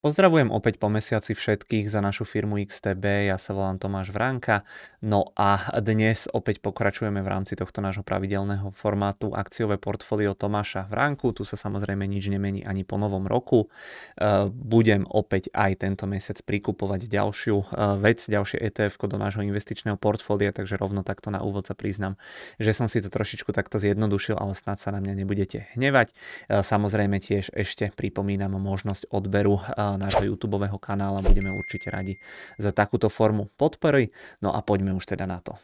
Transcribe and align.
Pozdravujem 0.00 0.48
opäť 0.48 0.80
po 0.80 0.88
mesiaci 0.88 1.36
všetkých 1.36 1.92
za 1.92 2.00
našu 2.00 2.24
firmu 2.24 2.56
XTB, 2.64 3.28
ja 3.28 3.36
sa 3.36 3.52
volám 3.52 3.76
Tomáš 3.76 4.16
Vránka, 4.16 4.64
no 5.04 5.28
a 5.36 5.76
dnes 5.84 6.24
opäť 6.32 6.64
pokračujeme 6.64 7.20
v 7.20 7.28
rámci 7.28 7.52
tohto 7.52 7.84
nášho 7.84 8.00
pravidelného 8.00 8.72
formátu 8.72 9.36
akciové 9.36 9.76
portfólio 9.76 10.32
Tomáša 10.32 10.88
Vránku, 10.88 11.36
tu 11.36 11.44
sa 11.44 11.60
samozrejme 11.60 12.08
nič 12.08 12.32
nemení 12.32 12.64
ani 12.64 12.80
po 12.80 12.96
novom 12.96 13.28
roku. 13.28 13.68
E, 14.16 14.48
budem 14.48 15.04
opäť 15.04 15.52
aj 15.52 15.84
tento 15.84 16.08
mesiac 16.08 16.40
prikupovať 16.48 17.04
ďalšiu 17.04 17.60
e, 17.60 17.64
vec, 18.00 18.24
ďalšie 18.24 18.56
ETF 18.56 19.04
do 19.04 19.20
nášho 19.20 19.44
investičného 19.44 20.00
portfólia, 20.00 20.48
takže 20.48 20.80
rovno 20.80 21.04
takto 21.04 21.28
na 21.28 21.44
úvod 21.44 21.68
sa 21.68 21.76
priznam, 21.76 22.16
že 22.56 22.72
som 22.72 22.88
si 22.88 23.04
to 23.04 23.12
trošičku 23.12 23.52
takto 23.52 23.76
zjednodušil, 23.76 24.40
ale 24.40 24.56
snad 24.56 24.80
sa 24.80 24.96
na 24.96 25.04
mňa 25.04 25.12
nebudete 25.12 25.68
hnevať. 25.76 26.16
E, 26.48 26.64
samozrejme 26.64 27.20
tiež 27.20 27.52
ešte 27.52 27.92
pripomínam 27.92 28.56
možnosť 28.56 29.12
odberu 29.12 29.60
nášho 29.96 30.26
YouTube 30.26 30.60
kanála. 30.78 31.22
Budeme 31.22 31.54
určite 31.54 31.90
radi 31.90 32.18
za 32.58 32.70
takúto 32.70 33.08
formu 33.08 33.48
podpory. 33.56 34.10
No 34.42 34.54
a 34.54 34.60
poďme 34.62 34.94
už 34.94 35.16
teda 35.16 35.26
na 35.26 35.40
to. 35.40 35.54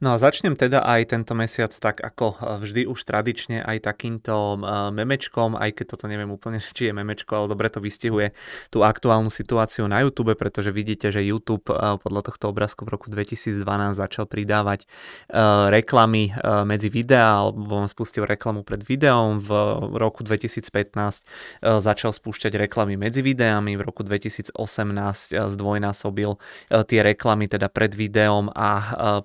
No 0.00 0.16
a 0.16 0.16
začnem 0.16 0.56
teda 0.56 0.80
aj 0.80 1.12
tento 1.12 1.36
mesiac 1.36 1.68
tak 1.76 2.00
ako 2.00 2.26
eh, 2.32 2.56
vždy 2.64 2.88
už 2.88 3.04
tradične 3.04 3.60
aj 3.60 3.84
takýmto 3.84 4.56
eh, 4.56 4.88
memečkom, 4.96 5.60
aj 5.60 5.76
keď 5.76 5.86
toto 5.92 6.08
neviem 6.08 6.32
úplne, 6.32 6.56
či 6.76 6.88
je 6.88 6.96
memečko, 6.96 7.36
ale 7.36 7.52
dobre 7.52 7.68
to 7.68 7.84
vystihuje 7.84 8.32
tú 8.72 8.80
aktuálnu 8.80 9.28
situáciu 9.28 9.84
na 9.84 10.00
YouTube, 10.00 10.32
pretože 10.40 10.72
vidíte, 10.72 11.12
že 11.12 11.20
YouTube 11.20 11.68
eh, 11.68 12.00
podľa 12.00 12.32
tohto 12.32 12.48
obrázku 12.48 12.88
v 12.88 12.96
roku 12.96 13.12
2012 13.12 13.60
začal 13.92 14.24
pridávať 14.24 14.88
reklamy 15.68 16.32
medzi 16.64 16.88
videá, 16.88 17.42
alebo 17.42 17.82
vám 17.82 17.90
spustil 17.90 18.24
reklamu 18.24 18.62
pred 18.62 18.80
videom, 18.86 19.42
v 19.42 19.50
roku 19.98 20.22
2015 20.22 21.26
začal 21.60 22.10
spúšťať 22.14 22.56
reklamy 22.56 22.94
medzi 22.96 23.20
videami, 23.20 23.74
v 23.76 23.82
roku 23.82 24.06
2018 24.06 24.54
zdvojnásobil 25.34 26.30
tie 26.86 27.00
reklamy 27.02 27.50
teda 27.50 27.68
pred 27.68 27.92
videom 27.92 28.48
a 28.54 28.70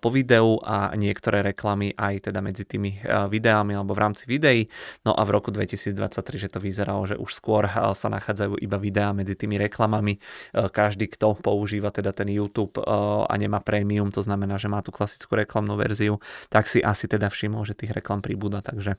po 0.01 0.09
videu 0.09 0.59
a 0.65 0.91
niektoré 0.97 1.45
reklamy 1.45 1.93
aj 1.93 2.29
teda 2.29 2.41
medzi 2.41 2.65
tými 2.65 2.99
eh, 2.99 3.29
videami 3.29 3.77
alebo 3.77 3.93
v 3.93 4.01
rámci 4.01 4.25
videí. 4.25 4.65
No 5.05 5.13
a 5.13 5.21
v 5.21 5.29
roku 5.37 5.53
2023, 5.53 6.41
že 6.41 6.49
to 6.49 6.59
vyzeralo, 6.59 7.05
že 7.05 7.15
už 7.15 7.31
skôr 7.31 7.69
eh, 7.69 7.93
sa 7.93 8.09
nachádzajú 8.09 8.57
iba 8.59 8.77
videá 8.81 9.13
medzi 9.13 9.37
tými 9.37 9.61
reklamami. 9.61 10.17
Eh, 10.17 10.67
každý, 10.67 11.07
kto 11.07 11.37
používa 11.37 11.93
teda 11.93 12.11
ten 12.11 12.27
YouTube 12.33 12.81
a 12.81 13.33
nemá 13.37 13.61
premium, 13.61 14.09
to 14.09 14.25
znamená, 14.25 14.57
že 14.57 14.65
má 14.65 14.81
tú 14.81 14.89
klasickú 14.89 15.37
reklamnú 15.37 15.77
verziu, 15.77 16.17
tak 16.49 16.65
si 16.65 16.81
asi 16.81 17.05
teda 17.05 17.29
všimol, 17.29 17.61
že 17.67 17.77
tých 17.77 17.93
reklam 17.93 18.25
pribúda, 18.25 18.65
takže 18.65 18.97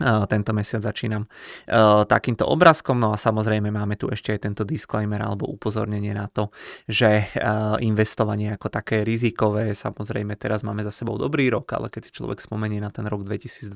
tento 0.00 0.50
mesiac 0.56 0.80
začínam 0.80 1.28
takýmto 2.08 2.48
obrázkom, 2.48 2.96
no 2.96 3.12
a 3.12 3.20
samozrejme 3.20 3.68
máme 3.68 4.00
tu 4.00 4.08
ešte 4.08 4.32
aj 4.32 4.40
tento 4.48 4.62
disclaimer 4.64 5.20
alebo 5.20 5.44
upozornenie 5.52 6.16
na 6.16 6.32
to, 6.32 6.48
že 6.88 7.28
investovanie 7.84 8.56
ako 8.56 8.72
také 8.72 9.04
rizikové, 9.04 9.76
samozrejme 9.76 10.32
teraz 10.40 10.64
máme 10.64 10.80
za 10.80 10.90
sebou 10.90 11.20
dobrý 11.20 11.52
rok, 11.52 11.76
ale 11.76 11.92
keď 11.92 12.08
si 12.08 12.10
človek 12.16 12.40
spomenie 12.40 12.80
na 12.80 12.88
ten 12.88 13.04
rok 13.04 13.28
2022, 13.28 13.68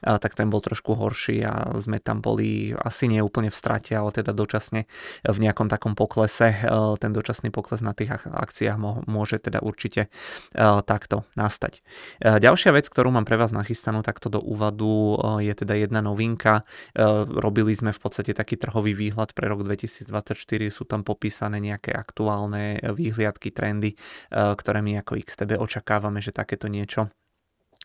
tak 0.00 0.32
ten 0.32 0.48
bol 0.48 0.64
trošku 0.64 0.96
horší 0.96 1.44
a 1.44 1.76
sme 1.76 2.00
tam 2.00 2.24
boli 2.24 2.72
asi 2.72 3.06
nie 3.06 3.20
úplne 3.20 3.52
v 3.52 3.56
strate, 3.56 3.92
ale 3.92 4.10
teda 4.10 4.32
dočasne 4.32 4.88
v 5.28 5.38
nejakom 5.38 5.68
takom 5.68 5.92
poklese, 5.92 6.56
ten 6.98 7.10
dočasný 7.12 7.52
pokles 7.52 7.84
na 7.84 7.92
tých 7.92 8.16
akciách 8.26 8.80
môže 9.06 9.36
teda 9.38 9.60
určite 9.60 10.08
takto 10.88 11.28
nastať. 11.36 11.84
Ďalšia 12.24 12.72
vec, 12.72 12.88
ktorú 12.88 13.12
mám 13.12 13.28
pre 13.28 13.36
vás 13.36 13.52
nachystanú 13.52 14.00
takto 14.00 14.32
do 14.32 14.40
úvodu 14.40 15.17
je 15.20 15.52
teda 15.54 15.74
jedna 15.74 16.00
novinka. 16.00 16.62
Robili 17.28 17.74
sme 17.74 17.90
v 17.90 18.00
podstate 18.00 18.32
taký 18.32 18.56
trhový 18.56 18.94
výhľad 18.94 19.34
pre 19.34 19.50
rok 19.50 19.66
2024, 19.66 20.34
sú 20.70 20.84
tam 20.86 21.02
popísané 21.02 21.58
nejaké 21.58 21.90
aktuálne 21.94 22.78
výhliadky, 22.82 23.50
trendy, 23.50 23.98
ktoré 24.32 24.78
my 24.82 25.02
ako 25.02 25.18
XTB 25.18 25.58
očakávame, 25.58 26.22
že 26.22 26.30
takéto 26.30 26.70
niečo 26.70 27.10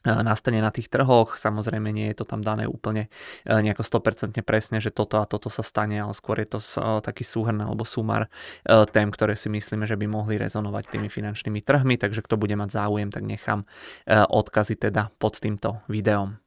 nastane 0.03 0.59
na 0.59 0.67
tých 0.67 0.91
trhoch. 0.91 1.39
Samozrejme 1.39 1.87
nie 1.95 2.11
je 2.11 2.19
to 2.19 2.25
tam 2.27 2.43
dané 2.43 2.67
úplne 2.67 3.07
nejako 3.47 3.87
100% 3.87 4.35
presne, 4.43 4.83
že 4.83 4.91
toto 4.91 5.23
a 5.23 5.23
toto 5.23 5.47
sa 5.47 5.63
stane, 5.63 5.95
ale 5.95 6.11
skôr 6.11 6.43
je 6.43 6.59
to 6.59 6.59
taký 6.99 7.23
súhrn 7.23 7.63
alebo 7.63 7.87
súmar 7.87 8.27
tém, 8.67 9.07
ktoré 9.07 9.39
si 9.39 9.47
myslíme, 9.47 9.87
že 9.87 9.95
by 9.95 10.11
mohli 10.11 10.35
rezonovať 10.35 10.91
tými 10.91 11.07
finančnými 11.07 11.63
trhmi, 11.63 11.95
takže 11.95 12.19
kto 12.19 12.35
bude 12.35 12.51
mať 12.59 12.83
záujem, 12.83 13.15
tak 13.15 13.23
nechám 13.23 13.63
odkazy 14.11 14.75
teda 14.75 15.07
pod 15.15 15.39
týmto 15.39 15.79
videom. 15.87 16.42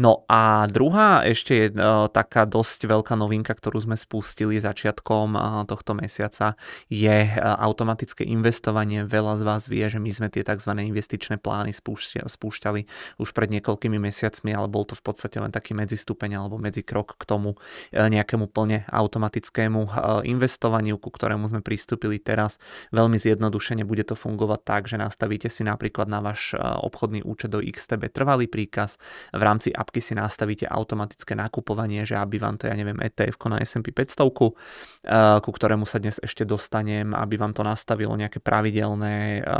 No 0.00 0.24
a 0.28 0.64
druhá 0.70 1.22
ešte 1.26 1.52
je 1.54 1.66
uh, 1.72 2.08
taká 2.08 2.48
dosť 2.48 2.88
veľká 2.88 3.14
novinka, 3.16 3.52
ktorú 3.52 3.84
sme 3.84 3.96
spustili 3.96 4.56
začiatkom 4.58 5.36
uh, 5.36 5.62
tohto 5.68 5.92
mesiaca, 5.92 6.56
je 6.88 7.28
uh, 7.28 7.36
automatické 7.60 8.24
investovanie. 8.24 9.04
Veľa 9.04 9.38
z 9.38 9.42
vás 9.44 9.62
vie, 9.68 9.84
že 9.88 10.00
my 10.00 10.10
sme 10.12 10.28
tie 10.32 10.40
tzv. 10.42 10.72
investičné 10.72 11.36
plány 11.36 11.72
spúšťali, 11.72 12.80
už 13.20 13.28
pred 13.32 13.48
niekoľkými 13.52 13.98
mesiacmi, 14.00 14.56
ale 14.56 14.68
bol 14.68 14.88
to 14.88 14.96
v 14.96 15.04
podstate 15.04 15.36
len 15.36 15.52
taký 15.52 15.76
medzistupeň 15.76 16.40
alebo 16.40 16.56
medzikrok 16.56 17.20
k 17.20 17.24
tomu 17.28 17.60
nejakému 17.92 18.48
plne 18.48 18.88
automatickému 18.88 19.80
investovaniu, 20.24 20.96
ku 20.96 21.12
ktorému 21.12 21.48
sme 21.48 21.60
pristúpili 21.60 22.16
teraz. 22.18 22.56
Veľmi 22.90 23.20
zjednodušene 23.20 23.84
bude 23.84 24.04
to 24.08 24.16
fungovať 24.16 24.60
tak, 24.64 24.82
že 24.88 24.96
nastavíte 24.96 25.48
si 25.52 25.64
napríklad 25.66 26.08
na 26.08 26.24
váš 26.24 26.56
obchodný 26.58 27.24
účet 27.24 27.52
do 27.52 27.60
XTB 27.60 28.08
trvalý 28.12 28.46
príkaz 28.48 28.96
v 29.32 29.42
rámci 29.52 29.68
apky 29.68 30.00
si 30.00 30.16
nastavíte 30.16 30.64
automatické 30.64 31.36
nakupovanie, 31.36 32.08
že 32.08 32.16
aby 32.16 32.40
vám 32.40 32.56
to, 32.56 32.72
ja 32.72 32.74
neviem, 32.74 32.96
ETF 33.04 33.36
na 33.52 33.60
S&P 33.60 33.92
500, 33.92 34.24
eh, 34.24 35.38
ku 35.44 35.50
ktorému 35.52 35.84
sa 35.84 36.00
dnes 36.00 36.16
ešte 36.24 36.48
dostanem, 36.48 37.12
aby 37.12 37.36
vám 37.36 37.52
to 37.52 37.60
nastavilo 37.60 38.16
nejaké 38.16 38.40
pravidelné 38.40 39.40
eh, 39.40 39.52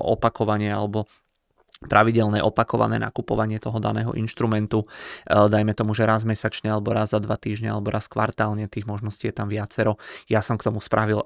opakovanie 0.00 0.72
alebo 0.72 1.04
pravidelné 1.84 2.40
opakované 2.40 2.96
nakupovanie 2.96 3.60
toho 3.60 3.76
daného 3.76 4.16
inštrumentu. 4.16 4.84
E, 4.84 4.86
dajme 5.28 5.76
tomu, 5.76 5.92
že 5.92 6.08
raz 6.08 6.24
mesačne, 6.24 6.72
alebo 6.72 6.96
raz 6.96 7.12
za 7.12 7.20
dva 7.20 7.36
týždne, 7.36 7.68
alebo 7.68 7.92
raz 7.92 8.08
kvartálne, 8.08 8.64
tých 8.64 8.88
možností 8.88 9.28
je 9.28 9.36
tam 9.36 9.52
viacero. 9.52 10.00
Ja 10.32 10.40
som 10.40 10.56
k 10.56 10.72
tomu 10.72 10.80
spravil 10.80 11.20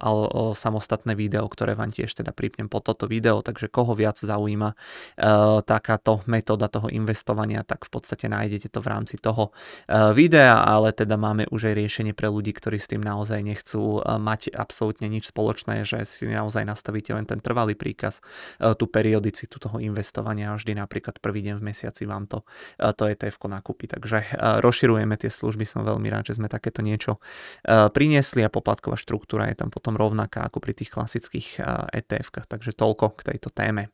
samostatné 0.58 1.14
video, 1.14 1.46
ktoré 1.46 1.78
vám 1.78 1.94
tiež 1.94 2.10
teda 2.18 2.34
pripnem 2.34 2.66
po 2.66 2.82
toto 2.82 3.06
video, 3.06 3.46
takže 3.46 3.70
koho 3.70 3.94
viac 3.94 4.18
zaujíma 4.18 4.74
e, 4.74 4.76
takáto 5.62 6.26
metóda 6.26 6.66
toho 6.66 6.90
investovania, 6.90 7.62
tak 7.62 7.86
v 7.86 7.90
podstate 7.94 8.26
nájdete 8.26 8.74
to 8.74 8.82
v 8.82 8.90
rámci 8.90 9.16
toho 9.22 9.54
e, 9.86 10.10
videa, 10.10 10.66
ale 10.66 10.90
teda 10.90 11.14
máme 11.14 11.46
už 11.54 11.70
aj 11.70 11.74
riešenie 11.78 12.12
pre 12.16 12.26
ľudí, 12.26 12.50
ktorí 12.50 12.82
s 12.82 12.90
tým 12.90 13.02
naozaj 13.04 13.38
nechcú 13.38 14.02
mať 14.02 14.50
absolútne 14.56 15.06
nič 15.06 15.30
spoločné, 15.30 15.86
že 15.86 16.02
si 16.02 16.26
naozaj 16.26 16.66
nastavíte 16.66 17.14
len 17.14 17.28
ten 17.28 17.38
trvalý 17.38 17.78
príkaz, 17.78 18.18
tú 18.58 18.88
periodicitu 18.88 19.60
toho 19.60 19.78
investovania 19.78 20.39
a 20.46 20.56
vždy 20.56 20.78
napríklad 20.78 21.20
prvý 21.20 21.44
deň 21.44 21.60
v 21.60 21.66
mesiaci 21.72 22.08
vám 22.08 22.26
to, 22.26 22.42
e, 22.80 22.90
to 22.96 23.06
ETF 23.06 23.36
nakúpi. 23.46 23.90
Takže 23.90 24.18
e, 24.20 24.26
rozširujeme 24.64 25.14
tie 25.20 25.28
služby, 25.28 25.68
som 25.68 25.84
veľmi 25.84 26.08
rád, 26.08 26.32
že 26.32 26.40
sme 26.40 26.48
takéto 26.48 26.80
niečo 26.80 27.20
e, 27.62 27.88
priniesli 27.92 28.40
a 28.46 28.52
poplatková 28.52 28.96
štruktúra 28.96 29.50
je 29.52 29.60
tam 29.60 29.68
potom 29.68 29.94
rovnaká 29.94 30.46
ako 30.46 30.58
pri 30.62 30.72
tých 30.76 30.90
klasických 30.92 31.62
ETF-kách, 31.92 32.46
takže 32.48 32.72
toľko 32.72 33.20
k 33.20 33.34
tejto 33.34 33.52
téme. 33.52 33.92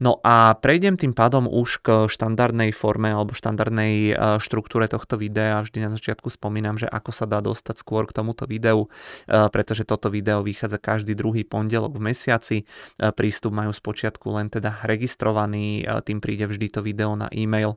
No 0.00 0.22
a 0.24 0.56
prejdem 0.56 0.96
tým 0.96 1.12
pádom 1.12 1.44
už 1.44 1.84
k 1.84 1.88
štandardnej 2.08 2.72
forme 2.72 3.12
alebo 3.12 3.36
štandardnej 3.36 3.94
e, 4.10 4.12
štruktúre 4.40 4.88
tohto 4.88 5.20
videa. 5.20 5.60
Vždy 5.60 5.84
na 5.84 5.90
začiatku 5.92 6.32
spomínam, 6.32 6.80
že 6.80 6.88
ako 6.88 7.10
sa 7.12 7.28
dá 7.28 7.44
dostať 7.44 7.76
skôr 7.82 8.08
k 8.08 8.16
tomuto 8.16 8.48
videu, 8.48 8.88
e, 9.28 9.48
pretože 9.52 9.84
toto 9.84 10.08
video 10.08 10.40
vychádza 10.40 10.80
každý 10.80 11.12
druhý 11.12 11.44
pondelok 11.44 11.98
v 11.98 12.14
mesiaci. 12.14 12.58
E, 12.62 12.64
prístup 13.12 13.52
majú 13.52 13.74
spočiatku 13.74 14.26
len 14.32 14.48
teda 14.48 14.80
registrovaný, 14.88 15.84
tým 16.06 16.22
príde 16.22 16.48
vždy 16.48 16.66
to 16.72 16.80
video 16.80 17.12
na 17.18 17.28
e-mail 17.34 17.76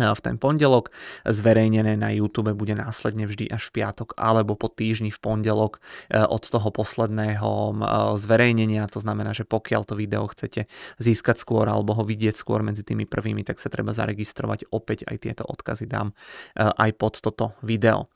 v 0.00 0.20
ten 0.24 0.36
pondelok. 0.40 0.88
Zverejnené 1.28 1.94
na 2.00 2.08
YouTube 2.10 2.56
bude 2.56 2.72
následne 2.72 3.28
vždy 3.28 3.52
až 3.52 3.68
v 3.68 3.82
piatok 3.82 4.16
alebo 4.16 4.56
po 4.56 4.72
týždni 4.72 5.12
v 5.12 5.20
pondelok 5.20 5.78
e, 6.08 6.20
od 6.24 6.40
toho 6.40 6.68
posledného 6.72 7.50
e, 7.50 7.72
zverejnenia. 8.16 8.88
To 8.88 9.04
znamená, 9.04 9.36
že 9.36 9.44
pokiaľ 9.44 9.82
to 9.84 9.94
video 9.94 10.24
chcete 10.24 10.66
získať 10.96 11.36
skôr 11.36 11.68
alebo 11.68 11.92
ho 11.92 12.04
vidieť 12.04 12.34
skôr 12.34 12.64
medzi 12.64 12.80
tými 12.80 13.04
prvými, 13.04 13.44
tak 13.44 13.60
sa 13.60 13.68
treba 13.68 13.92
zaregistrovať. 13.92 14.72
Opäť 14.72 15.04
aj 15.04 15.16
tieto 15.20 15.44
odkazy 15.44 15.84
dám 15.84 16.16
e, 16.56 16.64
aj 16.64 16.90
pod 16.96 17.20
toto 17.20 17.52
video. 17.60 18.08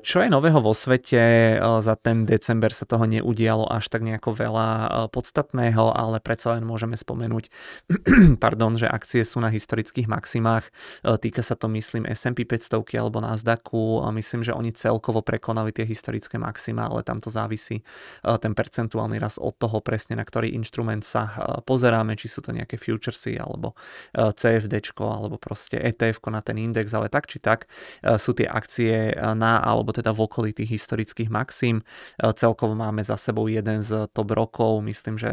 Čo 0.00 0.24
je 0.24 0.28
nového 0.30 0.60
vo 0.62 0.72
svete? 0.72 1.56
Za 1.58 1.94
ten 1.98 2.24
december 2.24 2.72
sa 2.72 2.86
toho 2.88 3.04
neudialo 3.04 3.66
až 3.68 3.90
tak 3.90 4.06
nejako 4.06 4.36
veľa 4.36 4.68
podstatného, 5.10 5.92
ale 5.92 6.22
predsa 6.22 6.56
len 6.56 6.64
môžeme 6.64 6.94
spomenúť, 6.94 7.50
pardon, 8.44 8.78
že 8.78 8.88
akcie 8.88 9.26
sú 9.26 9.42
na 9.42 9.50
historických 9.50 10.06
maximách 10.06 10.70
týka 11.02 11.42
sa 11.42 11.58
to 11.58 11.66
myslím 11.72 12.06
S&P 12.06 12.44
500 12.44 12.84
alebo 13.00 13.18
Nasdaqu, 13.18 14.04
myslím, 14.14 14.44
že 14.44 14.52
oni 14.52 14.70
celkovo 14.76 15.24
prekonali 15.24 15.72
tie 15.72 15.88
historické 15.88 16.38
maxima, 16.38 16.86
ale 16.86 17.02
tam 17.02 17.18
to 17.18 17.32
závisí 17.32 17.82
ten 18.22 18.52
percentuálny 18.52 19.18
rast 19.18 19.40
od 19.40 19.56
toho 19.58 19.80
presne, 19.80 20.20
na 20.20 20.24
ktorý 20.26 20.52
inštrument 20.54 21.02
sa 21.02 21.30
pozeráme, 21.64 22.14
či 22.14 22.28
sú 22.28 22.44
to 22.44 22.52
nejaké 22.52 22.76
futuresy 22.76 23.40
alebo 23.40 23.74
CFD 24.14 24.94
alebo 25.00 25.38
proste 25.38 25.80
ETF 25.80 26.20
na 26.28 26.42
ten 26.42 26.58
index, 26.58 26.92
ale 26.92 27.08
tak 27.08 27.30
či 27.30 27.38
tak 27.40 27.66
sú 28.04 28.36
tie 28.36 28.46
akcie 28.50 29.14
na 29.38 29.62
alebo 29.62 29.94
teda 29.94 30.12
v 30.12 30.26
okolí 30.26 30.50
tých 30.52 30.76
historických 30.80 31.30
maxim. 31.30 31.80
Celkovo 32.20 32.74
máme 32.74 33.00
za 33.06 33.16
sebou 33.16 33.46
jeden 33.48 33.80
z 33.80 34.10
top 34.12 34.34
rokov, 34.34 34.82
myslím, 34.82 35.16
že 35.16 35.30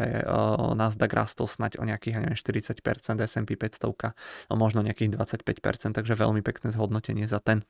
Nasdaq 0.78 1.12
rastol 1.12 1.50
snať 1.50 1.76
o 1.78 1.84
nejakých 1.84 2.22
neviem, 2.22 2.38
40%, 2.38 3.18
S&P 3.18 3.58
500 3.58 3.92
možno 4.54 4.80
nejakých 4.80 5.18
25%, 5.42 5.98
takže 5.98 6.14
veľmi 6.14 6.40
pekné 6.40 6.70
zhodnotenie 6.70 7.26
za 7.26 7.42
ten 7.42 7.66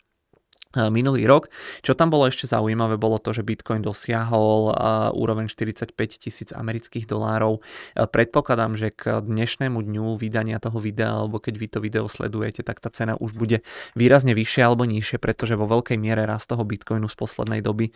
minulý 0.77 1.29
rok. 1.29 1.53
Čo 1.85 1.93
tam 1.93 2.09
bolo 2.09 2.29
ešte 2.29 2.49
zaujímavé, 2.49 2.97
bolo 2.97 3.21
to, 3.21 3.37
že 3.37 3.45
Bitcoin 3.45 3.85
dosiahol 3.85 4.73
uh, 4.73 5.11
úroveň 5.13 5.49
45 5.51 5.93
tisíc 5.97 6.51
amerických 6.55 7.05
dolárov. 7.05 7.61
Uh, 7.61 8.09
predpokladám, 8.09 8.77
že 8.79 8.95
k 8.95 9.21
dnešnému 9.21 9.83
dňu 9.83 10.17
vydania 10.17 10.57
toho 10.63 10.81
videa, 10.81 11.13
alebo 11.13 11.43
keď 11.43 11.55
vy 11.59 11.67
to 11.69 11.79
video 11.83 12.07
sledujete, 12.09 12.65
tak 12.65 12.81
tá 12.81 12.89
cena 12.89 13.19
už 13.19 13.37
bude 13.37 13.61
výrazne 13.93 14.33
vyššia 14.33 14.69
alebo 14.69 14.89
nižšie, 14.89 15.19
pretože 15.21 15.59
vo 15.59 15.69
veľkej 15.69 15.99
miere 16.01 16.25
rast 16.25 16.49
toho 16.49 16.65
Bitcoinu 16.65 17.09
z 17.09 17.17
poslednej 17.17 17.61
doby 17.65 17.93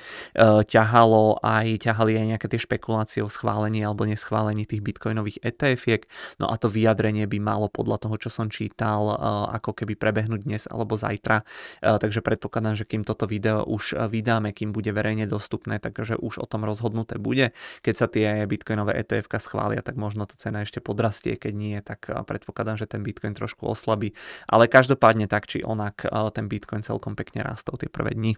ťahalo 0.66 1.40
aj, 1.40 1.86
ťahali 1.86 2.12
aj 2.18 2.26
nejaké 2.36 2.46
tie 2.50 2.60
špekulácie 2.60 3.20
o 3.22 3.30
schválení 3.30 3.84
alebo 3.84 4.08
neschválení 4.08 4.66
tých 4.66 4.82
Bitcoinových 4.82 5.42
ETF-iek. 5.42 6.02
No 6.42 6.50
a 6.50 6.54
to 6.58 6.68
vyjadrenie 6.72 7.28
by 7.28 7.38
malo 7.38 7.66
podľa 7.70 8.06
toho, 8.06 8.16
čo 8.18 8.30
som 8.32 8.50
čítal, 8.50 9.12
ako 9.52 9.76
keby 9.76 9.94
prebehnúť 9.94 10.40
dnes 10.42 10.62
alebo 10.66 10.98
zajtra. 10.98 11.44
Takže 11.82 12.24
predpokladám, 12.24 12.65
predpokladám, 12.66 12.78
že 12.78 12.88
kým 12.88 13.02
toto 13.06 13.24
video 13.30 13.62
už 13.62 13.94
eh, 13.94 14.08
vydáme, 14.08 14.50
kým 14.52 14.72
bude 14.74 14.90
verejne 14.90 15.26
dostupné, 15.30 15.78
takže 15.78 16.18
už 16.18 16.42
o 16.42 16.46
tom 16.46 16.66
rozhodnuté 16.66 17.18
bude. 17.18 17.54
Keď 17.82 17.94
sa 17.94 18.06
tie 18.10 18.46
bitcoinové 18.46 18.98
ETF 18.98 19.30
schvália, 19.38 19.82
tak 19.82 19.94
možno 19.94 20.26
tá 20.26 20.34
cena 20.38 20.62
ešte 20.62 20.82
podrastie, 20.82 21.38
keď 21.38 21.52
nie, 21.54 21.76
tak 21.82 22.10
eh, 22.10 22.18
predpokladám, 22.26 22.76
že 22.82 22.86
ten 22.90 23.02
bitcoin 23.06 23.34
trošku 23.34 23.66
oslabí. 23.66 24.14
Ale 24.50 24.66
každopádne 24.66 25.30
tak 25.30 25.46
či 25.46 25.62
onak 25.62 26.06
eh, 26.06 26.10
ten 26.34 26.50
bitcoin 26.50 26.82
celkom 26.82 27.14
pekne 27.14 27.46
rastol 27.46 27.78
tie 27.78 27.90
prvé 27.90 28.16
dni 28.18 28.34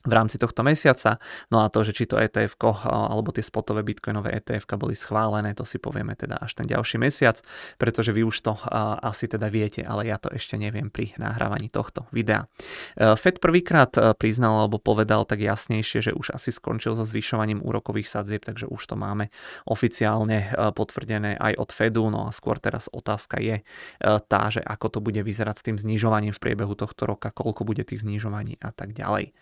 v 0.00 0.12
rámci 0.12 0.40
tohto 0.40 0.64
mesiaca. 0.64 1.20
No 1.52 1.60
a 1.60 1.68
to, 1.68 1.84
že 1.84 1.92
či 1.92 2.04
to 2.08 2.16
ETF 2.16 2.56
alebo 2.88 3.32
tie 3.32 3.44
spotové 3.44 3.84
bitcoinové 3.84 4.32
ETF 4.40 4.64
boli 4.80 4.96
schválené, 4.96 5.52
to 5.52 5.68
si 5.68 5.76
povieme 5.76 6.16
teda 6.16 6.40
až 6.40 6.56
ten 6.56 6.64
ďalší 6.64 6.96
mesiac, 6.96 7.40
pretože 7.76 8.16
vy 8.16 8.24
už 8.24 8.36
to 8.40 8.56
asi 9.04 9.28
teda 9.28 9.52
viete, 9.52 9.84
ale 9.84 10.08
ja 10.08 10.16
to 10.16 10.32
ešte 10.32 10.56
neviem 10.56 10.88
pri 10.88 11.12
nahrávaní 11.20 11.68
tohto 11.68 12.08
videa. 12.14 12.48
E, 12.96 13.16
Fed 13.16 13.44
prvýkrát 13.44 13.92
e, 13.96 14.16
priznal 14.16 14.64
alebo 14.64 14.80
povedal 14.80 15.28
tak 15.28 15.44
jasnejšie, 15.44 16.10
že 16.10 16.12
už 16.16 16.32
asi 16.32 16.48
skončil 16.48 16.96
so 16.96 17.04
zvyšovaním 17.04 17.60
úrokových 17.60 18.08
sadzieb, 18.08 18.44
takže 18.44 18.66
už 18.68 18.80
to 18.80 18.96
máme 18.96 19.28
oficiálne 19.68 20.48
e, 20.48 20.72
potvrdené 20.72 21.36
aj 21.36 21.60
od 21.60 21.70
Fedu, 21.70 22.08
no 22.08 22.24
a 22.24 22.30
skôr 22.32 22.56
teraz 22.56 22.88
otázka 22.92 23.36
je 23.40 23.62
tá, 24.00 24.42
že 24.48 24.64
ako 24.64 24.86
to 24.88 24.98
bude 25.04 25.20
vyzerať 25.20 25.56
s 25.60 25.66
tým 25.66 25.76
znižovaním 25.76 26.32
v 26.32 26.42
priebehu 26.42 26.72
tohto 26.72 27.04
roka, 27.04 27.28
koľko 27.32 27.68
bude 27.68 27.84
tých 27.84 28.02
znižovaní 28.02 28.56
a 28.60 28.72
tak 28.72 28.96
ďalej. 28.96 29.32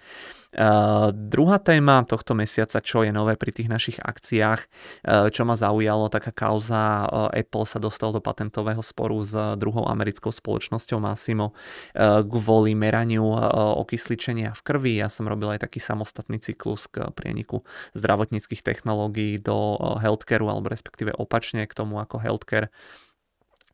Uh, 0.49 1.13
druhá 1.13 1.61
téma 1.61 2.01
tohto 2.09 2.33
mesiaca, 2.33 2.81
čo 2.81 3.05
je 3.05 3.13
nové 3.13 3.37
pri 3.37 3.53
tých 3.53 3.69
našich 3.69 4.01
akciách, 4.01 4.61
uh, 4.65 5.29
čo 5.29 5.45
ma 5.45 5.53
zaujalo, 5.53 6.09
taká 6.09 6.33
kauza 6.33 7.05
uh, 7.05 7.29
Apple 7.37 7.69
sa 7.69 7.77
dostal 7.77 8.17
do 8.17 8.25
patentového 8.25 8.81
sporu 8.81 9.21
s 9.21 9.37
druhou 9.61 9.85
americkou 9.85 10.33
spoločnosťou 10.33 11.05
Massimo 11.05 11.53
kvôli 12.25 12.73
meraniu 12.73 13.29
okysličenia 13.85 14.57
v 14.57 14.61
krvi. 14.65 14.93
Ja 15.05 15.13
som 15.13 15.29
robil 15.29 15.53
aj 15.53 15.69
taký 15.69 15.85
samostatný 15.85 16.41
cyklus 16.41 16.89
k 16.89 17.13
prieniku 17.13 17.61
zdravotníckých 17.93 18.65
technológií 18.65 19.37
do 19.37 19.77
healthcareu, 20.01 20.49
alebo 20.49 20.73
respektíve 20.73 21.13
opačne 21.13 21.69
k 21.69 21.77
tomu, 21.77 22.01
ako 22.01 22.25
healthcare 22.25 22.73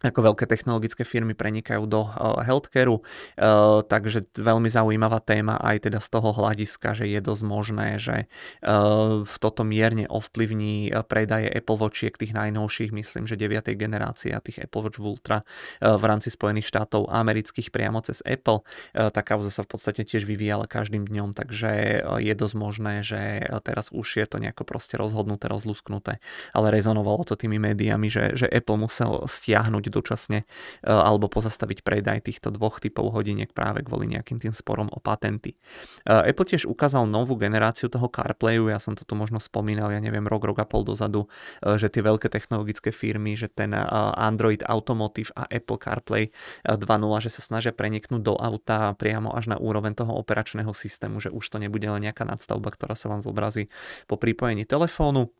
ako 0.05 0.35
veľké 0.35 0.45
technologické 0.45 1.03
firmy 1.03 1.33
prenikajú 1.33 1.89
do 1.89 2.05
uh, 2.05 2.45
healthcareu, 2.45 3.01
uh, 3.01 3.81
takže 3.81 4.29
veľmi 4.37 4.69
zaujímavá 4.69 5.25
téma 5.25 5.57
aj 5.57 5.89
teda 5.89 5.99
z 6.05 6.09
toho 6.13 6.31
hľadiska, 6.37 6.93
že 6.93 7.09
je 7.09 7.21
dosť 7.25 7.43
možné, 7.49 7.89
že 7.97 8.17
uh, 8.61 9.25
v 9.25 9.37
toto 9.41 9.65
mierne 9.65 10.05
ovplyvní 10.05 10.93
predaje 11.09 11.49
Apple 11.49 11.81
Watchiek 11.81 12.21
tých 12.21 12.37
najnovších, 12.37 12.93
myslím, 12.93 13.25
že 13.25 13.41
9. 13.41 13.65
generácie 13.75 14.31
a 14.37 14.45
tých 14.45 14.69
Apple 14.69 14.85
Watch 14.85 15.01
Ultra 15.01 15.47
v 15.81 16.05
rámci 16.05 16.29
Spojených 16.29 16.69
štátov 16.69 17.09
amerických 17.09 17.73
priamo 17.73 18.01
cez 18.05 18.21
Apple. 18.25 18.65
Tá 18.93 19.21
kauza 19.25 19.53
sa 19.53 19.63
v 19.63 19.77
podstate 19.77 20.03
tiež 20.05 20.25
vyvíjala 20.29 20.69
každým 20.69 21.09
dňom, 21.09 21.37
takže 21.37 22.03
je 22.21 22.35
dosť 22.35 22.57
možné, 22.57 22.95
že 23.05 23.45
teraz 23.63 23.93
už 23.93 24.07
je 24.21 24.27
to 24.27 24.37
nejako 24.41 24.65
proste 24.67 24.99
rozhodnuté, 24.99 25.49
rozlusknuté, 25.49 26.19
ale 26.53 26.73
rezonovalo 26.75 27.25
to 27.25 27.39
tými 27.39 27.61
médiami, 27.61 28.09
že, 28.11 28.35
že 28.35 28.47
Apple 28.51 28.81
musel 28.81 29.25
stiahnuť 29.25 29.94
dočasne 29.95 30.43
e, 30.43 30.47
alebo 30.91 31.31
pozastaviť 31.31 31.87
predaj 31.87 32.27
týchto 32.27 32.51
dvoch 32.51 32.83
typov 32.83 33.15
hodiniek 33.15 33.55
práve 33.55 33.87
kvôli 33.87 34.11
nejakým 34.11 34.43
tým 34.43 34.51
sporom 34.51 34.91
o 34.91 34.99
patenty. 34.99 35.55
E, 35.55 36.11
Apple 36.11 36.51
tiež 36.51 36.67
ukázal 36.67 37.07
novú 37.07 37.39
generáciu 37.39 37.87
toho 37.87 38.11
CarPlayu, 38.11 38.75
ja 38.75 38.83
som 38.83 38.99
to 38.99 39.07
tu 39.07 39.15
možno 39.15 39.39
spomínal, 39.39 39.95
ja 39.95 40.03
neviem, 40.03 40.27
rok, 40.27 40.43
rok 40.43 40.59
a 40.63 40.67
pol 40.67 40.83
dozadu, 40.83 41.31
e, 41.63 41.79
že 41.79 41.87
tie 41.87 42.03
veľké 42.03 42.27
technologické 42.27 42.91
firmy, 42.91 43.39
že 43.39 43.47
ten 43.47 43.71
Android 44.19 44.67
Automotive 44.67 45.31
a 45.39 45.47
Apple 45.47 45.79
CarPlay 45.79 46.35
2.0, 46.67 47.25
že 47.25 47.31
sa 47.31 47.43
snažia 47.45 47.71
preniknúť 47.71 48.23
do 48.25 48.35
auta 48.35 48.97
priamo 48.99 49.31
až 49.31 49.55
na 49.55 49.57
úroveň 49.61 49.95
toho 49.95 50.17
operačného 50.19 50.73
systému, 50.75 51.23
že 51.23 51.31
už 51.31 51.45
to 51.45 51.57
nebude 51.63 51.87
len 51.87 52.03
nejaká 52.03 52.27
nadstavba, 52.27 52.73
ktorá 52.73 52.97
sa 52.99 53.13
vám 53.13 53.21
zobrazí 53.21 53.71
po 54.09 54.17
pripojení 54.19 54.65
telefónu 54.65 55.31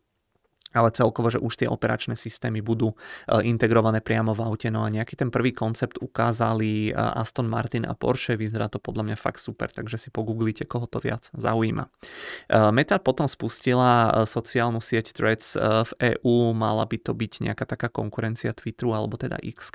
ale 0.75 0.91
celkovo, 0.91 1.31
že 1.31 1.39
už 1.39 1.63
tie 1.63 1.67
operačné 1.71 2.19
systémy 2.19 2.59
budú 2.59 2.91
e, 2.91 2.95
integrované 3.47 4.03
priamo 4.03 4.35
v 4.35 4.43
aute. 4.43 4.67
No 4.67 4.83
a 4.83 4.91
nejaký 4.91 5.15
ten 5.15 5.31
prvý 5.31 5.55
koncept 5.55 5.95
ukázali 6.03 6.91
e, 6.91 6.91
Aston 6.91 7.47
Martin 7.47 7.87
a 7.87 7.95
Porsche, 7.95 8.35
vyzerá 8.35 8.67
to 8.67 8.83
podľa 8.83 9.07
mňa 9.07 9.17
fakt 9.17 9.39
super, 9.39 9.71
takže 9.71 9.95
si 9.95 10.09
pogooglite, 10.11 10.67
koho 10.67 10.83
to 10.91 10.99
viac 10.99 11.31
zaujíma. 11.31 11.87
E, 11.87 12.57
Meta 12.75 12.99
potom 12.99 13.31
spustila 13.31 14.27
sociálnu 14.27 14.83
sieť 14.83 15.15
Threads 15.15 15.55
v 15.55 15.91
EÚ, 16.19 16.51
mala 16.51 16.83
by 16.83 16.97
to 16.99 17.15
byť 17.15 17.47
nejaká 17.47 17.63
taká 17.63 17.87
konkurencia 17.87 18.51
Twitteru 18.51 18.91
alebo 18.91 19.15
teda 19.15 19.39
X. 19.39 19.71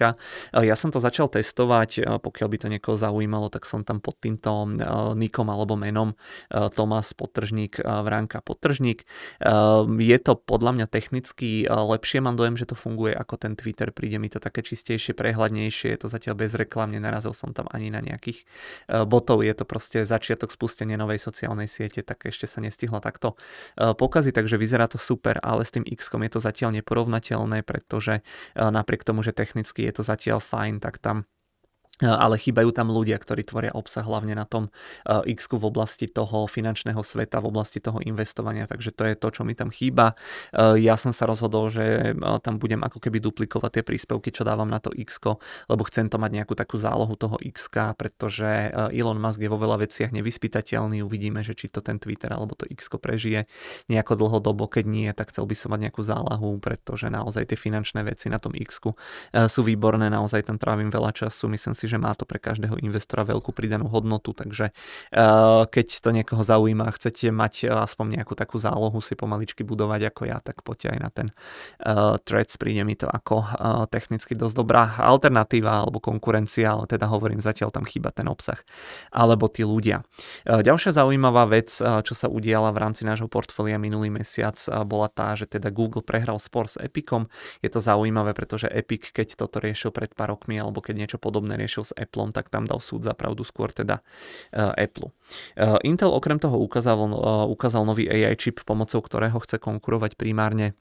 Ja 0.52 0.76
som 0.76 0.92
to 0.92 1.00
začal 1.00 1.30
testovať, 1.30 2.20
pokiaľ 2.20 2.48
by 2.50 2.58
to 2.60 2.68
niekoho 2.68 2.96
zaujímalo, 2.98 3.48
tak 3.48 3.64
som 3.64 3.86
tam 3.86 4.02
pod 4.02 4.18
týmto 4.18 4.68
nikom 5.16 5.46
alebo 5.48 5.78
menom 5.78 6.18
Tomas 6.50 7.14
Potržník, 7.14 7.80
Vránka 7.80 8.42
Potržník. 8.42 9.06
Je 9.98 10.18
to 10.20 10.32
podľa 10.36 10.72
mňa 10.76 10.86
technicky 10.90 11.64
lepšie, 11.70 12.18
mám 12.20 12.34
dojem, 12.34 12.58
že 12.58 12.66
to 12.66 12.76
funguje 12.76 13.14
ako 13.14 13.38
ten 13.38 13.54
Twitter, 13.54 13.94
príde 13.94 14.18
mi 14.18 14.26
to 14.26 14.42
také 14.42 14.60
čistejšie, 14.66 15.14
prehľadnejšie, 15.14 15.94
je 15.94 15.98
to 15.98 16.08
zatiaľ 16.10 16.34
bez 16.34 16.52
reklam, 16.58 16.90
nenarazil 16.90 17.32
som 17.32 17.54
tam 17.54 17.70
ani 17.70 17.94
na 17.94 18.02
nejakých 18.02 18.42
e, 18.42 18.44
botov, 19.06 19.46
je 19.46 19.54
to 19.54 19.64
proste 19.64 20.02
začiatok 20.02 20.50
spustenia 20.50 20.98
novej 20.98 21.22
sociálnej 21.22 21.70
siete, 21.70 22.02
tak 22.02 22.26
ešte 22.26 22.50
sa 22.50 22.58
nestihla 22.58 22.98
takto 22.98 23.38
e, 23.78 23.94
pokaziť, 23.94 24.34
takže 24.34 24.56
vyzerá 24.58 24.90
to 24.90 24.98
super, 24.98 25.38
ale 25.40 25.62
s 25.62 25.70
tým 25.70 25.86
x 25.86 26.10
je 26.10 26.32
to 26.32 26.40
zatiaľ 26.42 26.70
neporovnateľné, 26.82 27.62
pretože 27.62 28.20
e, 28.20 28.22
napriek 28.58 29.06
tomu, 29.06 29.22
že 29.22 29.30
technicky 29.30 29.86
je 29.86 29.92
to 29.94 30.02
zatiaľ 30.02 30.42
fajn, 30.42 30.82
tak 30.82 30.98
tam 30.98 31.28
ale 32.00 32.40
chýbajú 32.40 32.72
tam 32.72 32.88
ľudia, 32.88 33.20
ktorí 33.20 33.44
tvoria 33.44 33.72
obsah 33.76 34.04
hlavne 34.04 34.32
na 34.32 34.48
tom 34.48 34.72
eh, 35.04 35.34
x 35.36 35.50
v 35.50 35.64
oblasti 35.66 36.08
toho 36.08 36.48
finančného 36.48 37.00
sveta, 37.00 37.42
v 37.44 37.50
oblasti 37.52 37.82
toho 37.82 38.00
investovania, 38.00 38.64
takže 38.64 38.94
to 38.94 39.02
je 39.04 39.14
to, 39.16 39.28
čo 39.28 39.42
mi 39.44 39.52
tam 39.52 39.68
chýba. 39.68 40.16
Eh, 40.52 40.80
ja 40.80 40.96
som 40.96 41.12
sa 41.12 41.28
rozhodol, 41.28 41.68
že 41.68 42.12
eh, 42.12 42.38
tam 42.40 42.56
budem 42.56 42.80
ako 42.80 42.98
keby 43.02 43.20
duplikovať 43.20 43.80
tie 43.80 43.84
príspevky, 43.84 44.32
čo 44.32 44.46
dávam 44.46 44.68
na 44.68 44.80
to 44.80 44.92
x 44.96 45.20
lebo 45.68 45.82
chcem 45.84 46.08
to 46.08 46.16
mať 46.16 46.30
nejakú 46.32 46.54
takú 46.56 46.80
zálohu 46.80 47.12
toho 47.12 47.36
x 47.44 47.68
pretože 47.70 48.72
Elon 48.90 49.20
Musk 49.20 49.38
je 49.38 49.52
vo 49.52 49.60
veľa 49.60 49.84
veciach 49.84 50.10
nevyspytateľný, 50.16 51.04
uvidíme, 51.04 51.44
že 51.44 51.52
či 51.52 51.68
to 51.68 51.84
ten 51.84 52.00
Twitter 52.00 52.32
alebo 52.32 52.56
to 52.56 52.64
x 52.66 52.88
prežije 52.96 53.44
nejako 53.92 54.16
dlhodobo, 54.16 54.66
keď 54.66 54.84
nie, 54.88 55.08
tak 55.12 55.30
chcel 55.30 55.44
by 55.44 55.54
som 55.54 55.76
mať 55.76 55.90
nejakú 55.90 56.02
zálahu, 56.02 56.56
pretože 56.58 57.12
naozaj 57.12 57.52
tie 57.52 57.58
finančné 57.58 58.02
veci 58.02 58.32
na 58.32 58.40
tom 58.40 58.56
x 58.56 58.80
sú 59.30 59.60
výborné, 59.62 60.08
naozaj 60.08 60.48
tam 60.48 60.56
trávim 60.56 60.88
veľa 60.88 61.12
času, 61.12 61.46
myslím 61.52 61.74
si, 61.76 61.89
že 61.90 61.98
má 61.98 62.14
to 62.14 62.22
pre 62.22 62.38
každého 62.38 62.78
investora 62.78 63.26
veľkú 63.26 63.50
pridanú 63.50 63.90
hodnotu, 63.90 64.30
takže 64.30 64.70
uh, 64.70 65.66
keď 65.66 65.88
to 65.98 66.14
niekoho 66.14 66.46
zaujíma 66.46 66.86
a 66.86 66.94
chcete 66.94 67.34
mať 67.34 67.66
uh, 67.66 67.82
aspoň 67.82 68.22
nejakú 68.22 68.38
takú 68.38 68.62
zálohu 68.62 69.02
si 69.02 69.18
pomaličky 69.18 69.66
budovať 69.66 70.14
ako 70.14 70.22
ja, 70.30 70.38
tak 70.38 70.62
poďte 70.62 70.94
aj 70.94 70.98
na 71.02 71.10
ten 71.10 71.28
uh, 71.82 72.14
threads, 72.22 72.54
príde 72.54 72.86
mi 72.86 72.94
to 72.94 73.10
ako 73.10 73.42
technicky 73.90 74.36
dosť 74.36 74.54
dobrá 74.54 74.84
alternatíva 75.00 75.80
alebo 75.82 75.98
konkurencia, 75.98 76.76
ale 76.76 76.84
teda 76.84 77.08
hovorím, 77.08 77.40
zatiaľ 77.40 77.72
tam 77.72 77.88
chýba 77.88 78.12
ten 78.12 78.28
obsah 78.28 78.60
alebo 79.08 79.48
tí 79.48 79.64
ľudia. 79.64 80.04
Ďalšia 80.44 80.92
zaujímavá 80.92 81.48
vec, 81.48 81.72
čo 81.80 82.14
sa 82.14 82.28
udiala 82.28 82.68
v 82.70 82.78
rámci 82.84 83.08
nášho 83.08 83.26
portfólia 83.32 83.80
minulý 83.80 84.12
mesiac, 84.12 84.60
bola 84.84 85.08
tá, 85.08 85.32
že 85.32 85.48
teda 85.48 85.72
Google 85.72 86.04
prehral 86.04 86.36
spor 86.36 86.68
s 86.68 86.76
Epicom. 86.76 87.32
Je 87.64 87.72
to 87.72 87.80
zaujímavé, 87.80 88.36
pretože 88.36 88.68
Epic, 88.68 89.08
keď 89.16 89.40
toto 89.40 89.56
riešil 89.58 89.88
pred 89.96 90.12
pár 90.12 90.36
rokmi 90.36 90.60
alebo 90.60 90.84
keď 90.84 90.94
niečo 91.00 91.18
podobné 91.18 91.56
riešil 91.56 91.79
riešil 91.80 91.84
s 91.88 91.96
Appleom, 91.96 92.36
tak 92.36 92.52
tam 92.52 92.68
dal 92.68 92.84
súd 92.84 93.08
za 93.08 93.16
pravdu 93.16 93.40
skôr 93.48 93.72
teda 93.72 94.04
Apple. 94.52 95.16
Intel 95.80 96.12
okrem 96.12 96.36
toho 96.36 96.60
ukázal, 96.60 97.00
ukázal 97.48 97.88
nový 97.88 98.04
AI 98.12 98.36
čip, 98.36 98.60
pomocou 98.68 99.00
ktorého 99.00 99.40
chce 99.40 99.56
konkurovať 99.56 100.20
primárne 100.20 100.76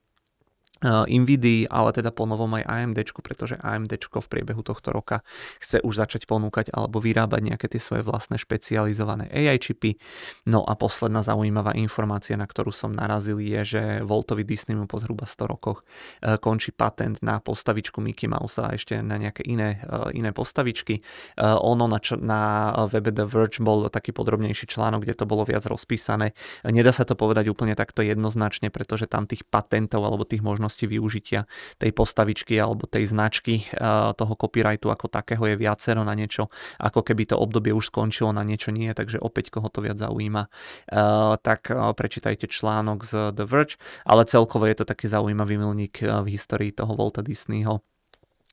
Eh, 0.80 1.20
Nvidia, 1.20 1.68
ale 1.68 1.92
teda 1.92 2.08
po 2.16 2.24
novom 2.24 2.56
aj 2.56 2.64
AMD, 2.64 3.12
pretože 3.20 3.60
AMD 3.60 4.00
v 4.00 4.28
priebehu 4.32 4.64
tohto 4.64 4.96
roka 4.96 5.28
chce 5.60 5.84
už 5.84 5.92
začať 6.00 6.24
ponúkať 6.24 6.72
alebo 6.72 7.04
vyrábať 7.04 7.42
nejaké 7.52 7.68
tie 7.68 7.84
svoje 7.84 8.08
vlastné 8.08 8.40
špecializované 8.40 9.28
AI 9.28 9.60
čipy. 9.60 10.00
No 10.48 10.64
a 10.64 10.80
posledná 10.80 11.20
zaujímavá 11.20 11.76
informácia, 11.76 12.40
na 12.40 12.48
ktorú 12.48 12.72
som 12.72 12.96
narazil, 12.96 13.44
je, 13.44 13.60
že 13.68 13.82
Voltovi 14.08 14.48
Disneymu 14.48 14.88
po 14.88 15.04
zhruba 15.04 15.28
100 15.28 15.52
rokoch 15.52 15.84
eh, 16.24 16.40
končí 16.40 16.72
patent 16.72 17.20
na 17.20 17.44
postavičku 17.44 18.00
Mickey 18.00 18.32
Mouse 18.32 18.64
a 18.64 18.72
ešte 18.72 19.04
na 19.04 19.20
nejaké 19.20 19.44
iné, 19.52 19.84
eh, 19.84 20.16
iné 20.16 20.32
postavičky. 20.32 21.04
Ono 21.40 21.86
na, 21.92 22.00
na 22.24 22.42
webe 22.88 23.12
The 23.12 23.26
Verge 23.28 23.60
bol 23.60 23.92
taký 23.92 24.16
podrobnejší 24.16 24.70
článok, 24.70 25.04
kde 25.04 25.16
to 25.18 25.26
bolo 25.28 25.44
viac 25.44 25.66
rozpísané. 25.68 26.32
Nedá 26.64 26.92
sa 26.96 27.04
to 27.04 27.20
povedať 27.20 27.52
úplne 27.52 27.76
takto 27.76 28.00
jednoznačne, 28.06 28.72
pretože 28.72 29.10
tam 29.10 29.26
tých 29.26 29.44
patentov 29.48 30.06
alebo 30.06 30.28
tých 30.28 30.44
možností 30.46 30.69
možnosti 30.70 30.86
využitia 30.86 31.50
tej 31.82 31.92
postavičky 31.98 32.54
alebo 32.62 32.86
tej 32.86 33.10
značky 33.10 33.66
eh, 33.66 34.14
toho 34.14 34.34
copyrightu 34.38 34.94
ako 34.94 35.10
takého 35.10 35.42
je 35.50 35.58
viacero 35.58 36.06
na 36.06 36.14
niečo, 36.14 36.54
ako 36.78 37.02
keby 37.02 37.26
to 37.26 37.36
obdobie 37.42 37.74
už 37.74 37.90
skončilo, 37.90 38.30
na 38.30 38.46
niečo 38.46 38.70
nie, 38.70 38.94
takže 38.94 39.18
opäť 39.18 39.50
koho 39.50 39.66
to 39.74 39.82
viac 39.82 39.98
zaujíma, 39.98 40.46
eh, 40.46 41.34
tak 41.42 41.74
eh, 41.74 41.76
prečítajte 41.98 42.46
článok 42.46 43.02
z 43.02 43.34
The 43.34 43.46
Verge, 43.50 43.82
ale 44.06 44.30
celkovo 44.30 44.70
je 44.70 44.78
to 44.78 44.86
taký 44.86 45.10
zaujímavý 45.10 45.58
milník 45.58 46.06
v 46.06 46.28
histórii 46.30 46.70
toho 46.70 46.94
Volta 46.94 47.26
Disneyho 47.26 47.82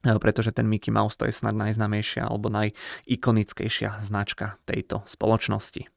pretože 0.07 0.55
ten 0.55 0.71
Mickey 0.71 0.95
Mouse 0.95 1.19
to 1.19 1.27
je 1.27 1.35
snad 1.35 1.59
najznámejšia 1.59 2.31
alebo 2.31 2.47
najikonickejšia 2.47 4.07
značka 4.07 4.55
tejto 4.63 5.03
spoločnosti. 5.03 5.96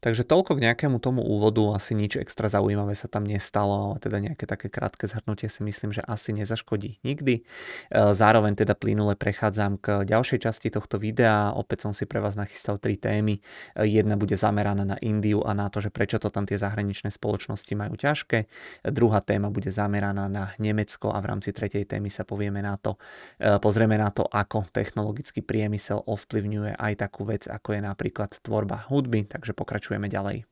Takže 0.00 0.26
toľko 0.26 0.58
k 0.58 0.64
nejakému 0.70 0.98
tomu 0.98 1.22
úvodu, 1.22 1.74
asi 1.76 1.94
nič 1.94 2.18
extra 2.18 2.50
zaujímavé 2.50 2.94
sa 2.98 3.06
tam 3.06 3.24
nestalo, 3.26 3.92
ale 3.92 3.96
teda 4.02 4.16
nejaké 4.18 4.44
také 4.44 4.68
krátke 4.68 5.06
zhrnutie 5.06 5.48
si 5.48 5.62
myslím, 5.64 5.94
že 5.94 6.02
asi 6.04 6.34
nezaškodí 6.34 7.02
nikdy. 7.02 7.40
E, 7.40 7.42
zároveň 8.12 8.58
teda 8.58 8.74
plynule 8.78 9.14
prechádzam 9.14 9.78
k 9.78 10.06
ďalšej 10.06 10.38
časti 10.44 10.68
tohto 10.70 10.98
videa. 10.98 11.54
Opäť 11.54 11.88
som 11.88 11.92
si 11.96 12.04
pre 12.04 12.18
vás 12.18 12.34
nachystal 12.38 12.76
tri 12.76 12.98
témy. 12.98 13.38
E, 13.38 13.86
jedna 13.86 14.18
bude 14.18 14.34
zameraná 14.34 14.82
na 14.82 14.96
Indiu 15.00 15.42
a 15.42 15.54
na 15.54 15.70
to, 15.72 15.82
že 15.82 15.94
prečo 15.94 16.18
to 16.18 16.28
tam 16.28 16.44
tie 16.44 16.58
zahraničné 16.58 17.10
spoločnosti 17.14 17.72
majú 17.74 17.94
ťažké. 17.96 18.46
Druhá 18.90 19.20
téma 19.22 19.48
bude 19.48 19.70
zameraná 19.70 20.26
na 20.26 20.52
Nemecko 20.58 21.10
a 21.14 21.18
v 21.22 21.28
rámci 21.32 21.50
tretej 21.54 21.86
témy 21.88 22.10
sa 22.10 22.26
povieme 22.26 22.60
na 22.60 22.76
to, 22.76 22.98
e, 23.38 23.58
pozrieme 23.58 23.96
na 23.96 24.10
to, 24.10 24.26
ako 24.26 24.68
technologický 24.70 25.42
priemysel 25.42 26.02
ovplyvňuje 26.04 26.78
aj 26.78 26.92
takú 26.98 27.24
vec, 27.26 27.46
ako 27.46 27.78
je 27.78 27.80
napríklad 27.82 28.30
tvorba 28.42 28.88
hudby. 28.90 29.24
Takže 29.26 29.52
pokračujeme 29.62 30.10
ďalej. 30.10 30.51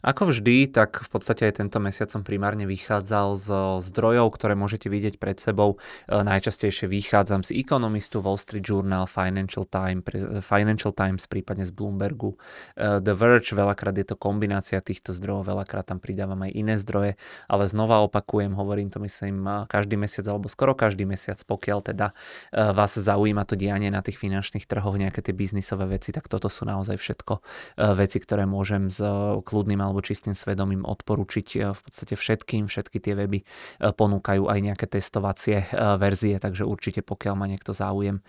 Ako 0.00 0.32
vždy, 0.32 0.72
tak 0.72 1.04
v 1.04 1.08
podstate 1.12 1.44
aj 1.44 1.60
tento 1.60 1.76
mesiac 1.76 2.08
som 2.08 2.24
primárne 2.24 2.64
vychádzal 2.64 3.36
z 3.36 3.48
zdrojov, 3.84 4.32
ktoré 4.32 4.56
môžete 4.56 4.88
vidieť 4.88 5.20
pred 5.20 5.36
sebou. 5.36 5.76
E, 6.08 6.16
najčastejšie 6.24 6.88
vychádzam 6.88 7.44
z 7.44 7.52
Economistu, 7.60 8.24
Wall 8.24 8.40
Street 8.40 8.64
Journal, 8.64 9.04
Financial 9.04 9.68
Times, 9.68 10.08
Financial 10.40 10.96
Times 10.96 11.28
prípadne 11.28 11.68
z 11.68 11.72
Bloombergu, 11.76 12.32
e, 12.80 13.04
The 13.04 13.12
Verge, 13.12 13.52
veľakrát 13.52 13.92
je 14.00 14.08
to 14.08 14.16
kombinácia 14.16 14.80
týchto 14.80 15.12
zdrojov, 15.12 15.52
veľakrát 15.52 15.92
tam 15.92 16.00
pridávam 16.00 16.40
aj 16.48 16.52
iné 16.56 16.80
zdroje, 16.80 17.20
ale 17.44 17.68
znova 17.68 18.00
opakujem, 18.08 18.56
hovorím 18.56 18.88
to 18.88 19.04
myslím 19.04 19.68
každý 19.68 20.00
mesiac 20.00 20.24
alebo 20.32 20.48
skoro 20.48 20.72
každý 20.72 21.04
mesiac, 21.04 21.36
pokiaľ 21.44 21.78
teda 21.92 22.16
e, 22.56 22.72
vás 22.72 22.96
zaujíma 22.96 23.44
to 23.44 23.52
dianie 23.52 23.92
na 23.92 24.00
tých 24.00 24.16
finančných 24.16 24.64
trhoch, 24.64 24.96
nejaké 24.96 25.20
tie 25.20 25.36
biznisové 25.36 26.00
veci, 26.00 26.08
tak 26.08 26.24
toto 26.24 26.48
sú 26.48 26.64
naozaj 26.64 26.96
všetko 26.96 27.44
veci, 28.00 28.16
ktoré 28.16 28.48
môžem 28.48 28.88
z 28.88 29.04
kľudným 29.50 29.82
alebo 29.82 29.98
čistým 29.98 30.38
svedomím 30.38 30.86
odporučiť 30.86 31.48
e, 31.58 31.74
v 31.74 31.80
podstate 31.82 32.14
všetkým. 32.14 32.70
Všetky 32.70 33.02
tie 33.02 33.18
weby 33.18 33.42
e, 33.42 33.44
ponúkajú 33.90 34.46
aj 34.46 34.58
nejaké 34.62 34.86
testovacie 34.86 35.66
e, 35.66 35.98
verzie, 35.98 36.38
takže 36.38 36.62
určite 36.62 37.02
pokiaľ 37.02 37.34
má 37.34 37.50
niekto 37.50 37.74
záujem 37.74 38.22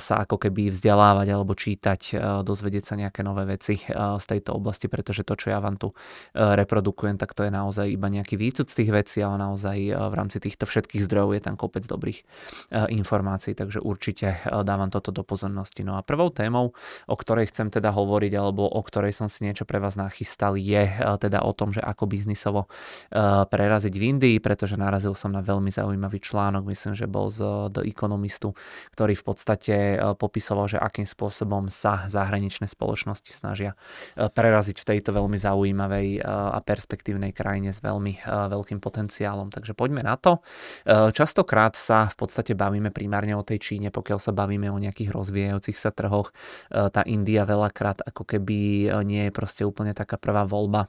sa 0.00 0.24
ako 0.24 0.40
keby 0.40 0.72
vzdelávať 0.72 1.28
alebo 1.30 1.52
čítať, 1.52 2.16
dozvedieť 2.42 2.84
sa 2.84 2.94
nejaké 2.96 3.20
nové 3.20 3.44
veci 3.44 3.76
z 3.84 4.24
tejto 4.24 4.56
oblasti, 4.56 4.88
pretože 4.88 5.22
to, 5.22 5.36
čo 5.36 5.52
ja 5.52 5.60
vám 5.60 5.76
tu 5.76 5.92
reprodukujem, 6.32 7.20
tak 7.20 7.36
to 7.36 7.44
je 7.44 7.52
naozaj 7.52 7.86
iba 7.86 8.08
nejaký 8.08 8.40
výcud 8.40 8.66
z 8.66 8.74
tých 8.80 8.90
vecí, 8.90 9.18
ale 9.20 9.36
naozaj 9.36 9.76
v 9.92 10.14
rámci 10.16 10.40
týchto 10.40 10.64
všetkých 10.64 11.04
zdrojov 11.04 11.36
je 11.36 11.42
tam 11.44 11.54
kopec 11.60 11.84
dobrých 11.84 12.24
informácií, 12.72 13.52
takže 13.52 13.84
určite 13.84 14.40
dávam 14.64 14.88
toto 14.88 15.12
do 15.12 15.22
pozornosti. 15.22 15.84
No 15.84 16.00
a 16.00 16.06
prvou 16.06 16.32
témou, 16.32 16.72
o 17.06 17.16
ktorej 17.16 17.52
chcem 17.52 17.68
teda 17.68 17.92
hovoriť, 17.92 18.32
alebo 18.40 18.64
o 18.64 18.80
ktorej 18.80 19.12
som 19.12 19.28
si 19.28 19.44
niečo 19.44 19.68
pre 19.68 19.76
vás 19.76 20.00
nachystal, 20.00 20.39
nachystal, 20.40 20.56
je 20.56 20.82
eh, 20.88 21.18
teda 21.20 21.44
o 21.44 21.52
tom, 21.52 21.72
že 21.72 21.84
ako 21.84 22.08
biznisovo 22.08 22.66
eh, 22.66 23.44
preraziť 23.44 23.92
v 23.92 24.02
Indii, 24.16 24.36
pretože 24.40 24.80
narazil 24.80 25.12
som 25.12 25.32
na 25.32 25.44
veľmi 25.44 25.68
zaujímavý 25.68 26.18
článok, 26.20 26.64
myslím, 26.64 26.96
že 26.96 27.04
bol 27.04 27.28
z 27.28 27.68
The 27.68 27.82
Economistu, 27.84 28.56
ktorý 28.96 29.14
v 29.16 29.24
podstate 29.24 29.74
eh, 29.74 30.16
popisoval, 30.16 30.72
že 30.72 30.78
akým 30.80 31.04
spôsobom 31.04 31.68
sa 31.68 32.08
zahraničné 32.08 32.66
spoločnosti 32.70 33.30
snažia 33.30 33.76
preraziť 34.16 34.76
v 34.80 34.88
tejto 34.94 35.10
veľmi 35.12 35.36
zaujímavej 35.36 36.22
a 36.22 36.58
perspektívnej 36.62 37.34
krajine 37.34 37.74
s 37.74 37.82
veľmi 37.82 38.22
veľkým 38.26 38.78
potenciálom. 38.78 39.50
Takže 39.50 39.74
poďme 39.74 40.06
na 40.06 40.14
to. 40.16 40.38
Častokrát 40.86 41.74
sa 41.74 42.06
v 42.10 42.16
podstate 42.16 42.54
bavíme 42.54 42.94
primárne 42.94 43.34
o 43.34 43.46
tej 43.46 43.58
Číne, 43.58 43.88
pokiaľ 43.90 44.18
sa 44.22 44.32
bavíme 44.32 44.70
o 44.70 44.78
nejakých 44.78 45.10
rozvíjajúcich 45.10 45.76
sa 45.78 45.90
trhoch. 45.90 46.30
Tá 46.70 47.02
India 47.06 47.42
veľakrát 47.44 48.06
ako 48.06 48.22
keby 48.26 48.90
nie 49.02 49.28
je 49.28 49.32
proste 49.34 49.62
úplne 49.66 49.92
taká 49.96 50.20
fra 50.30 50.44
Volba. 50.44 50.86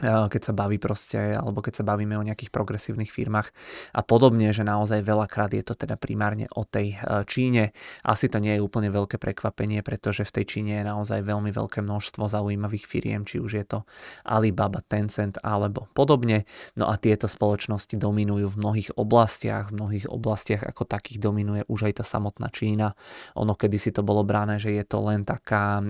Keď 0.00 0.40
sa 0.40 0.52
baví 0.56 0.80
proste, 0.80 1.36
alebo 1.36 1.60
keď 1.60 1.82
sa 1.82 1.84
bavíme 1.84 2.16
o 2.16 2.24
nejakých 2.24 2.48
progresívnych 2.48 3.12
firmách 3.12 3.52
a 3.92 4.00
podobne, 4.00 4.50
že 4.50 4.64
naozaj 4.64 5.04
veľakrát 5.04 5.52
je 5.52 5.62
to 5.62 5.76
teda 5.76 6.00
primárne 6.00 6.48
o 6.56 6.64
tej 6.64 6.96
e, 6.96 7.22
Číne. 7.28 7.76
Asi 8.02 8.26
to 8.32 8.40
nie 8.40 8.56
je 8.56 8.64
úplne 8.64 8.88
veľké 8.88 9.20
prekvapenie, 9.20 9.84
pretože 9.84 10.24
v 10.24 10.42
tej 10.42 10.44
Číne 10.48 10.80
je 10.80 10.84
naozaj 10.88 11.22
veľmi 11.22 11.52
veľké 11.52 11.84
množstvo 11.84 12.24
zaujímavých 12.26 12.88
firiem, 12.88 13.22
či 13.28 13.38
už 13.38 13.52
je 13.62 13.64
to 13.68 13.78
Alibaba, 14.24 14.80
Tencent 14.82 15.38
alebo 15.44 15.86
podobne. 15.92 16.48
No 16.74 16.88
a 16.88 16.96
tieto 16.96 17.28
spoločnosti 17.28 17.94
dominujú 17.94 18.56
v 18.56 18.60
mnohých 18.60 18.90
oblastiach, 18.96 19.70
v 19.70 19.76
mnohých 19.78 20.06
oblastiach 20.08 20.64
ako 20.66 20.88
takých 20.88 21.20
dominuje 21.20 21.62
už 21.68 21.92
aj 21.92 22.02
tá 22.02 22.04
samotná 22.06 22.48
Čína. 22.50 22.96
Ono 23.38 23.54
kedysi 23.54 23.94
to 23.94 24.02
bolo 24.02 24.24
brané, 24.26 24.56
že 24.56 24.72
je 24.72 24.84
to 24.88 24.98
len 25.04 25.22
taká 25.22 25.78
e, 25.78 25.84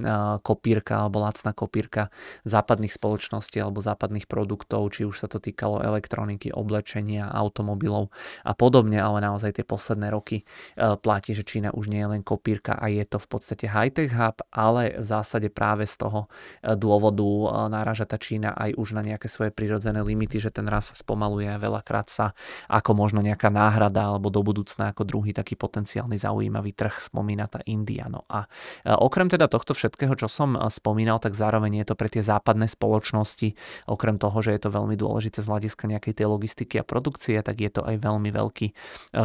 kopírka 0.45 1.07
alebo 1.07 1.23
lacná 1.23 1.55
kopírka 1.57 2.13
západných 2.45 2.93
spoločností 2.93 3.63
alebo 3.63 3.81
západných 3.81 3.92
produktov, 3.97 4.93
či 4.93 5.05
už 5.05 5.17
sa 5.25 5.29
to 5.29 5.43
týkalo 5.43 5.83
elektroniky, 5.83 6.53
oblečenia, 6.53 7.29
automobilov 7.29 8.13
a 8.47 8.53
podobne, 8.55 9.01
ale 9.01 9.21
naozaj 9.21 9.61
tie 9.61 9.65
posledné 9.67 10.13
roky 10.13 10.43
e, 10.43 10.45
platí, 11.01 11.33
že 11.33 11.47
Čína 11.47 11.73
už 11.73 11.89
nie 11.89 12.01
je 12.01 12.09
len 12.19 12.23
kopírka 12.23 12.77
a 12.77 12.89
je 12.89 13.05
to 13.05 13.19
v 13.21 13.29
podstate 13.29 13.67
high-tech 13.69 14.13
hub, 14.13 14.41
ale 14.53 15.01
v 15.01 15.07
zásade 15.07 15.49
práve 15.53 15.89
z 15.89 16.01
toho 16.01 16.27
e, 16.63 16.75
dôvodu 16.77 17.25
e, 17.25 17.47
náraža 17.73 18.09
tá 18.09 18.17
Čína 18.21 18.55
aj 18.57 18.77
už 18.77 18.97
na 18.97 19.03
nejaké 19.03 19.27
svoje 19.27 19.51
prirodzené 19.51 20.01
limity, 20.01 20.39
že 20.39 20.53
ten 20.53 20.67
raz 20.69 20.93
sa 20.93 20.97
spomaluje 20.97 21.49
a 21.49 21.61
veľakrát 21.61 22.09
sa 22.09 22.37
ako 22.69 22.97
možno 22.97 23.21
nejaká 23.25 23.49
náhrada 23.49 24.13
alebo 24.13 24.29
do 24.29 24.43
budúcna 24.45 24.93
ako 24.93 25.07
druhý 25.07 25.33
taký 25.33 25.55
potenciálny 25.57 26.17
zaujímavý 26.19 26.73
trh 26.75 27.13
spomína 27.13 27.49
tá 27.49 27.61
India. 27.69 28.07
No 28.09 28.25
a 28.29 28.45
okrem 28.85 29.29
teda 29.31 29.47
tohto 29.49 29.73
všetkého, 29.77 30.15
čo 30.19 30.29
som 30.29 30.59
spomínal, 30.69 31.19
tak 31.23 31.37
zároveň 31.37 31.83
je 31.83 31.87
to 31.93 31.95
pre 31.95 32.09
tie 32.09 32.23
západné 32.25 32.67
spoločnosti 32.69 33.55
Okrem 33.87 34.17
toho, 34.17 34.35
že 34.43 34.57
je 34.57 34.61
to 34.65 34.75
veľmi 34.75 34.97
dôležité 34.97 35.45
z 35.45 35.51
hľadiska 35.51 35.87
nejakej 35.87 36.15
tej 36.23 36.27
logistiky 36.27 36.81
a 36.81 36.85
produkcie, 36.87 37.39
tak 37.45 37.61
je 37.61 37.71
to 37.71 37.83
aj 37.85 38.01
veľmi 38.01 38.31
veľký 38.33 38.67
e, 38.71 38.75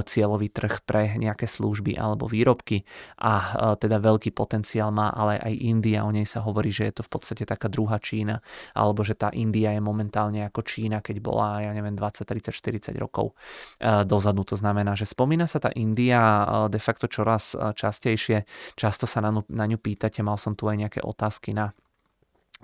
cieľový 0.03 0.51
trh 0.51 0.83
pre 0.83 1.15
nejaké 1.15 1.47
služby 1.47 1.95
alebo 1.95 2.27
výrobky. 2.27 2.83
A 3.23 3.33
e, 3.33 3.49
teda 3.79 4.03
veľký 4.03 4.35
potenciál 4.35 4.91
má 4.91 5.09
ale 5.15 5.39
aj 5.39 5.53
India, 5.57 6.03
o 6.03 6.11
nej 6.11 6.27
sa 6.27 6.43
hovorí, 6.43 6.69
že 6.69 6.91
je 6.91 6.99
to 6.99 7.03
v 7.07 7.11
podstate 7.15 7.43
taká 7.47 7.71
druhá 7.71 7.97
Čína, 7.97 8.43
alebo 8.75 9.01
že 9.01 9.15
tá 9.15 9.31
India 9.31 9.71
je 9.73 9.81
momentálne 9.81 10.43
ako 10.43 10.61
Čína, 10.67 10.99
keď 10.99 11.23
bola, 11.23 11.63
ja 11.63 11.71
neviem, 11.71 11.95
20, 11.95 12.27
30, 12.27 12.51
40 12.51 12.91
rokov 12.99 13.33
e, 13.79 14.03
dozadu. 14.03 14.43
To 14.43 14.59
znamená, 14.59 14.93
že 14.93 15.07
spomína 15.07 15.47
sa 15.47 15.63
tá 15.63 15.71
India 15.73 16.19
de 16.67 16.79
facto 16.79 17.07
čoraz 17.07 17.55
častejšie, 17.55 18.47
často 18.75 19.07
sa 19.09 19.19
na 19.23 19.37
na 19.47 19.65
ňu 19.65 19.77
pýtate, 19.77 20.23
mal 20.23 20.39
som 20.39 20.53
tu 20.53 20.67
aj 20.67 20.77
nejaké 20.77 20.99
otázky 21.03 21.53
na 21.53 21.73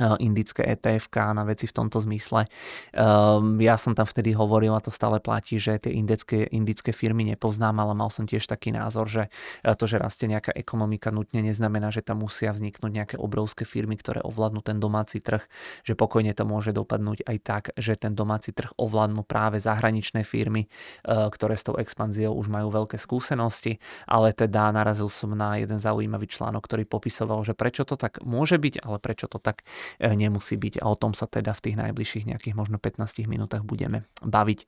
indické 0.01 0.65
ETF 0.65 1.05
na 1.37 1.45
veci 1.45 1.69
v 1.69 1.73
tomto 1.73 2.01
zmysle. 2.01 2.49
Um, 2.97 3.61
ja 3.61 3.77
som 3.77 3.93
tam 3.93 4.09
vtedy 4.09 4.33
hovoril 4.33 4.73
a 4.73 4.81
to 4.81 4.89
stále 4.89 5.21
platí, 5.21 5.61
že 5.61 5.77
tie 5.77 5.93
indické, 5.93 6.49
indické 6.49 6.89
firmy 6.89 7.21
nepoznám, 7.29 7.77
ale 7.77 7.93
mal 7.93 8.09
som 8.09 8.25
tiež 8.25 8.49
taký 8.49 8.73
názor, 8.73 9.05
že 9.05 9.29
to, 9.61 9.85
že 9.85 10.01
rastie 10.01 10.25
nejaká 10.25 10.49
ekonomika 10.57 11.13
nutne 11.13 11.45
neznamená, 11.45 11.93
že 11.93 12.01
tam 12.01 12.25
musia 12.25 12.49
vzniknúť 12.49 12.89
nejaké 12.89 13.15
obrovské 13.21 13.69
firmy, 13.69 13.93
ktoré 13.93 14.25
ovládnu 14.25 14.65
ten 14.65 14.81
domáci 14.81 15.21
trh, 15.21 15.45
že 15.85 15.93
pokojne 15.93 16.33
to 16.33 16.41
môže 16.49 16.73
dopadnúť 16.73 17.29
aj 17.29 17.37
tak, 17.45 17.63
že 17.77 17.93
ten 17.93 18.17
domáci 18.17 18.49
trh 18.49 18.73
ovládnu 18.81 19.21
práve 19.21 19.61
zahraničné 19.61 20.25
firmy, 20.25 20.73
ktoré 21.05 21.53
s 21.53 21.69
tou 21.69 21.77
expanziou 21.77 22.33
už 22.33 22.49
majú 22.49 22.73
veľké 22.73 22.97
skúsenosti, 22.97 23.77
ale 24.09 24.33
teda 24.33 24.73
narazil 24.73 25.05
som 25.05 25.37
na 25.37 25.61
jeden 25.61 25.77
zaujímavý 25.77 26.25
článok, 26.25 26.65
ktorý 26.65 26.89
popisoval, 26.89 27.45
že 27.45 27.53
prečo 27.53 27.85
to 27.85 27.93
tak 27.93 28.25
môže 28.25 28.57
byť, 28.57 28.81
ale 28.81 28.97
prečo 28.97 29.29
to 29.29 29.37
tak 29.37 29.61
E, 29.63 29.82
nemusí 29.99 30.55
byť. 30.55 30.83
A 30.83 30.89
o 30.89 30.95
tom 30.95 31.15
sa 31.17 31.25
teda 31.25 31.53
v 31.55 31.63
tých 31.69 31.75
najbližších 31.79 32.29
nejakých 32.29 32.55
možno 32.55 32.77
15 32.77 33.25
minútach 33.27 33.65
budeme 33.65 34.05
baviť. 34.21 34.59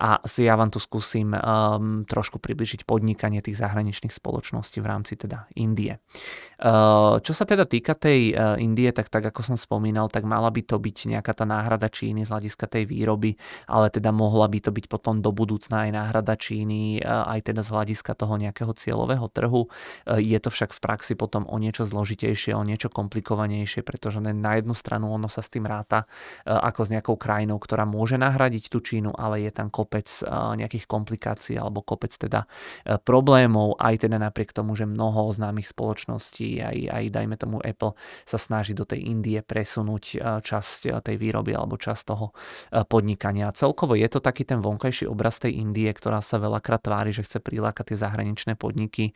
A 0.00 0.22
si 0.24 0.46
ja 0.46 0.54
vám 0.56 0.70
tu 0.72 0.80
skúsim 0.80 1.32
um, 1.32 2.02
trošku 2.08 2.38
približiť 2.38 2.88
podnikanie 2.88 3.40
tých 3.44 3.58
zahraničných 3.58 4.12
spoločností 4.12 4.80
v 4.80 4.86
rámci 4.86 5.14
teda 5.18 5.46
Indie. 5.54 6.00
Uh, 6.58 7.20
čo 7.20 7.36
sa 7.36 7.44
teda 7.44 7.68
týka 7.68 7.92
tej 7.98 8.32
uh, 8.32 8.56
Indie, 8.56 8.88
tak 8.94 9.10
tak 9.10 9.26
ako 9.26 9.44
som 9.44 9.56
spomínal, 9.58 10.08
tak 10.08 10.24
mala 10.24 10.48
by 10.48 10.62
to 10.64 10.80
byť 10.80 11.18
nejaká 11.18 11.32
tá 11.36 11.44
náhrada 11.44 11.90
Číny 11.90 12.24
z 12.24 12.32
hľadiska 12.32 12.70
tej 12.70 12.88
výroby, 12.88 13.36
ale 13.68 13.90
teda 13.90 14.14
mohla 14.14 14.48
by 14.48 14.58
to 14.64 14.70
byť 14.70 14.86
potom 14.88 15.20
do 15.20 15.34
budúcna 15.34 15.88
aj 15.88 15.90
náhrada 15.92 16.34
Číny, 16.38 17.02
uh, 17.02 17.28
aj 17.28 17.52
teda 17.52 17.60
z 17.62 17.70
hľadiska 17.74 18.12
toho 18.16 18.40
nejakého 18.40 18.72
cieľového 18.72 19.26
trhu. 19.28 19.68
Uh, 19.68 20.22
je 20.22 20.38
to 20.40 20.48
však 20.48 20.72
v 20.72 20.80
praxi 20.80 21.12
potom 21.18 21.44
o 21.50 21.56
niečo 21.60 21.84
zložitejšie, 21.84 22.56
o 22.56 22.64
niečo 22.64 22.88
komplikovanejšie, 22.88 23.84
pretože 23.84 24.22
na 24.22 24.32
jednu 24.64 24.72
stranu 24.72 25.12
ono 25.12 25.28
sa 25.28 25.44
s 25.44 25.52
tým 25.52 25.68
ráta 25.68 26.08
e, 26.42 26.48
ako 26.48 26.80
s 26.88 26.92
nejakou 26.96 27.16
krajinou, 27.20 27.60
ktorá 27.60 27.84
môže 27.84 28.16
nahradiť 28.16 28.72
tú 28.72 28.80
Čínu, 28.80 29.12
ale 29.12 29.44
je 29.44 29.52
tam 29.52 29.68
kopec 29.68 30.08
e, 30.08 30.24
nejakých 30.32 30.88
komplikácií 30.88 31.60
alebo 31.60 31.84
kopec 31.84 32.16
teda 32.16 32.48
e, 32.88 32.96
problémov, 32.96 33.76
aj 33.76 34.08
teda 34.08 34.16
napriek 34.16 34.56
tomu, 34.56 34.72
že 34.72 34.88
mnoho 34.88 35.28
známych 35.28 35.68
spoločností, 35.68 36.64
aj, 36.64 36.78
aj 36.88 37.04
dajme 37.12 37.36
tomu 37.36 37.60
Apple 37.60 37.92
sa 38.24 38.40
snaží 38.40 38.72
do 38.72 38.88
tej 38.88 39.04
Indie 39.04 39.44
presunúť 39.44 40.40
časť 40.40 41.04
tej 41.04 41.16
výroby 41.18 41.52
alebo 41.52 41.76
časť 41.76 42.02
toho 42.06 42.32
podnikania. 42.88 43.50
Celkovo 43.52 43.98
je 43.98 44.06
to 44.08 44.22
taký 44.22 44.46
ten 44.46 44.62
vonkajší 44.62 45.04
obraz 45.10 45.42
tej 45.42 45.60
Indie, 45.60 45.90
ktorá 45.90 46.22
sa 46.22 46.40
veľakrát 46.40 46.86
tvári, 46.86 47.10
že 47.10 47.26
chce 47.26 47.42
prilákať 47.42 47.92
tie 47.92 47.98
zahraničné 48.00 48.54
podniky. 48.54 49.12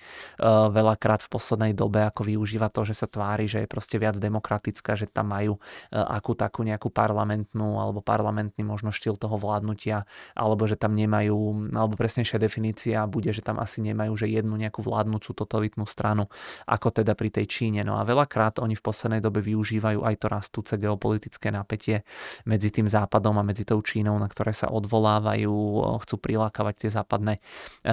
Veľakrát 0.73 1.23
v 1.25 1.31
poslednej 1.31 1.73
dobe 1.73 2.03
ako 2.05 2.27
využíva 2.27 2.69
to, 2.69 2.83
že 2.85 2.99
sa 2.99 3.07
tvári, 3.07 3.47
že 3.47 3.65
je 3.65 3.69
proste 3.71 3.97
viac 3.97 4.19
demokratická, 4.19 4.99
že 4.99 5.07
tam 5.07 5.31
majú 5.39 5.55
e, 5.57 5.61
akú 5.95 6.35
takú 6.35 6.67
nejakú 6.67 6.91
parlamentnú 6.91 7.79
alebo 7.79 8.03
parlamentný 8.03 8.67
možno 8.67 8.91
štýl 8.91 9.15
toho 9.15 9.39
vládnutia, 9.39 10.03
alebo 10.35 10.67
že 10.67 10.75
tam 10.75 10.99
nemajú, 10.99 11.71
alebo 11.71 11.95
presnejšia 11.95 12.43
definícia 12.43 13.07
bude, 13.07 13.31
že 13.31 13.47
tam 13.47 13.63
asi 13.63 13.79
nemajú, 13.87 14.19
že 14.19 14.27
jednu 14.27 14.59
nejakú 14.59 14.83
vládnúcu 14.83 15.31
totalitnú 15.31 15.87
stranu, 15.87 16.27
ako 16.67 17.03
teda 17.03 17.15
pri 17.15 17.31
tej 17.31 17.47
Číne. 17.47 17.87
No 17.87 18.01
a 18.01 18.03
veľakrát 18.03 18.59
oni 18.59 18.75
v 18.75 18.83
poslednej 18.83 19.23
dobe 19.23 19.39
využívajú 19.45 20.03
aj 20.03 20.15
to 20.19 20.27
rastúce 20.27 20.73
geopolitické 20.75 21.55
napätie 21.55 22.03
medzi 22.43 22.75
tým 22.75 22.91
západom 22.91 23.39
a 23.39 23.47
medzi 23.47 23.63
tou 23.63 23.79
Čínou, 23.79 24.19
na 24.19 24.27
ktoré 24.27 24.51
sa 24.51 24.73
odvolávajú, 24.73 25.55
chcú 26.03 26.17
prilákavať 26.19 26.75
tie 26.87 26.91
západné 26.91 27.35
e, 27.39 27.41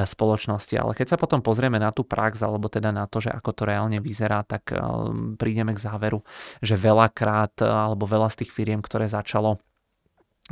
spoločnosti. 0.07 0.75
Ale 0.79 0.95
keď 0.95 1.15
sa 1.15 1.17
potom 1.19 1.43
pozrieme 1.43 1.77
na 1.77 1.91
tú 1.91 2.07
prax, 2.07 2.41
alebo 2.41 2.71
teda 2.71 2.95
na 2.95 3.05
to, 3.05 3.19
že 3.19 3.29
ako 3.29 3.51
to 3.51 3.63
reálne 3.67 3.99
vyzerá, 3.99 4.41
tak 4.47 4.71
e, 4.71 4.79
prídeme 5.35 5.75
k 5.75 5.83
záveru, 5.83 6.23
že 6.63 6.79
veľakrát 6.79 7.34
veľakrát, 7.35 7.53
alebo 7.61 8.07
veľa 8.07 8.31
z 8.31 8.45
tých 8.45 8.51
firiem, 8.55 8.79
ktoré 8.79 9.11
začalo 9.11 9.59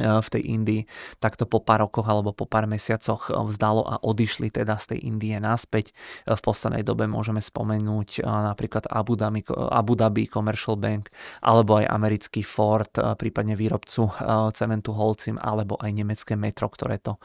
v 0.02 0.26
tej 0.26 0.42
Indii, 0.42 0.82
takto 1.22 1.46
po 1.46 1.62
pár 1.62 1.86
rokoch 1.86 2.10
alebo 2.10 2.34
po 2.34 2.50
pár 2.50 2.66
mesiacoch 2.66 3.30
e, 3.30 3.38
vzdalo 3.38 3.86
a 3.86 4.02
odišli 4.02 4.50
teda 4.50 4.82
z 4.82 4.96
tej 4.96 5.00
Indie 5.06 5.38
naspäť. 5.38 5.94
E, 6.26 6.34
v 6.34 6.42
poslednej 6.42 6.82
dobe 6.82 7.06
môžeme 7.06 7.38
spomenúť 7.38 8.26
napríklad 8.26 8.90
Abu 8.90 9.14
Dhabi, 9.14 9.46
Abu 9.54 9.94
Dhabi 9.94 10.26
Commercial 10.26 10.82
Bank 10.82 11.14
alebo 11.46 11.78
aj 11.78 11.86
americký 11.94 12.42
Ford, 12.42 12.90
prípadne 13.22 13.54
výrobcu 13.54 14.10
cementu 14.58 14.98
Holcim 14.98 15.38
alebo 15.38 15.78
aj 15.78 15.92
nemecké 15.94 16.34
metro, 16.34 16.70
ktoré 16.74 16.98
to 16.98 17.22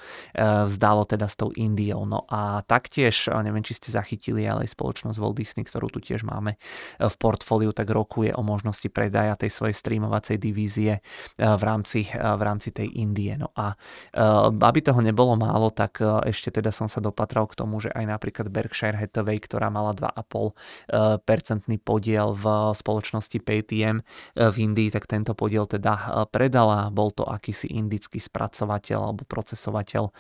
vzdalo 0.68 1.08
teda 1.08 1.24
s 1.24 1.40
tou 1.40 1.54
Indiou. 1.56 2.04
No 2.04 2.28
a 2.28 2.60
taktiež, 2.68 3.32
neviem 3.32 3.64
či 3.64 3.78
ste 3.78 3.94
zachytili, 3.94 4.44
ale 4.44 4.68
aj 4.68 4.76
spoločnosť 4.76 5.16
Walt 5.16 5.36
Disney, 5.38 5.64
ktorú 5.64 5.88
tu 5.88 6.04
tiež 6.04 6.26
máme 6.26 6.60
v 7.00 7.14
portfóliu, 7.16 7.72
tak 7.72 7.88
rokuje 7.88 8.34
o 8.34 8.42
možnosti 8.44 8.86
predaja 8.90 9.38
tej 9.38 9.50
svojej 9.52 9.76
streamovacej 9.76 10.36
divízie 10.36 11.00
v 11.38 11.62
rámci, 11.62 12.08
v 12.12 12.42
rámci 12.42 12.57
rámci 12.58 12.74
tej 12.74 12.90
Indie. 12.98 13.38
No 13.38 13.54
a 13.54 13.78
uh, 13.78 14.50
aby 14.50 14.82
toho 14.82 14.98
nebolo 14.98 15.38
málo, 15.38 15.70
tak 15.70 16.02
uh, 16.02 16.18
ešte 16.26 16.50
teda 16.50 16.74
som 16.74 16.90
sa 16.90 16.98
dopatral 16.98 17.46
k 17.46 17.54
tomu, 17.54 17.78
že 17.78 17.94
aj 17.94 18.18
napríklad 18.18 18.50
Berkshire 18.50 18.98
Hathaway, 18.98 19.38
ktorá 19.38 19.70
mala 19.70 19.94
2,5 19.94 21.22
percentný 21.22 21.78
podiel 21.78 22.34
v 22.34 22.74
spoločnosti 22.74 23.38
Paytm 23.38 24.02
v 24.34 24.56
Indii, 24.58 24.90
tak 24.90 25.06
tento 25.06 25.38
podiel 25.38 25.68
teda 25.68 26.26
predala. 26.34 26.90
Bol 26.90 27.14
to 27.14 27.22
akýsi 27.22 27.70
indický 27.70 28.18
spracovateľ 28.18 28.98
alebo 29.12 29.22
procesovateľ 29.28 30.10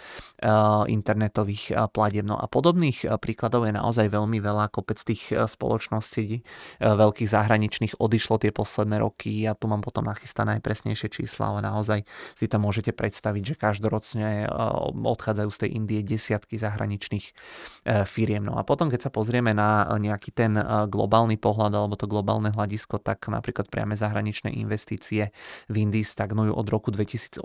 internetových 0.86 1.90
platieb. 1.90 2.28
No 2.28 2.36
a 2.38 2.46
podobných 2.46 3.08
príkladov 3.18 3.66
je 3.66 3.74
naozaj 3.74 4.06
veľmi 4.12 4.38
veľa. 4.38 4.70
Kopec 4.70 5.00
tých 5.00 5.32
spoločností 5.32 6.44
veľkých 6.78 7.28
zahraničných 7.32 7.98
odišlo 7.98 8.38
tie 8.38 8.52
posledné 8.52 9.00
roky. 9.02 9.48
Ja 9.48 9.56
tu 9.56 9.66
mám 9.66 9.80
potom 9.80 10.04
nachystané 10.04 10.60
aj 10.60 10.62
presnejšie 10.62 11.08
čísla, 11.08 11.56
ale 11.56 11.64
naozaj 11.64 12.04
si 12.36 12.50
tam 12.50 12.66
môžete 12.66 12.92
predstaviť, 12.92 13.42
že 13.42 13.54
každoročne 13.54 14.28
eh, 14.44 14.48
odchádzajú 14.92 15.48
z 15.48 15.58
tej 15.64 15.70
Indie 15.76 16.00
desiatky 16.04 16.60
zahraničných 16.60 17.26
eh, 17.28 18.04
firiem. 18.04 18.44
No 18.44 18.60
a 18.60 18.66
potom, 18.66 18.92
keď 18.92 19.08
sa 19.08 19.10
pozrieme 19.12 19.54
na 19.56 19.86
nejaký 19.96 20.30
ten 20.34 20.58
eh, 20.58 20.64
globálny 20.90 21.40
pohľad 21.40 21.72
alebo 21.72 21.94
to 21.96 22.10
globálne 22.10 22.52
hľadisko, 22.52 23.00
tak 23.00 23.24
napríklad 23.28 23.72
priame 23.72 23.96
zahraničné 23.96 24.52
investície 24.52 25.30
v 25.70 25.74
Indii 25.78 26.04
stagnujú 26.04 26.52
od 26.52 26.66
roku 26.68 26.92
2018, 26.92 27.40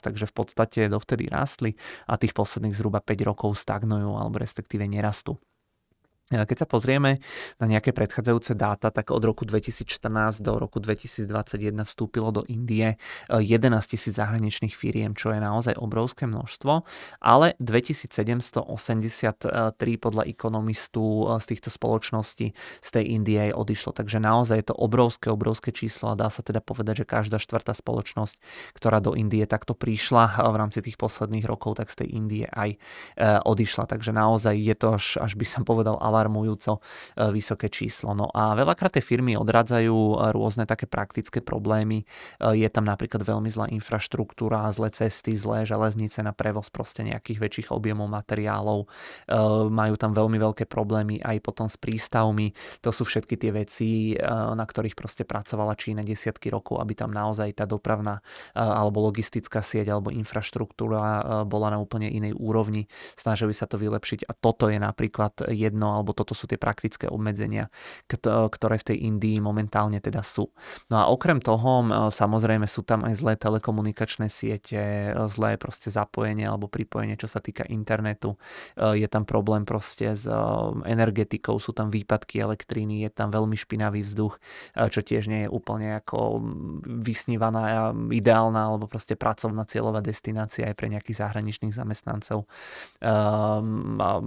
takže 0.00 0.24
v 0.26 0.34
podstate 0.34 0.80
dovtedy 0.90 1.30
rástli 1.30 1.76
a 2.10 2.18
tých 2.18 2.32
posledných 2.34 2.74
zhruba 2.74 3.04
5 3.04 3.28
rokov 3.28 3.60
stagnujú 3.60 4.16
alebo 4.18 4.40
respektíve 4.40 4.86
nerastú. 4.88 5.38
Keď 6.32 6.56
sa 6.56 6.64
pozrieme 6.64 7.20
na 7.60 7.66
nejaké 7.68 7.92
predchádzajúce 7.92 8.56
dáta, 8.56 8.88
tak 8.88 9.12
od 9.12 9.20
roku 9.20 9.44
2014 9.44 10.40
do 10.40 10.56
roku 10.56 10.80
2021 10.80 11.84
vstúpilo 11.84 12.32
do 12.32 12.48
Indie 12.48 12.96
11 13.28 13.60
eh, 13.60 13.84
tisíc 13.84 14.16
zahraničných 14.16 14.72
firiem, 14.72 15.12
čo 15.12 15.36
je 15.36 15.40
naozaj 15.44 15.76
obrovské 15.76 16.24
množstvo, 16.24 16.80
ale 17.20 17.60
2783 17.60 19.44
podľa 20.00 20.24
ekonomistu 20.24 21.28
eh, 21.28 21.44
z 21.44 21.46
týchto 21.52 21.68
spoločností 21.68 22.56
z 22.56 22.88
tej 22.88 23.04
Indie 23.04 23.52
odišlo. 23.52 23.92
Takže 23.92 24.16
naozaj 24.16 24.64
je 24.64 24.66
to 24.72 24.76
obrovské, 24.80 25.28
obrovské 25.28 25.76
číslo 25.76 26.16
a 26.16 26.16
dá 26.16 26.32
sa 26.32 26.40
teda 26.40 26.64
povedať, 26.64 27.04
že 27.04 27.10
každá 27.20 27.36
štvrtá 27.36 27.76
spoločnosť, 27.76 28.40
ktorá 28.72 29.04
do 29.04 29.12
Indie 29.12 29.44
takto 29.44 29.76
prišla 29.76 30.40
eh, 30.40 30.48
v 30.48 30.56
rámci 30.56 30.80
tých 30.80 30.96
posledných 30.96 31.44
rokov, 31.44 31.76
tak 31.84 31.92
z 31.92 32.00
tej 32.00 32.16
Indie 32.16 32.48
aj 32.48 32.80
odišla. 33.44 33.84
Takže 33.84 34.16
naozaj 34.16 34.56
je 34.56 34.72
to 34.72 34.96
až, 34.96 35.20
až 35.20 35.36
by 35.36 35.44
som 35.44 35.68
povedal 35.68 36.00
alarmujúco 36.14 36.78
e, 36.78 36.80
vysoké 37.34 37.66
číslo. 37.66 38.14
No 38.14 38.30
a 38.30 38.54
veľakrát 38.54 38.94
tie 38.94 39.02
firmy 39.02 39.34
odradzajú 39.34 39.90
e, 39.90 40.14
rôzne 40.30 40.70
také 40.70 40.86
praktické 40.86 41.42
problémy. 41.42 42.06
E, 42.06 42.54
je 42.54 42.68
tam 42.70 42.86
napríklad 42.86 43.26
veľmi 43.26 43.50
zlá 43.50 43.66
infraštruktúra, 43.74 44.70
zlé 44.70 44.94
cesty, 44.94 45.34
zlé 45.34 45.66
železnice 45.66 46.22
na 46.22 46.30
prevoz 46.30 46.70
proste 46.70 47.02
nejakých 47.02 47.38
väčších 47.42 47.68
objemov 47.74 48.06
materiálov. 48.06 48.86
Majú 49.72 49.94
tam 49.98 50.12
veľmi 50.12 50.38
veľké 50.38 50.68
problémy 50.68 51.18
aj 51.24 51.40
potom 51.40 51.66
s 51.66 51.80
prístavmi. 51.80 52.52
To 52.84 52.92
sú 52.92 53.08
všetky 53.08 53.34
tie 53.40 53.50
veci, 53.50 53.88
na 54.28 54.60
ktorých 54.60 54.92
proste 54.94 55.24
pracovala 55.24 55.74
Čína 55.74 56.04
desiatky 56.04 56.52
rokov, 56.52 56.78
aby 56.78 56.92
tam 56.92 57.10
naozaj 57.10 57.56
tá 57.56 57.64
dopravná 57.64 58.20
alebo 58.52 59.08
logistická 59.08 59.64
sieť 59.64 59.90
alebo 59.90 60.12
infraštruktúra 60.12 61.42
bola 61.48 61.72
na 61.72 61.78
úplne 61.80 62.12
inej 62.12 62.36
úrovni. 62.36 62.86
Snažili 63.16 63.56
sa 63.56 63.64
to 63.64 63.80
vylepšiť 63.80 64.28
a 64.28 64.32
toto 64.36 64.68
je 64.68 64.76
napríklad 64.76 65.48
jedno 65.50 66.03
alebo 66.04 66.12
toto 66.12 66.36
sú 66.36 66.44
tie 66.44 66.60
praktické 66.60 67.08
obmedzenia, 67.08 67.72
ktoré 68.28 68.76
v 68.76 68.84
tej 68.92 69.08
Indii 69.08 69.40
momentálne 69.40 70.04
teda 70.04 70.20
sú. 70.20 70.52
No 70.92 71.00
a 71.00 71.08
okrem 71.08 71.40
toho, 71.40 71.88
samozrejme 72.12 72.68
sú 72.68 72.84
tam 72.84 73.08
aj 73.08 73.24
zlé 73.24 73.40
telekomunikačné 73.40 74.28
siete, 74.28 75.16
zlé 75.32 75.56
proste 75.56 75.88
zapojenie 75.88 76.44
alebo 76.44 76.68
pripojenie, 76.68 77.16
čo 77.16 77.24
sa 77.24 77.40
týka 77.40 77.64
internetu. 77.72 78.36
Je 78.76 79.08
tam 79.08 79.24
problém 79.24 79.64
proste 79.64 80.12
s 80.12 80.28
energetikou, 80.84 81.56
sú 81.56 81.72
tam 81.72 81.88
výpadky 81.88 82.44
elektriny, 82.44 83.08
je 83.08 83.10
tam 83.14 83.32
veľmi 83.32 83.56
špinavý 83.56 84.04
vzduch, 84.04 84.36
čo 84.76 85.00
tiež 85.00 85.32
nie 85.32 85.48
je 85.48 85.48
úplne 85.48 86.04
ako 86.04 86.44
vysnívaná, 86.84 87.96
ideálna 88.12 88.68
alebo 88.68 88.90
proste 88.90 89.16
pracovná 89.16 89.64
cieľová 89.64 90.04
destinácia 90.04 90.68
aj 90.68 90.76
pre 90.76 90.92
nejakých 90.92 91.24
zahraničných 91.24 91.72
zamestnancov 91.72 92.44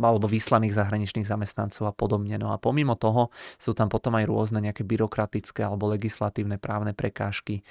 alebo 0.07 0.25
vyslaných 0.25 0.73
zahraničných 0.79 1.27
zamestnancov 1.27 1.66
zamestnancov 1.67 1.91
a 1.91 1.93
podobne. 1.93 2.35
No 2.39 2.55
a 2.55 2.57
pomimo 2.57 2.95
toho 2.95 3.29
sú 3.59 3.75
tam 3.75 3.91
potom 3.91 4.15
aj 4.15 4.25
rôzne 4.25 4.59
nejaké 4.63 4.87
byrokratické 4.87 5.67
alebo 5.67 5.91
legislatívne 5.91 6.57
právne 6.57 6.95
prekážky. 6.95 7.61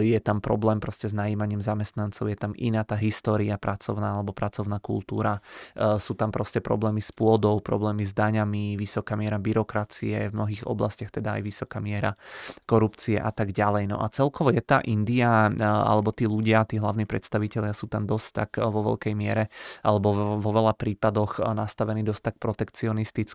Je 0.00 0.18
tam 0.24 0.40
problém 0.40 0.80
proste 0.80 1.08
s 1.08 1.14
najímaním 1.14 1.60
zamestnancov, 1.60 2.28
je 2.28 2.38
tam 2.38 2.52
iná 2.56 2.82
tá 2.84 2.96
história 2.96 3.60
pracovná 3.60 4.16
alebo 4.16 4.32
pracovná 4.32 4.80
kultúra. 4.80 5.40
Sú 5.76 6.16
tam 6.16 6.32
proste 6.32 6.64
problémy 6.64 7.04
s 7.04 7.12
pôdou, 7.12 7.60
problémy 7.60 8.04
s 8.04 8.16
daňami, 8.16 8.80
vysoká 8.80 9.14
miera 9.14 9.36
byrokracie, 9.36 10.32
v 10.32 10.34
mnohých 10.34 10.64
oblastiach 10.64 11.12
teda 11.12 11.36
aj 11.38 11.42
vysoká 11.44 11.78
miera 11.78 12.16
korupcie 12.64 13.20
a 13.20 13.30
tak 13.30 13.52
ďalej. 13.52 13.92
No 13.92 14.00
a 14.00 14.08
celkovo 14.08 14.50
je 14.50 14.62
tá 14.64 14.80
India 14.88 15.52
alebo 15.60 16.10
tí 16.10 16.24
ľudia, 16.24 16.64
tí 16.64 16.80
hlavní 16.80 17.04
predstavitelia 17.04 17.76
sú 17.76 17.86
tam 17.90 18.08
dosť 18.08 18.28
tak 18.32 18.50
vo 18.58 18.94
veľkej 18.94 19.14
miere 19.14 19.52
alebo 19.84 20.40
vo 20.40 20.50
veľa 20.50 20.72
prípadoch 20.78 21.42
nastavení 21.52 22.02
dosť 22.06 22.22
tak 22.32 22.36
protekcionisticky. 22.40 23.25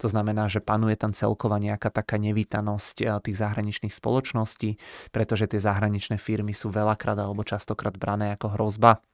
To 0.00 0.06
znamená, 0.08 0.48
že 0.48 0.64
panuje 0.64 0.96
tam 0.96 1.12
celková 1.12 1.60
nejaká 1.60 1.92
taká 1.92 2.16
nevítanosť 2.16 3.20
tých 3.20 3.36
zahraničných 3.36 3.92
spoločností, 3.92 4.80
pretože 5.12 5.50
tie 5.50 5.60
zahraničné 5.60 6.16
firmy 6.16 6.56
sú 6.56 6.72
veľakrát 6.72 7.20
alebo 7.20 7.44
častokrát 7.44 7.98
brané 8.00 8.32
ako 8.32 8.56
hrozba 8.56 9.04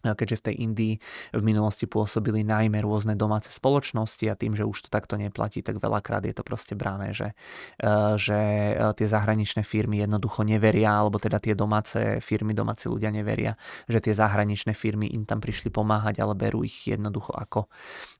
keďže 0.00 0.36
v 0.40 0.44
tej 0.44 0.54
Indii 0.64 0.94
v 1.36 1.42
minulosti 1.44 1.84
pôsobili 1.84 2.40
najmä 2.40 2.80
rôzne 2.80 3.12
domáce 3.16 3.52
spoločnosti 3.52 4.24
a 4.32 4.38
tým, 4.38 4.56
že 4.56 4.64
už 4.64 4.88
to 4.88 4.88
takto 4.88 5.20
neplatí, 5.20 5.60
tak 5.60 5.76
veľakrát 5.76 6.24
je 6.24 6.32
to 6.32 6.40
proste 6.40 6.72
brané, 6.72 7.12
že, 7.12 7.36
e, 7.76 8.16
že 8.16 8.40
e, 8.72 8.82
tie 8.96 9.06
zahraničné 9.06 9.60
firmy 9.60 10.00
jednoducho 10.00 10.40
neveria, 10.44 10.96
alebo 11.04 11.20
teda 11.20 11.36
tie 11.36 11.52
domáce 11.52 12.22
firmy, 12.24 12.56
domáci 12.56 12.88
ľudia 12.88 13.12
neveria, 13.12 13.60
že 13.92 14.00
tie 14.00 14.16
zahraničné 14.16 14.72
firmy 14.72 15.12
im 15.12 15.28
tam 15.28 15.44
prišli 15.44 15.68
pomáhať, 15.68 16.24
ale 16.24 16.32
berú 16.32 16.64
ich 16.64 16.88
jednoducho 16.88 17.36
ako 17.36 17.68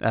e, 0.05 0.09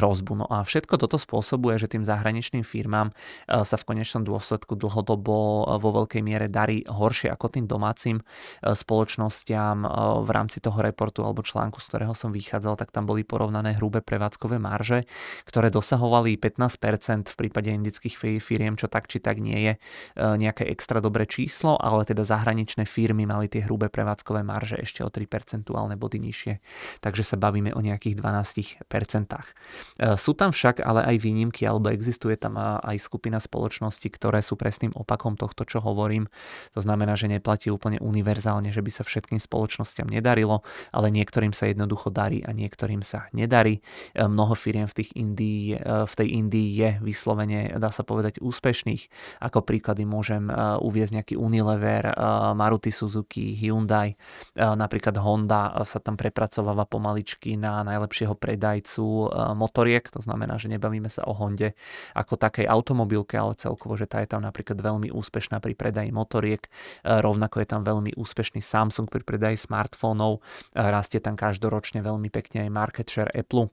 hrozbu. 0.00 0.32
No 0.40 0.46
a 0.48 0.64
všetko 0.64 0.96
toto 0.96 1.20
spôsobuje, 1.20 1.76
že 1.76 1.90
tým 1.90 2.04
zahraničným 2.06 2.64
firmám 2.64 3.12
sa 3.50 3.76
v 3.76 3.84
konečnom 3.84 4.24
dôsledku 4.24 4.78
dlhodobo 4.78 5.66
vo 5.76 5.90
veľkej 6.02 6.22
miere 6.24 6.46
darí 6.48 6.86
horšie 6.86 7.28
ako 7.34 7.46
tým 7.50 7.66
domácim 7.66 8.22
spoločnostiam 8.62 9.84
v 10.24 10.30
rámci 10.30 10.62
toho 10.62 10.78
reportu 10.78 10.99
reportu 11.00 11.24
alebo 11.24 11.40
článku, 11.40 11.80
z 11.80 11.88
ktorého 11.88 12.12
som 12.12 12.28
vychádzal, 12.28 12.76
tak 12.76 12.92
tam 12.92 13.08
boli 13.08 13.24
porovnané 13.24 13.80
hrubé 13.80 14.04
prevádzkové 14.04 14.60
marže, 14.60 15.08
ktoré 15.48 15.72
dosahovali 15.72 16.36
15% 16.36 17.32
v 17.32 17.36
prípade 17.40 17.72
indických 17.72 18.44
firiem, 18.44 18.76
čo 18.76 18.84
tak 18.84 19.08
či 19.08 19.16
tak 19.16 19.40
nie 19.40 19.56
je 19.56 19.72
e, 19.72 19.78
nejaké 20.20 20.68
extra 20.68 21.00
dobré 21.00 21.24
číslo, 21.24 21.80
ale 21.80 22.04
teda 22.04 22.20
zahraničné 22.20 22.84
firmy 22.84 23.24
mali 23.24 23.48
tie 23.48 23.64
hrubé 23.64 23.88
prevádzkové 23.88 24.44
marže 24.44 24.76
ešte 24.76 25.00
o 25.00 25.08
3 25.08 25.24
percentuálne 25.24 25.96
body 25.96 26.20
nižšie. 26.20 26.52
Takže 27.00 27.24
sa 27.24 27.40
bavíme 27.40 27.72
o 27.72 27.80
nejakých 27.80 28.20
12%. 28.20 28.84
E, 28.84 30.20
sú 30.20 30.36
tam 30.36 30.52
však 30.52 30.84
ale 30.84 31.00
aj 31.08 31.16
výnimky, 31.16 31.64
alebo 31.64 31.88
existuje 31.88 32.36
tam 32.36 32.60
aj 32.60 33.00
skupina 33.00 33.40
spoločností, 33.40 34.12
ktoré 34.12 34.44
sú 34.44 34.60
presným 34.60 34.92
opakom 34.92 35.40
tohto, 35.40 35.64
čo 35.64 35.80
hovorím. 35.80 36.28
To 36.76 36.84
znamená, 36.84 37.16
že 37.16 37.32
neplatí 37.32 37.72
úplne 37.72 37.96
univerzálne, 38.04 38.68
že 38.68 38.84
by 38.84 38.90
sa 38.92 39.02
všetkým 39.08 39.40
spoločnosťam 39.40 40.12
nedarilo, 40.12 40.60
ale 40.90 41.10
niektorým 41.14 41.54
sa 41.54 41.70
jednoducho 41.70 42.10
darí 42.10 42.42
a 42.42 42.50
niektorým 42.50 43.02
sa 43.02 43.30
nedarí. 43.30 43.82
E, 44.14 44.26
mnoho 44.26 44.54
firiem 44.54 44.86
v, 44.90 44.94
tých 45.02 45.10
Indii, 45.14 45.62
e, 45.74 46.06
v 46.06 46.14
tej 46.14 46.28
Indii 46.36 46.68
je 46.74 46.90
vyslovene, 47.02 47.74
dá 47.78 47.90
sa 47.94 48.02
povedať, 48.02 48.42
úspešných. 48.42 49.08
Ako 49.42 49.62
príklady 49.62 50.04
môžem 50.06 50.50
e, 50.50 50.54
uviezť 50.82 51.12
nejaký 51.22 51.34
Unilever, 51.38 52.12
Maruti 52.54 52.92
Suzuki, 52.92 53.54
Hyundai, 53.56 54.14
napríklad 54.56 55.16
Honda 55.20 55.72
sa 55.86 56.02
tam 56.02 56.18
prepracováva 56.18 56.84
pomaličky 56.84 57.54
na 57.56 57.80
najlepšieho 57.86 58.34
predajcu 58.36 59.30
motoriek, 59.56 60.04
to 60.10 60.20
znamená, 60.20 60.58
že 60.60 60.68
nebavíme 60.72 61.08
sa 61.08 61.24
o 61.26 61.32
Honde 61.36 61.72
ako 62.16 62.36
takej 62.36 62.66
automobilke, 62.66 63.38
ale 63.38 63.56
celkovo, 63.56 63.94
že 63.96 64.10
tá 64.10 64.22
je 64.24 64.30
tam 64.30 64.42
napríklad 64.44 64.78
veľmi 64.80 65.12
úspešná 65.12 65.62
pri 65.62 65.74
predaji 65.76 66.10
motoriek, 66.12 66.62
rovnako 67.04 67.62
je 67.62 67.68
tam 67.68 67.82
veľmi 67.86 68.16
úspešný 68.16 68.60
Samsung 68.60 69.06
pri 69.08 69.22
predaji 69.24 69.56
smartfónov, 69.60 70.42
rastie 70.88 71.20
tam 71.20 71.36
každoročne 71.36 72.00
veľmi 72.00 72.32
pekne 72.32 72.64
aj 72.64 72.70
market 72.72 73.06
share 73.12 73.32
Apple 73.36 73.68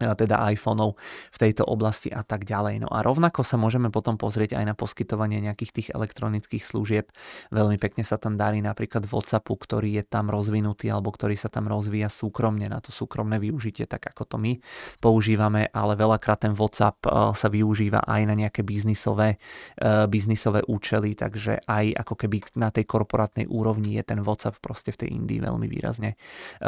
teda 0.00 0.44
iPhoneov 0.52 0.96
v 1.32 1.38
tejto 1.40 1.64
oblasti 1.64 2.12
a 2.12 2.20
tak 2.20 2.44
ďalej. 2.44 2.84
No 2.84 2.88
a 2.92 3.00
rovnako 3.00 3.40
sa 3.42 3.56
môžeme 3.56 3.88
potom 3.88 4.20
pozrieť 4.20 4.60
aj 4.60 4.64
na 4.68 4.74
poskytovanie 4.76 5.40
nejakých 5.40 5.72
tých 5.72 5.88
elektronických 5.96 6.62
služieb. 6.62 7.08
Veľmi 7.48 7.80
pekne 7.80 8.04
sa 8.04 8.20
tam 8.20 8.36
darí 8.36 8.60
napríklad 8.60 9.08
WhatsAppu, 9.08 9.56
ktorý 9.56 10.02
je 10.02 10.04
tam 10.04 10.28
rozvinutý 10.28 10.92
alebo 10.92 11.08
ktorý 11.08 11.38
sa 11.38 11.48
tam 11.48 11.70
rozvíja 11.70 12.12
súkromne 12.12 12.68
na 12.68 12.82
to 12.84 12.92
súkromné 12.92 13.40
využitie, 13.40 13.88
tak 13.88 14.12
ako 14.12 14.22
to 14.28 14.36
my 14.36 14.52
používame, 15.00 15.72
ale 15.72 15.96
veľakrát 15.96 16.44
ten 16.44 16.52
WhatsApp 16.52 17.06
e, 17.06 17.32
sa 17.32 17.48
využíva 17.48 18.04
aj 18.04 18.22
na 18.28 18.34
nejaké 18.36 18.60
biznisové, 18.60 19.40
e, 19.80 19.88
biznisové 20.10 20.60
účely, 20.68 21.16
takže 21.16 21.64
aj 21.64 22.04
ako 22.04 22.14
keby 22.26 22.36
na 22.60 22.68
tej 22.68 22.84
korporátnej 22.84 23.48
úrovni 23.48 23.96
je 23.96 24.04
ten 24.04 24.20
WhatsApp 24.20 24.60
proste 24.60 24.92
v 24.92 25.06
tej 25.06 25.08
Indii 25.16 25.40
veľmi 25.40 25.66
výrazne 25.70 26.14
e, 26.14 26.16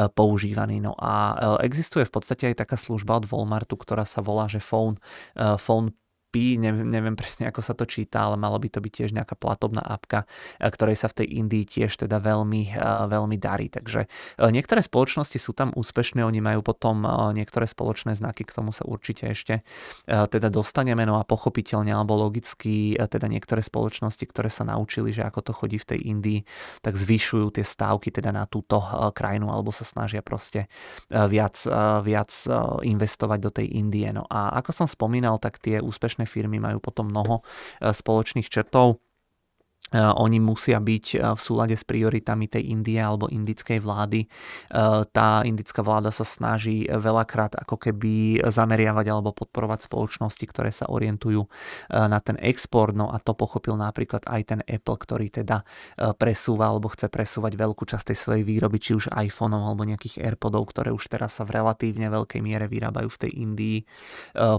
používaný. 0.09 0.81
No 0.81 0.97
a 0.97 1.37
existuje 1.61 2.07
v 2.07 2.12
podstate 2.14 2.55
aj 2.55 2.64
taká 2.64 2.77
služba 2.79 3.17
od 3.18 3.26
Walmartu, 3.26 3.74
ktorá 3.74 4.07
sa 4.07 4.22
volá, 4.22 4.46
že 4.46 4.62
phone, 4.62 4.96
uh, 5.35 5.59
phone 5.59 5.92
P, 6.29 6.61
neviem, 6.61 6.88
neviem 6.88 7.17
presne 7.17 7.49
ako 7.49 7.61
sa 7.64 7.73
to 7.73 7.88
číta, 7.88 8.29
ale 8.29 8.37
malo 8.37 8.61
by 8.61 8.69
to 8.69 8.85
byť 8.85 8.93
tiež 8.93 9.11
nejaká 9.17 9.35
platobná 9.35 9.81
apka, 9.81 10.29
e, 10.61 10.69
ktorej 10.69 10.97
sa 11.01 11.09
v 11.09 11.25
tej 11.25 11.29
Indii 11.41 11.64
tiež 11.64 11.95
teda 12.05 12.21
veľmi, 12.21 12.75
e, 12.75 12.83
veľmi 13.09 13.37
darí. 13.41 13.73
Takže 13.73 14.07
niektoré 14.51 14.85
spoločnosti 14.85 15.38
sú 15.41 15.53
tam 15.57 15.73
úspešné, 15.73 16.25
oni 16.25 16.41
majú 16.41 16.61
potom 16.64 17.05
niektoré 17.33 17.64
spoločné 17.64 18.17
znaky, 18.17 18.45
k 18.45 18.55
tomu 18.55 18.73
sa 18.73 18.85
určite 18.85 19.29
ešte 19.29 19.61
teda 20.09 20.49
dostaneme, 20.49 21.05
no 21.05 21.21
a 21.21 21.25
pochopiteľne 21.25 21.93
alebo 21.93 22.17
logicky 22.17 22.97
teda 22.97 23.29
niektoré 23.29 23.61
spoločnosti, 23.61 24.25
ktoré 24.25 24.49
sa 24.49 24.64
naučili, 24.64 25.12
že 25.12 25.25
ako 25.25 25.41
to 25.45 25.53
chodí 25.53 25.79
v 25.79 25.88
tej 25.95 26.01
Indii, 26.11 26.41
tak 26.81 26.97
zvyšujú 26.97 27.61
tie 27.61 27.64
stávky 27.64 28.11
teda 28.11 28.33
na 28.35 28.45
túto 28.49 28.81
krajinu 29.14 29.53
alebo 29.53 29.71
sa 29.71 29.85
snažia 29.85 30.25
proste 30.25 30.67
viac, 31.11 31.61
viac 32.03 32.31
investovať 32.83 33.38
do 33.38 33.51
tej 33.53 33.67
Indie. 33.79 34.11
No 34.11 34.25
a 34.27 34.59
ako 34.59 34.71
som 34.73 34.87
spomínal, 34.88 35.38
tak 35.38 35.61
tie 35.61 35.79
úspešné 35.79 36.17
firmy 36.24 36.59
majú 36.59 36.81
potom 36.83 37.12
mnoho 37.12 37.44
e, 37.78 37.92
spoločných 37.92 38.48
črtov 38.48 38.98
oni 39.94 40.38
musia 40.42 40.77
byť 40.83 41.37
v 41.37 41.40
súlade 41.40 41.72
s 41.72 41.85
prioritami 41.85 42.44
tej 42.48 42.72
Indie 42.72 43.01
alebo 43.01 43.31
indickej 43.33 43.81
vlády. 43.81 44.29
Tá 45.12 45.29
indická 45.48 45.81
vláda 45.81 46.12
sa 46.12 46.29
snaží 46.29 46.85
veľakrát 46.85 47.57
ako 47.57 47.81
keby 47.81 48.44
zameriavať 48.44 49.07
alebo 49.09 49.33
podporovať 49.33 49.88
spoločnosti, 49.88 50.44
ktoré 50.44 50.68
sa 50.68 50.92
orientujú 50.92 51.48
na 51.88 52.20
ten 52.20 52.37
export. 52.42 52.92
No 52.92 53.09
a 53.09 53.16
to 53.22 53.33
pochopil 53.33 53.81
napríklad 53.81 54.29
aj 54.29 54.42
ten 54.44 54.61
Apple, 54.68 54.98
ktorý 55.01 55.33
teda 55.33 55.64
presúva 56.20 56.68
alebo 56.68 56.92
chce 56.92 57.09
presúvať 57.09 57.57
veľkú 57.57 57.88
časť 57.88 58.12
tej 58.12 58.18
svojej 58.18 58.44
výroby, 58.44 58.77
či 58.81 58.92
už 58.92 59.09
iPhoneov 59.09 59.72
alebo 59.72 59.88
nejakých 59.88 60.20
AirPodov, 60.20 60.68
ktoré 60.74 60.92
už 60.92 61.09
teraz 61.09 61.40
sa 61.40 61.48
v 61.48 61.57
relatívne 61.57 62.12
veľkej 62.12 62.40
miere 62.44 62.68
vyrábajú 62.68 63.09
v 63.09 63.20
tej 63.24 63.33
Indii. 63.40 63.79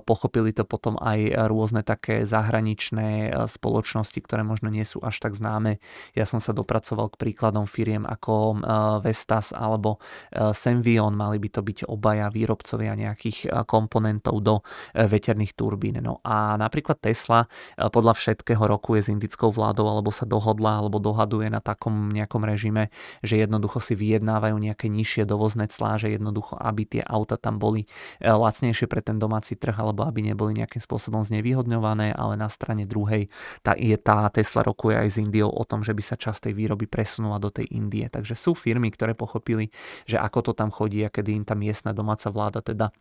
Pochopili 0.10 0.58
to 0.58 0.65
potom 0.65 0.98
aj 0.98 1.50
rôzne 1.50 1.86
také 1.86 2.26
zahraničné 2.26 3.30
spoločnosti, 3.46 4.20
ktoré 4.26 4.42
možno 4.42 4.74
nie 4.74 4.84
sú 4.84 4.98
až 5.06 5.19
tak 5.20 5.36
známe. 5.36 5.78
Ja 6.16 6.24
som 6.24 6.40
sa 6.40 6.56
dopracoval 6.56 7.12
k 7.14 7.20
príkladom 7.20 7.68
firiem 7.68 8.08
ako 8.08 8.58
eh, 8.58 8.60
Vestas 9.04 9.52
alebo 9.52 10.00
eh, 10.32 10.56
Senvion, 10.56 11.14
mali 11.14 11.38
by 11.38 11.50
to 11.52 11.62
byť 11.62 11.78
obaja 11.92 12.32
výrobcovia 12.32 12.96
nejakých 12.96 13.38
eh, 13.48 13.64
komponentov 13.68 14.36
do 14.40 14.56
veterných 14.96 15.54
turbín. 15.54 16.00
No 16.00 16.24
a 16.24 16.56
napríklad 16.56 17.02
Tesla 17.04 17.44
podľa 17.76 18.16
všetkého 18.16 18.62
roku 18.64 18.96
je 18.96 19.10
s 19.10 19.12
indickou 19.12 19.52
vládou 19.52 19.90
alebo 19.92 20.14
sa 20.14 20.24
dohodla 20.24 20.80
alebo 20.80 21.02
dohaduje 21.02 21.52
na 21.52 21.60
takom 21.60 22.08
nejakom 22.08 22.46
režime, 22.48 22.88
že 23.20 23.42
jednoducho 23.42 23.84
si 23.84 24.00
vyjednávajú 24.00 24.56
nejaké 24.56 24.88
nižšie 24.88 25.28
dovozné 25.28 25.68
clá, 25.68 26.00
že 26.00 26.16
jednoducho, 26.16 26.56
aby 26.56 26.88
tie 26.88 27.04
auta 27.04 27.36
tam 27.36 27.60
boli 27.60 27.84
lacnejšie 28.22 28.88
pre 28.88 29.04
ten 29.04 29.20
domáci 29.20 29.60
trh 29.60 29.76
alebo 29.76 30.08
aby 30.08 30.24
neboli 30.24 30.56
nejakým 30.56 30.80
spôsobom 30.80 31.26
znevýhodňované, 31.26 32.16
ale 32.16 32.40
na 32.40 32.48
strane 32.48 32.88
druhej 32.88 33.28
tá, 33.66 33.76
je 33.76 33.98
tá 34.00 34.30
Tesla 34.32 34.64
rokuje 34.64 34.96
aj 34.96 35.09
s 35.10 35.17
Indiou 35.19 35.50
o 35.50 35.63
tom, 35.65 35.82
že 35.82 35.91
by 35.91 36.04
sa 36.06 36.15
časť 36.15 36.50
tej 36.50 36.54
výroby 36.56 36.86
presunula 36.86 37.41
do 37.41 37.50
tej 37.50 37.67
Indie. 37.74 38.08
Takže 38.08 38.38
sú 38.38 38.54
firmy, 38.56 38.93
ktoré 38.93 39.17
pochopili, 39.17 39.74
že 40.06 40.22
ako 40.22 40.50
to 40.50 40.52
tam 40.56 40.69
chodí 40.69 41.02
a 41.04 41.12
kedy 41.12 41.41
im 41.41 41.45
tá 41.45 41.58
miestna 41.58 41.91
domáca 41.91 42.30
vláda 42.30 42.62
teda 42.62 42.93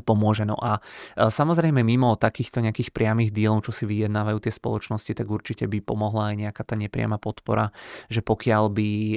pomôže. 0.00 0.46
No 0.46 0.56
a 0.56 0.78
e, 0.78 1.28
samozrejme 1.28 1.82
mimo 1.82 2.14
takýchto 2.16 2.62
nejakých 2.62 2.94
priamých 2.94 3.34
dielov, 3.34 3.66
čo 3.66 3.74
si 3.74 3.84
vyjednávajú 3.84 4.38
tie 4.48 4.52
spoločnosti, 4.54 5.12
tak 5.12 5.26
určite 5.26 5.66
by 5.66 5.82
pomohla 5.82 6.32
aj 6.32 6.36
nejaká 6.48 6.62
tá 6.62 6.78
nepriama 6.78 7.18
podpora, 7.18 7.74
že 8.06 8.22
pokiaľ 8.22 8.64
by 8.70 8.88
e, 8.88 9.16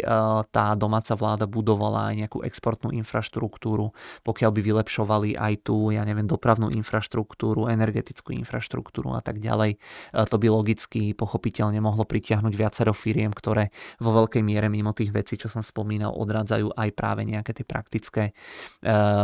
tá 0.49 0.73
domáca 0.73 1.13
vláda 1.13 1.45
budovala 1.45 2.11
aj 2.11 2.15
nejakú 2.25 2.39
exportnú 2.41 2.89
infraštruktúru, 2.91 3.93
pokiaľ 4.25 4.51
by 4.51 4.61
vylepšovali 4.65 5.38
aj 5.38 5.53
tú, 5.63 5.93
ja 5.93 6.01
neviem, 6.01 6.25
dopravnú 6.25 6.73
infraštruktúru, 6.73 7.69
energetickú 7.69 8.33
infraštruktúru 8.33 9.13
a 9.13 9.21
tak 9.21 9.38
ďalej, 9.38 9.77
e, 9.77 9.77
to 10.25 10.35
by 10.41 10.47
logicky 10.49 11.13
pochopiteľne 11.13 11.77
mohlo 11.79 12.03
pritiahnuť 12.03 12.53
viacero 12.57 12.91
firiem, 12.91 13.29
ktoré 13.29 13.69
vo 14.01 14.11
veľkej 14.11 14.41
miere 14.41 14.67
mimo 14.67 14.91
tých 14.91 15.13
vecí, 15.13 15.38
čo 15.38 15.47
som 15.47 15.61
spomínal, 15.61 16.15
odrádzajú 16.15 16.73
aj 16.73 16.89
práve 16.97 17.21
nejaké 17.27 17.51
tie 17.53 17.65
praktické 17.67 18.23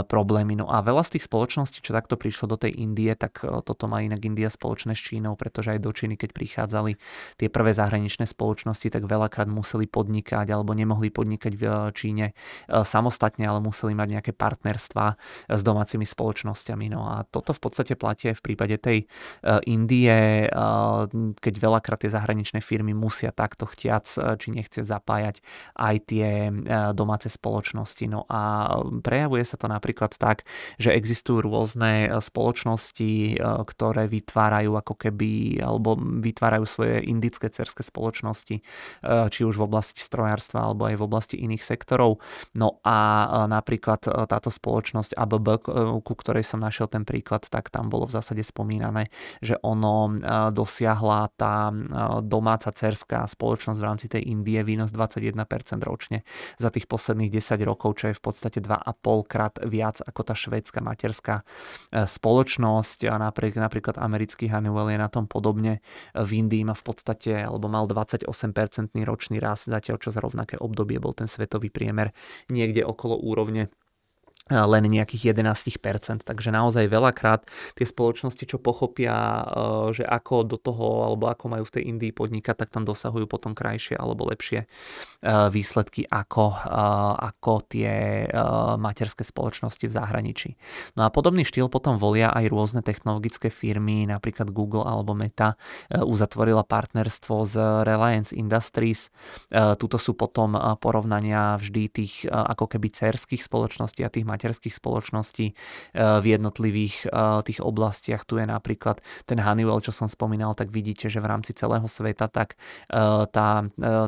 problémy. 0.06 0.60
No 0.60 0.68
a 0.68 0.84
veľa 0.84 1.02
z 1.08 1.18
tých 1.18 1.26
spoločností 1.26 1.41
spoločnosti, 1.42 1.82
čo 1.82 1.98
takto 1.98 2.22
prišlo 2.22 2.54
do 2.54 2.58
tej 2.62 2.86
Indie, 2.86 3.18
tak 3.18 3.42
toto 3.42 3.90
má 3.90 4.06
inak 4.06 4.22
India 4.22 4.46
spoločné 4.46 4.94
s 4.94 5.02
Čínou, 5.02 5.34
pretože 5.34 5.74
aj 5.74 5.82
do 5.82 5.90
Číny, 5.90 6.14
keď 6.14 6.38
prichádzali 6.38 7.02
tie 7.42 7.50
prvé 7.50 7.74
zahraničné 7.74 8.30
spoločnosti, 8.30 8.94
tak 8.94 9.10
veľakrát 9.10 9.50
museli 9.50 9.90
podnikať 9.90 10.54
alebo 10.54 10.78
nemohli 10.78 11.10
podnikať 11.10 11.54
v 11.58 11.64
Číne 11.98 12.38
samostatne, 12.70 13.50
ale 13.50 13.58
museli 13.58 13.98
mať 13.98 14.22
nejaké 14.22 14.32
partnerstva 14.38 15.18
s 15.50 15.62
domácimi 15.66 16.06
spoločnosťami. 16.06 16.94
No 16.94 17.10
a 17.10 17.26
toto 17.26 17.58
v 17.58 17.62
podstate 17.66 17.98
platí 17.98 18.30
aj 18.30 18.38
v 18.38 18.46
prípade 18.46 18.78
tej 18.78 19.10
Indie, 19.66 20.46
keď 21.42 21.54
veľakrát 21.58 22.06
tie 22.06 22.14
zahraničné 22.14 22.62
firmy 22.62 22.94
musia 22.94 23.34
takto 23.34 23.66
chtiac 23.66 24.06
či 24.38 24.54
nechcieť 24.54 24.86
zapájať 24.86 25.42
aj 25.74 25.96
tie 26.06 26.54
domáce 26.94 27.34
spoločnosti. 27.34 28.06
No 28.06 28.30
a 28.30 28.70
prejavuje 29.02 29.42
sa 29.42 29.58
to 29.58 29.72
napríklad 29.72 30.14
tak, 30.20 30.44
že 30.76 30.92
existujú 30.92 31.31
rôzne 31.40 32.10
spoločnosti, 32.18 33.38
ktoré 33.40 34.10
vytvárajú 34.10 34.76
ako 34.76 34.94
keby, 34.98 35.62
alebo 35.62 35.96
vytvárajú 35.96 36.66
svoje 36.66 37.06
indické 37.06 37.48
cerské 37.54 37.86
spoločnosti, 37.86 38.56
či 39.06 39.42
už 39.46 39.54
v 39.56 39.66
oblasti 39.70 40.02
strojárstva 40.02 40.66
alebo 40.66 40.90
aj 40.90 40.96
v 40.98 41.06
oblasti 41.06 41.36
iných 41.38 41.62
sektorov. 41.62 42.18
No 42.58 42.82
a 42.82 42.98
napríklad 43.46 44.02
táto 44.26 44.50
spoločnosť 44.50 45.14
ABB, 45.14 45.48
ku 46.02 46.14
ktorej 46.18 46.42
som 46.42 46.58
našiel 46.58 46.90
ten 46.90 47.06
príklad, 47.06 47.46
tak 47.46 47.70
tam 47.70 47.94
bolo 47.94 48.10
v 48.10 48.18
zásade 48.18 48.42
spomínané, 48.42 49.14
že 49.46 49.62
ono 49.62 50.18
dosiahla 50.50 51.30
tá 51.38 51.70
domáca 52.26 52.74
cerská 52.74 53.30
spoločnosť 53.30 53.78
v 53.78 53.86
rámci 53.86 54.10
tej 54.10 54.34
Indie 54.34 54.66
výnos 54.66 54.90
21% 54.90 55.38
ročne 55.86 56.26
za 56.58 56.74
tých 56.74 56.90
posledných 56.90 57.30
10 57.30 57.62
rokov, 57.62 58.02
čo 58.02 58.10
je 58.10 58.18
v 58.18 58.24
podstate 58.24 58.58
2,5 58.64 59.30
krát 59.30 59.62
viac 59.62 60.02
ako 60.02 60.22
tá 60.26 60.34
švédska 60.34 60.80
materská 60.80 61.11
e, 61.20 62.08
spoločnosť. 62.08 63.12
A 63.12 63.20
napríklad, 63.20 63.68
napríklad 63.68 63.96
americký 64.00 64.48
Honeywell 64.48 64.88
je 64.88 65.00
na 65.02 65.12
tom 65.12 65.28
podobne. 65.28 65.84
V 66.16 66.32
Indii 66.40 66.64
má 66.64 66.72
v 66.72 66.86
podstate, 66.88 67.36
alebo 67.36 67.68
mal 67.68 67.86
28% 67.92 68.24
ročný 69.04 69.44
rast, 69.44 69.68
zatiaľ 69.68 70.00
čo 70.00 70.16
za 70.16 70.24
rovnaké 70.24 70.56
obdobie 70.56 71.02
bol 71.02 71.12
ten 71.12 71.28
svetový 71.28 71.68
priemer 71.68 72.14
niekde 72.52 72.86
okolo 72.86 73.18
úrovne 73.18 73.72
len 74.52 74.84
nejakých 74.92 75.32
11%. 75.32 76.28
Takže 76.28 76.50
naozaj 76.52 76.92
veľakrát 76.92 77.48
tie 77.74 77.88
spoločnosti, 77.88 78.44
čo 78.44 78.58
pochopia, 78.60 79.16
e, 79.16 79.44
že 79.96 80.04
ako 80.04 80.44
do 80.44 80.58
toho, 80.60 81.08
alebo 81.08 81.32
ako 81.32 81.46
majú 81.48 81.64
v 81.64 81.74
tej 81.80 81.84
Indii 81.88 82.12
podnikať, 82.12 82.68
tak 82.68 82.70
tam 82.70 82.84
dosahujú 82.84 83.26
potom 83.32 83.56
krajšie 83.56 83.96
alebo 83.96 84.28
lepšie 84.28 84.64
e, 84.64 84.68
výsledky 85.50 86.04
ako, 86.06 86.46
e, 86.52 86.84
ako 87.32 87.54
tie 87.72 87.94
materské 88.78 89.24
spoločnosti 89.24 89.86
v 89.88 89.94
zahraničí. 89.94 90.50
No 91.00 91.08
a 91.08 91.10
podobný 91.14 91.48
štýl 91.48 91.72
potom 91.72 91.96
volia 91.96 92.34
aj 92.34 92.52
rôzne 92.52 92.82
technologické 92.84 93.48
firmy, 93.48 94.04
napríklad 94.10 94.52
Google 94.52 94.84
alebo 94.84 95.16
Meta 95.16 95.56
uzatvorila 95.92 96.66
partnerstvo 96.66 97.36
s 97.46 97.54
Reliance 97.86 98.34
Industries. 98.34 99.14
Tuto 99.52 99.98
sú 100.02 100.18
potom 100.18 100.58
porovnania 100.82 101.56
vždy 101.62 101.84
tých 101.92 102.14
ako 102.28 102.66
keby 102.76 102.92
cerských 102.92 103.42
spoločností 103.46 104.02
a 104.02 104.12
tých 104.12 104.26
materských 104.26 104.41
spoločností 104.50 105.54
eh, 105.54 106.18
v 106.18 106.26
jednotlivých 106.26 107.06
eh, 107.06 107.42
tých 107.46 107.62
oblastiach. 107.62 108.26
Tu 108.26 108.42
je 108.42 108.46
napríklad 108.50 109.04
ten 109.30 109.38
Honeywell, 109.38 109.86
čo 109.86 109.94
som 109.94 110.10
spomínal, 110.10 110.58
tak 110.58 110.74
vidíte, 110.74 111.06
že 111.06 111.22
v 111.22 111.30
rámci 111.30 111.54
celého 111.54 111.86
sveta 111.86 112.26
tak 112.32 112.58
eh, 112.90 113.26
tá, 113.30 113.50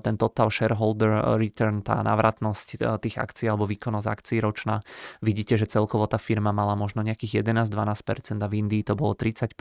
ten 0.01 0.15
total 0.17 0.49
shareholder 0.49 1.37
return, 1.37 1.85
tá 1.85 2.01
navratnosť 2.01 2.97
tých 3.03 3.15
akcií 3.19 3.51
alebo 3.51 3.69
výkonnosť 3.69 4.07
akcií 4.07 4.37
ročná, 4.39 4.81
vidíte, 5.21 5.59
že 5.59 5.69
celkovo 5.69 6.07
tá 6.07 6.17
firma 6.17 6.55
mala 6.55 6.73
možno 6.73 7.03
nejakých 7.03 7.43
11-12% 7.43 8.39
a 8.39 8.47
v 8.47 8.53
Indii 8.63 8.83
to 8.87 8.93
bolo 8.95 9.13
30%. 9.13 9.53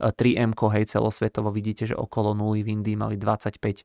3M, 0.00 0.52
hej, 0.54 0.84
celosvetovo 0.86 1.48
vidíte, 1.48 1.88
že 1.88 1.96
okolo 1.96 2.36
nuly 2.36 2.60
v 2.60 2.76
Indii 2.76 2.96
mali 2.98 3.16
25%. 3.16 3.82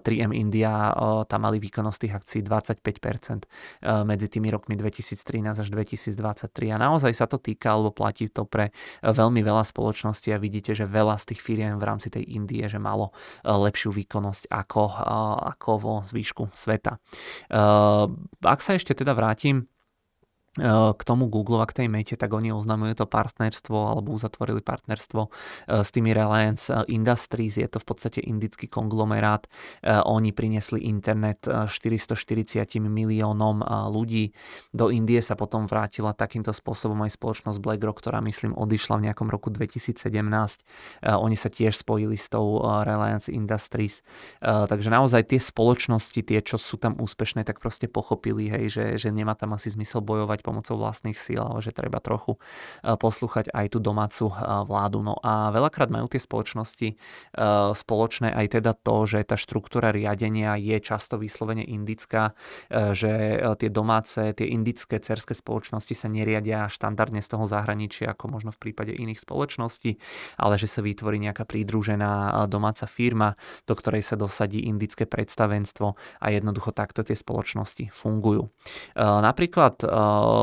3M 0.00 0.30
India, 0.30 0.94
tam 1.26 1.40
mali 1.42 1.58
výkonnosť 1.58 1.98
tých 1.98 2.14
akcií 2.14 2.40
25% 2.46 4.06
medzi 4.06 4.26
tými 4.30 4.48
rokmi 4.52 4.78
2000 4.78 5.09
2013 5.16 5.62
až 5.66 5.68
2023 5.72 6.74
a 6.74 6.76
naozaj 6.78 7.12
sa 7.14 7.26
to 7.26 7.42
týka 7.42 7.74
alebo 7.74 7.90
platí 7.90 8.30
to 8.30 8.46
pre 8.46 8.70
e, 8.70 8.72
veľmi 9.02 9.42
veľa 9.42 9.66
spoločností 9.66 10.30
a 10.30 10.38
vidíte, 10.38 10.76
že 10.76 10.86
veľa 10.86 11.18
z 11.18 11.34
tých 11.34 11.40
firiem 11.42 11.76
v 11.78 11.84
rámci 11.86 12.08
tej 12.12 12.24
Indie, 12.30 12.66
že 12.70 12.78
malo 12.78 13.10
e, 13.10 13.50
lepšiu 13.50 13.90
výkonnosť 13.90 14.48
ako, 14.50 14.82
e, 14.86 14.94
ako 15.56 15.70
vo 15.80 15.94
zvýšku 16.06 16.54
sveta. 16.54 17.02
Ak 18.40 18.60
sa 18.60 18.72
ešte 18.74 18.92
teda 18.94 19.12
vrátim 19.14 19.66
Eh, 19.70 19.79
k 20.58 21.02
tomu 21.06 21.30
Google 21.30 21.62
a 21.62 21.66
k 21.70 21.84
tej 21.84 21.88
mete, 21.88 22.18
tak 22.18 22.34
oni 22.34 22.50
oznamujú 22.50 22.98
to 22.98 23.06
partnerstvo 23.06 23.94
alebo 23.94 24.10
uzatvorili 24.18 24.58
partnerstvo 24.58 25.30
eh, 25.30 25.86
s 25.86 25.94
tými 25.94 26.10
Reliance 26.10 26.66
eh, 26.74 26.82
Industries. 26.90 27.54
Je 27.54 27.70
to 27.70 27.78
v 27.78 27.86
podstate 27.86 28.18
indický 28.18 28.66
konglomerát. 28.66 29.46
Oni 29.86 30.34
priniesli 30.34 30.86
internet 30.86 31.46
440 31.46 32.82
miliónom 32.82 33.62
ľudí. 33.90 34.32
Do 34.74 34.90
Indie 34.90 35.22
sa 35.22 35.34
potom 35.38 35.66
vrátila 35.66 36.12
takýmto 36.12 36.52
spôsobom 36.52 36.98
aj 37.06 37.16
spoločnosť 37.16 37.58
BlackRock, 37.60 38.02
ktorá 38.02 38.18
myslím 38.24 38.56
odišla 38.56 39.00
v 39.00 39.04
nejakom 39.10 39.28
roku 39.28 39.48
2017. 39.52 39.98
Oni 41.04 41.36
sa 41.36 41.48
tiež 41.48 41.74
spojili 41.76 42.16
s 42.16 42.28
tou 42.28 42.62
Reliance 42.62 43.32
Industries. 43.32 44.02
Takže 44.40 44.88
naozaj 44.90 45.32
tie 45.32 45.40
spoločnosti, 45.40 46.20
tie, 46.20 46.40
čo 46.44 46.56
sú 46.60 46.76
tam 46.76 46.96
úspešné, 46.98 47.44
tak 47.44 47.60
proste 47.60 47.86
pochopili, 47.90 48.50
hej, 48.50 48.64
že, 48.70 48.84
že 48.96 49.08
nemá 49.12 49.34
tam 49.36 49.56
asi 49.56 49.72
zmysel 49.72 50.00
bojovať 50.04 50.39
reagovať 50.40 50.42
pomocou 50.42 50.76
vlastných 50.80 51.16
síl, 51.16 51.40
ale 51.40 51.60
že 51.60 51.76
treba 51.76 52.00
trochu 52.00 52.40
e, 52.82 52.96
poslúchať 52.96 53.52
aj 53.52 53.66
tú 53.76 53.78
domácu 53.78 54.32
e, 54.32 54.34
vládu. 54.64 55.04
No 55.04 55.14
a 55.20 55.52
veľakrát 55.52 55.92
majú 55.92 56.08
tie 56.08 56.20
spoločnosti 56.20 56.88
e, 56.88 56.94
spoločné 57.76 58.32
aj 58.32 58.46
teda 58.60 58.72
to, 58.80 58.96
že 59.04 59.28
tá 59.28 59.36
štruktúra 59.36 59.92
riadenia 59.92 60.56
je 60.56 60.76
často 60.80 61.20
vyslovene 61.20 61.62
indická, 61.62 62.32
že 62.70 63.42
tie 63.58 63.70
domáce, 63.70 64.32
tie 64.32 64.46
indické 64.46 65.02
cerské 65.02 65.34
spoločnosti 65.34 65.92
sa 65.92 66.06
neriadia 66.06 66.70
štandardne 66.70 67.20
z 67.20 67.28
toho 67.28 67.44
zahraničia, 67.44 68.14
ako 68.14 68.30
možno 68.30 68.50
v 68.54 68.70
prípade 68.70 68.94
iných 68.94 69.20
spoločností, 69.20 69.98
ale 70.38 70.54
že 70.56 70.70
sa 70.70 70.80
vytvorí 70.80 71.18
nejaká 71.18 71.44
pridružená 71.44 72.46
domáca 72.46 72.86
firma, 72.86 73.34
do 73.66 73.74
ktorej 73.74 74.06
sa 74.06 74.16
dosadí 74.16 74.62
indické 74.70 75.04
predstavenstvo 75.04 75.98
a 76.22 76.26
jednoducho 76.30 76.70
takto 76.70 77.02
tie 77.02 77.18
spoločnosti 77.18 77.90
fungujú. 77.90 78.48
Napríklad 78.96 79.82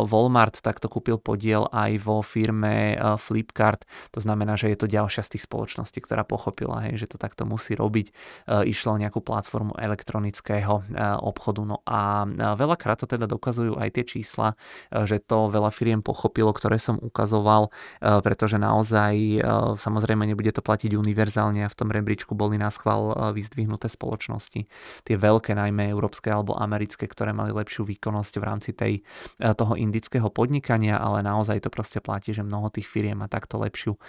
Walmart 0.08 0.60
takto 0.60 0.92
kúpil 0.92 1.18
podiel 1.22 1.68
aj 1.72 1.92
vo 2.04 2.20
firme 2.20 2.94
eh, 2.94 3.00
Flipkart, 3.16 3.88
to 4.12 4.20
znamená, 4.20 4.60
že 4.60 4.74
je 4.74 4.78
to 4.78 4.88
ďalšia 4.88 5.24
z 5.24 5.38
tých 5.38 5.44
spoločností, 5.48 6.04
ktorá 6.04 6.28
pochopila, 6.28 6.84
hej, 6.88 7.06
že 7.06 7.16
to 7.16 7.18
takto 7.18 7.48
musí 7.48 7.74
robiť. 7.74 8.08
Eh, 8.12 8.72
išlo 8.72 8.96
o 8.96 9.02
nejakú 9.02 9.24
platformu 9.24 9.78
elektronického 9.78 10.84
eh, 10.84 11.16
obchodu. 11.22 11.62
No 11.64 11.82
a 11.88 12.28
veľakrát 12.56 13.02
to 13.02 13.08
teda 13.10 13.26
dokazujú 13.26 13.78
aj 13.78 13.90
tie 13.98 14.04
čísla, 14.06 14.54
že 14.94 15.20
to 15.20 15.50
veľa 15.52 15.74
firiem 15.74 16.00
pochopilo, 16.06 16.54
ktoré 16.54 16.78
som 16.80 16.96
ukazoval, 17.02 17.74
pretože 18.00 18.56
naozaj 18.62 19.42
samozrejme 19.78 20.24
nebude 20.24 20.54
to 20.54 20.62
platiť 20.62 20.94
univerzálne 20.94 21.66
a 21.66 21.72
v 21.72 21.78
tom 21.78 21.90
rebríčku 21.90 22.38
boli 22.38 22.56
na 22.62 22.70
schvál 22.70 23.34
vyzdvihnuté 23.34 23.90
spoločnosti. 23.90 24.62
Tie 25.04 25.16
veľké, 25.18 25.58
najmä 25.58 25.90
európske 25.92 26.30
alebo 26.30 26.56
americké, 26.56 27.10
ktoré 27.10 27.34
mali 27.34 27.52
lepšiu 27.52 27.84
výkonnosť 27.88 28.34
v 28.38 28.44
rámci 28.44 28.72
tej, 28.78 28.94
toho 29.40 29.74
indického 29.78 30.28
podnikania, 30.34 30.98
ale 30.98 31.22
naozaj 31.22 31.64
to 31.64 31.70
proste 31.70 32.02
platí, 32.02 32.34
že 32.34 32.42
mnoho 32.42 32.74
tých 32.74 32.90
firiem 32.90 33.22
má 33.22 33.30
takto 33.30 33.62
lepšiu 33.62 33.94
e, 33.96 34.00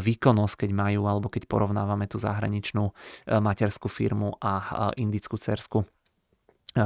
výkonnosť, 0.00 0.64
keď 0.64 0.70
majú, 0.72 1.04
alebo 1.04 1.28
keď 1.28 1.44
porovnávame 1.44 2.08
tú 2.08 2.16
zahraničnú 2.16 2.88
e, 2.88 2.92
materskú 3.38 3.86
firmu 3.86 4.34
a 4.40 4.90
indickú 4.96 5.36
cersku 5.36 5.84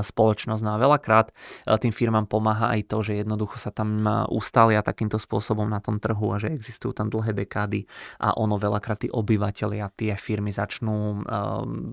spoločnosť. 0.01 0.63
No 0.65 0.73
a 0.73 0.81
veľakrát 0.81 1.29
e, 1.29 1.77
tým 1.77 1.93
firmám 1.93 2.25
pomáha 2.25 2.73
aj 2.73 2.89
to, 2.89 3.05
že 3.05 3.21
jednoducho 3.21 3.61
sa 3.61 3.69
tam 3.69 4.01
e, 4.01 4.09
ustalia 4.33 4.81
takýmto 4.81 5.21
spôsobom 5.21 5.69
na 5.69 5.85
tom 5.85 6.01
trhu 6.01 6.33
a 6.33 6.41
že 6.41 6.49
existujú 6.49 6.97
tam 6.97 7.13
dlhé 7.13 7.37
dekády 7.45 7.85
a 8.17 8.33
ono 8.41 8.57
veľakrát 8.57 9.05
tí 9.05 9.09
obyvateľia 9.13 9.93
tie 9.93 10.17
firmy 10.17 10.49
začnú 10.49 11.21
e, 11.21 11.37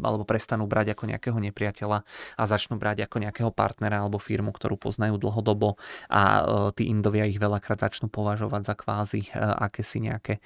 alebo 0.08 0.24
prestanú 0.24 0.64
brať 0.70 0.96
ako 0.96 1.04
nejakého 1.12 1.40
nepriateľa 1.52 2.00
a 2.40 2.44
začnú 2.48 2.80
brať 2.80 3.10
ako 3.10 3.18
nejakého 3.20 3.52
partnera 3.52 4.00
alebo 4.00 4.22
firmu, 4.22 4.56
ktorú 4.56 4.80
poznajú 4.80 5.20
dlhodobo 5.20 5.76
a 6.08 6.22
tí 6.78 6.88
Indovia 6.88 7.26
ich 7.26 7.42
veľakrát 7.42 7.82
začnú 7.82 8.08
považovať 8.08 8.62
za 8.62 8.76
kvázi 8.78 9.22
akési 9.36 10.06
nejaké 10.06 10.44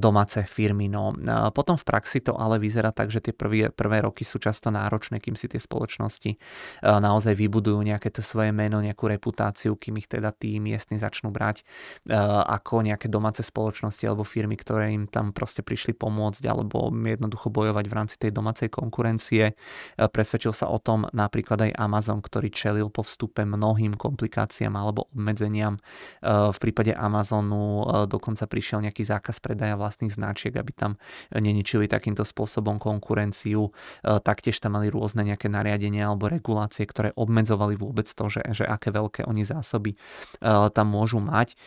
domáce 0.00 0.42
firmy. 0.44 0.90
No 0.90 1.14
potom 1.54 1.78
v 1.78 1.84
praxi 1.86 2.18
to 2.24 2.34
ale 2.34 2.58
vyzerá 2.58 2.90
tak, 2.90 3.14
že 3.14 3.22
tie 3.22 3.34
prvé, 3.36 3.70
prvé 3.70 4.02
roky 4.02 4.26
sú 4.26 4.42
často 4.42 4.72
náročné, 4.72 5.22
kým 5.22 5.38
si 5.38 5.46
tie 5.46 5.60
spoločnosti 5.60 6.40
naozaj 6.98 7.38
vybudujú 7.38 7.78
nejaké 7.86 8.10
to 8.10 8.24
svoje 8.24 8.50
meno, 8.50 8.82
nejakú 8.82 9.06
reputáciu, 9.06 9.78
kým 9.78 10.02
ich 10.02 10.10
teda 10.10 10.34
tí 10.34 10.58
miestni 10.58 10.98
začnú 10.98 11.30
brať 11.30 11.62
ako 12.50 12.82
nejaké 12.82 13.06
domáce 13.06 13.46
spoločnosti 13.46 14.02
alebo 14.08 14.26
firmy, 14.26 14.58
ktoré 14.58 14.90
im 14.90 15.06
tam 15.06 15.30
proste 15.30 15.62
prišli 15.62 15.94
pomôcť 15.94 16.42
alebo 16.48 16.88
jednoducho 16.90 17.52
bojovať 17.52 17.84
v 17.84 17.94
rámci 17.94 18.16
tej 18.16 18.32
domácej 18.32 18.72
konkurencie. 18.72 19.52
Presvedčil 20.00 20.56
sa 20.56 20.72
o 20.72 20.80
tom 20.80 21.04
napríklad 21.12 21.68
aj 21.68 21.76
Amazon, 21.76 22.24
ktorý 22.24 22.48
čelil 22.48 22.88
po 22.88 23.04
vstupe 23.04 23.44
mnohým 23.44 24.00
komplikáciám 24.00 24.72
alebo 24.72 25.12
obmedzeniam. 25.12 25.76
V 26.24 26.58
prípade 26.62 26.96
Amazonu 26.96 27.84
dokonca 28.08 28.48
prišiel 28.48 28.88
nejaký 28.88 29.04
zákaz 29.04 29.44
predaja 29.44 29.76
vlastných 29.76 30.16
značiek, 30.16 30.56
aby 30.56 30.72
tam 30.72 30.96
neničili 31.36 31.84
takýmto 31.84 32.24
spôsobom 32.24 32.80
konkurenciu. 32.80 33.68
Taktiež 34.00 34.56
tam 34.62 34.80
mali 34.80 34.88
rôzne 34.88 35.26
nejaké 35.26 35.52
nariadenia 35.52 36.08
alebo 36.08 36.30
regulácie, 36.30 36.69
ktoré 36.70 37.10
obmedzovali 37.18 37.74
vôbec 37.74 38.06
to, 38.06 38.30
že, 38.30 38.42
že 38.54 38.64
aké 38.64 38.94
veľké 38.94 39.26
oni 39.26 39.42
zásoby 39.42 39.98
tam 40.74 40.86
môžu 40.86 41.18
mať. 41.18 41.58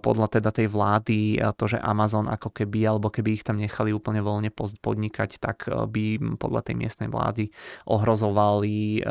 Podľa 0.00 0.40
teda 0.40 0.50
tej 0.54 0.72
vlády 0.72 1.42
to, 1.58 1.64
že 1.68 1.78
Amazon 1.82 2.30
ako 2.30 2.52
keby, 2.52 2.88
alebo 2.88 3.12
keby 3.12 3.36
ich 3.36 3.44
tam 3.44 3.60
nechali 3.60 3.92
úplne 3.92 4.24
voľne 4.24 4.48
podnikať, 4.54 5.36
tak 5.42 5.68
by 5.68 6.38
podľa 6.38 6.60
tej 6.70 6.74
miestnej 6.78 7.08
vlády 7.12 7.52
ohrozovali 7.84 9.02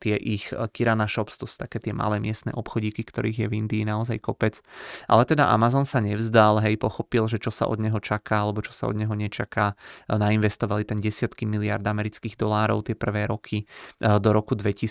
tie 0.00 0.16
ich 0.16 0.48
Kirana 0.72 1.04
Shops, 1.10 1.36
to 1.36 1.44
sú 1.44 1.60
také 1.60 1.82
tie 1.82 1.92
malé 1.92 2.22
miestne 2.22 2.54
obchodíky, 2.54 3.04
ktorých 3.04 3.44
je 3.44 3.46
v 3.50 3.56
Indii 3.58 3.84
naozaj 3.84 4.22
kopec. 4.22 4.62
Ale 5.10 5.26
teda 5.26 5.50
Amazon 5.50 5.84
sa 5.84 5.98
nevzdal, 6.00 6.62
hej, 6.62 6.78
pochopil, 6.78 7.26
že 7.26 7.42
čo 7.42 7.50
sa 7.50 7.66
od 7.66 7.82
neho 7.82 7.98
čaká, 7.98 8.46
alebo 8.46 8.62
čo 8.62 8.70
sa 8.70 8.86
od 8.86 8.96
neho 8.96 9.12
nečaká. 9.12 9.74
Nainvestovali 10.06 10.86
ten 10.86 11.02
desiatky 11.02 11.44
miliard 11.44 11.82
amerických 11.82 12.38
dolárov 12.38 12.86
tie 12.86 12.94
prvé 12.94 13.26
roky 13.26 13.66
do 13.98 14.30
roku 14.30 14.54
2000. 14.54 14.85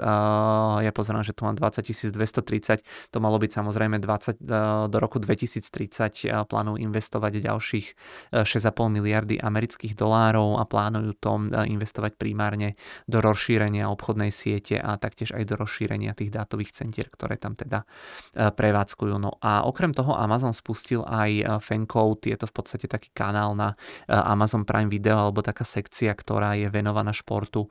Ja 0.00 0.92
pozerám, 0.92 1.24
že 1.24 1.32
tu 1.32 1.48
mám 1.48 1.56
20 1.56 2.12
230, 2.12 2.84
to 3.10 3.18
malo 3.22 3.40
byť 3.40 3.50
samozrejme 3.56 3.96
20, 4.02 4.42
do 4.90 4.98
roku 5.00 5.16
2030 5.16 6.28
plánujú 6.44 6.76
investovať 6.76 7.32
ďalších 7.40 7.86
6,5 8.34 8.44
miliardy 8.90 9.40
amerických 9.40 9.96
dolárov 9.96 10.60
a 10.60 10.68
plánujú 10.68 11.12
to 11.16 11.30
investovať 11.64 12.18
primárne 12.20 12.76
do 13.08 13.22
rozšírenia 13.24 13.88
obchodnej 13.88 14.28
siete 14.34 14.76
a 14.76 15.00
taktiež 15.00 15.32
aj 15.32 15.48
do 15.48 15.54
rozšírenia 15.56 16.12
tých 16.12 16.34
dátových 16.34 16.76
centier, 16.76 17.08
ktoré 17.08 17.38
tam 17.40 17.54
teda 17.56 17.86
prevádzkujú. 18.34 19.14
No 19.16 19.38
a 19.40 19.64
okrem 19.64 19.94
toho 19.94 20.12
Amazon 20.18 20.52
spustil 20.52 21.06
aj 21.06 21.62
Fancode, 21.64 22.28
je 22.28 22.36
to 22.36 22.50
v 22.50 22.54
podstate 22.54 22.86
taký 22.90 23.14
kanál 23.14 23.54
na 23.54 23.78
Amazon 24.10 24.66
Prime 24.66 24.90
Video 24.90 25.16
alebo 25.16 25.40
taká 25.40 25.64
sekcia, 25.64 26.12
ktorá 26.12 26.58
je 26.58 26.66
venovaná 26.68 27.14
športu 27.14 27.70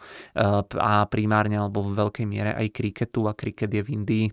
a 0.74 1.04
primárne 1.12 1.59
alebo 1.60 1.84
v 1.84 2.00
veľkej 2.00 2.26
miere 2.26 2.56
aj 2.56 2.72
kriketu 2.72 3.28
a 3.28 3.36
kriket 3.36 3.70
je 3.76 3.82
v 3.84 3.92
Indii 3.94 4.26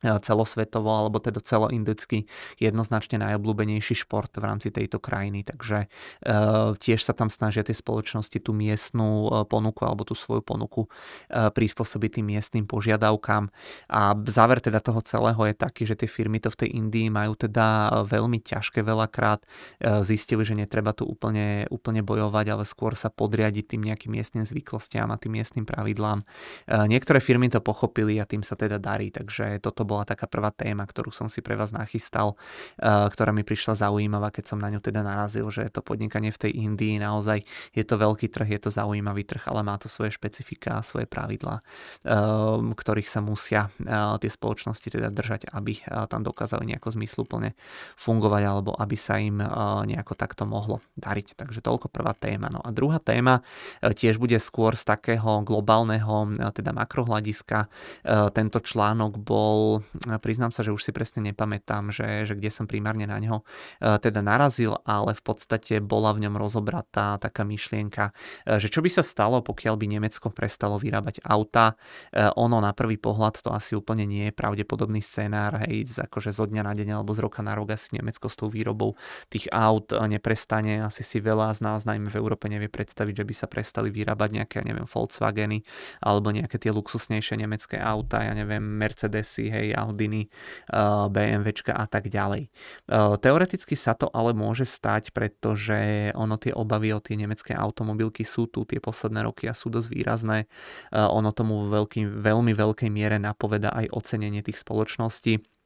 celosvetovo 0.00 0.88
alebo 0.88 1.20
teda 1.20 1.44
celoindicky 1.44 2.24
jednoznačne 2.56 3.20
najobľúbenejší 3.20 4.04
šport 4.06 4.32
v 4.32 4.44
rámci 4.44 4.72
tejto 4.72 4.96
krajiny. 4.96 5.44
Takže 5.44 5.78
e, 5.84 5.88
tiež 6.76 7.00
sa 7.04 7.12
tam 7.12 7.28
snažia 7.28 7.60
tie 7.60 7.76
spoločnosti 7.76 8.40
tú 8.40 8.56
miestnú 8.56 9.28
e, 9.28 9.44
ponuku 9.44 9.84
alebo 9.84 10.08
tú 10.08 10.16
svoju 10.16 10.40
ponuku 10.40 10.88
prispôsobiť 11.30 12.20
tým 12.20 12.26
miestnym 12.32 12.64
požiadavkám. 12.64 13.52
A 13.92 14.16
záver 14.26 14.58
teda 14.64 14.80
toho 14.80 15.04
celého 15.04 15.38
je 15.46 15.54
taký, 15.54 15.82
že 15.84 15.98
tie 15.98 16.08
firmy 16.08 16.40
to 16.40 16.48
v 16.52 16.66
tej 16.66 16.70
Indii 16.80 17.08
majú 17.12 17.36
teda 17.36 18.00
veľmi 18.08 18.40
ťažké 18.40 18.80
veľakrát. 18.82 19.44
Zistili, 20.02 20.42
že 20.42 20.56
netreba 20.56 20.96
tu 20.96 21.04
úplne, 21.06 21.68
úplne 21.68 22.00
bojovať, 22.00 22.46
ale 22.50 22.64
skôr 22.64 22.96
sa 22.96 23.12
podriadiť 23.12 23.76
tým 23.76 23.82
nejakým 23.86 24.12
miestnym 24.14 24.44
zvyklostiam 24.46 25.12
a 25.12 25.20
tým 25.20 25.38
miestnym 25.38 25.64
pravidlám. 25.68 26.24
Niektoré 26.66 27.20
firmy 27.22 27.52
to 27.52 27.62
pochopili 27.62 28.18
a 28.18 28.28
tým 28.28 28.42
sa 28.46 28.56
teda 28.56 28.80
darí, 28.80 29.12
takže 29.12 29.60
toto 29.62 29.84
bola 29.90 30.06
taká 30.06 30.30
prvá 30.30 30.54
téma, 30.54 30.86
ktorú 30.86 31.10
som 31.10 31.26
si 31.26 31.42
pre 31.42 31.58
vás 31.58 31.74
nachystal, 31.74 32.38
eh, 32.78 33.10
ktorá 33.10 33.34
mi 33.34 33.42
prišla 33.42 33.74
zaujímavá, 33.74 34.30
keď 34.30 34.54
som 34.54 34.62
na 34.62 34.70
ňu 34.70 34.78
teda 34.78 35.02
narazil, 35.02 35.50
že 35.50 35.66
to 35.74 35.82
podnikanie 35.82 36.30
v 36.30 36.38
tej 36.38 36.52
Indii 36.62 37.02
naozaj 37.02 37.42
je 37.74 37.82
to 37.82 37.98
veľký 37.98 38.30
trh, 38.30 38.46
je 38.54 38.60
to 38.62 38.70
zaujímavý 38.70 39.26
trh, 39.26 39.42
ale 39.50 39.66
má 39.66 39.74
to 39.82 39.90
svoje 39.90 40.14
špecifika 40.14 40.78
a 40.78 40.86
svoje 40.86 41.10
pravidlá, 41.10 41.58
eh, 41.58 42.14
ktorých 42.70 43.10
sa 43.10 43.18
musia 43.18 43.66
eh, 43.82 44.14
tie 44.22 44.30
spoločnosti 44.30 44.86
teda 44.86 45.10
držať, 45.10 45.50
aby 45.50 45.82
tam 46.12 46.20
dokázali 46.22 46.68
nejako 46.68 46.92
zmysluplne 46.92 47.56
fungovať 47.96 48.42
alebo 48.44 48.76
aby 48.76 48.96
sa 48.98 49.16
im 49.16 49.40
nejako 49.88 50.12
takto 50.12 50.44
mohlo 50.44 50.84
dariť. 51.00 51.40
Takže 51.40 51.64
toľko 51.64 51.88
prvá 51.88 52.12
téma. 52.12 52.52
No 52.52 52.60
a 52.60 52.68
druhá 52.68 53.00
téma 53.00 53.40
tiež 53.80 54.20
bude 54.20 54.36
skôr 54.36 54.76
z 54.76 54.84
takého 54.84 55.40
globálneho, 55.40 56.30
teda 56.52 56.76
makrohľadiska. 56.76 57.70
Tento 58.36 58.58
článok 58.60 59.16
bol 59.16 59.79
priznám 60.20 60.52
sa, 60.54 60.62
že 60.62 60.72
už 60.74 60.82
si 60.82 60.92
presne 60.92 61.24
nepamätám, 61.32 61.90
že, 61.90 62.24
že 62.28 62.34
kde 62.38 62.50
som 62.52 62.64
primárne 62.70 63.08
na 63.08 63.18
ňo 63.18 63.42
e, 63.42 63.44
teda 63.98 64.20
narazil, 64.22 64.78
ale 64.84 65.16
v 65.16 65.22
podstate 65.22 65.80
bola 65.82 66.12
v 66.14 66.28
ňom 66.28 66.34
rozobratá 66.36 67.18
taká 67.18 67.42
myšlienka, 67.42 68.12
e, 68.46 68.62
že 68.62 68.68
čo 68.68 68.80
by 68.80 68.90
sa 68.92 69.02
stalo, 69.02 69.40
pokiaľ 69.40 69.74
by 69.76 69.86
Nemecko 69.86 70.30
prestalo 70.30 70.76
vyrábať 70.78 71.22
auta. 71.26 71.74
Ono 72.14 72.58
na 72.62 72.72
prvý 72.72 72.96
pohľad 72.96 73.42
to 73.42 73.50
asi 73.52 73.74
úplne 73.74 74.06
nie 74.06 74.30
je 74.30 74.34
pravdepodobný 74.34 75.02
scenár, 75.02 75.62
hej, 75.66 75.88
akože 75.90 76.30
zo 76.30 76.46
dňa 76.46 76.62
na 76.62 76.72
deň 76.76 76.88
alebo 77.00 77.12
z 77.12 77.20
roka 77.24 77.40
na 77.42 77.54
rok 77.54 77.74
asi 77.74 77.96
Nemecko 77.98 78.30
s 78.30 78.36
tou 78.38 78.48
výrobou 78.48 78.94
tých 79.28 79.50
aut 79.50 79.92
neprestane. 79.92 80.82
Asi 80.84 81.02
si 81.02 81.18
veľa 81.18 81.52
z 81.54 81.60
nás, 81.64 81.84
najmä 81.84 82.08
v 82.10 82.18
Európe, 82.18 82.46
nevie 82.46 82.70
predstaviť, 82.70 83.22
že 83.22 83.24
by 83.26 83.34
sa 83.34 83.46
prestali 83.46 83.88
vyrábať 83.90 84.42
nejaké, 84.42 84.58
neviem, 84.62 84.86
Volkswageny 84.86 85.62
alebo 86.00 86.30
nejaké 86.30 86.56
tie 86.56 86.70
luxusnejšie 86.70 87.40
nemecké 87.40 87.76
auta, 87.80 88.22
ja 88.22 88.32
neviem, 88.32 88.62
Mercedesy, 88.62 89.50
hej, 89.50 89.69
Audiny, 89.74 90.26
eh, 90.26 91.06
BMWčka 91.08 91.72
a 91.74 91.86
tak 91.86 92.08
ďalej. 92.08 92.48
Eh, 92.48 93.14
teoreticky 93.18 93.74
sa 93.74 93.96
to 93.96 94.10
ale 94.10 94.34
môže 94.36 94.66
stať, 94.66 95.14
pretože 95.14 96.10
ono 96.14 96.36
tie 96.36 96.54
obavy 96.54 96.94
o 96.94 97.00
tie 97.00 97.16
nemecké 97.16 97.54
automobilky 97.54 98.26
sú 98.26 98.46
tu 98.46 98.66
tie 98.66 98.82
posledné 98.82 99.26
roky 99.26 99.46
a 99.50 99.54
sú 99.54 99.72
dosť 99.72 99.88
výrazné. 99.90 100.38
Eh, 100.44 101.00
ono 101.00 101.30
tomu 101.30 101.70
veľký, 101.70 102.06
veľmi 102.06 102.52
veľkej 102.54 102.90
miere 102.92 103.16
napoveda 103.20 103.72
aj 103.74 103.92
ocenenie 103.92 104.42
tých 104.42 104.60
spoločností 104.60 105.59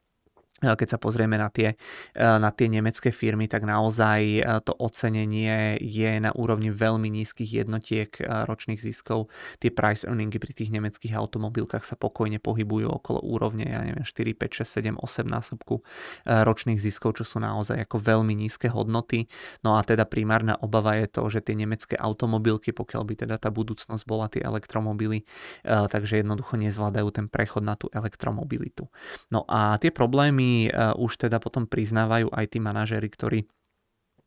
keď 0.63 0.87
sa 0.87 0.97
pozrieme 0.97 1.35
na 1.35 1.51
tie, 1.51 1.75
na 2.15 2.47
tie 2.47 2.71
nemecké 2.71 3.11
firmy, 3.11 3.51
tak 3.51 3.67
naozaj 3.67 4.39
to 4.63 4.71
ocenenie 4.79 5.75
je 5.83 6.11
na 6.23 6.31
úrovni 6.31 6.71
veľmi 6.71 7.11
nízkych 7.11 7.59
jednotiek 7.59 8.15
ročných 8.23 8.79
ziskov. 8.79 9.27
Tie 9.59 9.67
price 9.67 10.07
earningy 10.07 10.39
pri 10.39 10.55
tých 10.55 10.71
nemeckých 10.71 11.11
automobilkách 11.11 11.83
sa 11.83 11.99
pokojne 11.99 12.39
pohybujú 12.39 12.87
okolo 12.87 13.19
úrovne, 13.19 13.67
ja 13.67 13.83
neviem, 13.83 14.07
4, 14.07 14.31
5, 14.31 14.63
6, 14.63 14.95
7, 14.95 15.03
8 15.03 15.27
násobku 15.27 15.83
ročných 16.23 16.79
ziskov, 16.79 17.19
čo 17.19 17.27
sú 17.27 17.43
naozaj 17.43 17.83
ako 17.83 17.99
veľmi 17.99 18.31
nízke 18.31 18.71
hodnoty. 18.71 19.27
No 19.59 19.75
a 19.75 19.83
teda 19.83 20.07
primárna 20.07 20.55
obava 20.63 20.95
je 20.95 21.11
to, 21.11 21.27
že 21.27 21.43
tie 21.43 21.59
nemecké 21.59 21.99
automobilky, 21.99 22.71
pokiaľ 22.71 23.03
by 23.03 23.13
teda 23.27 23.35
tá 23.43 23.51
budúcnosť 23.51 24.03
bola 24.07 24.31
tie 24.31 24.39
elektromobily, 24.39 25.27
takže 25.67 26.23
jednoducho 26.23 26.55
nezvládajú 26.55 27.11
ten 27.11 27.27
prechod 27.27 27.67
na 27.67 27.75
tú 27.75 27.91
elektromobilitu. 27.91 28.87
No 29.27 29.43
a 29.51 29.75
tie 29.83 29.91
problémy 29.91 30.44
uh, 30.69 30.95
už 30.97 31.27
teda 31.27 31.37
potom 31.41 31.65
priznávajú 31.65 32.31
aj 32.31 32.45
tí 32.51 32.59
manažéri, 32.61 33.07
ktorí 33.11 33.39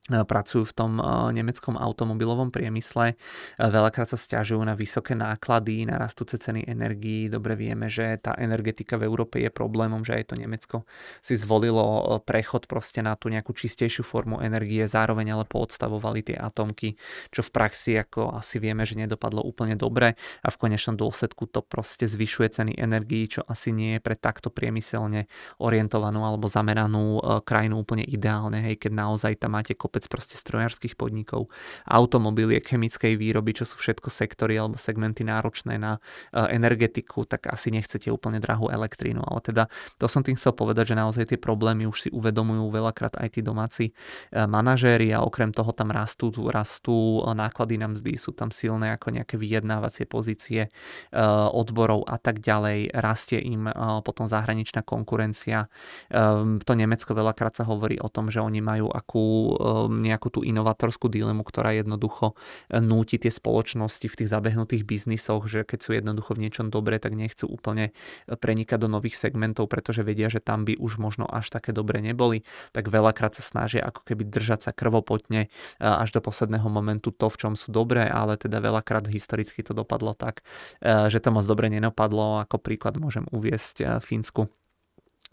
pracujú 0.09 0.65
v 0.65 0.75
tom 0.75 0.93
nemeckom 1.31 1.77
automobilovom 1.77 2.49
priemysle. 2.49 3.15
Veľakrát 3.61 4.09
sa 4.09 4.17
stiažujú 4.17 4.65
na 4.65 4.73
vysoké 4.73 5.13
náklady, 5.13 5.85
na 5.85 6.01
rastúce 6.01 6.41
ceny 6.41 6.65
energií. 6.65 7.29
Dobre 7.29 7.55
vieme, 7.55 7.93
že 7.93 8.17
tá 8.19 8.33
energetika 8.41 8.97
v 8.97 9.05
Európe 9.05 9.39
je 9.39 9.53
problémom, 9.53 10.01
že 10.03 10.17
aj 10.17 10.33
to 10.33 10.35
Nemecko 10.41 10.77
si 11.21 11.37
zvolilo 11.37 12.19
prechod 12.25 12.65
proste 12.65 13.05
na 13.05 13.15
tú 13.15 13.29
nejakú 13.29 13.53
čistejšiu 13.53 14.01
formu 14.07 14.41
energie, 14.41 14.89
zároveň 14.89 15.37
ale 15.37 15.45
poodstavovali 15.45 16.33
tie 16.33 16.37
atomky, 16.41 16.97
čo 17.29 17.45
v 17.45 17.51
praxi 17.53 18.01
ako 18.01 18.33
asi 18.33 18.57
vieme, 18.63 18.89
že 18.89 18.97
nedopadlo 18.97 19.45
úplne 19.45 19.77
dobre 19.77 20.17
a 20.41 20.49
v 20.49 20.57
konečnom 20.57 20.97
dôsledku 20.97 21.51
to 21.51 21.61
proste 21.61 22.09
zvyšuje 22.09 22.49
ceny 22.49 22.73
energií, 22.79 23.29
čo 23.29 23.45
asi 23.45 23.75
nie 23.75 23.99
je 23.99 24.01
pre 24.01 24.17
takto 24.17 24.49
priemyselne 24.49 25.29
orientovanú 25.61 26.25
alebo 26.25 26.49
zameranú 26.49 27.21
krajinu 27.45 27.83
úplne 27.83 28.07
ideálne, 28.07 28.63
hej, 28.63 28.79
keď 28.81 28.93
naozaj 28.95 29.33
tam 29.43 29.59
máte 29.59 29.75
kopec 29.75 29.98
kopec 29.99 30.07
proste 30.07 30.39
strojárskych 30.39 30.95
podnikov, 30.95 31.51
automobiliek, 31.83 32.63
chemickej 32.63 33.19
výroby, 33.19 33.59
čo 33.59 33.67
sú 33.67 33.83
všetko 33.83 34.15
sektory 34.15 34.55
alebo 34.55 34.79
segmenty 34.79 35.27
náročné 35.27 35.75
na 35.75 35.99
e, 36.31 36.55
energetiku, 36.55 37.27
tak 37.27 37.51
asi 37.51 37.75
nechcete 37.75 38.15
úplne 38.15 38.39
drahú 38.39 38.71
elektrínu. 38.71 39.19
Ale 39.27 39.43
teda 39.43 39.67
to 39.99 40.07
som 40.07 40.23
tým 40.23 40.39
chcel 40.39 40.55
povedať, 40.55 40.95
že 40.95 41.01
naozaj 41.03 41.35
tie 41.35 41.39
problémy 41.43 41.91
už 41.91 42.07
si 42.07 42.11
uvedomujú 42.15 42.71
veľakrát 42.71 43.19
aj 43.19 43.29
tí 43.35 43.41
domáci 43.43 43.91
e, 43.91 43.93
manažéri 44.39 45.11
a 45.11 45.27
okrem 45.27 45.51
toho 45.51 45.75
tam 45.75 45.91
rastú, 45.91 46.31
rastú 46.47 47.27
náklady 47.27 47.75
na 47.83 47.91
mzdy, 47.91 48.15
sú 48.15 48.31
tam 48.39 48.55
silné 48.55 48.95
ako 48.95 49.19
nejaké 49.19 49.35
vyjednávacie 49.35 50.07
pozície 50.07 50.71
e, 50.71 50.71
odborov 51.51 52.07
a 52.07 52.23
tak 52.23 52.39
ďalej. 52.39 52.95
Rastie 52.95 53.43
im 53.43 53.67
potom 54.05 54.31
zahraničná 54.31 54.85
konkurencia. 54.85 55.67
To 56.13 56.73
Nemecko 56.77 57.17
veľakrát 57.17 57.57
sa 57.57 57.65
hovorí 57.65 57.97
o 57.99 58.13
tom, 58.13 58.29
že 58.29 58.39
oni 58.39 58.61
majú 58.61 58.93
akú 58.93 59.57
nejakú 59.87 60.35
tú 60.35 60.41
inovatorskú 60.43 61.07
dilemu, 61.07 61.47
ktorá 61.47 61.79
jednoducho 61.79 62.35
núti 62.75 63.23
tie 63.23 63.31
spoločnosti 63.31 64.11
v 64.11 64.17
tých 64.19 64.33
zabehnutých 64.35 64.83
biznisoch, 64.83 65.47
že 65.47 65.63
keď 65.63 65.79
sú 65.79 65.91
jednoducho 65.95 66.35
v 66.35 66.51
niečom 66.51 66.67
dobré, 66.75 66.99
tak 66.99 67.15
nechcú 67.15 67.47
úplne 67.47 67.95
prenikať 68.27 68.83
do 68.83 68.89
nových 68.91 69.15
segmentov, 69.15 69.71
pretože 69.71 70.03
vedia, 70.03 70.27
že 70.27 70.43
tam 70.43 70.67
by 70.67 70.75
už 70.81 70.99
možno 70.99 71.29
až 71.29 71.53
také 71.55 71.71
dobre 71.71 72.03
neboli, 72.03 72.43
tak 72.73 72.91
veľakrát 72.91 73.39
sa 73.39 73.45
snažia 73.45 73.85
ako 73.85 74.03
keby 74.03 74.27
držať 74.27 74.67
sa 74.67 74.71
krvopotne 74.73 75.53
až 75.79 76.09
do 76.11 76.25
posledného 76.25 76.67
momentu 76.73 77.13
to, 77.13 77.29
v 77.29 77.37
čom 77.37 77.53
sú 77.53 77.69
dobré, 77.71 78.09
ale 78.09 78.41
teda 78.41 78.65
veľakrát 78.65 79.05
historicky 79.13 79.61
to 79.61 79.77
dopadlo 79.77 80.17
tak, 80.17 80.41
že 80.83 81.21
to 81.21 81.29
moc 81.29 81.45
dobre 81.45 81.69
nenapadlo. 81.69 82.41
Ako 82.49 82.57
príklad 82.57 82.97
môžem 82.97 83.29
uviesť 83.29 84.01
Fínsku 84.01 84.49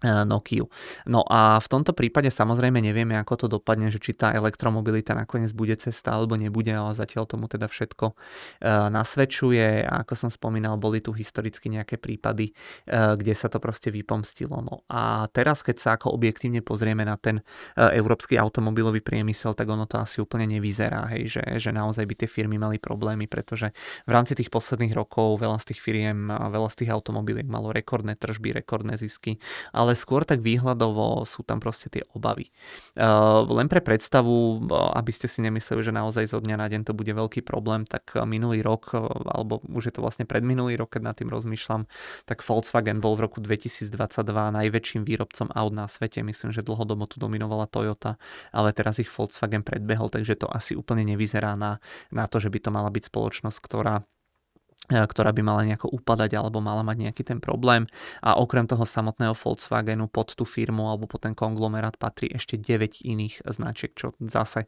Nokiu. 0.03 0.67
No 1.07 1.23
a 1.23 1.55
v 1.55 1.67
tomto 1.71 1.95
prípade 1.95 2.27
samozrejme 2.27 2.83
nevieme, 2.83 3.15
ako 3.15 3.33
to 3.39 3.47
dopadne, 3.47 3.87
že 3.87 4.03
či 4.03 4.11
tá 4.11 4.35
elektromobilita 4.35 5.15
nakoniec 5.15 5.55
bude 5.55 5.71
cesta 5.79 6.11
alebo 6.13 6.35
nebude, 6.35 6.75
ale 6.75 6.91
zatiaľ 6.91 7.23
tomu 7.23 7.47
teda 7.47 7.71
všetko 7.71 8.11
e, 8.11 8.15
nasvedčuje 8.91 9.87
a 9.87 10.03
ako 10.03 10.13
som 10.19 10.29
spomínal, 10.29 10.75
boli 10.75 10.99
tu 10.99 11.15
historicky 11.15 11.71
nejaké 11.71 11.95
prípady, 11.95 12.51
e, 12.51 12.53
kde 12.91 13.33
sa 13.33 13.47
to 13.47 13.63
proste 13.63 13.87
vypomstilo. 13.87 14.59
No 14.59 14.83
a 14.91 15.31
teraz, 15.31 15.63
keď 15.63 15.77
sa 15.79 15.89
ako 15.95 16.11
objektívne 16.11 16.59
pozrieme 16.59 17.07
na 17.07 17.15
ten 17.15 17.39
európsky 17.75 18.35
automobilový 18.35 18.99
priemysel, 18.99 19.55
tak 19.55 19.71
ono 19.71 19.87
to 19.87 19.97
asi 19.97 20.19
úplne 20.19 20.43
nevyzerá, 20.59 21.07
hej, 21.15 21.39
že, 21.39 21.43
že 21.57 21.71
naozaj 21.71 22.03
by 22.03 22.15
tie 22.19 22.29
firmy 22.29 22.59
mali 22.59 22.83
problémy, 22.83 23.31
pretože 23.31 23.71
v 24.03 24.11
rámci 24.11 24.35
tých 24.35 24.51
posledných 24.51 24.91
rokov 24.91 25.39
veľa 25.39 25.57
z 25.63 25.71
tých 25.71 25.79
firiem, 25.79 26.27
veľa 26.29 26.67
z 26.67 26.83
tých 26.83 26.91
automobiliek 26.91 27.47
malo 27.47 27.71
rekordné 27.71 28.19
tržby, 28.19 28.59
rekordné 28.59 28.99
zisky, 28.99 29.39
ale 29.71 29.84
ale 29.85 29.93
skôr 29.93 30.25
tak 30.25 30.41
výhľadovo 30.41 31.29
sú 31.29 31.45
tam 31.45 31.61
proste 31.61 31.93
tie 31.93 32.01
obavy. 32.17 32.49
Uh, 32.97 33.45
len 33.53 33.69
pre 33.69 33.85
predstavu, 33.85 34.65
aby 34.97 35.11
ste 35.13 35.29
si 35.29 35.45
nemysleli, 35.45 35.85
že 35.85 35.93
naozaj 35.93 36.33
zo 36.33 36.41
dňa 36.41 36.57
na 36.57 36.65
deň 36.65 36.81
to 36.89 36.97
bude 36.97 37.13
veľký 37.13 37.45
problém, 37.45 37.85
tak 37.85 38.17
minulý 38.25 38.65
rok, 38.65 38.97
alebo 39.29 39.61
už 39.69 39.91
je 39.91 39.93
to 39.93 40.01
vlastne 40.01 40.25
predminulý 40.25 40.73
rok, 40.81 40.97
keď 40.97 41.13
nad 41.13 41.15
tým 41.15 41.29
rozmýšľam, 41.29 41.85
tak 42.25 42.41
Volkswagen 42.41 42.97
bol 42.97 43.13
v 43.13 43.29
roku 43.29 43.37
2022 43.37 43.93
najväčším 44.33 45.05
výrobcom 45.05 45.53
aut 45.53 45.73
na 45.77 45.85
svete. 45.85 46.25
Myslím, 46.25 46.49
že 46.49 46.65
dlhodobo 46.65 47.05
tu 47.05 47.21
dominovala 47.21 47.69
Toyota, 47.69 48.17
ale 48.49 48.73
teraz 48.73 48.97
ich 48.97 49.11
Volkswagen 49.11 49.61
predbehol, 49.61 50.09
takže 50.09 50.39
to 50.41 50.47
asi 50.49 50.73
úplne 50.73 51.05
nevyzerá 51.05 51.53
na, 51.53 51.77
na 52.09 52.25
to, 52.25 52.41
že 52.41 52.49
by 52.49 52.59
to 52.63 52.69
mala 52.73 52.89
byť 52.89 53.13
spoločnosť, 53.13 53.59
ktorá 53.61 54.07
ktorá 54.89 55.33
by 55.33 55.41
mala 55.41 55.61
nejako 55.65 55.89
upadať 55.91 56.37
alebo 56.37 56.61
mala 56.61 56.85
mať 56.85 57.09
nejaký 57.09 57.23
ten 57.25 57.39
problém. 57.41 57.89
A 58.21 58.37
okrem 58.37 58.69
toho 58.69 58.85
samotného 58.85 59.33
Volkswagenu 59.33 60.07
pod 60.09 60.37
tú 60.37 60.45
firmu 60.45 60.89
alebo 60.89 61.09
pod 61.09 61.25
ten 61.25 61.33
konglomerát 61.33 61.97
patrí 61.97 62.29
ešte 62.29 62.57
9 62.57 63.01
iných 63.05 63.45
značiek, 63.49 63.91
čo 63.97 64.13
zase 64.25 64.65
e, 64.65 64.67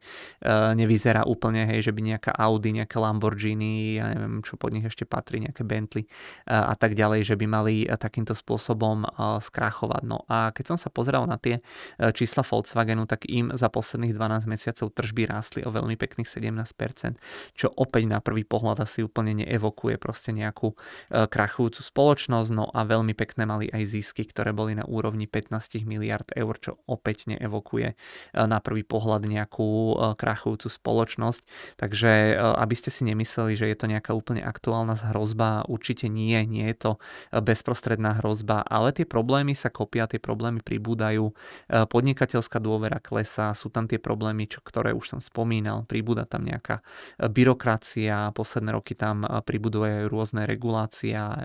nevyzerá 0.74 1.26
úplne, 1.26 1.66
hej, 1.70 1.90
že 1.90 1.92
by 1.94 2.00
nejaká 2.14 2.32
Audi, 2.34 2.74
nejaké 2.74 2.96
Lamborghini, 2.98 3.98
ja 3.98 4.10
neviem, 4.14 4.42
čo 4.42 4.58
pod 4.58 4.74
nich 4.74 4.86
ešte 4.86 5.06
patrí, 5.06 5.42
nejaké 5.42 5.62
Bentley 5.62 6.04
e, 6.04 6.10
a 6.50 6.74
tak 6.74 6.98
ďalej, 6.98 7.26
že 7.26 7.34
by 7.38 7.46
mali 7.46 7.74
takýmto 7.88 8.34
spôsobom 8.34 9.06
skrachovať. 9.42 10.02
No 10.06 10.22
a 10.30 10.50
keď 10.54 10.74
som 10.74 10.78
sa 10.78 10.88
pozrel 10.92 11.24
na 11.26 11.40
tie 11.40 11.60
čísla 12.14 12.46
Volkswagenu, 12.46 13.06
tak 13.06 13.26
im 13.26 13.50
za 13.54 13.66
posledných 13.72 14.14
12 14.14 14.46
mesiacov 14.50 14.86
tržby 14.94 15.22
rástli 15.30 15.60
o 15.66 15.70
veľmi 15.70 15.94
pekných 15.98 16.28
17%, 16.28 17.18
čo 17.54 17.70
opäť 17.74 18.04
na 18.06 18.18
prvý 18.22 18.42
pohľad 18.46 18.82
asi 18.84 19.02
úplne 19.04 19.44
neevokuje 19.44 20.00
proste 20.08 20.32
nejakú 20.32 20.72
e, 20.72 20.76
krachujúcu 21.28 21.84
spoločnosť, 21.84 22.50
no 22.56 22.72
a 22.72 22.88
veľmi 22.88 23.12
pekné 23.12 23.44
mali 23.44 23.68
aj 23.68 23.84
zisky, 23.84 24.24
ktoré 24.24 24.56
boli 24.56 24.72
na 24.72 24.88
úrovni 24.88 25.28
15 25.28 25.84
miliard 25.84 26.24
eur, 26.32 26.56
čo 26.56 26.80
opäť 26.88 27.28
neevokuje 27.36 27.92
e, 27.92 27.96
na 28.32 28.64
prvý 28.64 28.88
pohľad 28.88 29.28
nejakú 29.28 29.68
e, 29.68 29.94
krachujúcu 30.16 30.72
spoločnosť. 30.72 31.42
Takže 31.76 32.38
aby 32.38 32.74
ste 32.78 32.88
si 32.88 33.04
nemysleli, 33.04 33.52
že 33.58 33.66
je 33.68 33.76
to 33.76 33.90
nejaká 33.90 34.16
úplne 34.16 34.40
aktuálna 34.40 34.96
hrozba, 35.12 35.68
určite 35.68 36.08
nie, 36.08 36.40
nie 36.48 36.64
je 36.72 36.76
to 36.78 36.92
bezprostredná 37.34 38.22
hrozba, 38.22 38.62
ale 38.64 38.94
tie 38.94 39.04
problémy 39.04 39.52
sa 39.52 39.68
kopia, 39.68 40.06
tie 40.06 40.22
problémy 40.22 40.62
pribúdajú, 40.62 41.34
podnikateľská 41.68 42.62
dôvera 42.62 43.02
klesá, 43.02 43.52
sú 43.52 43.68
tam 43.68 43.90
tie 43.90 43.98
problémy, 43.98 44.46
čo, 44.46 44.62
ktoré 44.62 44.94
už 44.94 45.18
som 45.18 45.20
spomínal, 45.20 45.84
pribúda 45.84 46.24
tam 46.24 46.46
nejaká 46.46 46.80
byrokracia, 47.18 48.30
posledné 48.32 48.70
roky 48.78 48.94
tam 48.94 49.26
pribuduje 49.42 49.87
rôzne 50.06 50.44
regulácia, 50.44 51.44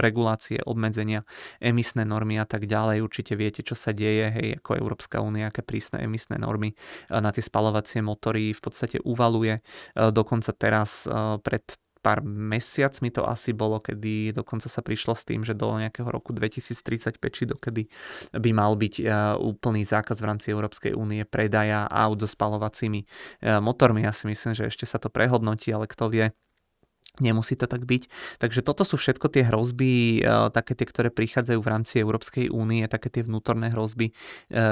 regulácie, 0.00 0.62
obmedzenia, 0.64 1.26
emisné 1.58 2.06
normy 2.06 2.40
a 2.40 2.46
tak 2.46 2.64
ďalej. 2.70 3.02
Určite 3.02 3.34
viete, 3.34 3.60
čo 3.66 3.74
sa 3.74 3.90
deje, 3.92 4.30
hej, 4.30 4.48
ako 4.62 4.78
Európska 4.78 5.18
únia, 5.20 5.50
aké 5.50 5.66
prísne 5.66 6.02
emisné 6.02 6.38
normy 6.38 6.72
na 7.10 7.30
tie 7.34 7.42
spalovacie 7.44 8.00
motory 8.00 8.54
v 8.54 8.60
podstate 8.62 9.02
uvaluje. 9.02 9.60
Dokonca 9.94 10.50
teraz 10.54 11.04
pred 11.42 11.64
pár 12.00 12.24
mesiacmi 12.24 13.12
to 13.12 13.28
asi 13.28 13.52
bolo, 13.52 13.76
kedy 13.76 14.32
dokonca 14.32 14.72
sa 14.72 14.80
prišlo 14.80 15.12
s 15.12 15.28
tým, 15.28 15.44
že 15.44 15.52
do 15.52 15.68
nejakého 15.68 16.08
roku 16.08 16.32
2035, 16.32 17.20
či 17.28 17.44
dokedy 17.44 17.92
by 18.32 18.50
mal 18.56 18.72
byť 18.72 19.04
úplný 19.36 19.84
zákaz 19.84 20.16
v 20.16 20.28
rámci 20.32 20.48
Európskej 20.48 20.96
únie 20.96 21.28
predaja 21.28 21.84
aut 21.92 22.16
so 22.16 22.24
spalovacími 22.24 23.04
motormi. 23.60 24.08
Ja 24.08 24.16
si 24.16 24.24
myslím, 24.32 24.56
že 24.56 24.72
ešte 24.72 24.88
sa 24.88 24.96
to 24.96 25.12
prehodnotí, 25.12 25.76
ale 25.76 25.84
kto 25.84 26.08
vie, 26.08 26.32
Nemusí 27.20 27.58
to 27.58 27.68
tak 27.68 27.84
byť. 27.84 28.08
Takže 28.40 28.64
toto 28.64 28.86
sú 28.86 28.96
všetko 28.96 29.28
tie 29.28 29.44
hrozby, 29.44 30.24
e, 30.24 30.48
také 30.54 30.72
tie, 30.72 30.88
ktoré 30.88 31.08
prichádzajú 31.12 31.60
v 31.60 31.68
rámci 31.68 31.94
Európskej 32.00 32.48
únie, 32.48 32.88
také 32.88 33.12
tie 33.12 33.26
vnútorné 33.26 33.68
hrozby, 33.74 34.10
e, 34.10 34.12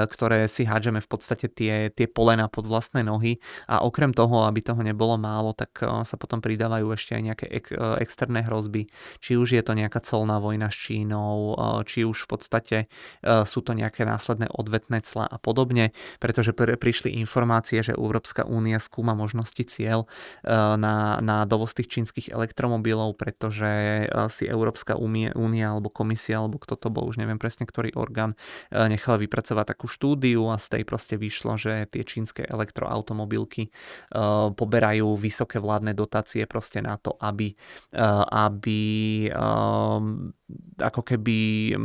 ktoré 0.09 0.49
si 0.49 0.65
hádžeme 0.65 0.97
v 0.97 1.09
podstate 1.09 1.45
tie, 1.45 1.93
tie 1.93 2.07
polena 2.09 2.49
pod 2.49 2.65
vlastné 2.65 3.05
nohy. 3.05 3.37
A 3.69 3.85
okrem 3.85 4.15
toho, 4.15 4.49
aby 4.49 4.65
toho 4.65 4.81
nebolo 4.81 5.19
málo, 5.19 5.53
tak 5.53 5.83
e, 5.83 6.07
sa 6.07 6.15
potom 6.17 6.41
pridávajú 6.41 6.89
ešte 6.95 7.19
aj 7.19 7.21
nejaké 7.21 7.45
ek, 7.51 7.67
externé 8.01 8.41
hrozby. 8.41 8.89
Či 9.21 9.37
už 9.37 9.53
je 9.53 9.61
to 9.61 9.77
nejaká 9.77 10.01
colná 10.01 10.41
vojna 10.41 10.73
s 10.73 10.89
Čínou, 10.89 11.53
či 11.85 12.07
už 12.07 12.25
v 12.25 12.29
podstate 12.31 12.77
sú 13.21 13.59
to 13.61 13.75
nejaké 13.75 14.07
následné 14.07 14.47
odvetné 14.49 15.03
cla 15.03 15.27
a 15.27 15.37
podobne, 15.37 15.91
pretože 16.17 16.55
prišli 16.55 17.19
informácie, 17.19 17.83
že 17.83 17.93
Európska 17.93 18.47
únia 18.47 18.79
skúma 18.79 19.13
možnosti 19.13 19.61
cieľ 19.67 20.07
na, 20.47 21.19
na 21.19 21.43
dovoz 21.43 21.75
tých 21.75 21.91
čínskych 21.91 22.18
elektromobilov, 22.27 23.15
pretože 23.15 24.03
eh, 24.03 24.09
si 24.27 24.43
Európska 24.43 24.99
únia 24.99 25.31
alebo 25.71 25.87
komisia, 25.87 26.43
alebo 26.43 26.59
kto 26.59 26.75
to 26.75 26.91
bol, 26.91 27.07
už 27.07 27.15
neviem 27.23 27.39
presne, 27.39 27.63
ktorý 27.63 27.95
orgán, 27.95 28.35
eh, 28.67 28.91
nechal 28.91 29.15
vypracovať 29.15 29.65
takú 29.71 29.87
štúdiu 29.87 30.51
a 30.51 30.59
z 30.59 30.75
tej 30.75 30.83
proste 30.83 31.15
vyšlo, 31.15 31.55
že 31.55 31.87
tie 31.87 32.03
čínske 32.03 32.43
elektroautomobilky 32.43 33.71
eh, 33.71 34.19
poberajú 34.51 35.15
vysoké 35.15 35.63
vládne 35.63 35.95
dotácie 35.95 36.43
proste 36.49 36.83
na 36.83 36.99
to, 36.99 37.15
aby, 37.21 37.53
aby 38.31 38.81
ako 40.79 41.01
keby 41.05 41.37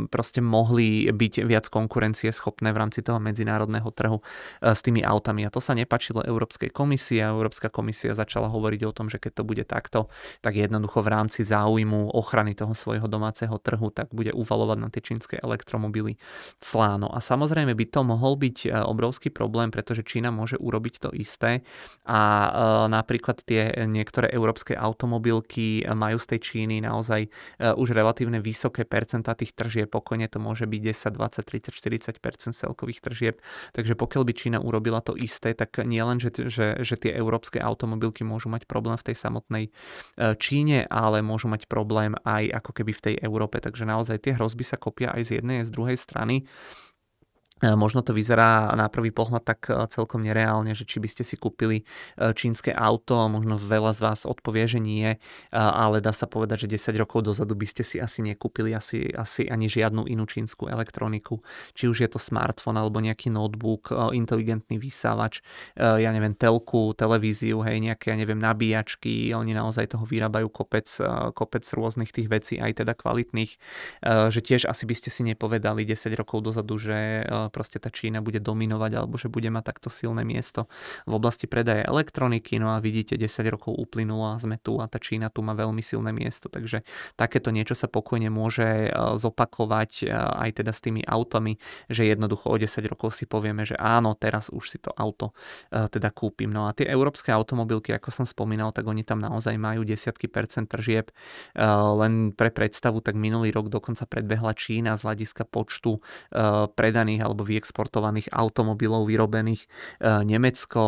proste 0.09 0.39
mohli 0.41 1.05
byť 1.11 1.45
viac 1.45 1.69
konkurencie 1.69 2.31
schopné 2.31 2.73
v 2.73 2.79
rámci 2.81 3.05
toho 3.05 3.21
medzinárodného 3.21 3.85
trhu 3.93 4.23
s 4.63 4.79
tými 4.81 5.05
autami. 5.05 5.45
A 5.45 5.53
to 5.53 5.61
sa 5.61 5.77
nepačilo 5.77 6.25
Európskej 6.25 6.71
komisii 6.73 7.21
a 7.21 7.35
Európska 7.35 7.69
komisia 7.69 8.15
začala 8.17 8.49
hovoriť 8.49 8.81
o 8.87 8.95
tom, 8.95 9.11
že 9.11 9.21
keď 9.21 9.31
to 9.41 9.43
bude 9.43 9.63
takto, 9.67 10.07
tak 10.41 10.55
jednoducho 10.55 11.01
v 11.01 11.11
rámci 11.11 11.41
záujmu 11.43 12.13
ochrany 12.13 12.55
toho 12.55 12.73
svojho 12.73 13.07
domáceho 13.07 13.55
trhu, 13.59 13.89
tak 13.91 14.11
bude 14.11 14.31
uvalovať 14.31 14.77
na 14.79 14.89
tie 14.91 15.01
čínske 15.01 15.35
elektromobily 15.39 16.17
sláno. 16.59 17.09
A 17.11 17.19
samozrejme 17.19 17.73
by 17.73 17.85
to 17.89 18.01
mohol 18.03 18.35
byť 18.35 18.57
e, 18.65 18.69
obrovský 18.73 19.29
problém, 19.29 19.69
pretože 19.69 20.05
Čína 20.05 20.29
môže 20.29 20.59
urobiť 20.59 20.95
to 21.07 21.09
isté 21.15 21.61
a 22.05 22.21
e, 22.21 22.49
napríklad 22.91 23.41
tie 23.45 23.85
niektoré 23.85 24.31
európske 24.31 24.73
automobilky 24.75 25.83
majú 25.85 26.17
z 26.21 26.35
tej 26.35 26.39
Číny 26.39 26.83
naozaj 26.83 27.25
e, 27.25 27.29
už 27.75 27.95
relatívne 27.95 28.39
vysoké 28.39 28.83
percentá 28.83 29.33
tých 29.33 29.53
tržieb, 29.53 29.89
pokojne 29.89 30.27
to 30.29 30.37
môže 30.41 30.65
byť 30.67 30.81
10, 30.81 31.17
20, 31.17 31.71
30, 31.71 32.19
40% 32.21 32.55
celkových 32.55 32.99
tržieb. 33.01 33.35
Takže 33.71 33.93
pokiaľ 33.95 34.23
by 34.25 34.33
Čína 34.33 34.59
urobila 34.61 34.99
to 35.01 35.13
isté, 35.15 35.53
tak 35.53 35.81
nie 35.83 36.01
len, 36.01 36.17
že, 36.21 36.31
že, 36.47 36.79
že 36.81 36.95
tie 36.95 37.11
európske 37.15 37.59
automobilky 37.61 38.25
môžu 38.25 38.51
mať 38.51 38.65
problém 38.67 38.97
v 38.99 39.11
tej 39.11 39.15
samotnej 39.15 39.63
Číne, 40.15 40.87
ale 40.87 41.19
môžu 41.19 41.51
mať 41.51 41.67
problém 41.67 42.15
aj 42.23 42.63
ako 42.63 42.71
keby 42.71 42.91
v 42.95 43.03
tej 43.11 43.15
Európe. 43.19 43.59
Takže 43.59 43.83
naozaj 43.83 44.23
tie 44.23 44.33
hrozby 44.35 44.63
sa 44.63 44.79
kopia 44.79 45.11
aj 45.11 45.21
z 45.27 45.31
jednej 45.41 45.63
aj 45.63 45.67
z 45.67 45.75
druhej 45.75 45.97
strany. 45.99 46.47
E, 47.63 47.71
možno 47.71 48.03
to 48.03 48.11
vyzerá 48.11 48.67
na 48.75 48.91
prvý 48.91 49.15
pohľad 49.15 49.39
tak 49.47 49.71
e, 49.71 49.87
celkom 49.87 50.19
nereálne, 50.19 50.75
že 50.75 50.83
či 50.83 50.99
by 50.99 51.07
ste 51.07 51.23
si 51.23 51.39
kúpili 51.39 51.87
e, 52.19 52.35
čínske 52.35 52.75
auto, 52.75 53.31
možno 53.31 53.55
veľa 53.55 53.95
z 53.95 53.99
vás 54.03 54.27
odpovie, 54.27 54.67
že 54.67 54.83
nie, 54.83 55.15
ale 55.55 56.03
dá 56.03 56.11
sa 56.11 56.27
povedať, 56.27 56.67
že 56.67 56.75
10 56.75 56.99
rokov 56.99 57.23
dozadu 57.23 57.55
by 57.55 57.63
ste 57.63 57.87
si 57.87 57.95
asi 57.95 58.19
nekúpili 58.19 58.75
asi, 58.75 59.07
asi 59.15 59.47
ani 59.47 59.71
žiadnu 59.71 60.03
inú 60.03 60.27
čínsku 60.27 60.67
elektroniku. 60.67 61.39
Či 61.71 61.87
už 61.87 61.97
je 62.03 62.09
to 62.11 62.19
smartfón 62.19 62.75
alebo 62.75 62.99
nejaký 62.99 63.31
notebook, 63.31 63.93
inteligentný 64.11 64.75
vysávač, 64.75 65.39
ja 65.77 66.09
neviem, 66.11 66.35
telku, 66.35 66.91
televíziu, 66.97 67.63
hej, 67.63 67.79
nejaké, 67.79 68.11
ja 68.11 68.17
neviem, 68.19 68.39
nabíjačky, 68.41 69.31
oni 69.31 69.55
naozaj 69.55 69.95
toho 69.95 70.03
vyrábajú 70.03 70.51
kopec, 70.51 70.87
kopec 71.37 71.63
rôznych 71.71 72.11
tých 72.11 72.27
vecí, 72.27 72.55
aj 72.59 72.83
teda 72.83 72.97
kvalitných, 72.97 73.51
že 74.03 74.39
tiež 74.41 74.67
asi 74.67 74.83
by 74.83 74.95
ste 74.97 75.09
si 75.13 75.21
nepovedali 75.23 75.87
10 75.87 76.11
rokov 76.19 76.43
dozadu, 76.43 76.75
že 76.81 77.23
proste 77.49 77.81
tá 77.81 77.89
Čína 77.89 78.21
bude 78.21 78.39
dominovať 78.39 78.91
alebo 78.97 79.15
že 79.17 79.27
bude 79.27 79.49
mať 79.49 79.63
takto 79.75 79.89
silné 79.91 80.21
miesto 80.23 80.71
v 81.03 81.13
oblasti 81.17 81.49
predaje 81.49 81.83
elektroniky. 81.83 82.61
No 82.61 82.71
a 82.73 82.79
vidíte, 82.79 83.19
10 83.19 83.27
rokov 83.51 83.75
uplynulo 83.75 84.31
a 84.31 84.39
sme 84.39 84.55
tu 84.61 84.79
a 84.79 84.87
tá 84.87 85.01
Čína 85.01 85.33
tu 85.33 85.43
má 85.43 85.51
veľmi 85.51 85.83
silné 85.83 86.15
miesto. 86.15 86.47
Takže 86.47 86.87
takéto 87.19 87.51
niečo 87.51 87.75
sa 87.75 87.91
pokojne 87.91 88.31
môže 88.31 88.87
zopakovať 89.19 90.07
aj 90.13 90.49
teda 90.63 90.71
s 90.71 90.79
tými 90.79 91.03
autami, 91.03 91.59
že 91.91 92.07
jednoducho 92.07 92.47
o 92.47 92.55
10 92.55 92.71
rokov 92.87 93.17
si 93.17 93.27
povieme, 93.27 93.67
že 93.67 93.75
áno, 93.75 94.15
teraz 94.15 94.47
už 94.47 94.63
si 94.71 94.77
to 94.79 94.93
auto 94.95 95.35
teda 95.73 96.13
kúpim. 96.15 96.53
No 96.53 96.69
a 96.69 96.73
tie 96.77 96.87
európske 96.87 97.33
automobilky, 97.33 97.91
ako 97.91 98.13
som 98.13 98.25
spomínal, 98.29 98.71
tak 98.71 98.87
oni 98.87 99.03
tam 99.03 99.19
naozaj 99.19 99.57
majú 99.59 99.83
desiatky 99.83 100.31
percent 100.31 100.71
tržieb. 100.71 101.11
Len 101.59 102.31
pre 102.31 102.53
predstavu, 102.53 103.01
tak 103.01 103.19
minulý 103.19 103.51
rok 103.51 103.67
dokonca 103.67 104.07
predbehla 104.07 104.53
Čína 104.55 104.95
z 104.95 105.03
hľadiska 105.03 105.43
počtu 105.49 105.99
predaných 106.77 107.25
alebo 107.25 107.34
vyexportovaných 107.43 108.31
automobilov 108.31 109.09
vyrobených 109.09 109.67
Nemecko, 110.01 110.81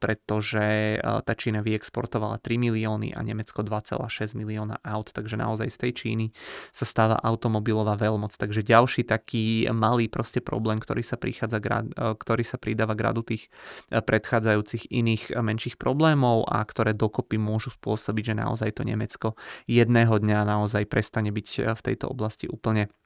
pretože 0.00 0.98
tá 1.02 1.32
Čína 1.36 1.60
vyexportovala 1.60 2.40
3 2.40 2.58
milióny 2.58 3.14
a 3.14 3.20
Nemecko 3.22 3.62
2,6 3.62 4.34
milióna 4.34 4.80
aut, 4.82 5.12
takže 5.12 5.38
naozaj 5.38 5.68
z 5.70 5.78
tej 5.78 5.92
Číny 5.94 6.26
sa 6.74 6.88
stáva 6.88 7.20
automobilová 7.20 7.94
veľmoc. 7.94 8.34
Takže 8.34 8.66
ďalší 8.66 9.06
taký 9.06 9.68
malý 9.70 10.08
proste 10.10 10.40
problém, 10.40 10.80
ktorý 10.80 11.04
sa, 11.04 11.20
prichádza, 11.20 11.60
ktorý 11.94 12.42
sa 12.42 12.56
pridáva 12.56 12.96
gradu 12.96 13.22
tých 13.22 13.52
predchádzajúcich 13.90 14.90
iných 14.90 15.22
menších 15.36 15.76
problémov 15.76 16.48
a 16.48 16.64
ktoré 16.64 16.96
dokopy 16.96 17.36
môžu 17.36 17.70
spôsobiť, 17.74 18.32
že 18.32 18.34
naozaj 18.34 18.70
to 18.74 18.82
Nemecko 18.82 19.28
jedného 19.68 20.16
dňa 20.16 20.48
naozaj 20.48 20.88
prestane 20.88 21.30
byť 21.34 21.76
v 21.76 21.80
tejto 21.84 22.08
oblasti 22.08 22.48
úplne 22.48 22.74
E, 22.74 23.03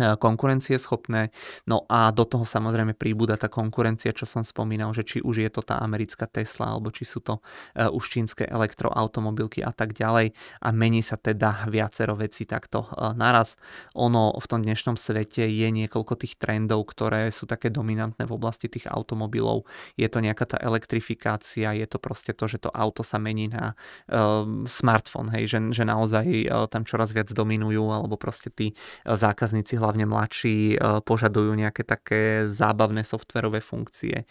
konkurencieschopné. 0.00 1.30
No 1.68 1.84
a 1.90 2.08
do 2.14 2.24
toho 2.24 2.46
samozrejme 2.46 2.96
príbuda 2.96 3.36
tá 3.36 3.50
konkurencia, 3.50 4.14
čo 4.14 4.24
som 4.24 4.46
spomínal, 4.46 4.94
že 4.94 5.02
či 5.02 5.18
už 5.20 5.42
je 5.42 5.50
to 5.50 5.60
tá 5.66 5.82
americká 5.82 6.30
Tesla, 6.30 6.70
alebo 6.70 6.94
či 6.94 7.02
sú 7.02 7.18
to 7.18 7.42
e, 7.74 7.90
už 7.90 8.04
čínske 8.06 8.46
elektroautomobilky 8.46 9.66
a 9.66 9.74
tak 9.74 9.98
ďalej. 9.98 10.30
A 10.62 10.68
mení 10.70 11.02
sa 11.02 11.18
teda 11.18 11.66
viacero 11.66 12.14
vecí 12.14 12.46
takto 12.46 12.86
e, 12.86 13.10
naraz. 13.18 13.58
Ono 13.98 14.38
v 14.38 14.46
tom 14.46 14.62
dnešnom 14.62 14.94
svete 14.94 15.42
je 15.50 15.68
niekoľko 15.68 16.14
tých 16.22 16.38
trendov, 16.38 16.86
ktoré 16.94 17.34
sú 17.34 17.50
také 17.50 17.74
dominantné 17.74 18.22
v 18.24 18.32
oblasti 18.32 18.70
tých 18.70 18.86
automobilov. 18.86 19.66
Je 19.98 20.06
to 20.06 20.22
nejaká 20.22 20.46
tá 20.46 20.58
elektrifikácia, 20.62 21.74
je 21.74 21.86
to 21.90 21.98
proste 21.98 22.38
to, 22.38 22.46
že 22.46 22.62
to 22.62 22.70
auto 22.70 23.02
sa 23.02 23.18
mení 23.18 23.50
na 23.50 23.74
uh, 23.74 24.46
smartfón, 24.70 25.34
hej, 25.34 25.50
že, 25.50 25.58
že 25.74 25.82
naozaj 25.82 26.46
tam 26.70 26.86
čoraz 26.86 27.10
viac 27.10 27.26
dominujú, 27.34 27.82
alebo 27.90 28.14
proste 28.14 28.54
tí 28.54 28.78
zákazníci 29.02 29.74
hlavne 29.74 29.89
hlavne 29.90 30.06
mladší, 30.06 30.78
e, 30.78 31.02
požadujú 31.02 31.50
nejaké 31.58 31.82
také 31.82 32.46
zábavné 32.46 33.02
softverové 33.02 33.58
funkcie. 33.58 34.22
E, 34.22 34.24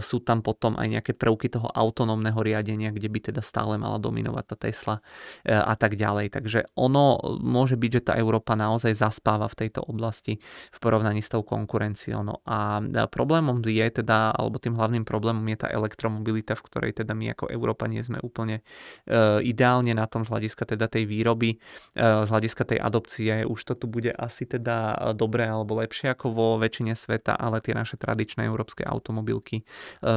sú 0.00 0.24
tam 0.24 0.40
potom 0.40 0.80
aj 0.80 0.88
nejaké 0.88 1.12
prvky 1.12 1.52
toho 1.52 1.68
autonómneho 1.68 2.40
riadenia, 2.40 2.88
kde 2.96 3.12
by 3.12 3.18
teda 3.28 3.44
stále 3.44 3.76
mala 3.76 4.00
dominovať 4.00 4.44
tá 4.48 4.56
Tesla 4.56 4.96
e, 5.44 5.52
a 5.52 5.76
tak 5.76 6.00
ďalej. 6.00 6.32
Takže 6.32 6.72
ono 6.80 7.20
môže 7.44 7.76
byť, 7.76 7.90
že 7.92 8.02
tá 8.08 8.12
Európa 8.16 8.56
naozaj 8.56 8.96
zaspáva 8.96 9.52
v 9.52 9.68
tejto 9.68 9.84
oblasti 9.84 10.40
v 10.72 10.78
porovnaní 10.80 11.20
s 11.20 11.28
tou 11.28 11.44
konkurenciou. 11.44 12.24
No 12.24 12.40
a 12.48 12.80
problémom 13.12 13.60
je 13.66 14.00
teda, 14.00 14.32
alebo 14.32 14.56
tým 14.56 14.78
hlavným 14.80 15.04
problémom 15.04 15.44
je 15.52 15.58
tá 15.60 15.68
elektromobilita, 15.68 16.56
v 16.56 16.64
ktorej 16.64 16.92
teda 17.02 17.12
my 17.12 17.36
ako 17.36 17.50
Európa 17.50 17.90
nie 17.90 18.00
sme 18.00 18.22
úplne 18.22 18.62
ideálne 19.42 19.90
na 19.90 20.06
tom 20.06 20.22
z 20.22 20.30
hľadiska 20.30 20.76
teda 20.76 20.86
tej 20.86 21.10
výroby, 21.10 21.58
z 21.98 22.28
hľadiska 22.30 22.62
tej 22.62 22.78
adopcie. 22.78 23.42
Už 23.42 23.58
to 23.66 23.74
tu 23.74 23.90
bude 23.90 24.14
asi 24.14 24.46
teda 24.46 24.75
dobré 25.12 25.46
alebo 25.46 25.78
lepšie 25.78 26.12
ako 26.12 26.26
vo 26.32 26.48
väčšine 26.56 26.96
sveta, 26.96 27.36
ale 27.36 27.60
tie 27.60 27.76
naše 27.76 28.00
tradičné 28.00 28.46
európske 28.48 28.82
automobilky 28.82 29.62
e, 29.62 29.64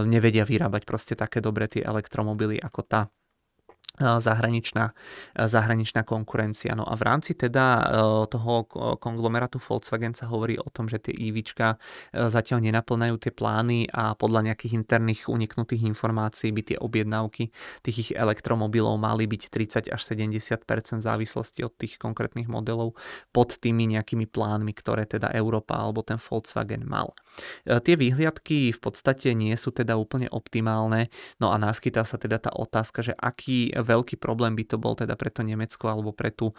nevedia 0.07 0.47
vyrábať 0.47 0.83
proste 0.87 1.13
také 1.13 1.43
dobré 1.43 1.67
tie 1.67 1.83
elektromobily 1.83 2.57
ako 2.61 2.81
tá 2.85 3.01
zahraničná, 3.99 4.95
zahraničná 5.35 6.07
konkurencia. 6.07 6.71
No 6.73 6.87
a 6.87 6.95
v 6.95 7.03
rámci 7.03 7.35
teda 7.35 7.65
e, 7.65 7.83
toho 8.31 8.63
konglomerátu 8.97 9.59
Volkswagen 9.59 10.15
sa 10.15 10.31
hovorí 10.31 10.55
o 10.55 10.67
tom, 10.71 10.87
že 10.87 11.03
tie 11.03 11.13
EVčka 11.13 11.75
e, 11.75 12.31
zatiaľ 12.31 12.63
nenaplňajú 12.63 13.15
tie 13.19 13.33
plány 13.35 13.91
a 13.91 14.15
podľa 14.15 14.51
nejakých 14.51 14.79
interných 14.79 15.27
uniknutých 15.27 15.83
informácií 15.83 16.55
by 16.55 16.61
tie 16.63 16.77
objednávky 16.79 17.51
tých 17.83 17.97
ich 17.99 18.11
elektromobilov 18.15 18.95
mali 18.95 19.27
byť 19.27 19.41
30 19.51 19.91
až 19.91 20.01
70 20.01 20.63
v 20.63 21.01
závislosti 21.03 21.61
od 21.67 21.73
tých 21.75 21.99
konkrétnych 21.99 22.47
modelov 22.47 22.95
pod 23.35 23.59
tými 23.59 23.91
nejakými 23.91 24.25
plánmi, 24.31 24.71
ktoré 24.71 25.03
teda 25.03 25.27
Európa 25.35 25.75
alebo 25.75 26.01
ten 26.07 26.17
Volkswagen 26.17 26.87
mal. 26.87 27.11
E, 27.67 27.83
tie 27.83 27.99
výhliadky 27.99 28.71
v 28.71 28.79
podstate 28.79 29.35
nie 29.35 29.53
sú 29.59 29.75
teda 29.75 29.99
úplne 29.99 30.31
optimálne, 30.31 31.11
no 31.43 31.51
a 31.51 31.59
naskytá 31.59 32.07
sa 32.07 32.15
teda 32.15 32.39
tá 32.39 32.51
otázka, 32.55 33.03
že 33.03 33.13
aký 33.19 33.75
veľký 33.89 34.21
problém 34.21 34.53
by 34.53 34.63
to 34.69 34.77
bol 34.77 34.93
teda 34.93 35.17
pre 35.17 35.33
to 35.33 35.41
Nemecko 35.41 35.89
alebo 35.89 36.13
pre 36.13 36.29
tú 36.29 36.53
e, 36.53 36.55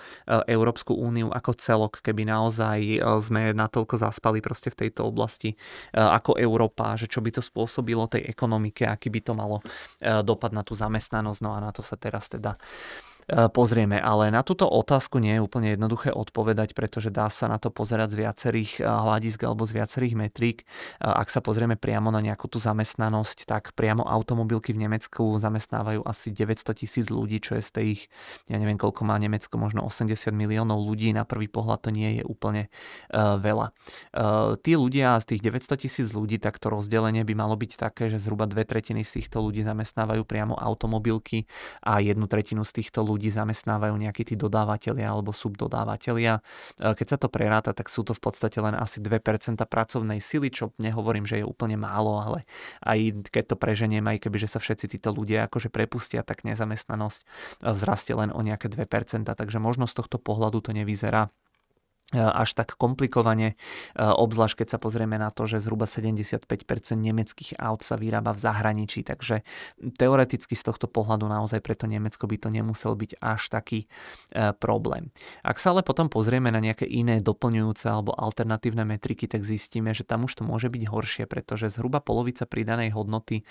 Európsku 0.50 0.98
úniu 0.98 1.30
ako 1.30 1.54
celok, 1.54 2.02
keby 2.02 2.26
naozaj 2.26 2.78
e, 2.82 2.98
sme 3.22 3.54
natoľko 3.54 3.94
zaspali 3.94 4.42
proste 4.42 4.74
v 4.74 4.86
tejto 4.86 5.06
oblasti 5.06 5.54
e, 5.54 5.56
ako 5.94 6.34
Európa, 6.34 6.98
že 6.98 7.06
čo 7.06 7.22
by 7.22 7.30
to 7.30 7.42
spôsobilo 7.44 8.10
tej 8.10 8.26
ekonomike, 8.26 8.82
aký 8.82 9.12
by 9.12 9.20
to 9.22 9.32
malo 9.36 9.62
dopad 10.00 10.50
na 10.50 10.64
tú 10.64 10.72
zamestnanosť, 10.72 11.40
no 11.44 11.54
a 11.54 11.60
na 11.60 11.70
to 11.70 11.84
sa 11.84 11.94
teraz 11.94 12.26
teda 12.32 12.56
pozrieme. 13.30 14.02
Ale 14.02 14.34
na 14.34 14.42
túto 14.42 14.66
otázku 14.66 15.22
nie 15.22 15.38
je 15.38 15.44
úplne 15.44 15.74
jednoduché 15.74 16.10
odpovedať, 16.10 16.74
pretože 16.74 17.14
dá 17.14 17.30
sa 17.30 17.46
na 17.46 17.62
to 17.62 17.70
pozerať 17.70 18.14
z 18.14 18.16
viacerých 18.26 18.70
e, 18.78 18.82
hľadisk 18.82 19.40
alebo 19.46 19.62
z 19.64 19.72
viacerých 19.78 20.14
metrík. 20.18 20.58
E, 20.62 20.64
ak 21.06 21.30
sa 21.30 21.38
pozrieme 21.38 21.78
priamo 21.78 22.10
na 22.10 22.18
nejakú 22.18 22.50
tú 22.50 22.58
zamestnanosť, 22.58 23.46
tak 23.46 23.72
priamo 23.78 24.02
automobilky 24.02 24.74
v 24.74 24.88
Nemecku 24.88 25.38
zamestnávajú 25.38 26.02
asi 26.02 26.34
900 26.34 26.74
tisíc 26.74 27.06
ľudí, 27.08 27.38
čo 27.38 27.56
je 27.58 27.62
z 27.62 27.70
tých, 27.70 28.00
ja 28.50 28.58
neviem 28.58 28.76
koľko 28.80 29.06
má 29.06 29.14
Nemecko, 29.20 29.54
možno 29.60 29.86
80 29.86 30.34
miliónov 30.34 30.82
ľudí. 30.82 31.14
Na 31.14 31.22
prvý 31.22 31.46
pohľad 31.46 31.86
to 31.86 31.90
nie 31.94 32.20
je 32.20 32.22
úplne 32.24 32.72
veľa. 33.12 33.72
Tí 34.60 34.72
ľudia 34.74 35.18
z 35.20 35.24
tých 35.34 35.42
900 35.44 35.84
tisíc 35.86 36.08
ľudí, 36.10 36.40
tak 36.40 36.56
to 36.56 36.72
rozdelenie 36.72 37.22
by 37.22 37.34
malo 37.36 37.54
byť 37.54 37.76
také, 37.76 38.08
že 38.08 38.18
zhruba 38.18 38.48
dve 38.48 38.64
tretiny 38.64 39.04
z 39.04 39.20
týchto 39.20 39.44
ľudí 39.44 39.62
zamestnávajú 39.62 40.22
priamo 40.24 40.56
automobilky 40.56 41.44
a 41.84 42.00
jednu 42.00 42.26
tretinu 42.26 42.64
z 42.64 42.80
týchto 42.80 43.04
ľudí 43.04 43.19
ľudí 43.20 43.28
zamestnávajú 43.28 43.92
nejakí 44.00 44.24
tí 44.24 44.34
dodávateľia 44.40 45.12
alebo 45.12 45.36
subdodávateľia. 45.36 46.40
E, 46.40 46.96
keď 46.96 47.06
sa 47.12 47.18
to 47.20 47.28
preráta, 47.28 47.76
tak 47.76 47.92
sú 47.92 48.00
to 48.00 48.16
v 48.16 48.24
podstate 48.24 48.56
len 48.64 48.72
asi 48.72 49.04
2% 49.04 49.60
pracovnej 49.60 50.24
sily, 50.24 50.48
čo 50.48 50.72
nehovorím, 50.80 51.28
že 51.28 51.44
je 51.44 51.44
úplne 51.44 51.76
málo, 51.76 52.16
ale 52.16 52.48
aj 52.80 53.28
keď 53.28 53.52
to 53.52 53.56
preženiem, 53.60 54.08
aj 54.08 54.24
keby 54.24 54.40
že 54.40 54.48
sa 54.48 54.56
všetci 54.56 54.96
títo 54.96 55.12
ľudia 55.12 55.44
akože 55.52 55.68
prepustia, 55.68 56.24
tak 56.24 56.48
nezamestnanosť 56.48 57.20
e, 57.20 57.26
vzrastie 57.76 58.16
len 58.16 58.32
o 58.32 58.40
nejaké 58.40 58.72
2%, 58.72 59.28
takže 59.28 59.58
možno 59.60 59.84
z 59.84 60.00
tohto 60.00 60.16
pohľadu 60.16 60.64
to 60.64 60.72
nevyzerá 60.72 61.28
až 62.14 62.58
tak 62.58 62.74
komplikovane, 62.74 63.54
obzvlášť 63.96 64.64
keď 64.64 64.68
sa 64.76 64.78
pozrieme 64.82 65.14
na 65.14 65.30
to, 65.30 65.46
že 65.46 65.62
zhruba 65.62 65.86
75% 65.86 66.42
nemeckých 66.98 67.58
aut 67.62 67.86
sa 67.86 67.94
vyrába 67.94 68.34
v 68.34 68.42
zahraničí, 68.42 69.06
takže 69.06 69.46
teoreticky 69.94 70.58
z 70.58 70.62
tohto 70.66 70.90
pohľadu 70.90 71.30
naozaj 71.30 71.62
preto 71.62 71.86
Nemecko 71.86 72.26
by 72.26 72.36
to 72.36 72.48
nemusel 72.50 72.98
byť 72.98 73.22
až 73.22 73.42
taký 73.50 73.86
problém. 74.58 75.14
Ak 75.46 75.62
sa 75.62 75.70
ale 75.70 75.86
potom 75.86 76.10
pozrieme 76.10 76.50
na 76.50 76.58
nejaké 76.58 76.84
iné 76.86 77.22
doplňujúce 77.22 77.86
alebo 77.86 78.10
alternatívne 78.14 78.82
metriky, 78.82 79.30
tak 79.30 79.46
zistíme, 79.46 79.94
že 79.94 80.02
tam 80.02 80.26
už 80.26 80.40
to 80.40 80.42
môže 80.42 80.66
byť 80.66 80.82
horšie, 80.90 81.24
pretože 81.30 81.70
zhruba 81.70 82.02
polovica 82.02 82.42
pridanej 82.44 82.90
hodnoty 82.90 83.42
e, 83.42 83.44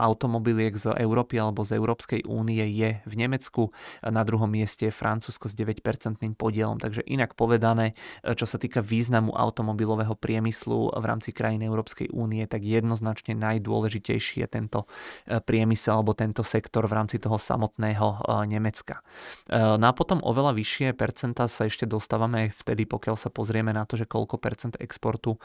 automobiliek 0.00 0.72
z 0.72 0.96
Európy 0.96 1.36
alebo 1.36 1.62
z 1.68 1.76
Európskej 1.76 2.24
únie 2.24 2.64
je 2.72 3.04
v 3.04 3.14
Nemecku, 3.14 3.70
na 4.02 4.24
druhom 4.24 4.48
mieste 4.48 4.88
je 4.88 4.94
Francúzsko 4.94 5.50
s 5.50 5.54
9% 5.54 5.84
podielom, 6.34 6.80
takže 6.80 7.04
inak 7.04 7.36
povedané 7.36 7.57
povedané, 7.58 7.98
e, 8.22 8.38
čo 8.38 8.46
sa 8.46 8.54
týka 8.54 8.78
významu 8.78 9.34
automobilového 9.34 10.14
priemyslu 10.14 10.94
v 10.94 11.04
rámci 11.04 11.34
krajín 11.34 11.66
Európskej 11.66 12.14
únie, 12.14 12.46
tak 12.46 12.62
jednoznačne 12.62 13.34
najdôležitejší 13.34 14.46
je 14.46 14.48
tento 14.48 14.86
e, 15.26 15.42
priemysel 15.42 15.98
alebo 15.98 16.14
tento 16.14 16.46
sektor 16.46 16.86
v 16.86 16.94
rámci 16.94 17.18
toho 17.18 17.34
samotného 17.34 18.06
e, 18.06 18.46
Nemecka. 18.46 19.02
No 19.50 19.84
a 19.88 19.92
potom 19.96 20.22
oveľa 20.22 20.54
vyššie 20.54 20.94
percentá 20.94 21.50
sa 21.50 21.66
ešte 21.66 21.88
dostávame 21.88 22.52
vtedy, 22.52 22.86
pokiaľ 22.86 23.16
sa 23.18 23.32
pozrieme 23.32 23.74
na 23.74 23.82
to, 23.88 23.98
že 23.98 24.06
koľko 24.06 24.36
percent 24.38 24.76
exportu 24.78 25.40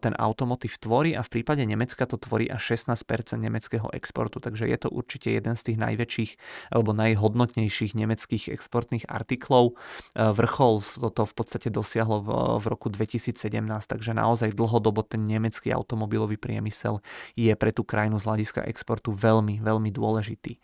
ten 0.00 0.16
automotív 0.16 0.80
tvorí 0.80 1.12
a 1.12 1.20
v 1.20 1.30
prípade 1.38 1.62
Nemecka 1.62 2.08
to 2.08 2.16
tvorí 2.16 2.48
až 2.48 2.74
16% 2.74 3.04
nemeckého 3.38 3.92
exportu, 3.92 4.40
takže 4.40 4.66
je 4.66 4.78
to 4.80 4.88
určite 4.88 5.28
jeden 5.28 5.54
z 5.54 5.62
tých 5.62 5.78
najväčších 5.78 6.30
alebo 6.72 6.96
najhodnotnejších 6.96 7.92
nemeckých 7.94 8.50
exportných 8.50 9.04
artiklov. 9.06 9.76
Vrchol 10.16 10.80
toto 10.80 11.28
v 11.28 11.34
podstate 11.36 11.51
podstate 11.52 11.68
dosiahlo 11.68 12.24
v, 12.24 12.28
v 12.56 12.66
roku 12.72 12.88
2017, 12.88 13.36
takže 13.84 14.16
naozaj 14.16 14.56
dlhodobo 14.56 15.04
ten 15.04 15.20
nemecký 15.20 15.68
automobilový 15.68 16.40
priemysel 16.40 17.04
je 17.36 17.52
pre 17.52 17.76
tú 17.76 17.84
krajinu 17.84 18.16
z 18.16 18.24
hľadiska 18.24 18.64
exportu 18.64 19.12
veľmi, 19.12 19.60
veľmi 19.60 19.92
dôležitý. 19.92 20.56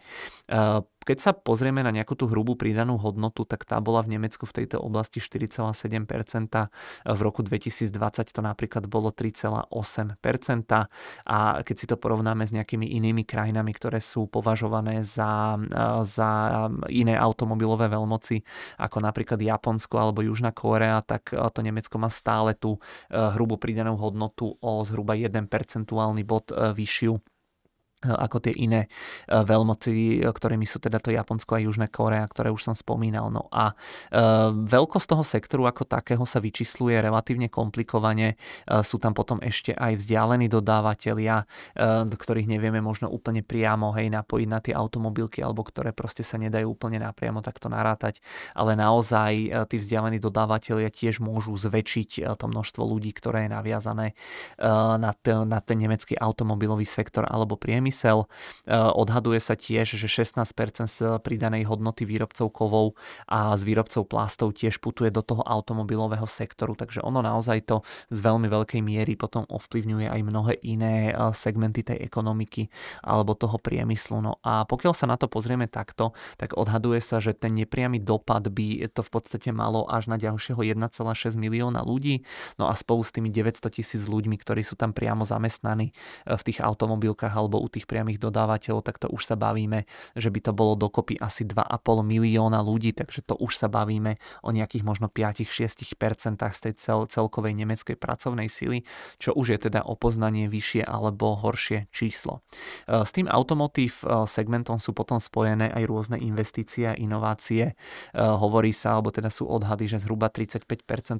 Keď 1.08 1.18
sa 1.24 1.32
pozrieme 1.32 1.80
na 1.80 1.88
nejakú 1.88 2.12
tú 2.12 2.28
hrubú 2.28 2.52
pridanú 2.52 3.00
hodnotu, 3.00 3.48
tak 3.48 3.64
tá 3.64 3.80
bola 3.80 4.04
v 4.04 4.20
Nemecku 4.20 4.44
v 4.44 4.52
tejto 4.60 4.76
oblasti 4.76 5.24
4,7%, 5.24 6.04
v 7.08 7.20
roku 7.24 7.40
2020 7.40 7.96
to 8.28 8.40
napríklad 8.44 8.84
bolo 8.84 9.08
3,8% 9.08 9.72
a 11.24 11.38
keď 11.64 11.76
si 11.80 11.86
to 11.88 11.96
porovnáme 11.96 12.44
s 12.44 12.52
nejakými 12.52 12.84
inými 13.00 13.24
krajinami, 13.24 13.72
ktoré 13.72 14.04
sú 14.04 14.28
považované 14.28 15.00
za, 15.00 15.56
za 16.04 16.30
iné 16.92 17.16
automobilové 17.16 17.88
veľmoci, 17.88 18.44
ako 18.76 19.00
napríklad 19.00 19.40
Japonsko 19.40 19.96
alebo 19.96 20.20
Južná 20.20 20.52
Kórea, 20.52 21.00
tak 21.00 21.32
to 21.32 21.60
Nemecko 21.64 21.96
má 21.96 22.12
stále 22.12 22.52
tú 22.52 22.76
hrubú 23.08 23.56
pridanú 23.56 23.96
hodnotu 23.96 24.60
o 24.60 24.84
zhruba 24.84 25.16
1 25.16 25.32
percentuálny 25.48 26.20
bod 26.28 26.52
vyššiu 26.52 27.37
ako 28.06 28.38
tie 28.38 28.54
iné 28.54 28.86
e, 28.86 28.88
veľmoci, 29.42 30.22
e, 30.22 30.30
ktorými 30.30 30.62
sú 30.62 30.78
teda 30.78 31.02
to 31.02 31.10
Japonsko 31.10 31.58
a 31.58 31.62
Južné 31.62 31.90
Korea, 31.90 32.22
ktoré 32.30 32.54
už 32.54 32.70
som 32.70 32.74
spomínal. 32.74 33.26
No 33.34 33.50
a 33.50 33.74
e, 33.74 33.74
veľkosť 34.54 35.06
toho 35.10 35.24
sektoru 35.26 35.66
ako 35.66 35.82
takého 35.82 36.22
sa 36.22 36.38
vyčísluje 36.38 37.02
relatívne 37.02 37.50
komplikovane. 37.50 38.38
Sú 38.84 39.00
tam 39.00 39.16
potom 39.16 39.40
ešte 39.42 39.72
aj 39.74 39.98
vzdialení 39.98 40.46
dodávateľia, 40.50 41.48
do 42.04 42.16
ktorých 42.16 42.46
nevieme 42.46 42.78
možno 42.84 43.08
úplne 43.08 43.40
priamo 43.40 43.94
hej, 43.96 44.12
napojiť 44.12 44.48
na 44.48 44.60
tie 44.60 44.74
automobilky, 44.76 45.40
alebo 45.40 45.64
ktoré 45.64 45.96
proste 45.96 46.20
sa 46.20 46.36
nedajú 46.36 46.68
úplne 46.76 47.00
napriamo 47.00 47.40
takto 47.40 47.72
narátať. 47.72 48.20
Ale 48.52 48.76
naozaj 48.76 49.66
tí 49.72 49.76
vzdialení 49.80 50.20
dodávateľia 50.20 50.92
tiež 50.92 51.24
môžu 51.24 51.56
zväčšiť 51.56 52.36
to 52.36 52.44
množstvo 52.46 52.82
ľudí, 52.84 53.10
ktoré 53.16 53.48
je 53.48 53.50
naviazané 53.54 54.06
na 55.00 55.12
ten, 55.16 55.48
na 55.48 55.58
ten 55.64 55.80
nemecký 55.80 56.14
automobilový 56.20 56.84
sektor 56.84 57.24
alebo 57.24 57.56
priemysel 57.56 57.87
priemysel. 57.88 58.28
E, 58.68 58.76
odhaduje 58.76 59.40
sa 59.40 59.56
tiež, 59.56 59.96
že 59.96 60.08
16% 60.08 60.84
z 60.88 60.98
pridanej 61.24 61.64
hodnoty 61.64 62.04
výrobcov 62.04 62.52
kovov 62.52 62.86
a 63.24 63.56
z 63.56 63.62
výrobcov 63.64 64.04
plastov 64.04 64.52
tiež 64.52 64.78
putuje 64.84 65.08
do 65.08 65.24
toho 65.24 65.40
automobilového 65.40 66.28
sektoru, 66.28 66.76
takže 66.76 67.00
ono 67.00 67.24
naozaj 67.24 67.64
to 67.64 67.76
z 68.12 68.18
veľmi 68.20 68.46
veľkej 68.52 68.80
miery 68.84 69.16
potom 69.16 69.48
ovplyvňuje 69.48 70.06
aj 70.12 70.20
mnohé 70.20 70.54
iné 70.68 71.10
e, 71.10 71.32
segmenty 71.32 71.80
tej 71.80 72.04
ekonomiky 72.04 72.68
alebo 73.00 73.32
toho 73.32 73.56
priemyslu. 73.56 74.20
No 74.20 74.36
a 74.44 74.68
pokiaľ 74.68 74.92
sa 74.92 75.08
na 75.08 75.16
to 75.16 75.30
pozrieme 75.30 75.64
takto, 75.64 76.12
tak 76.36 76.52
odhaduje 76.54 77.00
sa, 77.00 77.24
že 77.24 77.32
ten 77.32 77.56
nepriamy 77.56 77.96
dopad 78.02 78.44
by 78.52 78.92
to 78.92 79.00
v 79.00 79.10
podstate 79.10 79.48
malo 79.54 79.88
až 79.88 80.12
na 80.12 80.20
ďalšieho 80.20 80.60
1,6 80.60 80.84
milióna 81.38 81.80
ľudí, 81.80 82.26
no 82.60 82.68
a 82.68 82.74
spolu 82.76 83.00
s 83.00 83.14
tými 83.14 83.32
900 83.32 83.72
tisíc 83.72 84.02
ľuďmi, 84.04 84.36
ktorí 84.36 84.60
sú 84.60 84.76
tam 84.76 84.92
priamo 84.92 85.24
zamestnaní 85.24 85.90
e, 85.90 86.34
v 86.34 86.42
tých 86.42 86.58
automobilkách 86.60 87.38
alebo 87.38 87.62
u 87.62 87.68
tých 87.70 87.77
tých 87.78 87.86
priamých 87.86 88.18
dodávateľov, 88.18 88.82
tak 88.82 88.98
to 88.98 89.06
už 89.06 89.22
sa 89.22 89.38
bavíme, 89.38 89.86
že 90.18 90.34
by 90.34 90.40
to 90.42 90.52
bolo 90.52 90.74
dokopy 90.74 91.14
asi 91.14 91.46
2,5 91.46 91.78
milióna 92.02 92.58
ľudí, 92.58 92.90
takže 92.90 93.22
to 93.22 93.38
už 93.38 93.54
sa 93.54 93.70
bavíme 93.70 94.18
o 94.42 94.50
nejakých 94.50 94.82
možno 94.82 95.06
5-6% 95.06 96.42
z 96.42 96.60
tej 96.66 96.74
cel, 96.74 97.06
celkovej 97.06 97.54
nemeckej 97.54 97.94
pracovnej 97.94 98.50
sily, 98.50 98.82
čo 99.22 99.30
už 99.38 99.54
je 99.54 99.58
teda 99.70 99.86
opoznanie 99.86 100.50
vyššie 100.50 100.82
alebo 100.82 101.38
horšie 101.38 101.86
číslo. 101.94 102.42
E, 102.88 103.06
s 103.06 103.14
tým 103.14 103.30
automotív 103.30 104.02
e, 104.02 104.26
segmentom 104.26 104.82
sú 104.82 104.90
potom 104.96 105.22
spojené 105.22 105.70
aj 105.70 105.84
rôzne 105.86 106.16
investície 106.18 106.90
a 106.90 106.98
inovácie. 106.98 107.70
E, 107.70 107.74
hovorí 108.18 108.74
sa, 108.74 108.98
alebo 108.98 109.14
teda 109.14 109.30
sú 109.30 109.46
odhady, 109.46 109.86
že 109.86 110.02
zhruba 110.02 110.32
35% 110.32 110.66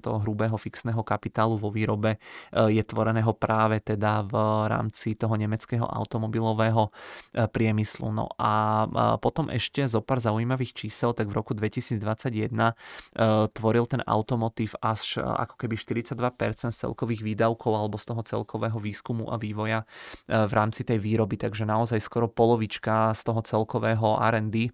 toho 0.03 0.19
hrubého 0.25 0.59
fixného 0.59 1.05
kapitálu 1.07 1.61
vo 1.61 1.71
výrobe 1.71 2.17
je 2.55 2.81
tvoreného 2.81 3.35
práve 3.37 3.83
teda 3.83 4.25
v 4.25 4.35
rámci 4.71 5.15
toho 5.19 5.35
nemeckého 5.37 5.85
automobilu 5.85 6.48
automobilového 6.49 6.89
e, 6.89 6.91
priemyslu. 7.49 8.09
No 8.13 8.27
a 8.41 8.85
potom 9.21 9.53
ešte 9.53 9.85
zo 9.85 10.01
pár 10.01 10.21
zaujímavých 10.25 10.73
čísel, 10.73 11.13
tak 11.13 11.29
v 11.29 11.37
roku 11.37 11.53
2021 11.53 12.49
e, 12.49 12.73
tvoril 13.53 13.85
ten 13.85 14.01
automotív 14.05 14.77
až 14.81 15.21
e, 15.21 15.25
ako 15.25 15.55
keby 15.61 15.75
42% 15.77 16.73
z 16.73 16.77
celkových 16.77 17.23
výdavkov 17.25 17.73
alebo 17.77 17.97
z 18.01 18.05
toho 18.09 18.23
celkového 18.25 18.79
výskumu 18.81 19.29
a 19.29 19.37
vývoja 19.37 19.85
v 20.29 20.53
rámci 20.53 20.85
tej 20.85 20.99
výroby, 21.01 21.37
takže 21.37 21.69
naozaj 21.69 22.01
skoro 22.01 22.31
polovička 22.31 23.13
z 23.13 23.21
toho 23.25 23.41
celkového 23.45 24.19
R&D 24.21 24.73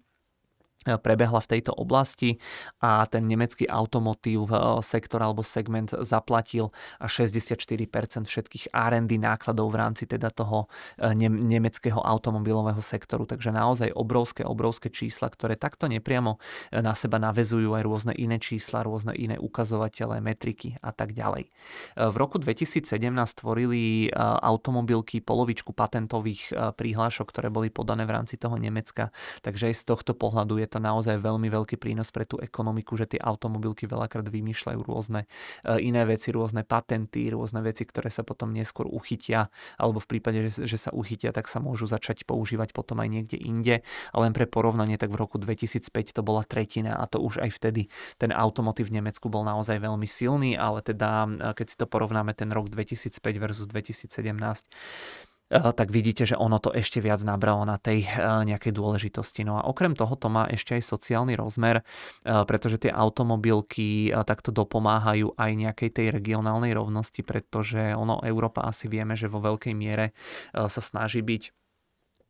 prebehla 0.85 1.41
v 1.41 1.49
tejto 1.57 1.73
oblasti 1.73 2.37
a 2.77 3.09
ten 3.09 3.25
nemecký 3.25 3.65
automotív 3.65 4.45
eh, 4.53 4.57
sektor 4.85 5.17
alebo 5.25 5.41
segment 5.41 5.89
zaplatil 6.05 6.69
až 7.01 7.25
64% 7.25 8.29
všetkých 8.29 8.65
R&D 8.69 9.17
nákladov 9.17 9.73
v 9.73 9.77
rámci 9.81 10.05
teda 10.05 10.29
toho 10.29 10.69
eh, 11.01 11.17
nemeckého 11.17 11.97
automobilového 11.97 12.81
sektoru. 12.85 13.25
Takže 13.25 13.49
naozaj 13.49 13.89
obrovské, 13.97 14.45
obrovské 14.45 14.93
čísla, 14.93 15.33
ktoré 15.33 15.57
takto 15.57 15.89
nepriamo 15.89 16.37
eh, 16.37 16.85
na 16.85 16.93
seba 16.93 17.17
navezujú 17.17 17.73
aj 17.73 17.83
rôzne 17.83 18.13
iné 18.13 18.37
čísla, 18.37 18.85
rôzne 18.85 19.17
iné 19.17 19.41
ukazovatele, 19.41 20.21
metriky 20.21 20.77
a 20.85 20.93
tak 20.93 21.17
ďalej. 21.17 21.49
V 21.95 22.15
roku 22.15 22.37
2017 22.37 22.85
tvorili 23.41 24.11
automobilky 24.15 25.23
polovičku 25.23 25.71
patentových 25.71 26.75
prihlášok, 26.75 27.25
ktoré 27.31 27.47
boli 27.49 27.71
podané 27.71 28.03
v 28.03 28.13
rámci 28.15 28.35
toho 28.35 28.59
Nemecka, 28.59 29.09
takže 29.41 29.71
aj 29.71 29.75
z 29.75 29.83
tohto 29.87 30.11
pohľadu 30.13 30.59
je 30.61 30.64
to 30.67 30.79
naozaj 30.81 31.21
veľmi 31.21 31.47
veľký 31.49 31.79
prínos 31.79 32.09
pre 32.09 32.25
tú 32.27 32.41
ekonomiku, 32.41 32.97
že 32.97 33.15
tie 33.15 33.21
automobilky 33.21 33.85
veľakrát 33.85 34.27
vymýšľajú 34.27 34.79
rôzne 34.83 35.25
e, 35.63 35.85
iné 35.85 36.03
veci, 36.03 36.33
rôzne 36.33 36.65
patenty, 36.65 37.29
rôzne 37.31 37.61
veci, 37.61 37.85
ktoré 37.87 38.09
sa 38.09 38.25
potom 38.25 38.51
neskôr 38.51 38.89
uchytia, 38.89 39.53
alebo 39.79 40.01
v 40.01 40.07
prípade, 40.17 40.39
že, 40.49 40.65
že 40.65 40.77
sa 40.77 40.91
uchytia, 40.91 41.31
tak 41.31 41.47
sa 41.47 41.61
môžu 41.61 41.85
začať 41.87 42.25
používať 42.25 42.73
potom 42.73 42.99
aj 43.01 43.09
niekde 43.09 43.37
inde. 43.39 43.85
A 44.11 44.15
len 44.19 44.33
pre 44.33 44.49
porovnanie, 44.49 44.97
tak 44.97 45.13
v 45.13 45.19
roku 45.19 45.37
2005 45.37 45.89
to 46.15 46.21
bola 46.25 46.41
tretina 46.43 46.97
a 46.97 47.05
to 47.05 47.21
už 47.21 47.41
aj 47.41 47.51
vtedy 47.55 47.87
ten 48.17 48.33
automotív 48.33 48.89
v 48.89 49.01
Nemecku 49.01 49.27
bol 49.31 49.41
naozaj 49.45 49.81
veľmi 49.81 50.05
silný, 50.05 50.57
ale 50.57 50.81
teda 50.81 51.25
e, 51.25 51.53
keď 51.53 51.65
si 51.69 51.75
to 51.77 51.85
porovnáme 51.85 52.33
ten 52.33 52.49
rok 52.51 52.69
2005 52.71 53.21
versus 53.37 53.65
2017, 53.69 54.09
Eh, 54.25 55.34
tak 55.49 55.93
vidíte, 55.93 56.25
že 56.25 56.33
ono 56.33 56.57
to 56.57 56.73
ešte 56.73 56.97
viac 56.97 57.21
nabralo 57.21 57.69
na 57.69 57.77
tej 57.77 58.05
eh, 58.05 58.41
nejakej 58.45 58.73
dôležitosti. 58.73 59.45
No 59.45 59.61
a 59.61 59.69
okrem 59.69 59.93
toho 59.93 60.17
to 60.17 60.25
má 60.25 60.49
ešte 60.49 60.77
aj 60.77 60.83
sociálny 60.89 61.37
rozmer, 61.37 61.81
eh, 61.81 62.43
pretože 62.49 62.81
tie 62.81 62.91
automobilky 62.91 64.09
takto 64.25 64.49
dopomáhajú 64.49 65.37
aj 65.37 65.51
nejakej 65.53 65.89
tej 65.93 66.07
regionálnej 66.09 66.73
rovnosti, 66.73 67.21
pretože 67.21 67.93
ono 67.93 68.21
Európa 68.25 68.65
asi 68.65 68.89
vieme, 68.89 69.13
že 69.13 69.29
vo 69.29 69.37
veľkej 69.41 69.73
miere 69.77 70.17
sa 70.53 70.81
snaží 70.81 71.21
byť 71.21 71.53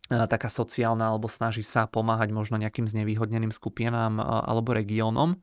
taká 0.06 0.54
sociálna 0.54 1.10
alebo 1.10 1.26
snaží 1.26 1.66
sa 1.66 1.90
pomáhať 1.90 2.30
možno 2.30 2.62
nejakým 2.62 2.86
znevýhodneným 2.86 3.50
skupinám 3.50 4.22
alebo 4.22 4.78
regiónom 4.78 5.42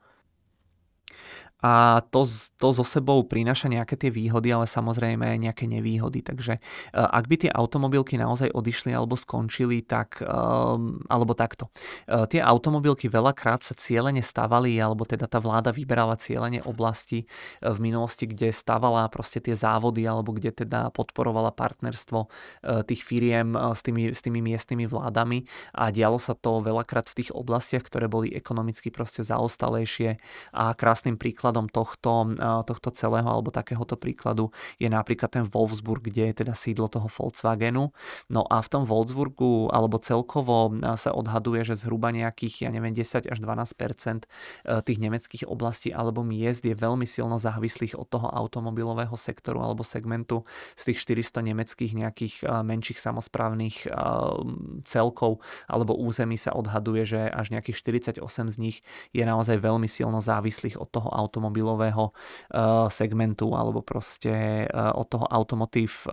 a 1.62 2.02
to, 2.10 2.26
to 2.58 2.68
so 2.74 2.82
sebou 2.82 3.22
prináša 3.22 3.70
nejaké 3.70 3.94
tie 3.94 4.10
výhody, 4.10 4.50
ale 4.50 4.66
samozrejme 4.66 5.22
aj 5.22 5.38
nejaké 5.38 5.64
nevýhody. 5.70 6.26
Takže 6.26 6.58
e, 6.58 6.60
ak 6.90 7.30
by 7.30 7.46
tie 7.46 7.50
automobilky 7.54 8.18
naozaj 8.18 8.50
odišli 8.50 8.90
alebo 8.90 9.14
skončili, 9.14 9.86
tak, 9.86 10.18
ehm, 10.26 11.06
alebo 11.06 11.38
takto. 11.38 11.70
E, 12.10 12.26
tie 12.26 12.42
automobilky 12.42 13.06
veľakrát 13.06 13.62
sa 13.62 13.78
cieľene 13.78 14.26
stavali, 14.26 14.74
alebo 14.82 15.06
teda 15.06 15.30
tá 15.30 15.38
vláda 15.38 15.70
vyberala 15.70 16.18
cieľene 16.18 16.66
oblasti 16.66 17.22
e, 17.22 17.26
v 17.62 17.78
minulosti, 17.78 18.26
kde 18.26 18.50
stavala 18.50 19.06
proste 19.06 19.38
tie 19.38 19.54
závody, 19.54 20.02
alebo 20.02 20.34
kde 20.34 20.50
teda 20.66 20.90
podporovala 20.90 21.54
partnerstvo 21.54 22.26
tých 22.88 23.02
firiem 23.04 23.54
s 23.54 23.84
tými, 23.84 24.10
s 24.10 24.20
tými 24.24 24.40
miestnymi 24.42 24.88
vládami 24.88 25.44
a 25.76 25.94
dialo 25.94 26.18
sa 26.18 26.34
to 26.34 26.64
veľakrát 26.64 27.06
v 27.06 27.22
tých 27.22 27.30
oblastiach, 27.30 27.84
ktoré 27.86 28.10
boli 28.10 28.32
ekonomicky 28.32 28.88
proste 28.90 29.22
zaostalejšie 29.22 30.18
a 30.56 30.72
krásnym 30.74 31.20
príkladom 31.20 31.51
príkladom 31.52 31.68
tohto, 31.68 32.32
tohto 32.64 32.88
celého 32.96 33.28
alebo 33.28 33.52
takéhoto 33.52 34.00
príkladu 34.00 34.48
je 34.80 34.88
napríklad 34.88 35.28
ten 35.28 35.44
Wolfsburg, 35.44 36.00
kde 36.00 36.32
je 36.32 36.34
teda 36.44 36.56
sídlo 36.56 36.88
toho 36.88 37.12
Volkswagenu. 37.12 37.92
No 38.32 38.42
a 38.48 38.64
v 38.64 38.68
tom 38.72 38.88
Wolfsburgu 38.88 39.68
alebo 39.68 40.00
celkovo 40.00 40.72
sa 40.96 41.12
odhaduje, 41.12 41.60
že 41.68 41.76
zhruba 41.76 42.08
nejakých, 42.08 42.64
ja 42.64 42.70
neviem, 42.72 42.96
10 42.96 43.28
až 43.28 43.38
12 43.38 43.44
e, 43.44 44.80
tých 44.80 44.98
nemeckých 44.98 45.44
oblastí 45.44 45.92
alebo 45.92 46.24
miest 46.24 46.64
je 46.64 46.72
veľmi 46.72 47.04
silno 47.04 47.36
závislých 47.36 48.00
od 48.00 48.08
toho 48.08 48.32
automobilového 48.32 49.14
sektoru 49.14 49.60
alebo 49.60 49.84
segmentu 49.84 50.48
z 50.80 50.92
tých 50.92 51.20
400 51.28 51.52
nemeckých 51.52 51.92
nejakých 51.92 52.34
e, 52.40 52.64
menších 52.64 52.96
samozprávnych 52.96 53.76
e, 53.84 53.88
celkov 54.88 55.44
alebo 55.68 55.92
území 56.00 56.40
sa 56.40 56.56
odhaduje, 56.56 57.04
že 57.04 57.20
až 57.28 57.52
nejakých 57.52 57.76
48 58.16 58.48
z 58.48 58.56
nich 58.56 58.76
je 59.12 59.24
naozaj 59.26 59.60
veľmi 59.60 59.90
silno 59.90 60.22
závislých 60.22 60.78
od 60.78 60.88
toho 60.92 61.10
automobilového 61.10 61.41
automobilového 61.42 62.14
segmentu 62.86 63.50
alebo 63.58 63.82
proste 63.82 64.62
od 64.70 65.10
toho 65.10 65.26
automotive 65.26 66.06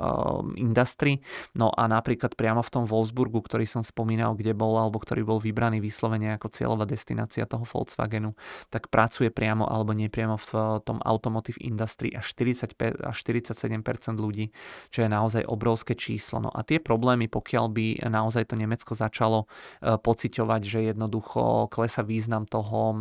industry. 0.58 1.22
No 1.54 1.70
a 1.70 1.86
napríklad 1.86 2.34
priamo 2.34 2.66
v 2.66 2.74
tom 2.74 2.84
Wolfsburgu, 2.90 3.46
ktorý 3.46 3.70
som 3.70 3.86
spomínal, 3.86 4.34
kde 4.34 4.58
bol 4.58 4.74
alebo 4.82 4.98
ktorý 4.98 5.22
bol 5.22 5.38
vybraný 5.38 5.78
vyslovene 5.78 6.34
ako 6.34 6.50
cieľová 6.50 6.90
destinácia 6.90 7.46
toho 7.46 7.62
Volkswagenu, 7.62 8.34
tak 8.74 8.90
pracuje 8.90 9.30
priamo 9.30 9.70
alebo 9.70 9.94
nepriamo 9.94 10.42
v 10.42 10.82
tom 10.82 10.98
automotive 11.06 11.62
industry 11.62 12.10
až 12.18 12.34
45 12.34 13.06
až 13.06 13.18
47% 13.22 14.18
ľudí, 14.18 14.50
čo 14.90 15.06
je 15.06 15.10
naozaj 15.12 15.46
obrovské 15.46 15.94
číslo. 15.94 16.42
No 16.42 16.50
a 16.50 16.66
tie 16.66 16.82
problémy, 16.82 17.30
pokiaľ 17.30 17.66
by 17.70 17.86
naozaj 18.10 18.50
to 18.50 18.56
Nemecko 18.58 18.98
začalo 18.98 19.46
pociťovať, 19.84 20.62
že 20.66 20.90
jednoducho 20.90 21.70
klesa 21.70 22.02
význam 22.02 22.50
toho, 22.50 22.98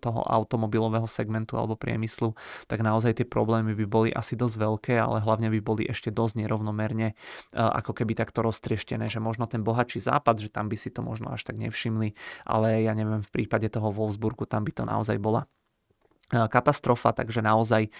toho 0.00 0.20
automobilového 0.26 1.06
segmentu 1.06 1.51
alebo 1.56 1.76
priemyslu, 1.76 2.36
tak 2.70 2.80
naozaj 2.84 3.20
tie 3.20 3.26
problémy 3.26 3.72
by 3.76 3.86
boli 3.88 4.08
asi 4.12 4.36
dosť 4.36 4.56
veľké, 4.56 4.94
ale 4.96 5.20
hlavne 5.24 5.48
by 5.52 5.60
boli 5.60 5.82
ešte 5.88 6.12
dosť 6.12 6.44
nerovnomerne 6.44 7.14
ako 7.52 7.96
keby 7.96 8.16
takto 8.16 8.44
roztrieštené, 8.44 9.08
že 9.08 9.22
možno 9.22 9.48
ten 9.48 9.64
bohatší 9.64 10.02
západ, 10.02 10.42
že 10.42 10.48
tam 10.52 10.68
by 10.68 10.76
si 10.76 10.92
to 10.92 11.00
možno 11.00 11.32
až 11.32 11.44
tak 11.46 11.56
nevšimli, 11.56 12.14
ale 12.44 12.84
ja 12.84 12.92
neviem, 12.92 13.22
v 13.22 13.30
prípade 13.32 13.68
toho 13.72 13.92
Wolfsburgu 13.92 14.44
tam 14.48 14.64
by 14.64 14.72
to 14.72 14.84
naozaj 14.84 15.16
bola 15.22 15.48
katastrofa, 16.32 17.12
takže 17.12 17.44
naozaj 17.44 17.82
e, 17.86 17.90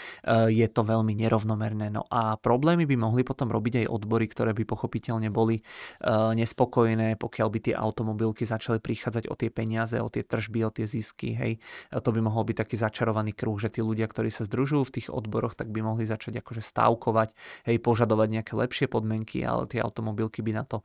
je 0.49 0.67
to 0.73 0.83
veľmi 0.83 1.13
nerovnomerné. 1.13 1.93
No 1.93 2.09
a 2.09 2.41
problémy 2.41 2.89
by 2.89 2.97
mohli 2.97 3.23
potom 3.23 3.53
robiť 3.53 3.85
aj 3.85 3.87
odbory, 3.93 4.27
ktoré 4.29 4.57
by 4.57 4.65
pochopiteľne 4.65 5.29
boli 5.29 5.61
e, 5.61 5.63
nespokojné, 6.33 7.21
pokiaľ 7.21 7.49
by 7.53 7.59
tie 7.61 7.75
automobilky 7.77 8.49
začali 8.49 8.81
prichádzať 8.81 9.29
o 9.29 9.35
tie 9.37 9.53
peniaze, 9.53 10.01
o 10.01 10.09
tie 10.09 10.25
tržby, 10.25 10.65
o 10.65 10.71
tie 10.73 10.89
zisky. 10.89 11.37
Hej. 11.37 11.53
To 11.93 12.09
by 12.09 12.21
mohol 12.25 12.49
byť 12.49 12.57
taký 12.57 12.77
začarovaný 12.81 13.37
kruh, 13.37 13.61
že 13.61 13.69
tí 13.69 13.85
ľudia, 13.85 14.09
ktorí 14.09 14.33
sa 14.33 14.49
združujú 14.49 14.83
v 14.89 14.95
tých 15.01 15.09
odboroch, 15.13 15.53
tak 15.53 15.69
by 15.69 15.85
mohli 15.85 16.09
začať 16.09 16.41
akože 16.41 16.65
stávkovať, 16.65 17.37
hej, 17.69 17.77
požadovať 17.85 18.29
nejaké 18.41 18.53
lepšie 18.57 18.87
podmienky, 18.89 19.45
ale 19.45 19.69
tie 19.69 19.85
automobilky 19.85 20.41
by 20.41 20.53
na 20.57 20.65
to 20.65 20.81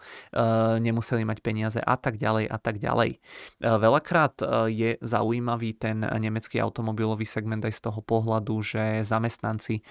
nemuseli 0.79 1.23
mať 1.23 1.39
peniaze 1.39 1.79
a 1.79 1.95
tak 1.95 2.19
ďalej 2.19 2.45
a 2.49 2.57
tak 2.57 2.81
ďalej. 2.81 3.19
Veľakrát 3.61 4.41
je 4.67 4.99
zaujímavý 5.01 5.77
ten 5.77 6.01
nemecký 6.01 6.59
automobilový 6.61 7.25
segment 7.37 7.61
aj 7.61 7.77
z 7.77 7.81
toho 7.85 8.01
pohľadu, 8.01 8.57
že 8.65 9.05
zamestnanci 9.05 9.75
e, 9.77 9.81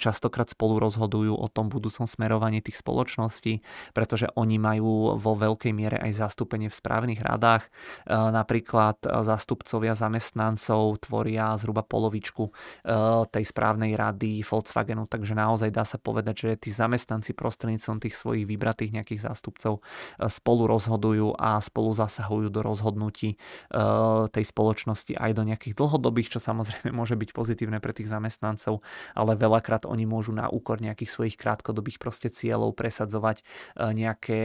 častokrát 0.00 0.48
spolu 0.48 0.80
rozhodujú 0.80 1.36
o 1.36 1.52
tom 1.52 1.68
budúcom 1.68 2.08
smerovaní 2.08 2.64
tých 2.64 2.80
spoločností, 2.80 3.60
pretože 3.92 4.32
oni 4.40 4.56
majú 4.56 5.20
vo 5.20 5.36
veľkej 5.36 5.72
miere 5.76 6.00
aj 6.00 6.24
zastúpenie 6.24 6.72
v 6.72 6.78
správnych 6.80 7.20
radách. 7.20 7.68
E, 7.68 8.10
napríklad 8.16 9.04
e, 9.04 9.20
zástupcovia 9.20 9.92
zamestnancov 9.92 11.04
tvoria 11.04 11.52
zhruba 11.60 11.84
polovičku 11.84 12.46
tej 13.28 13.44
správnej 13.44 13.98
rady 13.98 14.46
Volkswagenu, 14.46 15.10
takže 15.10 15.34
naozaj 15.34 15.74
dá 15.74 15.82
sa 15.82 15.98
povedať, 15.98 16.34
že 16.46 16.50
tí 16.56 16.70
zamestnanci 16.70 17.34
prostredníctvom 17.34 17.98
tých 17.98 18.14
svojich 18.14 18.46
vybratých 18.46 18.94
nejakých 18.94 19.26
zástupcov 19.26 19.82
spolu 20.30 20.62
rozhodujú 20.70 21.34
a 21.34 21.58
spolu 21.58 21.90
zasahujú 21.92 22.48
do 22.54 22.60
rozhodnutí 22.62 23.34
tej 24.30 24.44
spoločnosti 24.44 25.18
aj 25.18 25.30
do 25.34 25.42
nejakých 25.42 25.74
dlhodobých, 25.74 26.38
čo 26.38 26.38
samozrejme 26.38 26.93
môže 26.94 27.18
byť 27.18 27.30
pozitívne 27.34 27.82
pre 27.82 27.90
tých 27.90 28.06
zamestnancov, 28.06 28.80
ale 29.18 29.34
veľakrát 29.34 29.84
oni 29.84 30.06
môžu 30.06 30.30
na 30.30 30.46
úkor 30.46 30.78
nejakých 30.78 31.10
svojich 31.10 31.36
krátkodobých 31.36 31.98
proste 31.98 32.30
cieľov 32.30 32.78
presadzovať 32.78 33.42
e, 33.42 33.44
nejaké 33.92 34.40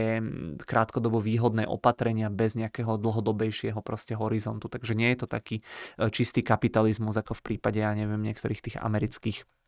krátkodobo 0.66 1.22
výhodné 1.22 1.70
opatrenia 1.70 2.28
bez 2.28 2.58
nejakého 2.58 2.98
dlhodobejšieho 2.98 3.78
proste 3.80 4.18
horizontu. 4.18 4.66
Takže 4.66 4.98
nie 4.98 5.14
je 5.14 5.18
to 5.22 5.28
taký 5.30 5.62
e, 5.62 6.10
čistý 6.10 6.42
kapitalizmus 6.42 7.14
ako 7.14 7.38
v 7.38 7.54
prípade, 7.54 7.78
ja 7.78 7.94
neviem, 7.94 8.20
niektorých 8.20 8.60
tých 8.60 8.76
amerických 8.82 9.59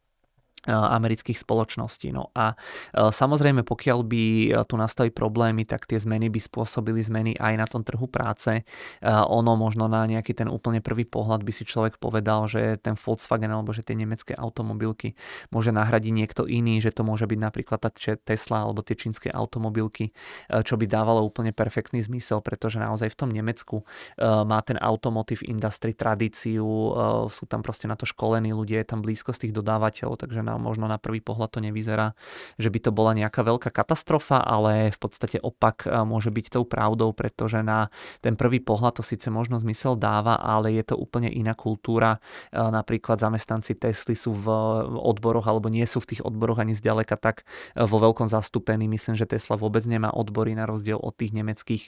amerických 0.66 1.38
spoločností. 1.38 2.14
No 2.14 2.30
a 2.38 2.54
samozrejme, 2.94 3.66
pokiaľ 3.66 3.98
by 4.06 4.24
tu 4.66 4.74
nastali 4.78 5.10
problémy, 5.10 5.66
tak 5.66 5.90
tie 5.90 5.98
zmeny 5.98 6.30
by 6.30 6.38
spôsobili 6.38 7.02
zmeny 7.02 7.34
aj 7.38 7.54
na 7.58 7.66
tom 7.66 7.82
trhu 7.82 8.06
práce. 8.06 8.62
Ono 9.06 9.52
možno 9.58 9.90
na 9.90 10.06
nejaký 10.06 10.38
ten 10.38 10.46
úplne 10.46 10.78
prvý 10.78 11.02
pohľad 11.02 11.42
by 11.42 11.52
si 11.54 11.66
človek 11.66 11.98
povedal, 11.98 12.46
že 12.46 12.78
ten 12.78 12.94
Volkswagen 12.94 13.50
alebo 13.50 13.74
že 13.74 13.82
tie 13.82 13.98
nemecké 13.98 14.38
automobilky 14.38 15.18
môže 15.50 15.74
nahradiť 15.74 16.12
niekto 16.14 16.42
iný, 16.46 16.78
že 16.78 16.94
to 16.94 17.02
môže 17.02 17.26
byť 17.26 17.38
napríklad 17.38 17.78
tá 17.82 17.90
Tesla 18.22 18.62
alebo 18.62 18.86
tie 18.86 18.94
čínske 18.94 19.28
automobilky, 19.34 20.14
čo 20.46 20.78
by 20.78 20.86
dávalo 20.86 21.26
úplne 21.26 21.50
perfektný 21.50 22.02
zmysel, 22.02 22.38
pretože 22.38 22.78
naozaj 22.78 23.10
v 23.10 23.18
tom 23.18 23.30
Nemecku 23.34 23.82
má 24.22 24.62
ten 24.62 24.78
automotive 24.78 25.42
industry 25.46 25.94
tradíciu, 25.96 26.64
sú 27.26 27.44
tam 27.50 27.66
proste 27.66 27.90
na 27.90 27.98
to 27.98 28.06
školení 28.06 28.54
ľudia, 28.54 28.82
je 28.82 28.90
tam 28.94 29.00
blízkosť 29.02 29.48
tých 29.48 29.56
dodávateľov, 29.56 30.22
takže 30.22 30.44
na, 30.52 30.60
možno 30.60 30.84
na 30.84 31.00
prvý 31.00 31.24
pohľad 31.24 31.56
to 31.56 31.64
nevyzerá, 31.64 32.12
že 32.60 32.68
by 32.68 32.78
to 32.84 32.90
bola 32.92 33.16
nejaká 33.16 33.40
veľká 33.40 33.72
katastrofa, 33.72 34.44
ale 34.44 34.92
v 34.92 34.98
podstate 35.00 35.40
opak 35.40 35.88
e, 35.88 36.04
môže 36.04 36.28
byť 36.28 36.60
tou 36.60 36.64
pravdou, 36.68 37.16
pretože 37.16 37.64
na 37.64 37.88
ten 38.20 38.36
prvý 38.36 38.60
pohľad 38.60 39.00
to 39.00 39.02
síce 39.06 39.32
možno 39.32 39.56
zmysel 39.56 39.96
dáva, 39.96 40.36
ale 40.36 40.76
je 40.76 40.84
to 40.92 40.98
úplne 40.98 41.32
iná 41.32 41.56
kultúra. 41.56 42.18
E, 42.50 42.58
napríklad 42.58 43.16
zamestnanci 43.16 43.78
Tesly 43.78 44.12
sú 44.12 44.34
v 44.34 44.46
odboroch 44.98 45.46
alebo 45.46 45.72
nie 45.72 45.86
sú 45.88 46.02
v 46.02 46.16
tých 46.16 46.22
odboroch 46.26 46.60
ani 46.60 46.74
zďaleka 46.74 47.16
tak 47.16 47.48
e, 47.72 47.86
vo 47.86 48.02
veľkom 48.02 48.26
zastúpení. 48.26 48.90
Myslím, 48.90 49.14
že 49.14 49.30
Tesla 49.30 49.54
vôbec 49.56 49.86
nemá 49.86 50.10
odbory 50.10 50.58
na 50.58 50.66
rozdiel 50.66 50.98
od 50.98 51.14
tých 51.14 51.30
nemeckých, 51.30 51.84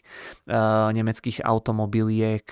nemeckých 0.95 1.43
automobiliek. 1.43 2.47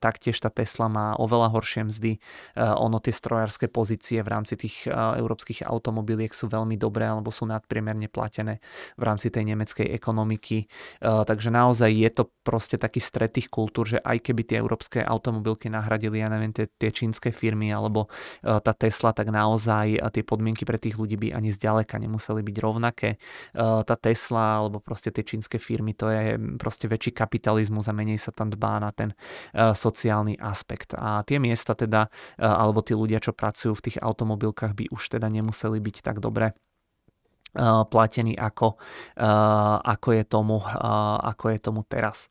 Taktiež 0.00 0.40
tá 0.40 0.48
Tesla 0.48 0.88
má 0.88 1.06
oveľa 1.20 1.52
horšie 1.52 1.82
mzdy. 1.90 2.12
Ono 2.56 2.96
tie 3.02 3.12
strojárske 3.12 3.68
pozície 3.68 4.24
v 4.24 4.28
rámci 4.32 4.56
tých 4.56 4.88
európskych 4.88 5.43
európskych 5.44 5.68
automobiliek 5.68 6.32
sú 6.32 6.48
veľmi 6.48 6.80
dobré 6.80 7.04
alebo 7.04 7.28
sú 7.28 7.44
nadpriemerne 7.44 8.08
platené 8.08 8.64
v 8.96 9.02
rámci 9.04 9.28
tej 9.28 9.52
nemeckej 9.52 9.92
ekonomiky. 9.92 10.64
E, 10.64 10.66
takže 11.04 11.52
naozaj 11.52 11.90
je 11.92 12.10
to 12.10 12.24
proste 12.40 12.80
taký 12.80 13.04
stret 13.04 13.36
tých 13.36 13.52
kultúr, 13.52 13.84
že 13.84 13.98
aj 14.00 14.24
keby 14.24 14.42
tie 14.48 14.56
európske 14.64 15.04
automobilky 15.04 15.68
nahradili, 15.68 16.24
ja 16.24 16.32
neviem, 16.32 16.56
tie, 16.56 16.64
tie 16.72 16.88
čínske 16.88 17.28
firmy 17.28 17.68
alebo 17.68 18.08
e, 18.40 18.56
tá 18.64 18.72
Tesla, 18.72 19.12
tak 19.12 19.28
naozaj 19.28 20.00
tie 20.16 20.24
podmienky 20.24 20.64
pre 20.64 20.80
tých 20.80 20.96
ľudí 20.96 21.20
by 21.20 21.36
ani 21.36 21.52
zďaleka 21.52 22.00
nemuseli 22.00 22.40
byť 22.40 22.56
rovnaké. 22.64 23.20
E, 23.52 23.64
tá 23.84 23.96
Tesla 24.00 24.64
alebo 24.64 24.80
proste 24.80 25.12
tie 25.12 25.28
čínske 25.28 25.60
firmy, 25.60 25.92
to 25.92 26.08
je 26.08 26.40
proste 26.56 26.88
väčší 26.88 27.12
kapitalizmus 27.12 27.84
a 27.90 27.92
menej 27.92 28.16
sa 28.16 28.32
tam 28.32 28.48
dbá 28.48 28.80
na 28.80 28.90
ten 28.96 29.12
sociálny 29.54 30.38
aspekt. 30.40 30.96
A 30.96 31.20
tie 31.26 31.36
miesta 31.36 31.74
teda, 31.74 32.08
alebo 32.38 32.80
tí 32.80 32.94
ľudia, 32.94 33.18
čo 33.18 33.34
pracujú 33.34 33.74
v 33.74 33.84
tých 33.90 33.98
automobilkách, 34.00 34.72
by 34.72 34.84
už 34.94 35.18
teda 35.18 35.26
nemuseli 35.34 35.82
byť 35.82 35.96
tak 36.00 36.22
dobre 36.22 36.54
platení 37.90 38.34
ako, 38.34 38.74
ako, 39.86 40.08
je 40.10 40.24
tomu, 40.26 40.58
ako 41.22 41.44
je 41.54 41.58
tomu 41.62 41.86
teraz. 41.86 42.26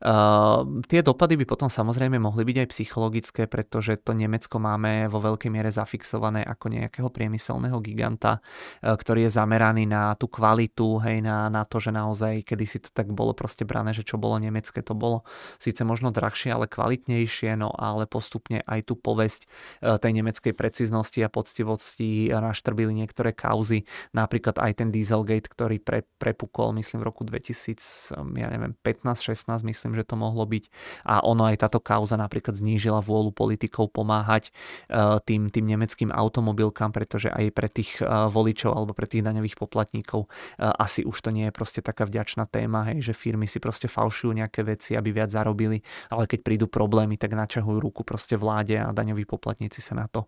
Uh, 0.00 0.82
tie 0.86 1.00
dopady 1.02 1.40
by 1.40 1.44
potom 1.48 1.66
samozrejme 1.66 2.20
mohli 2.20 2.46
byť 2.46 2.56
aj 2.62 2.68
psychologické, 2.70 3.42
pretože 3.50 3.98
to 4.00 4.12
Nemecko 4.14 4.60
máme 4.60 5.10
vo 5.10 5.18
veľkej 5.18 5.50
miere 5.50 5.72
zafixované 5.72 6.44
ako 6.46 6.70
nejakého 6.70 7.08
priemyselného 7.10 7.80
giganta, 7.82 8.38
uh, 8.38 8.94
ktorý 8.94 9.26
je 9.26 9.34
zameraný 9.34 9.88
na 9.88 10.14
tú 10.14 10.30
kvalitu, 10.30 11.02
hej, 11.02 11.24
na, 11.24 11.48
na 11.50 11.66
to, 11.66 11.82
že 11.82 11.90
naozaj 11.90 12.44
kedysi 12.46 12.84
to 12.84 12.90
tak 12.92 13.10
bolo 13.10 13.32
proste 13.34 13.66
brané, 13.66 13.96
že 13.96 14.06
čo 14.06 14.20
bolo 14.20 14.38
nemecké, 14.38 14.84
to 14.84 14.94
bolo 14.94 15.26
síce 15.58 15.82
možno 15.82 16.14
drahšie, 16.14 16.54
ale 16.54 16.70
kvalitnejšie, 16.70 17.58
no 17.58 17.72
ale 17.74 18.06
postupne 18.06 18.62
aj 18.68 18.92
tú 18.92 18.94
povesť 18.94 19.48
uh, 19.82 19.96
tej 19.96 20.12
nemeckej 20.22 20.52
preciznosti 20.52 21.18
a 21.24 21.32
poctivosti 21.32 22.28
naštrbili 22.30 22.92
niektoré 22.94 23.32
kauzy, 23.32 23.88
napríklad 24.12 24.60
aj 24.60 24.72
ten 24.84 24.88
Dieselgate, 24.92 25.48
ktorý 25.48 25.82
pre, 25.82 26.04
prepukol, 26.20 26.76
myslím, 26.76 27.02
v 27.02 27.08
roku 27.08 27.22
2000, 27.24 28.14
ja 28.36 28.48
neviem, 28.52 28.72
15-16 28.84 29.55
myslím, 29.62 29.94
že 29.96 30.04
to 30.04 30.18
mohlo 30.18 30.44
byť. 30.44 30.64
A 31.06 31.22
ono 31.22 31.46
aj 31.48 31.62
táto 31.62 31.78
kauza 31.78 32.18
napríklad 32.18 32.58
znížila 32.58 33.00
vôľu 33.00 33.32
politikov 33.32 33.94
pomáhať 33.94 34.50
e, 34.50 35.20
tým, 35.22 35.48
tým 35.48 35.64
nemeckým 35.64 36.10
automobilkám, 36.10 36.90
pretože 36.90 37.30
aj 37.30 37.44
pre 37.54 37.68
tých 37.70 38.00
e, 38.00 38.04
voličov 38.06 38.72
alebo 38.74 38.92
pre 38.92 39.06
tých 39.06 39.22
daňových 39.22 39.56
poplatníkov 39.56 40.26
e, 40.26 40.28
asi 40.66 41.06
už 41.06 41.16
to 41.22 41.30
nie 41.30 41.48
je 41.48 41.52
proste 41.54 41.80
taká 41.80 42.04
vďačná 42.04 42.50
téma, 42.50 42.88
hej, 42.92 43.00
že 43.00 43.12
firmy 43.14 43.46
si 43.46 43.62
proste 43.62 43.86
falšujú 43.86 44.34
nejaké 44.34 44.66
veci, 44.66 44.98
aby 44.98 45.14
viac 45.14 45.30
zarobili, 45.30 45.80
ale 46.10 46.26
keď 46.26 46.40
prídu 46.42 46.66
problémy, 46.66 47.14
tak 47.16 47.32
načahujú 47.32 47.78
ruku 47.78 48.02
proste 48.02 48.34
vláde 48.34 48.76
a 48.80 48.90
daňoví 48.90 49.24
poplatníci 49.24 49.78
sa 49.78 49.94
na 49.94 50.10
to 50.10 50.26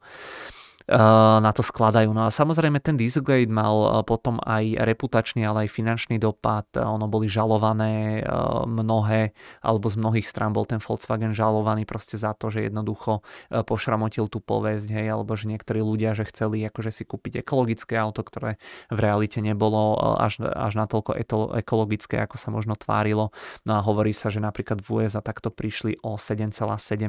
na 0.88 1.52
to 1.52 1.60
skladajú. 1.60 2.16
No 2.16 2.24
a 2.24 2.32
samozrejme 2.32 2.80
ten 2.80 2.96
Dieselgate 2.96 3.52
mal 3.52 4.00
potom 4.08 4.40
aj 4.40 4.80
reputačný, 4.80 5.44
ale 5.44 5.68
aj 5.68 5.76
finančný 5.76 6.16
dopad. 6.16 6.64
Ono 6.80 7.04
boli 7.12 7.28
žalované 7.28 8.24
mnohé, 8.64 9.36
alebo 9.60 9.92
z 9.92 10.00
mnohých 10.00 10.24
strán 10.24 10.56
bol 10.56 10.64
ten 10.64 10.80
Volkswagen 10.80 11.36
žalovaný 11.36 11.84
proste 11.84 12.16
za 12.16 12.32
to, 12.32 12.48
že 12.48 12.72
jednoducho 12.72 13.20
pošramotil 13.52 14.32
tú 14.32 14.40
povesť, 14.40 14.88
hej, 14.96 15.12
alebo 15.12 15.36
že 15.36 15.52
niektorí 15.52 15.84
ľudia, 15.84 16.16
že 16.16 16.24
chceli 16.24 16.64
akože 16.64 16.88
si 16.88 17.04
kúpiť 17.04 17.44
ekologické 17.44 18.00
auto, 18.00 18.24
ktoré 18.24 18.56
v 18.88 18.98
realite 18.98 19.44
nebolo 19.44 20.00
až, 20.16 20.40
až 20.40 20.72
natoľko 20.72 21.20
ekologické, 21.60 22.24
ako 22.24 22.40
sa 22.40 22.48
možno 22.48 22.72
tvárilo. 22.80 23.28
No 23.68 23.76
a 23.76 23.84
hovorí 23.84 24.16
sa, 24.16 24.32
že 24.32 24.40
napríklad 24.40 24.80
v 24.80 25.04
USA 25.04 25.20
takto 25.20 25.52
prišli 25.52 26.00
o 26.00 26.16
7,7 26.16 26.56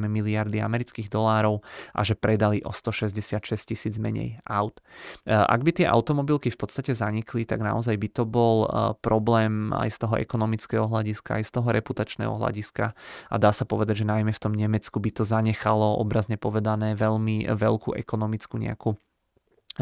miliardy 0.04 0.60
amerických 0.60 1.08
dolárov 1.08 1.64
a 1.96 2.04
že 2.04 2.20
predali 2.20 2.60
o 2.68 2.76
166 2.76 3.69
tisíc 3.70 4.02
menej 4.02 4.42
aut. 4.50 4.82
E, 5.24 5.34
ak 5.34 5.62
by 5.62 5.72
tie 5.72 5.86
automobilky 5.86 6.50
v 6.50 6.58
podstate 6.58 6.98
zanikli, 6.98 7.46
tak 7.46 7.62
naozaj 7.62 7.94
by 8.02 8.10
to 8.10 8.24
bol 8.26 8.66
e, 8.66 8.68
problém 8.98 9.70
aj 9.70 9.94
z 9.94 9.98
toho 10.02 10.16
ekonomického 10.18 10.86
hľadiska, 10.90 11.38
aj 11.38 11.44
z 11.46 11.52
toho 11.54 11.68
reputačného 11.70 12.34
hľadiska 12.34 12.98
a 13.30 13.36
dá 13.38 13.54
sa 13.54 13.70
povedať, 13.70 14.02
že 14.02 14.10
najmä 14.10 14.34
v 14.34 14.42
tom 14.42 14.54
Nemecku 14.58 14.98
by 14.98 15.10
to 15.14 15.24
zanechalo 15.24 16.02
obrazne 16.02 16.42
povedané 16.42 16.98
veľmi 16.98 17.46
veľkú 17.54 17.94
ekonomickú 17.94 18.58
nejakú 18.58 18.98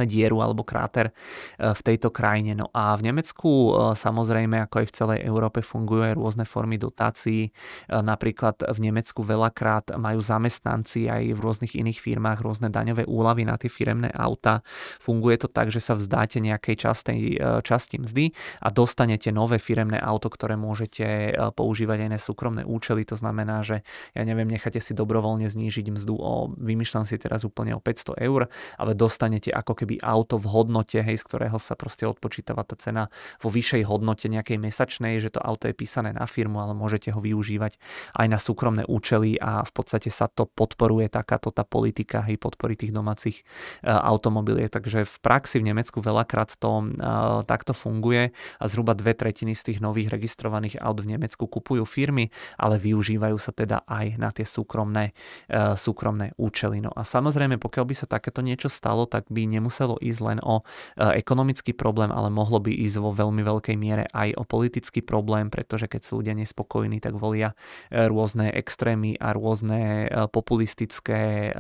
dieru 0.06 0.44
alebo 0.44 0.62
kráter 0.62 1.10
e, 1.10 1.74
v 1.74 1.82
tejto 1.82 2.14
krajine. 2.14 2.54
No 2.54 2.70
a 2.76 2.94
v 3.00 3.10
Nemecku 3.10 3.50
e, 3.50 3.72
samozrejme, 3.98 4.68
ako 4.68 4.84
aj 4.84 4.88
v 4.92 4.94
celej 4.94 5.20
Európe, 5.24 5.64
fungujú 5.64 6.12
aj 6.12 6.14
rôzne 6.20 6.46
formy 6.46 6.78
dotácií. 6.78 7.48
E, 7.48 7.52
napríklad 7.90 8.68
v 8.68 8.80
Nemecku 8.84 9.24
veľakrát 9.24 9.96
majú 9.98 10.20
zamestnanci 10.22 11.08
aj 11.08 11.24
v 11.34 11.40
rôznych 11.40 11.74
iných 11.74 11.98
firmách 12.04 12.44
rôzne 12.44 12.70
daňové 12.70 13.08
úlavy 13.08 13.48
na 13.48 13.56
tie 13.56 13.72
firemné 13.72 14.12
auta. 14.14 14.62
Funguje 15.00 15.42
to 15.42 15.48
tak, 15.48 15.72
že 15.72 15.82
sa 15.82 15.96
vzdáte 15.98 16.44
nejakej 16.44 16.76
častej, 16.78 17.20
časti 17.64 18.02
mzdy 18.02 18.36
a 18.62 18.68
dostanete 18.74 19.32
nové 19.32 19.62
firemné 19.62 19.98
auto, 20.02 20.28
ktoré 20.28 20.60
môžete 20.60 21.34
používať 21.56 22.08
aj 22.08 22.10
na 22.10 22.20
súkromné 22.20 22.64
účely. 22.68 23.08
To 23.08 23.16
znamená, 23.16 23.64
že 23.64 23.88
ja 24.12 24.24
neviem, 24.28 24.50
necháte 24.52 24.84
si 24.84 24.92
dobrovoľne 24.92 25.48
znížiť 25.48 25.88
mzdu 25.94 26.16
o, 26.18 26.52
vymýšľam 26.58 27.08
si 27.08 27.16
teraz 27.16 27.48
úplne 27.48 27.78
o 27.78 27.80
500 27.80 28.20
eur, 28.20 28.52
ale 28.76 28.92
dostanete 28.98 29.54
ako 29.54 29.78
keby 29.78 29.87
keby 29.88 30.04
auto 30.04 30.36
v 30.36 30.52
hodnote, 30.52 31.00
hej, 31.00 31.16
z 31.16 31.24
ktorého 31.24 31.56
sa 31.56 31.80
proste 31.80 32.04
odpočítava 32.04 32.68
tá 32.68 32.76
cena 32.76 33.08
vo 33.40 33.48
vyššej 33.48 33.88
hodnote 33.88 34.28
nejakej 34.28 34.60
mesačnej, 34.60 35.16
že 35.24 35.32
to 35.32 35.40
auto 35.40 35.72
je 35.72 35.76
písané 35.80 36.12
na 36.12 36.28
firmu, 36.28 36.60
ale 36.60 36.76
môžete 36.76 37.16
ho 37.16 37.24
využívať 37.24 37.80
aj 38.20 38.28
na 38.28 38.36
súkromné 38.36 38.84
účely 38.84 39.40
a 39.40 39.64
v 39.64 39.72
podstate 39.72 40.12
sa 40.12 40.28
to 40.28 40.44
podporuje 40.44 41.08
takáto 41.08 41.56
tá 41.56 41.64
politika, 41.64 42.20
hej, 42.28 42.36
podpory 42.36 42.76
tých 42.76 42.92
domácich 42.92 43.48
uh, 43.88 43.96
automobiliek. 44.04 44.68
Takže 44.68 45.08
v 45.08 45.16
praxi 45.24 45.64
v 45.64 45.72
Nemecku 45.72 46.04
veľakrát 46.04 46.60
to 46.60 46.84
uh, 46.84 47.48
takto 47.48 47.72
funguje 47.72 48.36
a 48.60 48.64
zhruba 48.68 48.92
dve 48.92 49.16
tretiny 49.16 49.56
z 49.56 49.72
tých 49.72 49.80
nových 49.80 50.12
registrovaných 50.12 50.84
aut 50.84 51.00
v 51.00 51.16
Nemecku 51.16 51.48
kupujú 51.48 51.88
firmy, 51.88 52.28
ale 52.60 52.76
využívajú 52.76 53.40
sa 53.40 53.56
teda 53.56 53.88
aj 53.88 54.20
na 54.20 54.36
tie 54.36 54.44
súkromné, 54.44 55.16
uh, 55.48 55.80
súkromné 55.80 56.36
účely. 56.36 56.84
No 56.84 56.92
a 56.92 57.08
samozrejme, 57.08 57.56
pokiaľ 57.56 57.86
by 57.88 57.96
sa 57.96 58.08
takéto 58.10 58.44
niečo 58.44 58.68
stalo, 58.68 59.08
tak 59.08 59.32
by 59.32 59.48
nemuselo 59.48 59.77
nemuselo 59.78 60.02
ísť 60.02 60.22
len 60.26 60.40
o 60.42 60.62
e, 60.98 61.22
ekonomický 61.22 61.78
problém, 61.78 62.10
ale 62.10 62.34
mohlo 62.34 62.58
by 62.58 62.74
ísť 62.74 62.98
vo 62.98 63.14
veľmi 63.14 63.46
veľkej 63.46 63.78
miere 63.78 64.10
aj 64.10 64.34
o 64.34 64.44
politický 64.44 65.06
problém, 65.06 65.54
pretože 65.54 65.86
keď 65.86 66.02
sú 66.02 66.26
ľudia 66.26 66.34
nespokojní, 66.34 66.98
tak 66.98 67.14
volia 67.14 67.54
e, 67.94 68.10
rôzne 68.10 68.50
extrémy 68.50 69.22
a 69.22 69.38
rôzne 69.38 70.10
e, 70.10 70.26
populistické 70.34 71.54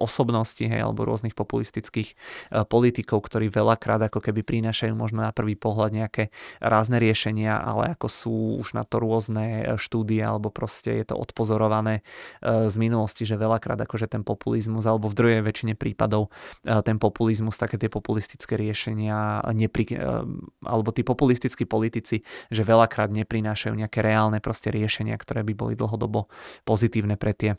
osobnosti 0.00 0.60
hej, 0.60 0.80
alebo 0.82 1.06
rôznych 1.06 1.32
populistických 1.32 2.16
politikov, 2.68 3.24
ktorí 3.26 3.48
veľakrát 3.48 4.10
ako 4.10 4.20
keby 4.20 4.42
prinášajú 4.42 4.92
možno 4.92 5.22
na 5.22 5.32
prvý 5.32 5.54
pohľad 5.54 5.94
nejaké 5.94 6.34
rázne 6.58 6.98
riešenia, 6.98 7.56
ale 7.56 7.96
ako 7.96 8.06
sú 8.10 8.34
už 8.60 8.74
na 8.74 8.82
to 8.82 8.98
rôzne 8.98 9.76
štúdie 9.78 10.20
alebo 10.20 10.50
proste 10.50 10.98
je 11.02 11.04
to 11.12 11.14
odpozorované 11.16 12.02
z 12.42 12.74
minulosti, 12.76 13.22
že 13.28 13.38
veľakrát 13.38 13.78
akože 13.78 14.10
ten 14.10 14.22
populizmus 14.26 14.84
alebo 14.88 15.08
v 15.12 15.18
druhej 15.18 15.42
väčšine 15.46 15.74
prípadov 15.78 16.32
ten 16.64 16.98
populizmus 16.98 17.45
populizmus, 17.46 17.62
také 17.62 17.76
tie 17.78 17.90
populistické 17.90 18.58
riešenia, 18.58 19.42
nepri, 19.54 19.86
eh, 19.94 20.24
alebo 20.66 20.90
tí 20.90 21.06
populistickí 21.06 21.64
politici, 21.64 22.22
že 22.50 22.62
veľakrát 22.66 23.14
neprinášajú 23.14 23.74
nejaké 23.78 24.02
reálne 24.02 24.42
proste 24.42 24.74
riešenia, 24.74 25.14
ktoré 25.14 25.46
by 25.46 25.54
boli 25.54 25.74
dlhodobo 25.78 26.26
pozitívne 26.66 27.14
pre 27.14 27.32
tie 27.32 27.54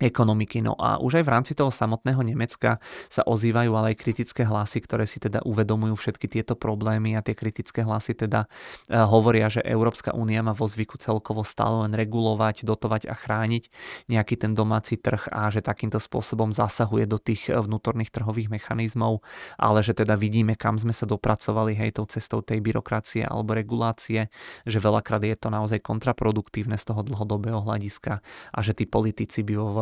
ekonomiky. 0.00 0.64
No 0.64 0.72
a 0.80 0.96
už 0.96 1.20
aj 1.20 1.24
v 1.28 1.32
rámci 1.32 1.52
toho 1.52 1.68
samotného 1.68 2.24
Nemecka 2.24 2.80
sa 3.12 3.22
ozývajú 3.28 3.70
ale 3.76 3.92
aj 3.92 4.00
kritické 4.00 4.48
hlasy, 4.48 4.80
ktoré 4.80 5.04
si 5.04 5.20
teda 5.20 5.44
uvedomujú 5.44 6.00
všetky 6.00 6.32
tieto 6.32 6.56
problémy 6.56 7.12
a 7.12 7.20
tie 7.20 7.36
kritické 7.36 7.84
hlasy 7.84 8.16
teda 8.16 8.48
e, 8.88 8.96
hovoria, 8.96 9.52
že 9.52 9.60
Európska 9.60 10.16
únia 10.16 10.40
má 10.40 10.56
vo 10.56 10.64
zvyku 10.64 10.96
celkovo 10.96 11.44
stále 11.44 11.84
len 11.84 11.92
regulovať, 11.92 12.64
dotovať 12.64 13.12
a 13.12 13.14
chrániť 13.14 13.68
nejaký 14.08 14.40
ten 14.40 14.56
domáci 14.56 14.96
trh 14.96 15.28
a 15.28 15.52
že 15.52 15.60
takýmto 15.60 16.00
spôsobom 16.00 16.56
zasahuje 16.56 17.04
do 17.04 17.20
tých 17.20 17.52
vnútorných 17.52 18.08
trhových 18.08 18.48
mechanizmov, 18.48 19.20
ale 19.60 19.84
že 19.84 19.92
teda 19.92 20.16
vidíme, 20.16 20.56
kam 20.56 20.80
sme 20.80 20.96
sa 20.96 21.04
dopracovali 21.04 21.76
hej, 21.76 22.00
tou 22.00 22.08
cestou 22.08 22.40
tej 22.40 22.64
byrokracie 22.64 23.28
alebo 23.28 23.52
regulácie, 23.52 24.32
že 24.64 24.78
veľakrát 24.80 25.20
je 25.20 25.36
to 25.36 25.52
naozaj 25.52 25.84
kontraproduktívne 25.84 26.80
z 26.80 26.84
toho 26.88 27.04
dlhodobého 27.04 27.60
hľadiska 27.60 28.24
a 28.56 28.58
že 28.64 28.72
tí 28.72 28.88
politici 28.88 29.44
by 29.44 29.54
vo 29.60 29.81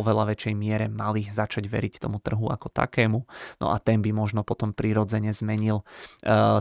oveľa 0.00 0.34
väčšej 0.34 0.54
miere 0.54 0.86
mali 0.88 1.26
začať 1.26 1.66
veriť 1.66 2.00
tomu 2.00 2.22
trhu 2.22 2.48
ako 2.48 2.70
takému. 2.70 3.20
No 3.60 3.66
a 3.74 3.76
ten 3.82 4.00
by 4.00 4.14
možno 4.14 4.46
potom 4.46 4.72
prirodzene 4.72 5.34
zmenil 5.34 5.82
e, 5.82 5.84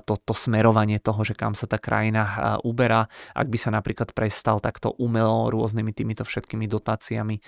to, 0.03 0.13
to 0.17 0.33
smerovanie 0.33 0.97
toho, 0.97 1.21
že 1.21 1.37
kam 1.37 1.53
sa 1.53 1.69
tá 1.69 1.77
krajina 1.77 2.23
e, 2.23 2.33
uberá. 2.67 3.05
Ak 3.37 3.47
by 3.47 3.57
sa 3.61 3.69
napríklad 3.69 4.11
prestal 4.17 4.57
takto 4.57 4.97
umelo 4.97 5.53
rôznymi 5.53 5.93
týmito 5.93 6.25
všetkými 6.25 6.65
dotáciami 6.65 7.35
e, 7.37 7.41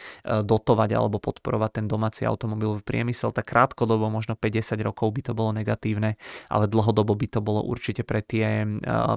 dotovať 0.46 0.90
alebo 0.94 1.18
podporovať 1.18 1.82
ten 1.82 1.86
domáci 1.90 2.24
automobilový 2.24 2.86
priemysel, 2.86 3.34
tak 3.34 3.50
krátkodobo, 3.50 4.08
možno 4.14 4.38
50 4.38 4.78
rokov 4.86 5.10
by 5.12 5.22
to 5.26 5.34
bolo 5.34 5.52
negatívne, 5.52 6.16
ale 6.54 6.66
dlhodobo 6.70 7.18
by 7.18 7.28
to 7.28 7.40
bolo 7.42 7.66
určite 7.66 8.06
pre, 8.06 8.22
tie, 8.22 8.66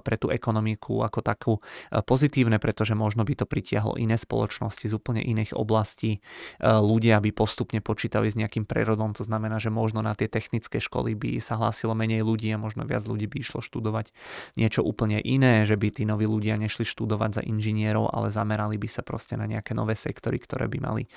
pre 0.03 0.17
tú 0.17 0.33
ekonomiku 0.33 1.05
ako 1.05 1.21
takú 1.21 1.53
pozitívne, 1.91 2.57
pretože 2.57 2.97
možno 2.97 3.27
by 3.29 3.45
to 3.45 3.47
pritiahlo 3.49 4.01
iné 4.01 4.17
spoločnosti 4.17 4.89
z 4.89 4.97
úplne 4.97 5.21
iných 5.21 5.53
oblastí 5.53 6.08
deti, 6.09 6.25
e, 6.59 6.65
ľudia 6.65 7.21
by 7.21 7.31
postupne 7.37 7.81
počítali 7.85 8.33
s 8.33 8.37
nejakým 8.37 8.65
prerodom, 8.65 9.13
to 9.13 9.25
znamená, 9.25 9.61
že 9.61 9.69
možno 9.69 10.01
na 10.01 10.17
tie 10.17 10.27
technické 10.31 10.81
školy 10.81 11.13
by 11.13 11.37
sa 11.45 11.61
hlásilo 11.61 11.93
menej 11.93 12.25
ľudí 12.25 12.49
a 12.53 12.59
možno 12.59 12.89
viac 12.89 13.05
ľudí 13.05 13.29
by 13.29 13.45
išlo 13.45 13.61
študovať 13.61 14.11
niečo 14.57 14.81
úplne 14.81 15.21
iné, 15.21 15.69
že 15.69 15.77
by 15.77 15.93
tí 15.93 16.09
noví 16.09 16.25
ľudia 16.25 16.57
nešli 16.57 16.89
študovať 16.89 17.31
za 17.41 17.43
inžinierov, 17.45 18.09
ale 18.09 18.33
zamerali 18.33 18.81
by 18.81 18.89
sa 18.89 19.05
proste 19.05 19.37
na 19.37 19.45
nejaké 19.45 19.77
nové 19.77 19.93
sektory, 19.93 20.41
ktoré 20.41 20.71
by 20.71 20.79
mali 20.81 21.03
e, 21.05 21.09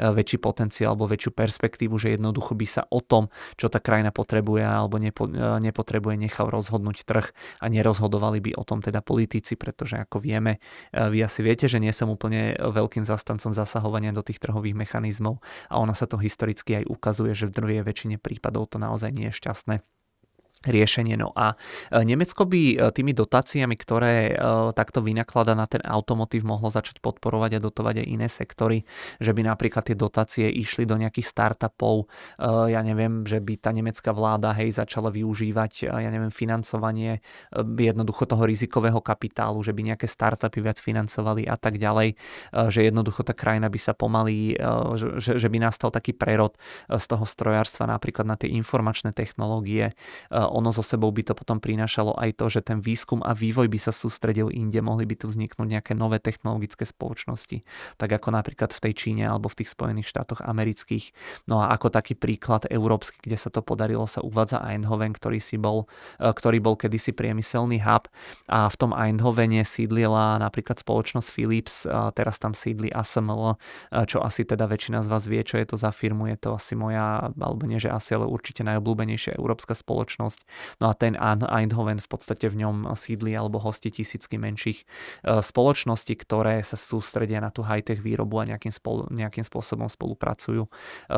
väčší 0.00 0.40
potenciál 0.40 0.96
alebo 0.96 1.10
väčšiu 1.10 1.36
perspektívu, 1.36 2.00
že 2.00 2.16
jednoducho 2.16 2.56
by 2.56 2.66
sa 2.66 2.82
o 2.88 3.04
tom, 3.04 3.28
čo 3.60 3.68
tá 3.68 3.82
krajina 3.82 4.08
potrebuje 4.14 4.64
alebo 4.64 4.96
nepo, 4.96 5.28
e, 5.28 5.60
nepotrebuje, 5.60 6.16
nechal 6.16 6.48
rozhodnúť 6.48 7.04
trh 7.04 7.26
a 7.60 7.66
nerozhodovali 7.68 8.40
by 8.40 8.50
o 8.56 8.64
tom 8.64 8.80
teda 8.80 9.04
politici, 9.04 9.58
pretože 9.58 10.00
ako 10.00 10.22
vieme, 10.22 10.62
vy 10.94 11.18
asi 11.20 11.40
viete, 11.42 11.66
že 11.66 11.82
nie 11.82 11.92
som 11.92 12.08
úplne 12.08 12.54
veľkým 12.56 13.02
zastancom 13.02 13.52
zasahovania 13.52 14.14
do 14.14 14.22
tých 14.22 14.37
tých 14.38 14.46
trhových 14.46 14.78
mechanizmov 14.78 15.42
a 15.66 15.82
ono 15.82 15.90
sa 15.98 16.06
to 16.06 16.22
historicky 16.22 16.78
aj 16.78 16.86
ukazuje, 16.86 17.34
že 17.34 17.50
v 17.50 17.58
drvej 17.58 17.82
väčšine 17.82 18.16
prípadov 18.22 18.70
to 18.70 18.78
naozaj 18.78 19.10
nie 19.10 19.34
je 19.34 19.34
šťastné 19.34 19.82
riešenie. 20.66 21.14
No 21.14 21.30
a 21.38 21.54
e, 21.54 22.02
Nemecko 22.02 22.42
by 22.42 22.62
e, 22.74 22.76
tými 22.90 23.14
dotáciami, 23.14 23.74
ktoré 23.78 24.14
e, 24.30 24.42
takto 24.74 24.98
vynaklada 24.98 25.54
na 25.54 25.70
ten 25.70 25.78
automotív, 25.86 26.42
mohlo 26.42 26.66
začať 26.66 26.98
podporovať 26.98 27.58
a 27.58 27.62
dotovať 27.62 28.02
aj 28.02 28.06
iné 28.06 28.26
sektory, 28.26 28.82
že 29.22 29.30
by 29.30 29.46
napríklad 29.46 29.86
tie 29.86 29.94
dotácie 29.94 30.50
išli 30.50 30.82
do 30.88 30.98
nejakých 30.98 31.28
startupov, 31.28 32.10
ja 32.38 32.80
neviem, 32.82 33.26
že 33.26 33.42
by 33.42 33.54
tá 33.60 33.70
nemecká 33.74 34.14
vláda 34.14 34.54
hej 34.54 34.72
začala 34.72 35.10
využívať, 35.12 35.90
ja 35.90 36.10
neviem, 36.10 36.30
financovanie 36.30 37.20
jednoducho 37.54 38.24
toho 38.24 38.46
rizikového 38.46 39.02
kapitálu, 39.02 39.60
že 39.60 39.74
by 39.74 39.94
nejaké 39.94 40.06
startupy 40.06 40.62
viac 40.62 40.78
financovali 40.78 41.44
a 41.44 41.56
tak 41.58 41.76
ďalej, 41.76 42.14
že 42.70 42.80
jednoducho 42.86 43.26
tá 43.26 43.34
krajina 43.34 43.68
by 43.68 43.80
sa 43.80 43.92
pomaly, 43.92 44.56
že, 45.18 45.36
že 45.38 45.48
by 45.50 45.58
nastal 45.58 45.90
taký 45.92 46.14
prerod 46.14 46.54
z 46.88 47.04
toho 47.04 47.24
strojárstva 47.26 47.90
napríklad 47.90 48.24
na 48.24 48.36
tie 48.38 48.50
informačné 48.54 49.12
technológie, 49.12 49.92
ono 50.48 50.72
zo 50.72 50.82
sebou 50.82 51.12
by 51.12 51.22
to 51.22 51.34
potom 51.36 51.60
prinášalo 51.60 52.16
aj 52.16 52.40
to, 52.40 52.46
že 52.48 52.60
ten 52.64 52.80
výskum 52.80 53.20
a 53.22 53.36
vývoj 53.36 53.68
by 53.68 53.78
sa 53.78 53.92
sústredil 53.92 54.48
inde, 54.50 54.80
mohli 54.80 55.04
by 55.04 55.14
tu 55.20 55.26
vzniknúť 55.28 55.68
nejaké 55.68 55.92
nové 55.92 56.18
technologické 56.18 56.88
spoločnosti, 56.88 57.62
tak 58.00 58.10
ako 58.10 58.34
napríklad 58.34 58.72
v 58.72 58.80
tej 58.88 58.92
Číne 58.96 59.24
alebo 59.28 59.52
v 59.52 59.62
tých 59.62 59.70
Spojených 59.72 60.08
štátoch 60.08 60.42
amerických. 60.42 61.12
No 61.46 61.60
a 61.60 61.70
ako 61.76 61.92
taký 61.92 62.16
príklad 62.16 62.64
európsky, 62.66 63.20
kde 63.22 63.38
sa 63.38 63.52
to 63.52 63.60
podarilo, 63.60 64.08
sa 64.08 64.24
uvádza 64.24 64.64
Eindhoven, 64.64 65.12
ktorý, 65.12 65.38
si 65.38 65.60
bol, 65.60 65.86
ktorý 66.18 66.58
bol 66.58 66.74
kedysi 66.74 67.12
priemyselný 67.12 67.84
hub 67.84 68.08
a 68.48 68.66
v 68.66 68.76
tom 68.80 68.96
Eindhovene 68.96 69.62
sídlila 69.62 70.40
napríklad 70.40 70.80
spoločnosť 70.80 71.28
Philips, 71.28 71.84
teraz 72.16 72.40
tam 72.40 72.56
sídli 72.56 72.88
ASML, 72.88 73.60
čo 74.08 74.24
asi 74.24 74.48
teda 74.48 74.66
väčšina 74.66 75.04
z 75.04 75.08
vás 75.10 75.24
vie, 75.28 75.42
čo 75.44 75.60
je 75.60 75.66
to 75.68 75.76
za 75.76 75.92
firmu, 75.92 76.30
je 76.32 76.38
to 76.40 76.56
asi 76.56 76.74
moja, 76.78 77.30
alebo 77.36 77.68
nie 77.68 77.78
že 77.78 77.92
asi, 77.92 78.16
ale 78.16 78.26
určite 78.26 78.64
najobľúbenejšia 78.64 79.36
európska 79.36 79.76
spoločnosť. 79.76 80.37
No 80.80 80.90
a 80.90 80.94
ten 80.96 81.14
Eindhoven 81.44 82.00
v 82.00 82.08
podstate 82.08 82.48
v 82.48 82.64
ňom 82.64 82.76
sídli 82.96 83.36
alebo 83.36 83.60
hosti 83.60 83.92
tisícky 83.92 84.40
menších 84.40 84.78
e, 84.82 84.86
spoločností, 85.44 86.16
ktoré 86.16 86.60
sa 86.64 86.76
sústredia 86.78 87.42
na 87.42 87.52
tú 87.52 87.62
high-tech 87.64 88.00
výrobu 88.00 88.40
a 88.42 88.48
nejakým, 88.48 88.72
spolu, 88.72 89.06
nejakým 89.12 89.44
spôsobom 89.44 89.86
spolupracujú 89.86 90.66
e, 90.66 90.70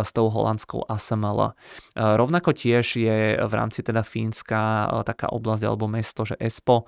s 0.03 0.11
tou 0.11 0.27
holandskou 0.29 0.87
ASML. 0.87 1.39
E, 1.41 1.53
rovnako 1.95 2.51
tiež 2.55 2.87
je 2.99 3.19
v 3.39 3.53
rámci 3.55 3.87
teda 3.87 4.03
Fínska 4.03 4.91
taká 5.07 5.31
oblasť 5.31 5.63
alebo 5.65 5.87
mesto, 5.87 6.27
že 6.27 6.37
Espo, 6.37 6.85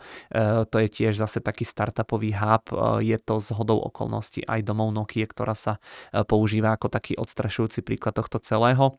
to 0.68 0.76
je 0.78 0.89
tiež 0.89 1.16
zase 1.16 1.41
taký 1.41 1.64
startupový 1.64 2.35
hub, 2.37 2.64
je 3.01 3.16
to 3.22 3.41
z 3.41 3.49
hodou 3.57 3.80
okolností 3.80 4.45
aj 4.45 4.61
domov 4.66 4.93
Nokia, 4.93 5.24
ktorá 5.24 5.57
sa 5.57 5.78
používa 6.26 6.74
ako 6.74 6.93
taký 6.93 7.16
odstrašujúci 7.16 7.85
príklad 7.85 8.16
tohto 8.16 8.39
celého. 8.43 8.99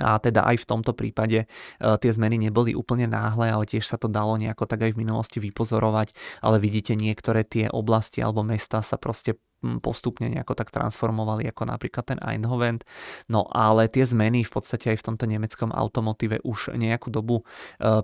A 0.00 0.20
teda 0.20 0.44
aj 0.44 0.60
v 0.60 0.68
tomto 0.68 0.92
prípade 0.92 1.44
e, 1.44 1.46
tie 1.80 2.10
zmeny 2.12 2.36
neboli 2.36 2.76
úplne 2.76 3.08
náhle, 3.08 3.48
ale 3.48 3.64
tiež 3.64 3.88
sa 3.88 3.96
to 3.96 4.12
dalo 4.12 4.36
nejako 4.36 4.68
tak 4.68 4.84
aj 4.84 4.92
v 4.92 5.00
minulosti 5.00 5.38
vypozorovať, 5.40 6.12
ale 6.44 6.60
vidíte 6.60 6.92
niektoré 6.98 7.48
tie 7.48 7.72
oblasti 7.72 8.20
alebo 8.20 8.44
mesta 8.44 8.84
sa 8.84 9.00
proste 9.00 9.40
postupne 9.80 10.28
nejako 10.28 10.54
tak 10.54 10.70
transformovali, 10.70 11.48
ako 11.48 11.64
napríklad 11.66 12.04
ten 12.04 12.18
Eindhoven. 12.20 12.78
No 13.26 13.48
ale 13.50 13.88
tie 13.88 14.04
zmeny 14.04 14.44
v 14.44 14.52
podstate 14.52 14.92
aj 14.92 15.00
v 15.00 15.06
tomto 15.12 15.24
nemeckom 15.24 15.72
automotíve 15.72 16.44
už 16.44 16.76
nejakú 16.76 17.08
dobu 17.08 17.42
e, 17.42 17.44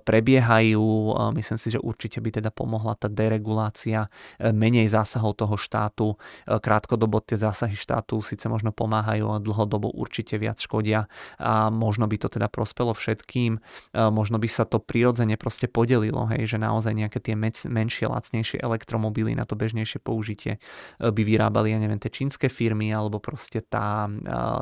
prebiehajú. 0.01 0.81
E, 0.81 1.11
myslím 1.37 1.57
si, 1.61 1.67
že 1.73 1.79
určite 1.79 2.19
by 2.19 2.41
teda 2.41 2.49
pomohla 2.49 2.97
tá 2.97 3.07
deregulácia, 3.07 4.09
e, 4.41 4.49
menej 4.49 4.89
zásahov 4.89 5.37
toho 5.37 5.55
štátu. 5.55 6.17
Krátkodobo 6.45 7.21
tie 7.23 7.37
zásahy 7.37 7.77
štátu 7.77 8.19
síce 8.25 8.49
možno 8.49 8.73
pomáhajú, 8.73 9.29
ale 9.29 9.39
dlhodobo 9.41 9.93
určite 9.93 10.35
viac 10.37 10.59
škodia 10.59 11.07
a 11.39 11.69
možno 11.69 12.09
by 12.09 12.17
to 12.19 12.27
teda 12.27 12.49
prospelo 12.49 12.91
všetkým. 12.93 13.61
Možno 13.93 14.37
by 14.37 14.49
sa 14.49 14.67
to 14.67 14.81
prirodzene 14.81 15.39
proste 15.39 15.69
podelilo, 15.71 16.27
hej, 16.33 16.45
že 16.45 16.57
naozaj 16.61 16.93
nejaké 16.93 17.19
tie 17.23 17.35
menšie, 17.67 18.05
lacnejšie 18.09 18.61
elektromobily 18.61 19.33
na 19.33 19.47
to 19.47 19.55
bežnejšie 19.57 20.03
použitie 20.03 20.59
by 20.99 21.21
vyrábali 21.21 21.42
vyrábali, 21.43 21.75
ja 21.75 21.79
neviem, 21.83 21.99
tie 21.99 22.07
čínske 22.07 22.47
firmy 22.47 22.95
alebo 22.95 23.19
proste 23.19 23.59
tá, 23.59 24.07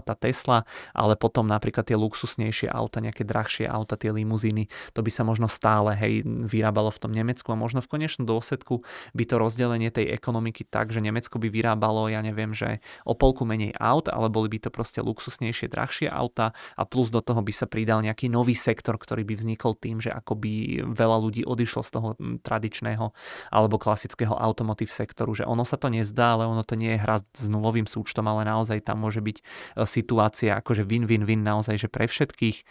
tá 0.02 0.14
Tesla, 0.18 0.66
ale 0.98 1.14
potom 1.14 1.46
napríklad 1.46 1.86
tie 1.86 1.94
luxusnejšie 1.94 2.74
auta, 2.74 2.98
nejaké 2.98 3.22
drahšie 3.22 3.70
auta, 3.70 3.94
tie 3.94 4.10
limuzíny, 4.10 4.66
to 4.98 5.06
by 5.06 5.14
sa 5.14 5.22
možno 5.22 5.46
stále 5.46 5.94
hej, 5.94 6.26
vyrábalo 6.26 6.90
v 6.90 6.98
tom 7.06 7.14
Nemecku 7.14 7.54
a 7.54 7.60
možno 7.60 7.86
v 7.86 7.92
konečnom 7.94 8.26
dôsledku 8.26 8.82
by 9.14 9.24
to 9.30 9.38
rozdelenie 9.38 9.94
tej 9.94 10.10
ekonomiky 10.10 10.66
tak, 10.66 10.90
že 10.90 11.06
Nemecko 11.06 11.38
by 11.38 11.54
vyrábalo, 11.54 12.10
ja 12.10 12.26
neviem, 12.26 12.58
že 12.58 12.82
o 13.06 13.14
polku 13.14 13.46
menej 13.46 13.78
aut, 13.78 14.10
ale 14.10 14.34
boli 14.34 14.50
by 14.50 14.66
to 14.66 14.70
proste 14.74 15.06
luxusnejšie, 15.06 15.70
drahšie 15.70 16.10
auta 16.10 16.58
a 16.74 16.84
plus 16.90 17.14
do 17.14 17.22
toho 17.22 17.46
by 17.46 17.54
sa 17.54 17.70
pridal 17.70 18.02
nejaký 18.02 18.26
nový 18.26 18.58
sektor, 18.58 18.98
ktorý 18.98 19.22
by 19.22 19.38
vznikol 19.38 19.78
tým, 19.78 20.02
že 20.02 20.10
akoby 20.10 20.82
veľa 20.90 21.18
ľudí 21.22 21.46
odišlo 21.46 21.86
z 21.86 21.92
toho 21.94 22.10
tradičného 22.42 23.14
alebo 23.54 23.78
klasického 23.78 24.34
automotív 24.34 24.90
sektoru, 24.90 25.38
že 25.38 25.46
ono 25.46 25.62
sa 25.62 25.78
to 25.78 25.92
nezdá, 25.92 26.34
ale 26.40 26.48
ono 26.48 26.64
to 26.64 26.70
nie 26.76 26.95
je 26.95 27.01
hra 27.01 27.19
s 27.22 27.47
nulovým 27.47 27.86
súčtom, 27.89 28.28
ale 28.28 28.47
naozaj 28.47 28.86
tam 28.86 29.03
môže 29.03 29.19
byť 29.19 29.38
e, 29.39 29.43
situácia 29.88 30.57
akože 30.59 30.86
win-win-win 30.86 31.41
naozaj, 31.41 31.76
že 31.76 31.88
pre 31.89 32.05
všetkých. 32.05 32.57
E, 32.61 32.63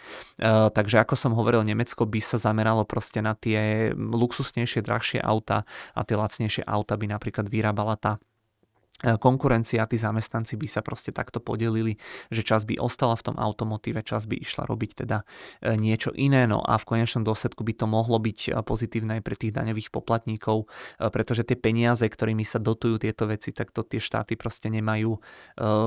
takže 0.70 1.02
ako 1.02 1.14
som 1.18 1.32
hovoril, 1.34 1.66
Nemecko 1.66 2.06
by 2.06 2.20
sa 2.22 2.38
zameralo 2.38 2.86
proste 2.86 3.20
na 3.20 3.34
tie 3.34 3.90
luxusnejšie, 3.94 4.84
drahšie 4.84 5.20
auta 5.20 5.68
a 5.94 6.00
tie 6.06 6.16
lacnejšie 6.16 6.62
auta 6.64 6.94
by 6.94 7.06
napríklad 7.10 7.50
vyrábala 7.50 7.98
tá 7.98 8.22
konkurencia, 9.00 9.88
tí 9.88 9.96
zamestnanci 9.96 10.60
by 10.60 10.68
sa 10.68 10.80
proste 10.84 11.08
takto 11.10 11.40
podelili, 11.40 11.96
že 12.28 12.44
čas 12.44 12.68
by 12.68 12.76
ostala 12.76 13.16
v 13.16 13.32
tom 13.32 13.36
automotíve, 13.40 14.04
čas 14.04 14.28
by 14.28 14.36
išla 14.36 14.68
robiť 14.68 14.90
teda 15.04 15.24
e, 15.64 15.76
niečo 15.80 16.12
iné, 16.12 16.44
no 16.44 16.60
a 16.60 16.76
v 16.76 16.84
konečnom 16.84 17.24
dôsledku 17.24 17.64
by 17.64 17.72
to 17.80 17.86
mohlo 17.88 18.20
byť 18.20 18.38
e, 18.52 18.60
pozitívne 18.60 19.20
aj 19.20 19.22
pre 19.24 19.36
tých 19.40 19.56
daňových 19.56 19.88
poplatníkov, 19.88 20.68
pretože 21.00 21.48
tie 21.48 21.56
peniaze, 21.56 22.04
ktorými 22.04 22.44
sa 22.44 22.60
dotujú 22.60 23.00
tieto 23.00 23.24
veci, 23.24 23.56
tak 23.56 23.72
to 23.72 23.80
tie 23.82 23.96
štáty 23.96 24.36
proste 24.36 24.68
nemajú, 24.68 25.16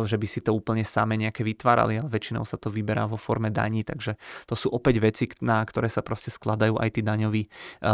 že 0.04 0.18
by 0.18 0.28
si 0.28 0.42
to 0.42 0.52
úplne 0.52 0.82
same 0.82 1.16
nejaké 1.16 1.46
vytvárali, 1.46 2.02
ale 2.02 2.10
väčšinou 2.10 2.44
sa 2.44 2.58
to 2.58 2.74
vyberá 2.74 3.06
vo 3.06 3.16
forme 3.16 3.54
daní, 3.54 3.86
takže 3.86 4.18
to 4.50 4.58
sú 4.58 4.74
opäť 4.74 5.00
veci, 5.00 5.26
na 5.46 5.62
ktoré 5.62 5.88
sa 5.88 6.02
proste 6.02 6.34
skladajú 6.34 6.82
aj 6.82 6.90
tí 6.98 7.02
daňoví 7.06 7.48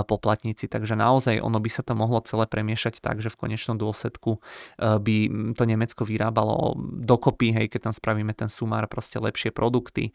poplatníci, 0.07 0.71
takže 0.71 0.95
naozaj 0.95 1.43
ono 1.43 1.59
by 1.59 1.69
sa 1.69 1.83
to 1.83 1.93
mohlo 1.93 2.23
celé 2.23 2.47
premiešať 2.47 3.03
tak, 3.03 3.19
že 3.19 3.29
v 3.29 3.39
konečnom 3.47 3.75
dôsledku 3.75 4.39
by 4.79 5.08
by 5.09 5.17
to 5.57 5.63
Nemecko 5.65 6.05
vyrábalo 6.05 6.77
dokopy, 7.01 7.49
hej, 7.49 7.65
keď 7.73 7.89
tam 7.89 7.93
spravíme 7.93 8.33
ten 8.37 8.45
sumár, 8.45 8.85
proste 8.85 9.17
lepšie 9.17 9.49
produkty. 9.49 10.09
E, 10.09 10.11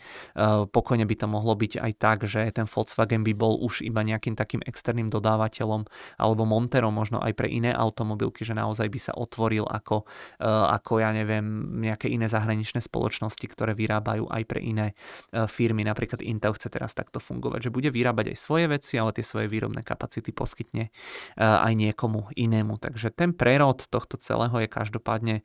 pokojne 0.71 1.03
by 1.03 1.15
to 1.19 1.27
mohlo 1.27 1.59
byť 1.59 1.83
aj 1.83 1.93
tak, 1.99 2.19
že 2.23 2.47
ten 2.55 2.71
Volkswagen 2.71 3.27
by 3.27 3.35
bol 3.35 3.59
už 3.59 3.83
iba 3.83 4.07
nejakým 4.07 4.39
takým 4.39 4.63
externým 4.63 5.11
dodávateľom 5.11 5.87
alebo 6.23 6.43
monterom 6.47 6.95
možno 6.95 7.19
aj 7.19 7.35
pre 7.35 7.51
iné 7.51 7.75
automobilky, 7.75 8.47
že 8.47 8.55
naozaj 8.55 8.87
by 8.87 9.01
sa 9.03 9.13
otvoril 9.19 9.67
ako, 9.67 10.07
e, 10.39 10.47
ako 10.49 11.03
ja 11.03 11.11
neviem, 11.11 11.45
nejaké 11.83 12.07
iné 12.07 12.31
zahraničné 12.31 12.79
spoločnosti, 12.79 13.43
ktoré 13.51 13.75
vyrábajú 13.75 14.31
aj 14.31 14.43
pre 14.47 14.63
iné 14.63 14.87
e, 15.35 15.45
firmy. 15.51 15.83
Napríklad 15.83 16.23
Intel 16.23 16.55
chce 16.55 16.71
teraz 16.71 16.95
takto 16.95 17.19
fungovať, 17.19 17.69
že 17.69 17.75
bude 17.75 17.91
vyrábať 17.91 18.31
aj 18.31 18.39
svoje 18.39 18.67
veci, 18.71 18.95
ale 19.01 19.11
tie 19.11 19.27
svoje 19.27 19.51
výrobné 19.51 19.83
kapacity 19.83 20.31
poskytne 20.31 20.95
aj 21.37 21.73
niekomu 21.75 22.31
inému. 22.37 22.77
Takže 22.79 23.11
ten 23.15 23.33
prerod 23.33 23.87
tohto 23.89 24.21
celého 24.21 24.55
je 24.61 24.69
každopádne 24.85 25.41
e, 25.41 25.43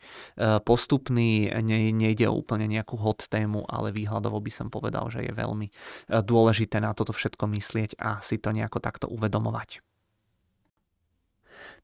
postupný, 0.60 1.48
ne, 1.64 1.96
nejde 1.96 2.28
úplne 2.28 2.68
nejakú 2.68 3.00
hot 3.00 3.32
tému, 3.32 3.64
ale 3.72 3.96
výhľadovo 3.96 4.44
by 4.44 4.52
som 4.52 4.68
povedal, 4.68 5.08
že 5.08 5.24
je 5.24 5.32
veľmi 5.32 5.68
e, 5.72 5.74
dôležité 6.20 6.84
na 6.84 6.92
toto 6.92 7.16
všetko 7.16 7.48
myslieť 7.48 7.96
a 7.96 8.20
si 8.20 8.36
to 8.36 8.52
nejako 8.52 8.84
takto 8.84 9.08
uvedomovať. 9.08 9.80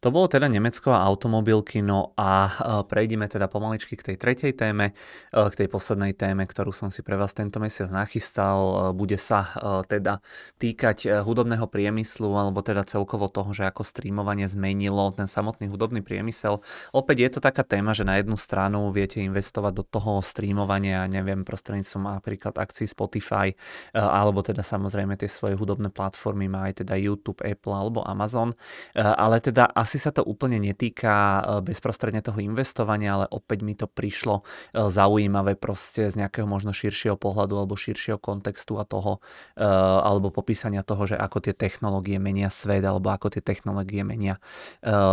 To 0.06 0.14
bolo 0.14 0.30
teda 0.30 0.46
Nemecko 0.46 0.94
a 0.94 1.02
automobilky, 1.02 1.82
no 1.82 2.14
a 2.14 2.46
e, 2.46 2.52
prejdeme 2.86 3.26
teda 3.26 3.50
pomaličky 3.50 3.98
k 3.98 4.14
tej 4.14 4.18
tretej 4.22 4.54
téme, 4.54 4.94
e, 5.34 5.50
k 5.50 5.66
tej 5.66 5.66
poslednej 5.66 6.14
téme, 6.14 6.46
ktorú 6.46 6.70
som 6.70 6.94
si 6.94 7.02
pre 7.02 7.18
vás 7.18 7.34
tento 7.34 7.58
mesiac 7.58 7.90
nachystal. 7.90 8.62
E, 8.62 8.74
bude 8.94 9.18
sa 9.18 9.50
teda 9.90 10.22
týkať 10.62 11.26
hudobného 11.26 11.66
priemyslu, 11.66 12.38
alebo 12.38 12.62
teda 12.62 12.86
celkovo 12.86 13.34
toho, 13.34 13.50
že 13.50 13.66
ako 13.66 13.82
streamovanie 13.82 14.46
zmenilo 14.46 15.10
ten 15.10 15.26
samotný 15.26 15.74
hudobný 15.74 16.06
priemysel. 16.06 16.62
Opäť 16.94 17.18
je 17.26 17.30
to 17.34 17.40
taká 17.42 17.66
téma, 17.66 17.98
že 17.98 18.06
na 18.06 18.22
jednu 18.22 18.38
stranu 18.38 18.94
viete 18.94 19.26
investovať 19.26 19.74
do 19.74 19.82
toho 19.82 20.22
streamovania, 20.22 21.10
neviem, 21.10 21.42
prostredníctvom 21.42 22.22
napríklad 22.22 22.54
akcií 22.62 22.86
Spotify, 22.86 23.58
alebo 23.96 24.46
teda 24.46 24.62
samozrejme 24.62 25.18
tie 25.18 25.32
svoje 25.32 25.58
hudobné 25.58 25.90
platformy 25.90 26.46
má 26.46 26.70
aj 26.70 26.86
teda 26.86 26.94
YouTube, 26.94 27.42
Apple 27.42 27.74
alebo 27.74 28.06
Amazon, 28.06 28.54
ale 28.94 29.42
teda 29.42 29.72
asi 29.72 29.95
sa 30.00 30.12
to 30.12 30.22
úplne 30.24 30.60
netýka 30.60 31.14
e, 31.14 31.42
bezprostredne 31.66 32.22
toho 32.24 32.40
investovania, 32.42 33.20
ale 33.22 33.26
opäť 33.30 33.60
mi 33.62 33.78
to 33.78 33.86
prišlo 33.86 34.42
e, 34.42 34.44
zaujímavé 34.90 35.56
proste 35.60 36.08
z 36.10 36.16
nejakého 36.20 36.48
možno 36.50 36.74
širšieho 36.74 37.20
pohľadu 37.20 37.56
alebo 37.56 37.78
širšieho 37.78 38.20
kontextu 38.20 38.80
a 38.80 38.86
toho, 38.88 39.20
e, 39.56 39.66
alebo 40.02 40.32
popísania 40.32 40.82
toho, 40.82 41.06
že 41.06 41.16
ako 41.16 41.44
tie 41.44 41.54
technológie 41.54 42.18
menia 42.18 42.50
svet 42.50 42.84
alebo 42.84 43.12
ako 43.12 43.32
tie 43.38 43.44
technológie 43.44 44.02
menia 44.06 44.38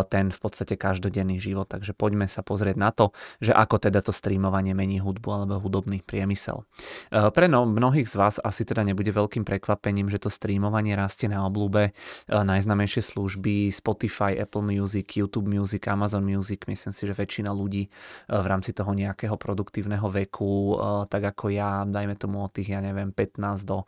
ten 0.09 0.29
v 0.29 0.39
podstate 0.39 0.75
každodenný 0.77 1.39
život. 1.39 1.69
Takže 1.69 1.95
poďme 1.97 2.27
sa 2.27 2.45
pozrieť 2.45 2.77
na 2.77 2.91
to, 2.91 3.15
že 3.41 3.55
ako 3.55 3.79
teda 3.79 4.05
to 4.05 4.13
streamovanie 4.13 4.75
mení 4.77 4.99
hudbu 4.99 5.29
alebo 5.31 5.63
hudobný 5.63 6.03
priemysel. 6.05 6.65
Pre 7.11 7.47
no, 7.49 7.65
mnohých 7.65 8.09
z 8.09 8.17
vás 8.19 8.37
asi 8.43 8.67
teda 8.67 8.83
nebude 8.85 9.11
veľkým 9.15 9.47
prekvapením, 9.47 10.11
že 10.11 10.21
to 10.21 10.29
streamovanie 10.33 10.97
rastie 10.99 11.31
na 11.31 11.45
oblúbe 11.47 11.95
najznamejšie 12.29 13.03
služby 13.03 13.73
Spotify, 13.73 14.37
Apple 14.39 14.62
Apple 14.63 14.79
Music, 14.79 15.19
YouTube 15.19 15.51
Music, 15.51 15.83
Amazon 15.91 16.23
Music, 16.23 16.63
myslím 16.71 16.95
si, 16.95 17.03
že 17.03 17.15
väčšina 17.19 17.51
ľudí 17.51 17.91
v 18.31 18.47
rámci 18.47 18.71
toho 18.71 18.95
nejakého 18.95 19.35
produktívneho 19.35 20.07
veku, 20.07 20.79
tak 21.11 21.35
ako 21.35 21.51
ja, 21.51 21.83
dajme 21.83 22.15
tomu 22.15 22.47
od 22.47 22.55
tých, 22.55 22.71
ja 22.71 22.79
neviem, 22.79 23.11
15 23.11 23.67
do 23.67 23.83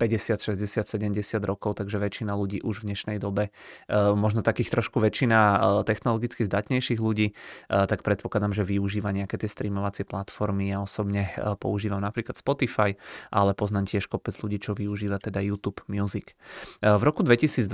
50, 0.00 0.40
60, 0.40 0.88
70 0.88 1.12
rokov, 1.44 1.76
takže 1.76 2.00
väčšina 2.00 2.32
ľudí 2.32 2.64
už 2.64 2.80
v 2.80 2.88
dnešnej 2.88 3.20
dobe, 3.20 3.52
možno 4.16 4.40
takých 4.40 4.72
trošku 4.72 4.96
väčšina 4.96 5.60
technologicky 5.84 6.48
zdatnejších 6.48 6.96
ľudí, 6.96 7.36
tak 7.68 8.00
predpokladám, 8.00 8.56
že 8.56 8.64
využíva 8.64 9.12
nejaké 9.12 9.36
tie 9.36 9.50
streamovacie 9.52 10.08
platformy. 10.08 10.72
Ja 10.72 10.80
osobne 10.80 11.28
používam 11.60 12.00
napríklad 12.00 12.40
Spotify, 12.40 12.96
ale 13.28 13.52
poznám 13.52 13.92
tiež 13.92 14.08
kopec 14.08 14.32
ľudí, 14.40 14.56
čo 14.56 14.72
využíva 14.72 15.20
teda 15.20 15.44
YouTube 15.44 15.84
Music. 15.92 16.32
V 16.80 17.02
roku 17.04 17.20
2022 17.20 17.68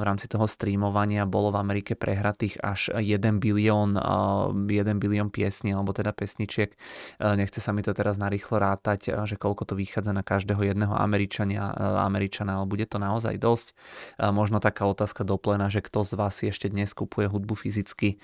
v 0.00 0.04
rámci 0.06 0.26
toho 0.30 0.46
streamovania 0.46 1.09
bolo 1.24 1.50
v 1.50 1.60
Amerike 1.62 1.96
prehratých 1.96 2.60
až 2.60 2.92
1 2.94 3.40
bilión, 3.40 3.96
1 3.96 4.68
bilión 5.00 5.32
piesní, 5.32 5.72
alebo 5.72 5.96
teda 5.96 6.12
pesničiek. 6.12 6.76
Nechce 7.18 7.58
sa 7.64 7.72
mi 7.72 7.80
to 7.80 7.96
teraz 7.96 8.20
narýchlo 8.20 8.60
rátať, 8.60 9.16
že 9.24 9.40
koľko 9.40 9.64
to 9.64 9.74
vychádza 9.74 10.12
na 10.12 10.20
každého 10.20 10.60
jedného 10.60 10.92
Američania, 10.92 11.72
Američana, 12.04 12.60
ale 12.60 12.66
bude 12.68 12.84
to 12.84 13.00
naozaj 13.00 13.40
dosť. 13.40 13.72
Možno 14.20 14.60
taká 14.60 14.84
otázka 14.84 15.24
doplena, 15.24 15.72
že 15.72 15.80
kto 15.80 16.04
z 16.04 16.12
vás 16.20 16.36
ešte 16.44 16.68
dnes 16.68 16.92
kupuje 16.92 17.24
hudbu 17.24 17.56
fyzicky 17.56 18.20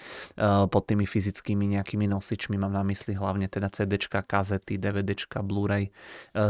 pod 0.69 0.83
tými 0.85 1.09
fyzickými 1.09 1.65
nejakými 1.81 2.05
nosičmi, 2.05 2.61
mám 2.61 2.77
na 2.77 2.85
mysli 2.85 3.17
hlavne 3.17 3.49
teda 3.49 3.73
CDčka, 3.73 4.21
kazety, 4.21 4.77
DVDčka, 4.77 5.41
Blu-ray, 5.41 5.89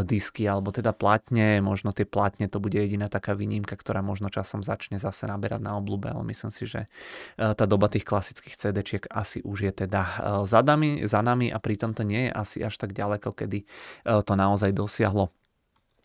disky 0.02 0.50
alebo 0.50 0.74
teda 0.74 0.90
platne, 0.90 1.62
možno 1.62 1.94
tie 1.94 2.02
platne 2.02 2.50
to 2.50 2.58
bude 2.58 2.74
jediná 2.74 3.06
taká 3.06 3.38
výnimka, 3.38 3.78
ktorá 3.78 4.02
možno 4.02 4.26
časom 4.26 4.66
začne 4.66 4.98
zase 4.98 5.30
naberať 5.30 5.62
na 5.62 5.78
oblúbe, 5.78 6.10
ale 6.10 6.25
myslím 6.26 6.50
si, 6.50 6.66
že 6.66 6.90
tá 7.38 7.64
doba 7.64 7.86
tých 7.86 8.02
klasických 8.02 8.58
CD-čiek 8.58 9.06
asi 9.08 9.40
už 9.46 9.70
je 9.70 9.72
teda 9.86 10.02
za 10.42 10.60
nami, 10.60 11.06
za 11.06 11.22
nami 11.22 11.54
a 11.54 11.62
pritom 11.62 11.94
to 11.94 12.02
nie 12.02 12.26
je 12.28 12.32
asi 12.34 12.58
až 12.66 12.74
tak 12.76 12.92
ďaleko, 12.92 13.30
kedy 13.32 13.62
to 14.04 14.32
naozaj 14.34 14.74
dosiahlo 14.74 15.30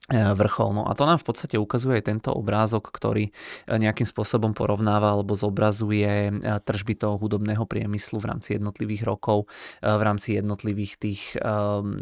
vrchol. 0.09 0.73
No 0.73 0.83
a 0.89 0.97
to 0.97 1.05
nám 1.05 1.21
v 1.21 1.27
podstate 1.29 1.55
ukazuje 1.61 2.01
aj 2.01 2.09
tento 2.09 2.31
obrázok, 2.33 2.89
ktorý 2.89 3.29
e, 3.29 3.31
nejakým 3.69 4.09
spôsobom 4.09 4.57
porovnáva 4.57 5.13
alebo 5.13 5.37
zobrazuje 5.37 6.09
e, 6.27 6.31
tržby 6.41 6.97
toho 6.97 7.21
hudobného 7.21 7.63
priemyslu 7.69 8.17
v 8.17 8.25
rámci 8.33 8.57
jednotlivých 8.57 9.05
rokov, 9.05 9.45
v 9.81 10.01
rámci 10.01 10.37
jednotlivých 10.37 10.93
tých 10.97 11.21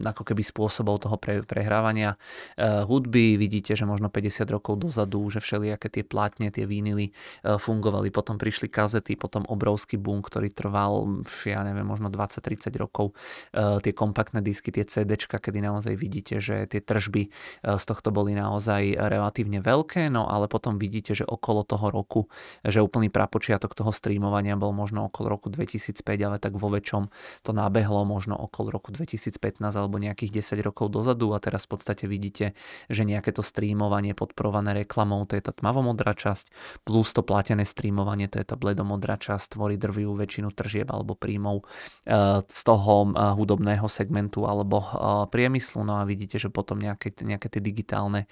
ako 0.06 0.24
keby 0.24 0.44
spôsobov 0.44 1.06
toho 1.06 1.18
pre, 1.20 1.42
prehrávania 1.44 2.16
hudby. 2.60 3.36
Vidíte, 3.40 3.76
že 3.76 3.88
možno 3.88 4.12
50 4.12 4.48
rokov 4.50 4.80
dozadu, 4.80 5.28
že 5.30 5.40
všelijaké 5.40 5.88
tie 5.92 6.04
plátne, 6.04 6.52
tie 6.52 6.66
vínily 6.68 7.12
fungovali, 7.44 8.12
potom 8.12 8.36
prišli 8.36 8.68
kazety, 8.68 9.16
potom 9.16 9.46
obrovský 9.48 9.96
boom, 10.00 10.24
ktorý 10.24 10.52
trval, 10.52 11.24
ja 11.48 11.62
neviem, 11.64 11.88
možno 11.88 12.12
20-30 12.12 12.74
rokov, 12.80 13.16
tie 13.56 13.94
kompaktné 13.96 14.44
disky, 14.44 14.74
tie 14.74 14.84
CDčka, 14.84 15.40
kedy 15.40 15.64
naozaj 15.64 15.94
vidíte, 15.96 16.44
že 16.44 16.68
tie 16.68 16.84
tržby 16.84 17.32
z 17.64 17.84
tohto 17.90 18.14
boli 18.14 18.38
naozaj 18.38 18.94
relatívne 18.94 19.66
veľké, 19.66 20.14
no 20.14 20.30
ale 20.30 20.46
potom 20.46 20.78
vidíte, 20.78 21.18
že 21.18 21.26
okolo 21.26 21.66
toho 21.66 21.90
roku, 21.90 22.22
že 22.62 22.86
úplný 22.86 23.10
prapočiatok 23.10 23.74
toho 23.74 23.90
streamovania 23.90 24.54
bol 24.54 24.70
možno 24.70 25.10
okolo 25.10 25.34
roku 25.34 25.50
2005, 25.50 26.06
ale 26.22 26.38
tak 26.38 26.54
vo 26.54 26.70
väčšom 26.70 27.10
to 27.42 27.52
nabehlo 27.52 28.06
možno 28.06 28.38
okolo 28.38 28.70
roku 28.70 28.94
2015 28.94 29.58
alebo 29.74 29.98
nejakých 29.98 30.46
10 30.46 30.62
rokov 30.62 30.94
dozadu. 30.94 31.34
A 31.34 31.42
teraz 31.42 31.66
v 31.66 31.80
podstate 31.80 32.06
vidíte, 32.06 32.54
že 32.92 33.02
nejaké 33.08 33.34
to 33.34 33.42
streamovanie 33.42 34.14
podporované 34.14 34.86
reklamou, 34.86 35.26
to 35.26 35.34
je 35.34 35.44
tá 35.44 35.56
tmavomodrá 35.56 36.14
časť, 36.14 36.52
plus 36.86 37.10
to 37.16 37.26
platené 37.26 37.64
streamovanie, 37.66 38.30
to 38.30 38.38
je 38.38 38.46
tá 38.46 38.60
bledomodrá 38.60 39.18
časť, 39.18 39.58
tvorí 39.58 39.80
drvivú 39.80 40.14
väčšinu 40.20 40.52
tržieb 40.52 40.92
alebo 40.92 41.16
príjmov 41.16 41.64
eh, 42.06 42.44
z 42.44 42.62
toho 42.68 43.10
eh, 43.10 43.34
hudobného 43.34 43.88
segmentu 43.88 44.44
alebo 44.44 44.84
eh, 44.84 44.90
priemyslu, 45.32 45.88
no 45.88 46.04
a 46.04 46.04
vidíte, 46.04 46.36
že 46.38 46.52
potom 46.52 46.78
nejaké, 46.78 47.16
nejaké 47.24 47.48
tie 47.48 47.62
digitálne 47.64 47.79
eh, 47.86 48.26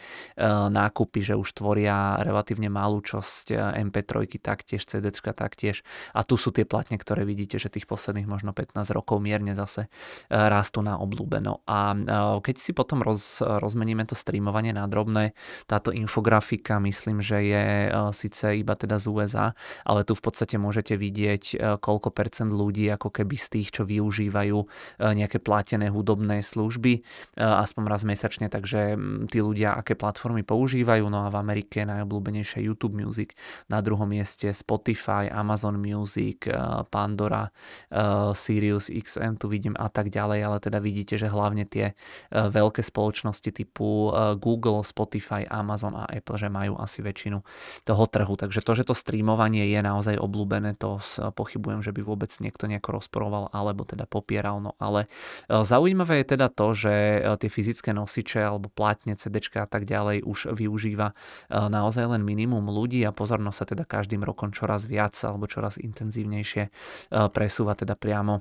nákupy, 0.48 1.20
že 1.22 1.34
už 1.38 1.54
tvoria 1.54 2.20
relatívne 2.22 2.68
malú 2.68 3.00
časť 3.00 3.46
eh, 3.54 3.84
MP3 3.88 4.28
taktiež, 4.42 4.84
CD 4.84 5.14
taktiež. 5.14 5.86
A 6.12 6.26
tu 6.26 6.36
sú 6.36 6.50
tie 6.50 6.66
platne, 6.66 6.98
ktoré 6.98 7.24
vidíte, 7.24 7.62
že 7.62 7.70
tých 7.70 7.86
posledných 7.86 8.28
možno 8.28 8.52
15 8.52 8.80
rokov 8.96 9.22
mierne 9.22 9.54
zase 9.54 9.88
eh, 9.88 10.36
rastú 10.36 10.82
na 10.82 11.00
obľúbeno. 11.00 11.64
A 11.68 11.94
keď 12.42 12.56
si 12.60 12.72
potom 12.72 13.02
roz, 13.02 13.42
rozmeníme 13.42 14.04
to 14.08 14.16
streamovanie 14.16 14.72
na 14.72 14.86
drobné, 14.86 15.34
táto 15.66 15.92
infografika 15.92 16.80
myslím, 16.82 17.20
že 17.24 17.38
je 17.44 17.64
síce 18.12 18.46
iba 18.60 18.74
teda 18.76 19.02
z 19.02 19.06
USA, 19.10 19.48
ale 19.84 20.04
tu 20.04 20.14
v 20.14 20.24
podstate 20.24 20.56
môžete 20.60 20.96
vidieť, 20.96 21.78
koľko 21.80 22.10
percent 22.12 22.52
ľudí 22.52 22.88
ako 22.92 23.10
keby 23.12 23.36
z 23.36 23.48
tých, 23.60 23.70
čo 23.74 23.84
využívajú 23.88 24.58
nejaké 25.00 25.40
platené 25.42 25.90
hudobné 25.92 26.42
služby, 26.42 27.04
aspoň 27.38 27.84
raz 27.88 28.04
mesačne, 28.04 28.48
takže 28.48 28.96
mm, 28.96 29.32
tí 29.38 29.46
ľudia 29.46 29.78
aké 29.78 29.94
platformy 29.94 30.42
používajú. 30.42 31.06
No 31.14 31.22
a 31.22 31.30
v 31.30 31.38
Amerike 31.38 31.86
najobľúbenejšie 31.86 32.66
YouTube 32.66 32.98
Music, 32.98 33.38
na 33.70 33.86
druhom 33.86 34.10
mieste 34.10 34.50
Spotify, 34.50 35.30
Amazon 35.30 35.78
Music, 35.78 36.50
eh, 36.50 36.58
Pandora, 36.90 37.46
eh, 37.46 38.34
Sirius 38.34 38.90
XM 38.90 39.38
tu 39.38 39.46
vidím 39.46 39.78
a 39.78 39.94
tak 39.94 40.10
ďalej, 40.10 40.40
ale 40.42 40.58
teda 40.58 40.82
vidíte, 40.82 41.22
že 41.22 41.30
hlavne 41.30 41.70
tie 41.70 41.94
eh, 41.94 42.34
veľké 42.34 42.82
spoločnosti 42.82 43.54
typu 43.54 44.10
Google, 44.40 44.82
Spotify, 44.82 45.44
Amazon 45.46 45.94
a 45.94 46.08
Apple, 46.10 46.40
že 46.40 46.48
majú 46.50 46.80
asi 46.80 47.04
väčšinu 47.04 47.38
toho 47.84 48.04
trhu. 48.08 48.34
Takže 48.34 48.64
to, 48.64 48.74
že 48.74 48.88
to 48.88 48.96
streamovanie 48.96 49.68
je 49.68 49.80
naozaj 49.84 50.16
obľúbené, 50.18 50.80
to 50.80 50.98
pochybujem, 51.36 51.84
že 51.84 51.92
by 51.92 52.02
vôbec 52.02 52.32
niekto 52.40 52.66
nejako 52.66 53.04
rozporoval 53.04 53.52
alebo 53.52 53.84
teda 53.84 54.08
popieral. 54.08 54.64
No 54.64 54.80
ale 54.80 55.12
zaujímavé 55.52 56.24
je 56.24 56.32
teda 56.38 56.48
to, 56.48 56.72
že 56.72 56.94
tie 57.44 57.50
fyzické 57.52 57.92
nosiče 57.92 58.40
alebo 58.40 58.72
plátne 58.72 59.20
CD 59.28 59.44
a 59.60 59.68
tak 59.68 59.84
ďalej 59.84 60.24
už 60.24 60.56
využíva 60.56 61.12
e, 61.12 61.16
naozaj 61.52 62.16
len 62.16 62.24
minimum 62.24 62.72
ľudí 62.72 63.04
a 63.04 63.12
pozornosť 63.12 63.58
sa 63.58 63.66
teda 63.68 63.84
každým 63.84 64.24
rokom 64.24 64.56
čoraz 64.56 64.88
viac 64.88 65.14
alebo 65.28 65.52
čoraz 65.52 65.76
intenzívnejšie 65.76 66.64
e, 66.64 66.70
presúva 67.36 67.76
teda 67.76 68.00
priamo 68.00 68.40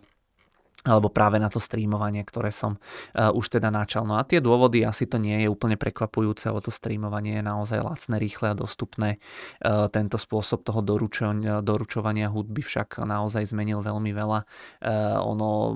alebo 0.87 1.11
práve 1.11 1.43
na 1.43 1.51
to 1.51 1.59
streamovanie, 1.59 2.22
ktoré 2.22 2.55
som 2.55 2.78
uh, 2.78 3.34
už 3.34 3.59
teda 3.59 3.74
načal. 3.74 4.07
No 4.07 4.16
a 4.16 4.22
tie 4.22 4.39
dôvody, 4.39 4.87
asi 4.87 5.05
to 5.11 5.18
nie 5.18 5.45
je 5.45 5.49
úplne 5.51 5.74
prekvapujúce, 5.74 6.49
lebo 6.49 6.62
to 6.62 6.70
streamovanie 6.70 7.43
je 7.43 7.45
naozaj 7.45 7.82
lacné, 7.82 8.16
rýchle 8.22 8.55
a 8.55 8.57
dostupné. 8.57 9.18
Uh, 9.61 9.91
tento 9.91 10.16
spôsob 10.16 10.62
toho 10.62 10.80
doručovania, 10.80 11.61
doručovania 11.61 12.30
hudby 12.30 12.62
však 12.62 13.03
naozaj 13.03 13.51
zmenil 13.51 13.82
veľmi 13.82 14.14
veľa. 14.14 14.41
Uh, 14.80 15.18
ono, 15.26 15.74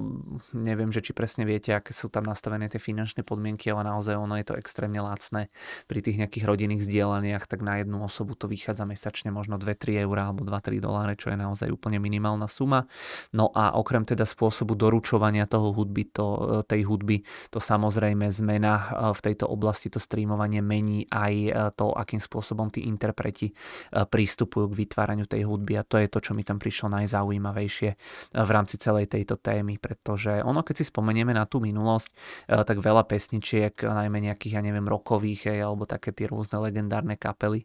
neviem, 0.54 0.94
že 0.94 1.02
či 1.02 1.12
presne 1.12 1.42
viete, 1.42 1.74
aké 1.74 1.90
sú 1.90 2.06
tam 2.06 2.24
nastavené 2.24 2.70
tie 2.70 2.78
finančné 2.78 3.26
podmienky, 3.26 3.68
ale 3.74 3.84
naozaj 3.84 4.14
ono 4.14 4.38
je 4.38 4.46
to 4.46 4.54
extrémne 4.54 5.02
lacné. 5.02 5.50
Pri 5.90 6.00
tých 6.00 6.22
nejakých 6.22 6.46
rodinných 6.46 6.86
zdieľaniach, 6.86 7.50
tak 7.50 7.66
na 7.66 7.82
jednu 7.82 7.98
osobu 8.06 8.38
to 8.38 8.46
vychádza 8.46 8.86
mesačne 8.86 9.34
možno 9.34 9.58
2-3 9.58 10.06
eur 10.06 10.16
alebo 10.22 10.46
2-3 10.46 10.78
doláre, 10.78 11.18
čo 11.18 11.34
je 11.34 11.36
naozaj 11.36 11.68
úplne 11.68 11.98
minimálna 11.98 12.46
suma. 12.46 12.86
No 13.34 13.50
a 13.50 13.74
okrem 13.74 14.06
teda 14.06 14.22
spôsobu 14.22 14.78
doručovania 14.78 14.99
doručovania 15.00 15.48
toho 15.48 15.72
hudby, 15.72 16.12
to, 16.12 16.60
e, 16.60 16.68
tej 16.68 16.84
hudby, 16.84 17.24
to 17.48 17.56
samozrejme 17.56 18.28
zmena 18.28 18.72
e, 18.76 18.84
v 19.16 19.20
tejto 19.24 19.48
oblasti, 19.48 19.88
to 19.88 19.96
streamovanie 19.96 20.60
mení 20.60 21.08
aj 21.08 21.32
e, 21.32 21.50
to, 21.72 21.96
akým 21.96 22.20
spôsobom 22.20 22.68
tí 22.68 22.84
interpreti 22.84 23.56
prístupujú 23.90 24.68
k 24.68 24.78
vytváraniu 24.84 25.24
tej 25.24 25.48
hudby. 25.48 25.80
A 25.80 25.86
to 25.86 25.96
je 25.96 26.12
to, 26.12 26.20
čo 26.20 26.36
mi 26.36 26.44
tam 26.44 26.60
prišlo 26.60 26.92
najzaujímavejšie 26.92 27.90
v 28.36 28.50
rámci 28.50 28.76
celej 28.76 29.08
tejto 29.08 29.40
témy, 29.40 29.80
pretože 29.80 30.44
ono, 30.44 30.60
keď 30.60 30.82
si 30.82 30.84
spomenieme 30.92 31.32
na 31.32 31.48
tú 31.48 31.62
minulosť, 31.62 32.12
tak 32.50 32.76
veľa 32.82 33.08
pesničiek, 33.08 33.72
najmä 33.80 34.20
nejakých, 34.20 34.60
ja 34.60 34.62
neviem, 34.62 34.84
rokových, 34.84 35.62
alebo 35.64 35.88
také 35.88 36.12
tie 36.12 36.28
rôzne 36.28 36.60
legendárne 36.60 37.16
kapely, 37.16 37.64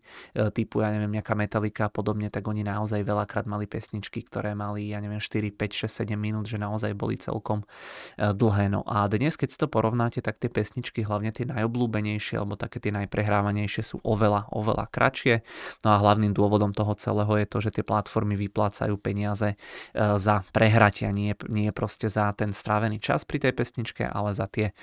typu, 0.54 0.86
ja 0.86 0.94
neviem, 0.94 1.20
nejaká 1.20 1.36
Metallica 1.36 1.90
a 1.90 1.92
podobne, 1.92 2.32
tak 2.32 2.46
oni 2.46 2.64
naozaj 2.64 3.02
veľakrát 3.04 3.50
mali 3.50 3.68
pesničky, 3.68 4.24
ktoré 4.24 4.56
mali, 4.56 4.94
ja 4.96 5.02
neviem, 5.04 5.20
4, 5.20 5.52
5, 5.52 5.90
6, 5.90 6.06
7 6.06 6.16
minút, 6.16 6.46
že 6.46 6.62
naozaj 6.62 6.94
boli 6.94 7.18
celkom 7.26 7.66
e, 7.66 8.32
dlhé. 8.32 8.70
No 8.70 8.86
a 8.86 9.10
dnes, 9.10 9.34
keď 9.34 9.50
si 9.50 9.58
to 9.58 9.68
porovnáte, 9.68 10.22
tak 10.22 10.38
tie 10.38 10.50
pesničky, 10.52 11.02
hlavne 11.02 11.34
tie 11.34 11.50
najobľúbenejšie 11.50 12.38
alebo 12.38 12.54
také 12.54 12.78
tie 12.78 12.94
najprehrávanejšie 12.94 13.82
sú 13.82 13.98
oveľa, 14.06 14.54
oveľa 14.54 14.86
kratšie. 14.94 15.42
No 15.82 15.98
a 15.98 16.02
hlavným 16.02 16.32
dôvodom 16.32 16.72
toho 16.76 16.94
celého 16.94 17.34
je 17.42 17.48
to, 17.50 17.58
že 17.62 17.82
tie 17.82 17.86
platformy 17.86 18.38
vyplácajú 18.38 18.96
peniaze 19.02 19.54
e, 19.54 19.58
za 19.98 20.46
prehratia, 20.54 21.10
nie, 21.10 21.34
nie 21.50 21.74
proste 21.74 22.12
za 22.12 22.30
ten 22.38 22.54
strávený 22.54 23.02
čas 23.02 23.26
pri 23.26 23.42
tej 23.42 23.54
pesničke, 23.58 24.06
ale 24.06 24.36
za 24.36 24.46
tie 24.46 24.72
e, 24.72 24.74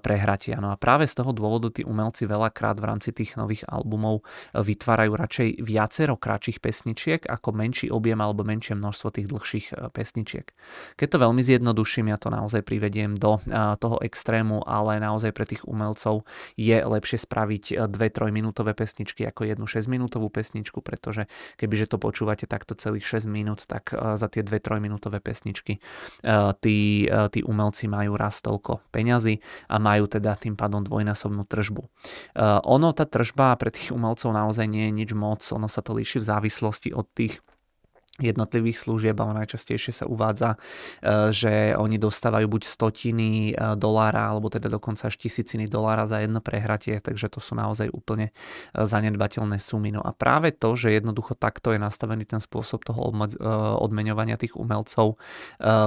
prehratia. 0.00 0.58
No 0.58 0.74
a 0.74 0.76
práve 0.80 1.06
z 1.06 1.22
toho 1.22 1.30
dôvodu 1.30 1.70
tí 1.70 1.86
umelci 1.86 2.26
veľakrát 2.26 2.80
v 2.82 2.88
rámci 2.88 3.10
tých 3.14 3.38
nových 3.38 3.62
albumov 3.68 4.26
vytvárajú 4.56 5.12
radšej 5.14 5.48
viacero 5.62 6.16
kratších 6.16 6.58
pesničiek 6.58 7.20
ako 7.26 7.52
menší 7.52 7.92
objem 7.92 8.18
alebo 8.18 8.42
menšie 8.42 8.74
množstvo 8.78 9.08
tých 9.12 9.28
dlhších 9.28 9.66
pesničiek. 9.92 10.46
Keď 10.96 11.08
to 11.12 11.18
veľmi 11.20 11.42
zjednoduším, 11.42 11.65
zjednoduším, 11.66 12.14
ja 12.14 12.18
to 12.22 12.30
naozaj 12.30 12.62
privediem 12.62 13.18
do 13.18 13.42
toho 13.82 13.98
extrému, 13.98 14.62
ale 14.62 15.02
naozaj 15.02 15.34
pre 15.34 15.50
tých 15.50 15.66
umelcov 15.66 16.22
je 16.54 16.78
lepšie 16.78 17.26
spraviť 17.26 17.90
2-3 17.90 18.30
minútové 18.30 18.70
pesničky 18.70 19.26
ako 19.26 19.50
jednu 19.50 19.66
6 19.66 19.90
minútovú 19.90 20.30
pesničku, 20.30 20.78
pretože 20.78 21.26
kebyže 21.58 21.90
to 21.90 21.98
počúvate 21.98 22.46
takto 22.46 22.78
celých 22.78 23.02
6 23.18 23.26
minút, 23.26 23.66
tak 23.66 23.90
za 23.90 24.30
tie 24.30 24.46
2-3 24.46 24.78
minútové 24.78 25.18
pesničky 25.18 25.82
tí, 26.62 27.10
tí 27.10 27.40
umelci 27.42 27.90
majú 27.90 28.14
raz 28.14 28.38
toľko 28.46 28.86
peňazí 28.94 29.42
a 29.66 29.82
majú 29.82 30.06
teda 30.06 30.38
tým 30.38 30.54
pádom 30.54 30.86
dvojnásobnú 30.86 31.50
tržbu. 31.50 31.82
Ono, 32.62 32.88
tá 32.94 33.10
tržba 33.10 33.58
pre 33.58 33.74
tých 33.74 33.90
umelcov 33.90 34.30
naozaj 34.30 34.70
nie 34.70 34.86
je 34.86 34.92
nič 35.02 35.10
moc, 35.18 35.42
ono 35.50 35.66
sa 35.66 35.82
to 35.82 35.98
líši 35.98 36.22
v 36.22 36.28
závislosti 36.30 36.94
od 36.94 37.10
tých 37.10 37.42
jednotlivých 38.20 38.80
služieb, 38.80 39.16
ale 39.20 39.44
najčastejšie 39.44 39.92
sa 39.92 40.04
uvádza, 40.08 40.56
e, 40.56 40.58
že 41.32 41.76
oni 41.76 42.00
dostávajú 42.00 42.48
buď 42.48 42.62
stotiny 42.64 43.52
e, 43.52 43.76
dolára, 43.76 44.32
alebo 44.32 44.48
teda 44.48 44.72
dokonca 44.72 45.12
až 45.12 45.20
tisíciny 45.20 45.68
dolára 45.68 46.08
za 46.08 46.24
jedno 46.24 46.40
prehratie, 46.40 46.96
takže 46.96 47.28
to 47.28 47.44
sú 47.44 47.52
naozaj 47.52 47.92
úplne 47.92 48.32
e, 48.32 48.84
zanedbateľné 48.84 49.60
sumy. 49.60 49.92
No 49.92 50.00
a 50.00 50.16
práve 50.16 50.52
to, 50.56 50.72
že 50.74 50.96
jednoducho 50.96 51.36
takto 51.36 51.76
je 51.76 51.80
nastavený 51.80 52.24
ten 52.24 52.40
spôsob 52.40 52.88
toho 52.88 53.12
odmeňovania 53.80 54.40
tých 54.40 54.56
umelcov 54.58 55.18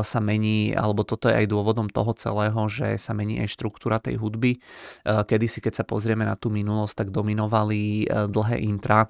sa 0.02 0.20
mení, 0.22 0.74
alebo 0.74 1.04
toto 1.04 1.28
je 1.30 1.36
aj 1.36 1.46
dôvodom 1.50 1.88
toho 1.92 2.16
celého, 2.16 2.60
že 2.70 2.96
sa 2.96 3.14
mení 3.14 3.42
aj 3.42 3.52
štruktúra 3.52 4.02
tej 4.02 4.18
hudby. 4.18 4.62
Kedysi, 5.04 5.60
keď 5.60 5.84
sa 5.84 5.86
pozrieme 5.86 6.24
na 6.26 6.36
tú 6.40 6.50
minulosť, 6.54 7.06
tak 7.06 7.08
dominovali 7.14 8.08
dlhé 8.10 8.58
intra, 8.66 9.10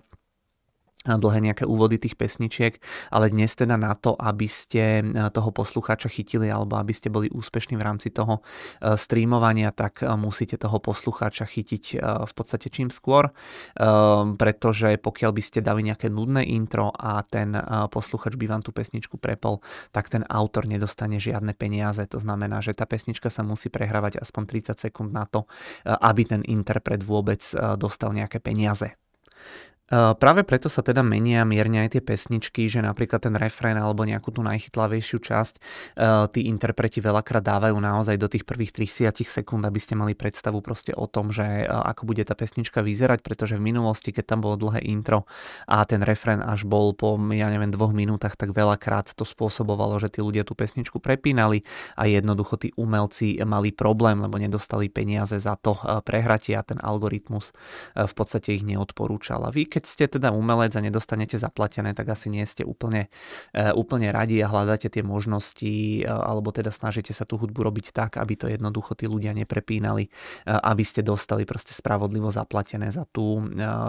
dlhé 1.07 1.39
nejaké 1.39 1.63
úvody 1.63 1.95
tých 1.95 2.19
pesničiek, 2.19 2.75
ale 3.07 3.31
dnes 3.31 3.55
teda 3.55 3.79
na 3.79 3.95
to, 3.95 4.19
aby 4.19 4.51
ste 4.51 4.99
e, 4.99 5.03
toho 5.31 5.55
poslucháča 5.55 6.11
chytili 6.11 6.51
alebo 6.51 6.75
aby 6.75 6.91
ste 6.91 7.07
boli 7.07 7.31
úspešní 7.31 7.79
v 7.79 7.85
rámci 7.87 8.11
toho 8.11 8.43
e, 8.83 8.99
streamovania, 8.99 9.71
tak 9.71 10.03
e, 10.03 10.11
musíte 10.19 10.59
toho 10.59 10.75
poslucháča 10.83 11.47
chytiť 11.47 11.83
v 11.99 12.33
podstate 12.35 12.67
čím 12.67 12.91
skôr, 12.91 13.31
pretože 14.35 14.99
pokiaľ 14.99 15.31
by 15.31 15.43
ste 15.43 15.59
dali 15.63 15.85
nejaké 15.85 16.11
nudné 16.11 16.43
intro 16.43 16.91
a 16.91 17.21
ten 17.23 17.55
posluchač 17.91 18.35
by 18.35 18.45
vám 18.49 18.61
tú 18.65 18.75
pesničku 18.75 19.15
prepol, 19.15 19.63
tak 19.93 20.11
ten 20.11 20.25
autor 20.27 20.67
nedostane 20.67 21.21
žiadne 21.21 21.55
peniaze. 21.55 22.03
To 22.09 22.19
znamená, 22.19 22.59
že 22.59 22.75
tá 22.75 22.83
pesnička 22.89 23.31
sa 23.31 23.45
musí 23.45 23.71
prehrávať 23.71 24.19
aspoň 24.19 24.43
30 24.75 24.83
sekúnd 24.89 25.11
na 25.13 25.23
to, 25.29 25.45
aby 25.85 26.25
ten 26.25 26.41
interpret 26.49 26.99
vôbec 27.05 27.39
dostal 27.77 28.11
nejaké 28.11 28.43
peniaze. 28.43 28.97
Práve 29.89 30.45
preto 30.45 30.69
sa 30.69 30.85
teda 30.85 31.01
menia 31.01 31.41
mierne 31.43 31.81
aj 31.83 31.97
tie 31.97 32.03
pesničky, 32.05 32.69
že 32.69 32.85
napríklad 32.85 33.25
ten 33.25 33.33
refrén 33.33 33.73
alebo 33.73 34.05
nejakú 34.05 34.29
tú 34.29 34.45
najchytlavejšiu 34.45 35.17
časť 35.17 35.53
tí 36.29 36.45
interpreti 36.45 37.01
veľakrát 37.01 37.41
dávajú 37.41 37.73
naozaj 37.73 38.15
do 38.21 38.29
tých 38.29 38.45
prvých 38.45 38.71
30 38.71 39.25
sekúnd, 39.25 39.65
aby 39.65 39.81
ste 39.81 39.97
mali 39.97 40.13
predstavu 40.13 40.61
proste 40.61 40.93
o 40.93 41.09
tom, 41.09 41.33
že 41.33 41.65
ako 41.65 42.05
bude 42.05 42.21
tá 42.21 42.37
pesnička 42.37 42.85
vyzerať, 42.85 43.25
pretože 43.25 43.57
v 43.57 43.65
minulosti, 43.65 44.13
keď 44.13 44.37
tam 44.37 44.45
bolo 44.45 44.61
dlhé 44.61 44.85
intro 44.85 45.25
a 45.65 45.81
ten 45.89 46.05
refrén 46.05 46.45
až 46.45 46.69
bol 46.69 46.93
po, 46.93 47.17
ja 47.33 47.49
neviem, 47.49 47.73
dvoch 47.73 47.89
minútach, 47.89 48.37
tak 48.37 48.53
veľakrát 48.53 49.09
to 49.17 49.25
spôsobovalo, 49.25 49.97
že 49.97 50.13
tí 50.13 50.21
ľudia 50.21 50.45
tú 50.45 50.53
pesničku 50.53 51.01
prepínali 51.01 51.65
a 51.97 52.05
jednoducho 52.05 52.61
tí 52.61 52.69
umelci 52.77 53.41
mali 53.41 53.73
problém, 53.73 54.21
lebo 54.21 54.37
nedostali 54.37 54.85
peniaze 54.93 55.41
za 55.41 55.57
to 55.57 55.73
prehratie 56.05 56.53
a 56.53 56.61
ten 56.61 56.77
algoritmus 56.77 57.57
v 57.97 58.13
podstate 58.13 58.53
ich 58.53 58.61
neodporúčal. 58.61 59.41
A 59.43 59.49
vy, 59.49 59.65
keď 59.79 59.87
ste 59.87 60.05
teda 60.11 60.35
umelec 60.35 60.75
a 60.75 60.83
nedostanete 60.83 61.39
zaplatené, 61.39 61.95
tak 61.95 62.11
asi 62.11 62.27
nie 62.27 62.43
ste 62.43 62.67
úplne, 62.67 63.07
e, 63.55 63.71
úplne 63.71 64.11
radi 64.11 64.43
a 64.43 64.51
hľadáte 64.51 64.91
tie 64.91 64.99
možnosti, 64.99 66.03
e, 66.03 66.03
alebo 66.03 66.51
teda 66.51 66.67
snažíte 66.67 67.15
sa 67.15 67.23
tú 67.23 67.39
hudbu 67.39 67.63
robiť 67.63 67.95
tak, 67.95 68.19
aby 68.19 68.35
to 68.35 68.51
jednoducho 68.51 68.99
tí 68.99 69.07
ľudia 69.07 69.31
neprepínali, 69.31 70.03
e, 70.03 70.51
aby 70.51 70.83
ste 70.83 70.99
dostali 70.99 71.47
proste 71.47 71.71
spravodlivo 71.71 72.27
zaplatené 72.27 72.91
za, 72.91 73.07
tú, 73.07 73.39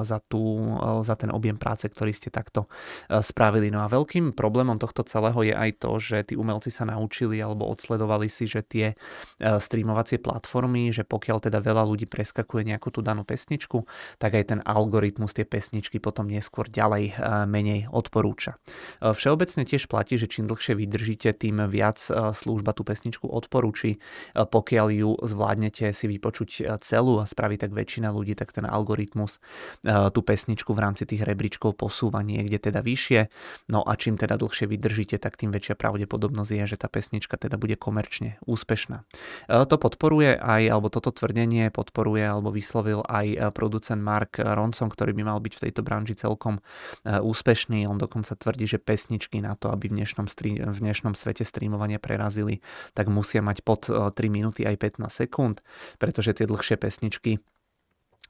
za, 0.07 0.23
tú, 0.31 0.79
za 1.03 1.19
ten 1.19 1.35
objem 1.35 1.59
práce, 1.59 1.91
ktorý 1.91 2.15
ste 2.15 2.31
takto 2.31 2.71
spravili. 3.11 3.75
No 3.75 3.83
a 3.83 3.91
veľkým 3.91 4.31
problémom 4.31 4.79
tohto 4.79 5.03
celého 5.03 5.43
je 5.43 5.55
aj 5.59 5.71
to, 5.83 5.91
že 5.99 6.17
tí 6.31 6.35
umelci 6.39 6.71
sa 6.71 6.87
naučili 6.87 7.43
alebo 7.43 7.67
odsledovali 7.67 8.31
si, 8.31 8.47
že 8.47 8.63
tie 8.63 8.95
streamovacie 9.41 10.23
platformy, 10.23 10.95
že 10.95 11.03
pokiaľ 11.03 11.51
teda 11.51 11.59
veľa 11.59 11.83
ľudí 11.83 12.07
preskakuje 12.07 12.71
nejakú 12.71 12.95
tú 12.95 13.01
danú 13.03 13.27
pesničku, 13.27 13.83
tak 14.21 14.37
aj 14.37 14.45
ten 14.55 14.61
algoritmus 14.61 15.33
tie 15.33 15.49
pesničky 15.49 15.80
pesničky 15.81 15.97
potom 15.97 16.29
neskôr 16.29 16.69
ďalej 16.69 17.17
e, 17.17 17.49
menej 17.49 17.89
odporúča. 17.89 18.61
E, 19.01 19.17
všeobecne 19.17 19.65
tiež 19.65 19.89
platí, 19.89 20.21
že 20.21 20.29
čím 20.29 20.45
dlhšie 20.45 20.77
vydržíte, 20.77 21.33
tým 21.33 21.65
viac 21.73 21.97
e, 22.13 22.37
služba 22.37 22.77
tú 22.77 22.85
pesničku 22.85 23.25
odporúči. 23.25 23.97
Pokiaľ 24.37 24.87
ju 24.93 25.11
zvládnete 25.25 25.97
si 25.97 26.05
vypočuť 26.05 26.81
celú 26.85 27.17
a 27.23 27.25
spraví 27.25 27.57
tak 27.57 27.73
väčšina 27.73 28.13
ľudí, 28.13 28.37
tak 28.37 28.53
ten 28.53 28.69
algoritmus 28.69 29.41
tú 29.87 30.21
pesničku 30.21 30.75
v 30.77 30.83
rámci 30.83 31.07
tých 31.07 31.25
rebríčkov 31.25 31.79
posúva 31.79 32.21
niekde 32.21 32.59
teda 32.59 32.85
vyššie. 32.85 33.31
No 33.71 33.87
a 33.87 33.97
čím 33.97 34.19
teda 34.19 34.37
dlhšie 34.37 34.67
vydržíte, 34.69 35.17
tak 35.23 35.39
tým 35.39 35.55
väčšia 35.55 35.79
pravdepodobnosť 35.79 36.51
je, 36.53 36.65
že 36.75 36.77
tá 36.77 36.89
pesnička 36.91 37.39
teda 37.39 37.57
bude 37.57 37.79
komerčne 37.79 38.43
úspešná. 38.45 39.07
To 39.49 39.77
podporuje 39.79 40.37
aj, 40.37 40.63
alebo 40.67 40.93
toto 40.93 41.15
tvrdenie 41.15 41.71
podporuje 41.71 42.27
alebo 42.27 42.51
vyslovil 42.51 43.07
aj 43.07 43.55
producent 43.55 44.03
Mark 44.03 44.43
Ronson, 44.43 44.91
ktorý 44.91 45.15
by 45.15 45.23
mal 45.23 45.39
byť 45.39 45.53
v 45.55 45.63
tej 45.69 45.70
tejto 45.71 45.87
branži 45.87 46.19
celkom 46.19 46.59
e, 47.07 47.23
úspešný. 47.23 47.87
On 47.87 47.95
dokonca 47.95 48.35
tvrdí, 48.35 48.67
že 48.67 48.83
pesničky 48.83 49.39
na 49.39 49.55
to, 49.55 49.71
aby 49.71 49.87
v 49.87 50.03
dnešnom, 50.03 50.27
strí, 50.27 50.59
v 50.59 50.79
dnešnom 50.83 51.15
svete 51.15 51.47
streamovania 51.47 52.03
prerazili, 52.03 52.59
tak 52.99 53.07
musia 53.07 53.39
mať 53.39 53.63
pod 53.63 53.87
3 53.87 54.11
e, 54.19 54.27
minúty 54.27 54.67
aj 54.67 54.75
15 54.99 55.07
sekúnd, 55.07 55.63
pretože 56.03 56.35
tie 56.35 56.51
dlhšie 56.51 56.75
pesničky 56.75 57.39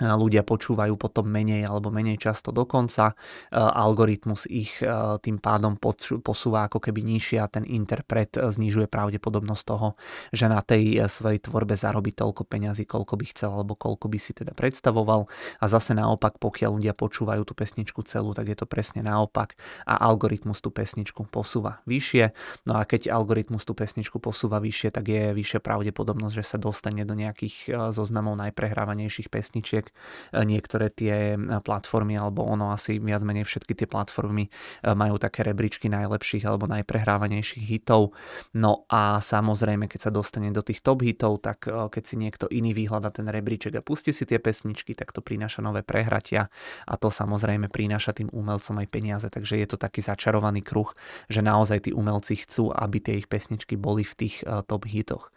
ľudia 0.00 0.42
počúvajú 0.42 0.96
potom 0.96 1.28
menej 1.28 1.68
alebo 1.68 1.92
menej 1.92 2.16
často 2.16 2.50
dokonca. 2.50 3.12
Algoritmus 3.52 4.48
ich 4.48 4.80
tým 5.20 5.36
pádom 5.38 5.76
posúva 6.24 6.66
ako 6.66 6.80
keby 6.80 7.04
nižšie 7.04 7.38
a 7.40 7.46
ten 7.52 7.68
interpret 7.68 8.32
znižuje 8.32 8.88
pravdepodobnosť 8.88 9.64
toho, 9.68 9.88
že 10.32 10.48
na 10.48 10.64
tej 10.64 11.04
svojej 11.04 11.44
tvorbe 11.44 11.76
zarobí 11.76 12.16
toľko 12.16 12.48
peňazí, 12.48 12.88
koľko 12.88 13.14
by 13.20 13.24
chcel 13.28 13.50
alebo 13.52 13.76
koľko 13.76 14.08
by 14.08 14.18
si 14.18 14.32
teda 14.32 14.56
predstavoval. 14.56 15.28
A 15.60 15.64
zase 15.68 15.92
naopak, 15.92 16.40
pokiaľ 16.40 16.80
ľudia 16.80 16.94
počúvajú 16.96 17.44
tú 17.44 17.52
pesničku 17.52 18.00
celú, 18.08 18.32
tak 18.32 18.48
je 18.48 18.56
to 18.56 18.64
presne 18.64 19.04
naopak 19.04 19.54
a 19.84 20.00
algoritmus 20.00 20.64
tú 20.64 20.72
pesničku 20.72 21.28
posúva 21.28 21.84
vyššie. 21.84 22.32
No 22.64 22.80
a 22.80 22.88
keď 22.88 23.12
algoritmus 23.12 23.68
tú 23.68 23.76
pesničku 23.76 24.16
posúva 24.16 24.62
vyššie, 24.64 24.88
tak 24.96 25.04
je 25.12 25.36
vyššia 25.36 25.60
pravdepodobnosť, 25.60 26.34
že 26.34 26.44
sa 26.46 26.56
dostane 26.56 27.04
do 27.04 27.12
nejakých 27.12 27.90
zoznamov 27.92 28.40
najprehrávanejších 28.40 29.28
pesničiek 29.28 29.89
E, 29.89 29.89
niektoré 30.32 30.90
tie 30.90 31.34
e, 31.34 31.58
platformy, 31.62 32.16
alebo 32.16 32.46
ono 32.46 32.72
asi 32.74 32.98
viac 32.98 33.22
menej 33.22 33.46
všetky 33.46 33.74
tie 33.74 33.88
platformy 33.88 34.48
e, 34.48 34.50
majú 34.94 35.16
také 35.16 35.46
rebríčky 35.46 35.90
najlepších 35.92 36.44
alebo 36.46 36.70
najprehrávanejších 36.70 37.64
hitov. 37.66 38.12
No 38.56 38.84
a 38.90 39.18
samozrejme, 39.18 39.86
keď 39.90 40.08
sa 40.08 40.10
dostane 40.10 40.50
do 40.50 40.62
tých 40.64 40.82
top 40.82 41.02
hitov, 41.04 41.42
tak 41.42 41.64
keď 41.66 42.02
si 42.02 42.16
niekto 42.18 42.46
iný 42.50 42.74
vyhľada 42.74 43.12
ten 43.14 43.28
rebríček 43.28 43.78
a 43.78 43.84
pustí 43.84 44.10
si 44.10 44.26
tie 44.26 44.40
pesničky, 44.40 44.96
tak 44.96 45.12
to 45.14 45.20
prináša 45.20 45.62
nové 45.62 45.84
prehratia 45.84 46.48
a 46.86 46.94
to 46.96 47.12
samozrejme 47.12 47.68
prináša 47.68 48.16
tým 48.16 48.28
umelcom 48.32 48.80
aj 48.80 48.88
peniaze. 48.88 49.26
Takže 49.28 49.60
je 49.60 49.66
to 49.68 49.76
taký 49.76 50.02
začarovaný 50.02 50.64
kruh, 50.64 50.90
že 51.28 51.44
naozaj 51.44 51.88
tí 51.88 51.90
umelci 51.92 52.36
chcú, 52.40 52.72
aby 52.72 52.98
tie 53.00 53.14
ich 53.20 53.28
pesničky 53.28 53.76
boli 53.76 54.02
v 54.02 54.14
tých 54.16 54.42
top 54.66 54.88
hitoch. 54.88 55.32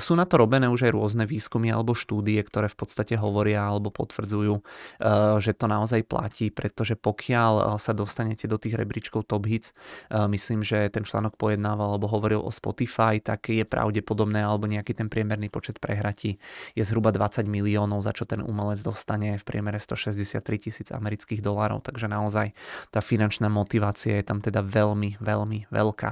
Sú 0.00 0.16
na 0.16 0.24
to 0.24 0.40
robené 0.40 0.66
už 0.70 0.88
aj 0.88 0.92
rôzne 0.94 1.24
výskumy 1.28 1.70
alebo 1.70 1.94
štúdie, 1.94 2.40
ktoré 2.42 2.70
v 2.70 2.78
podstate 2.78 3.14
hovoria 3.18 3.66
alebo 3.66 3.85
alebo 3.86 3.94
potvrdzujú, 3.94 4.54
eh, 4.58 5.38
že 5.38 5.54
to 5.54 5.70
naozaj 5.70 6.02
platí, 6.02 6.50
pretože 6.50 6.98
pokiaľ 6.98 7.52
eh, 7.54 7.64
sa 7.78 7.94
dostanete 7.94 8.50
do 8.50 8.58
tých 8.58 8.74
rebríčkov 8.74 9.30
Top 9.30 9.46
Hits, 9.46 9.70
eh, 10.10 10.26
myslím, 10.26 10.66
že 10.66 10.90
ten 10.90 11.06
článok 11.06 11.38
pojednával 11.38 11.94
alebo 11.94 12.10
hovoril 12.10 12.42
o 12.42 12.50
Spotify, 12.50 13.22
tak 13.22 13.46
je 13.54 13.62
pravdepodobné 13.62 14.42
alebo 14.42 14.66
nejaký 14.66 14.98
ten 14.98 15.06
priemerný 15.06 15.46
počet 15.46 15.78
prehratí 15.78 16.42
je 16.74 16.82
zhruba 16.82 17.14
20 17.14 17.46
miliónov, 17.46 18.02
za 18.02 18.10
čo 18.10 18.26
ten 18.26 18.42
umelec 18.42 18.82
dostane 18.82 19.38
v 19.38 19.44
priemere 19.46 19.78
163 19.78 20.42
tisíc 20.58 20.88
amerických 20.90 21.38
dolárov, 21.38 21.86
takže 21.86 22.10
naozaj 22.10 22.50
tá 22.90 22.98
finančná 22.98 23.46
motivácia 23.46 24.18
je 24.18 24.24
tam 24.26 24.42
teda 24.42 24.64
veľmi, 24.64 25.20
veľmi 25.20 25.68
veľká. 25.68 26.08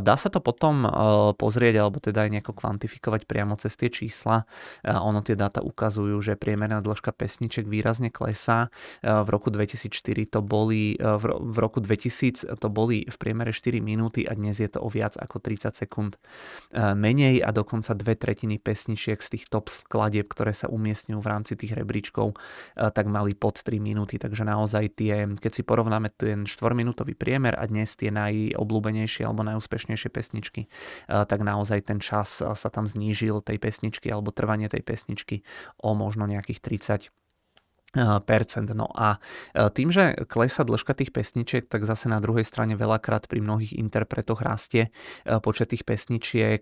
Dá 0.00 0.14
sa 0.16 0.28
to 0.32 0.40
potom 0.40 0.88
pozrieť 1.36 1.74
alebo 1.84 2.00
teda 2.00 2.24
aj 2.24 2.30
nejako 2.32 2.52
kvantifikovať 2.56 3.28
priamo 3.28 3.54
cez 3.60 3.76
tie 3.76 3.92
čísla. 3.92 4.48
Ono 4.84 5.20
tie 5.20 5.36
dáta 5.36 5.60
ukazujú, 5.60 6.16
že 6.24 6.40
priemerná 6.40 6.77
dĺžka 6.80 7.12
pesniček 7.12 7.66
výrazne 7.66 8.08
klesá. 8.08 8.70
V 9.02 9.28
roku 9.28 9.50
2004 9.50 10.28
to 10.32 10.40
boli, 10.44 10.96
v 10.98 11.56
roku 11.58 11.80
2000 11.80 12.58
to 12.58 12.68
boli 12.70 13.04
v 13.06 13.16
priemere 13.18 13.50
4 13.54 13.80
minúty 13.82 14.24
a 14.26 14.34
dnes 14.34 14.58
je 14.58 14.68
to 14.68 14.82
o 14.82 14.88
viac 14.88 15.16
ako 15.18 15.40
30 15.42 15.74
sekúnd 15.74 16.16
menej 16.74 17.40
a 17.42 17.50
dokonca 17.54 17.94
dve 17.94 18.14
tretiny 18.14 18.60
pesničiek 18.60 19.18
z 19.18 19.28
tých 19.38 19.44
top 19.50 19.70
skladieb, 19.70 20.28
ktoré 20.28 20.52
sa 20.52 20.68
umiestňujú 20.68 21.20
v 21.20 21.30
rámci 21.30 21.52
tých 21.58 21.74
rebríčkov, 21.74 22.36
tak 22.74 23.06
mali 23.06 23.34
pod 23.34 23.60
3 23.60 23.78
minúty. 23.80 24.18
Takže 24.20 24.44
naozaj 24.46 24.84
tie, 24.98 25.26
keď 25.38 25.52
si 25.52 25.62
porovnáme 25.62 26.10
ten 26.14 26.44
4-minútový 26.44 27.14
priemer 27.18 27.56
a 27.58 27.66
dnes 27.66 27.94
tie 27.98 28.10
najobľúbenejšie 28.14 29.26
alebo 29.26 29.44
najúspešnejšie 29.46 30.10
pesničky, 30.12 30.66
tak 31.06 31.40
naozaj 31.42 31.88
ten 31.88 31.98
čas 32.02 32.40
sa 32.42 32.68
tam 32.68 32.86
znížil 32.86 33.40
tej 33.42 33.58
pesničky 33.60 34.10
alebo 34.10 34.30
trvanie 34.34 34.68
tej 34.68 34.82
pesničky 34.84 35.46
o 35.82 35.94
možno 35.94 36.26
nejakých 36.28 36.60
30 36.68 37.10
percent. 37.96 38.68
No 38.76 38.92
a 38.92 39.16
e, 39.56 39.72
tým, 39.72 39.88
že 39.88 40.28
klesa 40.28 40.60
dĺžka 40.60 40.92
tých 40.92 41.08
pesničiek, 41.08 41.64
tak 41.64 41.88
zase 41.88 42.12
na 42.12 42.20
druhej 42.20 42.44
strane 42.44 42.76
veľakrát 42.76 43.24
pri 43.32 43.40
mnohých 43.40 43.80
interpretoch 43.80 44.44
rastie 44.44 44.92
e, 45.24 45.40
počet 45.40 45.72
tých 45.72 45.88
pesničiek 45.88 46.60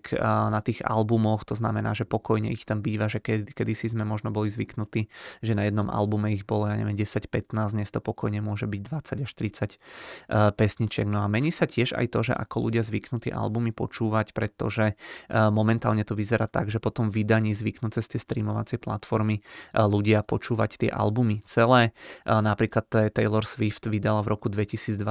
na 0.51 0.59
tých 0.63 0.83
albumoch, 0.83 1.43
to 1.43 1.55
znamená, 1.55 1.91
že 1.91 2.07
pokojne 2.07 2.51
ich 2.51 2.63
tam 2.63 2.79
býva, 2.79 3.11
že 3.11 3.19
kedy, 3.19 3.51
kedy 3.51 3.73
si 3.75 3.87
sme 3.91 4.07
možno 4.07 4.31
boli 4.31 4.47
zvyknutí, 4.47 5.11
že 5.43 5.53
na 5.55 5.67
jednom 5.67 5.91
albume 5.91 6.31
ich 6.31 6.47
bolo, 6.47 6.67
ja 6.71 6.75
neviem, 6.79 6.95
10-15, 6.95 7.75
dnes 7.75 7.89
to 7.91 7.99
pokojne 7.99 8.39
môže 8.39 8.67
byť 8.67 8.81
20 8.87 9.25
až 9.27 9.31
30 9.31 10.55
pesničiek. 10.55 11.07
No 11.07 11.23
a 11.23 11.27
mení 11.31 11.51
sa 11.51 11.67
tiež 11.67 11.95
aj 11.95 12.07
to, 12.11 12.19
že 12.31 12.33
ako 12.35 12.69
ľudia 12.69 12.83
zvyknutí 12.83 13.31
albumy 13.31 13.71
počúvať, 13.71 14.31
pretože 14.31 14.95
momentálne 15.31 16.03
to 16.07 16.15
vyzerá 16.15 16.47
tak, 16.47 16.71
že 16.71 16.79
potom 16.79 17.11
vydaní 17.11 17.51
zvyknú 17.51 17.91
cez 17.91 18.07
tie 18.07 18.19
streamovacie 18.19 18.79
platformy 18.79 19.43
ľudia 19.75 20.23
počúvať 20.23 20.87
tie 20.87 20.89
albumy 20.91 21.16
albumy 21.17 21.41
celé. 21.49 21.97
Napríklad 22.29 23.09
Taylor 23.09 23.41
Swift 23.41 23.89
vydala 23.89 24.21
v 24.21 24.37
roku 24.37 24.53
2022 24.53 25.01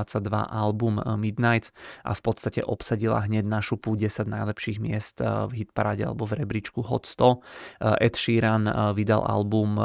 album 0.47 1.03
e, 1.03 1.19
Midnights 1.19 1.74
a 2.07 2.15
v 2.15 2.20
podstate 2.23 2.62
obsadila 2.62 3.27
hneď 3.27 3.43
na 3.43 3.59
šupu 3.59 3.99
10 3.99 4.31
najlepších 4.31 4.78
miest 4.78 5.19
e, 5.19 5.27
v 5.27 5.66
hitparáde 5.66 6.07
alebo 6.07 6.31
v 6.31 6.47
rebríčku 6.47 6.87
Hot 6.87 7.11
100. 7.11 7.27
E, 7.27 8.07
Ed 8.07 8.15
Sheeran 8.15 8.70
vydal 8.95 9.27
album 9.27 9.83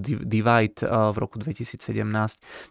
Divide 0.00 0.80
v 0.88 1.16
roku 1.20 1.36
2017 1.36 1.84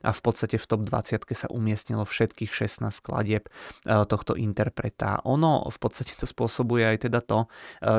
a 0.01 0.09
v 0.09 0.21
podstate 0.25 0.57
v 0.57 0.65
top 0.65 0.81
20 0.89 1.21
sa 1.37 1.47
umiestnilo 1.53 2.01
všetkých 2.01 2.49
16 2.49 2.89
skladieb 2.89 3.45
tohto 3.85 4.33
interpreta. 4.33 5.21
Ono 5.27 5.67
v 5.69 5.77
podstate 5.77 6.17
to 6.17 6.25
spôsobuje 6.25 6.87
aj 6.87 6.97
teda 7.05 7.19
to, 7.21 7.45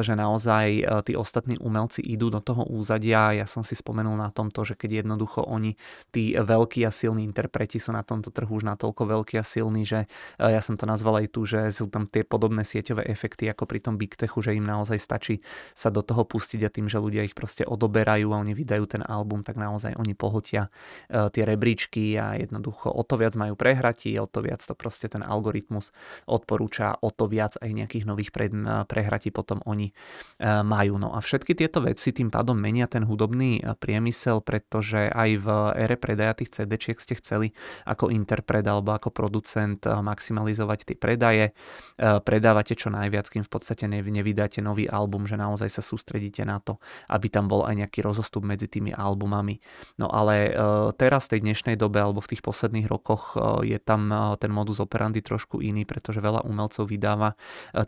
že 0.02 0.16
naozaj 0.16 0.66
tí 1.04 1.12
ostatní 1.14 1.60
umelci 1.60 2.00
idú 2.02 2.32
do 2.32 2.40
toho 2.40 2.64
úzadia. 2.66 3.36
Ja 3.36 3.44
som 3.44 3.60
si 3.60 3.76
spomenul 3.76 4.16
na 4.16 4.32
tomto, 4.32 4.64
že 4.64 4.78
keď 4.78 4.87
keď 4.88 5.04
jednoducho 5.04 5.44
oni, 5.44 5.76
tí 6.08 6.32
veľkí 6.32 6.80
a 6.88 6.90
silní 6.90 7.28
interpreti 7.28 7.76
sú 7.76 7.92
na 7.92 8.00
tomto 8.00 8.32
trhu 8.32 8.56
už 8.56 8.64
natoľko 8.64 9.04
veľkí 9.04 9.36
a 9.36 9.44
silní, 9.44 9.84
že 9.84 10.08
e, 10.40 10.48
ja 10.48 10.64
som 10.64 10.80
to 10.80 10.88
nazval 10.88 11.20
aj 11.20 11.28
tu, 11.28 11.44
že 11.44 11.68
sú 11.68 11.92
tam 11.92 12.08
tie 12.08 12.24
podobné 12.24 12.64
sieťové 12.64 13.04
efekty 13.04 13.52
ako 13.52 13.68
pri 13.68 13.84
tom 13.84 14.00
Big 14.00 14.16
Techu, 14.16 14.40
že 14.40 14.56
im 14.56 14.64
naozaj 14.64 14.96
stačí 14.96 15.44
sa 15.76 15.92
do 15.92 16.00
toho 16.00 16.24
pustiť 16.24 16.64
a 16.64 16.72
tým, 16.72 16.88
že 16.88 16.96
ľudia 16.96 17.28
ich 17.28 17.36
proste 17.36 17.68
odoberajú 17.68 18.32
a 18.32 18.40
oni 18.40 18.56
vydajú 18.56 18.88
ten 18.88 19.04
album, 19.04 19.44
tak 19.44 19.60
naozaj 19.60 19.92
oni 20.00 20.16
pohltia 20.16 20.72
e, 21.12 21.28
tie 21.28 21.44
rebríčky 21.44 22.16
a 22.16 22.40
jednoducho 22.40 22.88
o 22.88 23.04
to 23.04 23.20
viac 23.20 23.36
majú 23.36 23.52
prehratí, 23.60 24.16
o 24.16 24.24
to 24.24 24.40
viac 24.40 24.64
to 24.64 24.72
proste 24.72 25.12
ten 25.12 25.20
algoritmus 25.20 25.92
odporúča, 26.24 26.96
o 27.04 27.12
to 27.12 27.28
viac 27.28 27.60
aj 27.60 27.68
nejakých 27.68 28.08
nových 28.08 28.32
pre, 28.32 28.48
prehratí 28.88 29.28
potom 29.28 29.60
oni 29.68 29.92
majú. 30.40 30.96
No 30.96 31.12
a 31.12 31.18
všetky 31.20 31.52
tieto 31.52 31.84
veci 31.84 32.14
tým 32.14 32.32
pádom 32.32 32.56
menia 32.56 32.86
ten 32.86 33.04
hudobný 33.04 33.60
priemysel, 33.76 34.40
preto 34.40 34.77
pretože 34.78 35.10
aj 35.10 35.30
v 35.42 35.48
ére 35.74 35.96
predaja 35.98 36.38
tých 36.38 36.54
cd 36.54 36.78
ste 36.78 37.18
chceli 37.18 37.50
ako 37.82 38.14
interpret 38.14 38.62
alebo 38.62 38.94
ako 38.94 39.10
producent 39.10 39.82
eh, 39.82 39.98
maximalizovať 39.98 40.78
tie 40.86 40.94
predaje, 40.94 41.50
eh, 41.50 42.22
predávate 42.22 42.78
čo 42.78 42.86
najviac, 42.94 43.26
kým 43.26 43.42
v 43.42 43.50
podstate 43.50 43.90
nevydáte 43.90 44.62
nový 44.62 44.86
album, 44.86 45.26
že 45.26 45.34
naozaj 45.34 45.66
sa 45.66 45.82
sústredíte 45.82 46.46
na 46.46 46.62
to, 46.62 46.78
aby 47.10 47.26
tam 47.26 47.50
bol 47.50 47.66
aj 47.66 47.74
nejaký 47.74 48.06
rozostup 48.06 48.46
medzi 48.46 48.70
tými 48.70 48.94
albumami. 48.94 49.58
No 49.98 50.14
ale 50.14 50.54
eh, 50.54 50.94
teraz 50.94 51.26
v 51.26 51.34
tej 51.34 51.40
dnešnej 51.50 51.74
dobe 51.74 51.98
alebo 51.98 52.22
v 52.22 52.38
tých 52.38 52.42
posledných 52.46 52.86
rokoch 52.86 53.34
je 53.66 53.82
tam 53.82 54.14
ten 54.38 54.54
modus 54.54 54.78
operandi 54.78 55.26
trošku 55.26 55.58
iný, 55.58 55.82
pretože 55.82 56.22
veľa 56.22 56.46
umelcov 56.46 56.86
vydáva 56.86 57.34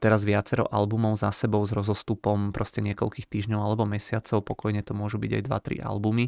teraz 0.03 0.27
viacero 0.27 0.67
albumov 0.67 1.15
za 1.15 1.31
sebou 1.31 1.63
s 1.63 1.71
rozostupom 1.71 2.51
proste 2.51 2.83
niekoľkých 2.83 3.31
týždňov 3.31 3.61
alebo 3.63 3.87
mesiacov, 3.87 4.43
pokojne 4.43 4.83
to 4.83 4.93
môžu 4.99 5.23
byť 5.23 5.31
aj 5.39 5.43
2-3 5.79 5.87
albumy 5.87 6.27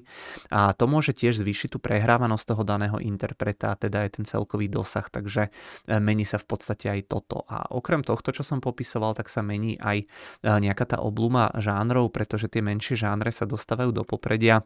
a 0.52 0.76
to 0.76 0.84
môže 0.84 1.16
tiež 1.16 1.40
zvýšiť 1.40 1.72
tú 1.72 1.78
prehrávanosť 1.80 2.44
toho 2.52 2.62
daného 2.62 3.00
interpreta, 3.00 3.72
teda 3.72 4.04
je 4.04 4.20
ten 4.20 4.24
celkový 4.28 4.68
dosah, 4.68 5.08
takže 5.08 5.48
e, 5.48 5.96
mení 5.96 6.28
sa 6.28 6.36
v 6.36 6.44
podstate 6.44 6.92
aj 6.92 7.08
toto. 7.08 7.48
A 7.48 7.72
okrem 7.72 8.04
tohto, 8.04 8.36
čo 8.36 8.44
som 8.44 8.60
popisoval, 8.60 9.16
tak 9.16 9.32
sa 9.32 9.40
mení 9.40 9.80
aj 9.80 10.04
e, 10.04 10.06
nejaká 10.44 10.84
tá 10.84 10.98
oblúma 11.00 11.48
žánrov, 11.56 12.12
pretože 12.12 12.52
tie 12.52 12.60
menšie 12.60 13.00
žánre 13.00 13.32
sa 13.32 13.48
dostávajú 13.48 13.96
do 13.96 14.04
popredia 14.04 14.60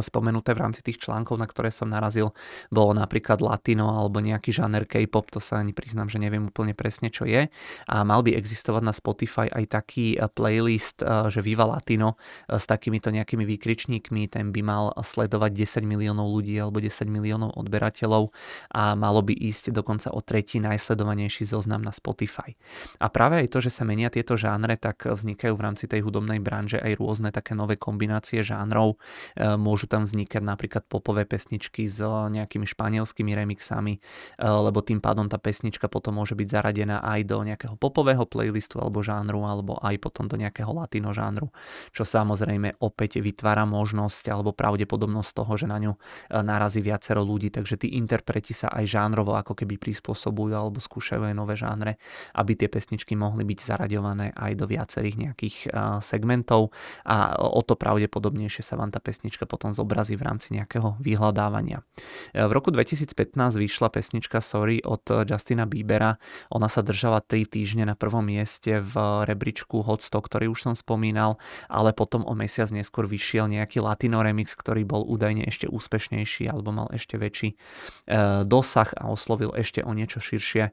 spomenuté 0.00 0.56
v 0.56 0.62
rámci 0.64 0.80
tých 0.80 1.00
článkov, 1.00 1.36
na 1.36 1.44
ktoré 1.44 1.68
som 1.68 1.92
narazil, 1.92 2.32
bolo 2.72 2.96
napríklad 2.96 3.44
latino 3.44 4.00
alebo 4.00 4.24
nejaký 4.24 4.50
žáner 4.54 4.88
K-pop, 4.88 5.28
to 5.28 5.40
sa 5.42 5.60
ani 5.60 5.76
priznám, 5.76 6.08
že 6.08 6.22
neviem 6.22 6.48
úplne 6.48 6.72
presne, 6.72 7.12
čo 7.12 7.28
je. 7.28 7.52
A 7.88 7.96
mal 8.02 8.24
by 8.24 8.32
existovať 8.32 8.82
na 8.84 8.94
Spotify 8.96 9.46
aj 9.52 9.64
taký 9.68 10.16
eh, 10.16 10.26
playlist, 10.30 11.04
eh, 11.04 11.28
že 11.28 11.44
Viva 11.44 11.68
Latino 11.68 12.16
eh, 12.16 12.56
s 12.56 12.64
takýmito 12.64 13.12
nejakými 13.12 13.44
výkričníkmi, 13.44 14.32
ten 14.32 14.54
by 14.54 14.60
mal 14.64 14.84
sledovať 14.96 15.52
10 15.52 15.84
miliónov 15.84 16.30
ľudí 16.32 16.56
alebo 16.56 16.80
10 16.80 17.04
miliónov 17.10 17.56
odberateľov 17.58 18.32
a 18.72 18.96
malo 18.96 19.20
by 19.20 19.34
ísť 19.36 19.74
dokonca 19.74 20.10
o 20.14 20.20
tretí 20.24 20.62
najsledovanejší 20.62 21.44
zoznam 21.44 21.84
na 21.84 21.92
Spotify. 21.92 22.56
A 23.02 23.12
práve 23.12 23.44
aj 23.44 23.52
to, 23.52 23.58
že 23.60 23.70
sa 23.74 23.84
menia 23.84 24.08
tieto 24.08 24.38
žánre, 24.38 24.78
tak 24.80 25.04
vznikajú 25.04 25.52
v 25.54 25.64
rámci 25.64 25.84
tej 25.90 26.06
hudobnej 26.06 26.40
branže 26.40 26.80
aj 26.80 26.96
rôzne 26.98 27.30
také 27.34 27.52
nové 27.52 27.76
kombinácie 27.76 28.40
žánrov 28.40 28.96
môžu 29.74 29.90
tam 29.90 30.06
vznikať 30.06 30.38
napríklad 30.38 30.86
popové 30.86 31.26
pesničky 31.26 31.90
s 31.90 31.98
nejakými 32.06 32.62
španielskými 32.62 33.34
remixami, 33.34 33.98
e, 33.98 34.00
lebo 34.38 34.78
tým 34.86 35.02
pádom 35.02 35.26
tá 35.26 35.34
pesnička 35.34 35.90
potom 35.90 36.22
môže 36.22 36.38
byť 36.38 36.46
zaradená 36.46 37.02
aj 37.02 37.26
do 37.26 37.42
nejakého 37.42 37.74
popového 37.74 38.22
playlistu 38.22 38.78
alebo 38.78 39.02
žánru, 39.02 39.42
alebo 39.42 39.74
aj 39.82 39.98
potom 39.98 40.30
do 40.30 40.38
nejakého 40.38 40.70
latino 40.70 41.10
žánru, 41.10 41.50
čo 41.90 42.06
samozrejme 42.06 42.78
opäť 42.78 43.18
vytvára 43.18 43.66
možnosť 43.66 44.30
alebo 44.30 44.54
pravdepodobnosť 44.54 45.30
toho, 45.34 45.52
že 45.58 45.66
na 45.66 45.82
ňu 45.82 45.98
e, 45.98 45.98
narazí 46.38 46.78
viacero 46.78 47.26
ľudí, 47.26 47.50
takže 47.50 47.82
tí 47.82 47.98
interpreti 47.98 48.54
sa 48.54 48.70
aj 48.70 48.86
žánrovo 48.86 49.34
ako 49.34 49.58
keby 49.58 49.74
prispôsobujú 49.82 50.54
alebo 50.54 50.78
skúšajú 50.78 51.26
aj 51.26 51.34
nové 51.34 51.58
žánre, 51.58 51.98
aby 52.38 52.54
tie 52.54 52.70
pesničky 52.70 53.18
mohli 53.18 53.42
byť 53.42 53.58
zaraďované 53.58 54.30
aj 54.38 54.52
do 54.54 54.70
viacerých 54.70 55.16
nejakých 55.18 55.56
segmentov. 56.04 56.70
A 57.08 57.40
o 57.40 57.64
to 57.64 57.74
pravdepodobnejšie 57.74 58.60
sa 58.60 58.76
vám 58.76 58.92
tá 58.92 59.00
pesnička 59.00 59.48
potom 59.48 59.63
potom 59.64 59.72
zobrazí 59.72 60.12
v 60.20 60.28
rámci 60.28 60.52
nejakého 60.52 61.00
vyhľadávania. 61.00 61.80
E, 62.36 62.44
v 62.44 62.52
roku 62.52 62.68
2015 62.68 63.32
vyšla 63.56 63.88
pesnička 63.88 64.44
Sorry 64.44 64.84
od 64.84 65.24
Justina 65.24 65.64
Biebera. 65.64 66.20
Ona 66.52 66.68
sa 66.68 66.84
držala 66.84 67.24
3 67.24 67.48
týždne 67.48 67.88
na 67.88 67.96
prvom 67.96 68.20
mieste 68.20 68.84
v 68.84 69.24
rebríčku 69.24 69.80
Hot 69.80 70.04
100, 70.04 70.20
ktorý 70.20 70.52
už 70.52 70.68
som 70.68 70.74
spomínal, 70.76 71.40
ale 71.72 71.96
potom 71.96 72.28
o 72.28 72.36
mesiac 72.36 72.68
neskôr 72.76 73.08
vyšiel 73.08 73.48
nejaký 73.48 73.80
latino 73.80 74.20
remix, 74.20 74.52
ktorý 74.52 74.84
bol 74.84 75.00
údajne 75.08 75.48
ešte 75.48 75.64
úspešnejší 75.64 76.52
alebo 76.52 76.68
mal 76.68 76.92
ešte 76.92 77.16
väčší 77.16 77.56
e, 77.56 78.44
dosah 78.44 78.92
a 79.00 79.08
oslovil 79.08 79.48
ešte 79.56 79.80
o 79.80 79.96
niečo 79.96 80.20
širšie 80.20 80.64
e, 80.68 80.72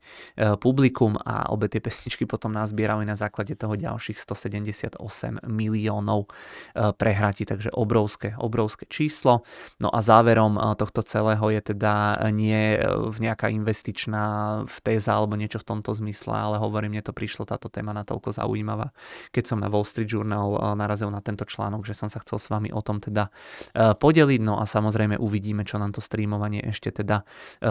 publikum 0.60 1.16
a 1.16 1.48
obe 1.48 1.72
tie 1.72 1.80
pesničky 1.80 2.28
potom 2.28 2.52
nazbierali 2.52 3.08
na 3.08 3.16
základe 3.16 3.56
toho 3.56 3.80
ďalších 3.80 4.20
178 4.20 5.00
miliónov 5.48 6.28
prehratí, 6.76 7.48
takže 7.48 7.72
obrovské, 7.72 8.34
obrovské 8.42 8.81
obrovské 8.82 8.86
číslo. 8.90 9.46
No 9.80 9.90
a 9.94 10.02
záverom 10.02 10.58
eh, 10.58 10.76
tohto 10.76 11.02
celého 11.06 11.46
je 11.54 11.62
teda 11.74 12.18
nie 12.34 12.78
eh, 12.78 12.82
v 12.90 13.18
nejaká 13.22 13.50
investičná 13.54 14.66
téza 14.82 15.14
alebo 15.14 15.38
niečo 15.38 15.62
v 15.62 15.68
tomto 15.68 15.94
zmysle, 15.94 16.34
ale 16.34 16.56
hovorím, 16.58 16.98
mne 16.98 17.06
to 17.06 17.14
prišlo 17.14 17.46
táto 17.46 17.70
téma 17.70 17.94
natoľko 17.94 18.34
zaujímavá, 18.34 18.92
keď 19.32 19.44
som 19.54 19.58
na 19.62 19.70
Wall 19.70 19.86
Street 19.86 20.10
Journal 20.10 20.58
eh, 20.58 20.62
narazil 20.76 21.14
na 21.14 21.22
tento 21.22 21.46
článok, 21.46 21.86
že 21.86 21.94
som 21.94 22.10
sa 22.10 22.20
chcel 22.26 22.42
s 22.42 22.48
vami 22.50 22.74
o 22.74 22.82
tom 22.82 22.98
teda 22.98 23.30
podeliť. 23.76 24.42
No 24.42 24.58
a 24.58 24.66
samozrejme 24.66 25.20
uvidíme, 25.20 25.64
čo 25.68 25.78
nám 25.78 25.94
to 25.94 26.02
streamovanie 26.02 26.64
ešte 26.64 27.04
teda 27.04 27.24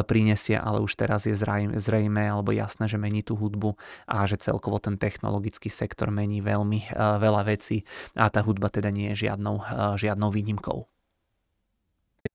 prinesie, 0.06 0.56
ale 0.56 0.80
už 0.82 0.92
teraz 0.94 1.26
je 1.26 1.34
zrejme 1.34 2.22
alebo 2.22 2.54
jasné, 2.54 2.86
že 2.86 3.00
mení 3.00 3.24
tú 3.24 3.34
hudbu 3.34 3.74
a 4.06 4.24
že 4.28 4.38
celkovo 4.38 4.78
ten 4.78 5.00
technologický 5.00 5.72
sektor 5.72 6.12
mení 6.12 6.44
veľmi 6.44 6.94
veľa 6.96 7.42
vecí 7.48 7.82
a 8.14 8.28
tá 8.28 8.40
hudba 8.44 8.68
teda 8.70 8.92
nie 8.92 9.12
je 9.12 9.26
žiadnou, 9.28 9.62
žiadnou 9.96 10.30
výnimkou. 10.30 10.99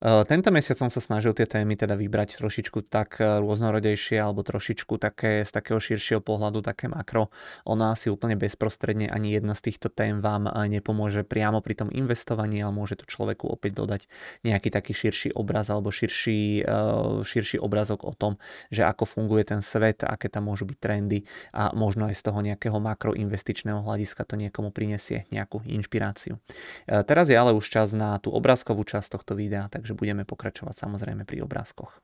Tento 0.05 0.49
mesiac 0.49 0.81
som 0.81 0.89
sa 0.89 0.97
snažil 0.97 1.37
tie 1.37 1.45
témy 1.45 1.77
teda 1.77 1.93
vybrať 1.93 2.41
trošičku 2.41 2.89
tak 2.89 3.21
e, 3.21 3.37
rôznorodejšie 3.37 4.17
alebo 4.17 4.41
trošičku 4.41 4.97
také 4.97 5.45
z 5.45 5.51
takého 5.53 5.77
širšieho 5.77 6.25
pohľadu, 6.25 6.65
také 6.65 6.89
makro. 6.89 7.29
Ona 7.69 7.93
asi 7.93 8.09
úplne 8.09 8.33
bezprostredne 8.33 9.13
ani 9.13 9.37
jedna 9.37 9.53
z 9.53 9.69
týchto 9.69 9.93
tém 9.93 10.25
vám 10.25 10.49
e, 10.49 10.73
nepomôže 10.73 11.21
priamo 11.21 11.61
pri 11.61 11.85
tom 11.85 11.89
investovaní, 11.93 12.65
ale 12.65 12.73
môže 12.73 12.97
to 12.97 13.05
človeku 13.05 13.45
opäť 13.45 13.77
dodať 13.77 14.01
nejaký 14.41 14.73
taký 14.73 14.93
širší 14.93 15.29
obraz 15.37 15.69
alebo 15.69 15.93
širší, 15.93 16.65
e, 16.65 17.21
širší 17.21 17.61
obrazok 17.61 18.09
o 18.09 18.13
tom, 18.17 18.41
že 18.73 18.89
ako 18.89 19.05
funguje 19.05 19.53
ten 19.53 19.61
svet, 19.61 20.01
aké 20.01 20.33
tam 20.33 20.49
môžu 20.49 20.65
byť 20.65 20.77
trendy 20.81 21.29
a 21.53 21.69
možno 21.77 22.09
aj 22.09 22.17
z 22.17 22.25
toho 22.25 22.41
nejakého 22.41 22.81
makroinvestičného 22.81 23.85
hľadiska 23.85 24.25
to 24.25 24.33
niekomu 24.33 24.73
prinesie 24.73 25.29
nejakú 25.29 25.61
inšpiráciu. 25.61 26.41
Teraz 26.85 27.29
je 27.29 27.37
ale 27.37 27.53
už 27.53 27.69
čas 27.69 27.93
na 27.93 28.17
tú 28.17 28.33
obrázkovú 28.33 28.81
časť 28.81 29.13
tohto 29.13 29.37
videa, 29.37 29.69
takže 29.75 29.91
budeme 29.91 30.23
pokračovať 30.23 30.87
samozrejme 30.87 31.27
pri 31.27 31.43
obrázkoch. 31.43 31.99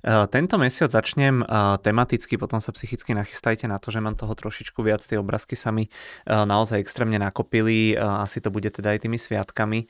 Eh, 0.00 0.26
tento 0.32 0.56
mesiac 0.56 0.88
začnem 0.88 1.44
eh, 1.44 1.46
tematicky, 1.84 2.40
potom 2.40 2.56
sa 2.56 2.72
psychicky 2.72 3.12
nachystajte 3.12 3.68
na 3.68 3.76
to, 3.76 3.92
že 3.92 4.00
mám 4.00 4.16
toho 4.16 4.32
trošičku 4.32 4.80
viac. 4.80 5.04
Tie 5.04 5.20
obrázky 5.20 5.60
sa 5.60 5.68
mi 5.68 5.88
eh, 5.88 6.32
naozaj 6.32 6.80
extrémne 6.80 7.20
nakopili, 7.20 7.92
asi 7.96 8.40
to 8.40 8.48
bude 8.48 8.72
teda 8.72 8.96
aj 8.96 9.04
tými 9.04 9.18
sviatkami. 9.20 9.84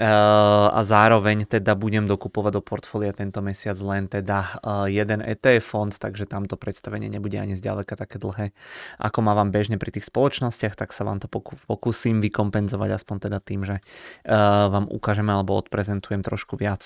A 0.00 0.80
zároveň 0.82 1.46
teda 1.48 1.78
budem 1.78 2.04
dokupovať 2.04 2.52
do 2.58 2.62
portfólia 2.62 3.14
tento 3.14 3.40
mesiac 3.40 3.78
len 3.78 4.10
teda 4.10 4.58
jeden 4.90 5.22
ETF 5.22 5.64
fond, 5.64 5.92
takže 5.94 6.26
tamto 6.26 6.58
predstavenie 6.58 7.08
nebude 7.08 7.38
ani 7.38 7.54
zďaleka 7.54 7.94
také 7.94 8.18
dlhé, 8.18 8.52
ako 8.98 9.18
má 9.22 9.32
vám 9.32 9.54
bežne 9.54 9.78
pri 9.78 9.94
tých 9.94 10.10
spoločnostiach, 10.10 10.74
tak 10.74 10.90
sa 10.92 11.06
vám 11.06 11.22
to 11.22 11.30
pokúsim 11.30 12.20
vykompenzovať 12.20 12.90
aspoň 13.00 13.16
teda 13.30 13.38
tým, 13.40 13.60
že 13.64 13.76
vám 14.68 14.90
ukážeme 14.90 15.30
alebo 15.32 15.56
odprezentujem 15.56 16.20
trošku 16.20 16.58
viac 16.58 16.82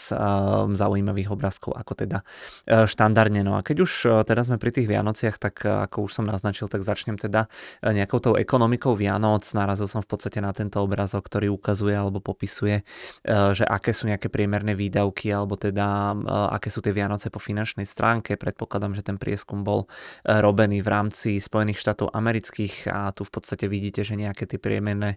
zaujímavých 0.68 1.32
obrázkov, 1.32 1.74
ako 1.74 1.92
teda 1.96 2.18
E, 2.18 2.22
štandardne. 2.68 3.40
No 3.42 3.56
a 3.56 3.64
keď 3.64 3.76
už 3.84 3.92
e, 4.04 4.08
teraz 4.24 4.48
sme 4.48 4.60
pri 4.60 4.70
tých 4.74 4.88
Vianociach, 4.88 5.36
tak 5.40 5.64
e, 5.64 5.88
ako 5.88 6.08
už 6.08 6.20
som 6.20 6.24
naznačil, 6.26 6.68
tak 6.68 6.84
začnem 6.84 7.16
teda 7.16 7.48
nejakou 7.82 8.20
tou 8.20 8.34
ekonomikou 8.36 8.94
Vianoc. 8.94 9.44
Narazil 9.54 9.88
som 9.88 10.04
v 10.04 10.08
podstate 10.10 10.42
na 10.42 10.52
tento 10.52 10.80
obrazok, 10.82 11.26
ktorý 11.26 11.52
ukazuje 11.52 11.94
alebo 11.94 12.20
popisuje, 12.20 12.82
že 13.26 13.64
aké 13.64 13.94
sú 13.94 14.10
nejaké 14.10 14.28
priemerné 14.28 14.74
výdavky 14.74 15.30
alebo 15.30 15.56
teda 15.56 16.14
aké 16.52 16.68
sú 16.68 16.84
tie 16.84 16.92
Vianoce 16.94 17.30
po 17.32 17.40
finančnej 17.40 17.86
stránke. 17.86 18.36
Predpokladám, 18.36 18.94
že 18.94 19.02
ten 19.06 19.16
prieskum 19.16 19.62
bol 19.62 19.86
robený 20.24 20.82
v 20.82 20.88
rámci 20.88 21.30
Spojených 21.38 21.80
štátov 21.80 22.12
amerických 22.12 22.90
a 22.90 23.10
tu 23.14 23.22
v 23.24 23.32
podstate 23.32 23.66
vidíte, 23.70 24.02
že 24.02 24.18
nejaké 24.18 24.44
tie 24.46 24.58
priemerné 24.60 25.16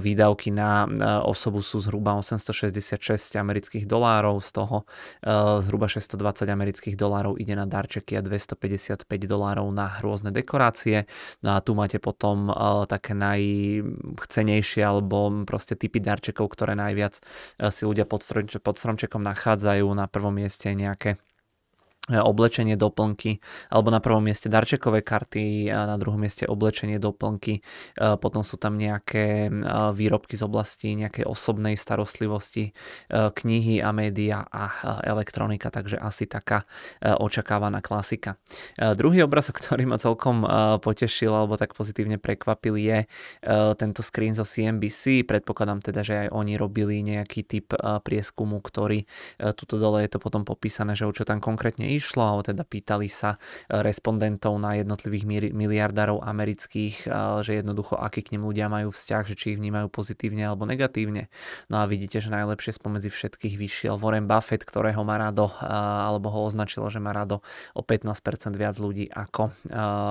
výdavky 0.00 0.50
na 0.52 0.86
osobu 1.24 1.62
sú 1.62 1.80
zhruba 1.82 2.18
866 2.18 3.36
amerických 3.38 3.84
dolárov, 3.86 4.42
z 4.42 4.50
toho 4.52 4.76
zhruba 5.62 5.86
620 5.86 6.25
120 6.26 6.50
amerických 6.50 6.96
dolárov 6.98 7.38
ide 7.38 7.54
na 7.54 7.70
darčeky 7.70 8.18
a 8.18 8.22
255 8.22 9.06
dolárov 9.06 9.70
na 9.70 10.02
rôzne 10.02 10.34
dekorácie. 10.34 11.06
No 11.46 11.54
a 11.54 11.62
tu 11.62 11.78
máte 11.78 12.02
potom 12.02 12.50
uh, 12.50 12.82
také 12.90 13.14
najchcenejšie 13.14 14.82
alebo 14.82 15.30
proste 15.46 15.78
typy 15.78 16.02
darčekov, 16.02 16.50
ktoré 16.50 16.74
najviac 16.74 17.22
uh, 17.22 17.70
si 17.70 17.86
ľudia 17.86 18.10
pod, 18.10 18.26
strom, 18.26 18.50
pod 18.50 18.74
stromčekom 18.74 19.22
nachádzajú. 19.22 19.86
Na 19.96 20.10
prvom 20.10 20.34
mieste 20.34 20.68
nejaké 20.74 21.14
E, 21.14 21.35
oblečenie 22.08 22.78
doplnky, 22.78 23.42
alebo 23.70 23.90
na 23.90 23.98
prvom 23.98 24.22
mieste 24.22 24.46
darčekové 24.46 25.02
karty, 25.02 25.70
a 25.70 25.90
na 25.90 25.96
druhom 25.98 26.22
mieste 26.22 26.46
oblečenie 26.46 27.02
doplnky, 27.02 27.58
e, 27.58 27.62
potom 28.18 28.46
sú 28.46 28.56
tam 28.56 28.78
nejaké 28.78 29.46
e, 29.46 29.50
výrobky 29.90 30.38
z 30.38 30.42
oblasti 30.46 30.94
nejakej 30.94 31.26
osobnej 31.26 31.74
starostlivosti, 31.74 32.70
knihy 33.10 33.82
a 33.82 33.90
média 33.90 34.46
a 34.46 34.98
elektronika, 35.02 35.68
takže 35.70 35.98
asi 35.98 36.28
taká 36.28 36.64
očakávaná 37.02 37.82
klasika. 37.82 38.38
Druhý 38.76 39.24
obraz, 39.26 39.50
ktorý 39.56 39.88
ma 39.88 39.98
celkom 39.98 40.44
potešil 40.80 41.32
alebo 41.32 41.58
tak 41.58 41.74
pozitívne 41.74 42.20
prekvapil 42.20 42.76
je 42.78 42.98
tento 43.76 44.00
screen 44.00 44.34
zo 44.36 44.46
CNBC, 44.46 45.26
predpokladám 45.26 45.80
teda, 45.82 46.00
že 46.02 46.14
aj 46.26 46.28
oni 46.32 46.54
robili 46.58 47.02
nejaký 47.02 47.40
typ 47.46 47.72
prieskumu, 48.04 48.60
ktorý 48.62 49.04
tuto 49.56 49.76
dole 49.80 50.04
je 50.06 50.10
to 50.16 50.18
potom 50.22 50.46
popísané, 50.46 50.94
že 50.94 51.08
o 51.08 51.12
čo 51.12 51.26
tam 51.26 51.42
konkrétne 51.42 51.95
išlo, 51.96 52.22
alebo 52.22 52.42
teda 52.44 52.62
pýtali 52.62 53.08
sa 53.08 53.36
e, 53.36 53.80
respondentov 53.80 54.56
na 54.60 54.78
jednotlivých 54.78 55.52
miliardárov 55.52 56.22
amerických, 56.22 57.04
e, 57.04 57.42
že 57.42 57.58
jednoducho 57.58 57.96
aký 57.96 58.22
k 58.22 58.36
nim 58.36 58.44
ľudia 58.44 58.68
majú 58.68 58.92
vzťah, 58.92 59.22
že 59.26 59.34
či 59.34 59.46
ich 59.56 59.58
vnímajú 59.58 59.88
pozitívne 59.88 60.46
alebo 60.46 60.68
negatívne. 60.68 61.32
No 61.72 61.80
a 61.80 61.88
vidíte, 61.88 62.20
že 62.20 62.30
najlepšie 62.32 62.76
spomedzi 62.76 63.08
všetkých 63.08 63.54
vyšiel 63.56 63.96
Warren 63.96 64.28
Buffett, 64.28 64.62
ktorého 64.62 65.02
má 65.02 65.16
rado, 65.16 65.50
e, 65.58 65.66
alebo 66.06 66.28
ho 66.30 66.46
označilo, 66.46 66.86
že 66.92 67.00
má 67.00 67.16
rado 67.16 67.40
o 67.72 67.82
15% 67.82 68.54
viac 68.54 68.76
ľudí 68.76 69.08
ako, 69.10 69.52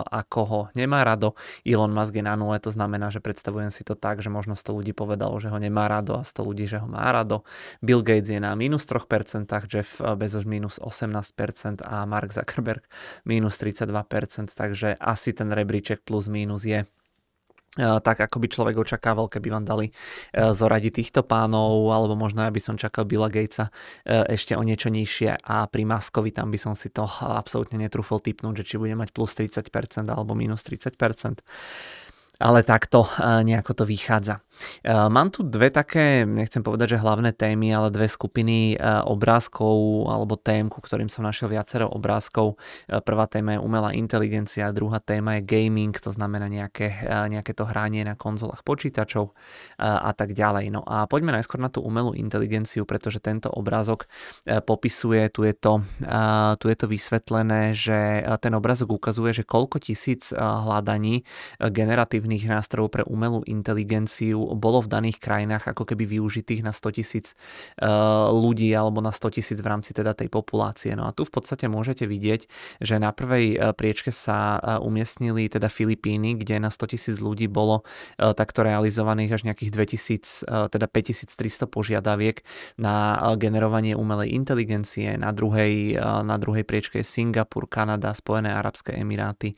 ako 0.09 0.39
ho 0.45 0.61
nemá 0.73 1.05
rado. 1.05 1.37
Elon 1.61 1.93
Musk 1.93 2.17
je 2.17 2.23
na 2.25 2.33
nule, 2.33 2.57
to 2.57 2.73
znamená, 2.73 3.13
že 3.13 3.21
predstavujem 3.21 3.69
si 3.69 3.85
to 3.85 3.93
tak, 3.93 4.19
že 4.23 4.33
možno 4.33 4.57
100 4.57 4.81
ľudí 4.81 4.91
povedalo, 4.95 5.37
že 5.37 5.53
ho 5.53 5.57
nemá 5.61 5.85
rado 5.85 6.17
a 6.17 6.23
100 6.23 6.41
ľudí, 6.41 6.65
že 6.65 6.81
ho 6.81 6.87
má 6.89 7.05
rado. 7.13 7.45
Bill 7.85 8.01
Gates 8.01 8.31
je 8.31 8.39
na 8.41 8.55
minus 8.57 8.87
3%, 8.89 9.45
Jeff 9.69 10.01
Bezos 10.15 10.47
minus 10.47 10.79
18%, 10.79 11.74
a 11.83 12.05
Mark 12.05 12.31
Zuckerberg 12.31 12.83
minus 13.29 13.57
32%, 13.59 14.53
takže 14.53 14.95
asi 14.95 15.33
ten 15.33 15.51
rebríček 15.51 16.05
plus 16.05 16.27
minus 16.31 16.63
je 16.63 16.83
e, 16.83 16.87
tak 17.77 18.21
ako 18.21 18.37
by 18.39 18.47
človek 18.47 18.75
očakával, 18.79 19.27
keby 19.27 19.51
vám 19.51 19.65
dali 19.65 19.89
e, 19.89 19.93
zoradiť 20.53 20.93
týchto 21.01 21.21
pánov, 21.25 21.91
alebo 21.91 22.15
možno 22.15 22.45
ja 22.45 22.51
by 22.51 22.61
som 22.61 22.75
čakal 22.79 23.03
Billa 23.09 23.27
Gatesa 23.27 23.73
e, 24.05 24.35
ešte 24.35 24.55
o 24.55 24.63
niečo 24.63 24.93
nižšie 24.93 25.43
a 25.43 25.65
pri 25.67 25.83
Maskovi 25.83 26.31
tam 26.31 26.53
by 26.53 26.59
som 26.61 26.77
si 26.77 26.93
to 26.93 27.03
absolútne 27.41 27.81
netrúfol 27.81 28.21
typnúť, 28.21 28.63
že 28.63 28.67
či 28.69 28.75
bude 28.77 28.93
mať 28.93 29.11
plus 29.11 29.33
30% 29.33 29.65
alebo 30.07 30.37
minus 30.37 30.63
30% 30.63 31.41
ale 32.35 32.67
takto 32.67 33.07
nejako 33.19 33.71
to 33.71 33.83
vychádza. 33.87 34.43
Eh, 34.83 35.09
mám 35.09 35.29
tu 35.31 35.43
dve 35.43 35.69
také, 35.69 36.23
nechcem 36.23 36.63
povedať, 36.63 36.95
že 36.95 37.03
hlavné 37.03 37.35
témy, 37.35 37.75
ale 37.75 37.91
dve 37.91 38.07
skupiny 38.07 38.75
eh, 38.75 38.79
obrázkov 39.03 40.07
alebo 40.07 40.39
tém, 40.39 40.71
ku 40.71 40.79
ktorým 40.79 41.11
som 41.11 41.25
našiel 41.25 41.51
viacero 41.51 41.89
obrázkov. 41.91 42.55
Eh, 42.87 43.01
prvá 43.03 43.27
téma 43.27 43.57
je 43.57 43.63
umelá 43.63 43.91
inteligencia, 43.93 44.71
druhá 44.71 44.99
téma 45.03 45.39
je 45.39 45.45
gaming, 45.45 45.93
to 45.95 46.11
znamená 46.11 46.47
nejaké, 46.47 46.87
nejaké 47.05 47.57
to 47.57 47.65
hranie 47.65 48.05
na 48.05 48.13
konzolách 48.13 48.61
počítačov 48.61 49.33
a 49.79 50.11
tak 50.13 50.37
ďalej. 50.37 50.69
No 50.71 50.81
a 50.85 51.09
poďme 51.09 51.33
najskôr 51.33 51.57
na 51.57 51.71
tú 51.71 51.81
umelú 51.81 52.13
inteligenciu, 52.13 52.85
pretože 52.85 53.19
tento 53.19 53.49
obrázok 53.49 54.05
popisuje, 54.45 55.27
tu 55.33 55.43
je 55.43 55.53
to, 55.57 55.81
tu 56.61 56.65
je 56.69 56.77
to 56.77 56.85
vysvetlené, 56.85 57.73
že 57.73 58.23
ten 58.39 58.53
obrázok 58.53 58.95
ukazuje, 58.95 59.41
že 59.41 59.43
koľko 59.47 59.81
tisíc 59.81 60.31
hľadaní 60.35 61.25
generatívnych 61.59 62.45
nástrojov 62.45 62.89
pre 62.93 63.03
umelú 63.07 63.41
inteligenciu 63.47 64.44
bolo 64.53 64.85
v 64.85 64.91
daných 64.91 65.17
krajinách 65.17 65.73
ako 65.73 65.89
keby 65.89 66.05
využitých 66.05 66.61
na 66.61 66.69
100 66.69 66.97
tisíc 67.01 67.33
eh, 67.81 67.87
ľudí 68.29 68.69
alebo 68.75 69.01
na 69.01 69.09
100 69.09 69.41
tisíc 69.41 69.57
v 69.57 69.67
rámci 69.67 69.97
teda 69.97 70.13
tej 70.13 70.29
populácie. 70.29 70.93
No 70.93 71.09
a 71.09 71.15
tu 71.15 71.25
v 71.25 71.33
podstate 71.33 71.65
môžete 71.65 72.05
vidieť, 72.05 72.45
že 72.83 72.95
na 73.01 73.09
prvej 73.09 73.45
eh, 73.55 73.59
priečke 73.73 74.13
sa 74.13 74.59
eh, 74.59 74.77
umiestnili 74.83 75.49
teda 75.49 75.71
Filipíny, 75.71 76.37
kde 76.37 76.61
na 76.61 76.69
100 76.69 76.93
tisíc 76.93 77.17
ľudí 77.17 77.47
bolo 77.47 77.87
takto 78.17 78.65
realizovaných 78.65 79.31
až 79.31 79.41
nejakých 79.47 79.71
2000, 79.71 80.71
teda 80.73 80.87
5300 80.89 81.69
požiadaviek 81.69 82.43
na 82.81 83.19
generovanie 83.39 83.95
umelej 83.95 84.35
inteligencie. 84.35 85.15
Na 85.15 85.31
druhej, 85.31 85.95
na 85.99 86.35
druhej 86.35 86.67
priečke 86.67 86.99
je 86.99 87.07
Singapur, 87.07 87.69
Kanada, 87.69 88.11
Spojené 88.11 88.51
Arabské 88.51 88.97
Emiráty. 88.99 89.55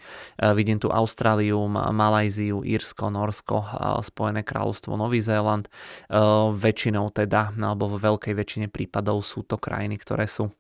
Vidím 0.54 0.78
tu 0.78 0.92
Austráliu, 0.94 1.66
Malajziu, 1.72 2.62
Írsko, 2.62 3.10
Norsko, 3.10 3.58
Spojené 4.06 4.46
kráľovstvo 4.46 4.77
kráľovstvo, 4.78 4.94
Nový 4.94 5.20
Zéland. 5.26 5.66
Eh, 5.66 6.18
väčšinou 6.54 7.10
teda, 7.10 7.52
alebo 7.58 7.90
vo 7.90 7.98
veľkej 7.98 8.34
väčšine 8.38 8.68
prípadov 8.70 9.26
sú 9.26 9.42
to 9.44 9.58
krajiny, 9.58 9.98
ktoré 9.98 10.30
sú 10.30 10.54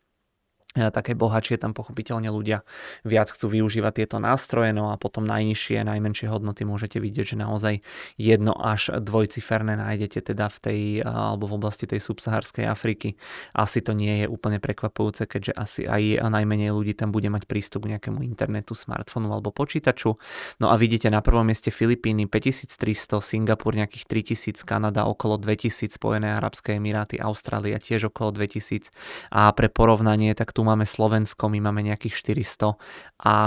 také 0.94 1.18
bohatšie, 1.18 1.58
tam 1.58 1.74
pochopiteľne 1.74 2.30
ľudia 2.30 2.62
viac 3.04 3.34
chcú 3.34 3.50
využívať 3.50 4.04
tieto 4.04 4.18
nástroje, 4.22 4.72
no 4.72 4.94
a 4.94 4.96
potom 5.02 5.26
najnižšie, 5.26 5.82
najmenšie 5.82 6.30
hodnoty 6.30 6.64
môžete 6.64 7.02
vidieť, 7.02 7.34
že 7.34 7.38
naozaj 7.38 7.74
jedno 8.16 8.54
až 8.54 9.02
dvojciferné 9.02 9.78
nájdete 9.80 10.34
teda 10.34 10.48
v 10.54 10.58
tej, 10.62 10.82
alebo 11.02 11.50
v 11.50 11.58
oblasti 11.58 11.90
tej 11.90 12.04
subsaharskej 12.04 12.70
Afriky. 12.70 13.18
Asi 13.58 13.82
to 13.82 13.98
nie 13.98 14.24
je 14.24 14.26
úplne 14.30 14.62
prekvapujúce, 14.62 15.26
keďže 15.26 15.54
asi 15.58 15.82
aj 15.90 16.28
najmenej 16.30 16.70
ľudí 16.70 16.94
tam 16.94 17.10
bude 17.10 17.32
mať 17.32 17.50
prístup 17.50 17.88
k 17.88 17.98
nejakému 17.98 18.22
internetu, 18.22 18.76
smartfónu 18.76 19.32
alebo 19.32 19.50
počítaču. 19.50 20.20
No 20.60 20.70
a 20.70 20.76
vidíte 20.76 21.08
na 21.08 21.24
prvom 21.24 21.48
mieste 21.48 21.72
Filipíny 21.72 22.28
5300, 22.28 23.24
Singapur 23.24 23.72
nejakých 23.74 24.06
3000, 24.06 24.68
Kanada 24.68 25.08
okolo 25.08 25.40
2000, 25.40 25.96
Spojené 25.96 26.36
Arabské 26.36 26.76
Emiráty, 26.76 27.16
Austrália 27.18 27.80
tiež 27.80 28.12
okolo 28.12 28.36
2000 28.36 28.92
a 29.32 29.50
pre 29.56 29.72
porovnanie 29.72 30.36
tak 30.36 30.52
tu 30.52 30.67
máme 30.68 30.84
Slovensko, 30.84 31.48
my 31.48 31.64
máme 31.64 31.88
nejakých 31.88 32.44
400 32.44 32.76
a 33.24 33.38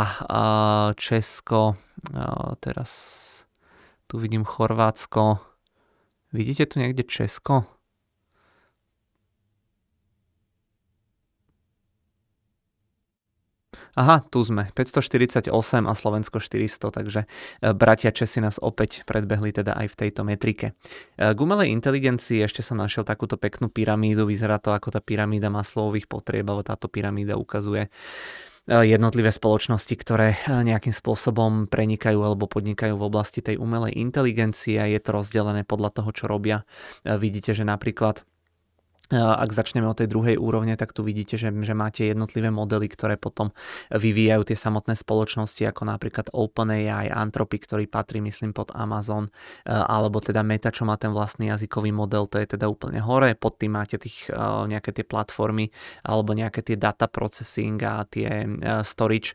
Česko, 0.97 1.77
teraz 2.61 2.91
tu 4.09 4.19
vidím 4.19 4.45
Chorvátsko, 4.45 5.39
vidíte 6.33 6.67
tu 6.67 6.81
niekde 6.81 7.05
Česko? 7.05 7.80
Aha, 13.99 14.23
tu 14.23 14.47
sme. 14.47 14.71
548 14.71 15.51
a 15.87 15.93
Slovensko 15.99 16.39
400, 16.39 16.95
takže 16.95 17.21
e, 17.27 17.75
bratia 17.75 18.15
Česi 18.15 18.39
nás 18.39 18.63
opäť 18.63 19.03
predbehli 19.03 19.51
teda 19.51 19.75
aj 19.75 19.87
v 19.91 19.99
tejto 20.07 20.23
metrike. 20.23 20.79
E, 21.19 21.35
k 21.35 21.39
umelej 21.39 21.75
inteligencii 21.75 22.47
ešte 22.47 22.63
som 22.63 22.79
našiel 22.79 23.03
takúto 23.03 23.35
peknú 23.35 23.67
pyramídu. 23.67 24.31
Vyzerá 24.31 24.63
to 24.63 24.71
ako 24.71 24.95
tá 24.95 25.03
pyramída 25.03 25.51
maslových 25.51 26.07
potrieb, 26.07 26.47
alebo 26.47 26.63
táto 26.63 26.87
pyramída 26.87 27.35
ukazuje 27.35 27.87
e, 27.87 28.75
jednotlivé 28.87 29.35
spoločnosti, 29.35 29.95
ktoré 29.99 30.39
nejakým 30.47 30.95
spôsobom 30.95 31.67
prenikajú 31.67 32.23
alebo 32.23 32.47
podnikajú 32.47 32.95
v 32.95 33.07
oblasti 33.11 33.43
tej 33.43 33.59
umelej 33.59 33.99
inteligencie 33.99 34.79
je 34.79 35.01
to 35.03 35.11
rozdelené 35.11 35.67
podľa 35.67 35.99
toho, 35.99 36.11
čo 36.15 36.25
robia. 36.31 36.63
Vidíte, 37.03 37.59
že 37.59 37.67
napríklad 37.67 38.23
ak 39.11 39.51
začneme 39.51 39.91
od 39.91 39.99
tej 39.99 40.07
druhej 40.07 40.39
úrovne, 40.39 40.79
tak 40.79 40.95
tu 40.95 41.03
vidíte, 41.03 41.35
že, 41.35 41.51
že 41.51 41.75
máte 41.75 42.07
jednotlivé 42.07 42.55
modely, 42.55 42.87
ktoré 42.87 43.19
potom 43.19 43.51
vyvíjajú 43.91 44.47
tie 44.47 44.55
samotné 44.55 44.95
spoločnosti, 44.95 45.67
ako 45.67 45.83
napríklad 45.91 46.31
OpenAI, 46.31 47.11
Anthropy, 47.11 47.59
ktorý 47.59 47.85
patrí, 47.91 48.23
myslím, 48.23 48.55
pod 48.55 48.71
Amazon, 48.71 49.27
e, 49.67 49.75
alebo 49.75 50.23
teda 50.23 50.47
Meta, 50.47 50.71
čo 50.71 50.87
má 50.87 50.95
ten 50.95 51.11
vlastný 51.11 51.51
jazykový 51.51 51.91
model, 51.91 52.31
to 52.31 52.39
je 52.39 52.55
teda 52.55 52.71
úplne 52.71 53.03
hore. 53.03 53.35
Pod 53.35 53.59
tým 53.59 53.75
máte 53.75 53.99
tých, 53.99 54.31
e, 54.31 54.39
nejaké 54.71 54.95
tie 54.95 55.03
platformy, 55.03 55.75
alebo 56.07 56.31
nejaké 56.31 56.63
tie 56.63 56.79
data 56.79 57.11
processing 57.11 57.83
a 57.83 58.07
tie 58.07 58.47
e, 58.47 58.49
storage 58.87 59.35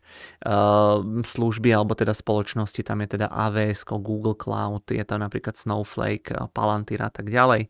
služby, 1.25 1.69
alebo 1.73 1.97
teda 1.97 2.15
spoločnosti, 2.15 2.79
tam 2.85 3.03
je 3.03 3.17
teda 3.17 3.27
AWS, 3.27 3.83
Google 3.99 4.37
Cloud, 4.37 4.87
je 4.87 5.01
to 5.03 5.15
napríklad 5.17 5.57
Snowflake, 5.57 6.31
Palantir 6.53 7.01
a 7.01 7.09
tak 7.09 7.33
ďalej. 7.33 7.67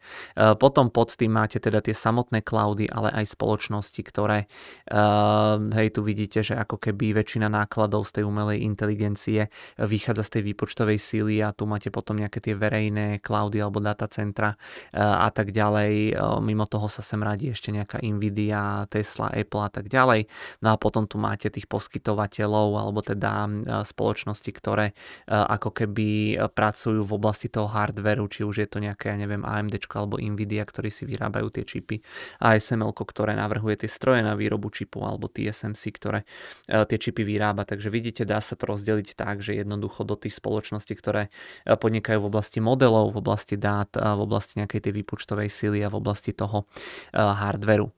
Potom 0.59 0.91
pod 0.91 1.15
tým 1.15 1.31
máte 1.31 1.57
teda 1.61 1.79
tie 1.79 1.94
samotné 1.95 2.43
cloudy, 2.43 2.91
ale 2.91 3.09
aj 3.15 3.39
spoločnosti, 3.39 4.01
ktoré, 4.03 4.51
uh, 4.91 5.55
hej, 5.71 5.95
tu 5.95 6.03
vidíte, 6.03 6.43
že 6.43 6.59
ako 6.59 6.77
keby 6.77 7.15
väčšina 7.15 7.47
nákladov 7.47 8.03
z 8.11 8.19
tej 8.19 8.23
umelej 8.27 8.67
inteligencie 8.67 9.47
vychádza 9.79 10.27
z 10.27 10.31
tej 10.35 10.41
výpočtovej 10.51 10.99
síly 10.99 11.39
a 11.39 11.55
tu 11.55 11.63
máte 11.63 11.87
potom 11.87 12.19
nejaké 12.19 12.43
tie 12.43 12.53
verejné 12.59 13.23
cloudy 13.23 13.63
alebo 13.63 13.79
datacentra 13.79 14.51
uh, 14.51 15.23
a 15.23 15.31
tak 15.31 15.55
ďalej. 15.55 16.17
Mimo 16.43 16.67
toho 16.67 16.91
sa 16.91 16.99
sem 16.99 17.21
radí 17.23 17.55
ešte 17.55 17.71
nejaká 17.71 18.03
Nvidia, 18.03 18.83
Tesla, 18.91 19.31
Apple 19.31 19.63
a 19.63 19.71
tak 19.71 19.87
ďalej. 19.87 20.27
No 20.59 20.73
a 20.73 20.81
potom 20.81 21.07
tu 21.07 21.15
máte 21.21 21.47
tých 21.47 21.69
poskytovateľov 21.69 22.75
alebo 22.75 22.99
teda 23.05 23.47
spoločnosti, 23.85 24.51
ktoré 24.51 24.97
ako 25.29 25.69
keby 25.69 26.41
pracujú 26.51 27.05
v 27.05 27.15
oblasti 27.15 27.47
toho 27.47 27.69
hardveru, 27.69 28.25
či 28.25 28.41
už 28.41 28.65
je 28.65 28.67
to 28.67 28.81
nejaké, 28.81 29.13
ja 29.13 29.17
neviem, 29.21 29.45
AMD 29.45 29.77
alebo 29.93 30.17
Nvidia, 30.17 30.65
ktorí 30.65 30.89
si 30.89 31.05
vyrábajú 31.05 31.53
tie 31.53 31.63
čipy 31.63 31.84
čipy 31.85 32.01
ASML, 32.41 32.89
ktoré 32.97 33.37
navrhuje 33.37 33.85
tie 33.85 33.89
stroje 33.89 34.25
na 34.25 34.33
výrobu 34.33 34.73
čipu 34.73 35.05
alebo 35.05 35.29
TSMC, 35.29 35.83
ktoré 35.93 36.25
e, 36.65 36.81
tie 36.89 36.97
čipy 36.97 37.21
vyrába. 37.21 37.61
Takže 37.69 37.93
vidíte, 37.93 38.25
dá 38.25 38.41
sa 38.41 38.57
to 38.57 38.65
rozdeliť 38.65 39.13
tak, 39.13 39.45
že 39.45 39.53
jednoducho 39.53 40.01
do 40.01 40.17
tých 40.17 40.33
spoločností, 40.33 40.97
ktoré 40.97 41.29
e, 41.29 41.77
podnikajú 41.77 42.25
v 42.25 42.29
oblasti 42.33 42.57
modelov, 42.57 43.13
v 43.13 43.21
oblasti 43.21 43.61
dát, 43.61 43.93
e, 43.93 44.01
v 44.01 44.21
oblasti 44.25 44.57
nejakej 44.57 44.89
tej 44.89 44.93
výpočtovej 44.97 45.53
síly 45.53 45.85
a 45.85 45.93
v 45.93 46.01
oblasti 46.01 46.33
toho 46.33 46.65
hardveru. 47.13 47.91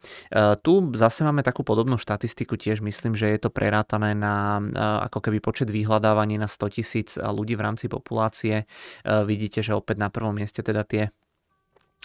Tu 0.66 0.74
zase 0.98 1.22
máme 1.22 1.46
takú 1.46 1.62
podobnú 1.62 1.96
štatistiku, 2.02 2.58
tiež 2.58 2.82
myslím, 2.82 3.14
že 3.14 3.30
je 3.30 3.40
to 3.40 3.50
prerátané 3.54 4.18
na 4.18 4.60
ako 5.06 5.22
keby 5.22 5.40
počet 5.40 5.70
vyhľadávaní 5.70 6.42
na 6.42 6.50
100 6.50 6.76
tisíc 6.76 7.16
ľudí 7.16 7.54
v 7.54 7.64
rámci 7.64 7.86
populácie. 7.88 8.66
Vidíte, 9.06 9.62
že 9.62 9.78
opäť 9.78 10.02
na 10.02 10.10
prvom 10.10 10.34
mieste 10.34 10.66
teda 10.66 10.84
tie 10.84 11.14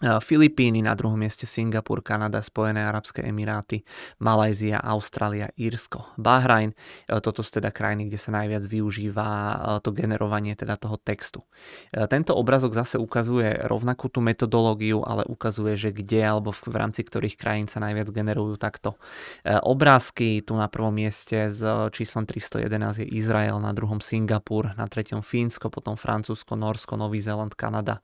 Filipíny, 0.03 0.83
na 0.83 0.99
druhom 0.99 1.15
mieste 1.15 1.47
Singapur, 1.47 2.03
Kanada, 2.03 2.43
Spojené 2.43 2.83
arabské 2.83 3.23
emiráty, 3.23 3.87
Malajzia, 4.19 4.83
Austrália, 4.83 5.55
Írsko, 5.55 6.19
Bahrajn. 6.19 6.75
E, 6.75 6.77
toto 7.23 7.47
sú 7.47 7.63
teda 7.63 7.71
krajiny, 7.71 8.11
kde 8.11 8.19
sa 8.19 8.35
najviac 8.35 8.67
využíva 8.67 9.29
e, 9.31 9.57
to 9.87 9.95
generovanie 9.95 10.59
teda 10.59 10.75
toho 10.75 10.99
textu. 10.99 11.47
E, 11.95 12.03
tento 12.11 12.35
obrazok 12.35 12.75
zase 12.75 12.99
ukazuje 12.99 13.63
rovnakú 13.71 14.11
tú 14.11 14.19
metodológiu, 14.19 15.07
ale 15.07 15.23
ukazuje, 15.23 15.79
že 15.79 15.95
kde 15.95 16.27
alebo 16.27 16.51
v, 16.51 16.75
rámci 16.75 17.07
ktorých 17.07 17.39
krajín 17.39 17.71
sa 17.71 17.79
najviac 17.79 18.11
generujú 18.11 18.59
takto 18.59 18.99
obrázky. 19.47 20.43
Tu 20.43 20.53
na 20.59 20.67
prvom 20.67 20.91
mieste 20.91 21.47
s 21.47 21.63
číslom 21.95 22.27
311 22.27 23.07
je 23.07 23.07
Izrael, 23.07 23.55
na 23.63 23.71
druhom 23.71 24.03
Singapur, 24.03 24.75
na 24.75 24.87
treťom 24.91 25.23
Fínsko, 25.23 25.71
potom 25.71 25.95
Francúzsko, 25.95 26.59
Norsko, 26.59 26.99
Nový 26.99 27.23
Zéland, 27.23 27.55
Kanada, 27.55 28.03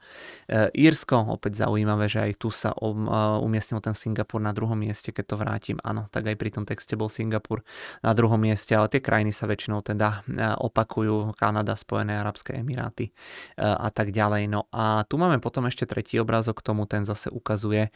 Írsko, 0.77 1.35
opäť 1.35 1.65
zaujímavé 1.65 1.88
zaujímavé, 1.89 2.13
že 2.13 2.21
aj 2.21 2.33
tu 2.37 2.53
sa 2.53 2.77
um, 2.77 3.09
umiestnil 3.41 3.81
ten 3.81 3.97
Singapur 3.97 4.45
na 4.45 4.53
druhom 4.53 4.77
mieste, 4.77 5.09
keď 5.09 5.25
to 5.25 5.37
vrátim. 5.41 5.77
Áno, 5.81 6.05
tak 6.13 6.29
aj 6.29 6.37
pri 6.37 6.51
tom 6.53 6.69
texte 6.69 7.01
bol 7.01 7.09
Singapur 7.09 7.65
na 8.05 8.13
druhom 8.13 8.37
mieste, 8.37 8.77
ale 8.77 8.93
tie 8.93 9.01
krajiny 9.01 9.33
sa 9.33 9.49
väčšinou 9.49 9.81
teda 9.81 10.29
opakujú, 10.61 11.33
Kanada, 11.41 11.73
Spojené 11.73 12.21
Arabské 12.21 12.61
Emiráty 12.61 13.09
a 13.57 13.89
tak 13.89 14.13
ďalej. 14.13 14.53
No 14.53 14.69
a 14.69 15.09
tu 15.09 15.17
máme 15.17 15.41
potom 15.41 15.65
ešte 15.65 15.89
tretí 15.89 16.21
obrázok 16.21 16.61
k 16.61 16.67
tomu, 16.69 16.85
ten 16.85 17.09
zase 17.09 17.33
ukazuje, 17.33 17.89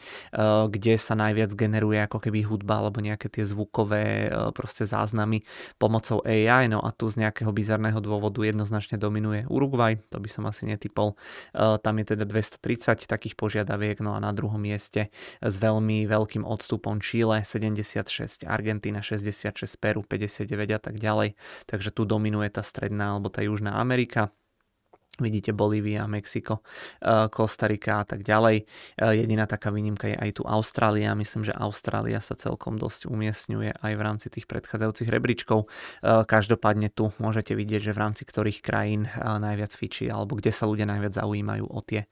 kde 0.69 0.93
sa 0.97 1.13
najviac 1.13 1.53
generuje 1.53 2.01
ako 2.01 2.17
keby 2.23 2.41
hudba 2.47 2.81
alebo 2.81 2.97
nejaké 3.03 3.29
tie 3.29 3.45
zvukové 3.45 4.31
proste 4.57 4.87
záznamy 4.87 5.45
pomocou 5.77 6.25
AI, 6.25 6.71
no 6.71 6.81
a 6.81 6.89
tu 6.89 7.05
z 7.11 7.21
nejakého 7.21 7.53
bizarného 7.53 8.01
dôvodu 8.01 8.41
jednoznačne 8.41 8.97
dominuje 8.97 9.45
Uruguay, 9.51 9.99
to 10.09 10.17
by 10.17 10.29
som 10.31 10.49
asi 10.49 10.65
netypol. 10.65 11.13
Tam 11.53 11.93
je 11.99 12.05
teda 12.15 12.25
230 12.25 13.05
takých 13.05 13.35
požiadaviek 13.35 13.82
požiadaviek, 13.83 13.99
no 13.99 14.15
a 14.15 14.19
na 14.23 14.31
druhom 14.31 14.59
mieste 14.59 15.11
s 15.43 15.55
veľmi 15.59 16.07
veľkým 16.07 16.47
odstupom 16.47 17.03
Chile 17.03 17.43
76, 17.43 18.47
Argentína 18.47 19.03
66, 19.03 19.51
Peru 19.79 20.01
59 20.07 20.71
a 20.71 20.79
tak 20.79 20.95
ďalej. 20.99 21.35
Takže 21.67 21.89
tu 21.91 22.07
dominuje 22.07 22.47
tá 22.47 22.63
stredná 22.63 23.19
alebo 23.19 23.27
tá 23.27 23.43
južná 23.43 23.75
Amerika. 23.75 24.31
Vidíte 25.21 25.53
Bolívia, 25.53 26.09
Mexiko, 26.09 26.65
eh, 26.97 27.29
Kostarika 27.29 28.01
a 28.01 28.05
tak 28.05 28.25
ďalej. 28.25 28.65
Eh, 28.65 29.21
jediná 29.21 29.45
taká 29.45 29.69
výnimka 29.69 30.09
je 30.09 30.17
aj 30.17 30.41
tu 30.41 30.43
Austrália. 30.49 31.13
Myslím, 31.13 31.45
že 31.45 31.53
Austrália 31.53 32.17
sa 32.17 32.33
celkom 32.33 32.81
dosť 32.81 33.05
umiestňuje 33.13 33.77
aj 33.77 33.93
v 33.93 34.01
rámci 34.01 34.33
tých 34.33 34.49
predchádzajúcich 34.49 35.13
rebríčkov. 35.13 35.69
Eh, 35.69 36.25
každopádne 36.25 36.89
tu 36.89 37.13
môžete 37.21 37.53
vidieť, 37.53 37.93
že 37.93 37.93
v 37.93 38.01
rámci 38.01 38.25
ktorých 38.25 38.65
krajín 38.65 39.05
najviac 39.13 39.77
fičí 39.77 40.09
alebo 40.09 40.33
kde 40.33 40.49
sa 40.49 40.65
ľudia 40.65 40.89
najviac 40.89 41.13
zaujímajú 41.13 41.65
o 41.67 41.79
tie 41.85 42.07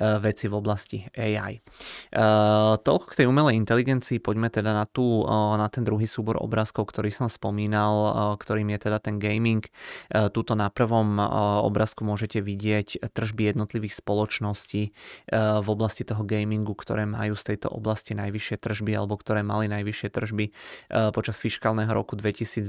veci 0.00 0.50
v 0.50 0.54
oblasti 0.54 0.98
AI. 1.14 1.62
Toľko 2.82 3.06
k 3.06 3.16
tej 3.22 3.26
umelej 3.30 3.56
inteligencii. 3.56 4.18
Poďme 4.18 4.50
teda 4.50 4.74
na, 4.74 4.84
tú, 4.84 5.22
na 5.28 5.68
ten 5.70 5.86
druhý 5.86 6.10
súbor 6.10 6.40
obrázkov, 6.42 6.90
ktorý 6.90 7.14
som 7.14 7.30
spomínal, 7.30 8.36
ktorým 8.36 8.74
je 8.74 8.78
teda 8.88 8.98
ten 8.98 9.16
gaming. 9.22 9.62
Tuto 10.10 10.58
na 10.58 10.68
prvom 10.68 11.16
obrázku 11.62 12.02
môžete 12.02 12.41
vidieť 12.42 13.08
tržby 13.14 13.54
jednotlivých 13.54 13.94
spoločností 13.96 14.82
eh, 14.82 14.92
v 15.62 15.68
oblasti 15.70 16.02
toho 16.02 16.26
gamingu, 16.26 16.74
ktoré 16.74 17.06
majú 17.06 17.38
z 17.38 17.54
tejto 17.54 17.70
oblasti 17.70 18.18
najvyššie 18.18 18.56
tržby 18.58 18.92
alebo 18.98 19.14
ktoré 19.16 19.46
mali 19.46 19.70
najvyššie 19.70 20.08
tržby 20.10 20.44
eh, 20.50 21.14
počas 21.14 21.38
fiskálneho 21.38 21.90
roku 21.94 22.18
2022. 22.18 22.68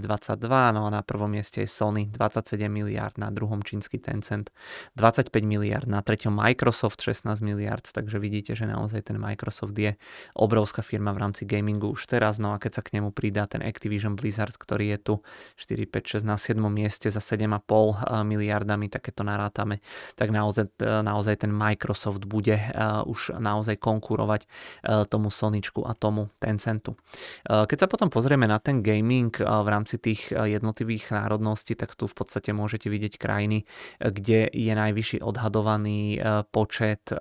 No 0.73 0.87
a 0.87 0.89
na 0.93 1.01
prvom 1.01 1.33
mieste 1.33 1.65
je 1.65 1.69
Sony 1.69 2.07
27 2.13 2.69
miliard, 2.69 3.17
na 3.17 3.33
druhom 3.33 3.65
čínsky 3.65 3.97
Tencent 3.97 4.53
25 4.95 5.33
miliard, 5.43 5.89
na 5.89 6.05
treťom 6.05 6.33
Microsoft 6.33 7.01
16 7.01 7.41
miliard, 7.41 7.83
takže 7.83 8.21
vidíte, 8.21 8.53
že 8.53 8.69
naozaj 8.69 9.09
ten 9.09 9.17
Microsoft 9.17 9.73
je 9.73 9.97
obrovská 10.37 10.85
firma 10.85 11.11
v 11.11 11.21
rámci 11.25 11.43
gamingu 11.49 11.93
už 11.93 12.05
teraz, 12.05 12.37
no 12.37 12.53
a 12.53 12.61
keď 12.61 12.79
sa 12.79 12.81
k 12.85 12.99
nemu 12.99 13.09
pridá 13.09 13.49
ten 13.49 13.65
Activision 13.65 14.13
Blizzard, 14.13 14.53
ktorý 14.53 14.93
je 14.93 14.99
tu 15.01 15.13
4, 15.57 15.89
5, 15.89 16.21
6 16.21 16.29
na 16.29 16.35
7 16.37 16.59
mieste 16.69 17.07
za 17.09 17.19
7,5 17.19 17.49
eh, 17.49 18.23
miliardami, 18.23 18.87
takéto 18.91 19.25
naráta 19.25 19.62
rátame, 19.63 19.79
tak 20.19 20.29
naozaj, 20.29 20.75
naozaj 20.83 21.35
ten 21.47 21.51
Microsoft 21.51 22.27
bude 22.27 22.59
eh, 22.59 22.71
už 23.07 23.39
naozaj 23.39 23.79
konkurovať 23.79 24.41
eh, 24.43 25.07
tomu 25.07 25.31
Soničku 25.31 25.87
a 25.87 25.95
tomu 25.95 26.27
Tencentu. 26.39 26.99
Eh, 27.47 27.63
keď 27.63 27.77
sa 27.79 27.87
potom 27.87 28.11
pozrieme 28.11 28.43
na 28.43 28.59
ten 28.59 28.83
gaming 28.83 29.31
v 29.33 29.67
rámci 29.67 29.95
tých 29.97 30.35
jednotlivých 30.35 31.15
národností, 31.15 31.79
tak 31.79 31.95
tu 31.95 32.09
v 32.09 32.15
podstate 32.15 32.51
môžete 32.51 32.91
vidieť 32.91 33.15
krajiny, 33.15 33.63
kde 34.01 34.51
je 34.51 34.73
najvyšší 34.73 35.23
odhadovaný 35.23 36.19
počet 36.51 37.13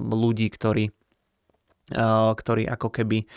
ľudí, 0.00 0.48
ktorí 0.50 0.90
ktorí 1.92 2.64
ako 2.64 2.88
keby 2.88 3.18
eh, 3.20 3.28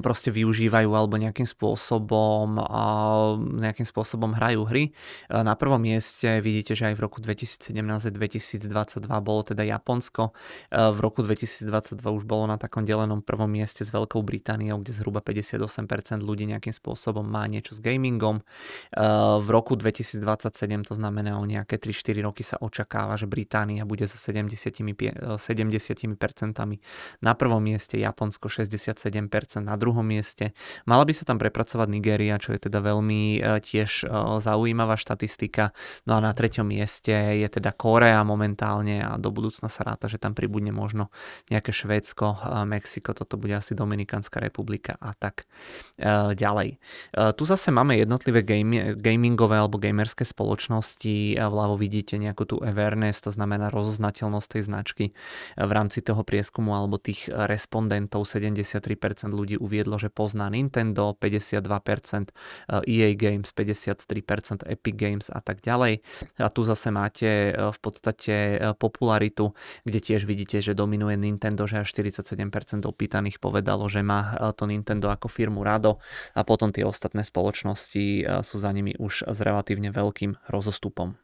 proste 0.00 0.32
využívajú 0.32 0.90
alebo 0.96 1.20
nejakým 1.20 1.44
spôsobom 1.44 2.56
eh, 2.56 3.68
nejakým 3.70 3.84
spôsobom 3.84 4.32
hrajú 4.32 4.64
hry. 4.64 4.92
Na 5.28 5.54
prvom 5.56 5.80
mieste 5.80 6.40
vidíte, 6.40 6.72
že 6.72 6.92
aj 6.92 6.94
v 6.96 7.00
roku 7.04 7.18
2017 7.20 7.76
a 7.76 8.10
2022 8.10 9.06
bolo 9.20 9.40
teda 9.44 9.62
Japonsko. 9.66 10.32
V 10.70 10.98
roku 10.98 11.20
2022 11.20 12.00
už 12.00 12.24
bolo 12.24 12.48
na 12.48 12.56
takom 12.56 12.84
delenom 12.84 13.20
prvom 13.20 13.50
mieste 13.50 13.84
s 13.84 13.90
Veľkou 13.92 14.22
Britániou, 14.24 14.80
kde 14.80 14.92
zhruba 14.96 15.20
58% 15.20 16.20
ľudí 16.22 16.48
nejakým 16.48 16.72
spôsobom 16.72 17.24
má 17.24 17.44
niečo 17.46 17.76
s 17.76 17.80
gamingom. 17.80 18.42
V 19.40 19.48
roku 19.48 19.76
2027, 19.76 20.22
to 20.86 20.94
znamená 20.96 21.38
o 21.38 21.44
nejaké 21.44 21.76
3-4 21.78 22.26
roky 22.26 22.42
sa 22.46 22.56
očakáva, 22.60 23.16
že 23.16 23.26
Británia 23.30 23.84
bude 23.84 24.06
so 24.06 24.16
70%, 24.16 25.38
70% 25.38 25.80
na 27.20 27.32
prvom 27.34 27.49
prvom 27.50 27.66
mieste, 27.66 27.98
Japonsko 27.98 28.46
67%, 28.46 29.10
na 29.58 29.74
druhom 29.74 30.06
mieste. 30.06 30.54
Mala 30.86 31.02
by 31.02 31.10
sa 31.10 31.26
tam 31.26 31.42
prepracovať 31.42 31.90
Nigéria, 31.90 32.38
čo 32.38 32.54
je 32.54 32.62
teda 32.62 32.78
veľmi 32.78 33.42
tiež 33.42 34.06
zaujímavá 34.38 34.94
štatistika. 34.94 35.74
No 36.06 36.14
a 36.14 36.22
na 36.22 36.30
treťom 36.30 36.70
mieste 36.70 37.10
je 37.10 37.48
teda 37.50 37.74
Korea 37.74 38.22
momentálne 38.22 39.02
a 39.02 39.18
do 39.18 39.34
budúcna 39.34 39.66
sa 39.66 39.82
ráta, 39.82 40.06
že 40.06 40.22
tam 40.22 40.38
pribudne 40.38 40.70
možno 40.70 41.10
nejaké 41.50 41.74
Švédsko, 41.74 42.38
Mexiko, 42.70 43.18
toto 43.18 43.34
bude 43.34 43.58
asi 43.58 43.74
Dominikánska 43.74 44.38
republika 44.38 44.94
a 45.02 45.10
tak 45.18 45.50
ďalej. 46.30 46.78
Tu 47.34 47.42
zase 47.42 47.74
máme 47.74 47.98
jednotlivé 47.98 48.46
game, 48.46 48.94
gamingové 48.94 49.58
alebo 49.58 49.82
gamerské 49.82 50.22
spoločnosti. 50.22 51.34
Vľavo 51.34 51.74
vidíte 51.74 52.14
nejakú 52.14 52.46
tú 52.46 52.62
awareness, 52.62 53.18
to 53.26 53.34
znamená 53.34 53.74
rozoznateľnosť 53.74 54.48
tej 54.54 54.62
značky 54.70 55.04
v 55.58 55.70
rámci 55.74 55.98
toho 55.98 56.22
prieskumu 56.22 56.78
alebo 56.78 56.94
tých 56.94 57.26
respondentov 57.46 58.26
73% 58.26 58.82
ľudí 59.30 59.60
uviedlo, 59.60 60.00
že 60.00 60.10
pozná 60.10 60.50
Nintendo, 60.50 61.14
52% 61.14 62.32
EA 62.68 63.10
Games, 63.14 63.54
53% 63.54 64.66
Epic 64.66 64.94
Games 64.96 65.30
a 65.30 65.38
tak 65.44 65.62
ďalej. 65.62 66.02
A 66.40 66.48
tu 66.50 66.66
zase 66.66 66.88
máte 66.90 67.54
v 67.54 67.78
podstate 67.78 68.58
popularitu, 68.80 69.54
kde 69.86 70.00
tiež 70.00 70.26
vidíte, 70.26 70.58
že 70.64 70.74
dominuje 70.74 71.14
Nintendo, 71.20 71.68
že 71.68 71.84
až 71.84 71.92
47% 71.94 72.84
opýtaných 72.84 73.38
povedalo, 73.38 73.86
že 73.86 74.02
má 74.02 74.52
to 74.56 74.66
Nintendo 74.66 75.12
ako 75.12 75.28
firmu 75.30 75.62
rado 75.62 76.02
a 76.34 76.42
potom 76.42 76.72
tie 76.74 76.82
ostatné 76.82 77.22
spoločnosti 77.22 78.26
sú 78.40 78.56
za 78.56 78.70
nimi 78.72 78.96
už 78.98 79.28
s 79.28 79.38
relatívne 79.44 79.92
veľkým 79.92 80.48
rozostupom. 80.48 81.14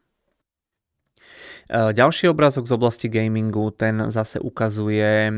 Ďalší 1.91 2.29
obrázok 2.29 2.67
z 2.67 2.71
oblasti 2.71 3.09
gamingu, 3.09 3.71
ten 3.71 4.05
zase 4.07 4.39
ukazuje 4.39 5.33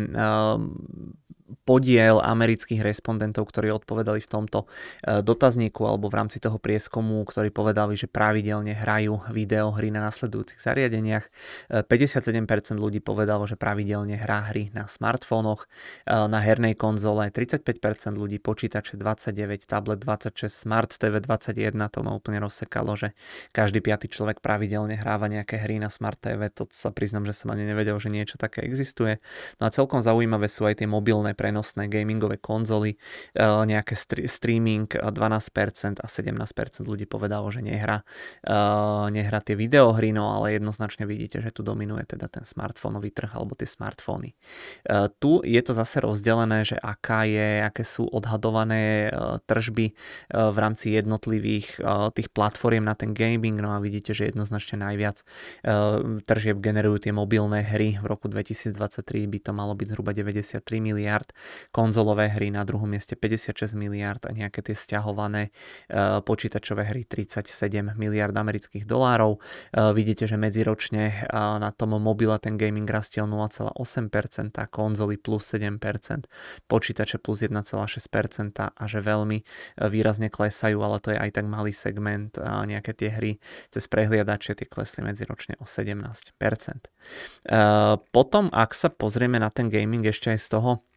podiel 1.66 2.22
amerických 2.22 2.82
respondentov, 2.82 3.50
ktorí 3.50 3.74
odpovedali 3.74 4.22
v 4.22 4.30
tomto 4.30 4.66
e, 4.66 5.20
dotazníku 5.26 5.86
alebo 5.86 6.08
v 6.08 6.18
rámci 6.22 6.38
toho 6.38 6.62
prieskumu, 6.62 7.26
ktorí 7.26 7.50
povedali, 7.50 7.98
že 7.98 8.06
pravidelne 8.06 8.74
hrajú 8.78 9.30
videohry 9.34 9.90
na 9.90 10.06
nasledujúcich 10.06 10.62
zariadeniach. 10.62 11.26
57% 11.86 11.90
e, 11.90 12.78
ľudí 12.78 13.00
povedalo, 13.02 13.50
že 13.50 13.58
pravidelne 13.58 14.18
hrá 14.18 14.50
hry 14.54 14.70
na 14.74 14.86
smartfónoch, 14.86 15.66
e, 16.06 16.14
na 16.14 16.40
hernej 16.42 16.78
konzole 16.78 17.34
35% 17.34 18.18
ľudí, 18.18 18.38
počítače 18.38 18.98
29, 18.98 19.66
tablet 19.66 20.00
26, 20.02 20.50
smart 20.50 20.94
TV 20.94 21.22
21, 21.22 21.74
to 21.90 22.00
ma 22.06 22.14
úplne 22.14 22.42
rozsekalo, 22.44 22.94
že 22.94 23.18
každý 23.52 23.82
piatý 23.82 24.12
človek 24.12 24.42
pravidelne 24.44 24.98
hráva 24.98 25.32
nejaké 25.32 25.58
hry 25.62 25.82
na 25.82 25.90
smart 25.90 26.20
TV, 26.20 26.52
to 26.54 26.68
sa 26.70 26.94
priznam, 26.94 27.26
že 27.26 27.34
som 27.34 27.52
ani 27.54 27.66
nevedel, 27.66 27.96
že 27.98 28.12
niečo 28.12 28.36
také 28.36 28.62
existuje. 28.66 29.18
No 29.58 29.68
a 29.68 29.74
celkom 29.74 30.04
zaujímavé 30.04 30.52
sú 30.52 30.68
aj 30.68 30.84
tie 30.84 30.88
mobilné 30.90 31.34
prenosné 31.40 31.88
gamingové 31.88 32.36
konzoly, 32.36 32.92
e, 32.92 32.98
nejaké 33.40 33.96
streaming 34.28 34.92
12% 34.92 36.04
a 36.04 36.08
17% 36.12 36.84
ľudí 36.84 37.08
povedalo, 37.08 37.48
že 37.48 37.64
nehrá, 37.64 38.04
e, 38.44 38.56
nehrá 39.16 39.40
tie 39.40 39.56
videohry, 39.56 40.12
no 40.12 40.36
ale 40.36 40.60
jednoznačne 40.60 41.08
vidíte, 41.08 41.40
že 41.40 41.56
tu 41.56 41.64
dominuje 41.64 42.04
teda 42.04 42.28
ten 42.28 42.44
smartfónový 42.44 43.16
trh 43.16 43.32
alebo 43.40 43.56
tie 43.56 43.64
smartfóny. 43.64 44.36
E, 44.36 45.08
tu 45.24 45.40
je 45.48 45.62
to 45.64 45.72
zase 45.72 46.04
rozdelené, 46.04 46.68
že 46.68 46.76
aká 46.76 47.24
je, 47.24 47.64
aké 47.64 47.88
sú 47.88 48.04
odhadované 48.12 49.12
tržby 49.46 49.94
v 50.34 50.58
rámci 50.58 50.98
jednotlivých 50.98 51.80
tých 52.18 52.30
platform 52.34 52.90
na 52.90 52.98
ten 52.98 53.14
gaming, 53.14 53.62
no 53.62 53.78
a 53.78 53.80
vidíte, 53.80 54.18
že 54.18 54.34
jednoznačne 54.34 54.82
najviac 54.82 55.22
tržieb 56.26 56.58
generujú 56.58 57.06
tie 57.06 57.14
mobilné 57.14 57.62
hry. 57.62 58.02
V 58.02 58.06
roku 58.10 58.26
2023 58.32 59.30
by 59.30 59.40
to 59.40 59.52
malo 59.54 59.78
byť 59.78 59.88
zhruba 59.94 60.12
93 60.16 60.64
miliard 60.82 61.29
miliard, 61.30 61.34
konzolové 61.72 62.28
hry 62.28 62.52
na 62.52 62.66
druhom 62.66 62.90
mieste 62.90 63.16
56 63.16 63.76
miliard 63.76 64.26
a 64.26 64.32
nejaké 64.34 64.62
tie 64.62 64.76
stiahované 64.76 65.50
e, 65.90 66.22
počítačové 66.22 66.84
hry 66.84 67.06
37 67.06 67.96
miliard 67.98 68.36
amerických 68.36 68.86
dolárov. 68.86 69.38
E, 69.38 69.94
vidíte, 69.94 70.28
že 70.28 70.38
medziročne 70.38 71.04
e, 71.10 71.14
na 71.34 71.72
tom 71.72 71.98
mobile 72.02 72.38
ten 72.40 72.58
gaming 72.58 72.90
rastie 72.90 73.22
o 73.24 73.28
0,8%, 73.28 74.68
konzoly 74.70 75.18
plus 75.18 75.44
7%, 75.54 76.26
počítače 76.68 77.18
plus 77.22 77.42
1,6% 77.46 78.60
a 78.60 78.84
že 78.88 79.00
veľmi 79.02 79.44
výrazne 79.90 80.30
klesajú, 80.30 80.78
ale 80.82 80.98
to 81.00 81.12
je 81.14 81.18
aj 81.20 81.32
tak 81.34 81.46
malý 81.46 81.74
segment, 81.74 82.38
nejaké 82.40 82.94
tie 82.94 83.10
hry 83.14 83.32
cez 83.70 83.86
prehliadače 83.88 84.56
tie 84.56 84.68
klesli 84.68 85.06
medziročne 85.06 85.58
o 85.62 85.66
17%. 85.66 86.00
Potom, 88.12 88.46
ak 88.54 88.72
sa 88.76 88.90
pozrieme 88.92 89.40
na 89.40 89.50
ten 89.50 89.72
gaming 89.72 90.06
ešte 90.06 90.34
aj 90.34 90.40
z 90.40 90.48
toho 90.50 90.89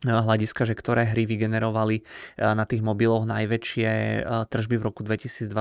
hľadiska, 0.00 0.64
že 0.64 0.72
ktoré 0.72 1.04
hry 1.04 1.28
vygenerovali 1.28 2.02
na 2.40 2.64
tých 2.64 2.80
mobiloch 2.80 3.28
najväčšie 3.28 3.90
tržby 4.48 4.76
v 4.80 4.82
roku 4.82 5.04
2022, 5.04 5.52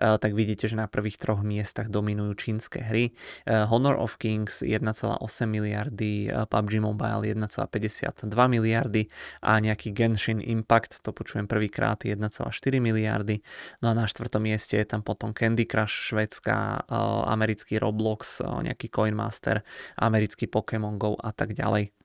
tak 0.00 0.32
vidíte, 0.32 0.72
že 0.72 0.80
na 0.80 0.88
prvých 0.88 1.20
troch 1.20 1.44
miestach 1.44 1.92
dominujú 1.92 2.32
čínske 2.36 2.80
hry. 2.80 3.12
Honor 3.44 4.00
of 4.00 4.16
Kings 4.16 4.64
1,8 4.64 5.20
miliardy, 5.44 6.32
PUBG 6.32 6.80
Mobile 6.80 7.36
1,52 7.36 8.24
miliardy 8.48 9.12
a 9.44 9.60
nejaký 9.60 9.92
Genshin 9.92 10.40
Impact, 10.40 11.04
to 11.04 11.12
počujem 11.12 11.44
prvýkrát, 11.44 12.00
1,4 12.00 12.48
miliardy. 12.80 13.44
No 13.84 13.92
a 13.92 13.96
na 13.96 14.08
štvrtom 14.08 14.48
mieste 14.48 14.80
je 14.80 14.86
tam 14.88 15.04
potom 15.04 15.36
Candy 15.36 15.68
Crush 15.68 16.12
švedská, 16.12 16.88
americký 17.28 17.76
Roblox, 17.76 18.40
nejaký 18.40 18.88
Coinmaster, 18.88 19.60
americký 20.00 20.48
Pokémon 20.48 20.96
Go 20.96 21.20
a 21.20 21.36
tak 21.36 21.52
ďalej. 21.52 22.01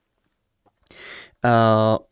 Uh, 1.44 2.02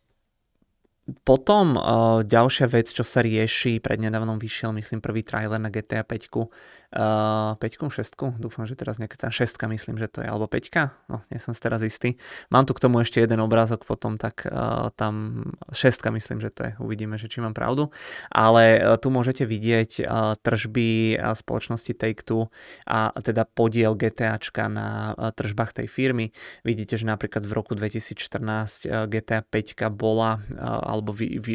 potom 1.23 1.79
uh, 1.79 2.27
ďalšia 2.27 2.67
vec, 2.67 2.91
čo 2.91 3.07
sa 3.07 3.23
rieši, 3.23 3.79
prednedávnom 3.79 4.43
vyšiel, 4.43 4.75
myslím, 4.75 4.99
prvý 4.99 5.23
trailer 5.23 5.63
na 5.63 5.71
GTA 5.71 6.03
5. 6.03 6.86
Uh, 6.97 7.61
5, 7.61 7.93
6, 7.93 8.41
dúfam, 8.41 8.65
že 8.65 8.73
teraz 8.73 8.97
nejaká 8.97 9.29
6, 9.29 9.37
myslím, 9.69 10.01
že 10.01 10.09
to 10.09 10.25
je, 10.25 10.29
alebo 10.33 10.49
5, 10.49 11.13
no, 11.13 11.21
nie 11.29 11.37
som 11.37 11.53
si 11.53 11.61
teraz 11.61 11.85
istý. 11.85 12.17
Mám 12.49 12.65
tu 12.65 12.73
k 12.73 12.81
tomu 12.81 13.05
ešte 13.05 13.21
jeden 13.21 13.37
obrázok 13.45 13.85
potom, 13.85 14.17
tak 14.17 14.49
uh, 14.49 14.89
tam 14.97 15.45
6, 15.77 16.09
myslím, 16.17 16.41
že 16.41 16.49
to 16.49 16.61
je, 16.65 16.73
uvidíme, 16.81 17.21
že 17.21 17.29
či 17.29 17.45
mám 17.45 17.53
pravdu. 17.53 17.93
Ale 18.33 18.81
uh, 18.81 18.97
tu 18.97 19.13
môžete 19.13 19.45
vidieť 19.45 20.09
uh, 20.09 20.41
tržby 20.41 21.21
uh, 21.21 21.37
spoločnosti 21.37 21.93
Take-Two 21.93 22.49
a 22.89 23.13
teda 23.21 23.45
podiel 23.45 23.93
GTAčka 23.93 24.73
na 24.73 25.13
uh, 25.13 25.37
tržbách 25.37 25.77
tej 25.77 25.93
firmy. 25.93 26.33
Vidíte, 26.65 26.97
že 26.97 27.05
napríklad 27.05 27.45
v 27.45 27.53
roku 27.53 27.77
2014 27.77 28.41
uh, 28.89 29.05
GTA 29.05 29.45
5 29.45 29.93
bola 29.93 30.41
uh, 30.41 30.97
alebo 30.97 31.13
vy, 31.13 31.45
vy, 31.45 31.55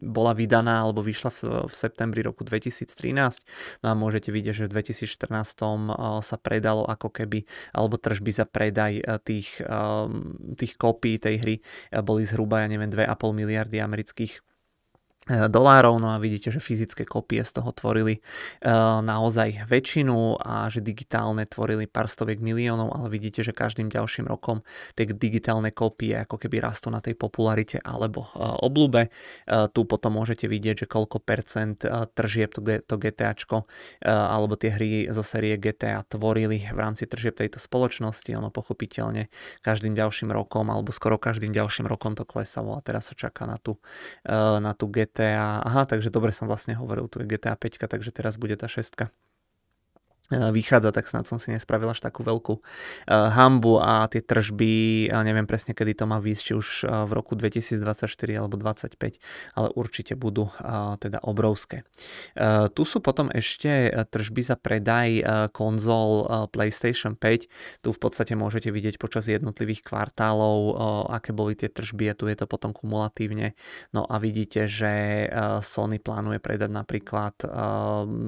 bola 0.00 0.32
vydaná 0.32 0.80
alebo 0.80 1.04
vyšla 1.04 1.28
v, 1.28 1.38
v 1.68 1.74
septembri 1.76 2.24
roku 2.24 2.40
2013. 2.40 3.84
No 3.84 3.92
a 3.92 3.94
môžete 3.94 4.32
vidieť, 4.32 4.64
že 4.64 4.64
v 4.64 4.77
2014 4.78 6.22
sa 6.22 6.36
predalo 6.38 6.86
ako 6.86 7.10
keby, 7.10 7.42
alebo 7.74 7.98
tržby 7.98 8.30
za 8.30 8.46
predaj 8.46 8.92
e, 8.98 9.02
tých, 9.20 9.58
tých 10.54 10.72
kopí 10.78 11.18
tej 11.18 11.36
hry 11.42 11.54
boli 12.06 12.22
zhruba, 12.22 12.62
ja 12.62 12.68
neviem, 12.70 12.90
2,5 12.90 13.10
miliardy 13.34 13.82
amerických 13.82 14.47
dolárov, 15.26 16.00
no 16.00 16.14
a 16.14 16.22
vidíte, 16.22 16.48
že 16.48 16.62
fyzické 16.62 17.04
kopie 17.04 17.44
z 17.44 17.60
toho 17.60 17.74
tvorili 17.74 18.16
e, 18.16 18.20
naozaj 19.02 19.68
väčšinu 19.68 20.40
a 20.40 20.70
že 20.72 20.80
digitálne 20.80 21.44
tvorili 21.44 21.84
pár 21.84 22.08
stoviek 22.08 22.40
miliónov, 22.40 22.94
ale 22.94 23.12
vidíte, 23.12 23.42
že 23.44 23.52
každým 23.52 23.92
ďalším 23.92 24.24
rokom 24.24 24.64
tie 24.96 25.04
digitálne 25.04 25.74
kopie 25.74 26.24
ako 26.24 26.40
keby 26.40 26.64
rastú 26.64 26.88
na 26.88 27.02
tej 27.02 27.18
popularite 27.18 27.82
alebo 27.82 28.30
e, 28.32 28.40
oblúbe. 28.62 29.12
Tu 29.48 29.80
potom 29.84 30.16
môžete 30.16 30.48
vidieť, 30.48 30.84
že 30.84 30.90
koľko 30.90 31.20
percent 31.20 31.80
tržieb 32.14 32.52
to 32.84 32.94
GTAčko 32.96 33.64
alebo 34.04 34.54
tie 34.56 34.72
hry 34.72 35.08
zo 35.12 35.24
série 35.24 35.56
GTA 35.56 36.04
tvorili 36.04 36.68
v 36.68 36.78
rámci 36.78 37.08
tržieb 37.08 37.36
tejto 37.36 37.60
spoločnosti. 37.60 38.28
Ono 38.36 38.52
pochopiteľne 38.52 39.32
každým 39.64 39.96
ďalším 39.96 40.32
rokom 40.32 40.68
alebo 40.68 40.92
skoro 40.92 41.16
každým 41.16 41.52
ďalším 41.52 41.88
rokom 41.88 42.14
to 42.14 42.28
klesalo 42.28 42.76
a 42.76 42.84
teraz 42.84 43.10
sa 43.10 43.14
čaká 43.16 43.48
na 43.48 43.56
tú, 43.56 43.80
na 44.28 44.72
tú 44.76 44.90
GTA 44.90 45.07
GTA, 45.08 45.64
aha, 45.64 45.88
takže 45.88 46.12
dobre 46.12 46.30
som 46.36 46.46
vlastne 46.46 46.76
hovoril, 46.76 47.08
tu 47.08 47.24
je 47.24 47.26
GTA 47.26 47.56
5, 47.56 47.88
takže 47.88 48.12
teraz 48.12 48.36
bude 48.36 48.54
tá 48.60 48.68
6 48.68 49.08
vychádza, 50.28 50.92
tak 50.92 51.08
snad 51.08 51.24
som 51.24 51.40
si 51.40 51.48
nespravil 51.52 51.88
až 51.88 52.04
takú 52.04 52.20
veľkú 52.20 52.54
uh, 52.60 52.62
hambu 53.32 53.80
a 53.80 54.04
tie 54.12 54.20
tržby, 54.20 55.08
neviem 55.24 55.48
presne 55.48 55.72
kedy 55.72 55.96
to 55.96 56.04
má 56.04 56.20
výsť, 56.20 56.42
či 56.42 56.52
už 56.52 56.68
uh, 56.84 57.08
v 57.08 57.12
roku 57.16 57.32
2024 57.32 58.04
alebo 58.36 58.60
2025, 58.60 59.56
ale 59.56 59.68
určite 59.72 60.14
budú 60.14 60.50
teda 60.98 61.22
obrovské. 61.24 61.86
Tu 62.74 62.82
sú 62.84 62.98
potom 63.00 63.30
ešte 63.32 63.90
tržby 64.10 64.42
za 64.44 64.56
predaj 64.58 65.22
konzol 65.54 66.26
PlayStation 66.52 67.14
5. 67.16 67.82
Tu 67.82 67.88
v 67.88 68.00
podstate 68.00 68.34
môžete 68.34 68.70
vidieť 68.72 69.00
počas 69.00 69.26
jednotlivých 69.30 69.86
kvartálov, 69.86 70.58
aké 71.12 71.32
boli 71.32 71.54
tie 71.56 71.70
tržby 71.70 72.12
a 72.12 72.18
tu 72.18 72.26
je 72.26 72.36
to 72.36 72.46
potom 72.46 72.72
kumulatívne. 72.74 73.54
No 73.94 74.04
a 74.04 74.18
vidíte, 74.20 74.66
že 74.66 75.26
Sony 75.62 75.98
plánuje 76.02 76.38
predať 76.42 76.70
napríklad 76.72 77.34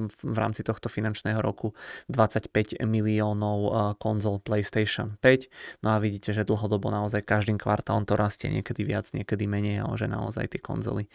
v 0.07 0.37
rámci 0.37 0.63
tohto 0.63 0.89
finančného 0.89 1.41
roku 1.43 1.75
25 2.13 2.85
miliónov 2.85 3.97
konzol 3.97 4.43
PlayStation 4.45 5.17
5. 5.25 5.81
No 5.87 5.95
a 5.95 6.03
vidíte, 6.03 6.37
že 6.37 6.45
dlhodobo 6.45 6.93
naozaj 6.93 7.25
každým 7.25 7.57
kvartálom 7.57 8.05
to 8.05 8.19
rastie, 8.21 8.53
niekedy 8.53 8.85
viac, 8.85 9.09
niekedy 9.17 9.49
menej, 9.49 9.81
ale 9.87 9.97
že 9.97 10.07
naozaj 10.11 10.53
tie 10.53 10.61
konzoly 10.61 11.09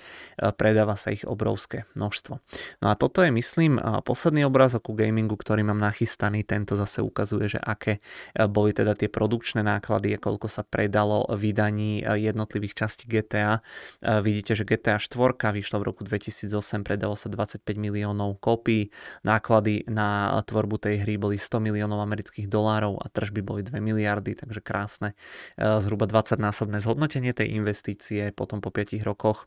predáva 0.57 0.97
sa 0.97 1.13
ich 1.13 1.21
obrovské 1.21 1.85
množstvo. 1.93 2.33
No 2.81 2.87
a 2.89 2.97
toto 2.97 3.21
je, 3.21 3.29
myslím, 3.29 3.77
posledný 4.01 4.49
obrázok 4.49 4.89
ku 4.89 4.93
gamingu, 4.97 5.37
ktorý 5.37 5.61
mám 5.61 5.77
nachystaný. 5.77 6.41
Tento 6.41 6.73
zase 6.73 7.05
ukazuje, 7.05 7.45
že 7.45 7.59
aké 7.61 8.01
boli 8.49 8.73
teda 8.73 8.97
tie 8.97 9.05
produkčné 9.05 9.61
náklady 9.61 10.17
a 10.17 10.17
koľko 10.17 10.49
sa 10.49 10.65
predalo 10.65 11.29
vydaní 11.29 12.01
jednotlivých 12.01 12.73
častí 12.73 13.05
GTA. 13.05 13.61
Vidíte, 14.01 14.57
že 14.57 14.65
GTA 14.65 14.97
4 14.97 15.37
vyšlo 15.53 15.77
v 15.77 15.85
roku 15.85 16.01
2008, 16.01 16.81
predalo 16.81 17.13
sa 17.13 17.29
25 17.29 17.61
miliónov 17.77 18.41
kópií, 18.41 18.89
náklady 19.21 19.85
na 19.85 20.33
tvorbu 20.41 20.64
tej 20.81 21.05
hry 21.05 21.21
boli 21.21 21.37
100 21.37 21.61
miliónov 21.61 22.01
amerických 22.01 22.49
dolárov 22.49 22.97
a 22.97 23.05
tržby 23.13 23.45
boli 23.45 23.61
2 23.61 23.77
miliardy, 23.77 24.33
takže 24.33 24.65
krásne. 24.65 25.13
Zhruba 25.61 26.09
20 26.09 26.41
násobné 26.41 26.81
zhodnotenie 26.81 27.37
tej 27.37 27.53
investície, 27.53 28.33
potom 28.33 28.57
po 28.57 28.73
5 28.73 28.97
rokoch 29.05 29.45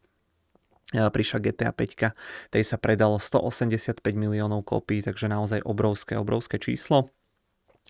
prišla 0.94 1.38
GTA 1.44 1.74
5, 1.74 2.54
tej 2.54 2.62
sa 2.64 2.80
predalo 2.80 3.20
185 3.20 4.00
miliónov 4.14 4.64
kópií, 4.64 5.02
takže 5.04 5.26
naozaj 5.26 5.66
obrovské, 5.66 6.14
obrovské 6.16 6.56
číslo 6.56 7.10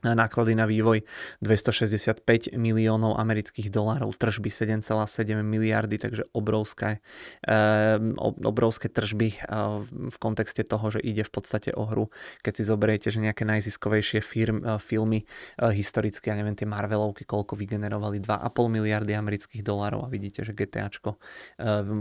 náklady 0.05 0.55
na 0.55 0.67
vývoj 0.71 1.03
265 1.43 2.55
miliónov 2.55 3.19
amerických 3.19 3.71
dolárov, 3.71 4.15
tržby 4.15 4.51
7,7 4.51 5.43
miliardy, 5.43 5.99
takže 5.99 6.23
obrovské, 6.31 7.03
eh, 7.47 7.99
obrovské 8.47 8.87
tržby 8.87 9.29
eh, 9.35 9.41
v 9.89 10.17
kontexte 10.23 10.63
toho, 10.63 10.95
že 10.95 11.01
ide 11.03 11.27
v 11.27 11.33
podstate 11.33 11.75
o 11.75 11.83
hru. 11.87 12.11
Keď 12.47 12.53
si 12.55 12.63
zoberiete, 12.63 13.09
že 13.11 13.19
nejaké 13.19 13.43
najziskovejšie 13.43 14.23
firm, 14.23 14.63
eh, 14.63 14.79
filmy 14.79 15.27
historicky, 15.59 16.31
ja 16.31 16.39
neviem, 16.39 16.55
tie 16.55 16.69
Marvelovky, 16.69 17.27
koľko 17.27 17.59
vygenerovali 17.59 18.23
2,5 18.23 18.71
miliardy 18.71 19.13
amerických 19.19 19.67
dolárov 19.67 20.07
a 20.07 20.09
vidíte, 20.09 20.47
že 20.47 20.55
GTAčko 20.55 21.19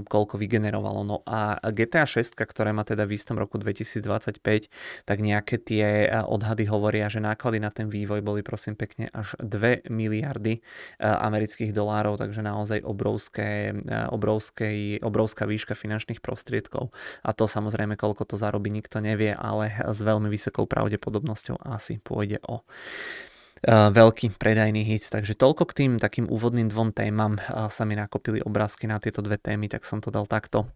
koľko 0.07 0.35
vygenerovalo. 0.37 1.01
No 1.03 1.17
a 1.25 1.57
GTA 1.73 2.05
6, 2.05 2.37
ktoré 2.37 2.71
má 2.71 2.85
teda 2.85 3.03
v 3.09 3.17
istom 3.17 3.35
roku 3.39 3.57
2025, 3.57 4.69
tak 5.05 5.17
nejaké 5.19 5.57
tie 5.57 6.11
odhady 6.25 6.69
hovoria, 6.69 7.09
že 7.09 7.23
náklady 7.23 7.57
na 7.59 7.71
ten 7.73 7.86
ten 7.87 8.03
vývoj 8.03 8.19
boli 8.19 8.43
prosím 8.43 8.75
pekne 8.75 9.07
až 9.15 9.39
2 9.39 9.87
miliardy 9.87 10.59
eh, 10.59 11.07
amerických 11.07 11.71
dolárov, 11.71 12.19
takže 12.19 12.43
naozaj 12.43 12.83
obrovské, 12.83 13.71
eh, 13.71 14.11
obrovské, 14.11 14.99
obrovská 14.99 15.47
výška 15.47 15.71
finančných 15.71 16.19
prostriedkov. 16.19 16.91
A 17.23 17.31
to 17.31 17.47
samozrejme, 17.47 17.95
koľko 17.95 18.27
to 18.27 18.35
zarobí, 18.35 18.67
nikto 18.67 18.99
nevie, 18.99 19.31
ale 19.31 19.71
s 19.87 20.03
veľmi 20.03 20.27
vysokou 20.27 20.67
pravdepodobnosťou 20.67 21.63
asi 21.63 22.03
pôjde 22.03 22.43
o 22.43 22.67
eh, 23.63 23.71
veľký 23.71 24.35
predajný 24.35 24.83
hit. 24.83 25.07
Takže 25.07 25.39
toľko 25.39 25.63
k 25.71 25.77
tým 25.87 25.91
takým 25.95 26.27
úvodným 26.27 26.67
dvom 26.67 26.91
témam 26.91 27.39
sa 27.71 27.87
mi 27.87 27.95
nakopili 27.95 28.43
obrázky 28.43 28.91
na 28.91 28.99
tieto 28.99 29.23
dve 29.23 29.39
témy, 29.39 29.71
tak 29.71 29.87
som 29.87 30.03
to 30.03 30.11
dal 30.11 30.27
takto 30.27 30.67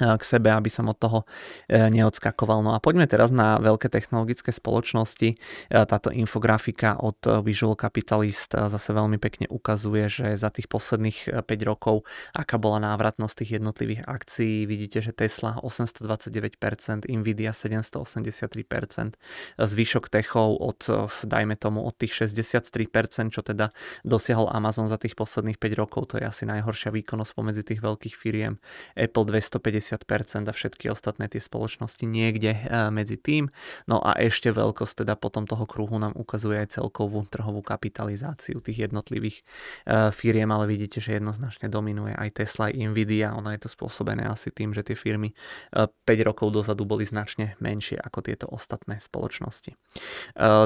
k 0.00 0.22
sebe, 0.24 0.48
aby 0.48 0.72
som 0.72 0.88
od 0.88 0.96
toho 0.96 1.28
e, 1.68 1.76
neodskakoval. 1.92 2.64
No 2.64 2.72
a 2.72 2.80
poďme 2.80 3.04
teraz 3.04 3.28
na 3.28 3.60
veľké 3.60 3.92
technologické 3.92 4.48
spoločnosti. 4.48 5.28
E, 5.28 5.36
táto 5.68 6.08
infografika 6.08 6.96
od 6.96 7.20
Visual 7.44 7.76
Capitalist 7.76 8.56
e, 8.56 8.72
zase 8.72 8.96
veľmi 8.96 9.20
pekne 9.20 9.52
ukazuje, 9.52 10.08
že 10.08 10.26
za 10.32 10.48
tých 10.48 10.72
posledných 10.72 11.44
5 11.44 11.68
rokov, 11.68 12.08
aká 12.32 12.56
bola 12.56 12.80
návratnosť 12.80 13.44
tých 13.44 13.60
jednotlivých 13.60 14.08
akcií. 14.08 14.64
Vidíte, 14.64 15.04
že 15.04 15.12
Tesla 15.12 15.60
829%, 15.60 17.12
Nvidia 17.12 17.52
783%, 17.52 19.20
zvyšok 19.60 20.04
techov 20.08 20.56
od, 20.56 20.80
dajme 21.28 21.52
tomu, 21.60 21.84
od 21.84 21.92
tých 22.00 22.24
63%, 22.24 23.28
čo 23.28 23.44
teda 23.44 23.68
dosiahol 24.08 24.48
Amazon 24.48 24.88
za 24.88 24.96
tých 24.96 25.12
posledných 25.20 25.60
5 25.60 25.76
rokov, 25.76 26.16
to 26.16 26.16
je 26.16 26.24
asi 26.24 26.48
najhoršia 26.48 26.88
výkonnosť 26.88 27.32
pomedzi 27.36 27.62
tých 27.62 27.84
veľkých 27.84 28.16
firiem. 28.16 28.56
Apple 28.96 29.28
250 29.28 29.81
90% 29.82 30.46
a 30.46 30.52
všetky 30.54 30.86
ostatné 30.86 31.26
tie 31.26 31.42
spoločnosti 31.42 32.06
niekde 32.06 32.54
e, 32.54 32.60
medzi 32.94 33.18
tým. 33.18 33.50
No 33.90 33.98
a 33.98 34.14
ešte 34.14 34.54
veľkosť 34.54 35.02
teda 35.02 35.18
potom 35.18 35.50
toho 35.50 35.66
kruhu 35.66 35.98
nám 35.98 36.14
ukazuje 36.14 36.62
aj 36.62 36.78
celkovú 36.78 37.26
trhovú 37.26 37.60
kapitalizáciu 37.66 38.62
tých 38.62 38.86
jednotlivých 38.86 39.42
e, 39.42 40.14
firiem, 40.14 40.48
ale 40.54 40.70
vidíte, 40.70 41.02
že 41.02 41.18
jednoznačne 41.18 41.66
dominuje 41.66 42.14
aj 42.14 42.38
Tesla, 42.38 42.70
aj 42.70 42.78
Nvidia. 42.78 43.34
Ono 43.34 43.50
je 43.50 43.60
to 43.60 43.68
spôsobené 43.68 44.30
asi 44.30 44.54
tým, 44.54 44.70
že 44.70 44.86
tie 44.86 44.94
firmy 44.94 45.34
5 45.74 45.90
e, 46.06 46.22
rokov 46.22 46.54
dozadu 46.54 46.86
boli 46.86 47.02
značne 47.02 47.58
menšie 47.58 47.98
ako 47.98 48.18
tieto 48.22 48.46
ostatné 48.46 49.02
spoločnosti. 49.02 49.74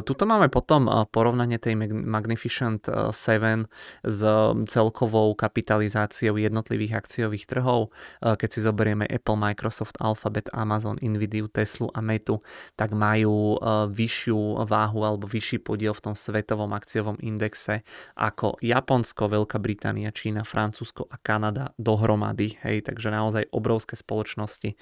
Tuto 0.03 0.25
máme 0.27 0.51
potom 0.53 0.89
porovnanie 1.09 1.57
tej 1.57 1.79
Magnificent 1.87 2.87
7 2.87 3.65
s 4.05 4.21
celkovou 4.67 5.33
kapitalizáciou 5.39 6.37
jednotlivých 6.37 6.99
akciových 6.99 7.47
trhov. 7.47 7.95
Keď 8.21 8.49
si 8.51 8.61
zoberieme 8.61 9.06
Apple, 9.07 9.39
Microsoft, 9.39 9.97
Alphabet, 10.03 10.51
Amazon, 10.53 10.99
Nvidia, 11.01 11.49
Tesla 11.49 11.89
a 11.95 12.01
Metu, 12.03 12.43
tak 12.75 12.93
majú 12.93 13.57
e, 13.57 13.89
vyššiu 13.91 14.67
váhu 14.67 15.01
alebo 15.07 15.25
vyšší 15.31 15.63
podiel 15.63 15.95
v 15.95 16.11
tom 16.11 16.15
svetovom 16.15 16.71
akciovom 16.75 17.17
indexe 17.23 17.87
ako 18.19 18.59
Japonsko, 18.61 19.31
Veľká 19.31 19.59
Británia, 19.63 20.11
Čína, 20.11 20.43
Francúzsko 20.43 21.07
a 21.09 21.17
Kanada 21.21 21.73
dohromady. 21.79 22.59
Hej, 22.63 22.87
takže 22.91 23.09
naozaj 23.13 23.51
obrovské 23.53 23.95
spoločnosti. 23.95 24.75
E, 24.75 24.77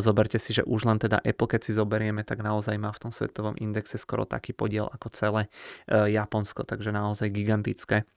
zoberte 0.00 0.40
si, 0.40 0.56
že 0.56 0.64
už 0.64 0.88
len 0.88 0.98
teda 0.98 1.20
Apple, 1.20 1.48
keď 1.48 1.60
si 1.68 1.72
zoberieme, 1.76 2.24
tak 2.24 2.40
naozaj 2.40 2.76
má 2.80 2.90
v 2.90 3.08
tom 3.08 3.12
svetovom 3.12 3.54
indexe 3.60 4.00
skoro 4.00 4.24
taký 4.24 4.56
podiel 4.56 4.88
ako 4.88 5.08
celé 5.12 5.42
e, 5.86 6.14
Japonsko, 6.16 6.64
takže 6.64 6.90
naozaj 6.94 7.28
gigantické 7.32 8.08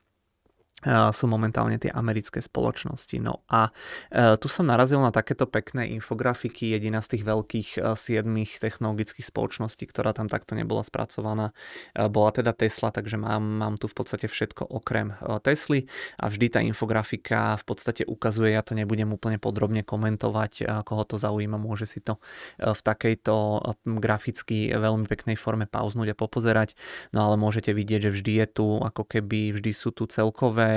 sú 0.88 1.28
momentálne 1.28 1.76
tie 1.76 1.92
americké 1.92 2.40
spoločnosti. 2.40 3.20
No 3.20 3.44
a 3.52 3.72
e, 4.12 4.40
tu 4.40 4.48
som 4.48 4.64
narazil 4.64 5.04
na 5.04 5.12
takéto 5.12 5.44
pekné 5.44 5.92
infografiky, 6.00 6.72
jediná 6.72 7.04
z 7.04 7.18
tých 7.18 7.24
veľkých 7.28 7.70
e, 7.78 7.80
siedmých 8.00 8.64
technologických 8.64 9.28
spoločností, 9.28 9.84
ktorá 9.92 10.16
tam 10.16 10.32
takto 10.32 10.56
nebola 10.56 10.86
spracovaná, 10.88 11.52
e, 11.96 12.08
bola 12.08 12.32
teda 12.32 12.56
Tesla, 12.56 12.96
takže 12.96 13.20
mám, 13.20 13.44
mám 13.44 13.76
tu 13.76 13.92
v 13.92 13.96
podstate 13.96 14.32
všetko 14.32 14.72
okrem 14.72 15.16
Tesly 15.44 15.90
a 16.16 16.32
vždy 16.32 16.48
tá 16.48 16.60
infografika 16.64 17.60
v 17.60 17.66
podstate 17.68 18.04
ukazuje, 18.08 18.56
ja 18.56 18.64
to 18.64 18.78
nebudem 18.78 19.12
úplne 19.12 19.42
podrobne 19.42 19.84
komentovať, 19.84 20.84
koho 20.88 21.04
to 21.04 21.20
zaujíma, 21.20 21.60
môže 21.60 21.90
si 21.90 22.00
to 22.00 22.22
v 22.60 22.80
takejto 22.80 23.64
graficky 24.00 24.72
veľmi 24.72 25.10
peknej 25.10 25.36
forme 25.36 25.66
pauznúť 25.66 26.14
a 26.14 26.20
popozerať, 26.20 26.78
no 27.12 27.26
ale 27.26 27.36
môžete 27.36 27.74
vidieť, 27.74 28.10
že 28.10 28.14
vždy 28.14 28.34
je 28.46 28.48
tu, 28.48 28.68
ako 28.80 29.04
keby 29.06 29.56
vždy 29.56 29.72
sú 29.74 29.92
tu 29.92 30.06
celkové 30.06 30.69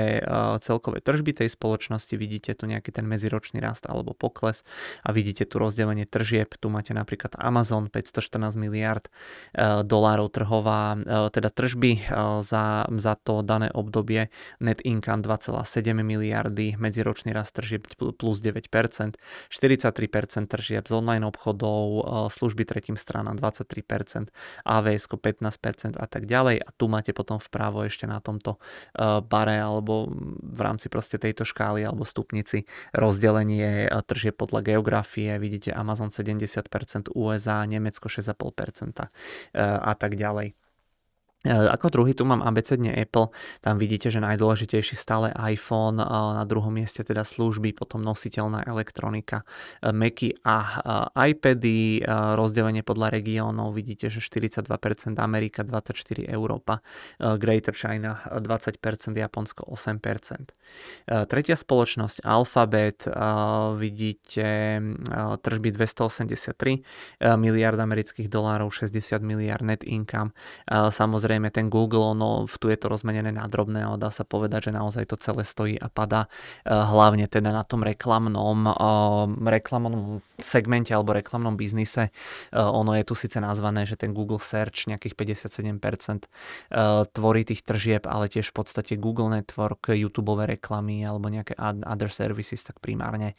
celkové, 0.63 1.03
tržby 1.03 1.43
tej 1.43 1.49
spoločnosti, 1.51 2.13
vidíte 2.15 2.55
tu 2.55 2.69
nejaký 2.69 2.95
ten 2.95 3.03
medziročný 3.03 3.59
rast 3.59 3.83
alebo 3.89 4.15
pokles 4.15 4.63
a 5.03 5.11
vidíte 5.11 5.43
tu 5.43 5.59
rozdelenie 5.59 6.07
tržieb. 6.07 6.55
Tu 6.55 6.67
máte 6.71 6.95
napríklad 6.95 7.35
Amazon 7.35 7.91
514 7.91 8.55
miliard 8.55 9.09
e, 9.09 9.83
dolárov 9.83 10.31
trhová, 10.31 10.95
e, 10.95 11.29
teda 11.33 11.51
tržby 11.51 11.91
e, 11.99 12.01
za, 12.39 12.87
za 12.87 13.13
to 13.19 13.43
dané 13.43 13.67
obdobie, 13.73 14.31
net 14.63 14.79
income 14.87 15.25
2,7 15.25 15.91
miliardy, 15.99 16.79
medziročný 16.79 17.35
rast 17.35 17.59
tržieb 17.59 17.83
plus 17.97 18.37
9%, 18.39 19.19
43% 19.51 20.47
tržieb 20.47 20.83
z 20.87 20.93
online 20.93 21.27
obchodov, 21.27 22.07
služby 22.31 22.63
tretím 22.63 22.95
stranám 22.95 23.35
23%, 23.35 24.31
AVS 24.63 25.03
15% 25.11 25.99
a 25.99 26.05
tak 26.07 26.23
ďalej. 26.25 26.63
A 26.63 26.69
tu 26.75 26.87
máte 26.87 27.11
potom 27.11 27.37
vpravo 27.37 27.83
ešte 27.83 28.07
na 28.07 28.23
tomto 28.23 28.57
bare 29.27 29.57
alebo 29.59 29.82
alebo 29.83 30.07
v 30.39 30.61
rámci 30.63 30.87
proste 30.87 31.19
tejto 31.19 31.43
škály 31.43 31.83
alebo 31.83 32.07
stupnici 32.07 32.63
rozdelenie 32.95 33.91
tržie 34.07 34.31
podľa 34.31 34.63
geografie, 34.63 35.35
vidíte 35.35 35.75
Amazon 35.75 36.07
70%, 36.07 37.11
USA, 37.11 37.67
Nemecko 37.67 38.07
6,5% 38.07 39.11
a 39.59 39.93
tak 39.99 40.15
ďalej. 40.15 40.55
E, 41.43 41.51
ako 41.51 41.91
druhý 41.91 42.15
tu 42.15 42.23
mám 42.23 42.39
abecedne 42.39 42.95
Apple, 42.95 43.27
tam 43.59 43.75
vidíte, 43.75 44.07
že 44.07 44.23
najdôležitejší 44.23 44.95
stále 44.95 45.35
iPhone, 45.35 45.99
e, 45.99 46.07
na 46.07 46.47
druhom 46.47 46.71
mieste 46.71 47.03
teda 47.03 47.27
služby, 47.27 47.75
potom 47.75 47.99
nositeľná 47.99 48.63
elektronika, 48.63 49.43
e, 49.83 49.91
Macy 49.91 50.31
a 50.47 50.57
iPady, 51.13 52.05
rozdelenie 52.39 52.81
podľa 52.87 53.19
regiónov, 53.19 53.75
vidíte, 53.75 54.07
že 54.07 54.23
42% 54.23 55.19
Amerika, 55.19 55.67
24% 55.67 56.23
Európa, 56.31 56.79
Greater 57.19 57.75
China 57.75 58.23
20%, 58.31 59.19
Japonsko 59.19 59.67
8%. 59.67 60.55
Tretia 61.27 61.55
spoločnosť 61.59 62.23
Alphabet, 62.23 63.07
vidíte 63.75 64.47
tržby 65.43 65.69
283 65.75 67.35
miliard 67.35 67.79
amerických 67.79 68.27
dolárov, 68.31 68.71
60 68.71 69.19
miliard 69.23 69.63
net 69.63 69.83
income, 69.83 70.31
samozrejme 70.69 71.32
zrejme 71.33 71.49
ten 71.49 71.73
Google, 71.73 72.13
no 72.13 72.45
tu 72.45 72.69
je 72.69 72.77
to 72.77 72.93
rozmenené 72.93 73.33
na 73.33 73.49
drobné, 73.49 73.81
ale 73.81 73.97
dá 73.97 74.13
sa 74.13 74.21
povedať, 74.21 74.69
že 74.69 74.77
naozaj 74.77 75.09
to 75.09 75.17
celé 75.17 75.41
stojí 75.41 75.81
a 75.81 75.89
padá 75.89 76.29
hlavne 76.61 77.25
teda 77.25 77.49
na 77.49 77.65
tom 77.65 77.81
reklamnom, 77.81 78.69
reklamnom 79.41 80.21
segmente 80.37 80.93
alebo 80.93 81.17
reklamnom 81.17 81.57
biznise. 81.57 82.13
Ono 82.53 82.93
je 82.93 83.01
tu 83.01 83.17
síce 83.17 83.41
nazvané, 83.41 83.89
že 83.89 83.97
ten 83.97 84.13
Google 84.13 84.37
Search 84.37 84.85
nejakých 84.85 85.17
57% 85.17 86.29
tvorí 87.09 87.41
tých 87.41 87.65
tržieb, 87.65 88.05
ale 88.05 88.29
tiež 88.29 88.53
v 88.53 88.61
podstate 88.61 88.93
Google 89.01 89.33
Network, 89.33 89.89
YouTube 89.89 90.37
reklamy 90.37 91.01
alebo 91.01 91.33
nejaké 91.33 91.57
other 91.89 92.13
services, 92.13 92.61
tak 92.61 92.77
primárne 92.77 93.33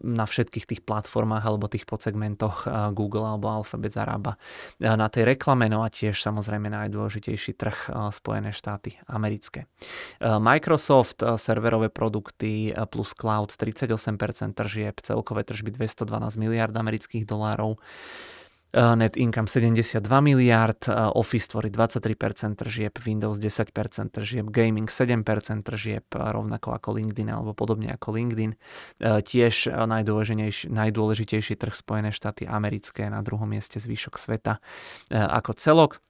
na 0.00 0.24
všetkých 0.24 0.64
tých 0.64 0.80
platformách 0.88 1.44
alebo 1.44 1.68
tých 1.68 1.84
podsegmentoch 1.84 2.64
Google 2.96 3.28
alebo 3.28 3.60
Alphabet 3.60 3.92
zarába 3.92 4.40
na 4.80 5.12
tej 5.12 5.36
reklame, 5.36 5.68
no 5.68 5.84
a 5.84 5.92
tiež 5.92 6.16
samozrejme 6.16 6.72
najdôležitejší 6.94 7.58
trh 7.58 7.90
Spojené 8.14 8.54
štáty 8.54 8.94
americké. 9.10 9.66
Microsoft, 10.22 11.26
serverové 11.34 11.90
produkty 11.90 12.70
plus 12.86 13.18
cloud 13.18 13.50
38% 13.50 14.54
tržieb, 14.54 14.94
celkové 15.02 15.42
tržby 15.42 15.74
212 15.74 16.38
miliard 16.38 16.70
amerických 16.70 17.26
dolárov 17.26 17.82
net 18.74 19.14
income 19.14 19.46
72 19.46 20.02
miliard, 20.18 20.90
Office 21.14 21.46
tvorí 21.46 21.70
23% 21.70 22.58
tržieb, 22.58 22.90
Windows 23.06 23.38
10% 23.38 23.70
tržieb, 24.10 24.50
gaming 24.50 24.90
7% 24.90 25.62
tržieb, 25.62 26.02
rovnako 26.10 26.74
ako 26.74 26.98
LinkedIn 26.98 27.30
alebo 27.30 27.54
podobne 27.54 27.94
ako 27.94 28.18
LinkedIn. 28.18 28.58
Tiež 28.98 29.70
najdôležitejší, 29.70 30.74
najdôležitejší 30.74 31.54
trh 31.54 31.70
Spojené 31.70 32.10
štáty 32.10 32.50
americké 32.50 33.06
na 33.06 33.22
druhom 33.22 33.46
mieste 33.46 33.78
zvyšok 33.78 34.18
sveta 34.18 34.58
ako 35.14 35.54
celok. 35.54 36.02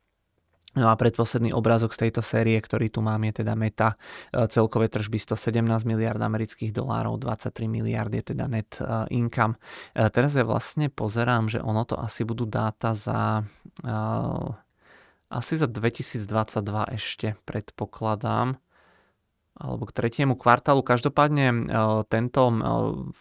No 0.74 0.90
a 0.90 0.98
predposledný 0.98 1.55
obrázok 1.55 1.94
z 1.94 2.09
tejto 2.09 2.22
série, 2.22 2.59
ktorý 2.59 2.90
tu 2.90 2.98
mám, 2.98 3.22
je 3.30 3.46
teda 3.46 3.55
meta. 3.55 3.94
E, 4.34 4.51
celkové 4.51 4.90
tržby 4.90 5.22
117 5.22 5.62
miliard 5.86 6.18
amerických 6.18 6.74
dolárov, 6.74 7.18
23 7.22 7.70
miliard 7.70 8.10
je 8.10 8.34
teda 8.34 8.51
net 8.51 8.82
e, 8.82 8.86
income. 9.14 9.55
E, 9.94 10.10
teraz 10.10 10.34
ja 10.34 10.42
vlastne 10.42 10.90
pozerám, 10.90 11.46
že 11.46 11.62
ono 11.62 11.86
to 11.86 11.94
asi 11.94 12.26
budú 12.26 12.46
dáta 12.46 12.92
za 12.94 13.46
asi 15.34 15.59
za 15.59 15.66
2022 15.66 16.30
ešte 16.94 17.34
predpokladám 17.42 18.55
alebo 19.55 19.86
k 19.86 19.94
tretiemu 19.94 20.35
kvartálu. 20.35 20.82
Každopádne 20.82 21.47
e, 21.47 21.56
tento, 22.10 22.43
e, 22.51 22.59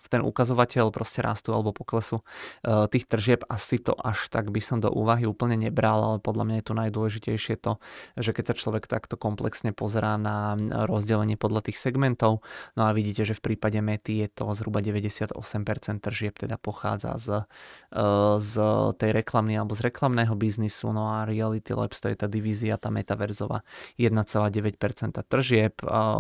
ten 0.10 0.22
ukazovateľ 0.26 0.90
proste 0.90 1.22
rastu 1.22 1.54
alebo 1.54 1.78
poklesu 1.78 2.26
e, 2.66 2.90
tých 2.90 3.06
tržieb 3.06 3.46
asi 3.46 3.78
to 3.78 3.94
až 3.94 4.34
tak 4.34 4.50
by 4.50 4.58
som 4.58 4.82
do 4.82 4.90
úvahy 4.90 5.30
úplne 5.30 5.62
nebral, 5.62 6.02
ale 6.02 6.18
podľa 6.18 6.44
mňa 6.50 6.56
je 6.58 6.66
to 6.66 6.74
najdôležitejšie 6.74 7.56
to, 7.62 7.78
že 8.18 8.34
keď 8.34 8.44
sa 8.50 8.56
človek 8.58 8.90
takto 8.90 9.14
komplexne 9.14 9.78
pozerá 9.78 10.18
na 10.18 10.58
rozdelenie 10.90 11.38
podľa 11.38 11.70
tých 11.70 11.78
segmentov, 11.78 12.42
no 12.74 12.82
a 12.90 12.92
vidíte, 12.98 13.30
že 13.30 13.38
v 13.38 13.54
prípade 13.54 13.78
Mety 13.78 14.26
je 14.26 14.28
to 14.34 14.50
zhruba 14.58 14.82
98% 14.82 15.38
tržieb 16.02 16.34
teda 16.34 16.58
pochádza 16.58 17.16
z, 17.22 17.28
z 18.42 18.54
tej 18.98 19.12
reklamy 19.14 19.54
alebo 19.54 19.78
z 19.78 19.86
reklamného 19.86 20.34
biznisu, 20.34 20.90
no 20.90 21.14
a 21.14 21.30
Reality 21.30 21.78
Labs 21.78 22.02
to 22.02 22.10
je 22.10 22.18
tá 22.18 22.26
divízia, 22.26 22.82
tá 22.82 22.90
metaverzová 22.90 23.62
1,9% 24.02 25.22
tržieb, 25.30 25.78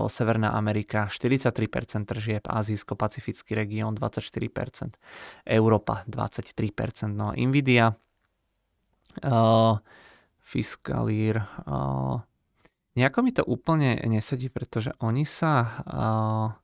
Severná 0.07 0.55
Amerika 0.55 1.05
43% 1.11 2.05
tržieb, 2.05 2.43
Azijsko-Pacifický 2.47 3.55
región 3.55 3.95
24%, 3.95 4.95
Európa 5.45 6.07
23%, 6.07 7.11
no 7.11 7.31
a 7.31 7.37
Nvidia, 7.37 7.91
uh, 7.91 9.75
Fiskalír, 10.43 11.39
uh, 11.67 12.19
nejako 12.95 13.19
mi 13.21 13.31
to 13.31 13.43
úplne 13.43 13.99
nesedí, 14.05 14.47
pretože 14.47 14.91
oni 15.01 15.25
sa 15.25 15.51
uh, 15.61 16.62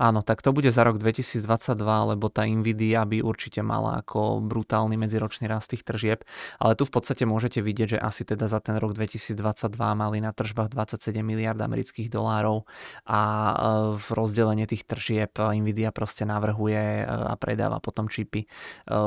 Áno, 0.00 0.24
tak 0.24 0.40
to 0.40 0.56
bude 0.56 0.72
za 0.72 0.80
rok 0.80 0.96
2022, 0.96 1.44
lebo 1.84 2.32
tá 2.32 2.48
Nvidia 2.48 3.04
by 3.04 3.20
určite 3.20 3.60
mala 3.60 4.00
ako 4.00 4.40
brutálny 4.40 4.96
medziročný 4.96 5.44
rast 5.44 5.76
tých 5.76 5.84
tržieb, 5.84 6.24
ale 6.56 6.72
tu 6.72 6.88
v 6.88 6.92
podstate 6.96 7.28
môžete 7.28 7.60
vidieť, 7.60 7.88
že 7.96 7.98
asi 8.00 8.24
teda 8.24 8.48
za 8.48 8.64
ten 8.64 8.80
rok 8.80 8.96
2022 8.96 9.36
mali 9.76 10.24
na 10.24 10.32
tržbách 10.32 10.72
27 10.72 11.20
miliard 11.20 11.60
amerických 11.60 12.08
dolárov. 12.08 12.64
A 13.12 13.20
e, 13.20 13.52
v 14.00 14.06
rozdelenie 14.16 14.64
tých 14.64 14.88
tržieb 14.88 15.36
Nvidia 15.36 15.92
proste 15.92 16.24
navrhuje 16.24 16.80
e, 16.80 17.04
a 17.04 17.36
predáva 17.36 17.76
potom 17.76 18.08
čipy. 18.08 18.48
E, 18.48 18.48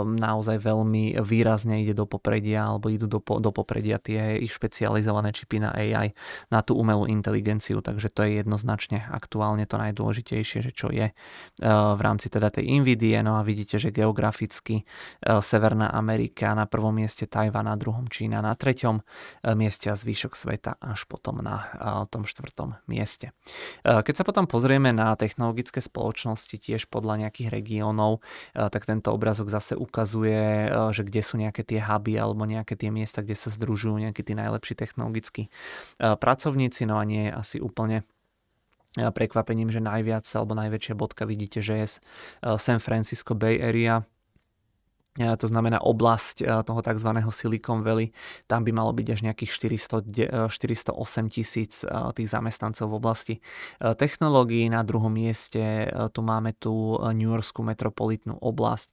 naozaj 0.05 0.61
veľmi 0.61 1.17
výrazne 1.25 1.81
ide 1.81 1.97
do 1.97 2.05
popredia 2.05 2.69
alebo 2.69 2.93
idú 2.93 3.09
do, 3.09 3.17
do 3.17 3.49
popredia 3.49 3.97
tie 3.97 4.37
ich 4.37 4.53
špecializované 4.53 5.33
čipy 5.33 5.57
na 5.57 5.73
AI, 5.73 6.13
na 6.53 6.61
tú 6.61 6.77
umelú 6.77 7.09
inteligenciu, 7.09 7.81
takže 7.81 8.13
to 8.13 8.29
je 8.29 8.45
jednoznačne 8.45 9.09
aktuálne 9.09 9.65
to 9.65 9.81
najdôležitejšie, 9.81 10.69
že 10.69 10.82
čo 10.82 10.82
čo 10.83 10.91
je 10.91 11.07
eh, 11.07 11.15
v 11.95 12.01
rámci 12.03 12.27
teda 12.27 12.51
tej 12.51 12.67
Nvidie. 12.83 13.15
No 13.23 13.39
a 13.39 13.47
vidíte, 13.47 13.79
že 13.79 13.95
geograficky 13.95 14.83
eh, 14.83 15.39
Severná 15.39 15.95
Amerika 15.95 16.51
na 16.51 16.67
prvom 16.67 16.91
mieste, 16.91 17.23
Tajvan 17.23 17.71
na 17.71 17.79
druhom, 17.79 18.11
Čína 18.11 18.43
na 18.43 18.51
treťom 18.51 18.99
eh, 18.99 19.55
mieste 19.55 19.87
a 19.87 19.95
zvyšok 19.95 20.35
sveta 20.35 20.75
až 20.83 21.07
potom 21.07 21.39
na 21.39 21.65
tom 22.09 22.25
štvrtom 22.25 22.75
mieste. 22.89 23.31
Keď 23.85 24.13
sa 24.17 24.23
potom 24.25 24.49
pozrieme 24.49 24.89
na 24.89 25.13
technologické 25.13 25.77
spoločnosti 25.79 26.57
tiež 26.57 26.89
podľa 26.89 27.25
nejakých 27.25 27.53
regiónov, 27.53 28.25
tak 28.55 28.89
tento 28.89 29.13
obrazok 29.13 29.53
zase 29.53 29.77
ukazuje, 29.77 30.71
že 30.91 31.05
kde 31.05 31.21
sú 31.21 31.37
nejaké 31.37 31.61
tie 31.61 31.83
huby 31.83 32.17
alebo 32.17 32.49
nejaké 32.49 32.73
tie 32.73 32.89
miesta, 32.89 33.21
kde 33.21 33.37
sa 33.37 33.53
združujú 33.53 34.01
nejakí 34.01 34.25
tí 34.25 34.33
najlepší 34.33 34.73
technologickí 34.73 35.53
pracovníci, 36.01 36.89
no 36.89 36.97
a 36.97 37.03
nie 37.05 37.29
asi 37.29 37.61
úplne 37.61 38.07
prekvapením, 38.97 39.73
že 39.73 39.81
najviac 39.81 40.25
alebo 40.37 40.53
najväčšia 40.53 40.93
bodka 40.93 41.25
vidíte, 41.25 41.65
že 41.65 41.73
je 41.81 41.87
eh, 41.89 41.97
San 42.61 42.77
Francisco 42.77 43.33
Bay 43.33 43.57
Area, 43.57 44.05
to 45.13 45.45
znamená 45.45 45.77
oblasť 45.77 46.65
toho 46.65 46.81
tzv. 46.81 47.09
Silicon 47.29 47.85
Valley, 47.85 48.09
tam 48.49 48.65
by 48.65 48.73
malo 48.73 48.89
byť 48.97 49.07
až 49.13 49.19
nejakých 49.29 49.51
400, 50.49 50.49
408 50.49 51.29
tisíc 51.29 51.85
tých 51.85 52.29
zamestnancov 52.33 52.89
v 52.89 52.97
oblasti 52.97 53.35
technológií. 53.77 54.65
Na 54.73 54.81
druhom 54.81 55.13
mieste 55.13 55.85
tu 56.17 56.25
máme 56.25 56.57
tú 56.57 56.97
New 57.13 57.29
Yorkskú 57.29 57.61
metropolitnú 57.61 58.41
oblasť, 58.41 58.89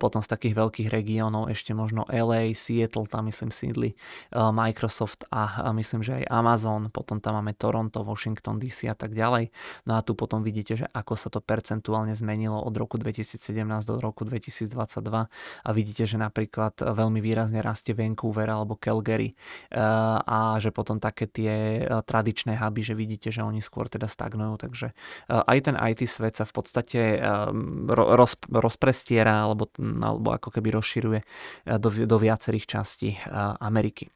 potom 0.00 0.24
z 0.24 0.28
takých 0.32 0.54
veľkých 0.56 0.88
regiónov 0.88 1.52
ešte 1.52 1.76
možno 1.76 2.08
LA, 2.08 2.56
Seattle, 2.56 3.04
tam 3.04 3.28
myslím 3.28 3.52
sídli 3.52 3.92
Microsoft 4.32 5.28
a 5.28 5.68
myslím, 5.76 6.00
že 6.00 6.24
aj 6.24 6.32
Amazon, 6.32 6.88
potom 6.88 7.20
tam 7.20 7.36
máme 7.36 7.52
Toronto, 7.52 8.00
Washington 8.08 8.56
DC 8.56 8.88
a 8.88 8.96
tak 8.96 9.12
ďalej. 9.12 9.52
No 9.84 9.96
a 9.96 10.04
tu 10.04 10.16
potom 10.16 10.40
vidíte, 10.40 10.80
že 10.80 10.88
ako 10.88 11.12
sa 11.12 11.28
to 11.28 11.44
percentuálne 11.44 12.16
zmenilo 12.16 12.56
od 12.56 12.72
roku 12.72 12.96
2017 12.96 13.44
do 13.84 14.00
roku 14.00 14.24
2022 14.24 14.72
a 15.64 15.70
vidíte, 15.74 16.04
že 16.06 16.20
napríklad 16.20 16.78
veľmi 16.82 17.18
výrazne 17.22 17.62
rastie 17.64 17.94
Vancouver 17.94 18.48
alebo 18.48 18.78
Calgary 18.78 19.34
eh, 19.34 19.78
a 20.22 20.56
že 20.62 20.70
potom 20.70 21.02
také 21.02 21.26
tie 21.26 21.82
eh, 21.82 21.86
tradičné 21.86 22.58
huby, 22.58 22.82
že 22.82 22.94
vidíte, 22.94 23.28
že 23.34 23.42
oni 23.42 23.62
skôr 23.62 23.90
teda 23.90 24.06
stagnujú, 24.06 24.58
takže 24.60 24.92
eh, 24.92 25.42
aj 25.42 25.58
ten 25.70 25.76
IT 25.76 26.06
svet 26.06 26.38
sa 26.38 26.44
v 26.46 26.52
podstate 26.54 27.00
roz, 27.88 28.38
rozprestiera 28.48 29.48
alebo, 29.48 29.68
alebo 29.78 30.34
ako 30.34 30.48
keby 30.54 30.74
rozširuje 30.74 31.20
do, 31.78 31.88
do 32.06 32.16
viacerých 32.16 32.66
častí 32.66 33.16
Ameriky. 33.60 34.10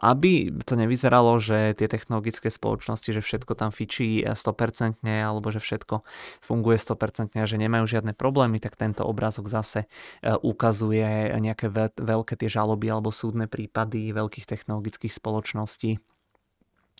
Aby 0.00 0.50
to 0.64 0.74
nevyzeralo, 0.74 1.36
že 1.36 1.76
tie 1.76 1.88
technologické 1.90 2.48
spoločnosti, 2.48 3.10
že 3.12 3.20
všetko 3.20 3.52
tam 3.54 3.70
fičí 3.70 4.24
100% 4.24 5.04
alebo 5.04 5.48
že 5.52 5.60
všetko 5.60 6.02
funguje 6.40 6.76
100% 6.80 7.36
a 7.36 7.46
že 7.46 7.56
nemajú 7.60 7.84
žiadne 7.86 8.12
problémy, 8.16 8.58
tak 8.62 8.76
tento 8.76 9.04
obrázok 9.04 9.50
zase 9.50 9.86
ukazuje 10.22 11.34
nejaké 11.36 11.68
veľké 11.96 12.34
tie 12.38 12.48
žaloby 12.48 12.88
alebo 12.88 13.12
súdne 13.12 13.46
prípady 13.50 14.10
veľkých 14.14 14.46
technologických 14.48 15.12
spoločností 15.12 16.00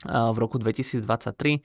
v 0.04 0.36
roku 0.36 0.60
2023. 0.60 1.64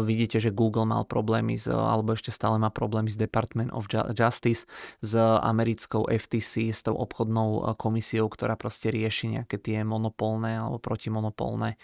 Vidíte, 0.00 0.40
že 0.40 0.48
Google 0.48 0.88
mal 0.88 1.04
problémy, 1.04 1.60
s, 1.60 1.68
alebo 1.68 2.16
ešte 2.16 2.32
stále 2.32 2.56
má 2.56 2.72
problémy 2.72 3.12
s 3.12 3.20
Department 3.20 3.68
of 3.76 3.84
Justice, 4.16 4.64
s 5.04 5.12
americkou 5.20 6.08
FTC, 6.08 6.72
s 6.72 6.80
tou 6.80 6.96
obchodnou 6.96 7.76
komisiou, 7.76 8.32
ktorá 8.32 8.56
proste 8.56 8.88
rieši 8.88 9.36
nejaké 9.36 9.60
tie 9.60 9.84
monopolné 9.84 10.56
alebo 10.56 10.80
protimonopolné 10.80 11.76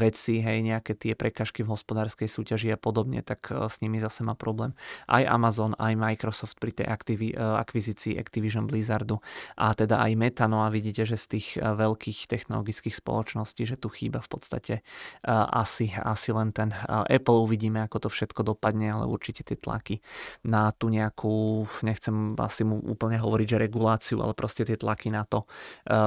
veci, 0.00 0.40
hej, 0.40 0.64
nejaké 0.64 0.96
tie 0.96 1.12
prekažky 1.12 1.68
v 1.68 1.76
hospodárskej 1.76 2.24
súťaži 2.24 2.72
a 2.72 2.80
podobne, 2.80 3.20
tak 3.20 3.52
s 3.52 3.84
nimi 3.84 4.00
zase 4.00 4.24
má 4.24 4.32
problém 4.32 4.72
aj 5.04 5.28
Amazon, 5.28 5.76
aj 5.76 6.00
Microsoft 6.00 6.56
pri 6.56 6.72
tej 6.72 6.88
aktivi- 6.88 7.36
akvizícii 7.36 8.16
Activision 8.16 8.64
Blizzardu 8.64 9.20
a 9.60 9.76
teda 9.76 10.00
aj 10.00 10.16
Meta, 10.16 10.48
no 10.48 10.64
a 10.64 10.72
vidíte, 10.72 11.04
že 11.04 11.20
z 11.20 11.26
tých 11.36 11.60
veľkých 11.60 12.24
technologických 12.24 12.96
spoločností, 12.96 13.68
že 13.68 13.76
tu 13.76 13.92
chýba 13.92 14.24
v 14.24 14.30
podstate 14.32 14.74
asi, 15.26 15.92
asi 15.92 16.30
len 16.32 16.52
ten 16.54 16.72
Apple 16.88 17.44
uvidíme, 17.44 17.84
ako 17.84 18.06
to 18.06 18.08
všetko 18.08 18.42
dopadne, 18.54 18.92
ale 18.92 19.04
určite 19.06 19.44
tie 19.44 19.58
tlaky 19.58 20.00
na 20.46 20.72
tú 20.72 20.88
nejakú, 20.88 21.66
nechcem 21.84 22.34
asi 22.38 22.64
mu 22.64 22.80
úplne 22.80 23.20
hovoriť, 23.20 23.46
že 23.46 23.62
reguláciu, 23.62 24.18
ale 24.24 24.32
proste 24.32 24.64
tie 24.64 24.80
tlaky 24.80 25.12
na 25.12 25.28
to, 25.28 25.44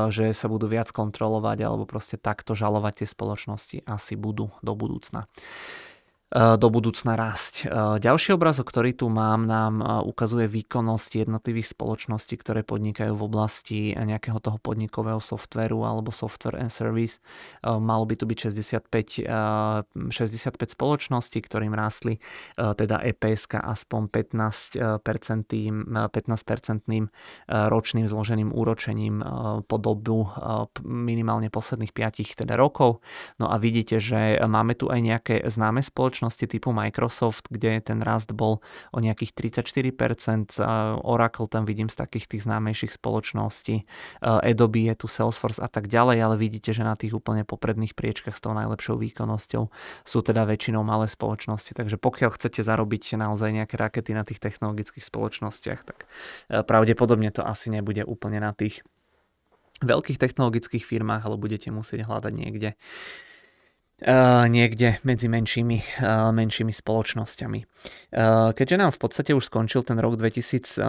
že 0.10 0.34
sa 0.34 0.48
budú 0.50 0.66
viac 0.70 0.90
kontrolovať 0.90 1.58
alebo 1.66 1.86
proste 1.86 2.18
takto 2.18 2.58
žalovať 2.58 3.04
tie 3.04 3.08
spoločnosti 3.10 3.78
asi 3.86 4.14
budú 4.16 4.50
do 4.66 4.74
budúcna. 4.74 5.28
Eh, 6.34 6.58
do 6.58 6.74
budúcna 6.74 7.14
rásť. 7.14 7.70
Eh, 7.70 8.02
ďalší 8.02 8.34
obrazok, 8.34 8.74
ktorý 8.74 8.98
tu 8.98 9.06
mám, 9.06 9.46
nám 9.46 9.78
eh, 9.78 9.86
ukazuje 10.02 10.50
výkonnosť 10.50 11.30
jednotlivých 11.30 11.78
spoločností, 11.78 12.42
ktoré 12.42 12.66
podnikajú 12.66 13.14
v 13.14 13.22
oblasti 13.22 13.94
nejakého 13.94 14.42
toho 14.42 14.58
podnikového 14.58 15.22
softveru 15.22 15.86
alebo 15.86 16.10
software 16.10 16.58
and 16.58 16.74
service. 16.74 17.22
Malo 17.62 18.10
by 18.10 18.18
tu 18.18 18.26
byť 18.26 18.50
65, 18.50 19.30
65 20.10 20.74
spoločností, 20.74 21.38
ktorým 21.44 21.76
rástli 21.76 22.18
teda 22.58 23.04
EPS 23.04 23.52
aspoň 23.54 24.02
15 24.10 25.04
15-percentným 25.04 27.04
ročným 27.50 28.06
zloženým 28.08 28.50
úročením 28.56 29.22
po 29.68 29.78
dobu 29.78 30.32
minimálne 30.88 31.52
posledných 31.52 31.94
5 31.94 32.46
teda 32.46 32.56
rokov. 32.56 33.04
No 33.38 33.52
a 33.52 33.60
vidíte, 33.60 34.00
že 34.00 34.40
máme 34.44 34.74
tu 34.74 34.90
aj 34.90 35.00
nejaké 35.04 35.36
známe 35.46 35.84
spoločnosti, 35.84 36.23
spoločnosti 36.24 36.48
typu 36.48 36.72
Microsoft, 36.72 37.52
kde 37.52 37.84
ten 37.84 38.00
rast 38.00 38.32
bol 38.32 38.64
o 38.96 39.00
nejakých 39.04 39.36
34%, 39.52 40.56
Oracle 41.04 41.52
tam 41.52 41.68
vidím 41.68 41.92
z 41.92 42.00
takých 42.00 42.32
tých 42.32 42.42
známejších 42.48 42.96
spoločností, 42.96 43.84
Adobe 44.24 44.88
je 44.88 44.96
tu 44.96 45.08
Salesforce 45.12 45.60
a 45.60 45.68
tak 45.68 45.92
ďalej, 45.92 46.18
ale 46.24 46.36
vidíte, 46.40 46.72
že 46.72 46.88
na 46.88 46.96
tých 46.96 47.12
úplne 47.12 47.44
popredných 47.44 47.92
priečkach 47.92 48.40
s 48.40 48.42
tou 48.42 48.56
najlepšou 48.56 48.96
výkonnosťou 48.96 49.64
sú 50.08 50.20
teda 50.24 50.48
väčšinou 50.48 50.88
malé 50.88 51.12
spoločnosti, 51.12 51.76
takže 51.76 52.00
pokiaľ 52.00 52.40
chcete 52.40 52.64
zarobiť 52.64 53.20
naozaj 53.20 53.52
nejaké 53.52 53.76
rakety 53.76 54.16
na 54.16 54.24
tých 54.24 54.40
technologických 54.40 55.04
spoločnostiach, 55.04 55.80
tak 55.84 56.08
e, 56.48 56.64
pravdepodobne 56.64 57.36
to 57.36 57.44
asi 57.44 57.68
nebude 57.68 58.08
úplne 58.08 58.40
na 58.40 58.56
tých 58.56 58.80
veľkých 59.84 60.16
technologických 60.16 60.88
firmách, 60.88 61.28
ale 61.28 61.36
budete 61.36 61.68
musieť 61.68 62.08
hľadať 62.08 62.34
niekde 62.34 62.80
niekde 64.52 65.00
medzi 65.08 65.32
menšími, 65.32 65.78
uh, 66.04 66.36
menšími 66.36 66.76
spoločnosťami. 66.76 67.60
Uh, 68.14 68.52
keďže 68.52 68.76
nám 68.78 68.92
v 68.92 69.00
podstate 69.00 69.32
už 69.32 69.48
skončil 69.48 69.82
ten 69.88 69.96
rok 69.98 70.20
2023, 70.20 70.84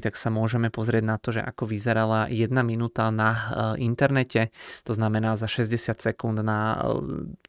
tak 0.00 0.14
sa 0.16 0.32
môžeme 0.32 0.72
pozrieť 0.72 1.04
na 1.04 1.16
to, 1.20 1.36
že 1.36 1.44
ako 1.44 1.68
vyzerala 1.68 2.26
jedna 2.32 2.64
minúta 2.64 3.12
na 3.12 3.28
internete, 3.76 4.50
to 4.82 4.96
znamená 4.96 5.36
za 5.36 5.46
60 5.46 6.00
sekúnd 6.00 6.40
na 6.40 6.80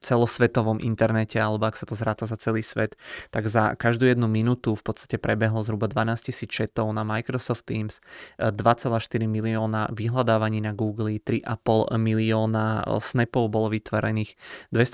celosvetovom 0.03 0.83
internete, 0.83 1.39
alebo 1.39 1.65
ak 1.65 1.79
sa 1.79 1.87
to 1.87 1.95
zráta 1.95 2.27
za 2.27 2.37
celý 2.37 2.61
svet, 2.61 2.99
tak 3.31 3.47
za 3.47 3.73
každú 3.79 4.05
jednu 4.05 4.27
minútu 4.27 4.75
v 4.75 4.83
podstate 4.83 5.17
prebehlo 5.17 5.63
zhruba 5.63 5.89
12 5.89 6.29
tisíc 6.29 6.51
chatov 6.51 6.91
na 6.93 7.01
Microsoft 7.07 7.65
Teams, 7.65 8.03
2,4 8.37 8.91
milióna 9.25 9.89
vyhľadávaní 9.91 10.61
na 10.61 10.75
Google, 10.75 11.17
3,5 11.19 11.95
milióna 11.97 12.85
snapov 13.01 13.49
bolo 13.49 13.71
vytvorených, 13.71 14.35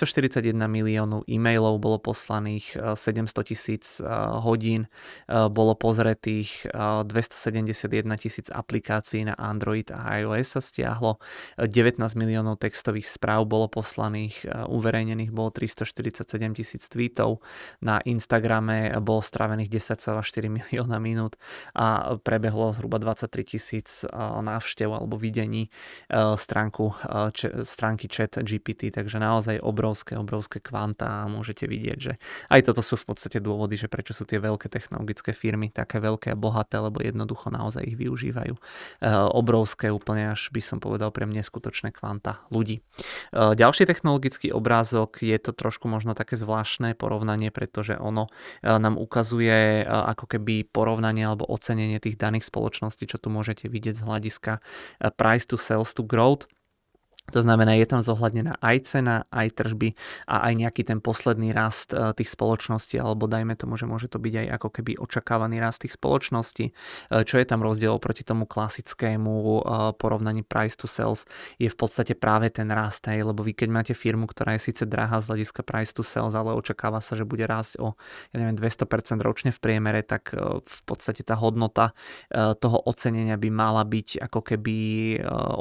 241 0.04 0.68
miliónov 0.68 1.24
e-mailov 1.32 1.80
bolo 1.80 1.96
poslaných, 1.96 2.76
700 2.76 3.32
e, 3.32 3.44
tisíc 3.48 3.86
e, 4.04 4.08
hodín 4.44 4.84
e, 4.84 5.48
bolo 5.48 5.80
pozretých, 5.80 6.68
271 7.08 8.04
tisíc 8.20 8.52
aplikácií 8.52 9.24
na 9.24 9.36
Android 9.40 9.88
a 9.96 10.20
iOS 10.20 10.60
sa 10.60 10.62
stiahlo, 10.62 11.24
19 11.56 12.04
miliónov 12.20 12.60
textových 12.60 13.08
správ 13.08 13.48
bolo 13.48 13.72
poslaných, 13.72 14.44
uverejnených 14.68 15.32
bolo 15.32 15.56
347 15.56 16.60
tisíc 16.60 16.84
tweetov, 16.92 17.40
na 17.80 18.04
Instagrame 18.04 18.92
bolo 19.00 19.24
strávených 19.24 19.72
10,4 19.72 20.20
milióna 20.52 21.00
minút 21.00 21.40
a 21.72 22.20
prebehlo 22.20 22.76
zhruba 22.76 23.00
23 23.00 23.56
tisíc 23.56 24.04
návštev 24.44 24.92
alebo 24.92 25.16
videní 25.16 25.72
stránku, 26.36 26.92
stránky 27.64 28.12
chat 28.12 28.36
GPT, 28.44 28.92
takže 28.92 29.18
naozaj 29.22 29.64
obrovské 29.64 29.93
obrovské, 29.94 30.18
obrovské 30.18 30.58
kvanta 30.58 31.22
a 31.24 31.30
môžete 31.30 31.70
vidieť, 31.70 31.98
že 32.02 32.14
aj 32.50 32.66
toto 32.66 32.82
sú 32.82 32.98
v 32.98 33.14
podstate 33.14 33.38
dôvody, 33.38 33.78
že 33.78 33.86
prečo 33.86 34.18
sú 34.18 34.26
tie 34.26 34.42
veľké 34.42 34.66
technologické 34.74 35.38
firmy 35.38 35.70
také 35.70 36.02
veľké 36.02 36.34
a 36.34 36.38
bohaté, 36.38 36.82
lebo 36.82 36.98
jednoducho 36.98 37.54
naozaj 37.54 37.86
ich 37.86 37.94
využívajú. 37.94 38.58
E, 38.58 38.62
obrovské, 39.30 39.94
úplne 39.94 40.34
až 40.34 40.50
by 40.50 40.62
som 40.66 40.82
povedal 40.82 41.14
mňa 41.14 41.46
neskutočné 41.46 41.94
kvanta 41.94 42.42
ľudí. 42.50 42.82
E, 42.82 43.54
ďalší 43.54 43.86
technologický 43.86 44.50
obrázok 44.50 45.22
je 45.22 45.38
to 45.38 45.54
trošku 45.54 45.86
možno 45.86 46.18
také 46.18 46.34
zvláštne 46.34 46.98
porovnanie, 46.98 47.54
pretože 47.54 47.94
ono 47.94 48.34
e, 48.66 48.74
nám 48.74 48.98
ukazuje 48.98 49.86
ako 49.86 50.26
keby 50.26 50.66
porovnanie 50.66 51.22
alebo 51.22 51.46
ocenenie 51.46 52.02
tých 52.02 52.18
daných 52.18 52.50
spoločností, 52.50 53.06
čo 53.06 53.22
tu 53.22 53.30
môžete 53.30 53.70
vidieť 53.70 54.02
z 54.02 54.04
hľadiska 54.10 54.52
price 55.14 55.46
to 55.46 55.56
sales 55.60 55.94
to 55.94 56.02
growth 56.02 56.50
to 57.32 57.40
znamená, 57.40 57.80
je 57.80 57.88
tam 57.88 58.04
zohľadnená 58.04 58.60
aj 58.60 58.78
cena, 58.84 59.24
aj 59.32 59.56
tržby 59.56 59.96
a 60.28 60.44
aj 60.52 60.54
nejaký 60.60 60.84
ten 60.84 61.00
posledný 61.00 61.56
rast 61.56 61.96
e, 61.96 62.12
tých 62.20 62.36
spoločností, 62.36 63.00
alebo 63.00 63.32
dajme 63.32 63.56
tomu, 63.56 63.80
že 63.80 63.88
môže 63.88 64.12
to 64.12 64.20
byť 64.20 64.44
aj 64.44 64.48
ako 64.60 64.70
keby 64.70 64.92
očakávaný 65.00 65.64
rast 65.64 65.88
tých 65.88 65.96
spoločností. 65.96 66.66
E, 66.68 66.72
čo 67.24 67.40
je 67.40 67.46
tam 67.48 67.64
rozdiel 67.64 67.96
oproti 67.96 68.28
tomu 68.28 68.44
klasickému 68.44 69.32
e, 69.40 69.60
porovnaní 69.96 70.44
price 70.44 70.76
to 70.76 70.84
sales, 70.84 71.24
je 71.64 71.72
v 71.72 71.78
podstate 71.80 72.12
práve 72.12 72.52
ten 72.52 72.68
rast, 72.68 73.08
aj, 73.08 73.24
lebo 73.24 73.40
vy 73.40 73.56
keď 73.56 73.70
máte 73.72 73.94
firmu, 73.96 74.28
ktorá 74.28 74.60
je 74.60 74.68
síce 74.68 74.84
drahá 74.84 75.24
z 75.24 75.32
hľadiska 75.32 75.64
price 75.64 75.96
to 75.96 76.04
sales, 76.04 76.36
ale 76.36 76.52
očakáva 76.52 77.00
sa, 77.00 77.16
že 77.16 77.24
bude 77.24 77.48
rásť 77.48 77.80
o 77.80 77.96
ja 78.36 78.44
neviem, 78.44 78.60
200% 78.60 79.24
ročne 79.24 79.56
v 79.56 79.60
priemere, 79.64 80.04
tak 80.04 80.36
v 80.60 80.80
podstate 80.84 81.24
tá 81.24 81.40
hodnota 81.40 81.96
toho 82.34 82.78
ocenenia 82.84 83.38
by 83.38 83.50
mala 83.54 83.84
byť 83.86 84.26
ako 84.26 84.40
keby 84.42 84.76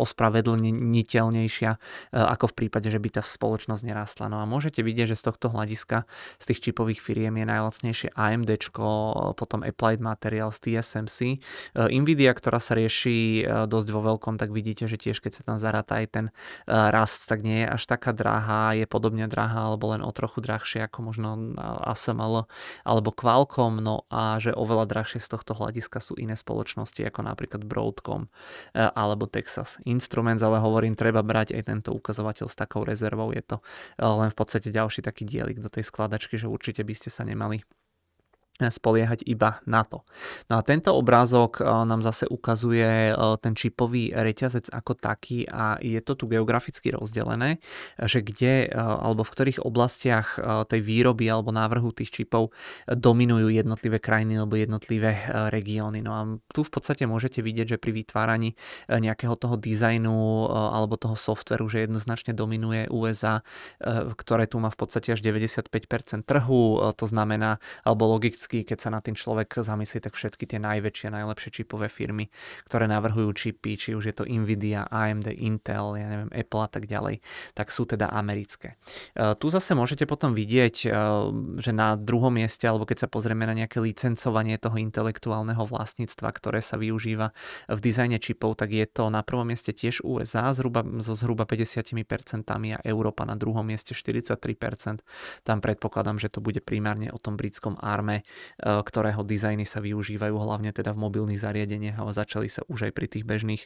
ospravedlniteľnejšia 0.01 1.52
lacnejšia 1.53 1.77
e, 1.77 2.17
ako 2.17 2.47
v 2.53 2.55
prípade, 2.65 2.89
že 2.89 2.97
by 2.97 3.21
tá 3.21 3.23
spoločnosť 3.23 3.83
nerastla. 3.85 4.27
No 4.33 4.41
a 4.41 4.49
môžete 4.49 4.81
vidieť, 4.81 5.13
že 5.13 5.21
z 5.21 5.25
tohto 5.29 5.53
hľadiska 5.53 6.09
z 6.41 6.45
tých 6.49 6.73
čipových 6.73 7.01
firiem 7.05 7.37
je 7.37 7.47
najlacnejšie 7.47 8.09
AMD, 8.17 8.51
potom 9.37 9.61
Applied 9.61 10.01
Materials, 10.01 10.57
TSMC. 10.63 11.19
E, 11.21 11.39
Nvidia, 11.93 12.33
ktorá 12.33 12.57
sa 12.57 12.73
rieši 12.73 13.45
e, 13.45 13.69
dosť 13.69 13.89
vo 13.93 14.01
veľkom, 14.01 14.41
tak 14.41 14.51
vidíte, 14.51 14.89
že 14.89 14.97
tiež 14.97 15.21
keď 15.21 15.33
sa 15.37 15.43
tam 15.45 15.57
zaráta 15.61 16.01
aj 16.01 16.07
ten 16.09 16.27
rast, 16.67 17.29
tak 17.29 17.45
nie 17.45 17.65
je 17.65 17.69
až 17.69 17.83
taká 17.85 18.15
drahá, 18.15 18.73
je 18.77 18.87
podobne 18.89 19.27
drahá 19.29 19.69
alebo 19.73 19.93
len 19.93 20.01
o 20.01 20.11
trochu 20.15 20.41
drahšie 20.41 20.89
ako 20.89 20.99
možno 21.13 21.29
ASML 21.59 22.49
alebo 22.87 23.11
Qualcomm, 23.13 23.83
no 23.83 24.09
a 24.09 24.39
že 24.39 24.55
oveľa 24.55 24.89
drahšie 24.89 25.21
z 25.21 25.29
tohto 25.29 25.53
hľadiska 25.59 25.99
sú 25.99 26.17
iné 26.17 26.39
spoločnosti 26.39 27.03
ako 27.03 27.21
napríklad 27.27 27.63
Broadcom 27.67 28.31
alebo 28.75 29.27
Texas 29.27 29.83
Instruments, 29.83 30.43
ale 30.43 30.63
hovorím, 30.63 30.95
treba 30.95 31.27
brať 31.27 31.42
brať 31.43 31.59
aj 31.59 31.63
tento 31.67 31.91
ukazovateľ 31.91 32.47
s 32.47 32.55
takou 32.55 32.87
rezervou. 32.87 33.35
Je 33.35 33.43
to 33.43 33.59
eh, 33.59 34.07
len 34.07 34.31
v 34.31 34.37
podstate 34.39 34.71
ďalší 34.71 35.03
taký 35.03 35.27
dielik 35.27 35.59
do 35.59 35.67
tej 35.67 35.83
skladačky, 35.83 36.39
že 36.39 36.47
určite 36.47 36.87
by 36.87 36.95
ste 36.95 37.11
sa 37.11 37.27
nemali 37.27 37.67
spoliehať 38.61 39.25
iba 39.25 39.65
na 39.65 39.83
to. 39.83 40.05
No 40.53 40.61
a 40.61 40.63
tento 40.63 40.93
obrázok 40.93 41.63
eh, 41.63 41.65
nám 41.65 42.05
zase 42.05 42.29
ukazuje 42.29 43.11
eh, 43.11 43.17
ten 43.41 43.57
čipový 43.57 44.13
reťazec 44.13 44.69
ako 44.69 44.93
taký 44.95 45.49
a 45.49 45.81
je 45.81 45.99
to 46.05 46.13
tu 46.15 46.25
geograficky 46.29 46.93
rozdelené, 46.93 47.59
že 47.97 48.21
kde 48.21 48.69
eh, 48.69 48.75
alebo 48.77 49.25
v 49.25 49.33
ktorých 49.33 49.65
oblastiach 49.65 50.37
tej 50.69 50.81
výroby 50.85 51.31
alebo 51.31 51.55
návrhu 51.55 51.95
tých 51.95 52.13
čipov 52.13 52.53
dominujú 52.87 53.49
jednotlivé 53.49 54.03
krajiny 54.03 54.43
alebo 54.43 54.59
jednotlivé 54.59 55.15
regióny. 55.49 56.05
No 56.05 56.13
a 56.13 56.21
tu 56.51 56.67
v 56.67 56.71
podstate 56.73 57.07
môžete 57.07 57.41
vidieť, 57.41 57.77
že 57.77 57.79
pri 57.79 57.93
vytváraní 57.95 58.59
nejakého 58.91 59.39
toho 59.39 59.57
dizajnu 59.57 60.49
alebo 60.51 60.99
toho 60.99 61.15
softveru, 61.15 61.71
že 61.71 61.87
jednoznačne 61.87 62.35
dominuje 62.35 62.91
USA, 62.91 63.41
ktoré 64.19 64.51
tu 64.51 64.59
má 64.59 64.69
v 64.73 64.79
podstate 64.79 65.15
až 65.15 65.21
95% 65.23 66.27
trhu, 66.27 66.81
to 66.97 67.07
znamená, 67.07 67.63
alebo 67.87 68.11
logicky 68.11 68.42
logicky, 68.43 68.67
keď 68.67 68.79
sa 68.83 68.91
na 68.91 68.99
tým 68.99 69.15
človek 69.15 69.63
zamyslí, 69.63 70.03
tak 70.03 70.19
všetky 70.19 70.51
tie 70.51 70.59
najväčšie, 70.59 71.15
najlepšie 71.15 71.63
čipové 71.63 71.87
firmy, 71.87 72.27
ktoré 72.67 72.91
navrhujú 72.91 73.31
čipy, 73.31 73.79
či 73.79 73.95
už 73.95 74.11
je 74.11 74.15
to 74.19 74.25
Nvidia, 74.27 74.91
AMD, 74.91 75.31
Intel, 75.39 75.95
ja 75.95 76.07
neviem, 76.11 76.31
Apple 76.35 76.63
a 76.67 76.71
tak 76.71 76.91
ďalej, 76.91 77.23
tak 77.55 77.71
sú 77.71 77.87
teda 77.87 78.11
americké. 78.11 78.75
E, 79.15 79.39
tu 79.39 79.47
zase 79.47 79.79
môžete 79.79 80.11
potom 80.11 80.35
vidieť, 80.35 80.77
e, 80.83 80.89
že 81.63 81.71
na 81.71 81.95
druhom 81.95 82.35
mieste, 82.35 82.67
alebo 82.67 82.83
keď 82.83 83.07
sa 83.07 83.09
pozrieme 83.09 83.47
na 83.47 83.55
nejaké 83.55 83.79
licencovanie 83.79 84.59
toho 84.59 84.75
intelektuálneho 84.75 85.63
vlastníctva, 85.63 86.29
ktoré 86.35 86.59
sa 86.59 86.75
využíva 86.75 87.31
v 87.71 87.79
dizajne 87.79 88.19
čipov, 88.19 88.59
tak 88.59 88.75
je 88.75 88.87
to 88.91 89.07
na 89.07 89.23
prvom 89.23 89.47
mieste 89.47 89.71
tiež 89.71 90.03
USA 90.03 90.51
zhruba, 90.51 90.83
so 90.99 91.15
zhruba 91.15 91.47
50% 91.47 91.95
a 92.73 92.81
Európa 92.83 93.23
na 93.23 93.39
druhom 93.39 93.63
mieste 93.63 93.95
43%. 93.95 95.05
Tam 95.47 95.59
predpokladám, 95.63 96.19
že 96.19 96.33
to 96.33 96.41
bude 96.41 96.59
primárne 96.65 97.13
o 97.13 97.19
tom 97.21 97.37
britskom 97.37 97.77
arme 97.79 98.25
ktorého 98.63 99.23
dizajny 99.27 99.65
sa 99.67 99.81
využívajú 99.83 100.35
hlavne 100.37 100.71
teda 100.73 100.93
v 100.95 101.03
mobilných 101.03 101.41
zariadeniach, 101.41 101.99
ale 101.99 102.13
začali 102.15 102.49
sa 102.49 102.63
už 102.69 102.89
aj 102.89 102.93
pri 102.93 103.07
tých 103.09 103.25
bežných, 103.25 103.65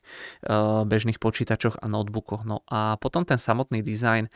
bežných 0.87 1.19
počítačoch 1.19 1.81
a 1.83 1.87
notebookoch. 1.89 2.43
No 2.47 2.63
a 2.71 2.97
potom 3.01 3.27
ten 3.27 3.39
samotný 3.39 3.83
dizajn, 3.83 4.29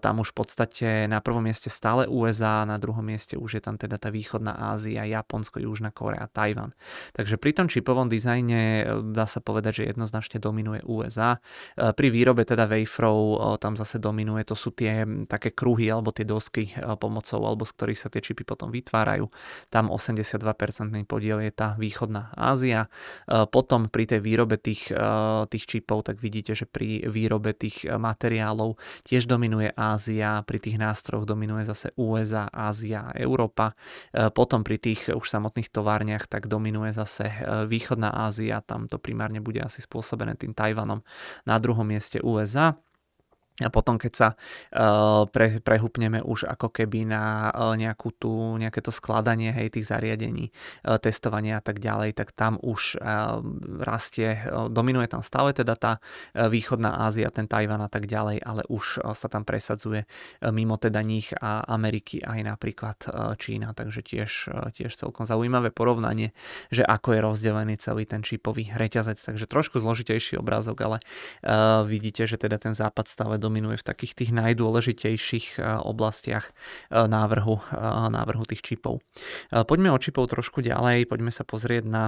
tam 0.00 0.14
už 0.20 0.32
v 0.32 0.36
podstate 0.36 0.88
na 1.06 1.22
prvom 1.22 1.44
mieste 1.44 1.70
stále 1.70 2.04
USA, 2.10 2.64
na 2.68 2.76
druhom 2.78 3.02
mieste 3.02 3.38
už 3.38 3.58
je 3.58 3.62
tam 3.62 3.76
teda 3.78 3.96
tá 3.98 4.10
východná 4.10 4.74
Ázia, 4.74 5.04
Japonsko, 5.06 5.62
Južná 5.62 5.90
Korea, 5.90 6.28
Tajvan. 6.30 6.74
Takže 7.12 7.38
pri 7.38 7.52
tom 7.54 7.66
čipovom 7.70 8.10
dizajne 8.10 8.84
dá 9.12 9.26
sa 9.26 9.40
povedať, 9.40 9.82
že 9.82 9.94
jednoznačne 9.94 10.38
dominuje 10.42 10.84
USA. 10.84 11.38
Pri 11.76 12.08
výrobe 12.10 12.44
teda 12.44 12.66
waferov 12.66 13.58
tam 13.62 13.78
zase 13.78 13.98
dominuje, 14.02 14.44
to 14.44 14.56
sú 14.58 14.74
tie 14.74 15.04
také 15.28 15.54
kruhy 15.54 15.88
alebo 15.88 16.12
tie 16.12 16.26
dosky 16.26 16.74
pomocou 17.00 17.40
alebo 17.44 17.64
z 17.64 17.72
ktorých 17.74 18.00
sa 18.00 18.08
tie 18.12 18.20
čipy 18.20 18.44
potom 18.44 18.70
vytvárajú. 18.70 19.30
Tam 19.72 19.88
82% 19.88 20.36
podiel 21.08 21.40
je 21.40 21.52
tá 21.56 21.72
východná 21.80 22.28
Ázia. 22.36 22.92
Potom 23.48 23.88
pri 23.88 24.04
tej 24.04 24.20
výrobe 24.20 24.60
tých, 24.60 24.92
tých 25.48 25.64
čipov, 25.64 26.04
tak 26.04 26.20
vidíte, 26.20 26.52
že 26.52 26.68
pri 26.68 27.08
výrobe 27.08 27.56
tých 27.56 27.88
materiálov 27.88 28.76
tiež 29.08 29.24
dominuje 29.24 29.72
Ázia, 29.72 30.44
pri 30.44 30.60
tých 30.60 30.76
nástrojoch 30.76 31.24
dominuje 31.24 31.64
zase 31.64 31.96
USA, 31.96 32.52
Ázia 32.52 33.16
Európa. 33.16 33.72
Potom 34.12 34.60
pri 34.60 34.76
tých 34.76 35.08
už 35.08 35.24
samotných 35.24 35.72
továrniach 35.72 36.28
tak 36.28 36.52
dominuje 36.52 36.92
zase 36.92 37.32
východná 37.64 38.12
Ázia, 38.12 38.60
tam 38.60 38.92
to 38.92 39.00
primárne 39.00 39.40
bude 39.40 39.64
asi 39.64 39.80
spôsobené 39.80 40.36
tým 40.36 40.52
Tajvanom. 40.52 41.00
Na 41.48 41.56
druhom 41.56 41.88
mieste 41.88 42.20
USA 42.20 42.76
a 43.60 43.68
potom, 43.68 44.00
keď 44.00 44.12
sa 44.16 44.28
uh, 44.32 45.28
pre, 45.28 45.60
prehupneme 45.60 46.24
už 46.24 46.48
ako 46.48 46.72
keby 46.72 47.04
na 47.04 47.52
uh, 47.52 47.76
nejakú 47.76 48.08
tú, 48.16 48.56
nejaké 48.56 48.80
to 48.80 48.88
skladanie 48.88 49.52
hej, 49.52 49.68
tých 49.68 49.92
zariadení, 49.92 50.48
uh, 50.88 50.96
testovania 50.96 51.60
a 51.60 51.64
tak 51.64 51.76
ďalej, 51.82 52.16
tak 52.16 52.32
tam 52.32 52.56
už 52.62 52.96
rastie, 53.82 54.38
dominuje 54.70 55.08
tam 55.10 55.20
stále 55.24 55.52
teda 55.52 55.74
tá 55.74 55.92
východná 56.32 57.04
Ázia, 57.04 57.32
ten 57.34 57.48
Tajvan 57.48 57.82
a 57.82 57.90
tak 57.90 58.06
ďalej, 58.06 58.38
ale 58.40 58.62
už 58.68 59.02
sa 59.12 59.28
tam 59.28 59.42
presadzuje 59.44 60.06
mimo 60.52 60.76
teda 60.78 61.02
nich 61.02 61.34
a 61.36 61.66
Ameriky 61.66 62.22
aj 62.22 62.40
napríklad 62.46 62.98
Čína, 63.36 63.74
takže 63.74 64.00
tiež, 64.04 64.30
tiež 64.76 64.92
celkom 64.94 65.26
zaujímavé 65.26 65.74
porovnanie, 65.74 66.36
že 66.70 66.86
ako 66.86 67.16
je 67.16 67.20
rozdelený 67.20 67.74
celý 67.80 68.04
ten 68.06 68.22
čipový 68.22 68.70
reťazec, 68.72 69.18
takže 69.18 69.50
trošku 69.50 69.80
zložitejší 69.82 70.38
obrázok, 70.38 70.78
ale 70.84 70.98
vidíte, 71.88 72.28
že 72.28 72.38
teda 72.38 72.60
ten 72.60 72.76
západ 72.76 73.08
stále 73.08 73.36
dominuje 73.42 73.82
v 73.82 73.88
takých 73.90 74.14
tých 74.14 74.30
najdôležitejších 74.30 75.58
eh, 75.58 75.82
oblastiach 75.82 76.54
eh, 76.54 77.10
návrhu, 77.10 77.58
eh, 77.58 78.06
návrhu 78.06 78.46
tých 78.46 78.62
čipov. 78.62 79.02
Poďme 79.50 79.90
od 79.90 79.98
čipov 79.98 80.30
trošku 80.30 80.62
ďalej, 80.62 81.10
poďme 81.10 81.34
sa 81.34 81.42
pozrieť 81.42 81.84
na 81.90 82.04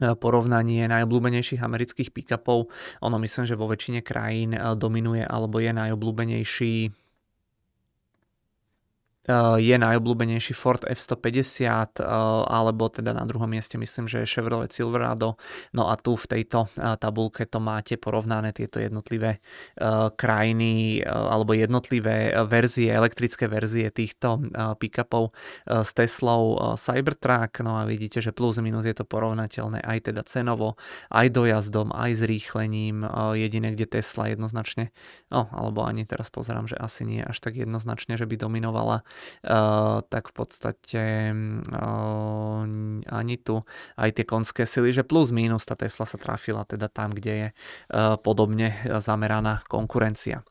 porovnanie 0.00 0.88
najobľúbenejších 0.88 1.60
amerických 1.60 2.16
pick-upov. 2.16 2.72
Ono 3.04 3.16
myslím, 3.20 3.44
že 3.44 3.52
vo 3.52 3.68
väčšine 3.68 4.00
krajín 4.00 4.56
dominuje 4.56 5.20
alebo 5.20 5.60
je 5.60 5.76
najobľúbenejší 5.76 6.74
je 9.60 9.76
najobľúbenejší 9.76 10.56
Ford 10.56 10.80
F-150 10.80 12.00
eh, 12.00 12.08
alebo 12.48 12.88
teda 12.88 13.12
na 13.12 13.28
druhom 13.28 13.52
mieste 13.52 13.76
myslím, 13.76 14.08
že 14.08 14.24
je 14.24 14.32
Chevrolet 14.32 14.72
Silverado. 14.72 15.36
No 15.76 15.92
a 15.92 16.00
tu 16.00 16.16
v 16.16 16.24
tejto 16.24 16.72
eh, 16.72 16.96
tabulke 16.96 17.44
to 17.44 17.60
máte 17.60 18.00
porovnané 18.00 18.56
tieto 18.56 18.80
jednotlivé 18.80 19.42
krajiny 20.16 21.02
alebo 21.04 21.52
jednotlivé 21.52 22.32
verzie, 22.48 22.92
elektrické 22.92 23.48
verzie 23.48 23.92
týchto 23.92 24.40
pick-upov 24.78 25.32
s 25.66 25.90
Teslou 25.92 26.76
Cybertruck. 26.76 27.60
No 27.64 27.80
a 27.80 27.84
vidíte, 27.84 28.20
že 28.20 28.32
plus 28.32 28.58
minus 28.58 28.88
je 28.88 28.96
to 28.96 29.04
porovnateľné 29.04 29.84
aj 29.84 30.12
teda 30.12 30.22
cenovo, 30.24 30.76
aj 31.12 31.32
dojazdom, 31.32 31.92
aj 31.92 32.10
s 32.18 32.22
rýchlením. 32.24 33.04
Jediné, 33.36 33.74
kde 33.76 34.00
Tesla 34.00 34.32
jednoznačne, 34.32 34.92
no 35.32 35.48
alebo 35.52 35.84
ani 35.84 36.04
teraz 36.04 36.28
pozerám, 36.32 36.68
že 36.68 36.76
asi 36.76 37.04
nie 37.04 37.20
až 37.24 37.40
tak 37.40 37.56
jednoznačne, 37.56 38.16
že 38.16 38.28
by 38.28 38.36
dominovala 38.40 39.00
Eh, 39.00 39.18
tak 40.10 40.24
v 40.30 40.34
podstate 40.34 41.02
uh, 41.34 42.62
ani 43.10 43.36
tu 43.40 43.62
aj 43.96 44.10
tie 44.16 44.24
konské 44.24 44.62
sily, 44.64 44.92
že 44.92 45.06
plus 45.06 45.32
minus 45.34 45.64
tá 45.66 45.74
Tesla 45.74 46.04
sa 46.04 46.18
trafila 46.20 46.64
teda 46.64 46.88
tam, 46.92 47.10
kde 47.12 47.32
je 47.32 47.48
uh, 47.50 48.16
podobne 48.20 48.72
zameraná 49.00 49.62
konkurencia. 49.66 50.42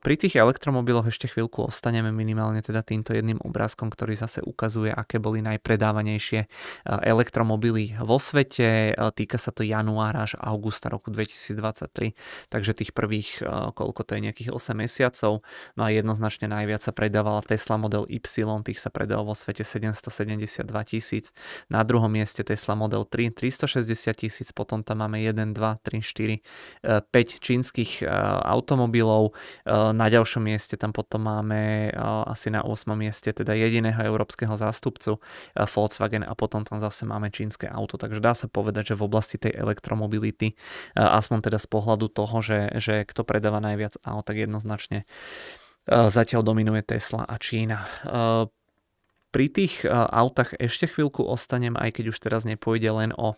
Pri 0.00 0.14
tých 0.16 0.38
elektromobiloch 0.38 1.10
ešte 1.10 1.26
chvíľku 1.30 1.66
ostaneme 1.68 2.14
minimálne 2.14 2.62
teda 2.62 2.84
týmto 2.86 3.12
jedným 3.16 3.42
obrázkom, 3.42 3.90
ktorý 3.90 4.14
zase 4.14 4.40
ukazuje, 4.44 4.92
aké 4.92 5.18
boli 5.18 5.42
najpredávanejšie 5.42 6.46
elektromobily 6.86 7.98
vo 8.00 8.18
svete. 8.20 8.94
Týka 8.94 9.36
sa 9.40 9.50
to 9.50 9.66
januára 9.66 10.24
až 10.24 10.38
augusta 10.38 10.88
roku 10.88 11.10
2023, 11.10 12.14
takže 12.48 12.72
tých 12.76 12.92
prvých, 12.94 13.42
koľko 13.74 14.00
to 14.06 14.16
je, 14.16 14.20
nejakých 14.30 14.50
8 14.54 14.78
mesiacov. 14.78 15.42
No 15.74 15.82
a 15.82 15.88
jednoznačne 15.90 16.46
najviac 16.46 16.82
sa 16.84 16.92
predávala 17.34 17.42
Tesla 17.42 17.76
Model 17.76 18.04
Y, 18.06 18.62
tých 18.62 18.78
sa 18.78 18.90
predalo 18.90 19.26
vo 19.26 19.34
svete 19.34 19.66
772 19.66 20.66
tisíc. 20.86 21.34
Na 21.66 21.82
druhom 21.82 22.10
mieste 22.10 22.46
Tesla 22.46 22.78
Model 22.78 23.02
3 23.02 23.34
360 23.34 24.14
tisíc, 24.14 24.48
potom 24.54 24.86
tam 24.86 25.02
máme 25.02 25.18
1, 25.18 25.54
2, 25.54 25.82
3, 25.82 26.02
4, 26.02 27.10
5 27.10 27.42
čínskych 27.42 28.02
e, 28.02 28.10
automobilov. 28.46 29.32
E, 29.66 29.82
na 29.94 30.06
ďalšom 30.06 30.46
mieste 30.46 30.78
tam 30.78 30.94
potom 30.94 31.26
máme 31.26 31.90
e, 31.90 31.98
asi 32.30 32.54
na 32.54 32.62
8. 32.62 32.94
mieste 32.94 33.34
teda 33.34 33.54
jediného 33.54 33.98
európskeho 33.98 34.54
zástupcu 34.54 35.18
Volkswagen 35.56 36.22
a 36.22 36.32
potom 36.38 36.62
tam 36.62 36.78
zase 36.78 37.08
máme 37.08 37.30
čínske 37.34 37.66
auto. 37.66 37.98
Takže 37.98 38.20
dá 38.22 38.36
sa 38.36 38.46
povedať, 38.46 38.94
že 38.94 38.98
v 39.00 39.06
oblasti 39.06 39.36
tej 39.40 39.56
elektromobility, 39.56 40.54
aspoň 40.94 41.50
teda 41.50 41.58
z 41.58 41.68
pohľadu 41.70 42.06
toho, 42.12 42.36
že, 42.44 42.60
že 42.78 42.94
kto 43.08 43.24
predáva 43.26 43.58
najviac 43.58 43.98
aut, 44.04 44.24
tak 44.26 44.38
jednoznačne 44.38 45.08
zatiaľ 45.88 46.40
dominuje 46.42 46.80
Tesla 46.84 47.28
a 47.28 47.36
Čína. 47.36 47.84
Eh, 47.84 48.44
pri 49.34 49.46
tých 49.50 49.84
eh, 49.84 49.92
autách 49.92 50.56
ešte 50.56 50.88
chvíľku 50.88 51.26
ostanem, 51.26 51.76
aj 51.76 52.00
keď 52.00 52.04
už 52.14 52.18
teraz 52.22 52.48
nepôjde 52.48 52.88
len 52.88 53.10
o 53.16 53.36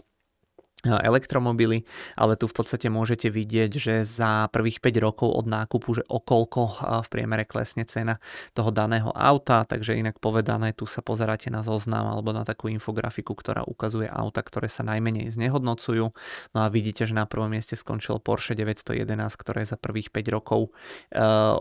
elektromobily, 0.87 1.83
ale 2.15 2.39
tu 2.39 2.47
v 2.47 2.55
podstate 2.55 2.87
môžete 2.87 3.27
vidieť, 3.27 3.71
že 3.75 3.95
za 4.07 4.47
prvých 4.55 4.79
5 4.79 5.03
rokov 5.03 5.29
od 5.35 5.51
nákupu, 5.51 5.99
že 5.99 6.07
okolko 6.07 6.63
v 7.03 7.09
priemere 7.11 7.43
klesne 7.43 7.83
cena 7.83 8.23
toho 8.55 8.71
daného 8.71 9.11
auta, 9.11 9.67
takže 9.67 9.99
inak 9.99 10.23
povedané, 10.23 10.71
tu 10.71 10.87
sa 10.87 11.03
pozeráte 11.03 11.51
na 11.51 11.67
zoznam 11.67 12.07
alebo 12.07 12.31
na 12.31 12.47
takú 12.47 12.71
infografiku, 12.71 13.35
ktorá 13.35 13.67
ukazuje 13.67 14.07
auta, 14.07 14.45
ktoré 14.45 14.71
sa 14.71 14.85
najmenej 14.85 15.35
znehodnocujú. 15.35 16.07
No 16.55 16.59
a 16.61 16.69
vidíte, 16.69 17.09
že 17.09 17.17
na 17.17 17.25
prvom 17.25 17.51
mieste 17.51 17.75
skončil 17.75 18.21
Porsche 18.21 18.53
911, 18.53 19.17
ktoré 19.41 19.65
za 19.65 19.81
prvých 19.81 20.13
5 20.13 20.37
rokov, 20.37 20.71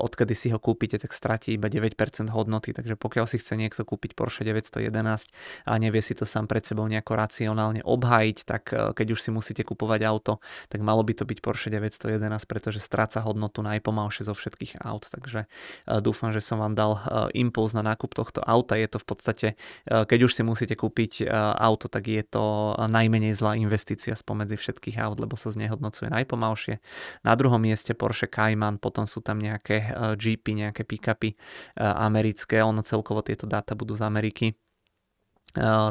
odkedy 0.04 0.36
si 0.36 0.52
ho 0.52 0.60
kúpite, 0.60 1.00
tak 1.00 1.16
stratí 1.16 1.56
iba 1.56 1.72
9% 1.72 1.96
hodnoty, 2.36 2.76
takže 2.76 3.00
pokiaľ 3.00 3.26
si 3.32 3.40
chce 3.40 3.56
niekto 3.56 3.88
kúpiť 3.88 4.14
Porsche 4.14 4.44
911 4.44 5.32
a 5.66 5.74
nevie 5.80 6.04
si 6.04 6.12
to 6.12 6.28
sám 6.28 6.52
pred 6.52 6.68
sebou 6.68 6.84
nejako 6.90 7.16
racionálne 7.16 7.80
obhájiť, 7.86 8.38
tak 8.44 8.64
keď 8.74 9.08
už 9.15 9.15
si 9.22 9.32
musíte 9.32 9.64
kupovať 9.64 10.02
auto, 10.08 10.44
tak 10.68 10.82
malo 10.82 11.04
by 11.06 11.14
to 11.16 11.24
byť 11.24 11.40
Porsche 11.40 11.70
911, 11.72 12.20
pretože 12.50 12.80
stráca 12.84 13.22
hodnotu 13.22 13.62
najpomalšie 13.62 14.28
zo 14.28 14.34
všetkých 14.34 14.82
aut. 14.82 15.08
Takže 15.08 15.46
e, 15.46 16.00
dúfam, 16.02 16.34
že 16.34 16.42
som 16.42 16.60
vám 16.60 16.74
dal 16.74 16.98
e, 16.98 17.00
impuls 17.42 17.72
na 17.78 17.86
nákup 17.86 18.12
tohto 18.12 18.42
auta. 18.44 18.76
Je 18.76 18.90
to 18.90 18.98
v 19.00 19.08
podstate, 19.08 19.48
e, 19.88 20.06
keď 20.06 20.20
už 20.28 20.32
si 20.36 20.42
musíte 20.44 20.76
kúpiť 20.76 21.28
auto, 21.56 21.88
tak 21.88 22.08
je 22.12 22.24
to 22.26 22.76
najmenej 22.78 23.38
zlá 23.38 23.56
investícia 23.56 24.14
spomedzi 24.18 24.60
všetkých 24.60 25.00
aut, 25.00 25.18
lebo 25.20 25.40
sa 25.40 25.52
znehodnocuje 25.52 26.12
najpomalšie. 26.12 26.82
Na 27.24 27.34
druhom 27.38 27.62
mieste 27.62 27.96
Porsche 27.96 28.28
Cayman, 28.28 28.82
potom 28.82 29.08
sú 29.08 29.24
tam 29.24 29.40
nejaké 29.40 29.96
Jeepy, 30.20 30.58
nejaké 30.60 30.84
pick-upy 30.84 31.38
americké, 31.78 32.60
ono 32.62 32.84
celkovo 32.84 33.24
tieto 33.24 33.48
dáta 33.48 33.78
budú 33.78 33.96
z 33.96 34.04
Ameriky 34.04 34.56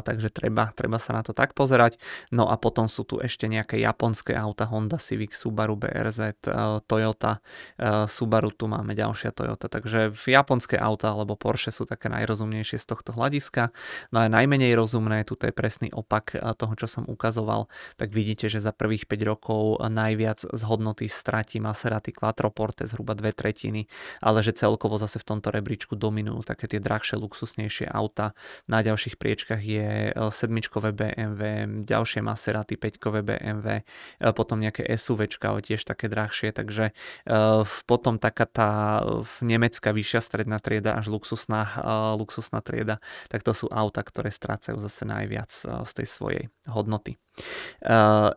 takže 0.05 0.29
treba, 0.29 0.69
treba 0.71 1.01
sa 1.01 1.17
na 1.17 1.25
to 1.25 1.33
tak 1.33 1.57
pozerať. 1.57 1.97
No 2.29 2.47
a 2.47 2.55
potom 2.55 2.85
sú 2.85 3.01
tu 3.03 3.17
ešte 3.17 3.49
nejaké 3.49 3.81
japonské 3.81 4.37
auta, 4.37 4.69
Honda 4.69 5.01
Civic, 5.01 5.33
Subaru 5.33 5.73
BRZ, 5.73 6.45
Toyota, 6.85 7.41
Subaru, 8.05 8.53
tu 8.53 8.69
máme 8.69 8.93
ďalšia 8.93 9.33
Toyota, 9.33 9.67
takže 9.67 10.13
japonské 10.13 10.77
auta 10.77 11.11
alebo 11.11 11.33
Porsche 11.33 11.73
sú 11.73 11.89
také 11.89 12.07
najrozumnejšie 12.13 12.77
z 12.77 12.85
tohto 12.85 13.17
hľadiska. 13.17 13.73
No 14.13 14.21
a 14.21 14.29
najmenej 14.29 14.77
rozumné, 14.77 15.25
tu 15.25 15.33
je 15.41 15.49
presný 15.49 15.89
opak 15.89 16.37
toho, 16.61 16.73
čo 16.77 16.85
som 16.85 17.03
ukazoval, 17.09 17.65
tak 17.97 18.13
vidíte, 18.13 18.45
že 18.45 18.61
za 18.61 18.69
prvých 18.69 19.09
5 19.09 19.31
rokov 19.31 19.81
najviac 19.81 20.45
z 20.45 20.61
hodnoty 20.69 21.09
stratí 21.09 21.57
Maserati 21.57 22.13
Quattroporte 22.13 22.85
zhruba 22.85 23.17
dve 23.17 23.33
tretiny, 23.33 23.89
ale 24.21 24.45
že 24.45 24.53
celkovo 24.53 24.97
zase 25.01 25.17
v 25.17 25.27
tomto 25.33 25.49
rebríčku 25.49 25.97
dominujú 25.97 26.45
také 26.45 26.69
tie 26.69 26.77
drahšie, 26.77 27.17
luxusnejšie 27.17 27.89
auta. 27.89 28.37
Na 28.69 28.81
ďalších 28.85 29.17
priečkách 29.17 29.54
cieľovkách 29.55 29.63
je 29.63 30.11
sedmičkové 30.31 30.89
BMW, 30.91 31.41
ďalšie 31.87 32.19
Maserati 32.21 32.75
5 32.75 33.23
BMW, 33.23 33.67
potom 34.35 34.59
nejaké 34.59 34.83
SUVčka, 34.85 35.55
tiež 35.63 35.81
také 35.87 36.11
drahšie, 36.11 36.51
takže 36.51 36.91
potom 37.87 38.19
taká 38.19 38.45
tá 38.45 38.71
nemecká 39.39 39.95
vyššia 39.95 40.21
stredná 40.21 40.59
trieda 40.59 40.99
až 40.99 41.07
luxusná, 41.11 41.63
luxusná 42.19 42.59
trieda, 42.59 42.99
tak 43.31 43.43
to 43.43 43.55
sú 43.55 43.67
auta, 43.71 44.03
ktoré 44.03 44.29
strácajú 44.31 44.77
zase 44.79 45.07
najviac 45.07 45.51
z 45.85 45.91
tej 45.95 46.07
svojej 46.07 46.43
hodnoty. 46.67 47.15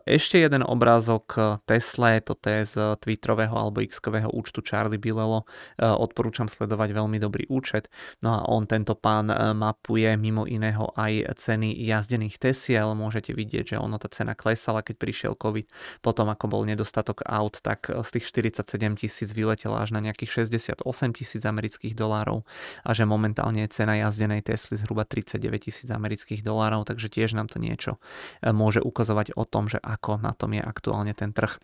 Ešte 0.05 0.37
jeden 0.43 0.61
obrázok 0.61 1.59
Tesla, 1.63 2.19
toto 2.19 2.51
je 2.51 2.67
z 2.67 2.75
Twitterového 2.99 3.55
alebo 3.55 3.79
X-kového 3.81 4.29
účtu 4.29 4.59
Charlie 4.59 4.99
Bilelo. 4.99 5.47
Odporúčam 5.79 6.51
sledovať 6.51 6.91
veľmi 6.93 7.17
dobrý 7.17 7.47
účet. 7.47 7.87
No 8.19 8.35
a 8.35 8.39
on, 8.45 8.67
tento 8.67 8.93
pán, 8.99 9.31
mapuje 9.55 10.11
mimo 10.19 10.43
iného 10.43 10.91
aj 10.99 11.39
ceny 11.39 11.79
jazdených 11.79 12.37
Tesiel. 12.37 12.91
Môžete 12.93 13.31
vidieť, 13.31 13.75
že 13.75 13.77
ono 13.79 13.95
tá 13.95 14.11
cena 14.11 14.35
klesala, 14.35 14.83
keď 14.83 14.95
prišiel 14.99 15.33
COVID. 15.39 15.67
Potom, 16.03 16.27
ako 16.27 16.45
bol 16.51 16.61
nedostatok 16.67 17.23
aut, 17.23 17.63
tak 17.63 17.87
z 17.87 18.09
tých 18.19 18.25
47 18.29 18.99
tisíc 18.99 19.29
vyletela 19.31 19.81
až 19.81 19.95
na 19.95 20.03
nejakých 20.03 20.43
68 20.45 20.83
tisíc 21.15 21.43
amerických 21.47 21.95
dolárov 21.95 22.43
a 22.83 22.91
že 22.91 23.07
momentálne 23.07 23.63
je 23.63 23.71
cena 23.71 23.95
jazdenej 23.95 24.43
Tesly 24.43 24.75
zhruba 24.75 25.07
39 25.07 25.71
tisíc 25.71 25.89
amerických 25.89 26.43
dolárov, 26.43 26.83
takže 26.83 27.07
tiež 27.07 27.33
nám 27.33 27.47
to 27.47 27.57
niečo 27.57 27.97
môže 28.43 28.81
ukazovať 28.89 29.37
o 29.37 29.45
tom, 29.45 29.69
že 29.69 29.77
ako 29.77 30.17
na 30.19 30.33
tom 30.33 30.57
je 30.57 30.61
aktuálne 30.65 31.13
ten 31.13 31.29
trh. 31.29 31.61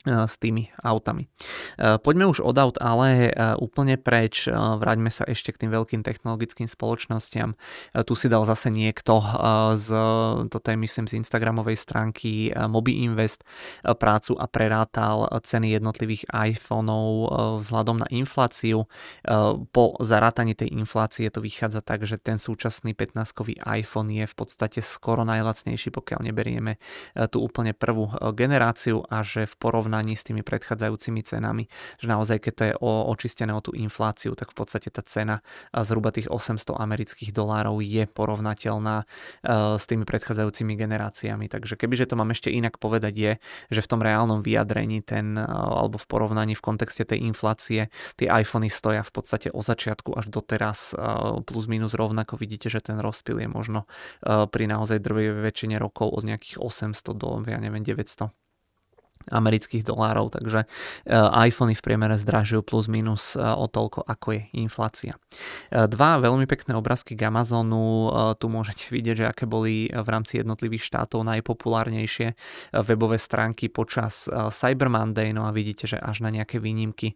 E, 0.00 0.24
s 0.24 0.40
tými 0.40 0.72
autami. 0.80 1.28
E, 1.76 2.00
poďme 2.00 2.24
už 2.32 2.40
od 2.40 2.56
aut, 2.56 2.80
ale 2.80 3.28
e, 3.28 3.32
úplne 3.60 4.00
preč. 4.00 4.48
Vráťme 4.48 5.12
sa 5.12 5.28
ešte 5.28 5.52
k 5.52 5.60
tým 5.66 5.76
veľkým 5.76 6.00
technologickým 6.00 6.64
spoločnostiam. 6.64 7.52
Tu 7.92 8.14
si 8.16 8.32
dal 8.32 8.48
zase 8.48 8.72
niekto 8.72 9.20
z, 9.76 9.88
toto 10.48 10.66
je 10.72 10.76
myslím 10.80 11.04
z 11.04 11.20
Instagramovej 11.20 11.76
stránky 11.76 12.48
Mobi 12.54 13.04
Invest 13.04 13.44
prácu 13.84 14.38
a 14.40 14.48
prerátal 14.48 15.28
ceny 15.44 15.76
jednotlivých 15.76 16.24
iPhoneov 16.32 17.12
vzhľadom 17.60 18.00
na 18.00 18.08
infláciu. 18.08 18.88
Po 19.74 19.84
zarátaní 20.00 20.56
tej 20.56 20.72
inflácie 20.72 21.28
to 21.28 21.44
vychádza 21.44 21.84
tak, 21.84 22.06
že 22.08 22.16
ten 22.16 22.40
súčasný 22.40 22.96
15-kový 22.96 23.60
iPhone 23.66 24.08
je 24.14 24.24
v 24.24 24.34
podstate 24.34 24.80
skoro 24.80 25.26
najlacnejší, 25.26 25.92
pokiaľ 25.92 26.20
neberieme 26.24 26.80
tú 27.28 27.44
úplne 27.44 27.76
prvú 27.76 28.08
generáciu 28.32 29.04
a 29.10 29.20
že 29.26 29.44
v 29.44 29.54
porovnaní 29.58 29.89
porovnaní 29.90 30.14
s 30.14 30.22
tými 30.22 30.46
predchádzajúcimi 30.46 31.20
cenami, 31.26 31.66
že 31.98 32.06
naozaj 32.06 32.38
keď 32.38 32.52
to 32.54 32.62
je 32.62 32.74
o, 32.78 33.10
očistené 33.10 33.50
o 33.50 33.58
tú 33.58 33.74
infláciu, 33.74 34.38
tak 34.38 34.54
v 34.54 34.62
podstate 34.62 34.86
tá 34.86 35.02
cena 35.02 35.42
zhruba 35.74 36.14
tých 36.14 36.30
800 36.30 36.78
amerických 36.78 37.34
dolárov 37.34 37.82
je 37.82 38.06
porovnateľná 38.06 39.02
s 39.74 39.84
tými 39.90 40.06
predchádzajúcimi 40.06 40.78
generáciami. 40.78 41.50
Takže 41.50 41.74
kebyže 41.74 42.06
to 42.06 42.14
mám 42.14 42.30
ešte 42.30 42.54
inak 42.54 42.78
povedať 42.78 43.14
je, 43.18 43.32
že 43.74 43.80
v 43.82 43.90
tom 43.90 43.98
reálnom 43.98 44.46
vyjadrení 44.46 45.02
ten, 45.02 45.34
alebo 45.50 45.98
v 45.98 46.06
porovnaní 46.06 46.54
v 46.54 46.62
kontexte 46.62 47.02
tej 47.02 47.26
inflácie, 47.26 47.90
tie 48.14 48.30
iPhony 48.30 48.70
stoja 48.70 49.02
v 49.02 49.10
podstate 49.10 49.50
o 49.50 49.58
začiatku 49.58 50.14
až 50.14 50.30
doteraz 50.30 50.94
plus 51.50 51.66
minus 51.66 51.98
rovnako. 51.98 52.38
Vidíte, 52.38 52.70
že 52.70 52.78
ten 52.78 53.02
rozpil 53.02 53.42
je 53.42 53.50
možno 53.50 53.90
pri 54.22 54.70
naozaj 54.70 55.02
drvej 55.02 55.42
väčšine 55.50 55.82
rokov 55.82 56.14
od 56.14 56.22
nejakých 56.22 56.62
800 56.62 57.10
do, 57.18 57.42
ja 57.50 57.58
neviem, 57.58 57.82
900 57.82 58.30
amerických 59.28 59.84
dolárov, 59.84 60.32
takže 60.32 60.64
e, 60.64 61.16
iPhony 61.46 61.76
v 61.76 61.84
priemere 61.84 62.16
zdražujú 62.16 62.64
plus 62.64 62.88
minus 62.88 63.36
e, 63.36 63.42
o 63.42 63.68
toľko, 63.68 64.08
ako 64.08 64.26
je 64.32 64.42
inflácia. 64.56 65.12
E, 65.68 65.84
dva 65.84 66.16
veľmi 66.16 66.48
pekné 66.48 66.72
obrázky 66.72 67.12
k 67.12 67.28
Amazonu, 67.28 68.08
tu 68.40 68.46
môžete 68.48 68.88
vidieť, 68.88 69.16
že 69.16 69.26
aké 69.28 69.44
boli 69.44 69.90
v 69.90 70.08
rámci 70.08 70.40
jednotlivých 70.40 70.86
štátov 70.86 71.26
najpopulárnejšie 71.26 72.32
webové 72.86 73.20
stránky 73.20 73.68
počas 73.68 74.26
Cyber 74.30 74.88
Monday, 74.88 75.34
no 75.34 75.44
a 75.44 75.50
vidíte, 75.52 75.86
že 75.90 75.98
až 75.98 76.24
na 76.24 76.30
nejaké 76.32 76.62
výnimky, 76.62 77.14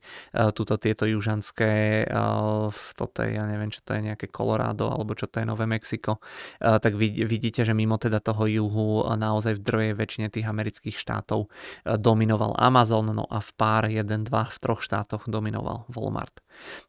tuto 0.55 0.77
tieto 0.77 1.07
južanské, 1.07 2.05
toto 2.95 3.19
je, 3.23 3.39
ja 3.39 3.45
neviem, 3.47 3.71
čo 3.71 3.83
to 3.83 3.97
je 3.97 4.07
nejaké 4.13 4.29
Colorado, 4.31 4.91
alebo 4.91 5.15
čo 5.15 5.31
to 5.31 5.41
je 5.43 5.47
Nové 5.47 5.67
Mexiko, 5.67 6.19
tak 6.59 6.95
vidíte, 6.99 7.63
že 7.63 7.75
mimo 7.77 7.97
teda 7.99 8.19
toho 8.21 8.47
juhu 8.47 9.07
naozaj 9.15 9.59
v 9.59 9.65
drvej 9.65 9.91
väčšine 9.95 10.27
tých 10.31 10.47
amerických 10.47 10.97
štátov 10.97 11.47
dominoval 11.99 12.57
Amazon, 12.59 13.11
no 13.13 13.25
a 13.29 13.39
v 13.39 13.51
pár 13.55 13.85
1-2 13.91 14.31
v 14.31 14.57
troch 14.59 14.81
štátoch 14.81 15.29
dominoval 15.29 15.87
Walmart. 15.93 16.41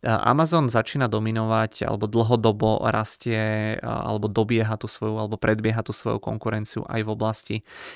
Amazon 0.06 0.69
začína 0.69 1.10
dominovať 1.10 1.90
alebo 1.90 2.06
dlhodobo 2.06 2.86
rastie 2.86 3.76
alebo 3.82 4.30
dobieha 4.30 4.77
tú 4.77 4.86
svoju 4.86 5.18
alebo 5.18 5.41
predbieha 5.41 5.82
tú 5.82 5.90
svoju 5.90 6.22
konkurenciu 6.22 6.86
aj 6.86 7.02
v 7.02 7.10
oblasti 7.10 7.56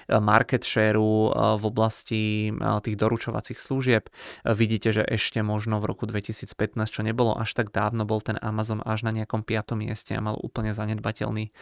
market 0.09 0.65
shareu, 0.65 1.29
v 1.61 1.63
oblasti 1.63 2.49
tých 2.57 2.97
doručovacích 2.97 3.61
služieb. 3.61 4.09
Vidíte, 4.43 4.91
že 4.91 5.05
ešte 5.05 5.45
možno 5.45 5.77
v 5.77 5.93
roku 5.93 6.09
2015, 6.09 6.49
čo 6.89 7.01
nebolo 7.05 7.37
až 7.37 7.53
tak 7.53 7.69
dávno, 7.69 8.03
bol 8.09 8.17
ten 8.19 8.41
Amazon 8.41 8.81
až 8.81 9.05
na 9.05 9.13
nejakom 9.13 9.45
5. 9.45 9.77
mieste 9.77 10.17
a 10.17 10.21
mal 10.25 10.41
úplne 10.41 10.73
zanedbateľný 10.73 11.53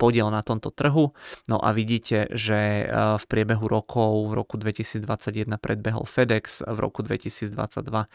podiel 0.00 0.32
na 0.32 0.40
tomto 0.40 0.72
trhu. 0.72 1.12
No 1.44 1.60
a 1.60 1.76
vidíte, 1.76 2.32
že 2.32 2.88
v 3.20 3.24
priebehu 3.28 3.68
rokov, 3.68 4.32
v 4.32 4.36
roku 4.40 4.56
2015 4.56 4.81
2021 4.82 5.58
predbehol 5.58 6.04
FedEx, 6.04 6.66
v 6.66 6.78
roku 6.78 7.00
2022 7.00 7.54
eh, 7.54 8.06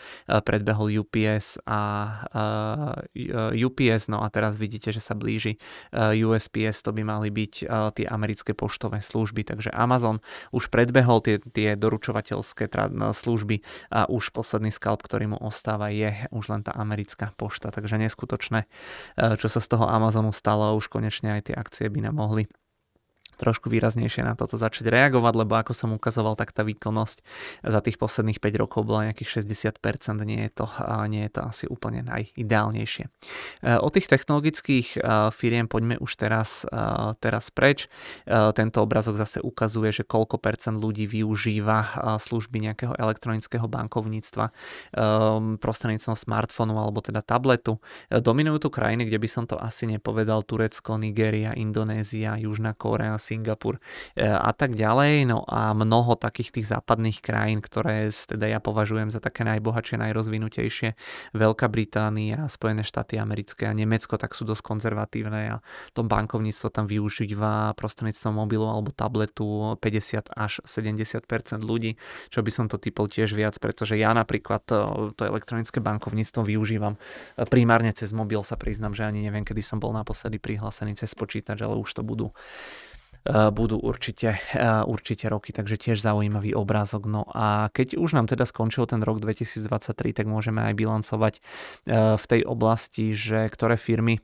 predbehol 0.43 0.91
UPS 1.01 1.63
a 1.65 1.81
UPS, 3.55 4.03
eh, 4.07 4.11
no 4.11 4.21
a 4.23 4.27
teraz 4.29 4.59
vidíte, 4.59 4.91
že 4.91 5.01
sa 5.01 5.15
blíži 5.15 5.57
eh, 5.91 6.19
USPS, 6.21 6.83
to 6.83 6.91
by 6.93 7.03
mali 7.07 7.29
byť 7.31 7.53
tie 7.67 8.05
americké 8.07 8.51
poštové 8.53 8.99
služby, 8.99 9.47
takže 9.47 9.73
Amazon 9.73 10.19
už 10.51 10.69
predbehol 10.69 11.23
tie, 11.23 11.39
tie 11.39 11.73
doručovateľské 11.73 12.69
služby 13.13 13.63
a 13.91 14.05
už 14.09 14.31
posledný 14.35 14.69
skalp, 14.69 15.01
ktorý 15.01 15.33
mu 15.33 15.37
ostáva 15.39 15.89
je 15.89 16.13
už 16.31 16.51
len 16.51 16.61
tá 16.61 16.75
americká 16.75 17.31
pošta, 17.35 17.73
takže 17.73 17.97
neskutočné, 17.97 18.69
čo 19.17 19.47
sa 19.47 19.59
z 19.59 19.67
toho 19.67 19.89
Amazonu 19.89 20.31
stalo, 20.35 20.75
už 20.77 20.91
konečne 20.91 21.39
aj 21.39 21.51
tie 21.51 21.55
akcie 21.55 21.87
by 21.89 22.09
nám 22.09 22.19
mohli 22.19 22.45
trošku 23.37 23.69
výraznejšie 23.69 24.25
na 24.25 24.33
toto 24.33 24.57
začať 24.57 24.89
reagovať, 24.89 25.33
lebo 25.37 25.53
ako 25.55 25.73
som 25.77 25.93
ukazoval, 25.93 26.33
tak 26.33 26.51
tá 26.51 26.65
výkonnosť 26.65 27.17
za 27.61 27.79
tých 27.85 28.01
posledných 28.01 28.41
5 28.41 28.61
rokov 28.61 28.81
bola 28.83 29.13
nejakých 29.13 29.45
60%, 29.45 29.77
nie 30.25 30.49
je 30.49 30.51
to, 30.51 30.65
nie 31.07 31.23
je 31.29 31.31
to 31.37 31.41
asi 31.45 31.65
úplne 31.69 32.01
najideálnejšie. 32.03 33.05
E, 33.07 33.09
o 33.77 33.89
tých 33.93 34.09
technologických 34.09 34.97
e, 34.97 35.29
firiem 35.31 35.69
poďme 35.69 36.01
už 36.01 36.11
teraz, 36.17 36.65
e, 36.65 37.13
teraz 37.21 37.53
preč. 37.53 37.89
Tento 38.27 38.81
obrazok 38.81 39.19
zase 39.19 39.39
ukazuje, 39.39 39.93
že 39.93 40.03
koľko 40.03 40.41
percent 40.41 40.79
ľudí 40.79 41.05
využíva 41.05 42.17
služby 42.19 42.59
nejakého 42.63 42.93
elektronického 42.97 43.65
bankovníctva 43.69 44.51
prostredníctvom 45.61 46.15
smartfónu 46.17 46.75
alebo 46.75 46.99
teda 47.03 47.21
tabletu. 47.21 47.79
Dominujú 48.09 48.67
tu 48.67 48.69
krajiny, 48.73 49.07
kde 49.07 49.19
by 49.21 49.29
som 49.29 49.43
to 49.45 49.55
asi 49.59 49.85
nepovedal, 49.85 50.43
Turecko, 50.43 50.97
Nigéria, 50.97 51.53
Indonézia, 51.53 52.39
Južná 52.39 52.73
Kórea, 52.73 53.19
Singapur 53.27 53.83
e, 54.15 54.23
a 54.23 54.55
tak 54.55 54.79
ďalej. 54.79 55.27
No 55.27 55.43
a 55.43 55.75
mnoho 55.75 56.15
takých 56.15 56.55
tých 56.55 56.67
západných 56.71 57.19
krajín, 57.19 57.59
ktoré 57.59 58.07
teda 58.11 58.47
ja 58.47 58.59
považujem 58.63 59.11
za 59.11 59.19
také 59.19 59.43
najbohatšie, 59.43 59.99
najrozvinutejšie, 59.99 60.95
Veľká 61.35 61.67
Británia, 61.67 62.47
Spojené 62.47 62.87
štáty 62.87 63.19
americké 63.19 63.67
a 63.67 63.75
Nemecko, 63.75 64.15
tak 64.15 64.31
sú 64.31 64.47
dosť 64.47 64.63
konzervatívne 64.63 65.41
a 65.51 65.55
to 65.91 66.07
bankovníctvo 66.07 66.67
tam 66.71 66.85
využíva 66.87 67.75
prostredníctvom 67.75 68.33
mobilu 68.33 68.65
alebo 68.69 68.95
tabletu 68.95 69.75
50 69.79 70.31
až 70.31 70.63
70% 70.63 71.25
ľudí, 71.61 71.99
čo 72.31 72.39
by 72.45 72.51
som 72.53 72.65
to 72.71 72.79
typol 72.79 73.09
tiež 73.09 73.33
viac, 73.35 73.57
pretože 73.59 73.99
ja 73.99 74.15
napríklad 74.15 74.61
to, 74.63 74.77
e, 74.77 75.17
to 75.17 75.27
elektronické 75.27 75.83
bankovníctvo 75.83 76.45
využívam 76.45 76.95
e, 76.95 77.43
primárne 77.49 77.91
cez 77.91 78.13
mobil, 78.13 78.39
sa 78.45 78.55
priznam, 78.55 78.95
že 78.95 79.03
ani 79.03 79.25
neviem, 79.25 79.43
kedy 79.43 79.59
som 79.65 79.81
bol 79.81 79.91
naposledy 79.91 80.37
prihlásený 80.37 80.95
cez 80.95 81.11
počítač, 81.17 81.59
ale 81.65 81.75
už 81.75 81.91
to 81.97 82.01
budú 82.05 82.31
budú 83.27 83.75
určite, 83.79 84.39
eh, 84.55 84.83
určite 84.87 85.27
roky, 85.27 85.51
takže 85.51 85.75
tiež 85.75 85.99
zaujímavý 85.99 86.55
obrázok. 86.55 87.03
No 87.09 87.27
a 87.27 87.67
keď 87.75 87.99
už 87.99 88.15
nám 88.15 88.31
teda 88.31 88.47
skončil 88.47 88.87
ten 88.87 89.03
rok 89.03 89.19
2023, 89.19 90.15
tak 90.15 90.25
môžeme 90.31 90.63
aj 90.63 90.73
bilancovať 90.73 91.33
eh, 91.37 92.15
v 92.15 92.25
tej 92.25 92.41
oblasti, 92.47 93.11
že 93.11 93.51
ktoré 93.51 93.75
firmy 93.75 94.23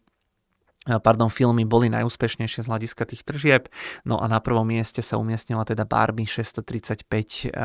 pardon, 0.83 1.31
filmy 1.31 1.63
boli 1.63 1.87
najúspešnejšie 1.87 2.63
z 2.63 2.67
hľadiska 2.67 3.03
tých 3.07 3.23
tržieb. 3.23 3.71
No 4.03 4.19
a 4.19 4.27
na 4.27 4.43
prvom 4.43 4.67
mieste 4.67 4.99
sa 4.99 5.15
umiestnila 5.15 5.63
teda 5.63 5.87
Barbie 5.87 6.27
635 6.27 7.55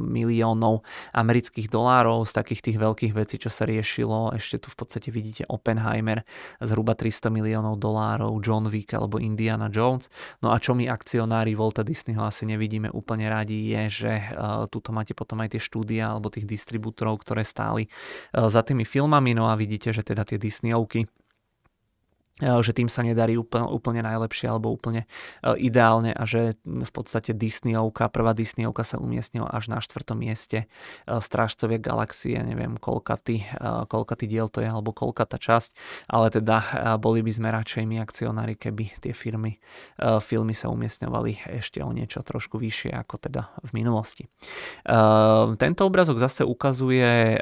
miliónov 0.00 0.84
amerických 1.16 1.72
dolárov 1.72 2.28
z 2.28 2.32
takých 2.36 2.60
tých 2.70 2.78
veľkých 2.80 3.12
vecí, 3.16 3.40
čo 3.40 3.48
sa 3.48 3.64
riešilo. 3.64 4.36
Ešte 4.36 4.60
tu 4.62 4.68
v 4.68 4.76
podstate 4.76 5.08
vidíte 5.08 5.48
Oppenheimer 5.48 6.24
zhruba 6.60 6.92
300 6.92 7.32
miliónov 7.32 7.80
dolárov, 7.80 8.36
John 8.44 8.68
Wick 8.68 8.92
alebo 8.92 9.16
Indiana 9.16 9.72
Jones. 9.72 10.12
No 10.44 10.52
a 10.52 10.60
čo 10.60 10.76
my 10.76 10.84
akcionári 10.90 11.56
Volta 11.56 11.80
Disneyho 11.80 12.24
asi 12.24 12.44
nevidíme 12.44 12.92
úplne 12.92 13.30
radi 13.30 13.72
je, 13.72 13.82
že 13.88 14.12
tuto 14.68 14.92
máte 14.92 15.16
potom 15.16 15.40
aj 15.40 15.56
tie 15.56 15.62
štúdia 15.62 16.12
alebo 16.12 16.28
tých 16.28 16.44
distribútorov, 16.44 17.24
ktoré 17.24 17.46
stáli 17.46 17.88
za 18.34 18.60
tými 18.60 18.84
filmami. 18.84 19.32
No 19.32 19.48
a 19.48 19.56
vidíte, 19.56 19.94
že 19.94 20.04
teda 20.04 20.26
tie 20.28 20.36
Disneyovky 20.36 21.06
že 22.40 22.72
tým 22.72 22.88
sa 22.88 23.04
nedarí 23.04 23.36
úplne, 23.36 23.68
úplne 23.68 24.00
najlepšie 24.00 24.48
alebo 24.48 24.72
úplne 24.72 25.04
e, 25.44 25.56
ideálne 25.60 26.10
a 26.16 26.24
že 26.24 26.56
v 26.64 26.90
podstate 26.90 27.36
Disneyovka, 27.36 28.08
prvá 28.08 28.32
Disneyovka 28.32 28.82
sa 28.82 28.96
umiestnila 28.96 29.46
až 29.52 29.68
na 29.68 29.78
štvrtom 29.78 30.16
mieste. 30.16 30.64
E, 30.64 30.66
Strážcovie 31.20 31.78
galaxie, 31.78 32.40
neviem 32.40 32.80
koľkatý, 32.80 33.44
koľkatý 33.86 34.24
diel 34.24 34.48
to 34.48 34.64
je 34.64 34.68
alebo 34.68 34.96
koľkatá 34.96 35.36
časť, 35.36 35.76
ale 36.08 36.32
teda 36.32 36.56
boli 36.96 37.20
by 37.20 37.32
sme 37.32 37.48
radšej 37.52 37.84
my 37.84 37.96
akcionári, 38.00 38.56
keby 38.56 38.98
tie 39.04 39.12
firmy, 39.12 39.60
filmy 40.24 40.56
sa 40.56 40.72
umiestňovali 40.72 41.60
ešte 41.60 41.84
o 41.84 41.90
niečo 41.92 42.24
trošku 42.24 42.56
vyššie 42.56 42.94
ako 42.94 43.14
teda 43.20 43.52
v 43.60 43.70
minulosti. 43.76 44.24
Tento 45.60 45.82
obrazok 45.84 46.16
zase 46.18 46.42
ukazuje 46.46 47.38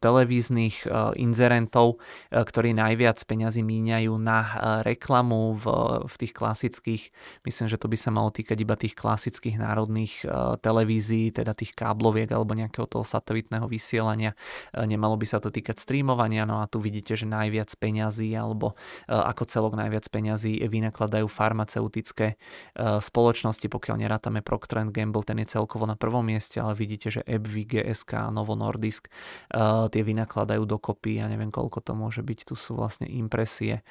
televíznych 0.00 0.88
inzerentov, 1.20 2.00
ktorí 2.32 2.72
najviac 2.72 3.18
peňazí 3.22 3.60
míňajú 3.60 4.12
na 4.18 4.37
reklamu 4.82 5.56
v, 5.56 5.64
v 6.06 6.14
tých 6.18 6.32
klasických, 6.34 7.02
myslím, 7.44 7.66
že 7.68 7.78
to 7.80 7.86
by 7.86 7.96
sa 7.98 8.10
malo 8.10 8.30
týkať 8.34 8.58
iba 8.58 8.74
tých 8.74 8.94
klasických 8.98 9.56
národných 9.60 10.24
uh, 10.24 10.56
televízií, 10.58 11.30
teda 11.30 11.54
tých 11.54 11.72
kábloviek 11.76 12.28
alebo 12.32 12.56
nejakého 12.56 12.86
toho 12.88 13.04
satelitného 13.06 13.66
vysielania. 13.68 14.32
Uh, 14.72 14.88
nemalo 14.88 15.14
by 15.16 15.26
sa 15.28 15.38
to 15.38 15.48
týkať 15.52 15.80
streamovania, 15.80 16.48
no 16.48 16.60
a 16.60 16.66
tu 16.66 16.82
vidíte, 16.82 17.14
že 17.14 17.28
najviac 17.28 17.70
peňazí 17.78 18.32
alebo 18.34 18.74
ako 19.08 19.44
celok 19.44 19.74
najviac 19.78 20.06
peňazí 20.08 20.60
vynakladajú 20.64 21.26
farmaceutické 21.30 22.40
spoločnosti, 22.78 23.66
pokiaľ 23.68 23.96
nerátame 24.04 24.40
Procter 24.44 24.84
Gamble, 24.88 25.24
ten 25.24 25.40
je 25.42 25.58
celkovo 25.58 25.88
na 25.88 25.96
prvom 25.96 26.22
mieste, 26.22 26.60
ale 26.60 26.76
vidíte, 26.78 27.10
že 27.10 27.20
EBVI, 27.24 27.64
GSK, 27.64 28.30
Novo 28.30 28.54
Nordisk 28.54 29.10
tie 29.88 30.02
vynakladajú 30.02 30.62
dokopy, 30.64 31.18
ja 31.18 31.26
neviem 31.26 31.50
koľko 31.50 31.82
to 31.82 31.92
môže 31.96 32.22
byť, 32.22 32.52
tu 32.52 32.54
sú 32.54 32.76
vlastne 32.78 33.08
impresie 33.08 33.82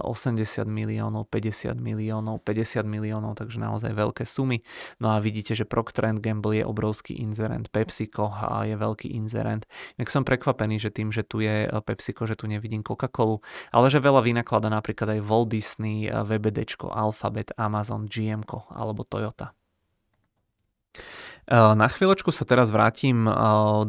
80 0.00 0.64
miliónov, 0.64 1.28
50 1.28 1.76
miliónov, 1.76 2.40
50 2.40 2.88
miliónov, 2.88 3.36
takže 3.36 3.60
naozaj 3.60 3.92
veľké 3.92 4.24
sumy. 4.24 4.64
No 5.02 5.12
a 5.12 5.20
vidíte, 5.20 5.52
že 5.52 5.68
Procter 5.68 6.08
Gamble 6.16 6.62
je 6.62 6.64
obrovský 6.64 7.20
inzerent, 7.20 7.68
PepsiCo 7.68 8.32
je 8.64 8.72
veľký 8.72 9.12
inzerent. 9.12 9.68
Tak 10.00 10.08
som 10.08 10.24
prekvapený, 10.24 10.80
že 10.80 10.88
tým, 10.88 11.12
že 11.12 11.26
tu 11.26 11.44
je 11.44 11.68
PepsiCo, 11.84 12.24
že 12.24 12.38
tu 12.38 12.48
nevidím 12.48 12.80
Coca-Colu, 12.86 13.42
ale 13.74 13.90
že 13.92 14.00
veľa 14.00 14.24
vynaklada 14.24 14.72
napríklad 14.72 15.18
aj 15.18 15.20
Walt 15.26 15.52
Disney, 15.52 16.06
VBD, 16.08 16.64
Alphabet, 16.88 17.50
Amazon, 17.58 18.06
GM 18.06 18.46
alebo 18.70 19.02
Toyota. 19.02 19.50
Eh, 21.42 21.74
na 21.74 21.90
chvíľočku 21.90 22.30
sa 22.30 22.46
teraz 22.46 22.70
vrátim 22.70 23.26
eh, 23.26 23.34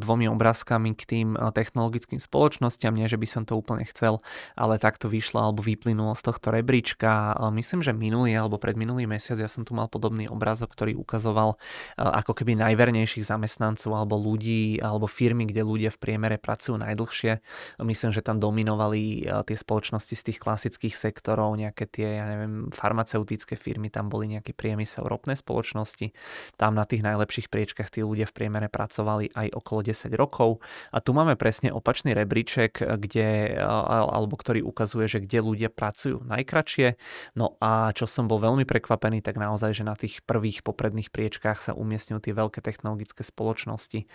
dvomi 0.02 0.26
obrázkami 0.26 0.98
k 0.98 1.04
tým 1.06 1.28
eh, 1.38 1.54
technologickým 1.54 2.18
spoločnostiam, 2.18 2.98
nie 2.98 3.06
že 3.06 3.22
by 3.22 3.28
som 3.30 3.44
to 3.46 3.54
úplne 3.54 3.86
chcel, 3.86 4.26
ale 4.58 4.82
takto 4.82 5.06
vyšlo 5.06 5.38
alebo 5.38 5.62
vyplynulo 5.62 6.18
z 6.18 6.22
tohto 6.26 6.50
rebríčka. 6.50 7.38
Myslím, 7.54 7.86
že 7.86 7.94
minulý 7.94 8.34
alebo 8.34 8.58
predminulý 8.58 9.06
mesiac 9.06 9.38
ja 9.38 9.46
som 9.46 9.62
tu 9.62 9.78
mal 9.78 9.86
podobný 9.86 10.26
obrázok, 10.26 10.74
ktorý 10.74 10.98
ukazoval 10.98 11.60
ako 12.00 12.32
keby 12.34 12.58
najvernejších 12.58 13.28
zamestnancov 13.28 13.94
alebo 13.94 14.18
ľudí 14.18 14.82
alebo 14.82 15.06
firmy, 15.06 15.46
kde 15.46 15.62
ľudia 15.62 15.92
v 15.94 16.02
priemere 16.02 16.42
pracujú 16.42 16.80
najdlhšie. 16.82 17.44
Myslím, 17.86 18.12
že 18.16 18.26
tam 18.26 18.42
dominovali 18.42 19.28
tie 19.46 19.58
spoločnosti 19.58 20.16
z 20.16 20.24
tých 20.32 20.40
klasických 20.42 20.96
sektorov, 20.96 21.54
nejaké 21.60 21.86
tie, 21.86 22.18
ja 22.18 22.26
neviem, 22.26 22.72
farmaceutické 22.74 23.54
firmy, 23.54 23.94
tam 23.94 24.10
boli 24.10 24.32
nejaké 24.32 24.56
priemysel, 24.56 25.06
ropné 25.06 25.38
spoločnosti. 25.38 26.16
Tam 26.58 26.74
na 26.74 26.88
tých 26.88 27.04
najlepších 27.06 27.43
najlepších 27.44 27.52
priečkach 27.52 27.90
tí 27.92 28.00
ľudia 28.04 28.24
v 28.24 28.36
priemere 28.36 28.68
pracovali 28.72 29.36
aj 29.36 29.48
okolo 29.52 29.80
10 29.84 30.16
rokov. 30.16 30.64
A 30.92 31.04
tu 31.04 31.12
máme 31.12 31.36
presne 31.36 31.76
opačný 31.76 32.16
rebríček, 32.16 32.80
kde, 32.80 33.60
alebo 33.60 34.36
ktorý 34.40 34.64
ukazuje, 34.64 35.08
že 35.08 35.20
kde 35.24 35.40
ľudia 35.44 35.70
pracujú 35.70 36.24
najkračšie. 36.24 36.96
No 37.36 37.60
a 37.60 37.92
čo 37.92 38.08
som 38.08 38.28
bol 38.32 38.40
veľmi 38.40 38.64
prekvapený, 38.64 39.20
tak 39.20 39.36
naozaj, 39.36 39.76
že 39.76 39.84
na 39.84 39.96
tých 39.98 40.24
prvých 40.24 40.64
popredných 40.64 41.12
priečkách 41.12 41.60
sa 41.60 41.72
umiestňujú 41.76 42.20
tie 42.24 42.34
veľké 42.34 42.60
technologické 42.64 43.24
spoločnosti. 43.26 44.08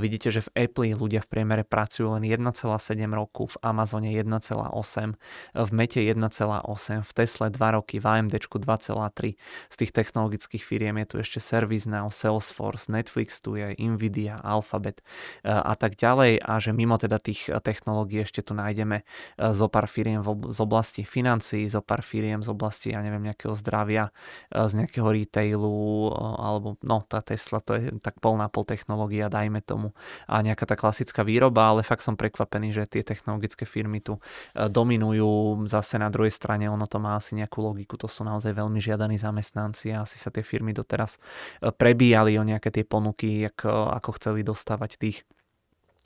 Vidíte, 0.00 0.28
že 0.32 0.40
v 0.46 0.68
Apple 0.68 0.96
ľudia 0.96 1.20
v 1.20 1.28
priemere 1.28 1.64
pracujú 1.66 2.16
len 2.16 2.24
1,7 2.24 2.64
roku, 3.12 3.50
v 3.50 3.56
Amazone 3.60 4.14
1,8, 4.14 5.16
v 5.54 5.70
Mete 5.74 6.00
1,8, 6.00 7.04
v 7.04 7.10
Tesle 7.12 7.46
2 7.52 7.76
roky, 7.76 8.00
v 8.00 8.06
AMD 8.06 8.34
2,3. 8.40 9.36
Z 9.68 9.76
tých 9.76 9.92
technologických 9.92 10.62
firiem 10.62 10.96
je 11.02 11.06
tu 11.06 11.16
ešte 11.18 11.38
ServiceNow, 11.42 12.08
Salesforce, 12.14 12.69
Salesforce, 12.70 12.92
Netflix 12.92 13.40
tu 13.42 13.56
je, 13.56 13.74
Nvidia, 13.78 14.38
Alphabet 14.42 15.02
e, 15.42 15.50
a 15.50 15.74
tak 15.74 15.98
ďalej. 15.98 16.40
A 16.42 16.62
že 16.62 16.70
mimo 16.70 16.98
teda 16.98 17.18
tých 17.18 17.50
technológií 17.62 18.22
ešte 18.22 18.42
tu 18.42 18.54
nájdeme 18.54 19.02
e, 19.02 19.04
zo 19.54 19.66
pár 19.66 19.90
firiem 19.90 20.22
z 20.22 20.58
oblasti 20.62 21.02
financií, 21.02 21.66
zo 21.66 21.82
pár 21.82 22.02
firiem 22.02 22.42
z 22.42 22.48
oblasti, 22.50 22.94
ja 22.94 23.02
neviem, 23.02 23.22
nejakého 23.26 23.54
zdravia, 23.58 24.14
e, 24.50 24.68
z 24.68 24.72
nejakého 24.78 25.08
retailu 25.10 26.12
alebo 26.20 26.78
no 26.86 27.02
tá 27.06 27.20
Tesla 27.24 27.58
to 27.60 27.74
je 27.74 27.84
tak 27.98 28.22
pol 28.22 28.38
na 28.38 28.46
pol 28.46 28.62
technológia, 28.62 29.32
dajme 29.32 29.60
tomu 29.64 29.92
a 30.30 30.40
nejaká 30.42 30.66
tá 30.66 30.76
klasická 30.78 31.26
výroba, 31.26 31.74
ale 31.74 31.82
fakt 31.82 32.04
som 32.06 32.14
prekvapený, 32.14 32.70
že 32.70 32.86
tie 32.86 33.02
technologické 33.02 33.64
firmy 33.66 34.02
tu 34.02 34.18
dominujú 34.54 35.64
zase 35.66 35.96
na 35.98 36.08
druhej 36.12 36.32
strane, 36.32 36.68
ono 36.70 36.86
to 36.86 37.02
má 37.02 37.16
asi 37.16 37.34
nejakú 37.36 37.62
logiku, 37.62 37.96
to 37.96 38.06
sú 38.06 38.22
naozaj 38.22 38.52
veľmi 38.54 38.78
žiadaní 38.78 39.16
zamestnanci 39.16 39.92
a 39.94 40.04
asi 40.04 40.16
sa 40.20 40.28
tie 40.28 40.44
firmy 40.44 40.72
doteraz 40.76 41.20
prebíjali 41.80 42.36
o 42.36 42.44
nejaké 42.44 42.59
tie 42.68 42.84
ponuky, 42.84 43.48
ako, 43.48 43.96
ako 43.96 44.10
chceli 44.20 44.44
dostávať 44.44 45.00
tých 45.00 45.24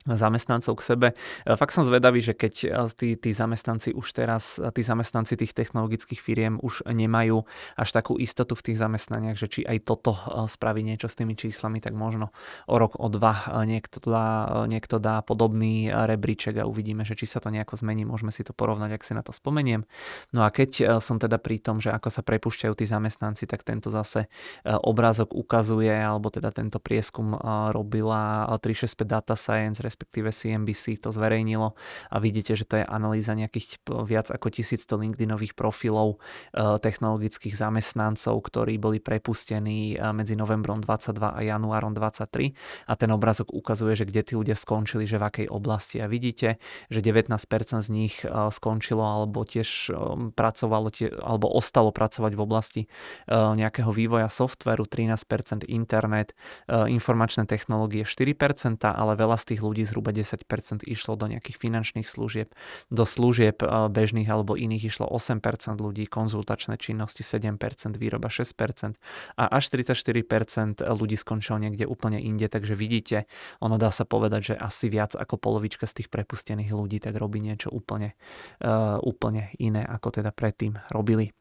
zamestnancov 0.05 0.76
k 0.76 0.82
sebe. 0.85 1.09
E, 1.48 1.56
fakt 1.56 1.72
som 1.72 1.85
zvedavý, 1.85 2.20
že 2.20 2.36
keď 2.36 2.55
e, 2.64 2.68
tí, 2.93 3.09
tí 3.16 3.31
zamestnanci 3.32 3.97
už 3.97 4.12
teraz, 4.12 4.60
e, 4.60 4.68
tí 4.68 4.85
zamestnanci 4.85 5.40
tých 5.40 5.56
technologických 5.56 6.20
firiem 6.20 6.60
už 6.60 6.85
nemajú 6.85 7.48
až 7.81 7.89
takú 7.89 8.20
istotu 8.20 8.52
v 8.52 8.72
tých 8.72 8.78
zamestnaniach, 8.78 9.36
že 9.40 9.48
či 9.48 9.60
aj 9.64 9.78
toto 9.89 10.12
spraví 10.44 10.85
niečo 10.85 11.09
s 11.09 11.16
tými 11.16 11.32
číslami, 11.32 11.81
tak 11.81 11.97
možno 11.97 12.31
o 12.68 12.76
rok, 12.76 13.01
o 13.01 13.09
dva 13.09 13.64
niekto 13.64 13.98
dá, 14.05 14.28
niekto 14.68 15.01
dá 15.01 15.24
podobný 15.24 15.89
rebríček 15.89 16.60
a 16.60 16.68
uvidíme, 16.68 17.09
že 17.09 17.16
či 17.16 17.24
sa 17.24 17.40
to 17.40 17.48
nejako 17.48 17.81
zmení. 17.81 18.05
Môžeme 18.05 18.28
si 18.28 18.44
to 18.44 18.52
porovnať, 18.52 19.01
ak 19.01 19.02
si 19.02 19.12
na 19.16 19.24
to 19.24 19.32
spomeniem. 19.32 19.89
No 20.36 20.44
a 20.44 20.52
keď 20.52 21.01
som 21.01 21.16
teda 21.16 21.40
pri 21.40 21.59
tom, 21.62 21.81
že 21.81 21.90
ako 21.90 22.09
sa 22.12 22.20
prepušťajú 22.20 22.74
tí 22.76 22.85
zamestnanci, 22.85 23.48
tak 23.48 23.64
tento 23.64 23.89
zase 23.89 24.28
obrázok 24.64 25.32
ukazuje, 25.32 25.93
alebo 25.93 26.28
teda 26.28 26.52
tento 26.52 26.76
prieskum 26.78 27.36
robila 27.72 28.47
365 28.60 29.05
Data 29.05 29.35
Science, 29.39 29.78
respektíve 29.95 30.35
CNBC 30.35 30.99
to 30.99 31.15
zverejnilo 31.15 31.79
a 32.11 32.16
vidíte, 32.19 32.59
že 32.59 32.66
to 32.66 32.83
je 32.83 32.85
analýza 32.85 33.39
nejakých 33.39 33.79
viac 34.03 34.27
ako 34.35 34.51
1100 34.51 34.91
LinkedInových 34.91 35.55
profilov 35.55 36.19
e, 36.51 36.83
technologických 36.83 37.55
zamestnancov, 37.55 38.35
ktorí 38.51 38.83
boli 38.83 38.99
prepustení 38.99 39.95
e, 39.95 40.03
medzi 40.11 40.35
novembrom 40.35 40.83
22 40.83 41.31
a 41.31 41.41
januárom 41.47 41.95
23 41.95 42.91
a 42.91 42.93
ten 42.99 43.11
obrazok 43.15 43.55
ukazuje, 43.55 43.95
že 43.95 44.11
kde 44.11 44.27
tí 44.27 44.35
ľudia 44.35 44.59
skončili, 44.59 45.07
že 45.07 45.23
v 45.23 45.25
akej 45.31 45.47
oblasti. 45.47 46.03
A 46.03 46.11
vidíte, 46.11 46.59
že 46.91 46.99
19% 46.99 47.39
z 47.79 47.89
nich 47.95 48.27
e, 48.27 48.51
skončilo 48.51 49.07
alebo 49.07 49.47
tiež 49.47 49.95
pracovalo 50.35 50.91
alebo 51.23 51.47
ostalo 51.55 51.95
pracovať 51.95 52.33
v 52.35 52.41
oblasti 52.41 52.83
nejakého 53.31 53.93
vývoja 53.93 54.27
softveru, 54.33 54.89
13% 54.89 55.69
internet, 55.69 56.33
informačné 56.69 57.45
technológie 57.45 58.09
4%, 58.09 58.81
ale 58.89 59.12
veľa 59.15 59.37
z 59.37 59.45
tých 59.55 59.61
ľudí 59.61 59.84
zhruba 59.85 60.11
10% 60.11 60.44
išlo 60.85 61.15
do 61.15 61.31
nejakých 61.31 61.56
finančných 61.61 62.09
služieb, 62.09 62.52
do 62.89 63.05
služieb 63.05 63.62
eh, 63.62 63.69
bežných 63.89 64.28
alebo 64.28 64.56
iných 64.56 64.89
išlo 64.89 65.06
8% 65.09 65.78
ľudí, 65.78 66.09
konzultačné 66.09 66.81
činnosti 66.81 67.23
7%, 67.23 67.55
výroba 68.01 68.28
6% 68.28 68.97
a 69.36 69.44
až 69.48 69.65
34% 69.70 70.82
ľudí 70.82 71.16
skončilo 71.16 71.61
niekde 71.61 71.85
úplne 71.85 72.19
inde, 72.19 72.48
takže 72.48 72.74
vidíte, 72.74 73.28
ono 73.61 73.77
dá 73.77 73.93
sa 73.93 74.09
povedať, 74.09 74.52
že 74.52 74.55
asi 74.59 74.89
viac 74.89 75.12
ako 75.15 75.36
polovička 75.39 75.85
z 75.85 76.02
tých 76.02 76.09
prepustených 76.09 76.73
ľudí 76.73 76.98
tak 76.98 77.15
robí 77.19 77.39
niečo 77.44 77.69
úplne, 77.70 78.16
uh, 78.65 78.98
úplne 79.02 79.52
iné, 79.61 79.85
ako 79.85 80.20
teda 80.23 80.31
predtým 80.32 80.81
robili. 80.90 81.35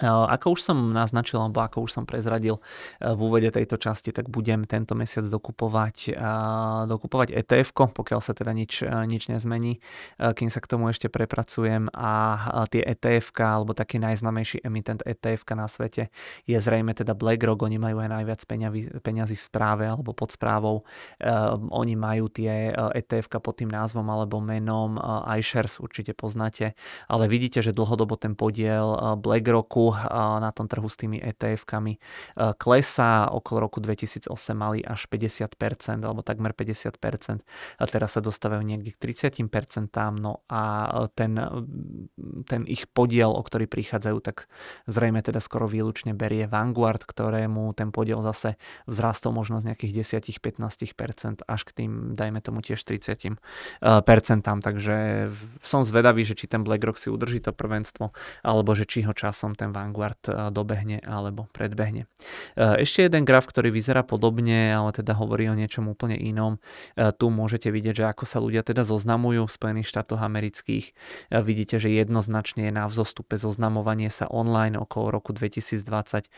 Ako 0.00 0.56
už 0.56 0.64
som 0.64 0.96
naznačil, 0.96 1.36
alebo 1.36 1.60
ako 1.60 1.84
už 1.84 2.00
som 2.00 2.04
prezradil 2.08 2.64
v 2.96 3.20
úvode 3.20 3.52
tejto 3.52 3.76
časti, 3.76 4.08
tak 4.08 4.32
budem 4.32 4.64
tento 4.64 4.96
mesiac 4.96 5.28
dokupovať, 5.28 6.16
dokupovať 6.88 7.28
ETF, 7.36 7.92
pokiaľ 7.92 8.20
sa 8.24 8.32
teda 8.32 8.56
nič, 8.56 8.82
nič 8.88 9.28
nezmení, 9.28 9.84
kým 10.16 10.48
sa 10.48 10.64
k 10.64 10.70
tomu 10.70 10.88
ešte 10.88 11.12
prepracujem. 11.12 11.92
A 11.92 12.64
tie 12.72 12.80
ETF, 12.80 13.36
alebo 13.36 13.76
taký 13.76 14.00
najznamejší 14.00 14.64
emitent 14.64 15.04
ETF 15.04 15.44
na 15.52 15.68
svete 15.68 16.08
je 16.48 16.56
zrejme 16.56 16.96
teda 16.96 17.12
BlackRock, 17.12 17.60
oni 17.60 17.76
majú 17.76 18.00
aj 18.00 18.08
najviac 18.16 18.40
peňazí 19.04 19.36
v 19.36 19.44
správe 19.44 19.84
alebo 19.86 20.16
pod 20.16 20.32
správou. 20.32 20.88
Oni 21.68 21.94
majú 22.00 22.32
tie 22.32 22.72
ETF 22.72 23.44
pod 23.44 23.60
tým 23.60 23.68
názvom 23.68 24.08
alebo 24.08 24.40
menom 24.40 24.96
iShares, 25.36 25.78
určite 25.78 26.16
poznáte, 26.16 26.72
ale 27.12 27.28
vidíte, 27.28 27.60
že 27.60 27.76
dlhodobo 27.76 28.16
ten 28.16 28.32
podiel 28.32 29.20
BlackRocku 29.20 29.81
na 30.38 30.54
tom 30.54 30.70
trhu 30.70 30.86
s 30.86 30.94
tými 30.94 31.18
ETF-kami 31.18 31.98
klesá. 32.62 33.26
Okolo 33.26 33.66
roku 33.66 33.82
2008 33.82 34.30
mali 34.54 34.78
až 34.86 35.10
50% 35.10 36.04
alebo 36.06 36.22
takmer 36.22 36.54
50%. 36.54 37.42
A 37.80 37.84
teraz 37.90 38.14
sa 38.14 38.22
dostávajú 38.22 38.62
niekde 38.62 38.94
k 38.94 39.10
30%. 39.10 39.42
No 40.20 40.46
a 40.46 40.92
ten, 41.18 41.34
ten 42.46 42.62
ich 42.68 42.86
podiel, 42.86 43.32
o 43.32 43.42
ktorý 43.42 43.66
prichádzajú, 43.66 44.18
tak 44.20 44.46
zrejme 44.84 45.24
teda 45.24 45.40
skoro 45.40 45.64
výlučne 45.64 46.12
berie 46.12 46.44
Vanguard, 46.44 47.02
ktorému 47.02 47.72
ten 47.72 47.88
podiel 47.88 48.20
zase 48.20 48.60
vzrastol 48.84 49.32
možno 49.32 49.58
z 49.64 49.72
nejakých 49.72 50.20
10-15% 50.28 51.48
až 51.48 51.60
k 51.64 51.70
tým, 51.72 52.12
dajme 52.12 52.44
tomu 52.44 52.60
tiež 52.60 52.84
30%. 52.84 53.40
Takže 54.60 54.96
som 55.64 55.80
zvedavý, 55.80 56.28
že 56.28 56.36
či 56.36 56.44
ten 56.44 56.60
BlackRock 56.60 57.00
si 57.00 57.08
udrží 57.08 57.40
to 57.40 57.56
prvenstvo, 57.56 58.12
alebo 58.44 58.76
že 58.76 58.84
či 58.84 59.00
ho 59.08 59.16
časom 59.16 59.56
ten 59.56 59.71
Vanguard 59.72 60.20
e, 60.28 60.54
dobehne 60.54 61.02
alebo 61.02 61.50
predbehne. 61.50 62.06
E, 62.54 62.84
ešte 62.84 63.04
jeden 63.04 63.24
graf, 63.26 63.48
ktorý 63.48 63.72
vyzerá 63.72 64.04
podobne, 64.06 64.70
ale 64.72 64.92
teda 64.92 65.16
hovorí 65.16 65.48
o 65.48 65.56
niečom 65.56 65.90
úplne 65.90 66.14
inom. 66.16 66.62
E, 66.94 67.10
tu 67.12 67.32
môžete 67.32 67.72
vidieť, 67.72 68.04
že 68.04 68.08
ako 68.08 68.24
sa 68.24 68.38
ľudia 68.38 68.62
teda 68.62 68.86
zoznamujú 68.86 69.48
v 69.48 69.52
Spojených 69.52 69.88
štátoch 69.90 70.20
amerických. 70.22 70.94
Vidíte, 71.32 71.82
že 71.82 71.90
jednoznačne 71.90 72.68
je 72.68 72.72
na 72.72 72.86
vzostupe 72.86 73.34
zoznamovanie 73.40 74.12
sa 74.12 74.28
online 74.28 74.78
okolo 74.78 75.10
roku 75.10 75.34
2020 75.34 76.28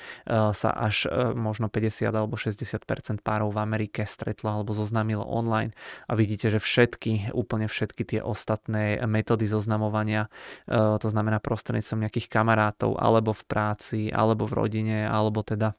sa 0.55 0.71
až 0.71 0.97
možno 1.35 1.67
50 1.69 2.11
alebo 2.11 2.39
60% 2.39 3.21
párov 3.21 3.51
v 3.51 3.59
Amerike 3.59 4.07
stretlo 4.07 4.51
alebo 4.51 4.73
zoznámilo 4.73 5.27
online 5.27 5.75
a 6.09 6.15
vidíte, 6.15 6.49
že 6.53 6.61
všetky, 6.63 7.35
úplne 7.35 7.67
všetky 7.67 8.03
tie 8.07 8.21
ostatné 8.21 9.03
metódy 9.05 9.49
zoznamovania, 9.49 10.29
to 10.75 11.09
znamená 11.09 11.41
prostredníctvom 11.41 12.05
nejakých 12.09 12.29
kamarátov, 12.29 12.97
alebo 13.01 13.24
v 13.33 13.43
práci, 13.47 14.01
alebo 14.11 14.45
v 14.45 14.53
rodine, 14.59 14.99
alebo 15.07 15.41
teda 15.41 15.73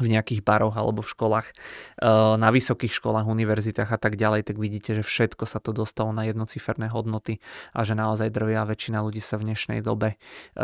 v 0.00 0.08
nejakých 0.08 0.40
baroch 0.40 0.74
alebo 0.74 1.04
v 1.04 1.12
školách, 1.12 1.46
eh, 1.52 2.34
na 2.40 2.48
vysokých 2.48 2.96
školách, 2.96 3.28
univerzitách 3.28 3.92
a 3.92 3.98
tak 4.00 4.16
ďalej, 4.16 4.48
tak 4.48 4.56
vidíte, 4.56 4.96
že 4.96 5.04
všetko 5.04 5.44
sa 5.44 5.60
to 5.60 5.76
dostalo 5.76 6.10
na 6.16 6.24
jednociferné 6.24 6.88
hodnoty 6.88 7.38
a 7.76 7.84
že 7.84 7.92
naozaj 7.92 8.32
drvia 8.32 8.64
väčšina 8.64 9.04
ľudí 9.04 9.20
sa 9.20 9.36
v 9.36 9.52
dnešnej 9.52 9.84
dobe 9.84 10.16
eh, 10.16 10.60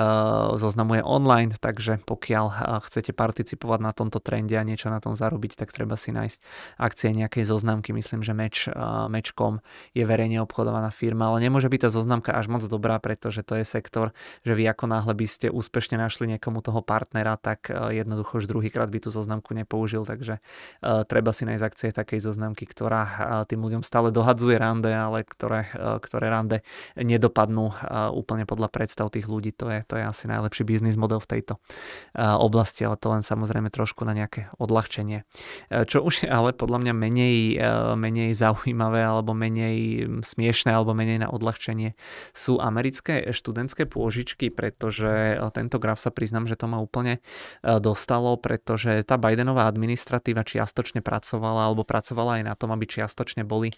zoznamuje 0.56 1.04
online, 1.04 1.52
takže 1.52 2.00
pokiaľ 2.08 2.46
eh, 2.48 2.56
chcete 2.88 3.12
participovať 3.12 3.80
na 3.84 3.92
tomto 3.92 4.18
trende 4.18 4.56
a 4.56 4.64
niečo 4.64 4.88
na 4.88 4.98
tom 5.04 5.12
zarobiť, 5.12 5.60
tak 5.60 5.70
treba 5.76 6.00
si 6.00 6.10
nájsť 6.16 6.38
akcie 6.80 7.12
nejakej 7.12 7.44
zoznamky. 7.44 7.92
Myslím, 7.92 8.24
že 8.24 8.32
meč, 8.32 8.68
mečkom 9.08 9.60
je 9.92 10.04
verejne 10.04 10.40
obchodovaná 10.44 10.88
firma, 10.88 11.32
ale 11.32 11.44
nemôže 11.44 11.68
byť 11.68 11.88
tá 11.88 11.90
zoznamka 11.92 12.30
až 12.32 12.48
moc 12.48 12.64
dobrá, 12.64 12.96
pretože 13.00 13.44
to 13.44 13.56
je 13.60 13.64
sektor, 13.64 14.16
že 14.44 14.52
vy 14.56 14.68
ako 14.68 14.88
náhle 14.88 15.12
by 15.12 15.26
ste 15.28 15.46
úspešne 15.52 16.00
našli 16.00 16.36
niekomu 16.36 16.60
toho 16.64 16.80
partnera, 16.80 17.36
tak 17.36 17.68
jednoducho 17.70 18.38
už 18.38 18.48
druhýkrát 18.48 18.88
by 18.88 18.98
tu 19.02 19.10
zoznamku 19.10 19.25
zoznamku 19.26 19.50
nepoužil, 19.58 20.06
takže 20.06 20.38
uh, 20.38 21.02
treba 21.02 21.34
si 21.34 21.42
nájsť 21.42 21.64
akcie 21.66 21.90
takej 21.90 22.22
zoznamky, 22.22 22.62
ktorá 22.62 23.02
uh, 23.02 23.16
tým 23.42 23.58
ľuďom 23.58 23.82
stále 23.82 24.14
dohadzuje 24.14 24.54
rande, 24.54 24.94
ale 24.94 25.26
ktoré, 25.26 25.66
uh, 25.74 25.98
ktoré 25.98 26.30
rande 26.30 26.62
nedopadnú 26.94 27.74
uh, 27.74 28.14
úplne 28.14 28.46
podľa 28.46 28.70
predstav 28.70 29.10
tých 29.10 29.26
ľudí. 29.26 29.50
To 29.58 29.66
je, 29.66 29.82
to 29.82 29.98
je 29.98 30.06
asi 30.06 30.30
najlepší 30.30 30.62
biznis 30.62 30.94
model 30.94 31.18
v 31.18 31.26
tejto 31.34 31.58
uh, 31.58 32.38
oblasti, 32.38 32.86
ale 32.86 32.94
to 32.94 33.10
len 33.10 33.26
samozrejme 33.26 33.66
trošku 33.74 34.06
na 34.06 34.14
nejaké 34.14 34.46
odľahčenie. 34.62 35.26
Uh, 35.74 35.82
čo 35.82 36.06
už 36.06 36.22
je 36.22 36.28
ale 36.30 36.54
podľa 36.54 36.86
mňa 36.86 36.94
menej, 36.94 37.36
uh, 37.58 37.98
menej 37.98 38.30
zaujímavé 38.38 39.02
alebo 39.02 39.34
menej 39.34 40.06
smiešné 40.22 40.70
alebo 40.70 40.94
menej 40.94 41.26
na 41.26 41.28
odľahčenie 41.32 41.98
sú 42.36 42.60
americké 42.62 43.26
študentské 43.32 43.88
pôžičky, 43.88 44.52
pretože 44.52 45.40
tento 45.56 45.80
graf 45.80 45.96
sa 45.96 46.12
priznám, 46.12 46.44
že 46.44 46.60
to 46.60 46.68
ma 46.68 46.76
úplne 46.76 47.24
dostalo, 47.64 48.36
pretože 48.36 48.92
tá 49.06 49.14
Bidenová 49.14 49.70
administratíva 49.70 50.42
čiastočne 50.42 51.00
pracovala 51.00 51.70
alebo 51.70 51.86
pracovala 51.86 52.42
aj 52.42 52.44
na 52.44 52.54
tom, 52.58 52.74
aby 52.74 52.84
čiastočne 52.90 53.46
boli 53.46 53.70
e, 53.70 53.76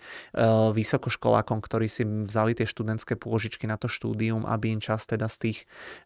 vysokoškolákom, 0.73 1.61
ktorí 1.61 1.87
si 1.87 2.09
vzali 2.09 2.57
tie 2.57 2.65
študentské 2.65 3.21
pôžičky 3.21 3.69
na 3.69 3.77
to 3.77 3.93
štúdium, 3.93 4.49
aby 4.49 4.73
im 4.73 4.81
čas 4.81 5.05
teda 5.05 5.29
z 5.29 5.37
tých, 5.37 5.59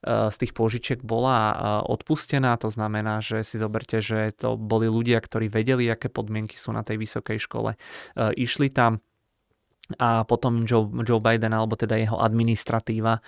e, 0.03 0.29
z 0.29 0.37
tých 0.43 0.53
pôžičiek 0.53 0.99
bola 1.07 1.39
e, 1.39 1.55
odpustená. 1.87 2.59
To 2.59 2.69
znamená, 2.69 3.23
že 3.23 3.47
si 3.47 3.63
zoberte, 3.63 4.03
že 4.03 4.35
to 4.35 4.59
boli 4.59 4.91
ľudia, 4.91 5.23
ktorí 5.23 5.47
vedeli, 5.47 5.87
aké 5.87 6.11
podmienky 6.11 6.59
sú 6.59 6.75
na 6.75 6.83
tej 6.83 6.99
vysokej 6.99 7.39
škole. 7.39 7.79
Išli 8.19 8.69
tam 8.75 8.99
a 9.99 10.25
potom 10.25 10.65
Joe, 10.65 10.89
Joe 11.03 11.21
Biden 11.21 11.53
alebo 11.53 11.75
teda 11.75 11.99
jeho 11.99 12.17
administratíva 12.21 13.19
e, 13.19 13.21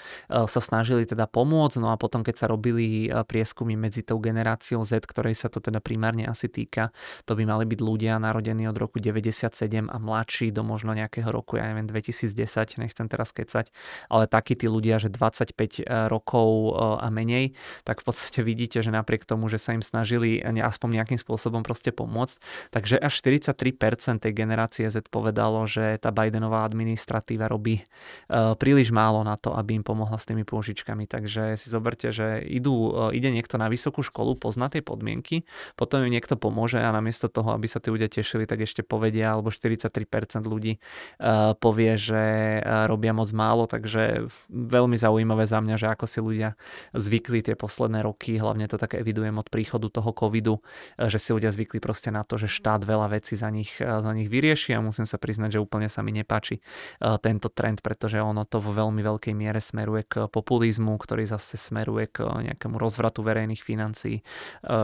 sa 0.46 0.60
snažili 0.62 1.04
teda 1.04 1.26
pomôcť, 1.28 1.82
no 1.82 1.90
a 1.92 1.96
potom 1.98 2.22
keď 2.22 2.44
sa 2.44 2.46
robili 2.46 3.08
e, 3.08 3.26
prieskumy 3.26 3.74
medzi 3.74 4.06
tou 4.06 4.22
generáciou 4.22 4.86
Z, 4.86 5.04
ktorej 5.04 5.36
sa 5.36 5.50
to 5.50 5.60
teda 5.60 5.82
primárne 5.82 6.24
asi 6.24 6.48
týka, 6.48 6.94
to 7.28 7.34
by 7.36 7.44
mali 7.44 7.64
byť 7.68 7.80
ľudia 7.82 8.16
narodení 8.22 8.70
od 8.70 8.76
roku 8.78 9.02
97 9.02 9.50
a 9.90 9.96
mladší 9.98 10.54
do 10.54 10.62
možno 10.62 10.94
nejakého 10.94 11.28
roku, 11.28 11.58
ja 11.58 11.68
neviem, 11.68 11.90
2010, 11.90 12.80
nechcem 12.80 13.06
teraz 13.10 13.34
kecať, 13.34 13.74
ale 14.08 14.30
takí 14.30 14.54
tí 14.54 14.70
ľudia, 14.70 15.02
že 15.02 15.10
25 15.10 15.58
e, 15.58 16.08
rokov 16.08 16.46
a 16.74 17.08
menej, 17.10 17.56
tak 17.82 18.00
v 18.00 18.04
podstate 18.08 18.40
vidíte, 18.46 18.80
že 18.80 18.94
napriek 18.94 19.26
tomu, 19.26 19.50
že 19.50 19.58
sa 19.58 19.74
im 19.74 19.82
snažili 19.82 20.38
aspoň 20.40 21.02
nejakým 21.02 21.18
spôsobom 21.18 21.66
proste 21.66 21.90
pomôcť, 21.90 22.36
takže 22.70 22.96
až 23.02 23.12
43% 23.20 24.22
tej 24.22 24.32
generácie 24.32 24.86
Z 24.86 25.10
povedalo, 25.10 25.66
že 25.66 25.98
tá 25.98 26.14
Bidenová 26.14 26.43
Bidenová 26.44 26.68
administratíva 26.68 27.48
robí 27.48 27.80
uh, 27.80 28.52
príliš 28.60 28.92
málo 28.92 29.24
na 29.24 29.40
to, 29.40 29.56
aby 29.56 29.80
im 29.80 29.84
pomohla 29.84 30.20
s 30.20 30.28
tými 30.28 30.44
pôžičkami. 30.44 31.08
Takže 31.08 31.56
si 31.56 31.72
zoberte, 31.72 32.12
že 32.12 32.44
idú, 32.44 32.92
uh, 32.92 33.08
ide 33.16 33.32
niekto 33.32 33.56
na 33.56 33.72
vysokú 33.72 34.04
školu, 34.04 34.36
pozná 34.36 34.68
tie 34.68 34.84
podmienky, 34.84 35.48
potom 35.72 36.04
im 36.04 36.12
niekto 36.12 36.36
pomôže 36.36 36.76
a 36.76 36.92
namiesto 36.92 37.32
toho, 37.32 37.56
aby 37.56 37.64
sa 37.64 37.80
tí 37.80 37.88
ľudia 37.88 38.12
tešili, 38.12 38.44
tak 38.44 38.60
ešte 38.60 38.84
povedia, 38.84 39.32
alebo 39.32 39.48
43% 39.48 40.44
ľudí 40.44 40.76
uh, 40.76 41.56
povie, 41.56 41.96
že 41.96 42.22
robia 42.84 43.16
moc 43.16 43.32
málo, 43.32 43.64
takže 43.64 44.28
veľmi 44.52 45.00
zaujímavé 45.00 45.48
za 45.48 45.64
mňa, 45.64 45.76
že 45.80 45.86
ako 45.96 46.04
si 46.04 46.18
ľudia 46.20 46.60
zvykli 46.92 47.40
tie 47.40 47.56
posledné 47.56 48.04
roky, 48.04 48.36
hlavne 48.36 48.68
to 48.68 48.76
tak 48.76 49.00
evidujem 49.00 49.40
od 49.40 49.48
príchodu 49.48 49.88
toho 49.88 50.12
covidu, 50.12 50.60
že 50.98 51.16
si 51.16 51.32
ľudia 51.32 51.48
zvykli 51.54 51.80
proste 51.80 52.12
na 52.12 52.20
to, 52.26 52.36
že 52.36 52.52
štát 52.52 52.84
veľa 52.84 53.16
vecí 53.16 53.38
za 53.38 53.48
nich, 53.48 53.78
za 53.78 54.12
nich 54.12 54.28
vyrieši 54.28 54.76
a 54.76 54.84
musím 54.84 55.06
sa 55.08 55.16
priznať, 55.16 55.56
že 55.56 55.62
úplne 55.62 55.88
sa 55.88 56.02
mi 56.02 56.10
nepáči 56.10 56.33
páči 56.34 56.58
e, 56.58 56.62
tento 57.22 57.46
trend, 57.54 57.78
pretože 57.78 58.18
ono 58.18 58.42
to 58.42 58.58
vo 58.58 58.74
veľmi 58.74 58.98
veľkej 58.98 59.34
miere 59.38 59.62
smeruje 59.62 60.02
k 60.10 60.14
populizmu, 60.26 60.98
ktorý 60.98 61.30
zase 61.30 61.54
smeruje 61.54 62.10
k 62.10 62.26
nejakému 62.26 62.74
rozvratu 62.74 63.22
verejných 63.22 63.62
financií, 63.62 64.18
e, 64.18 64.22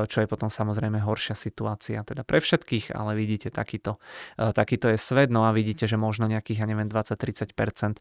čo 0.07 0.23
je 0.23 0.31
potom 0.31 0.47
samozrejme 0.47 1.03
horšia 1.03 1.35
situácia 1.35 2.07
teda 2.07 2.23
pre 2.23 2.39
všetkých, 2.39 2.95
ale 2.95 3.19
vidíte, 3.19 3.51
takýto, 3.51 3.99
e, 4.39 4.55
takýto 4.55 4.95
je 4.95 4.99
svet, 5.03 5.35
no 5.35 5.43
a 5.43 5.51
vidíte, 5.51 5.91
že 5.91 5.99
možno 5.99 6.31
nejakých, 6.31 6.63
ja 6.63 6.67
neviem, 6.71 6.87
20-30% 6.87 7.99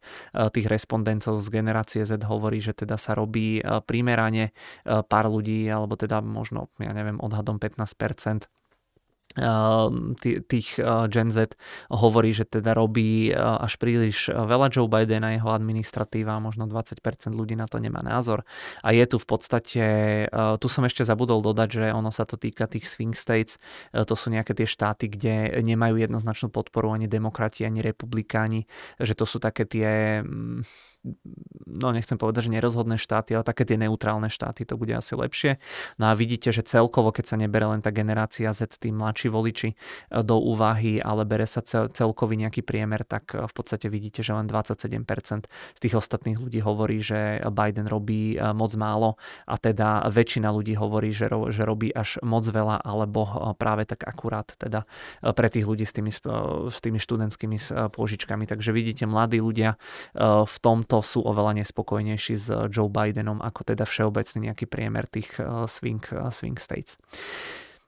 tých 0.53 0.67
respondentov 0.69 1.41
z 1.41 1.47
generácie 1.49 2.01
Z 2.05 2.21
hovorí, 2.29 2.61
že 2.61 2.75
teda 2.75 2.99
sa 2.99 3.17
robí 3.17 3.63
primerane 3.87 4.51
pár 4.85 5.25
ľudí, 5.31 5.65
alebo 5.65 5.95
teda 5.95 6.21
možno, 6.21 6.69
ja 6.77 6.91
neviem, 6.93 7.17
odhadom 7.17 7.57
15% 7.57 8.45
Ehm, 8.49 8.58
tých 10.49 10.81
eh, 10.81 11.05
Gen 11.07 11.29
Z 11.29 11.53
hovorí, 11.93 12.33
že 12.33 12.49
teda 12.49 12.73
robí 12.73 13.29
eh, 13.29 13.37
až 13.37 13.77
príliš 13.77 14.29
eh, 14.29 14.33
veľa 14.33 14.73
Joe 14.73 14.89
Biden 14.89 15.21
a 15.21 15.37
jeho 15.37 15.53
administratíva, 15.53 16.41
možno 16.41 16.65
20% 16.65 16.97
ľudí 17.37 17.53
na 17.53 17.69
to 17.69 17.77
nemá 17.77 18.01
názor. 18.01 18.41
A 18.81 18.89
je 18.89 19.05
tu 19.05 19.21
v 19.21 19.27
podstate, 19.29 19.83
tu 20.59 20.67
som 20.67 20.83
ešte 20.85 21.05
zabudol 21.05 21.41
dodať, 21.43 21.69
že 21.69 21.85
ono 21.93 22.09
sa 22.09 22.25
to 22.25 22.39
týka 22.39 22.65
tých 22.65 22.89
swing 22.89 23.13
states, 23.13 23.61
to 23.93 24.15
sú 24.15 24.33
nejaké 24.33 24.55
tie 24.57 24.65
štáty, 24.65 25.11
kde 25.11 25.61
nemajú 25.61 25.99
jednoznačnú 25.99 26.49
podporu 26.49 26.93
ani 26.93 27.05
demokrati, 27.05 27.65
ani 27.65 27.83
republikáni, 27.83 28.65
že 28.97 29.13
to 29.13 29.25
sú 29.29 29.37
také 29.37 29.65
tie 29.65 30.21
mm, 30.25 30.63
no 31.67 31.95
nechcem 31.95 32.19
povedať, 32.19 32.51
že 32.51 32.55
nerozhodné 32.59 32.99
štáty, 32.99 33.31
ale 33.35 33.47
také 33.47 33.63
tie 33.63 33.79
neutrálne 33.79 34.27
štáty, 34.27 34.67
to 34.67 34.75
bude 34.75 34.91
asi 34.91 35.15
lepšie. 35.15 35.51
No 35.95 36.11
a 36.11 36.13
vidíte, 36.13 36.51
že 36.51 36.65
celkovo, 36.65 37.15
keď 37.15 37.35
sa 37.35 37.37
nebere 37.39 37.67
len 37.71 37.79
tá 37.79 37.93
generácia 37.93 38.51
Z, 38.51 38.79
tí 38.79 38.91
mladší 38.91 39.18
voliči 39.27 39.69
e, 39.69 39.75
do 40.23 40.39
úvahy, 40.39 41.03
ale 41.03 41.27
bere 41.27 41.43
sa 41.43 41.59
cel, 41.59 41.91
celkový 41.91 42.39
nejaký 42.39 42.63
priemer, 42.63 43.03
tak 43.03 43.35
e, 43.35 43.43
v 43.43 43.53
podstate 43.53 43.91
vidíte, 43.91 44.23
že 44.23 44.31
len 44.31 44.47
27% 44.47 45.51
z 45.51 45.79
tých 45.83 45.95
ostatných 45.99 46.39
ľudí 46.39 46.63
hovorí, 46.63 47.03
že 47.03 47.43
Biden 47.51 47.91
robí 47.91 48.39
e, 48.39 48.55
moc 48.55 48.71
málo 48.79 49.19
a 49.43 49.59
teda 49.59 50.07
väčšina 50.07 50.47
ľudí 50.55 50.79
hovorí, 50.79 51.11
že, 51.11 51.27
ro, 51.27 51.51
že 51.51 51.67
robí 51.67 51.91
až 51.91 52.23
moc 52.23 52.47
veľa 52.47 52.79
alebo 52.87 53.27
práve 53.59 53.83
tak 53.83 54.07
akurát 54.07 54.55
teda 54.55 54.87
pre 55.35 55.47
tých 55.51 55.67
ľudí 55.67 55.83
s 55.83 55.91
tými, 55.91 56.11
s 56.69 56.79
tými 56.79 56.99
študentskými 57.01 57.57
pôžičkami. 57.91 58.45
Takže 58.45 58.69
vidíte, 58.71 59.09
mladí 59.09 59.41
ľudia 59.41 59.75
v 60.45 60.57
tom 60.61 60.69
tomto 60.69 61.01
sú 61.01 61.25
oveľa 61.25 61.65
nespokojnejší 61.65 62.35
s 62.37 62.47
Joe 62.69 62.93
Bidenom 62.93 63.41
ako 63.41 63.73
teda 63.73 63.89
všeobecný 63.89 64.53
nejaký 64.53 64.69
priemer 64.69 65.09
tých 65.09 65.33
swing, 65.65 66.05
swing 66.29 66.61
states. 66.61 67.01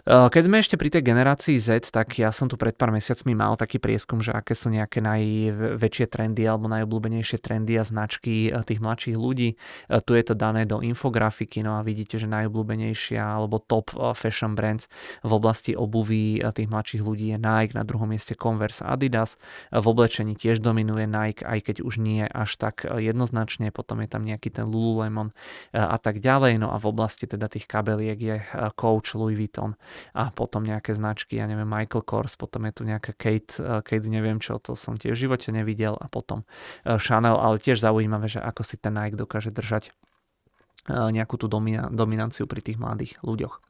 Keď 0.05 0.41
sme 0.49 0.57
ešte 0.57 0.81
pri 0.81 0.89
tej 0.89 1.05
generácii 1.05 1.61
Z, 1.61 1.93
tak 1.93 2.17
ja 2.17 2.33
som 2.33 2.49
tu 2.49 2.57
pred 2.57 2.73
pár 2.73 2.89
mesiacmi 2.89 3.37
mal 3.37 3.53
taký 3.53 3.77
prieskum, 3.77 4.17
že 4.25 4.33
aké 4.33 4.57
sú 4.57 4.73
nejaké 4.73 4.97
najväčšie 4.97 6.09
trendy 6.09 6.41
alebo 6.49 6.65
najobľúbenejšie 6.73 7.37
trendy 7.37 7.77
a 7.77 7.85
značky 7.85 8.49
tých 8.65 8.81
mladších 8.81 9.13
ľudí. 9.13 9.61
Tu 9.87 10.11
je 10.17 10.23
to 10.25 10.33
dané 10.33 10.65
do 10.65 10.81
infografiky, 10.81 11.61
no 11.61 11.77
a 11.77 11.85
vidíte, 11.85 12.17
že 12.17 12.25
najobľúbenejšia 12.25 13.21
alebo 13.21 13.61
top 13.61 13.93
fashion 14.17 14.57
brands 14.57 14.89
v 15.21 15.31
oblasti 15.37 15.77
obuvy 15.77 16.41
tých 16.49 16.65
mladších 16.65 17.01
ľudí 17.05 17.33
je 17.33 17.37
Nike, 17.37 17.77
na 17.77 17.85
druhom 17.85 18.09
mieste 18.09 18.33
Converse 18.33 18.81
Adidas. 18.81 19.37
V 19.69 19.85
oblečení 19.85 20.33
tiež 20.33 20.65
dominuje 20.65 21.05
Nike, 21.05 21.45
aj 21.45 21.61
keď 21.61 21.75
už 21.85 22.01
nie 22.01 22.25
až 22.25 22.57
tak 22.57 22.89
jednoznačne, 22.89 23.69
potom 23.69 24.01
je 24.01 24.09
tam 24.09 24.25
nejaký 24.25 24.49
ten 24.49 24.65
Lululemon 24.65 25.29
a 25.77 25.97
tak 26.01 26.17
ďalej. 26.17 26.57
No 26.57 26.73
a 26.73 26.81
v 26.81 26.89
oblasti 26.89 27.29
teda 27.29 27.45
tých 27.45 27.69
kabeliek 27.69 28.17
je 28.17 28.35
Coach, 28.73 29.13
Louis 29.13 29.37
Vuitton 29.37 29.77
a 30.11 30.31
potom 30.31 30.63
nejaké 30.65 30.95
značky, 30.97 31.39
ja 31.39 31.45
neviem, 31.45 31.67
Michael 31.67 32.03
Kors, 32.03 32.35
potom 32.35 32.67
je 32.67 32.73
tu 32.73 32.83
nejaká 32.83 33.15
Kate, 33.15 33.59
eh, 33.59 33.79
Kate 33.85 34.07
neviem 34.09 34.41
čo, 34.41 34.57
to 34.57 34.75
som 34.75 34.97
tiež 34.97 35.15
v 35.15 35.23
živote 35.29 35.49
nevidel. 35.53 35.95
A 35.99 36.09
potom 36.11 36.43
eh, 36.83 36.97
Chanel, 36.97 37.37
ale 37.37 37.61
tiež 37.61 37.79
zaujímavé, 37.79 38.27
že 38.27 38.39
ako 38.41 38.61
si 38.65 38.75
ten 38.79 38.95
Nike 38.95 39.19
dokáže 39.19 39.53
držať 39.53 39.93
nejakú 40.89 41.37
tú 41.37 41.45
domina, 41.45 41.87
dominanciu 41.87 42.49
pri 42.49 42.65
tých 42.65 42.81
mladých 42.81 43.21
ľuďoch. 43.21 43.61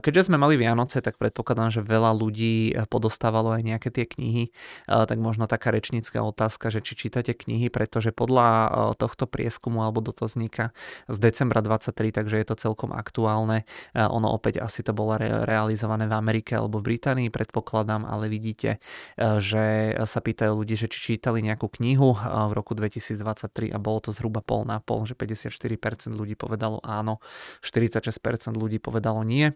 Keďže 0.00 0.32
sme 0.32 0.40
mali 0.40 0.56
Vianoce, 0.56 1.04
tak 1.04 1.20
predpokladám, 1.20 1.70
že 1.70 1.84
veľa 1.84 2.16
ľudí 2.16 2.74
podostávalo 2.88 3.54
aj 3.54 3.62
nejaké 3.62 3.88
tie 3.92 4.08
knihy, 4.08 4.50
tak 4.88 5.20
možno 5.20 5.44
taká 5.46 5.70
rečnícka 5.70 6.24
otázka, 6.24 6.72
že 6.72 6.80
či 6.80 6.96
čítate 6.96 7.36
knihy, 7.36 7.68
pretože 7.68 8.10
podľa 8.10 8.72
tohto 8.96 9.28
prieskumu 9.28 9.84
alebo 9.84 10.00
dotazníka 10.00 10.74
z 11.06 11.16
decembra 11.20 11.60
23, 11.60 11.92
takže 12.10 12.36
je 12.40 12.46
to 12.48 12.56
celkom 12.56 12.90
aktuálne. 12.96 13.68
Ono 13.92 14.32
opäť 14.32 14.64
asi 14.64 14.80
to 14.80 14.96
bolo 14.96 15.20
realizované 15.20 16.08
v 16.08 16.16
Amerike 16.16 16.56
alebo 16.56 16.80
v 16.80 16.96
Británii, 16.96 17.28
predpokladám, 17.28 18.08
ale 18.08 18.32
vidíte, 18.32 18.80
že 19.20 19.94
sa 20.08 20.20
pýtajú 20.24 20.56
ľudí, 20.56 20.74
že 20.74 20.88
či 20.88 21.12
čítali 21.12 21.44
nejakú 21.44 21.68
knihu 21.68 22.16
v 22.16 22.52
roku 22.56 22.72
2023 22.72 23.68
a 23.68 23.76
bolo 23.76 24.00
to 24.00 24.16
zhruba 24.16 24.40
pol 24.40 24.64
na 24.64 24.80
pol, 24.80 25.04
že 25.04 25.12
54% 25.12 26.16
ľudí 26.22 26.38
povedalo 26.38 26.78
áno, 26.86 27.18
46% 27.66 28.54
ľudí 28.54 28.78
povedalo 28.78 29.26
nie. 29.26 29.50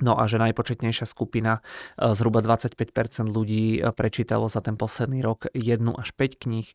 No 0.00 0.16
a 0.16 0.24
že 0.24 0.40
najpočetnejšia 0.40 1.04
skupina, 1.04 1.60
e, 2.00 2.16
zhruba 2.16 2.40
25% 2.40 3.28
ľudí 3.28 3.76
e, 3.76 3.92
prečítalo 3.92 4.48
za 4.48 4.64
ten 4.64 4.80
posledný 4.80 5.20
rok 5.20 5.52
1 5.52 5.84
až 6.00 6.16
5 6.16 6.40
kníh, 6.40 6.64
e, 6.64 6.74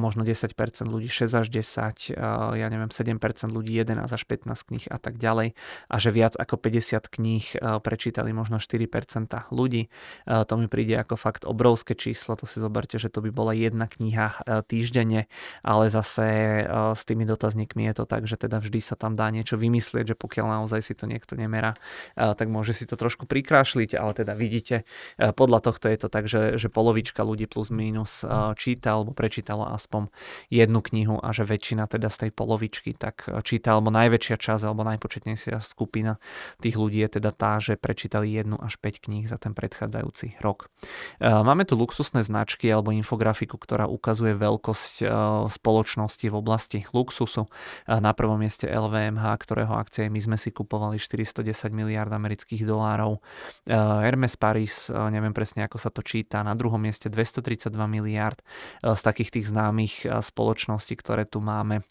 možno 0.00 0.24
10% 0.24 0.88
ľudí 0.88 1.10
6 1.10 1.36
až 1.36 1.46
10, 1.52 2.16
ja 2.56 2.68
neviem, 2.72 2.88
7% 2.88 3.52
ľudí 3.52 3.76
11 3.76 4.08
až 4.08 4.22
15 4.24 4.68
kníh 4.72 4.86
a 4.88 4.96
tak 4.96 5.20
ďalej. 5.20 5.52
A 5.92 5.96
že 6.00 6.10
viac 6.14 6.38
ako 6.38 6.56
50 6.56 7.08
kníh 7.10 7.44
prečítali 7.82 8.30
možno 8.30 8.62
4% 8.62 9.50
ľudí. 9.50 9.88
To 10.26 10.54
mi 10.56 10.66
príde 10.70 10.94
ako 10.96 11.16
fakt 11.18 11.42
obrovské 11.44 11.96
číslo, 11.96 12.36
to 12.36 12.46
si 12.46 12.62
zoberte, 12.62 13.00
že 13.00 13.10
to 13.10 13.24
by 13.24 13.30
bola 13.32 13.52
jedna 13.56 13.90
kniha 13.90 14.46
týždenne, 14.68 15.26
ale 15.66 15.90
zase 15.90 16.62
s 16.94 17.02
tými 17.04 17.24
dotazníkmi 17.26 17.88
je 17.90 17.94
to 17.96 18.04
tak, 18.04 18.28
že 18.28 18.36
teda 18.38 18.62
vždy 18.62 18.80
sa 18.80 18.94
tam 18.94 19.18
dá 19.18 19.28
niečo 19.32 19.58
vymyslieť, 19.58 20.14
že 20.14 20.16
pokiaľ 20.16 20.62
naozaj 20.62 20.80
si 20.84 20.94
to 20.94 21.08
niekto 21.10 21.34
nemerá, 21.34 21.74
tak 22.14 22.45
tak 22.46 22.54
môže 22.54 22.78
si 22.78 22.86
to 22.86 22.94
trošku 22.94 23.26
prikrášliť, 23.26 23.98
ale 23.98 24.14
teda 24.14 24.38
vidíte, 24.38 24.86
e, 25.18 25.34
podľa 25.34 25.66
tohto 25.66 25.90
je 25.90 25.98
to 25.98 26.06
tak, 26.06 26.30
že, 26.30 26.62
že 26.62 26.70
polovička 26.70 27.26
ľudí 27.26 27.50
plus 27.50 27.74
minus 27.74 28.22
e, 28.22 28.54
číta 28.54 28.94
alebo 28.94 29.10
prečítala 29.10 29.74
aspoň 29.74 30.14
jednu 30.46 30.78
knihu 30.78 31.18
a 31.18 31.34
že 31.34 31.42
väčšina 31.42 31.90
teda 31.90 32.06
z 32.06 32.16
tej 32.22 32.30
polovičky 32.30 32.94
tak 32.94 33.26
e, 33.26 33.42
číta, 33.42 33.74
alebo 33.74 33.90
najväčšia 33.90 34.38
časť 34.38 34.62
alebo 34.62 34.86
najpočetnejšia 34.86 35.58
skupina 35.58 36.22
tých 36.62 36.78
ľudí 36.78 37.02
je 37.02 37.18
teda 37.18 37.34
tá, 37.34 37.58
že 37.58 37.74
prečítali 37.74 38.30
jednu 38.30 38.62
až 38.62 38.78
5 38.78 39.10
kníh 39.10 39.26
za 39.26 39.42
ten 39.42 39.50
predchádzajúci 39.50 40.38
rok. 40.38 40.70
Máme 41.18 41.64
tu 41.66 41.74
luxusné 41.74 42.22
značky 42.22 42.70
alebo 42.70 42.92
infografiku, 42.92 43.58
ktorá 43.58 43.88
ukazuje 43.88 44.36
veľkosť 44.36 45.02
spoločnosti 45.48 46.26
v 46.28 46.36
oblasti 46.36 46.78
luxusu. 46.92 47.48
Na 47.88 48.12
prvom 48.12 48.38
mieste 48.38 48.68
LVMH, 48.68 49.24
ktorého 49.40 49.72
akcie 49.74 50.12
my 50.12 50.20
sme 50.20 50.36
si 50.36 50.52
kupovali 50.52 51.00
410 51.00 51.72
miliard 51.72 52.12
amerických 52.26 52.66
dolárov. 52.66 53.22
Eh, 53.70 53.74
Hermes 53.78 54.34
Paris, 54.34 54.90
eh, 54.90 54.98
neviem 55.14 55.30
presne 55.30 55.62
ako 55.64 55.78
sa 55.78 55.94
to 55.94 56.02
číta, 56.02 56.42
na 56.42 56.58
druhom 56.58 56.82
mieste 56.82 57.06
232 57.06 57.86
miliard 57.86 58.42
eh, 58.42 58.92
z 58.92 59.00
takých 59.00 59.30
tých 59.40 59.46
známych 59.54 59.94
spoločností, 60.20 60.98
ktoré 60.98 61.24
tu 61.24 61.38
máme 61.38 61.86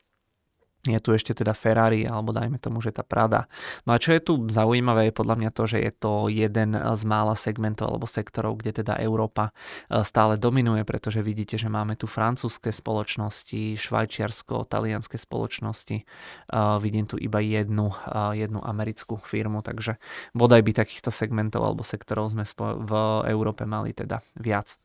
je 0.85 1.01
tu 1.01 1.09
ešte 1.17 1.33
teda 1.33 1.57
Ferrari, 1.57 2.05
alebo 2.05 2.29
dajme 2.29 2.61
tomu, 2.61 2.79
že 2.79 2.93
tá 2.93 3.01
Prada. 3.01 3.49
No 3.89 3.93
a 3.93 4.01
čo 4.01 4.13
je 4.13 4.21
tu 4.21 4.33
zaujímavé 4.45 5.09
je 5.09 5.17
podľa 5.17 5.35
mňa 5.41 5.51
to, 5.53 5.63
že 5.65 5.77
je 5.81 5.91
to 5.93 6.13
jeden 6.29 6.77
z 6.77 7.01
mála 7.05 7.33
segmentov 7.33 7.89
alebo 7.89 8.05
sektorov, 8.05 8.61
kde 8.61 8.83
teda 8.85 8.97
Európa 9.01 9.49
e, 9.89 10.01
stále 10.05 10.37
dominuje, 10.37 10.85
pretože 10.85 11.25
vidíte, 11.25 11.57
že 11.57 11.69
máme 11.69 11.97
tu 11.97 12.05
francúzske 12.05 12.69
spoločnosti, 12.69 13.77
švajčiarsko, 13.77 14.65
talianské 14.69 15.17
spoločnosti. 15.17 16.07
Uh, 16.49 16.77
vidím 16.81 17.07
tu 17.07 17.15
iba 17.17 17.39
jednu, 17.39 17.89
uh, 17.91 18.33
jednu 18.35 18.61
americkú 18.61 19.17
firmu, 19.21 19.61
takže 19.61 19.97
bodaj 20.35 20.61
by 20.61 20.71
takýchto 20.75 21.09
segmentov 21.09 21.63
alebo 21.63 21.81
sektorov 21.85 22.33
sme 22.33 22.43
v 22.59 22.91
Európe 23.29 23.63
mali 23.67 23.93
teda 23.93 24.21
viac. 24.37 24.77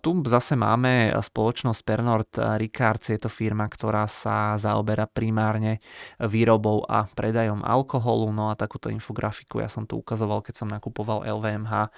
Tu 0.00 0.10
zase 0.28 0.54
máme 0.54 1.12
spoločnosť 1.16 1.80
Pernod 1.84 2.28
Ricard, 2.60 3.00
je 3.00 3.20
to 3.20 3.32
firma, 3.32 3.64
ktorá 3.64 4.04
sa 4.04 4.60
zaoberá 4.60 5.03
teda 5.04 5.12
primárne 5.12 5.84
výrobou 6.16 6.88
a 6.88 7.04
predajom 7.04 7.60
alkoholu. 7.60 8.32
No 8.32 8.48
a 8.48 8.56
takúto 8.56 8.88
infografiku 8.88 9.60
ja 9.60 9.68
som 9.68 9.84
tu 9.84 10.00
ukazoval, 10.00 10.40
keď 10.40 10.64
som 10.64 10.68
nakupoval 10.72 11.28
LVMH 11.28 11.72
e, 11.76 11.88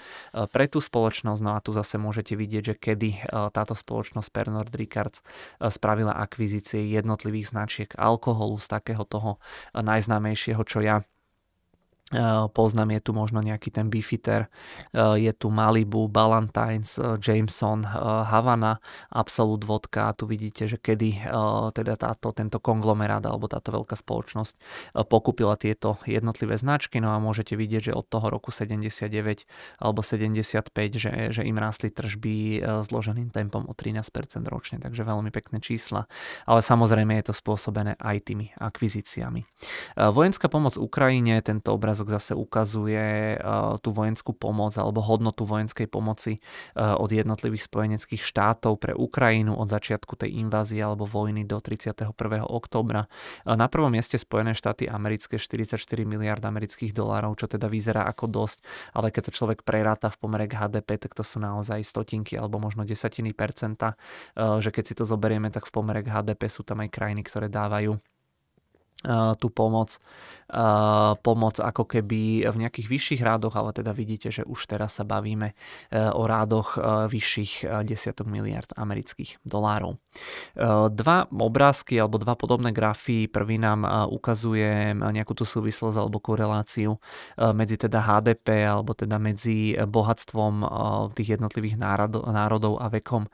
pre 0.51 0.67
tú 0.67 0.83
spoločnosť. 0.83 1.41
No 1.43 1.55
a 1.55 1.63
tu 1.63 1.71
zase 1.71 1.97
môžete 2.03 2.35
vidieť, 2.35 2.63
že 2.67 2.75
kedy 2.75 3.11
e, 3.15 3.21
táto 3.55 3.79
spoločnosť 3.79 4.29
Pernod 4.35 4.69
Ricards 4.75 5.23
e, 5.23 5.71
spravila 5.71 6.19
akvizície 6.19 6.83
jednotlivých 6.91 7.55
značiek 7.55 7.91
alkoholu 7.95 8.59
z 8.59 8.67
takého 8.67 9.07
toho 9.07 9.39
najznámejšieho, 9.77 10.63
čo 10.67 10.83
ja 10.83 11.07
Poznám, 12.55 12.95
je 12.95 13.01
tu 13.03 13.11
možno 13.11 13.43
nejaký 13.43 13.75
ten 13.75 13.91
Beefeater, 13.91 14.47
je 14.95 15.33
tu 15.35 15.51
Malibu, 15.51 16.07
Ballantines, 16.07 17.03
Jameson, 17.19 17.83
Havana, 18.31 18.79
Absolut 19.11 19.67
Vodka. 19.67 20.15
Tu 20.15 20.31
vidíte, 20.31 20.71
že 20.71 20.79
kedy 20.79 21.27
teda 21.75 21.99
táto, 21.99 22.31
tento 22.31 22.63
konglomerát 22.63 23.27
alebo 23.27 23.51
táto 23.51 23.75
veľká 23.75 23.99
spoločnosť 23.99 24.55
pokúpila 25.11 25.59
tieto 25.59 25.99
jednotlivé 26.07 26.55
značky. 26.55 27.03
No 27.03 27.11
a 27.11 27.19
môžete 27.19 27.59
vidieť, 27.59 27.91
že 27.91 27.93
od 27.99 28.07
toho 28.07 28.31
roku 28.31 28.55
79 28.55 29.11
alebo 29.83 29.99
75, 29.99 30.63
že, 30.95 31.11
že 31.35 31.43
im 31.43 31.59
rástli 31.59 31.91
tržby 31.91 32.63
zloženým 32.87 33.35
tempom 33.35 33.67
o 33.67 33.75
13% 33.75 34.15
ročne, 34.47 34.79
takže 34.79 35.03
veľmi 35.03 35.35
pekné 35.35 35.59
čísla. 35.59 36.07
Ale 36.47 36.63
samozrejme 36.63 37.19
je 37.19 37.25
to 37.27 37.35
spôsobené 37.35 37.99
aj 37.99 38.31
tými 38.31 38.55
akvizíciami. 38.63 39.43
Vojenská 39.99 40.47
pomoc 40.47 40.79
Ukrajine, 40.79 41.43
tento 41.43 41.75
obraz 41.75 41.96
obrázok 41.97 42.13
zase 42.13 42.33
ukazuje 42.37 43.37
uh, 43.41 43.81
tú 43.81 43.89
vojenskú 43.89 44.37
pomoc 44.37 44.77
alebo 44.77 45.01
hodnotu 45.01 45.49
vojenskej 45.49 45.89
pomoci 45.89 46.45
uh, 46.77 47.01
od 47.01 47.09
jednotlivých 47.09 47.65
spojeneckých 47.65 48.21
štátov 48.21 48.77
pre 48.77 48.93
Ukrajinu 48.93 49.57
od 49.57 49.73
začiatku 49.73 50.13
tej 50.21 50.37
invázie 50.37 50.85
alebo 50.85 51.09
vojny 51.09 51.49
do 51.49 51.57
31. 51.57 52.13
októbra. 52.45 53.09
Uh, 53.49 53.57
na 53.57 53.73
prvom 53.73 53.89
mieste 53.89 54.21
Spojené 54.21 54.53
štáty 54.53 54.85
americké 54.85 55.41
44 55.41 55.81
miliard 56.05 56.45
amerických 56.45 56.93
dolárov, 56.93 57.41
čo 57.41 57.49
teda 57.49 57.65
vyzerá 57.65 58.05
ako 58.13 58.29
dosť, 58.29 58.59
ale 58.93 59.09
keď 59.09 59.33
to 59.33 59.37
človek 59.41 59.65
preráta 59.65 60.13
v 60.13 60.21
pomere 60.21 60.45
k 60.45 60.61
HDP, 60.61 61.01
tak 61.01 61.17
to 61.17 61.25
sú 61.25 61.41
naozaj 61.41 61.81
stotinky 61.81 62.37
alebo 62.37 62.61
možno 62.61 62.85
desatiny 62.85 63.33
percenta, 63.33 63.97
že 64.37 64.69
keď 64.69 64.85
si 64.85 64.95
to 64.99 65.05
zoberieme, 65.09 65.49
tak 65.49 65.65
v 65.65 65.73
pomere 65.73 66.01
k 66.05 66.13
HDP 66.13 66.51
sú 66.51 66.67
tam 66.67 66.83
aj 66.85 66.91
krajiny, 66.93 67.23
ktoré 67.25 67.49
dávajú 67.49 67.97
tú 69.39 69.53
pomoc, 69.53 70.03
pomoc 71.23 71.59
ako 71.59 71.85
keby 71.85 72.47
v 72.47 72.57
nejakých 72.57 72.87
vyšších 72.87 73.23
rádoch, 73.23 73.59
ale 73.59 73.75
teda 73.75 73.91
vidíte, 73.91 74.31
že 74.31 74.47
už 74.47 74.71
teraz 74.71 74.99
sa 74.99 75.03
bavíme 75.03 75.53
e, 75.53 75.55
o 76.15 76.23
rádoch 76.23 76.79
e, 76.79 77.11
vyšších 77.11 77.53
e, 77.67 77.83
desiatok 77.83 78.31
miliard 78.31 78.71
amerických 78.79 79.43
dolárov. 79.43 79.99
Dva 80.97 81.29
obrázky 81.29 82.01
alebo 82.01 82.17
dva 82.17 82.33
podobné 82.41 82.73
grafy, 82.73 83.29
prvý 83.29 83.61
nám 83.61 83.85
ukazuje 84.09 84.97
nejakú 84.97 85.37
tú 85.37 85.45
súvislosť 85.45 86.01
alebo 86.01 86.25
koreláciu 86.25 86.97
medzi 87.37 87.77
teda 87.77 88.01
HDP 88.01 88.65
alebo 88.65 88.97
teda 88.97 89.21
medzi 89.21 89.77
bohatstvom 89.77 90.65
tých 91.13 91.37
jednotlivých 91.37 91.77
národov 91.77 92.81
a 92.81 92.89
vekom 92.89 93.29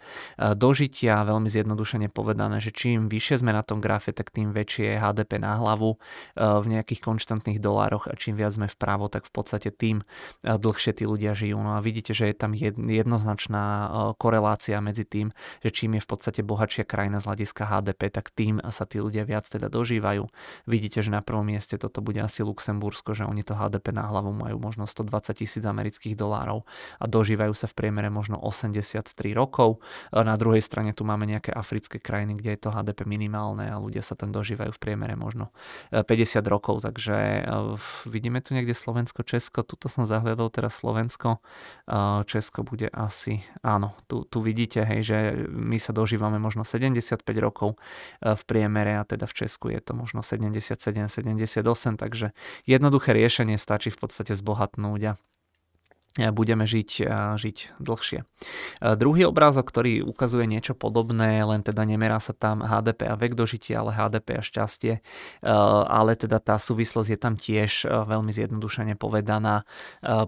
dožitia, 0.58 1.22
veľmi 1.22 1.46
zjednodušene 1.46 2.10
povedané, 2.10 2.58
že 2.58 2.74
čím 2.74 3.06
vyššie 3.06 3.46
sme 3.46 3.54
na 3.54 3.62
tom 3.62 3.78
grafe, 3.78 4.10
tak 4.10 4.34
tým 4.34 4.50
väčšie 4.50 4.98
je 4.98 5.02
HDP 5.02 5.38
na 5.38 5.51
hlavu 5.58 5.98
v 6.36 6.66
nejakých 6.68 7.00
konštantných 7.02 7.58
dolároch 7.58 8.06
a 8.08 8.14
čím 8.14 8.38
viac 8.38 8.54
sme 8.54 8.68
vpravo, 8.70 9.10
tak 9.10 9.26
v 9.26 9.32
podstate 9.32 9.68
tým 9.74 10.06
dlhšie 10.44 10.92
tí 10.96 11.04
ľudia 11.08 11.34
žijú. 11.34 11.58
No 11.58 11.76
a 11.76 11.84
vidíte, 11.84 12.14
že 12.14 12.30
je 12.30 12.36
tam 12.36 12.52
jednoznačná 12.54 13.64
korelácia 14.20 14.78
medzi 14.78 15.02
tým, 15.08 15.34
že 15.64 15.74
čím 15.74 15.98
je 15.98 16.04
v 16.04 16.08
podstate 16.08 16.40
bohatšia 16.46 16.84
krajina 16.86 17.18
z 17.18 17.26
hľadiska 17.26 17.62
HDP, 17.66 18.12
tak 18.12 18.30
tým 18.30 18.60
sa 18.70 18.84
tí 18.86 19.02
ľudia 19.02 19.26
viac 19.26 19.48
teda 19.48 19.72
dožívajú. 19.72 20.28
Vidíte, 20.70 21.02
že 21.02 21.10
na 21.10 21.24
prvom 21.24 21.48
mieste 21.48 21.74
toto 21.80 22.04
bude 22.04 22.22
asi 22.22 22.44
Luxembursko, 22.46 23.16
že 23.16 23.26
oni 23.26 23.42
to 23.42 23.56
HDP 23.56 23.90
na 23.96 24.06
hlavu 24.06 24.30
majú 24.30 24.60
možno 24.60 24.86
120 24.86 25.34
tisíc 25.34 25.64
amerických 25.66 26.14
dolárov 26.14 26.62
a 27.00 27.04
dožívajú 27.10 27.56
sa 27.56 27.66
v 27.66 27.74
priemere 27.74 28.12
možno 28.12 28.38
83 28.38 29.10
rokov. 29.34 29.82
Na 30.14 30.38
druhej 30.38 30.62
strane 30.62 30.94
tu 30.94 31.02
máme 31.02 31.26
nejaké 31.26 31.50
africké 31.50 31.98
krajiny, 31.98 32.38
kde 32.38 32.50
je 32.54 32.60
to 32.62 32.70
HDP 32.70 33.08
minimálne 33.08 33.66
a 33.66 33.80
ľudia 33.80 34.04
sa 34.04 34.14
tam 34.14 34.30
dožívajú 34.30 34.70
v 34.70 34.80
priemere 34.82 35.18
možno 35.18 35.41
50 35.90 36.04
e, 36.04 36.48
rokov, 36.48 36.84
takže 36.84 37.14
e, 37.14 37.42
vidíme 38.06 38.42
tu 38.44 38.52
niekde 38.52 38.76
Slovensko, 38.76 39.24
Česko, 39.24 39.64
tuto 39.64 39.88
som 39.88 40.04
zahľadol 40.04 40.52
teraz 40.52 40.82
Slovensko, 40.82 41.40
e, 41.86 42.22
Česko 42.28 42.66
bude 42.66 42.92
asi, 42.92 43.42
áno, 43.64 43.96
tu, 44.06 44.26
tu 44.28 44.44
vidíte, 44.44 44.84
hej, 44.84 45.00
že 45.02 45.18
my 45.48 45.80
sa 45.80 45.96
dožívame 45.96 46.36
možno 46.36 46.66
75 46.66 47.24
rokov 47.40 47.80
v 48.20 48.42
priemere 48.44 48.98
a 48.98 49.06
teda 49.06 49.24
v 49.24 49.34
Česku 49.46 49.72
je 49.72 49.80
to 49.80 49.96
možno 49.96 50.20
77, 50.20 50.76
78, 50.78 51.64
takže 51.96 52.36
jednoduché 52.68 53.16
riešenie 53.16 53.56
stačí 53.56 53.88
v 53.88 53.98
podstate 53.98 54.36
zbohatnúť 54.36 55.02
a 55.08 55.12
budeme 56.18 56.68
žiť, 56.68 56.90
žiť 57.40 57.56
dlhšie. 57.80 58.28
Druhý 59.00 59.22
obrázok, 59.24 59.64
ktorý 59.70 60.04
ukazuje 60.04 60.44
niečo 60.44 60.76
podobné, 60.76 61.40
len 61.40 61.64
teda 61.64 61.88
nemerá 61.88 62.20
sa 62.20 62.36
tam 62.36 62.60
HDP 62.60 63.08
a 63.08 63.16
vek 63.16 63.32
dožitia, 63.32 63.80
ale 63.80 63.96
HDP 63.96 64.36
a 64.36 64.42
šťastie, 64.44 65.00
ale 65.88 66.12
teda 66.12 66.36
tá 66.36 66.60
súvislosť 66.60 67.08
je 67.08 67.18
tam 67.18 67.34
tiež 67.40 67.88
veľmi 67.88 68.28
zjednodušene 68.28 68.98
povedaná, 68.98 69.64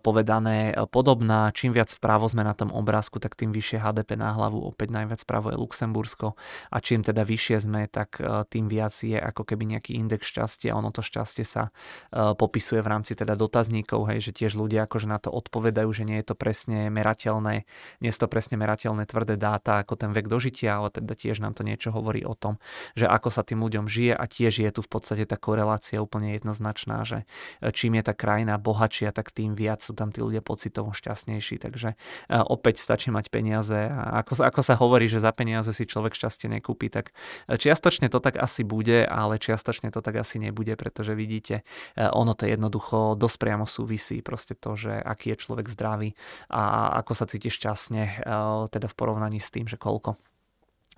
povedané 0.01 0.73
podobná. 0.89 1.53
Čím 1.53 1.77
viac 1.77 1.93
vpravo 1.93 2.31
sme 2.33 2.49
na 2.49 2.57
tom 2.57 2.73
obrázku, 2.73 3.21
tak 3.21 3.37
tým 3.37 3.53
vyššie 3.53 3.83
HDP 3.85 4.17
na 4.17 4.33
hlavu, 4.33 4.65
opäť 4.65 4.89
najviac 4.89 5.21
vpravo 5.21 5.53
je 5.53 5.61
Luxembursko 5.61 6.33
a 6.73 6.77
čím 6.81 7.05
teda 7.05 7.29
vyššie 7.29 7.57
sme, 7.61 7.93
tak 7.93 8.23
tým 8.49 8.73
viac 8.73 8.97
je 8.97 9.21
ako 9.21 9.45
keby 9.45 9.77
nejaký 9.77 10.01
index 10.01 10.33
šťastia. 10.33 10.73
Ono 10.73 10.89
to 10.95 11.05
šťastie 11.05 11.45
sa 11.45 11.69
popisuje 12.15 12.81
v 12.81 12.89
rámci 12.89 13.13
teda 13.13 13.37
dotazníkov, 13.37 14.09
hej, 14.09 14.31
že 14.31 14.33
tiež 14.33 14.57
ľudia 14.57 14.87
akože 14.89 15.11
na 15.11 15.19
to 15.19 15.29
odpovedajú 15.35 15.73
povedajú, 15.75 15.91
že 15.91 16.07
nie 16.07 16.23
je 16.23 16.31
to 16.31 16.37
presne 16.39 16.87
merateľné, 16.87 17.67
nie 17.99 18.11
je 18.15 18.15
to 18.15 18.31
presne 18.31 18.55
merateľné 18.55 19.11
tvrdé 19.11 19.35
dáta 19.35 19.83
ako 19.83 19.99
ten 19.99 20.15
vek 20.15 20.31
dožitia, 20.31 20.79
ale 20.79 20.95
teda 20.95 21.19
tiež 21.19 21.43
nám 21.43 21.59
to 21.59 21.67
niečo 21.67 21.91
hovorí 21.91 22.23
o 22.23 22.39
tom, 22.39 22.63
že 22.95 23.11
ako 23.11 23.35
sa 23.35 23.43
tým 23.43 23.59
ľuďom 23.59 23.91
žije 23.91 24.15
a 24.15 24.23
tiež 24.31 24.63
je 24.63 24.71
tu 24.71 24.87
v 24.87 24.91
podstate 24.95 25.27
tá 25.27 25.35
korelácia 25.35 25.99
úplne 25.99 26.39
jednoznačná, 26.39 27.03
že 27.03 27.27
e, 27.59 27.75
čím 27.75 27.99
je 27.99 28.07
tá 28.07 28.15
krajina 28.15 28.55
bohatšia, 28.55 29.11
tak 29.11 29.35
tým 29.35 29.59
viac 29.59 29.83
sú 29.83 29.99
tam 29.99 30.15
tí 30.15 30.23
ľudia 30.23 30.47
pocitovo 30.47 30.95
šťastnejší. 30.95 31.59
Takže 31.59 31.99
e, 31.99 32.37
opäť 32.39 32.79
stačí 32.79 33.11
mať 33.11 33.35
peniaze 33.35 33.91
a 33.91 34.23
ako, 34.23 34.47
ako 34.47 34.61
sa 34.63 34.79
hovorí, 34.79 35.11
že 35.11 35.19
za 35.19 35.35
peniaze 35.35 35.75
si 35.75 35.91
človek 35.91 36.15
šťastie 36.15 36.47
nekúpi, 36.55 36.87
tak 36.87 37.11
e, 37.51 37.59
čiastočne 37.59 38.07
to 38.15 38.23
tak 38.23 38.39
asi 38.39 38.63
bude, 38.63 39.03
ale 39.03 39.43
čiastočne 39.43 39.91
to 39.91 39.99
tak 39.99 40.23
asi 40.23 40.39
nebude, 40.39 40.79
pretože 40.79 41.19
vidíte, 41.19 41.67
ono 41.97 42.37
to 42.37 42.45
jednoducho 42.47 43.19
dosť 43.19 43.37
priamo 43.41 43.67
súvisí, 43.67 44.21
proste 44.21 44.53
to, 44.55 44.77
že 44.77 44.93
aký 45.01 45.33
je 45.33 45.41
človek 45.41 45.64
človek 45.65 45.73
zdravý 45.73 46.11
a 46.53 46.93
ako 47.01 47.13
sa 47.17 47.25
cíti 47.25 47.49
šťastne 47.49 48.03
eh, 48.05 48.63
teda 48.69 48.87
v 48.87 48.95
porovnaní 48.95 49.41
s 49.41 49.49
tým, 49.49 49.65
že 49.65 49.81
koľko 49.81 50.21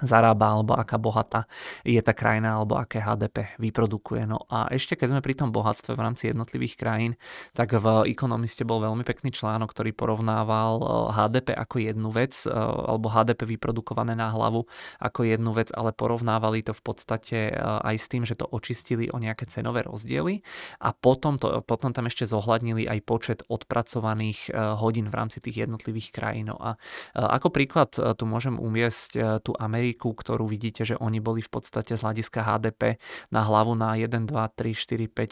zarába 0.05 0.60
alebo 0.60 0.77
aká 0.77 1.01
bohatá 1.01 1.48
je 1.86 1.98
tá 2.05 2.12
krajina 2.12 2.60
alebo 2.60 2.77
aké 2.77 3.01
HDP 3.01 3.56
vyprodukuje. 3.56 4.28
No 4.28 4.44
a 4.52 4.68
ešte 4.68 4.98
keď 4.98 5.16
sme 5.16 5.20
pri 5.24 5.35
tom 5.36 5.51
bohatstve 5.52 5.97
v 5.97 6.05
rámci 6.05 6.28
jednotlivých 6.28 6.77
krajín, 6.77 7.12
tak 7.56 7.73
v 7.73 8.12
Economiste 8.12 8.68
bol 8.68 8.85
veľmi 8.85 9.05
pekný 9.06 9.32
článok, 9.32 9.73
ktorý 9.73 9.97
porovnával 9.97 10.81
HDP 11.12 11.56
ako 11.56 11.77
jednu 11.81 12.10
vec 12.12 12.36
eh, 12.44 12.52
alebo 12.56 13.09
HDP 13.09 13.56
vyprodukované 13.56 14.12
na 14.12 14.28
hlavu 14.28 14.68
ako 15.01 15.20
jednu 15.24 15.56
vec, 15.56 15.73
ale 15.73 15.97
porovnávali 15.97 16.60
to 16.60 16.77
v 16.77 16.82
podstate 16.85 17.39
eh, 17.52 17.56
aj 17.60 17.97
s 17.97 18.06
tým, 18.12 18.23
že 18.28 18.36
to 18.36 18.44
očistili 18.44 19.09
o 19.09 19.16
nejaké 19.16 19.48
cenové 19.48 19.89
rozdiely 19.89 20.44
a 20.85 20.93
potom, 20.93 21.40
to, 21.40 21.64
potom 21.64 21.97
tam 21.97 22.09
ešte 22.09 22.28
zohľadnili 22.28 22.85
aj 22.85 22.98
počet 23.06 23.39
odpracovaných 23.47 24.51
hodín 24.81 25.09
v 25.09 25.14
rámci 25.14 25.39
tých 25.39 25.66
jednotlivých 25.66 26.10
krajín. 26.10 26.51
No 26.51 26.59
a 26.59 26.78
ako 27.14 27.51
príklad 27.51 27.90
tu 27.94 28.24
môžem 28.27 28.59
umiesť 28.59 29.43
tú 29.43 29.52
Ameriku 29.59 29.85
Ameriku, 29.86 30.18
ktorú 30.18 30.50
vidíte, 30.50 30.82
že 30.82 30.98
oni 30.98 31.22
boli 31.22 31.38
v 31.38 31.46
podstate 31.46 31.94
z 31.94 32.02
hľadiska 32.02 32.42
HDP 32.42 32.98
na 33.30 33.46
hlavu 33.46 33.78
na 33.78 33.94
1, 33.94 34.26
2, 34.26 34.34
3, 34.34 34.74
4, 34.74 35.06
5, 35.06 35.30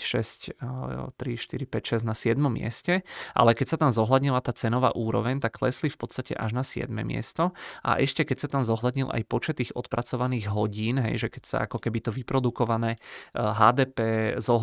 6, 0.54 1.18
3, 1.18 1.18
4, 1.18 1.66
5, 1.66 1.98
6 1.98 2.06
na 2.06 2.14
7 2.14 2.38
mieste, 2.38 3.02
ale 3.34 3.58
keď 3.58 3.74
sa 3.74 3.76
tam 3.82 3.90
zohľadnila 3.90 4.38
tá 4.46 4.54
cenová 4.54 4.94
úroveň, 4.94 5.42
tak 5.42 5.58
klesli 5.58 5.90
v 5.90 5.98
podstate 5.98 6.38
až 6.38 6.54
na 6.54 6.62
7 6.62 6.86
miesto 7.02 7.50
a 7.82 7.98
ešte 7.98 8.22
keď 8.22 8.46
sa 8.46 8.48
tam 8.54 8.62
zohľadnil 8.62 9.10
aj 9.10 9.22
počet 9.26 9.58
tých 9.58 9.74
odpracovaných 9.74 10.46
hodín, 10.54 11.02
hej, 11.02 11.26
že 11.26 11.28
keď 11.34 11.42
sa 11.42 11.56
ako 11.66 11.82
keby 11.82 11.98
to 12.06 12.14
vyprodukované 12.14 13.02
HDP, 13.34 14.38
eh, 14.38 14.54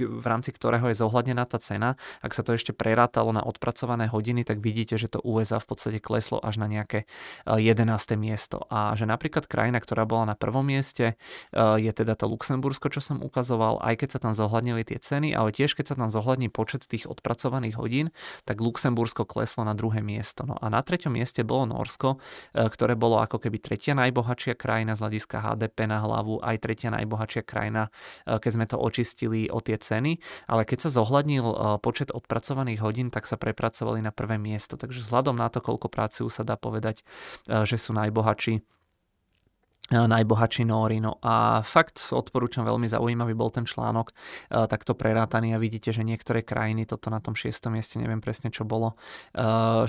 v 0.00 0.24
rámci 0.24 0.48
ktorého 0.56 0.88
je 0.88 0.96
zohľadnená 0.96 1.44
tá 1.44 1.60
cena, 1.60 2.00
ak 2.24 2.32
sa 2.32 2.40
to 2.40 2.56
ešte 2.56 2.72
prerátalo 2.72 3.36
na 3.36 3.44
odpracované 3.44 4.08
hodiny, 4.08 4.48
tak 4.48 4.64
vidíte, 4.64 4.96
že 4.96 5.12
to 5.12 5.20
USA 5.20 5.60
v 5.60 5.68
podstate 5.68 6.00
kleslo 6.00 6.40
až 6.40 6.56
na 6.56 6.72
nejaké 6.72 7.04
11. 7.44 8.16
Eh, 8.16 8.16
miesto 8.16 8.64
a 8.70 8.94
že 8.94 9.09
napríklad 9.10 9.50
krajina, 9.50 9.82
ktorá 9.82 10.06
bola 10.06 10.30
na 10.32 10.36
prvom 10.38 10.62
mieste, 10.62 11.18
eh, 11.18 11.58
je 11.58 11.90
teda 11.90 12.14
to 12.14 12.30
Luxembursko, 12.30 12.86
čo 12.94 13.02
som 13.02 13.18
ukazoval, 13.18 13.82
aj 13.82 14.06
keď 14.06 14.08
sa 14.14 14.18
tam 14.22 14.32
zohľadnili 14.32 14.86
tie 14.86 15.02
ceny, 15.02 15.34
ale 15.34 15.50
tiež 15.50 15.74
keď 15.74 15.92
sa 15.92 15.94
tam 15.98 16.06
zohľadní 16.06 16.46
počet 16.54 16.86
tých 16.86 17.10
odpracovaných 17.10 17.74
hodín, 17.74 18.14
tak 18.46 18.62
Luxembursko 18.62 19.26
kleslo 19.26 19.66
na 19.66 19.74
druhé 19.74 19.98
miesto. 20.00 20.46
No 20.46 20.54
a 20.54 20.70
na 20.70 20.78
treťom 20.80 21.18
mieste 21.18 21.42
bolo 21.42 21.66
Norsko, 21.66 22.22
eh, 22.54 22.70
ktoré 22.70 22.94
bolo 22.94 23.18
ako 23.18 23.42
keby 23.42 23.58
tretia 23.58 23.98
najbohatšia 23.98 24.54
krajina 24.54 24.94
z 24.94 25.02
hľadiska 25.02 25.42
HDP 25.42 25.90
na 25.90 25.98
hlavu, 25.98 26.38
aj 26.38 26.56
tretia 26.62 26.94
najbohatšia 26.94 27.42
krajina, 27.42 27.90
eh, 28.24 28.38
keď 28.38 28.50
sme 28.54 28.66
to 28.70 28.76
očistili 28.78 29.50
o 29.50 29.58
tie 29.58 29.74
ceny, 29.76 30.22
ale 30.46 30.62
keď 30.62 30.86
sa 30.86 30.90
zohľadnil 31.02 31.78
počet 31.80 32.12
odpracovaných 32.12 32.80
hodín, 32.84 33.08
tak 33.08 33.26
sa 33.26 33.40
prepracovali 33.40 34.04
na 34.04 34.12
prvé 34.12 34.36
miesto. 34.36 34.76
Takže 34.76 35.02
vzhľadom 35.02 35.36
na 35.36 35.48
to, 35.48 35.64
koľko 35.64 35.88
pracujú, 35.88 36.28
sa 36.28 36.44
dá 36.44 36.54
povedať, 36.54 37.02
že 37.48 37.76
sú 37.80 37.96
najbohatší 37.96 38.60
najbohatší 39.90 40.70
Nóri. 40.70 41.02
No 41.02 41.18
a 41.18 41.66
fakt 41.66 41.98
odporúčam, 42.14 42.62
veľmi 42.62 42.86
zaujímavý 42.86 43.34
bol 43.34 43.50
ten 43.50 43.66
článok, 43.66 44.14
takto 44.46 44.94
prerátaný 44.94 45.58
a 45.58 45.58
vidíte, 45.58 45.90
že 45.90 46.06
niektoré 46.06 46.46
krajiny, 46.46 46.86
toto 46.86 47.10
na 47.10 47.18
tom 47.18 47.34
šiestom 47.34 47.74
mieste, 47.74 47.98
neviem 47.98 48.22
presne 48.22 48.54
čo 48.54 48.62
bolo, 48.62 48.94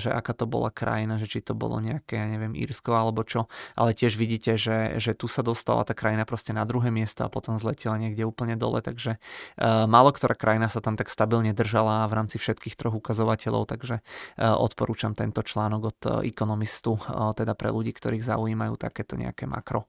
že 0.02 0.10
aká 0.10 0.34
to 0.34 0.50
bola 0.50 0.74
krajina, 0.74 1.22
že 1.22 1.30
či 1.30 1.38
to 1.38 1.54
bolo 1.54 1.78
nejaké, 1.78 2.18
ja 2.18 2.26
neviem, 2.26 2.58
Írsko 2.58 2.90
alebo 2.90 3.22
čo, 3.22 3.46
ale 3.78 3.94
tiež 3.94 4.18
vidíte, 4.18 4.58
že, 4.58 4.98
že 4.98 5.14
tu 5.14 5.30
sa 5.30 5.46
dostala 5.46 5.86
tá 5.86 5.94
krajina 5.94 6.26
proste 6.26 6.50
na 6.50 6.66
druhé 6.66 6.90
miesto 6.90 7.22
a 7.22 7.30
potom 7.30 7.54
zletela 7.62 7.94
niekde 7.94 8.26
úplne 8.26 8.58
dole, 8.58 8.82
takže 8.82 9.22
málo 9.62 10.10
ktorá 10.10 10.34
krajina 10.34 10.66
sa 10.66 10.82
tam 10.82 10.98
tak 10.98 11.14
stabilne 11.14 11.54
držala 11.54 12.10
v 12.10 12.18
rámci 12.18 12.42
všetkých 12.42 12.74
troch 12.74 12.98
ukazovateľov, 12.98 13.70
takže 13.70 14.02
odporúčam 14.38 15.14
tento 15.14 15.46
článok 15.46 15.82
od 15.94 16.00
ekonomistu, 16.26 16.98
teda 17.38 17.54
pre 17.54 17.70
ľudí, 17.70 17.94
ktorých 17.94 18.26
zaujímajú 18.26 18.74
takéto 18.74 19.14
nejaké 19.14 19.46
makro 19.46 19.81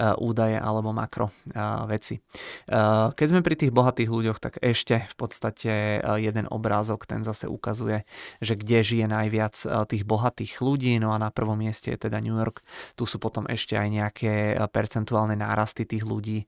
Eh, 0.00 0.14
údaje 0.16 0.56
alebo 0.56 0.94
makro 0.94 1.28
eh, 1.28 1.60
veci. 1.90 2.16
Eh, 2.16 3.08
keď 3.12 3.26
sme 3.26 3.40
pri 3.44 3.54
tých 3.58 3.72
bohatých 3.74 4.10
ľuďoch, 4.10 4.38
tak 4.38 4.56
ešte 4.62 5.04
v 5.10 5.14
podstate 5.18 5.72
jeden 6.20 6.46
obrázok, 6.48 7.04
ten 7.04 7.22
zase 7.26 7.46
ukazuje, 7.46 8.08
že 8.40 8.56
kde 8.56 8.80
žije 8.80 9.06
najviac 9.10 9.54
tých 9.88 10.04
bohatých 10.06 10.62
ľudí, 10.64 10.96
no 10.98 11.12
a 11.12 11.18
na 11.20 11.28
prvom 11.28 11.58
mieste 11.58 11.92
je 11.92 12.08
teda 12.08 12.22
New 12.22 12.36
York. 12.36 12.64
Tu 12.96 13.04
sú 13.04 13.20
potom 13.20 13.44
ešte 13.46 13.76
aj 13.76 13.88
nejaké 13.88 14.34
percentuálne 14.72 15.36
nárasty 15.36 15.84
tých 15.84 16.04
ľudí, 16.06 16.46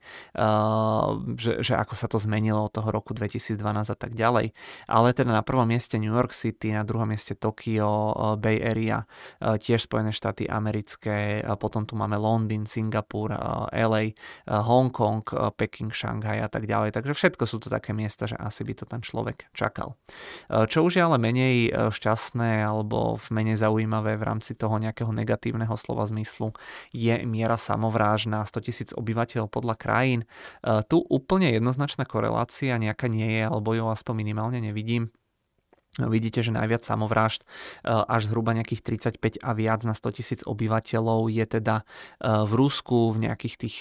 že, 1.37 1.53
že 1.61 1.75
ako 1.77 1.95
sa 1.95 2.07
to 2.09 2.19
zmenilo 2.19 2.67
od 2.67 2.73
toho 2.73 2.89
roku 2.89 3.13
2012 3.13 3.59
a 3.93 3.97
tak 3.97 4.13
ďalej. 4.17 4.57
Ale 4.89 5.09
teda 5.13 5.33
na 5.33 5.45
prvom 5.45 5.69
mieste 5.69 5.99
New 6.01 6.13
York 6.13 6.33
City, 6.33 6.73
na 6.73 6.85
druhom 6.87 7.09
mieste 7.09 7.37
Tokio, 7.37 8.15
Bay 8.41 8.61
Area, 8.63 9.05
tiež 9.41 9.87
Spojené 9.87 10.15
štáty 10.15 10.49
americké, 10.49 11.43
potom 11.61 11.85
tu 11.85 11.95
máme 11.99 12.17
Londýn, 12.17 12.65
Singapur, 12.67 12.92
Singapur, 12.93 13.33
LA, 13.73 14.13
Hongkong, 14.45 15.25
Peking, 15.57 15.89
Šanghaj 15.89 16.45
a 16.45 16.49
tak 16.53 16.69
ďalej. 16.69 16.93
Takže 16.93 17.17
všetko 17.17 17.49
sú 17.49 17.57
to 17.57 17.73
také 17.73 17.97
miesta, 17.97 18.29
že 18.29 18.37
asi 18.37 18.69
by 18.69 18.77
to 18.77 18.85
ten 18.85 19.01
človek 19.01 19.49
čakal. 19.57 19.97
Čo 20.53 20.85
už 20.85 21.01
je 21.01 21.03
ale 21.09 21.17
menej 21.17 21.73
šťastné 21.89 22.61
alebo 22.61 23.17
menej 23.33 23.57
zaujímavé 23.57 24.21
v 24.21 24.29
rámci 24.29 24.53
toho 24.53 24.77
nejakého 24.77 25.09
negatívneho 25.09 25.73
slova 25.81 26.05
zmyslu 26.05 26.53
je 26.93 27.17
miera 27.25 27.57
samovrážna 27.57 28.45
100 28.45 28.61
tisíc 28.61 28.91
obyvateľov 28.93 29.49
podľa 29.49 29.81
krajín. 29.81 30.29
Tu 30.93 31.01
úplne 31.01 31.49
jednoznačná 31.49 32.05
korelácia 32.05 32.77
nejaká 32.77 33.09
nie 33.09 33.41
je, 33.41 33.49
alebo 33.49 33.73
ju 33.73 33.89
aspoň 33.89 34.15
minimálne 34.21 34.61
nevidím 34.61 35.09
Vidíte, 36.01 36.41
že 36.41 36.57
najviac 36.57 36.81
samovrážd, 36.89 37.45
až 37.85 38.25
zhruba 38.25 38.57
nejakých 38.57 38.81
35 39.21 39.45
a 39.45 39.53
viac 39.53 39.85
na 39.85 39.93
100 39.93 40.17
tisíc 40.17 40.41
obyvateľov 40.41 41.29
je 41.29 41.45
teda 41.45 41.85
v 42.25 42.53
Rusku, 42.57 43.13
v 43.13 43.29
nejakých 43.29 43.55
tých, 43.61 43.77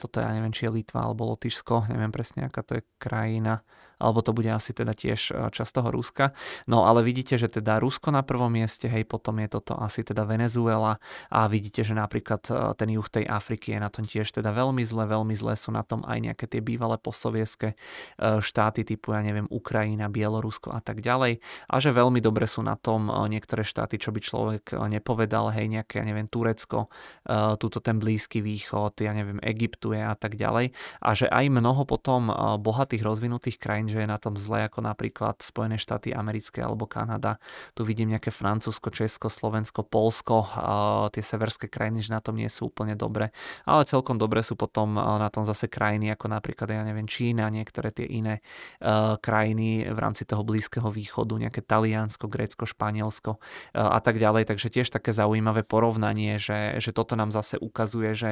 toto 0.00 0.24
ja 0.24 0.32
neviem, 0.32 0.56
či 0.56 0.64
je 0.64 0.80
Litva 0.80 1.04
alebo 1.04 1.28
Lotyšsko, 1.28 1.92
neviem 1.92 2.08
presne, 2.08 2.48
aká 2.48 2.64
to 2.64 2.80
je 2.80 2.82
krajina, 2.96 3.60
alebo 4.00 4.24
to 4.24 4.32
bude 4.32 4.48
asi 4.48 4.72
teda 4.72 4.96
tiež 4.96 5.20
e, 5.30 5.52
časť 5.52 5.72
toho 5.76 5.92
Ruska. 5.92 6.32
No 6.64 6.88
ale 6.88 7.04
vidíte, 7.04 7.36
že 7.36 7.52
teda 7.52 7.76
Rusko 7.78 8.08
na 8.08 8.24
prvom 8.24 8.48
mieste, 8.48 8.88
hej, 8.88 9.04
potom 9.04 9.36
je 9.44 9.60
toto 9.60 9.76
asi 9.76 10.00
teda 10.00 10.24
Venezuela 10.24 10.96
a 11.28 11.40
vidíte, 11.46 11.84
že 11.84 11.92
napríklad 11.92 12.42
e, 12.48 12.52
ten 12.80 12.88
juh 12.96 13.04
tej 13.04 13.28
Afriky 13.28 13.76
je 13.76 13.80
na 13.84 13.92
tom 13.92 14.08
tiež 14.08 14.32
teda 14.32 14.56
veľmi 14.56 14.80
zle, 14.82 15.04
veľmi 15.04 15.36
zle 15.36 15.52
sú 15.54 15.70
na 15.70 15.84
tom 15.84 16.00
aj 16.08 16.18
nejaké 16.18 16.48
tie 16.48 16.64
bývalé 16.64 16.96
posovieské 16.96 17.76
e, 17.76 17.76
štáty 18.40 18.88
typu, 18.88 19.12
ja 19.12 19.20
neviem, 19.20 19.44
Ukrajina, 19.52 20.08
Bielorusko 20.08 20.72
a 20.72 20.80
tak 20.80 21.04
ďalej 21.04 21.44
a 21.68 21.76
že 21.76 21.92
veľmi 21.92 22.24
dobre 22.24 22.48
sú 22.48 22.64
na 22.64 22.80
tom 22.80 23.12
niektoré 23.28 23.60
štáty, 23.66 24.00
čo 24.00 24.14
by 24.14 24.20
človek 24.22 24.64
nepovedal, 24.88 25.52
hej, 25.52 25.68
nejaké, 25.68 26.00
ja 26.00 26.04
neviem, 26.06 26.24
Turecko, 26.30 26.88
túto 27.58 27.78
ten 27.82 28.00
Blízky 28.00 28.40
východ, 28.40 28.96
ja 29.02 29.12
neviem, 29.12 29.42
Egyptu 29.44 29.92
je 29.92 30.00
a 30.00 30.14
tak 30.16 30.38
ďalej 30.38 30.72
a 31.02 31.10
že 31.12 31.26
aj 31.28 31.44
mnoho 31.50 31.82
potom 31.84 32.30
bohatých 32.62 33.02
rozvinutých 33.02 33.58
krajín, 33.58 33.89
že 33.90 34.00
je 34.00 34.08
na 34.08 34.16
tom 34.16 34.38
zle 34.38 34.70
ako 34.70 34.86
napríklad 34.86 35.42
Spojené 35.42 35.76
štáty 35.76 36.14
americké 36.14 36.62
alebo 36.62 36.86
Kanada. 36.86 37.42
Tu 37.74 37.82
vidím 37.82 38.14
nejaké 38.14 38.30
Francúzsko, 38.30 38.94
Česko, 38.94 39.26
Slovensko, 39.26 39.82
Polsko, 39.82 40.46
tie 41.10 41.20
severské 41.20 41.66
krajiny, 41.66 42.06
že 42.06 42.14
na 42.14 42.22
tom 42.22 42.38
nie 42.38 42.46
sú 42.46 42.70
úplne 42.70 42.94
dobre. 42.94 43.34
Ale 43.66 43.82
celkom 43.82 44.16
dobre 44.16 44.46
sú 44.46 44.54
potom 44.54 44.94
na 44.94 45.26
tom 45.34 45.42
zase 45.42 45.66
krajiny 45.66 46.14
ako 46.14 46.30
napríklad, 46.30 46.70
ja 46.70 46.86
neviem, 46.86 47.10
Čína, 47.10 47.50
niektoré 47.50 47.90
tie 47.90 48.06
iné 48.06 48.38
krajiny 49.18 49.90
v 49.90 49.98
rámci 49.98 50.22
toho 50.22 50.46
Blízkeho 50.46 50.86
východu, 50.88 51.34
nejaké 51.34 51.66
Taliansko, 51.66 52.30
Grécko, 52.30 52.68
Španielsko 52.68 53.42
a 53.74 53.98
tak 53.98 54.22
ďalej. 54.22 54.46
Takže 54.46 54.70
tiež 54.70 54.94
také 54.94 55.10
zaujímavé 55.10 55.66
porovnanie, 55.66 56.38
že, 56.38 56.78
že 56.78 56.94
toto 56.94 57.18
nám 57.18 57.34
zase 57.34 57.58
ukazuje, 57.58 58.14
že 58.14 58.30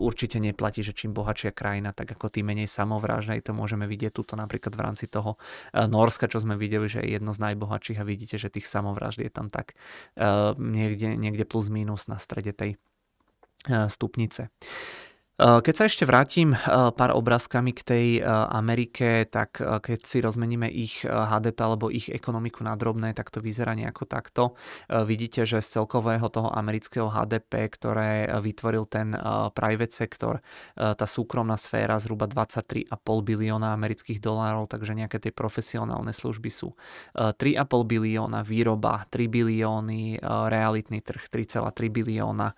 určite 0.00 0.40
neplatí, 0.40 0.80
že 0.80 0.96
čím 0.96 1.12
bohatšia 1.12 1.52
krajina, 1.52 1.92
tak 1.92 2.16
ako 2.16 2.30
tým 2.32 2.48
menej 2.48 2.70
samovrážnej. 2.70 3.42
To 3.44 3.52
môžeme 3.52 3.84
vidieť 3.90 4.14
tuto 4.14 4.38
napríklad 4.38 4.69
napríklad 4.70 4.78
v 4.78 4.86
rámci 4.86 5.06
toho 5.10 5.36
eh, 5.74 5.86
Norska, 5.90 6.30
čo 6.30 6.38
sme 6.38 6.54
videli, 6.54 6.86
že 6.86 7.02
je 7.02 7.18
jedno 7.18 7.34
z 7.34 7.42
najbohatších 7.42 7.98
a 7.98 8.06
vidíte, 8.06 8.38
že 8.38 8.52
tých 8.52 8.70
samovražd 8.70 9.26
je 9.26 9.30
tam 9.32 9.50
tak 9.50 9.74
eh, 10.16 10.54
niekde, 10.54 11.18
niekde 11.18 11.44
plus 11.44 11.66
minus 11.68 12.06
na 12.06 12.16
strede 12.22 12.54
tej 12.54 12.78
eh, 13.66 13.90
stupnice. 13.90 14.54
Eh, 15.40 15.60
keď 15.64 15.74
sa 15.74 15.84
ešte 15.88 16.04
vrátim 16.04 16.52
eh, 16.52 16.60
pár 16.92 17.16
obrázkami 17.16 17.72
k 17.72 17.80
tej 17.80 18.06
eh, 18.20 18.24
Amerike, 18.52 19.24
tak 19.24 19.56
keď 19.60 20.00
si 20.04 20.20
rozmeníme 20.20 20.68
ich 20.68 21.00
HDP 21.06 21.58
alebo 21.64 21.88
ich 21.88 22.12
ekonomiku 22.12 22.60
na 22.60 22.76
drobné, 22.76 23.16
tak 23.16 23.32
to 23.32 23.40
vyzerá 23.40 23.72
nejako 23.72 24.04
takto. 24.04 24.42
Vidíte, 24.88 25.46
že 25.46 25.62
z 25.62 25.80
celkového 25.80 26.26
toho 26.28 26.50
amerického 26.52 27.08
HDP, 27.08 27.70
ktoré 27.70 28.26
vytvoril 28.40 28.84
ten 28.88 29.14
private 29.54 29.94
sektor, 29.94 30.42
tá 30.74 31.06
súkromná 31.06 31.54
sféra 31.54 32.00
zhruba 32.02 32.26
23,5 32.26 32.90
bilióna 33.22 33.76
amerických 33.76 34.18
dolárov, 34.18 34.66
takže 34.66 34.96
nejaké 34.96 35.22
tie 35.22 35.32
profesionálne 35.32 36.10
služby 36.10 36.50
sú 36.50 36.74
3,5 37.14 37.36
bilióna, 37.86 38.42
výroba 38.42 39.06
3 39.08 39.30
bilióny, 39.30 40.18
realitný 40.24 40.98
trh 41.04 41.24
3,3 41.30 41.70
bilióna, 41.92 42.52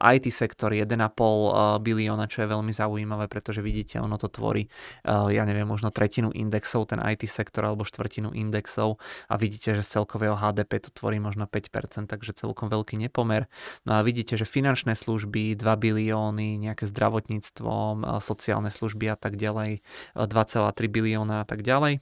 IT 0.00 0.32
sektor 0.32 0.72
1,5 0.72 1.84
bilióna 1.84 2.15
milióna, 2.16 2.32
čo 2.32 2.40
je 2.42 2.48
veľmi 2.48 2.72
zaujímavé, 2.72 3.28
pretože 3.28 3.60
vidíte, 3.60 4.00
ono 4.00 4.16
to 4.16 4.32
tvorí, 4.32 4.72
eh, 5.04 5.36
ja 5.36 5.44
neviem, 5.44 5.68
možno 5.68 5.92
tretinu 5.92 6.32
indexov, 6.32 6.88
ten 6.88 6.98
IT 7.04 7.28
sektor 7.28 7.68
alebo 7.68 7.84
štvrtinu 7.84 8.32
indexov 8.32 8.96
a 9.28 9.36
vidíte, 9.36 9.76
že 9.76 9.84
z 9.84 10.00
celkového 10.00 10.40
HDP 10.40 10.80
to 10.80 10.90
tvorí 10.96 11.20
možno 11.20 11.44
5%, 11.44 12.08
takže 12.08 12.32
celkom 12.32 12.72
veľký 12.72 12.96
nepomer. 12.96 13.52
No 13.84 14.00
a 14.00 14.00
vidíte, 14.00 14.40
že 14.40 14.48
finančné 14.48 14.96
služby 14.96 15.52
2 15.60 15.76
bilióny, 15.76 16.56
nejaké 16.56 16.88
zdravotníctvo, 16.88 17.72
eh, 17.72 18.20
sociálne 18.24 18.72
služby 18.72 19.12
a 19.12 19.16
tak 19.20 19.36
ďalej, 19.36 19.84
2,3 20.16 20.88
eh, 20.88 20.92
bilióna 20.96 21.44
a 21.44 21.46
tak 21.46 21.60
ďalej. 21.60 22.00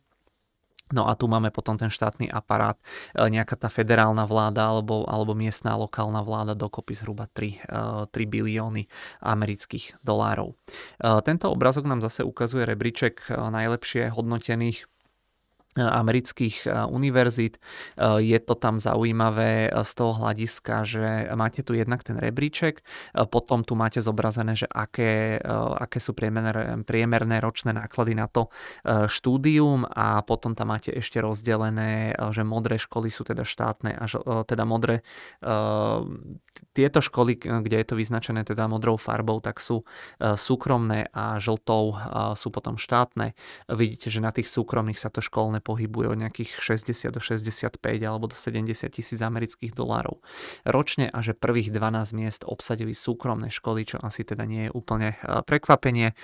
No 0.93 1.09
a 1.09 1.17
tu 1.17 1.25
máme 1.25 1.49
potom 1.49 1.81
ten 1.81 1.89
štátny 1.89 2.29
aparát, 2.29 2.77
e, 3.17 3.25
nejaká 3.33 3.57
tá 3.57 3.73
federálna 3.73 4.29
vláda 4.29 4.69
alebo, 4.69 5.09
alebo 5.09 5.33
miestná 5.33 5.81
lokálna 5.81 6.21
vláda 6.21 6.53
dokopy 6.53 6.93
zhruba 6.93 7.25
3, 7.33 8.13
3 8.13 8.13
e, 8.13 8.27
bilióny 8.29 8.85
amerických 9.25 9.97
dolárov. 10.05 10.53
E, 10.53 10.57
tento 11.25 11.49
obrazok 11.49 11.89
nám 11.89 12.05
zase 12.05 12.21
ukazuje 12.21 12.69
rebríček 12.69 13.33
najlepšie 13.33 14.13
hodnotených 14.13 14.85
amerických 15.77 16.57
eh, 16.67 16.87
univerzít. 16.87 17.59
Eh, 17.59 18.23
je 18.23 18.39
to 18.39 18.55
tam 18.55 18.79
zaujímavé 18.79 19.69
eh, 19.69 19.85
z 19.85 19.93
toho 19.95 20.13
hľadiska, 20.15 20.75
že 20.87 21.07
máte 21.35 21.67
tu 21.67 21.75
jednak 21.75 22.03
ten 22.07 22.17
rebríček, 22.19 22.83
potom 23.31 23.67
tu 23.67 23.75
máte 23.75 23.99
zobrazené, 24.03 24.57
že 24.59 24.67
aké, 24.71 25.39
aké 25.79 25.99
sú 26.01 26.13
priemerné, 26.13 26.83
priemerné 26.85 27.41
ročné 27.41 27.73
náklady 27.73 28.15
na 28.15 28.27
to 28.27 28.51
štúdium 29.07 29.87
a 29.87 30.21
potom 30.23 30.53
tam 30.55 30.75
máte 30.75 30.93
ešte 30.93 31.23
rozdelené, 31.23 32.15
že 32.31 32.43
modré 32.43 32.77
školy 32.77 33.09
sú 33.09 33.25
teda 33.25 33.47
štátne 33.47 33.97
a 33.97 34.05
teda 34.45 34.65
modré 34.67 35.07
tieto 36.75 37.01
školy, 37.01 37.39
kde 37.39 37.77
je 37.81 37.87
to 37.87 37.99
vyznačené 37.99 38.45
teda 38.45 38.67
modrou 38.69 38.99
farbou, 38.99 39.41
tak 39.41 39.63
sú 39.63 39.87
súkromné 40.21 41.11
a 41.15 41.39
žltou 41.39 41.97
sú 42.35 42.49
potom 42.51 42.77
štátne. 42.77 43.35
Vidíte, 43.71 44.11
že 44.11 44.21
na 44.21 44.35
tých 44.35 44.51
súkromných 44.51 44.99
sa 44.99 45.09
to 45.09 45.25
školné 45.25 45.64
pohybuje 45.65 46.13
od 46.13 46.19
nejakých 46.21 46.61
60 46.61 47.09
do 47.09 47.21
65 47.25 47.81
alebo 48.05 48.29
do 48.29 48.37
70 48.37 48.93
tisíc 48.93 49.19
amerických 49.25 49.73
dolárov 49.73 50.21
ročne 50.69 51.09
a 51.09 51.25
že 51.25 51.33
prvých 51.33 51.73
12 51.73 52.13
miest 52.13 52.45
obsadili 52.45 52.93
súkromné 52.93 53.49
školy, 53.49 53.89
čo 53.89 53.97
asi 54.05 54.29
teda 54.29 54.45
nie 54.45 54.69
je 54.69 54.71
úplne 54.77 55.17
e, 55.17 55.41
prekvapenie, 55.41 56.13
e, 56.13 56.15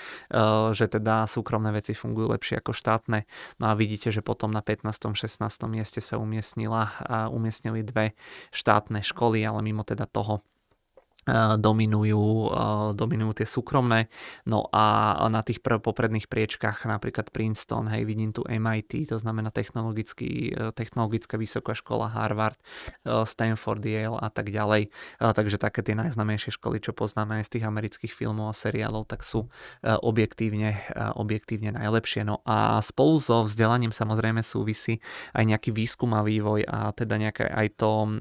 že 0.77 0.86
teda 0.93 1.25
súkromné 1.25 1.73
veci 1.73 1.97
fungujú 1.97 2.36
lepšie 2.36 2.60
ako 2.60 2.77
štátne. 2.77 3.25
No 3.57 3.73
a 3.73 3.75
vidíte, 3.75 4.12
že 4.12 4.20
potom 4.20 4.52
na 4.52 4.60
15. 4.60 5.17
16. 5.17 5.41
mieste 5.67 6.05
sa 6.05 6.20
umiestnila, 6.20 6.93
umiestnili 7.33 7.81
dve 7.81 8.12
štátne 8.52 9.01
školy, 9.01 9.41
ale 9.47 9.65
mimo 9.65 9.86
teda 9.86 10.05
toho 10.05 10.44
dominujú, 11.59 12.50
dominujú 12.94 13.33
tie 13.42 13.47
súkromné. 13.47 14.10
No 14.47 14.67
a 14.73 15.15
na 15.28 15.44
tých 15.44 15.62
popredných 15.62 16.26
priečkách 16.26 16.86
napríklad 16.89 17.31
Princeton, 17.31 17.86
hej, 17.91 18.07
vidím 18.09 18.33
tu 18.33 18.42
MIT, 18.47 19.10
to 19.10 19.17
znamená 19.20 19.52
technologický, 19.52 20.55
e, 20.55 20.73
technologická 20.73 21.36
vysoká 21.36 21.76
škola 21.76 22.09
Harvard, 22.09 22.57
e, 23.05 23.26
Stanford, 23.26 23.84
Yale 23.84 24.18
a 24.18 24.28
tak 24.33 24.50
ďalej. 24.50 24.91
Takže 25.20 25.60
také 25.60 25.84
tie 25.84 25.94
najznamejšie 25.94 26.57
školy, 26.57 26.81
čo 26.81 26.97
poznáme 26.97 27.41
aj 27.41 27.44
z 27.47 27.52
tých 27.59 27.65
amerických 27.68 28.12
filmov 28.12 28.52
a 28.52 28.55
seriálov, 28.57 29.07
tak 29.07 29.23
sú 29.23 29.47
e, 29.83 29.92
objektívne, 29.94 30.81
objektívne 31.17 31.76
najlepšie. 31.76 32.25
No 32.25 32.41
a 32.49 32.81
spolu 32.81 33.20
so 33.20 33.44
vzdelaním 33.44 33.92
samozrejme 33.92 34.41
súvisí 34.41 35.05
aj 35.36 35.44
nejaký 35.47 35.70
výskum 35.70 36.12
a 36.17 36.25
vývoj 36.25 36.65
a 36.67 36.91
teda 36.97 37.20
nejaké 37.20 37.44
aj 37.47 37.68
to 37.76 38.20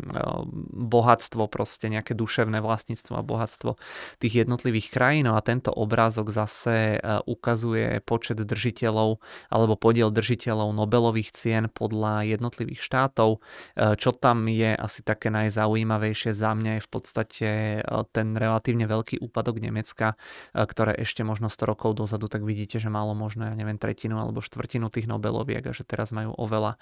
bohatstvo, 0.75 1.47
proste 1.47 1.87
nejaké 1.87 2.13
duševné 2.13 2.59
vlastníctvo 2.59 2.98
vlastníctvo 2.99 3.13
a 3.15 3.23
bohatstvo 3.23 3.71
tých 4.19 4.43
jednotlivých 4.45 4.91
krajín. 4.91 5.31
No 5.31 5.39
a 5.39 5.41
tento 5.41 5.71
obrázok 5.71 6.31
zase 6.31 6.97
e, 6.97 7.19
ukazuje 7.23 8.03
počet 8.03 8.43
držiteľov 8.43 9.23
alebo 9.47 9.73
podiel 9.79 10.11
držiteľov 10.11 10.75
Nobelových 10.75 11.31
cien 11.31 11.71
podľa 11.71 12.27
jednotlivých 12.27 12.83
štátov. 12.83 13.39
E, 13.75 13.95
čo 13.95 14.11
tam 14.11 14.51
je 14.51 14.75
asi 14.75 15.01
také 15.05 15.31
najzaujímavejšie 15.31 16.35
za 16.35 16.51
mňa 16.51 16.71
je 16.79 16.81
v 16.83 16.89
podstate 16.89 17.47
e, 17.79 17.81
ten 18.11 18.35
relatívne 18.35 18.85
veľký 18.89 19.23
úpadok 19.23 19.61
Nemecka, 19.61 20.17
ktoré 20.55 20.95
ešte 20.97 21.21
možno 21.21 21.51
100 21.51 21.71
rokov 21.71 21.91
dozadu, 21.99 22.27
tak 22.31 22.43
vidíte, 22.43 22.81
že 22.81 22.89
malo 22.89 23.13
možno, 23.13 23.45
ja 23.47 23.55
neviem, 23.55 23.77
tretinu 23.77 24.17
alebo 24.17 24.41
štvrtinu 24.41 24.89
tých 24.89 25.05
Nobeloviek 25.05 25.61
a 25.69 25.75
že 25.75 25.85
teraz 25.85 26.09
majú 26.15 26.33
oveľa 26.35 26.79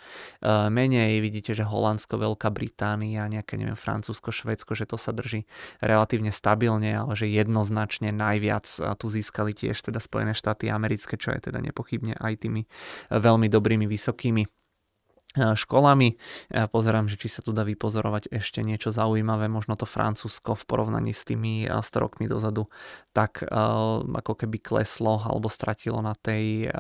menej. 0.71 1.19
Vidíte, 1.19 1.51
že 1.57 1.67
Holandsko, 1.67 2.21
Veľká 2.21 2.53
Británia, 2.53 3.27
nejaké, 3.27 3.59
neviem, 3.59 3.75
Francúzsko, 3.75 4.31
Švédsko, 4.31 4.77
že 4.77 4.87
to 4.87 4.95
sa 4.95 5.11
drží 5.11 5.49
relatívne 5.83 5.97
relatívne 5.98 6.30
stabilne, 6.30 6.93
ale 6.93 7.17
že 7.17 7.26
jednoznačne 7.26 8.14
najviac 8.14 8.69
tu 9.01 9.09
získali 9.09 9.58
tiež 9.58 9.82
teda 9.82 9.98
Spojené 9.98 10.38
štáty 10.38 10.69
americké, 10.69 11.17
čo 11.17 11.34
je 11.34 11.50
teda 11.50 11.58
nepochybne 11.58 12.14
aj 12.14 12.45
tými 12.45 12.69
veľmi 13.09 13.50
dobrými 13.50 13.90
vysokými 13.90 14.45
školami. 15.38 16.17
Ja 16.50 16.66
pozerám, 16.66 17.06
že 17.06 17.19
či 17.19 17.30
sa 17.30 17.45
tu 17.45 17.53
dá 17.53 17.61
vypozorovať 17.61 18.34
ešte 18.34 18.66
niečo 18.66 18.90
zaujímavé, 18.90 19.45
možno 19.45 19.77
to 19.77 19.85
Francúzsko 19.85 20.58
v 20.58 20.66
porovnaní 20.66 21.14
s 21.14 21.30
tými 21.30 21.69
100 21.69 21.82
rokmi 22.01 22.26
dozadu, 22.26 22.66
tak 23.14 23.45
ako 23.45 24.34
keby 24.34 24.58
kleslo 24.58 25.22
alebo 25.22 25.45
stratilo 25.45 26.01
na 26.01 26.17
tej 26.17 26.74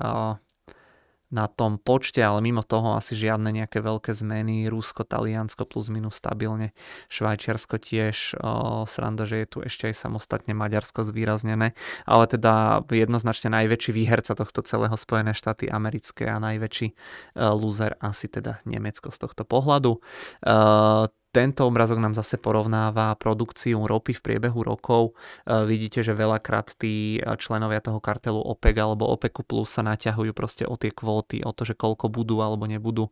na 1.27 1.51
tom 1.51 1.75
počte, 1.75 2.23
ale 2.23 2.39
mimo 2.39 2.63
toho 2.63 2.95
asi 2.95 3.11
žiadne 3.11 3.51
nejaké 3.51 3.83
veľké 3.83 4.15
zmeny. 4.15 4.71
Rusko, 4.71 5.03
Taliansko 5.03 5.67
plus 5.67 5.91
minus 5.91 6.15
stabilne, 6.15 6.71
Švajčiarsko 7.11 7.75
tiež, 7.83 8.39
o, 8.39 8.87
sranda, 8.87 9.27
že 9.27 9.43
je 9.43 9.47
tu 9.47 9.57
ešte 9.59 9.91
aj 9.91 9.95
samostatne 10.07 10.55
Maďarsko 10.55 11.03
zvýraznené, 11.03 11.75
ale 12.07 12.25
teda 12.31 12.83
jednoznačne 12.87 13.51
najväčší 13.51 13.91
výherca 13.91 14.39
tohto 14.39 14.63
celého 14.63 14.95
Spojené 14.95 15.35
štáty 15.35 15.67
americké 15.67 16.31
a 16.31 16.39
najväčší 16.39 16.87
uh, 16.93 17.51
loser 17.51 17.99
asi 17.99 18.31
teda 18.31 18.63
Nemecko 18.63 19.11
z 19.11 19.17
tohto 19.19 19.43
pohľadu. 19.43 19.99
Uh, 20.43 21.11
tento 21.31 21.67
obrazok 21.67 21.99
nám 21.99 22.15
zase 22.15 22.39
porovnáva 22.39 23.13
produkciu 23.19 23.83
ropy 23.85 24.15
v 24.17 24.23
priebehu 24.23 24.63
rokov. 24.63 25.13
E, 25.45 25.63
vidíte, 25.67 26.01
že 26.01 26.17
veľakrát 26.17 26.73
tí 26.79 27.19
členovia 27.37 27.83
toho 27.83 27.99
kartelu 28.01 28.39
OPEC 28.39 28.75
alebo 28.79 29.11
OPECu 29.11 29.43
Plus 29.43 29.69
sa 29.69 29.85
naťahujú 29.85 30.31
proste 30.31 30.63
o 30.63 30.79
tie 30.79 30.89
kvóty, 30.89 31.43
o 31.43 31.51
to, 31.51 31.67
že 31.67 31.77
koľko 31.77 32.09
budú 32.09 32.39
alebo 32.41 32.65
nebudú 32.65 33.11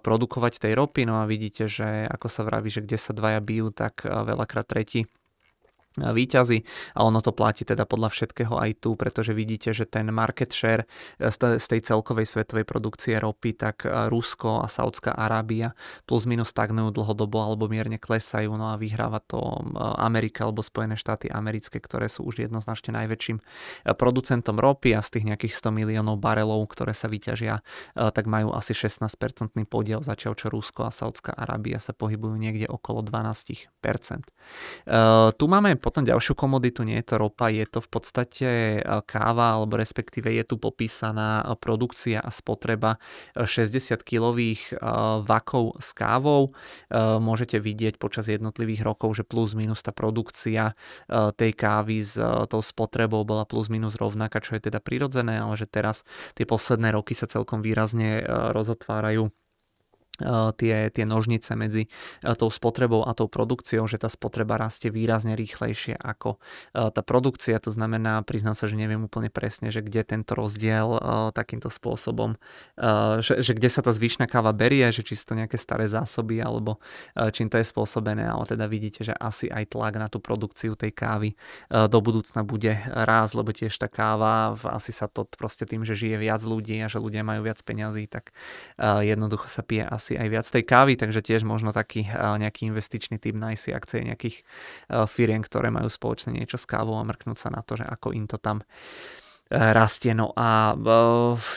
produkovať 0.00 0.58
tej 0.58 0.72
ropy. 0.74 1.04
No 1.04 1.20
a 1.20 1.28
vidíte, 1.28 1.68
že 1.68 2.08
ako 2.08 2.26
sa 2.26 2.42
vraví, 2.42 2.72
že 2.72 2.82
kde 2.82 2.98
sa 2.98 3.12
dvaja 3.12 3.38
bijú, 3.44 3.70
tak 3.70 4.02
e, 4.02 4.10
veľakrát 4.10 4.66
tretí 4.66 5.06
výťazí 5.98 6.62
a 6.94 7.02
ono 7.02 7.18
to 7.18 7.34
platí 7.34 7.66
teda 7.66 7.82
podľa 7.82 8.14
všetkého 8.14 8.54
aj 8.54 8.86
tu, 8.86 8.94
pretože 8.94 9.34
vidíte, 9.34 9.74
že 9.74 9.90
ten 9.90 10.06
market 10.14 10.54
share 10.54 10.86
z 11.18 11.66
tej 11.66 11.80
celkovej 11.82 12.30
svetovej 12.30 12.62
produkcie 12.62 13.18
ropy, 13.18 13.58
tak 13.58 13.82
Rusko 13.86 14.62
a 14.62 14.70
Saudská 14.70 15.10
Arábia 15.18 15.74
plus 16.06 16.30
minus 16.30 16.54
stagnujú 16.54 16.94
dlhodobo 16.94 17.42
alebo 17.42 17.66
mierne 17.66 17.98
klesajú, 17.98 18.54
no 18.54 18.70
a 18.70 18.78
vyhráva 18.78 19.18
to 19.18 19.42
Amerika 19.98 20.46
alebo 20.46 20.62
Spojené 20.62 20.94
štáty 20.94 21.26
americké, 21.26 21.82
ktoré 21.82 22.06
sú 22.06 22.22
už 22.22 22.46
jednoznačne 22.46 22.94
najväčším 22.94 23.42
producentom 23.98 24.62
ropy 24.62 24.94
a 24.94 25.02
z 25.02 25.18
tých 25.18 25.26
nejakých 25.26 25.58
100 25.58 25.74
miliónov 25.74 26.22
barelov, 26.22 26.70
ktoré 26.70 26.94
sa 26.94 27.10
vyťažia, 27.10 27.66
tak 27.98 28.30
majú 28.30 28.54
asi 28.54 28.78
16-percentný 28.78 29.66
podiel, 29.66 30.06
začal 30.06 30.38
čo 30.38 30.54
Rusko 30.54 30.86
a 30.86 30.94
Saudská 30.94 31.34
Arábia 31.34 31.82
sa 31.82 31.90
pohybujú 31.90 32.38
niekde 32.38 32.70
okolo 32.70 33.02
12%. 33.02 33.66
Tu 35.34 35.44
máme 35.50 35.79
potom 35.80 36.04
ďalšiu 36.04 36.36
komoditu, 36.36 36.84
nie 36.84 37.00
je 37.00 37.06
to 37.10 37.16
ropa, 37.16 37.48
je 37.48 37.64
to 37.64 37.80
v 37.80 37.88
podstate 37.88 38.48
e, 38.78 38.80
káva, 39.08 39.56
alebo 39.58 39.80
respektíve 39.80 40.28
je 40.28 40.44
tu 40.44 40.60
popísaná 40.60 41.42
e, 41.42 41.56
produkcia 41.56 42.20
a 42.20 42.28
spotreba 42.28 43.00
60 43.34 44.04
e, 44.04 44.56
vakov 45.24 45.80
s 45.80 45.90
kávou. 45.96 46.52
Môžete 47.00 47.56
vidieť 47.62 47.96
počas 47.96 48.28
jednotlivých 48.28 48.84
rokov, 48.84 49.16
že 49.16 49.24
plus 49.24 49.56
minus 49.56 49.80
tá 49.80 49.94
produkcia 49.94 50.74
tej 51.08 51.52
kávy 51.54 52.02
s 52.04 52.18
tou 52.50 52.60
spotrebou 52.60 53.22
bola 53.24 53.46
plus 53.46 53.72
minus 53.72 53.96
rovnaká, 53.96 54.42
čo 54.42 54.58
je 54.58 54.68
teda 54.68 54.82
prirodzené, 54.82 55.40
ale 55.40 55.54
že 55.56 55.70
teraz 55.70 56.02
tie 56.34 56.44
posledné 56.44 56.92
roky 56.92 57.14
sa 57.16 57.30
celkom 57.30 57.62
výrazne 57.64 58.20
rozotvárajú 58.26 59.32
tie, 60.56 60.92
tie 60.92 61.04
nožnice 61.08 61.52
medzi 61.58 61.88
eh, 61.88 62.34
tou 62.36 62.48
spotrebou 62.48 63.02
a 63.06 63.12
tou 63.16 63.26
produkciou, 63.26 63.88
že 63.90 63.98
tá 63.98 64.06
spotreba 64.06 64.60
rastie 64.60 64.92
výrazne 64.92 65.34
rýchlejšie 65.34 65.98
ako 65.98 66.36
eh, 66.38 66.88
tá 66.92 67.02
produkcia. 67.02 67.58
To 67.60 67.72
znamená, 67.72 68.22
priznám 68.22 68.54
sa, 68.54 68.70
že 68.70 68.78
neviem 68.78 69.04
úplne 69.04 69.32
presne, 69.32 69.72
že 69.72 69.84
kde 69.84 70.02
tento 70.06 70.32
rozdiel 70.32 71.02
takýmto 71.36 71.68
spôsobom, 71.68 72.34
že, 73.20 73.42
že 73.44 73.52
kde 73.52 73.68
sa 73.68 73.84
tá 73.84 73.92
zvyšná 73.92 74.26
káva 74.26 74.50
berie, 74.54 74.88
že 74.90 75.04
či 75.04 75.14
sú 75.14 75.32
to 75.32 75.38
nejaké 75.38 75.60
staré 75.60 75.86
zásoby 75.86 76.40
alebo 76.40 76.80
čím 77.30 77.52
to 77.52 77.60
je 77.60 77.66
spôsobené, 77.66 78.26
ale 78.26 78.44
teda 78.48 78.64
vidíte, 78.66 79.04
že 79.04 79.14
asi 79.14 79.46
aj 79.52 79.76
tlak 79.76 79.94
na 80.00 80.08
tú 80.08 80.18
produkciu 80.18 80.74
tej 80.74 80.92
kávy 80.94 81.36
do 81.70 81.98
budúcna 82.00 82.42
bude 82.42 82.74
raz, 82.88 83.36
lebo 83.36 83.52
tiež 83.54 83.74
tá 83.76 83.86
káva, 83.86 84.56
asi 84.72 84.90
sa 84.90 85.06
to 85.06 85.28
proste 85.36 85.68
tým, 85.68 85.84
že 85.84 85.94
žije 85.94 86.16
viac 86.16 86.42
ľudí 86.42 86.80
a 86.82 86.90
že 86.90 87.02
ľudia 87.02 87.22
majú 87.22 87.46
viac 87.46 87.60
peňazí, 87.62 88.08
tak 88.10 88.32
jednoducho 88.80 89.46
sa 89.50 89.62
pije 89.62 89.84
asi 89.86 90.09
asi 90.10 90.18
aj 90.18 90.26
viac 90.26 90.46
tej 90.50 90.64
kávy, 90.66 90.98
takže 90.98 91.22
tiež 91.22 91.46
možno 91.46 91.70
taký 91.70 92.02
nejaký 92.10 92.66
investičný 92.66 93.22
typ 93.22 93.38
nájsť 93.38 93.62
si 93.62 93.70
akcie 93.70 94.02
nejakých 94.02 94.36
firiem, 95.06 95.38
ktoré 95.38 95.70
majú 95.70 95.86
spoločne 95.86 96.34
niečo 96.34 96.58
s 96.58 96.66
kávou 96.66 96.98
a 96.98 97.06
mrknúť 97.06 97.38
sa 97.38 97.54
na 97.54 97.62
to, 97.62 97.78
že 97.78 97.86
ako 97.86 98.10
im 98.10 98.26
to 98.26 98.42
tam 98.42 98.66
rastie. 99.50 100.10
No 100.18 100.34
a 100.34 100.74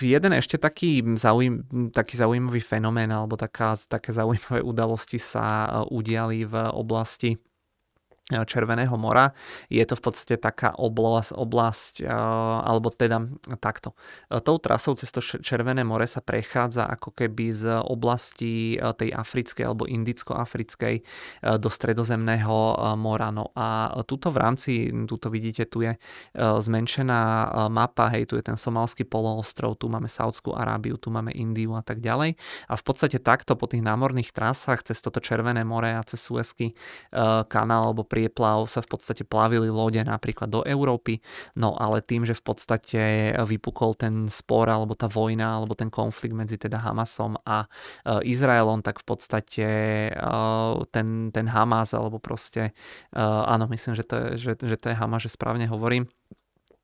jeden 0.06 0.38
ešte 0.38 0.62
taký, 0.62 1.02
zaujím, 1.18 1.66
taký 1.90 2.14
zaujímavý 2.14 2.62
fenomén 2.62 3.10
alebo 3.10 3.34
taká, 3.34 3.74
také 3.90 4.14
zaujímavé 4.14 4.62
udalosti 4.62 5.18
sa 5.18 5.82
udiali 5.90 6.46
v 6.46 6.54
oblasti 6.78 7.34
Červeného 8.24 8.96
mora. 8.96 9.36
Je 9.68 9.84
to 9.84 10.00
v 10.00 10.04
podstate 10.08 10.40
taká 10.40 10.72
oblasť, 10.80 11.36
oblasť 11.36 12.08
alebo 12.64 12.88
teda 12.88 13.20
takto. 13.60 14.00
Tou 14.48 14.56
trasou 14.64 14.96
cez 14.96 15.12
to 15.12 15.20
Červené 15.20 15.84
more 15.84 16.08
sa 16.08 16.24
prechádza 16.24 16.88
ako 16.88 17.12
keby 17.12 17.52
z 17.52 17.84
oblasti 17.84 18.80
tej 18.80 19.12
africkej 19.12 19.68
alebo 19.68 19.84
indicko-africkej 19.92 20.96
do 21.60 21.68
stredozemného 21.68 22.56
mora. 22.96 23.28
No 23.28 23.52
a 23.60 23.92
tuto 24.08 24.32
v 24.32 24.38
rámci, 24.40 24.72
tuto 25.04 25.28
vidíte, 25.28 25.68
tu 25.68 25.84
je 25.84 25.92
zmenšená 26.40 27.20
mapa, 27.68 28.08
hej, 28.16 28.32
tu 28.32 28.40
je 28.40 28.44
ten 28.48 28.56
somalský 28.56 29.04
poloostrov, 29.04 29.76
tu 29.76 29.92
máme 29.92 30.08
Saudskú 30.08 30.56
Arábiu, 30.56 30.96
tu 30.96 31.12
máme 31.12 31.36
Indiu 31.36 31.76
a 31.76 31.84
tak 31.84 32.00
ďalej. 32.00 32.40
A 32.72 32.74
v 32.80 32.84
podstate 32.88 33.20
takto 33.20 33.60
po 33.60 33.68
tých 33.68 33.84
námorných 33.84 34.32
trasách 34.32 34.88
cez 34.88 35.04
toto 35.04 35.20
Červené 35.20 35.68
more 35.68 35.92
a 35.92 36.08
cez 36.08 36.24
Suezky 36.24 36.72
kanál 37.52 37.92
alebo 37.92 38.08
prieplav 38.24 38.72
sa 38.72 38.80
v 38.80 38.88
podstate 38.88 39.28
plavili 39.28 39.68
lode 39.68 40.00
napríklad 40.00 40.48
do 40.48 40.64
Európy, 40.64 41.20
no 41.60 41.76
ale 41.76 42.00
tým, 42.00 42.24
že 42.24 42.32
v 42.32 42.44
podstate 42.48 43.02
vypukol 43.36 44.00
ten 44.00 44.32
spor 44.32 44.72
alebo 44.72 44.96
tá 44.96 45.12
vojna 45.12 45.60
alebo 45.60 45.76
ten 45.76 45.92
konflikt 45.92 46.32
medzi 46.32 46.56
teda 46.56 46.80
Hamasom 46.80 47.36
a 47.44 47.68
e, 47.68 48.32
Izraelom, 48.32 48.80
tak 48.80 49.04
v 49.04 49.06
podstate 49.06 49.68
e, 50.08 50.32
ten, 50.96 51.36
ten 51.36 51.46
Hamas 51.52 51.92
alebo 51.92 52.24
proste, 52.24 52.72
e, 53.12 53.20
áno, 53.20 53.68
myslím, 53.68 54.00
že 54.00 54.08
to 54.08 54.16
je, 54.16 54.28
že, 54.40 54.52
že 54.56 54.78
to 54.80 54.96
je 54.96 54.96
Hamas, 54.96 55.28
že 55.28 55.36
správne 55.36 55.68
hovorím, 55.68 56.08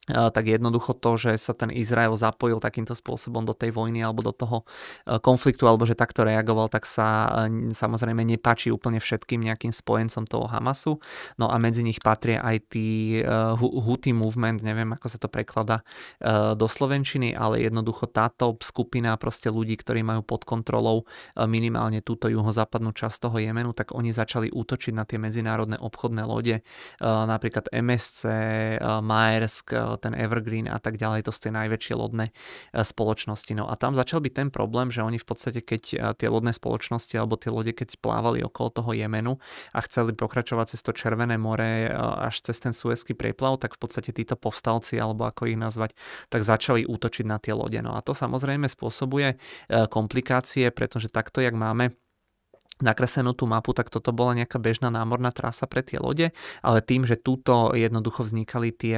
tak 0.10 0.46
jednoducho 0.50 0.98
to, 0.98 1.16
že 1.16 1.32
sa 1.38 1.54
ten 1.54 1.70
Izrael 1.70 2.14
zapojil 2.18 2.58
takýmto 2.58 2.98
spôsobom 2.98 3.46
do 3.46 3.54
tej 3.54 3.72
vojny 3.72 4.02
alebo 4.02 4.26
do 4.26 4.34
toho 4.34 4.66
e, 5.06 5.22
konfliktu, 5.22 5.70
alebo 5.70 5.86
že 5.86 5.94
takto 5.94 6.26
reagoval, 6.26 6.68
tak 6.68 6.90
sa 6.90 7.30
e, 7.46 7.72
samozrejme 7.72 8.26
nepáči 8.26 8.74
úplne 8.74 8.98
všetkým 8.98 9.40
nejakým 9.46 9.70
spojencom 9.70 10.26
toho 10.26 10.50
Hamasu. 10.50 10.98
No 11.38 11.54
a 11.54 11.56
medzi 11.62 11.86
nich 11.86 12.02
patria 12.02 12.42
aj 12.42 12.58
tí 12.74 13.20
uh, 13.22 13.54
Houthi 13.56 14.12
movement, 14.12 14.66
neviem 14.66 14.92
ako 14.96 15.08
sa 15.08 15.18
to 15.22 15.28
preklada 15.32 15.82
do 16.56 16.68
slovenčiny, 16.68 17.36
ale 17.36 17.64
jednoducho 17.64 18.10
táto 18.10 18.58
skupina 18.60 19.16
proste 19.16 19.48
ľudí, 19.52 19.78
ktorí 19.80 20.02
majú 20.02 20.26
pod 20.26 20.44
kontrolou 20.44 21.06
minimálne 21.36 22.04
túto 22.04 22.28
juhozápadnú 22.28 22.92
časť 22.92 23.30
toho 23.30 23.38
Jemenu, 23.40 23.72
tak 23.76 23.94
oni 23.96 24.12
začali 24.12 24.52
útočiť 24.52 24.94
na 24.96 25.04
tie 25.06 25.22
medzinárodné 25.22 25.78
obchodné 25.80 26.24
lode, 26.26 26.62
napríklad 27.02 27.72
MSC, 27.72 28.22
Maersk, 28.82 29.99
ten 30.00 30.16
Evergreen 30.16 30.72
a 30.72 30.80
tak 30.80 30.96
ďalej, 30.96 31.28
to 31.28 31.32
sú 31.36 31.50
tie 31.50 31.54
najväčšie 31.54 31.94
lodné 31.94 32.32
e, 32.32 32.34
spoločnosti. 32.82 33.54
No 33.54 33.68
a 33.68 33.76
tam 33.76 33.94
začal 33.94 34.24
byť 34.24 34.34
ten 34.34 34.50
problém, 34.50 34.90
že 34.90 35.04
oni 35.04 35.20
v 35.20 35.28
podstate, 35.28 35.60
keď 35.60 35.84
e, 35.92 35.98
tie 36.16 36.28
lodné 36.32 36.56
spoločnosti 36.56 37.14
alebo 37.20 37.36
tie 37.36 37.52
lode, 37.52 37.76
keď 37.76 38.00
plávali 38.00 38.42
okolo 38.42 38.70
toho 38.72 38.92
Jemenu 38.96 39.38
a 39.76 39.80
chceli 39.84 40.16
pokračovať 40.16 40.76
cez 40.76 40.82
to 40.82 40.92
Červené 40.96 41.36
more 41.36 41.88
e, 41.88 41.92
až 42.26 42.42
cez 42.42 42.58
ten 42.64 42.72
Suezký 42.72 43.14
prieplav, 43.14 43.60
tak 43.60 43.76
v 43.76 43.80
podstate 43.84 44.16
títo 44.16 44.40
povstalci, 44.40 44.96
alebo 44.98 45.28
ako 45.28 45.52
ich 45.52 45.60
nazvať, 45.60 45.94
tak 46.32 46.42
začali 46.48 46.88
útočiť 46.88 47.26
na 47.28 47.38
tie 47.38 47.52
lode. 47.52 47.78
No 47.84 47.94
a 47.94 48.02
to 48.02 48.16
samozrejme 48.16 48.66
spôsobuje 48.72 49.36
komplikácie, 49.92 50.72
pretože 50.72 51.12
takto, 51.12 51.44
jak 51.44 51.54
máme 51.54 51.94
nakreslenú 52.80 53.36
tú 53.36 53.44
mapu, 53.44 53.76
tak 53.76 53.92
toto 53.92 54.16
bola 54.16 54.40
nejaká 54.40 54.56
bežná 54.56 54.88
námorná 54.88 55.36
trasa 55.36 55.68
pre 55.68 55.84
tie 55.84 56.00
lode, 56.00 56.32
ale 56.64 56.80
tým, 56.80 57.04
že 57.04 57.20
túto 57.20 57.76
jednoducho 57.76 58.24
vznikali 58.24 58.72
tie, 58.72 58.98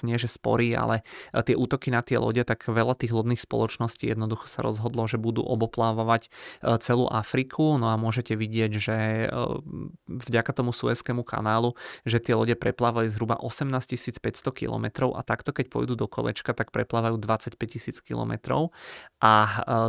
nie 0.00 0.16
že 0.16 0.28
spory, 0.28 0.72
ale 0.72 1.04
e, 1.36 1.44
tie 1.44 1.52
útoky 1.56 1.92
na 1.92 2.00
tie 2.00 2.16
lode, 2.16 2.40
tak 2.48 2.64
veľa 2.64 2.96
tých 2.96 3.12
lodných 3.12 3.40
spoločností 3.40 4.08
jednoducho 4.08 4.48
sa 4.48 4.64
rozhodlo, 4.64 5.04
že 5.04 5.20
budú 5.20 5.44
oboplávať 5.44 6.28
e, 6.28 6.80
celú 6.80 7.12
Afriku, 7.12 7.76
no 7.76 7.92
a 7.92 8.00
môžete 8.00 8.32
vidieť, 8.32 8.72
že 8.80 8.96
e, 8.96 9.36
vďaka 10.08 10.56
tomu 10.56 10.72
Suezkému 10.72 11.20
kanálu, 11.20 11.76
že 12.08 12.24
tie 12.24 12.32
lode 12.32 12.56
preplávajú 12.56 13.08
zhruba 13.12 13.36
18 13.36 13.68
500 14.00 14.48
km 14.56 15.12
a 15.12 15.20
takto 15.20 15.52
keď 15.52 15.68
pôjdu 15.68 15.94
do 15.94 16.08
kolečka, 16.08 16.56
tak 16.56 16.72
preplávajú 16.72 17.20
25 17.20 17.56
000 17.60 18.00
km 18.00 18.32
a 19.20 19.32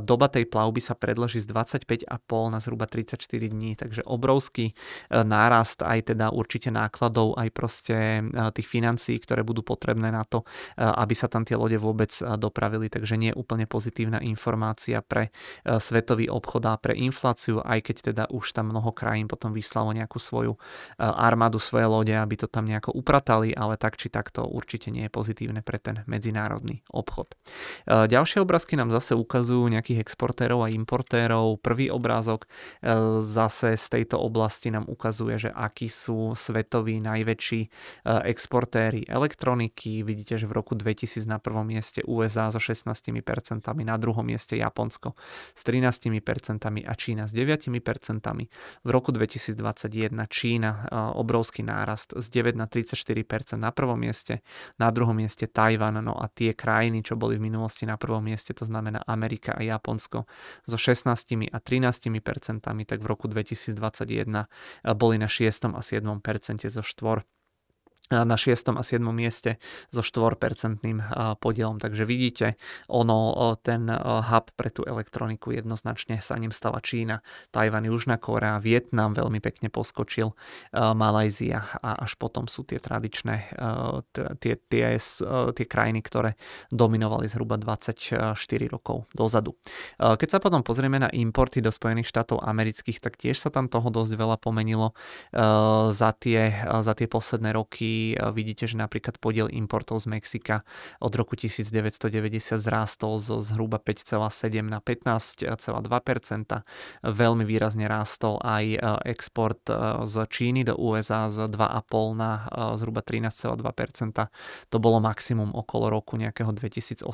doba 0.03 0.27
tej 0.27 0.47
plavby 0.47 0.83
sa 0.83 0.95
predloží 0.97 1.39
z 1.39 1.47
25,5 1.47 2.07
na 2.51 2.59
zhruba 2.59 2.85
30 2.87 3.20
24 3.20 3.20
dní, 3.29 3.77
takže 3.77 4.01
obrovský 4.07 4.71
e, 4.71 4.73
nárast 5.21 5.83
aj 5.85 6.13
teda 6.13 6.31
určite 6.33 6.73
nákladov, 6.73 7.37
aj 7.37 7.49
proste 7.53 7.97
e, 8.19 8.23
tých 8.55 8.67
financií, 8.67 9.19
ktoré 9.19 9.45
budú 9.45 9.61
potrebné 9.61 10.09
na 10.09 10.25
to, 10.25 10.41
e, 10.41 10.81
aby 10.81 11.13
sa 11.13 11.27
tam 11.27 11.45
tie 11.45 11.59
lode 11.59 11.77
vôbec 11.77 12.09
dopravili, 12.39 12.89
takže 12.89 13.19
nie 13.19 13.31
úplne 13.35 13.65
pozitívna 13.65 14.19
informácia 14.23 15.03
pre 15.03 15.33
svetový 15.65 16.27
obchod 16.27 16.63
a 16.67 16.77
pre 16.77 16.97
infláciu, 16.97 17.61
aj 17.61 17.79
keď 17.81 17.95
teda 18.13 18.23
už 18.31 18.53
tam 18.55 18.73
mnoho 18.73 18.91
krajín 18.95 19.27
potom 19.27 19.53
vyslalo 19.53 19.93
nejakú 19.93 20.17
svoju 20.17 20.57
armádu, 20.97 21.57
svoje 21.57 21.87
lode, 21.87 22.13
aby 22.13 22.35
to 22.37 22.47
tam 22.47 22.67
nejako 22.67 22.93
upratali, 22.95 23.53
ale 23.55 23.77
tak 23.77 23.97
či 23.97 24.09
tak 24.09 24.29
to 24.29 24.45
určite 24.45 24.93
nie 24.93 25.07
je 25.07 25.11
pozitívne 25.11 25.61
pre 25.65 25.79
ten 25.79 26.03
medzinárodný 26.05 26.83
obchod. 26.91 27.33
Ďalšie 27.87 28.43
obrázky 28.43 28.75
nám 28.77 28.91
zase 28.93 29.17
ukazujú 29.17 29.67
nejakých 29.71 30.03
exportérov 30.03 30.65
a 30.65 30.73
importérov. 30.73 31.59
Prvý 31.61 31.91
obrázok 31.91 32.45
zase 33.19 33.75
z 33.75 33.87
tejto 33.91 34.15
oblasti 34.23 34.71
nám 34.71 34.87
ukazuje, 34.87 35.35
že 35.35 35.51
akí 35.51 35.91
sú 35.91 36.31
svetoví 36.31 37.03
najväčší 37.03 37.61
exportéry 38.07 39.03
elektroniky. 39.03 40.07
Vidíte, 40.07 40.39
že 40.39 40.47
v 40.47 40.55
roku 40.55 40.79
2000 40.79 41.27
na 41.27 41.43
prvom 41.43 41.67
mieste 41.67 41.99
USA 42.07 42.47
so 42.47 42.63
16%, 42.63 43.03
na 43.83 43.97
druhom 43.99 44.23
mieste 44.23 44.55
Japonsko 44.55 45.19
s 45.51 45.61
13% 45.67 46.87
a 46.87 46.93
Čína 46.95 47.27
s 47.27 47.33
9%. 47.33 48.21
V 48.85 48.89
roku 48.93 49.09
2021 49.11 50.29
Čína 50.29 50.85
obrovský 51.17 51.65
nárast 51.65 52.13
z 52.13 52.25
9 52.29 52.55
na 52.55 52.69
34% 52.69 53.57
na 53.57 53.73
prvom 53.73 53.97
mieste, 53.97 54.45
na 54.77 54.93
druhom 54.93 55.17
mieste 55.17 55.49
Tajvan, 55.49 55.97
no 56.05 56.13
a 56.13 56.29
tie 56.29 56.53
krajiny, 56.53 57.01
čo 57.01 57.17
boli 57.17 57.41
v 57.41 57.49
minulosti 57.49 57.89
na 57.89 57.97
prvom 57.97 58.21
mieste, 58.21 58.53
to 58.53 58.69
znamená 58.69 59.01
Amerika 59.09 59.57
a 59.57 59.65
Japonsko 59.65 60.29
so 60.69 60.77
16 60.77 61.49
a 61.49 61.57
13%, 61.57 62.61
tak 62.61 63.00
v 63.01 63.05
roku 63.09 63.25
2021 63.27 64.45
boli 64.93 65.17
na 65.17 65.27
6 65.27 65.73
a 65.73 65.81
7% 65.81 66.69
zo 66.69 66.83
štvor 66.85 67.25
na 68.11 68.35
6. 68.35 68.75
a 68.75 68.83
7. 68.83 68.99
mieste 69.15 69.57
so 69.87 70.03
4% 70.03 70.83
podielom. 71.39 71.79
Takže 71.79 72.03
vidíte, 72.03 72.59
ono, 72.91 73.55
ten 73.63 73.87
hub 74.27 74.45
pre 74.59 74.69
tú 74.69 74.83
elektroniku 74.83 75.55
jednoznačne 75.55 76.19
sa 76.19 76.35
ním 76.35 76.51
stala 76.51 76.83
Čína, 76.83 77.23
Tajvan, 77.55 77.87
Južná 77.87 78.19
Korea, 78.19 78.59
Vietnam 78.59 79.15
veľmi 79.15 79.39
pekne 79.39 79.71
poskočil, 79.71 80.35
Malajzia 80.75 81.79
a 81.79 82.03
až 82.03 82.19
potom 82.19 82.51
sú 82.51 82.67
tie 82.67 82.83
tradičné, 82.83 83.55
tie, 84.43 84.53
tie, 84.59 84.85
tie 85.55 85.65
krajiny, 85.65 86.03
ktoré 86.03 86.35
dominovali 86.67 87.31
zhruba 87.31 87.55
24 87.55 88.35
rokov 88.67 89.07
dozadu. 89.15 89.55
Keď 89.95 90.27
sa 90.27 90.43
potom 90.43 90.65
pozrieme 90.65 90.99
na 90.99 91.07
importy 91.13 91.63
do 91.63 91.71
Spojených 91.71 92.11
štátov 92.11 92.43
amerických, 92.43 92.99
tak 92.99 93.15
tiež 93.15 93.39
sa 93.39 93.53
tam 93.53 93.71
toho 93.71 93.87
dosť 93.87 94.13
veľa 94.17 94.37
pomenilo 94.41 94.91
za 95.93 96.11
tie, 96.17 96.51
za 96.67 96.93
tie 96.97 97.07
posledné 97.07 97.55
roky 97.55 98.00
vidíte, 98.33 98.65
že 98.65 98.79
napríklad 98.79 99.17
podiel 99.21 99.47
importov 99.51 100.01
z 100.01 100.07
Mexika 100.11 100.63
od 100.99 101.13
roku 101.13 101.37
1990 101.37 102.57
zrástol 102.57 103.21
zo 103.21 103.41
zhruba 103.41 103.77
5,7 103.77 104.61
na 104.65 104.79
15,2%. 104.79 106.63
Veľmi 107.01 107.43
výrazne 107.43 107.85
rástol 107.89 108.39
aj 108.41 108.65
e, 108.75 108.77
export 109.11 109.61
e, 109.67 109.75
z 110.05 110.15
Číny 110.29 110.63
do 110.63 110.77
USA 110.77 111.29
z 111.29 111.49
2,5 111.49 112.15
na 112.15 112.31
e, 112.47 112.77
zhruba 112.77 113.01
13,2%. 113.03 114.29
To 114.71 114.77
bolo 114.79 114.97
maximum 115.03 115.51
okolo 115.51 115.89
roku 115.91 116.15
nejakého 116.17 116.53
2018-2019. 116.53 117.05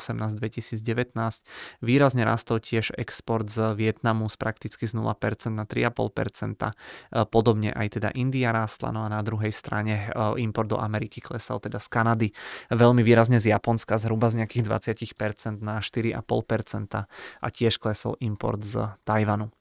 Výrazne 1.81 2.23
rástol 2.23 2.61
tiež 2.61 2.93
export 2.95 3.49
z 3.49 3.73
Vietnamu 3.73 4.29
z 4.29 4.35
prakticky 4.37 4.85
z 4.85 4.93
0% 4.95 5.53
na 5.53 5.65
3,5%. 5.65 7.27
Podobne 7.31 7.73
aj 7.73 7.99
teda 7.99 8.09
India 8.13 8.51
rástla, 8.53 8.91
no 8.93 9.03
a 9.05 9.09
na 9.09 9.21
druhej 9.23 9.51
strane 9.51 10.11
import 10.37 10.69
do 10.69 10.76
Ameriky 10.79 11.19
klesal 11.21 11.59
teda 11.59 11.81
z 11.81 11.87
Kanady 11.89 12.27
veľmi 12.71 13.01
výrazne 13.01 13.41
z 13.41 13.53
Japonska 13.53 13.97
zhruba 13.97 14.29
z 14.29 14.43
nejakých 14.43 14.63
20% 14.65 15.61
na 15.63 15.81
4,5% 15.81 17.07
a 17.41 17.47
tiež 17.51 17.81
klesol 17.81 18.15
import 18.21 18.61
z 18.63 18.93
Tajvanu. 19.03 19.51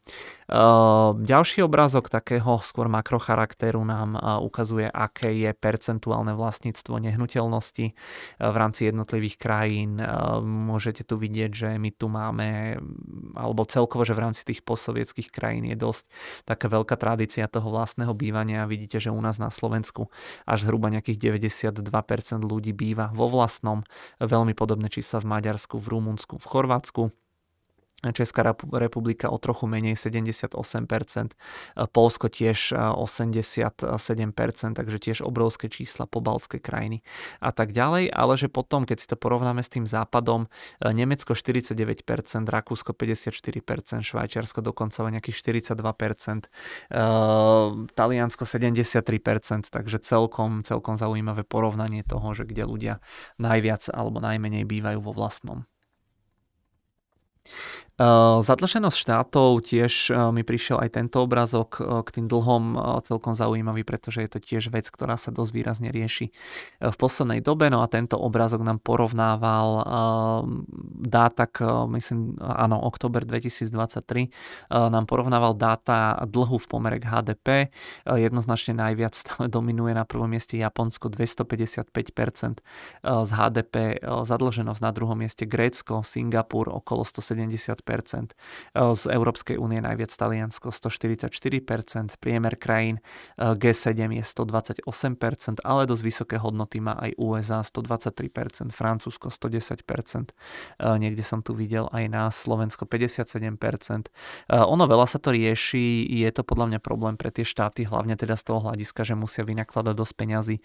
Ehm, 0.47 1.27
ďalší 1.27 1.67
obrázok 1.67 2.07
takého 2.07 2.63
skôr 2.63 2.87
makrocharakteru 2.87 3.83
nám 3.83 4.15
ukazuje, 4.47 4.87
aké 4.87 5.35
je 5.35 5.51
percentuálne 5.51 6.39
vlastníctvo 6.39 7.03
nehnuteľnosti 7.03 7.87
e, 7.91 7.93
v 8.39 8.57
rámci 8.57 8.87
jednotlivých 8.87 9.43
krajín. 9.43 9.99
Ehm, 9.99 10.71
môžete 10.71 11.03
tu 11.03 11.19
vidieť, 11.19 11.51
že 11.51 11.69
my 11.83 11.91
tu 11.91 12.07
máme, 12.07 12.79
alebo 13.35 13.67
celkovo, 13.67 14.07
že 14.07 14.15
v 14.15 14.23
rámci 14.23 14.47
tých 14.47 14.63
postsovietských 14.63 15.35
krajín 15.35 15.67
je 15.67 15.75
dosť 15.75 16.07
taká 16.47 16.71
veľká 16.71 16.95
tradícia 16.95 17.51
toho 17.51 17.67
vlastného 17.75 18.15
bývania. 18.15 18.71
Vidíte, 18.71 19.03
že 19.03 19.11
u 19.11 19.19
nás 19.19 19.43
na 19.43 19.51
Slovensku 19.51 20.15
až 20.47 20.63
zhruba 20.63 20.95
nejakých 20.95 21.06
92% 21.15 21.87
ľudí 22.43 22.75
býva 22.75 23.15
vo 23.15 23.31
vlastnom. 23.31 23.87
Veľmi 24.19 24.59
podobné 24.59 24.91
čísla 24.91 25.23
v 25.23 25.39
Maďarsku, 25.39 25.79
v 25.79 25.87
Rumunsku, 25.87 26.43
v 26.43 26.47
Chorvátsku. 26.51 27.15
Česká 28.13 28.55
republika 28.75 29.31
o 29.31 29.39
trochu 29.39 29.67
menej 29.67 29.95
78%, 29.95 31.31
Polsko 31.91 32.29
tiež 32.29 32.75
87%, 32.75 34.75
takže 34.75 34.99
tiež 34.99 35.23
obrovské 35.23 35.71
čísla 35.71 36.07
pobalské 36.07 36.59
krajiny 36.59 37.03
a 37.41 37.55
tak 37.55 37.73
ďalej, 37.73 38.11
ale 38.11 38.37
že 38.37 38.49
potom, 38.51 38.85
keď 38.85 39.01
si 39.01 39.07
to 39.07 39.17
porovnáme 39.17 39.63
s 39.63 39.71
tým 39.71 39.87
západom, 39.87 40.47
Nemecko 40.83 41.35
49%, 41.35 42.47
Rakúsko 42.47 42.93
54%, 42.93 44.03
Švajčiarsko 44.03 44.61
dokonca 44.61 45.03
o 45.03 45.09
nejakých 45.09 45.37
42%, 45.73 46.51
Taliansko 47.95 48.45
73%, 48.45 49.71
takže 49.71 49.99
celkom, 50.03 50.63
celkom 50.63 50.95
zaujímavé 50.99 51.47
porovnanie 51.47 52.03
toho, 52.03 52.35
že 52.35 52.45
kde 52.45 52.67
ľudia 52.67 52.95
najviac 53.39 53.89
alebo 53.93 54.21
najmenej 54.21 54.65
bývajú 54.65 55.01
vo 55.01 55.13
vlastnom. 55.15 55.65
Zadlženosť 57.97 58.93
štátov 58.93 59.65
tiež 59.65 60.13
mi 60.37 60.45
prišiel 60.45 60.85
aj 60.85 61.01
tento 61.01 61.25
obrázok 61.25 61.81
uh, 61.81 62.05
k 62.05 62.21
tým 62.21 62.27
dlhom 62.29 62.77
celkom 63.01 63.33
zaujímavý, 63.33 63.89
pretože 63.89 64.21
je 64.21 64.31
to 64.37 64.39
tiež 64.45 64.69
vec, 64.69 64.85
ktorá 64.85 65.17
sa 65.17 65.33
dosť 65.33 65.53
výrazne 65.57 65.89
rieši 65.89 66.29
v 66.85 66.97
poslednej 67.01 67.41
dobe. 67.41 67.73
No 67.73 67.81
a 67.81 67.89
tento 67.89 68.21
obrázok 68.21 68.61
nám 68.61 68.85
porovnával 68.85 69.81
dáta, 71.09 71.49
myslím, 71.89 72.37
áno, 72.37 72.85
október 72.85 73.25
2023, 73.25 74.29
nám 74.69 75.09
porovnával 75.09 75.57
dáta 75.57 76.21
dlhu 76.29 76.61
v 76.61 76.67
pomere 76.69 77.01
k 77.01 77.09
HDP. 77.09 77.73
Jednoznačne 78.05 78.77
najviac 78.77 79.17
dominuje 79.57 79.97
na 79.97 80.05
prvom 80.05 80.29
mieste 80.29 80.61
Japonsko 80.61 81.09
255% 81.09 82.61
z 83.01 83.31
HDP, 83.33 84.05
zadlženosť 84.05 84.81
na 84.85 84.93
druhom 84.93 85.17
mieste 85.17 85.49
Grécko, 85.49 86.05
Singapur 86.05 86.69
okolo 86.69 87.01
170 87.01 87.86
z 88.75 89.03
Európskej 89.07 89.57
únie 89.57 89.79
najviac 89.79 90.11
Taliansko 90.11 90.75
144%, 90.75 92.19
priemer 92.19 92.59
krajín 92.59 92.99
G7 93.39 94.17
je 94.17 94.25
128%, 94.25 95.63
ale 95.63 95.87
dosť 95.87 96.03
vysoké 96.03 96.37
hodnoty 96.41 96.83
má 96.83 96.99
aj 96.99 97.15
USA 97.21 97.61
123%, 97.63 98.73
Francúzsko 98.73 99.29
110%, 99.29 100.33
niekde 100.99 101.23
som 101.23 101.45
tu 101.45 101.53
videl 101.53 101.87
aj 101.93 102.05
na 102.09 102.33
Slovensko 102.33 102.89
57%. 102.89 104.09
Ono 104.49 104.85
veľa 104.89 105.07
sa 105.07 105.21
to 105.21 105.37
rieši, 105.37 106.09
je 106.09 106.31
to 106.33 106.41
podľa 106.41 106.73
mňa 106.73 106.81
problém 106.81 107.21
pre 107.21 107.29
tie 107.29 107.45
štáty, 107.45 107.85
hlavne 107.85 108.17
teda 108.17 108.35
z 108.41 108.49
toho 108.49 108.65
hľadiska, 108.65 109.05
že 109.05 109.13
musia 109.13 109.45
vynakladať 109.45 109.95
dosť 109.95 110.15
peňazí 110.17 110.57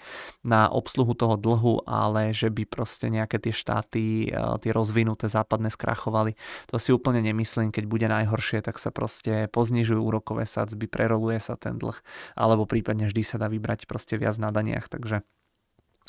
na 0.47 0.71
obsluhu 0.71 1.11
toho 1.11 1.35
dlhu, 1.35 1.83
ale 1.83 2.31
že 2.31 2.47
by 2.47 2.63
proste 2.63 3.11
nejaké 3.11 3.43
tie 3.43 3.51
štáty, 3.51 4.31
tie 4.31 4.71
rozvinuté 4.71 5.27
západné 5.27 5.67
skrachovali. 5.67 6.39
To 6.71 6.79
si 6.79 6.95
úplne 6.95 7.10
úplne 7.11 7.27
nemyslím, 7.27 7.75
keď 7.75 7.91
bude 7.91 8.07
najhoršie, 8.07 8.63
tak 8.63 8.79
sa 8.79 8.87
proste 8.87 9.51
poznižujú 9.51 9.99
úrokové 9.99 10.47
sadzby, 10.47 10.87
preroluje 10.87 11.43
sa 11.43 11.59
ten 11.59 11.75
dlh, 11.75 11.99
alebo 12.39 12.63
prípadne 12.63 13.11
vždy 13.11 13.19
sa 13.27 13.35
dá 13.35 13.51
vybrať 13.51 13.83
proste 13.83 14.15
viac 14.15 14.39
na 14.39 14.47
daniach, 14.47 14.87
takže 14.87 15.27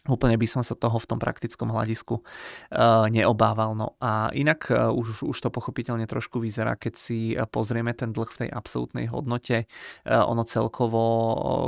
Úplne 0.03 0.35
by 0.35 0.47
som 0.51 0.67
sa 0.67 0.75
toho 0.75 0.99
v 0.99 1.07
tom 1.07 1.23
praktickom 1.23 1.71
hľadisku 1.71 2.19
uh, 2.19 3.07
neobával. 3.07 3.79
No 3.79 3.95
a 4.03 4.35
inak 4.35 4.67
uh, 4.67 4.91
už, 4.91 5.23
už 5.31 5.39
to 5.39 5.47
pochopiteľne 5.55 6.11
trošku 6.11 6.43
vyzerá, 6.43 6.75
keď 6.75 6.95
si 6.99 7.39
uh, 7.39 7.47
pozrieme 7.47 7.95
ten 7.95 8.11
dlh 8.11 8.27
v 8.27 8.41
tej 8.43 8.51
absolútnej 8.51 9.07
hodnote. 9.15 9.71
Ono 10.03 10.43
celkovo, 10.43 11.03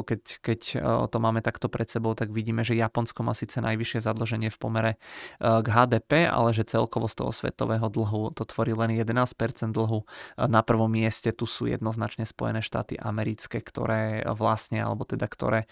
keď, 0.03 0.23
keď 0.43 0.61
to 1.15 1.19
máme 1.23 1.47
takto 1.47 1.71
pred 1.71 1.87
sebou, 1.87 2.19
tak 2.19 2.35
vidíme, 2.35 2.67
že 2.67 2.75
Japonsko 2.75 3.23
má 3.23 3.39
síce 3.39 3.63
najvyššie 3.63 4.03
zadlženie 4.03 4.51
v 4.51 4.59
pomere 4.59 4.93
k 5.39 5.67
HDP, 5.67 6.27
ale 6.27 6.51
že 6.51 6.67
celkovo 6.67 7.07
z 7.07 7.23
toho 7.23 7.31
svetového 7.31 7.87
dlhu 7.87 8.35
to 8.35 8.43
tvorí 8.49 8.75
len 8.75 8.99
11% 8.99 9.71
dlhu. 9.71 10.03
Na 10.41 10.67
prvom 10.67 10.91
mieste 10.91 11.31
tu 11.31 11.47
sú 11.47 11.71
jednoznačne 11.71 12.27
Spojené 12.27 12.65
štáty 12.65 12.99
americké, 12.99 13.63
ktoré 13.63 14.27
vlastne, 14.35 14.83
alebo 14.83 15.07
teda 15.07 15.31
ktoré 15.31 15.71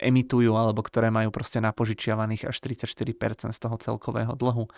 emitujú, 0.00 0.52
alebo 0.56 0.80
ktoré 0.82 0.95
majú 1.00 1.28
proste 1.32 1.60
napožičiavaných 1.60 2.48
až 2.48 2.56
34% 2.60 3.52
z 3.52 3.58
toho 3.58 3.76
celkového 3.76 4.32
dlhu. 4.32 4.68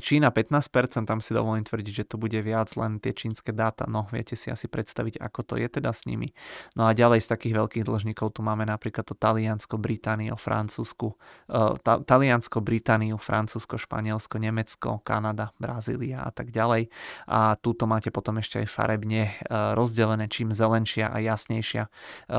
Čína 0.00 0.32
15%, 0.32 1.04
tam 1.04 1.20
si 1.20 1.30
dovolím 1.36 1.64
tvrdiť, 1.64 1.92
že 1.92 2.04
to 2.04 2.16
bude 2.16 2.36
viac 2.40 2.72
len 2.76 2.98
tie 3.02 3.12
čínske 3.12 3.52
dáta, 3.52 3.84
no 3.88 4.08
viete 4.10 4.34
si 4.34 4.48
asi 4.48 4.66
predstaviť, 4.66 5.20
ako 5.20 5.40
to 5.42 5.54
je 5.60 5.68
teda 5.68 5.92
s 5.92 6.08
nimi. 6.08 6.32
No 6.74 6.88
a 6.88 6.96
ďalej 6.96 7.24
z 7.24 7.28
takých 7.32 7.54
veľkých 7.60 7.84
dlžníkov 7.84 8.36
tu 8.36 8.40
máme 8.44 8.64
napríklad 8.68 9.06
to 9.06 9.14
Taliansko, 9.16 9.80
Britániu, 9.80 10.36
Francúzsku, 10.36 11.14
uh, 11.14 11.76
ta, 11.80 12.00
Taliansko, 12.00 12.60
Britániu, 12.60 13.16
Francúzsko, 13.20 13.80
Španielsko, 13.80 14.36
Nemecko, 14.40 15.00
Kanada, 15.04 15.52
Brazília 15.60 16.24
a 16.24 16.30
tak 16.30 16.52
ďalej. 16.52 16.88
A 17.28 17.56
túto 17.60 17.84
máte 17.84 18.08
potom 18.12 18.38
ešte 18.40 18.64
aj 18.64 18.68
farebne 18.68 19.32
uh, 19.46 19.74
rozdelené, 19.76 20.28
čím 20.28 20.52
zelenšia 20.52 21.12
a 21.12 21.18
jasnejšia 21.20 21.88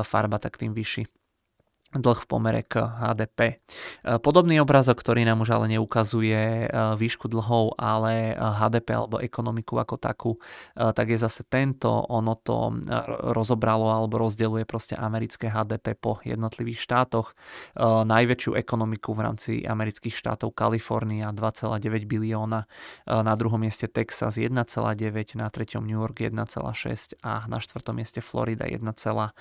farba, 0.02 0.38
tak 0.40 0.56
tým 0.56 0.72
vyšší 0.72 1.08
dlh 1.88 2.20
v 2.20 2.28
pomere 2.28 2.60
k 2.68 2.84
HDP. 2.84 3.40
E, 4.04 4.20
podobný 4.20 4.60
obrázok, 4.60 5.00
ktorý 5.00 5.24
nám 5.24 5.40
už 5.40 5.56
ale 5.56 5.72
neukazuje 5.72 6.68
e, 6.68 6.76
výšku 7.00 7.32
dlhov, 7.32 7.80
ale 7.80 8.36
HDP 8.36 8.88
alebo 8.92 9.16
ekonomiku 9.24 9.80
ako 9.80 9.96
takú, 9.96 10.32
e, 10.76 10.92
tak 10.92 11.08
je 11.08 11.16
zase 11.16 11.48
tento. 11.48 11.88
Ono 12.12 12.36
to 12.36 12.76
rozobralo 13.32 13.88
alebo 13.88 14.20
rozdeluje 14.20 14.68
proste 14.68 15.00
americké 15.00 15.48
HDP 15.48 15.96
po 15.96 16.20
jednotlivých 16.20 16.84
štátoch. 16.84 17.32
Najväčšiu 17.80 18.52
ekonomiku 18.58 19.16
v 19.16 19.20
rámci 19.24 19.52
amerických 19.64 20.12
štátov 20.12 20.52
Kalifornia 20.52 21.32
2,9 21.32 22.04
bilióna, 22.04 22.68
na 23.06 23.34
druhom 23.38 23.60
mieste 23.60 23.88
Texas 23.88 24.36
1,9, 24.36 25.38
na 25.38 25.48
treťom 25.48 25.84
New 25.84 25.96
York 25.96 26.20
1,6 26.20 27.20
a 27.24 27.48
na 27.48 27.58
štvrtom 27.60 27.94
mieste 27.96 28.20
Florida 28.20 28.68
1,1 28.68 29.32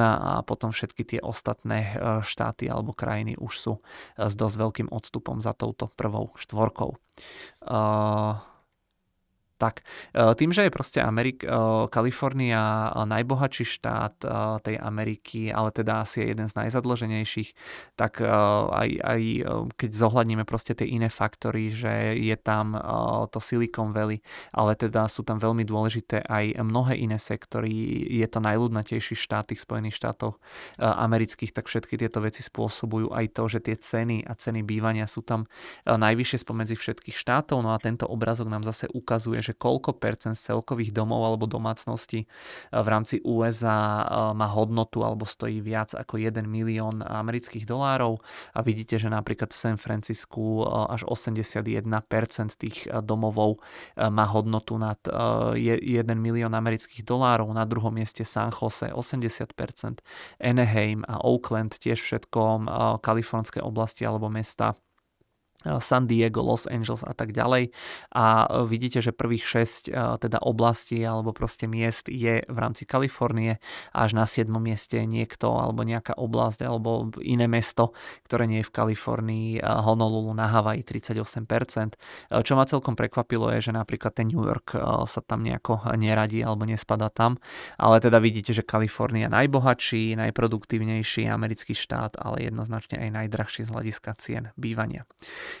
a 0.00 0.32
potom 0.46 0.70
všetky 0.72 1.02
tie 1.04 1.20
ostatné 1.20 1.41
ostatné 1.42 1.78
e, 1.82 2.22
štáty 2.22 2.70
alebo 2.70 2.94
krajiny 2.94 3.34
už 3.34 3.54
sú 3.58 3.72
e, 4.14 4.30
s 4.30 4.38
dosť 4.38 4.56
veľkým 4.62 4.88
odstupom 4.94 5.42
za 5.42 5.50
touto 5.58 5.90
prvou 5.98 6.30
štvorkou. 6.38 6.94
E, 9.62 9.72
tak, 9.72 9.86
e, 10.10 10.34
tým, 10.34 10.50
že 10.50 10.66
je 10.66 10.74
proste 10.74 10.98
Amerik, 10.98 11.46
e, 11.46 11.48
Kalifornia 11.86 12.90
najbohatší 13.06 13.62
štát 13.62 14.26
e, 14.26 14.28
tej 14.66 14.76
Ameriky, 14.82 15.54
ale 15.54 15.70
teda 15.70 16.02
asi 16.02 16.26
je 16.26 16.34
jeden 16.34 16.50
z 16.50 16.58
najzadloženejších, 16.58 17.50
tak 17.94 18.18
aj, 18.22 18.88
aj 18.98 19.22
keď 19.78 19.90
zohľadníme 19.92 20.42
proste 20.48 20.74
tie 20.74 20.88
iné 20.88 21.06
faktory, 21.12 21.68
že 21.70 22.18
je 22.18 22.34
tam 22.34 22.74
to 23.30 23.38
Silicon 23.38 23.92
Valley, 23.92 24.24
ale 24.50 24.74
teda 24.74 25.06
sú 25.06 25.22
tam 25.22 25.38
veľmi 25.38 25.62
dôležité 25.62 26.24
aj 26.24 26.64
mnohé 26.64 26.98
iné 26.98 27.20
sektory, 27.20 27.70
je 28.08 28.26
to 28.26 28.40
najľudnatejší 28.40 29.14
štát 29.14 29.52
tých 29.52 29.62
Spojených 29.62 29.98
štátov 29.98 30.40
amerických, 30.80 31.52
tak 31.52 31.68
všetky 31.68 32.00
tieto 32.00 32.24
veci 32.24 32.40
spôsobujú 32.40 33.12
aj 33.12 33.26
to, 33.36 33.44
že 33.46 33.58
tie 33.62 33.76
ceny 33.76 34.24
a 34.24 34.32
ceny 34.34 34.64
bývania 34.64 35.04
sú 35.06 35.22
tam 35.22 35.46
najvyššie 35.86 36.38
spomedzi 36.42 36.74
všetkých 36.74 37.16
štátov, 37.16 37.60
no 37.62 37.76
a 37.76 37.82
tento 37.82 38.08
obrazok 38.08 38.48
nám 38.48 38.64
zase 38.64 38.88
ukazuje, 38.90 39.44
že 39.44 39.51
že 39.52 39.60
koľko 39.60 40.00
percent 40.00 40.32
z 40.32 40.48
celkových 40.48 40.96
domov 40.96 41.28
alebo 41.28 41.44
domácností 41.44 42.24
eh, 42.24 42.26
v 42.72 42.88
rámci 42.88 43.20
USA 43.20 44.00
eh, 44.00 44.04
má 44.32 44.48
hodnotu 44.48 45.04
alebo 45.04 45.28
stojí 45.28 45.60
viac 45.60 45.92
ako 45.92 46.16
1 46.16 46.40
milión 46.48 47.04
amerických 47.04 47.68
dolárov. 47.68 48.24
A 48.56 48.64
vidíte, 48.64 48.96
že 48.96 49.12
napríklad 49.12 49.52
v 49.52 49.60
San 49.60 49.76
Francisku 49.76 50.64
eh, 50.64 50.96
až 50.96 51.04
81% 51.04 51.84
tých 52.56 52.88
domovov 53.04 53.60
má 53.98 54.24
hodnotu 54.28 54.78
nad 54.78 54.98
1 55.04 55.58
milión 56.16 56.52
amerických 56.54 57.04
dolárov, 57.04 57.50
na 57.52 57.66
druhom 57.66 57.92
mieste 57.92 58.24
San 58.24 58.48
Jose 58.54 58.88
80%, 58.88 60.00
Anaheim 60.40 61.04
a 61.04 61.20
Oakland 61.20 61.76
tiež 61.76 61.98
všetko 61.98 62.40
kalifornské 63.02 63.60
oblasti 63.60 64.06
alebo 64.06 64.30
mesta 64.32 64.76
San 65.78 66.06
Diego, 66.06 66.42
Los 66.42 66.66
Angeles 66.66 67.06
a 67.06 67.14
tak 67.14 67.30
ďalej. 67.30 67.70
A 68.14 68.46
e, 68.46 68.66
vidíte, 68.66 68.98
že 68.98 69.14
prvých 69.14 69.44
6 69.46 69.88
e, 69.88 70.18
teda 70.18 70.42
oblastí 70.42 70.98
alebo 71.02 71.30
proste 71.30 71.70
miest 71.70 72.10
je 72.10 72.42
v 72.42 72.58
rámci 72.58 72.82
Kalifornie 72.84 73.62
až 73.94 74.18
na 74.18 74.26
7. 74.26 74.50
mieste 74.58 74.98
niekto 75.06 75.54
alebo 75.54 75.86
nejaká 75.86 76.18
oblasť 76.18 76.66
alebo 76.66 77.10
iné 77.22 77.46
mesto, 77.46 77.94
ktoré 78.26 78.50
nie 78.50 78.60
je 78.62 78.68
v 78.68 78.74
Kalifornii, 78.74 79.48
Honolulu 79.62 80.34
na 80.34 80.50
Havaji 80.50 80.82
38%. 80.82 81.96
Čo 82.42 82.52
ma 82.58 82.64
celkom 82.66 82.98
prekvapilo 82.98 83.50
je, 83.54 83.70
že 83.70 83.72
napríklad 83.74 84.14
ten 84.14 84.30
New 84.30 84.42
York 84.42 84.74
sa 85.06 85.20
tam 85.22 85.46
nejako 85.46 85.94
neradí 85.94 86.42
alebo 86.42 86.66
nespada 86.66 87.08
tam, 87.08 87.38
ale 87.78 88.02
teda 88.02 88.18
vidíte, 88.18 88.54
že 88.54 88.66
Kalifornia 88.66 89.30
najbohatší, 89.30 90.18
najproduktívnejší 90.18 91.28
americký 91.28 91.74
štát, 91.74 92.18
ale 92.18 92.50
jednoznačne 92.50 92.98
aj 92.98 93.10
najdrahší 93.22 93.62
z 93.66 93.70
hľadiska 93.70 94.10
cien 94.18 94.50
bývania. 94.58 95.06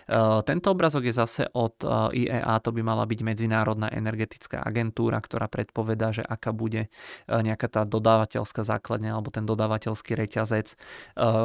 Eh, 0.08 0.40
tento 0.44 0.72
obrazok 0.72 1.08
je 1.08 1.14
zase 1.14 1.42
od 1.52 1.76
eh, 1.84 2.26
IEA, 2.26 2.56
to 2.60 2.70
by 2.74 2.82
mala 2.84 3.04
byť 3.06 3.20
Medzinárodná 3.22 3.88
energetická 3.92 4.60
agentúra, 4.62 5.18
ktorá 5.22 5.46
predpovedá, 5.46 6.12
že 6.12 6.22
aká 6.24 6.50
bude 6.50 6.88
eh, 6.88 7.30
nejaká 7.30 7.68
tá 7.68 7.82
dodávateľská 7.86 8.62
základňa 8.66 9.16
alebo 9.16 9.30
ten 9.32 9.44
dodávateľský 9.46 10.14
reťazec 10.14 10.74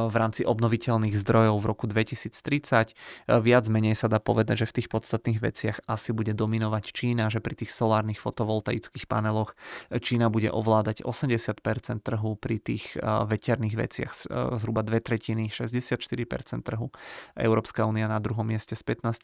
v 0.08 0.16
rámci 0.16 0.44
obnoviteľných 0.44 1.16
zdrojov 1.16 1.56
v 1.60 1.66
roku 1.66 1.86
2030. 1.90 2.94
Viac 3.28 3.66
menej 3.68 3.96
sa 3.96 4.08
dá 4.12 4.20
povedať, 4.20 4.64
že 4.64 4.70
v 4.70 4.76
tých 4.82 4.88
podstatných 4.92 5.40
veciach 5.40 5.78
asi 5.88 6.12
bude 6.12 6.32
dominovať 6.36 6.84
Čína, 6.92 7.32
že 7.32 7.40
pri 7.40 7.58
tých 7.58 7.72
solárnych 7.74 8.20
fotovoltaických 8.20 9.06
paneloch 9.08 9.56
Čína 9.92 10.28
bude 10.28 10.52
ovládať 10.52 11.04
80% 11.04 12.04
trhu, 12.04 12.32
pri 12.38 12.58
tých 12.60 12.96
veterných 13.02 13.76
veciach 13.76 14.12
zhruba 14.60 14.82
dve 14.84 15.00
tretiny, 15.02 15.50
64% 15.50 16.64
trhu. 16.64 16.92
Európska 17.36 17.88
únia 17.88 18.08
na 18.12 18.20
druhom 18.28 18.44
mieste 18.44 18.76
s 18.76 18.84
15%. 18.84 19.24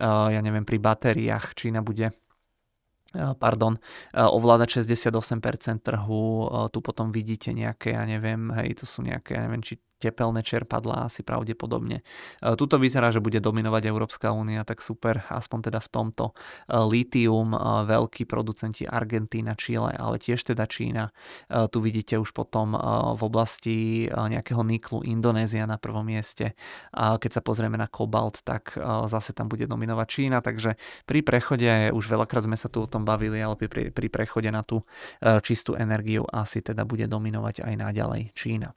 Ja 0.00 0.40
neviem, 0.40 0.64
pri 0.64 0.78
batériách 0.80 1.52
Čína 1.52 1.84
bude 1.84 2.16
pardon, 3.42 3.74
ovládať 4.14 4.86
68% 4.86 5.82
trhu, 5.82 6.46
tu 6.70 6.78
potom 6.78 7.10
vidíte 7.10 7.50
nejaké, 7.50 7.98
ja 7.98 8.06
neviem, 8.06 8.54
hej, 8.54 8.78
to 8.78 8.86
sú 8.86 9.02
nejaké, 9.02 9.34
ja 9.34 9.50
neviem, 9.50 9.66
či 9.66 9.82
tepelné 10.00 10.40
čerpadlá 10.40 11.06
asi 11.12 11.20
pravdepodobne. 11.20 12.00
E, 12.00 12.56
tuto 12.56 12.80
vyzerá, 12.80 13.12
že 13.12 13.20
bude 13.20 13.38
dominovať 13.38 13.92
Európska 13.92 14.32
únia, 14.32 14.64
tak 14.64 14.80
super, 14.80 15.28
aspoň 15.28 15.68
teda 15.68 15.80
v 15.84 15.88
tomto. 15.92 16.24
E, 16.32 16.80
Litium, 16.88 17.52
e, 17.52 17.58
veľkí 17.84 18.24
producenti 18.24 18.88
Argentína, 18.88 19.52
Chile, 19.60 19.92
ale 19.92 20.16
tiež 20.16 20.40
teda 20.40 20.64
Čína. 20.64 21.12
Tu 21.50 21.78
vidíte 21.82 22.14
už 22.16 22.30
potom 22.30 22.72
v 23.18 23.22
oblasti 23.26 24.06
nejakého 24.06 24.62
niklu 24.62 25.02
Indonézia 25.02 25.66
na 25.66 25.76
prvom 25.76 26.06
mieste. 26.06 26.54
A 26.94 27.18
keď 27.18 27.40
sa 27.40 27.42
pozrieme 27.42 27.74
na 27.74 27.90
kobalt, 27.90 28.40
tak 28.46 28.78
zase 29.10 29.34
tam 29.34 29.50
bude 29.50 29.66
dominovať 29.66 30.06
Čína, 30.06 30.38
takže 30.40 30.78
pri 31.04 31.20
prechode, 31.26 31.90
už 31.90 32.04
veľakrát 32.06 32.46
sme 32.46 32.54
sa 32.54 32.70
tu 32.70 32.86
o 32.86 32.88
tom 32.88 33.02
bavili, 33.02 33.42
ale 33.42 33.58
pri, 33.58 33.90
pri 33.90 34.08
prechode 34.08 34.48
na 34.54 34.62
tú 34.62 34.86
čistú 35.42 35.74
energiu 35.74 36.22
asi 36.30 36.62
teda 36.62 36.86
bude 36.86 37.10
dominovať 37.10 37.66
aj 37.66 37.74
naďalej 37.74 38.22
Čína. 38.32 38.72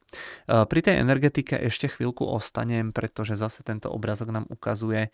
Pri 0.50 0.80
tej 0.82 1.06
energetike 1.14 1.62
ešte 1.62 1.86
chvíľku 1.86 2.26
ostanem, 2.26 2.90
pretože 2.90 3.38
zase 3.38 3.62
tento 3.62 3.94
obrazok 3.94 4.34
nám 4.34 4.46
ukazuje 4.50 5.08
e, 5.08 5.10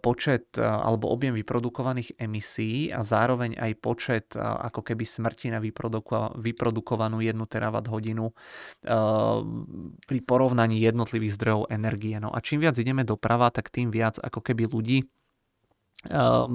počet 0.00 0.56
e, 0.56 0.64
alebo 0.64 1.12
objem 1.12 1.36
vyprodukovaných 1.36 2.16
emisí 2.16 2.88
a 2.88 3.04
zároveň 3.04 3.60
aj 3.60 3.72
počet 3.76 4.26
e, 4.32 4.40
ako 4.40 4.80
keby 4.80 5.04
smrti 5.04 5.52
na 5.52 5.60
vyprodukovanú 5.60 7.20
1 7.20 7.36
terawatt 7.44 7.92
hodinu 7.92 8.32
pri 10.08 10.18
porovnaní 10.24 10.80
jednotlivých 10.80 11.36
zdrojov 11.36 11.62
energie. 11.68 12.16
No 12.16 12.32
a 12.32 12.40
čím 12.40 12.64
viac 12.64 12.80
ideme 12.80 13.04
doprava, 13.04 13.52
tak 13.52 13.68
tým 13.68 13.92
viac 13.92 14.16
ako 14.16 14.40
keby 14.40 14.64
ľudí 14.70 15.04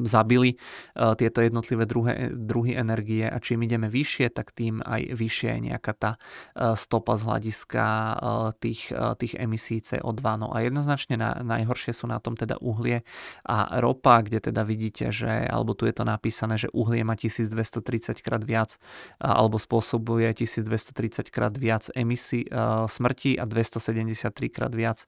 zabili 0.08 0.56
eh, 0.56 1.16
tieto 1.20 1.44
jednotlivé 1.44 1.84
druhy, 1.84 2.32
druhy 2.32 2.80
energie 2.80 3.28
a 3.28 3.44
čím 3.44 3.68
ideme 3.68 3.92
vyššie, 3.92 4.32
tak 4.32 4.56
tým 4.56 4.80
aj 4.80 5.12
vyššie 5.20 5.50
je 5.52 5.60
nejaká 5.68 5.94
tá 6.00 6.12
eh, 6.16 6.80
stopa 6.80 7.20
z 7.20 7.28
hľadiska 7.28 7.84
eh, 7.84 8.16
tých, 8.64 8.96
tých 9.20 9.34
emisí 9.36 9.84
CO2. 9.84 10.24
No 10.40 10.56
a 10.56 10.64
jednoznačne 10.64 11.20
na, 11.20 11.44
najhoršie 11.44 11.92
sú 11.92 12.08
na 12.08 12.24
tom 12.24 12.40
teda 12.40 12.56
uhlie 12.64 13.04
a 13.44 13.84
ropa, 13.84 14.24
kde 14.24 14.48
teda 14.48 14.64
vidíte, 14.64 15.12
že, 15.12 15.28
alebo 15.28 15.76
tu 15.76 15.92
je 15.92 15.96
to 15.96 16.08
napísané, 16.08 16.56
že 16.56 16.72
uhlie 16.72 17.04
má 17.04 17.20
1230 17.20 18.24
krát 18.24 18.44
viac 18.48 18.80
alebo 19.20 19.60
spôsobuje 19.60 20.32
1230 20.32 21.28
krát 21.28 21.54
viac 21.60 21.92
emisí 21.92 22.48
smrti 22.88 23.36
a 23.36 23.44
273 23.44 24.32
krát 24.50 24.72
viac 24.72 25.04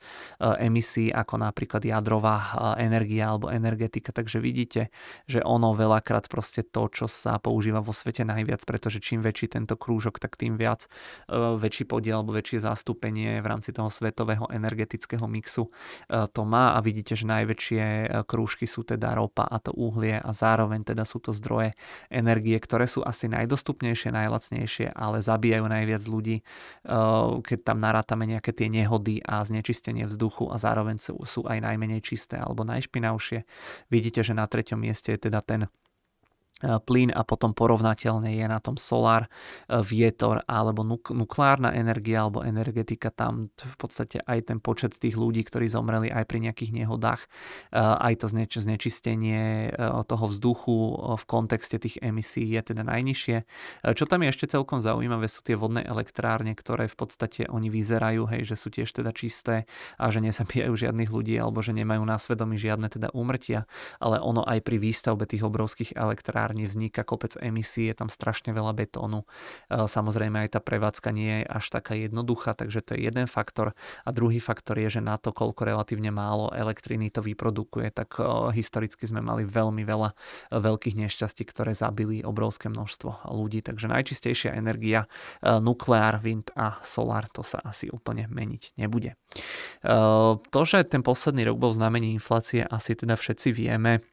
emisí 0.59 1.09
ako 1.13 1.39
napríklad 1.39 1.85
jadrová 1.87 2.75
energia 2.75 3.31
alebo 3.31 3.47
energetika. 3.47 4.11
Tak 4.25 4.33
takže 4.33 4.41
vidíte, 4.41 4.81
že 5.29 5.45
ono 5.45 5.77
veľakrát 5.77 6.25
proste 6.33 6.65
to, 6.65 6.89
čo 6.89 7.05
sa 7.05 7.37
používa 7.37 7.77
vo 7.77 7.93
svete 7.93 8.25
najviac, 8.25 8.65
pretože 8.65 8.97
čím 8.97 9.21
väčší 9.21 9.53
tento 9.53 9.77
krúžok, 9.77 10.17
tak 10.17 10.33
tým 10.33 10.57
viac 10.57 10.89
e, 11.29 11.53
väčší 11.61 11.85
podiel 11.85 12.25
alebo 12.25 12.33
väčšie 12.33 12.65
zastúpenie 12.65 13.37
v 13.37 13.45
rámci 13.45 13.69
toho 13.69 13.85
svetového 13.93 14.49
energetického 14.49 15.29
mixu 15.29 15.69
e, 16.09 16.25
to 16.25 16.41
má 16.41 16.73
a 16.73 16.81
vidíte, 16.81 17.13
že 17.13 17.29
najväčšie 17.29 17.83
e, 17.85 18.07
krúžky 18.25 18.65
sú 18.65 18.81
teda 18.81 19.13
ropa 19.13 19.45
a 19.45 19.61
to 19.61 19.69
uhlie 19.77 20.17
a 20.17 20.29
zároveň 20.33 20.81
teda 20.81 21.05
sú 21.05 21.21
to 21.21 21.29
zdroje 21.29 21.77
energie, 22.09 22.57
ktoré 22.57 22.89
sú 22.89 23.05
asi 23.05 23.29
najdostupnejšie, 23.29 24.09
najlacnejšie, 24.09 24.89
ale 24.89 25.21
zabíjajú 25.21 25.69
najviac 25.69 26.03
ľudí, 26.09 26.41
keď 27.45 27.59
tam 27.61 27.77
narátame 27.77 28.25
nejaké 28.25 28.57
tie 28.57 28.73
nehody 28.73 29.21
a 29.21 29.45
znečistenie 29.45 30.09
vzduchu 30.09 30.49
a 30.49 30.57
zároveň 30.57 30.97
sú, 30.97 31.13
sú 31.29 31.45
aj 31.45 31.61
najmenej 31.61 32.01
čisté 32.01 32.41
alebo 32.41 32.65
najšpinavšie. 32.65 33.45
Vidíte, 33.91 34.14
že 34.21 34.37
na 34.37 34.45
treťom 34.45 34.79
mieste 34.79 35.15
je 35.15 35.27
teda 35.27 35.41
ten 35.41 35.65
plyn 36.63 37.11
a 37.11 37.27
potom 37.27 37.51
porovnateľne 37.51 38.31
je 38.31 38.45
na 38.47 38.63
tom 38.63 38.79
solár, 38.79 39.27
e, 39.27 39.29
vietor 39.83 40.39
alebo 40.47 40.87
nuk- 40.87 41.11
nukleárna 41.11 41.75
energia 41.75 42.23
alebo 42.23 42.47
energetika. 42.47 43.11
Tam 43.11 43.51
v 43.51 43.75
podstate 43.75 44.23
aj 44.23 44.47
ten 44.47 44.63
počet 44.63 44.95
tých 44.95 45.19
ľudí, 45.19 45.43
ktorí 45.43 45.67
zomreli 45.67 46.07
aj 46.07 46.23
pri 46.23 46.47
nejakých 46.47 46.71
nehodách, 46.71 47.27
e, 47.27 47.27
aj 47.75 48.13
to 48.23 48.27
zneč- 48.31 48.63
znečistenie 48.63 49.67
toho 50.07 50.25
vzduchu 50.31 50.77
v 51.19 51.23
kontexte 51.27 51.75
tých 51.75 51.99
emisí 51.99 52.47
je 52.47 52.61
teda 52.71 52.87
najnižšie. 52.87 53.37
Čo 53.93 54.05
tam 54.07 54.23
je 54.23 54.31
ešte 54.31 54.47
celkom 54.47 54.79
zaujímavé 54.79 55.27
sú 55.27 55.43
tie 55.43 55.59
vodné 55.59 55.83
elektrárne, 55.83 56.55
ktoré 56.55 56.87
v 56.87 56.95
podstate 56.95 57.51
oni 57.51 57.67
vyzerajú, 57.67 58.31
hej, 58.31 58.47
že 58.47 58.55
sú 58.55 58.71
tiež 58.71 58.89
teda 58.95 59.11
čisté 59.11 59.67
a 59.99 60.07
že 60.07 60.23
nezabíjajú 60.23 60.87
žiadnych 60.87 61.11
ľudí 61.11 61.35
alebo 61.35 61.59
že 61.59 61.75
nemajú 61.75 62.03
na 62.07 62.15
svedomí 62.15 62.55
žiadne 62.55 62.87
teda 62.87 63.11
úmrtia, 63.11 63.67
ale 63.99 64.23
ono 64.23 64.47
aj 64.47 64.63
pri 64.63 64.77
výstavbe 64.79 65.27
tých 65.27 65.43
obrovských 65.43 65.99
elektrární 65.99 66.44
elektrárni 66.45 66.69
vzniká 66.69 67.01
kopec 67.01 67.33
emisí, 67.41 67.89
je 67.89 67.97
tam 67.97 68.09
strašne 68.13 68.53
veľa 68.53 68.77
betónu. 68.77 69.25
E, 69.25 69.89
samozrejme 69.89 70.45
aj 70.45 70.49
tá 70.53 70.59
prevádzka 70.61 71.09
nie 71.09 71.41
je 71.41 71.45
až 71.49 71.65
taká 71.73 71.97
jednoduchá, 71.97 72.53
takže 72.53 72.85
to 72.85 72.93
je 72.93 73.09
jeden 73.09 73.25
faktor. 73.25 73.73
A 74.05 74.09
druhý 74.13 74.37
faktor 74.37 74.77
je, 74.77 74.99
že 74.99 75.01
na 75.01 75.17
to, 75.17 75.33
koľko 75.33 75.65
relatívne 75.65 76.13
málo 76.13 76.53
elektriny 76.53 77.09
to 77.09 77.25
vyprodukuje, 77.25 77.89
tak 77.89 78.21
e, 78.21 78.53
historicky 78.53 79.09
sme 79.09 79.25
mali 79.25 79.41
veľmi 79.41 79.81
veľa 79.81 80.13
e, 80.13 80.61
veľkých 80.61 80.95
nešťastí, 81.01 81.49
ktoré 81.49 81.73
zabili 81.73 82.21
obrovské 82.21 82.69
množstvo 82.69 83.33
ľudí. 83.33 83.65
Takže 83.65 83.89
najčistejšia 83.89 84.53
energia, 84.53 85.09
nukleár, 85.41 86.21
wind 86.21 86.53
a 86.53 86.77
solár, 86.85 87.25
to 87.31 87.41
sa 87.41 87.57
asi 87.65 87.89
úplne 87.89 88.29
meniť 88.29 88.77
nebude. 88.77 89.17
To, 90.51 90.59
že 90.65 90.85
ten 90.85 91.01
posledný 91.01 91.47
rok 91.47 91.57
bol 91.57 91.71
znamení 91.73 92.13
inflácie, 92.13 92.65
asi 92.65 92.93
teda 92.93 93.15
všetci 93.17 93.49
vieme 93.55 94.03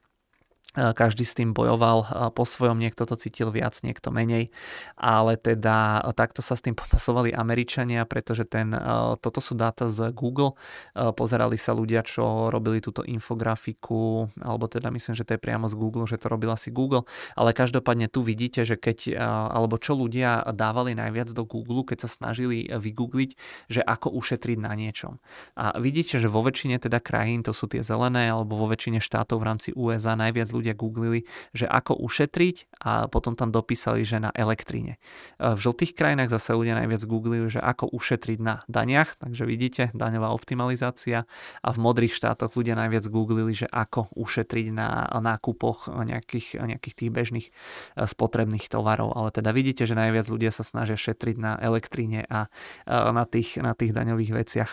každý 0.72 1.28
s 1.28 1.36
tým 1.36 1.52
bojoval 1.52 2.32
po 2.32 2.44
svojom, 2.48 2.80
niekto 2.80 3.04
to 3.04 3.16
cítil 3.20 3.52
viac, 3.52 3.76
niekto 3.84 4.08
menej, 4.08 4.48
ale 4.96 5.36
teda 5.36 6.00
takto 6.16 6.40
sa 6.40 6.56
s 6.56 6.64
tým 6.64 6.72
popasovali 6.82 7.32
Američania, 7.32 8.08
pretože 8.08 8.48
ten, 8.48 8.72
toto 9.20 9.40
sú 9.44 9.52
dáta 9.52 9.88
z 9.92 10.08
Google, 10.16 10.56
pozerali 10.96 11.60
sa 11.60 11.76
ľudia, 11.76 12.00
čo 12.04 12.48
robili 12.48 12.80
túto 12.80 13.04
infografiku, 13.04 14.32
alebo 14.40 14.64
teda 14.68 14.88
myslím, 14.88 15.12
že 15.12 15.24
to 15.28 15.36
je 15.36 15.44
priamo 15.44 15.68
z 15.68 15.74
Google, 15.76 16.08
že 16.08 16.16
to 16.16 16.32
robil 16.32 16.52
asi 16.54 16.72
Google, 16.72 17.04
ale 17.36 17.52
každopádne 17.52 18.08
tu 18.08 18.24
vidíte, 18.24 18.64
že 18.64 18.80
keď, 18.80 19.18
alebo 19.52 19.76
čo 19.76 19.92
ľudia 19.92 20.48
dávali 20.56 20.96
najviac 20.96 21.28
do 21.36 21.44
Google, 21.44 21.84
keď 21.84 22.06
sa 22.06 22.10
snažili 22.10 22.64
vygoogliť, 22.70 23.30
že 23.68 23.80
ako 23.84 24.14
ušetriť 24.16 24.58
na 24.60 24.72
niečom. 24.72 25.20
A 25.58 25.76
vidíte, 25.76 26.16
že 26.16 26.32
vo 26.32 26.40
väčšine 26.40 26.80
teda 26.80 27.02
krajín, 27.02 27.44
to 27.44 27.52
sú 27.52 27.68
tie 27.68 27.84
zelené, 27.84 28.32
alebo 28.32 28.56
vo 28.56 28.70
väčšine 28.70 29.02
štátov 29.02 29.36
v 29.42 29.46
rámci 29.46 29.68
USA 29.76 30.16
najviac 30.16 30.48
ľudí 30.54 30.61
ľudia 30.62 30.78
googlili, 30.78 31.26
že 31.50 31.66
ako 31.66 31.98
ušetriť 31.98 32.78
a 32.78 33.10
potom 33.10 33.34
tam 33.34 33.50
dopísali, 33.50 34.06
že 34.06 34.22
na 34.22 34.30
elektríne. 34.30 35.02
V 35.42 35.58
žltých 35.58 35.98
krajinách 35.98 36.30
zase 36.30 36.54
ľudia 36.54 36.78
najviac 36.78 37.02
googlili, 37.02 37.50
že 37.50 37.58
ako 37.58 37.90
ušetriť 37.90 38.38
na 38.38 38.62
daniach, 38.70 39.18
takže 39.18 39.42
vidíte, 39.42 39.82
daňová 39.92 40.30
optimalizácia 40.30 41.26
a 41.60 41.68
v 41.74 41.78
modrých 41.82 42.14
štátoch 42.14 42.54
ľudia 42.54 42.78
najviac 42.78 43.10
googlili, 43.10 43.52
že 43.58 43.66
ako 43.66 44.14
ušetriť 44.14 44.66
na 44.70 45.10
nákupoch 45.10 45.90
nejakých, 45.90 46.62
nejakých 46.62 46.94
tých 46.94 47.10
bežných 47.10 47.48
eh, 47.50 48.06
spotrebných 48.06 48.70
tovarov. 48.70 49.18
Ale 49.18 49.34
teda 49.34 49.50
vidíte, 49.50 49.84
že 49.84 49.98
najviac 49.98 50.30
ľudia 50.30 50.54
sa 50.54 50.62
snažia 50.62 50.94
šetriť 50.94 51.36
na 51.40 51.52
elektríne 51.58 52.24
a 52.30 52.46
na 52.86 53.24
tých, 53.26 53.58
na 53.58 53.74
tých 53.74 53.90
daňových 53.96 54.32
veciach 54.44 54.70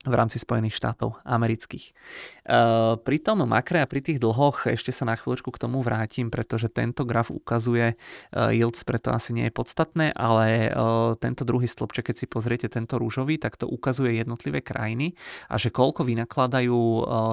v 0.00 0.14
rámci 0.16 0.40
Spojených 0.40 0.80
štátov 0.80 1.20
amerických. 1.28 1.92
E, 1.92 1.92
pri 2.96 3.16
tom 3.20 3.44
makre 3.44 3.84
a 3.84 3.90
pri 3.90 4.00
tých 4.00 4.16
dlhoch 4.16 4.64
ešte 4.64 4.96
sa 4.96 5.04
na 5.04 5.12
chvíľočku 5.12 5.52
k 5.52 5.60
tomu 5.60 5.84
vrátim, 5.84 6.32
pretože 6.32 6.72
tento 6.72 7.04
graf 7.04 7.28
ukazuje 7.28 7.92
e, 7.92 7.96
yields, 8.56 8.80
preto 8.88 9.12
asi 9.12 9.36
nie 9.36 9.52
je 9.52 9.52
podstatné, 9.52 10.16
ale 10.16 10.72
e, 10.72 10.80
tento 11.20 11.44
druhý 11.44 11.68
stĺpček, 11.68 12.08
keď 12.12 12.16
si 12.16 12.24
pozriete 12.24 12.72
tento 12.72 12.96
rúžový, 12.96 13.36
tak 13.36 13.60
to 13.60 13.68
ukazuje 13.68 14.16
jednotlivé 14.16 14.64
krajiny 14.64 15.12
a 15.52 15.60
že 15.60 15.68
koľko 15.68 16.08
vynakladajú 16.08 16.80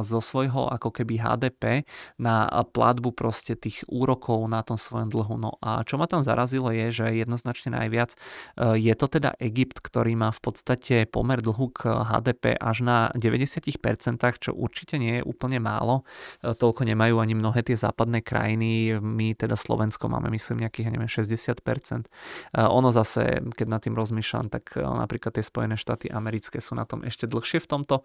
zo 0.04 0.20
svojho 0.20 0.68
ako 0.68 0.92
keby 0.92 1.24
HDP 1.24 1.88
na 2.20 2.52
platbu 2.68 3.16
proste 3.16 3.56
tých 3.56 3.88
úrokov 3.88 4.44
na 4.52 4.60
tom 4.60 4.76
svojom 4.76 5.08
dlhu. 5.08 5.40
No 5.40 5.56
a 5.64 5.88
čo 5.88 5.96
ma 5.96 6.10
tam 6.10 6.20
zarazilo 6.20 6.76
je, 6.76 6.92
že 6.92 7.06
jednoznačne 7.16 7.80
najviac 7.80 8.12
je 8.58 8.94
to 8.98 9.08
teda 9.08 9.40
Egypt, 9.40 9.80
ktorý 9.80 10.20
má 10.20 10.30
v 10.36 10.42
podstate 10.44 11.08
pomer 11.08 11.40
dlhu 11.40 11.72
k 11.72 11.88
HDP 11.88 12.57
až 12.58 12.84
na 12.84 12.98
90%, 13.16 14.20
čo 14.42 14.52
určite 14.54 14.98
nie 14.98 15.22
je 15.22 15.24
úplne 15.24 15.62
málo. 15.62 16.04
E, 16.44 16.54
toľko 16.54 16.84
nemajú 16.84 17.22
ani 17.22 17.34
mnohé 17.38 17.64
tie 17.64 17.78
západné 17.78 18.26
krajiny. 18.26 18.98
My 19.00 19.38
teda 19.38 19.56
Slovensko 19.56 20.10
máme 20.12 20.34
myslím 20.34 20.66
nejakých, 20.66 20.86
ja 20.90 20.92
neviem, 20.94 21.10
60%. 21.10 21.62
E, 21.64 22.62
ono 22.62 22.90
zase, 22.92 23.42
keď 23.54 23.68
nad 23.68 23.82
tým 23.82 23.96
rozmýšľam, 23.96 24.50
tak 24.52 24.76
e, 24.76 24.84
napríklad 24.84 25.38
tie 25.38 25.46
Spojené 25.46 25.78
štáty 25.78 26.10
americké 26.10 26.60
sú 26.60 26.76
na 26.76 26.84
tom 26.84 27.06
ešte 27.06 27.30
dlhšie 27.30 27.64
v 27.64 27.68
tomto. 27.68 27.96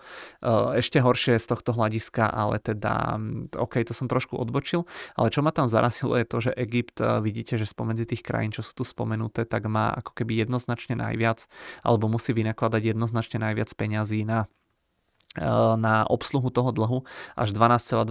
Ešte 0.77 1.03
horšie 1.03 1.39
z 1.39 1.47
tohto 1.49 1.75
hľadiska, 1.75 2.29
ale 2.29 2.59
teda, 2.63 3.19
OK, 3.57 3.83
to 3.83 3.97
som 3.97 4.07
trošku 4.07 4.37
odbočil. 4.39 4.85
Ale 5.17 5.33
čo 5.33 5.41
ma 5.43 5.51
tam 5.51 5.67
zarazilo 5.67 6.15
je 6.19 6.27
to, 6.29 6.39
že 6.39 6.53
Egypt, 6.55 7.01
vidíte, 7.23 7.57
že 7.57 7.67
spomedzi 7.67 8.05
tých 8.07 8.23
krajín, 8.23 8.53
čo 8.53 8.61
sú 8.61 8.77
tu 8.77 8.85
spomenuté, 8.85 9.49
tak 9.49 9.67
má 9.67 9.95
ako 9.97 10.13
keby 10.13 10.45
jednoznačne 10.45 10.99
najviac, 10.99 11.47
alebo 11.83 12.11
musí 12.11 12.35
vynakladať 12.37 12.83
jednoznačne 12.95 13.39
najviac 13.43 13.71
peňazí 13.73 14.23
na 14.27 14.42
na 15.81 16.05
obsluhu 16.05 16.53
toho 16.53 16.77
dlhu 16.77 17.09
až 17.37 17.57
12,2%. 17.57 18.05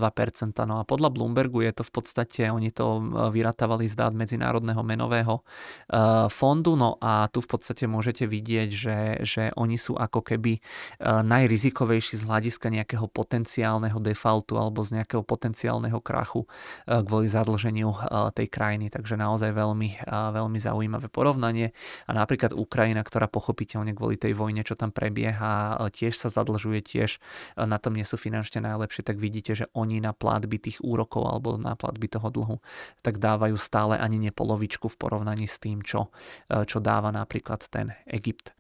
No 0.65 0.81
a 0.81 0.83
podľa 0.83 1.13
Bloombergu 1.13 1.61
je 1.61 1.73
to 1.77 1.83
v 1.85 1.91
podstate, 1.93 2.49
oni 2.49 2.73
to 2.73 2.97
eh, 2.97 3.29
vyratávali 3.29 3.85
z 3.85 3.93
dát 3.93 4.13
Medzinárodného 4.13 4.81
menového 4.81 5.45
eh, 5.45 6.25
fondu, 6.33 6.73
no 6.73 6.97
a 6.97 7.29
tu 7.29 7.45
v 7.45 7.49
podstate 7.49 7.85
môžete 7.85 8.25
vidieť, 8.25 8.69
že, 8.73 8.99
že 9.21 9.43
oni 9.57 9.77
sú 9.77 9.93
ako 9.97 10.23
keby 10.23 10.63
najrizikovejší 11.01 12.21
z 12.21 12.23
hľadiska 12.25 12.67
nejakého 12.69 13.09
potenciálneho 13.09 13.97
defaultu 13.99 14.57
alebo 14.57 14.81
z 14.85 15.01
nejakého 15.01 15.25
potenciálneho 15.25 15.99
krachu 15.99 16.45
kvôli 16.85 17.27
zadlženiu 17.27 17.91
tej 18.35 18.47
krajiny. 18.47 18.93
Takže 18.93 19.17
naozaj 19.17 19.51
veľmi, 19.51 20.05
veľmi 20.07 20.59
zaujímavé 20.59 21.07
porovnanie. 21.09 21.73
A 22.07 22.11
napríklad 22.15 22.53
Ukrajina, 22.53 23.01
ktorá 23.01 23.27
pochopiteľne 23.27 23.97
kvôli 23.97 24.15
tej 24.15 24.37
vojne, 24.37 24.61
čo 24.63 24.77
tam 24.77 24.93
prebieha, 24.93 25.81
tiež 25.91 26.15
sa 26.15 26.29
zadlžuje, 26.31 26.79
tiež 26.85 27.10
tiež 27.11 27.19
e, 27.59 27.67
na 27.67 27.75
tom 27.75 27.99
nie 27.99 28.07
sú 28.07 28.15
finančne 28.15 28.63
najlepšie, 28.63 29.03
tak 29.03 29.19
vidíte, 29.19 29.51
že 29.51 29.65
oni 29.75 29.99
na 29.99 30.15
platby 30.15 30.71
tých 30.71 30.79
úrokov 30.79 31.27
alebo 31.27 31.59
na 31.59 31.75
platby 31.75 32.07
toho 32.07 32.31
dlhu 32.31 32.57
tak 33.03 33.19
dávajú 33.19 33.59
stále 33.59 33.99
ani 33.99 34.21
ne 34.21 34.31
polovičku 34.31 34.87
v 34.87 34.95
porovnaní 34.95 35.47
s 35.47 35.59
tým, 35.59 35.83
čo, 35.83 36.07
e, 36.47 36.63
čo 36.63 36.79
dáva 36.79 37.11
napríklad 37.11 37.67
ten 37.67 37.91
Egypt. 38.07 38.51
E, 38.51 38.53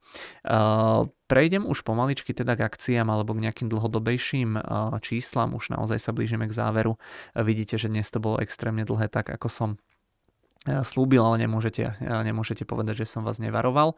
prejdem 1.31 1.63
už 1.63 1.87
pomaličky 1.87 2.35
teda 2.35 2.59
k 2.59 2.67
akciám 2.67 3.07
alebo 3.07 3.31
k 3.31 3.47
nejakým 3.47 3.71
dlhodobejším 3.71 4.59
číslam, 4.99 5.55
už 5.55 5.71
naozaj 5.71 5.95
sa 6.03 6.11
blížime 6.11 6.43
k 6.51 6.51
záveru. 6.51 6.99
Vidíte, 7.39 7.79
že 7.79 7.87
dnes 7.87 8.11
to 8.11 8.19
bolo 8.19 8.43
extrémne 8.43 8.83
dlhé, 8.83 9.07
tak 9.07 9.31
ako 9.31 9.47
som 9.47 9.69
slúbil, 10.67 11.23
ale 11.23 11.47
nemôžete, 11.47 12.03
nemôžete 12.03 12.67
povedať, 12.67 13.07
že 13.07 13.09
som 13.09 13.23
vás 13.23 13.39
nevaroval. 13.39 13.95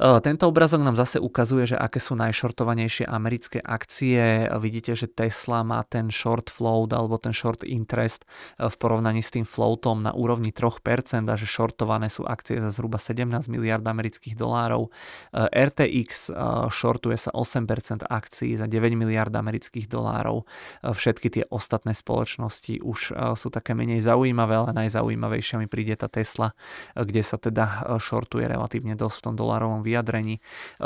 Tento 0.00 0.48
obrazok 0.48 0.80
nám 0.80 0.96
zase 0.96 1.20
ukazuje, 1.20 1.68
že 1.68 1.76
aké 1.76 2.00
sú 2.00 2.16
najšortovanejšie 2.16 3.04
americké 3.04 3.60
akcie. 3.60 4.48
Vidíte, 4.56 4.96
že 4.96 5.04
Tesla 5.04 5.60
má 5.60 5.84
ten 5.84 6.08
short 6.08 6.48
float 6.48 6.96
alebo 6.96 7.20
ten 7.20 7.36
short 7.36 7.60
interest 7.60 8.24
v 8.56 8.72
porovnaní 8.80 9.20
s 9.20 9.36
tým 9.36 9.44
floatom 9.44 10.00
na 10.00 10.16
úrovni 10.16 10.48
3% 10.48 11.28
a 11.28 11.36
že 11.36 11.44
shortované 11.44 12.08
sú 12.08 12.24
akcie 12.24 12.56
za 12.56 12.72
zhruba 12.72 12.96
17 12.96 13.52
miliard 13.52 13.84
amerických 13.84 14.32
dolárov. 14.32 14.88
RTX 15.36 16.32
shortuje 16.72 17.20
sa 17.20 17.30
8% 17.36 18.08
akcií 18.08 18.56
za 18.56 18.64
9 18.64 18.96
miliard 18.96 19.30
amerických 19.30 19.92
dolárov. 19.92 20.48
Všetky 20.82 21.28
tie 21.28 21.44
ostatné 21.52 21.92
spoločnosti 21.92 22.80
už 22.80 23.14
sú 23.36 23.48
také 23.52 23.76
menej 23.76 24.00
zaujímavé, 24.00 24.56
ale 24.56 24.72
najzaujímavejšia 24.72 25.60
mi 25.60 25.68
príde 25.68 26.00
tá 26.00 26.08
Tesla, 26.08 26.56
kde 26.96 27.20
sa 27.20 27.36
teda 27.36 27.92
shortuje 28.00 28.48
relatívne 28.48 28.96
dosť 28.96 29.16
v 29.20 29.24
tom 29.28 29.36
dolárovom 29.36 29.81
vyjadrení 29.82 30.38
e, 30.38 30.40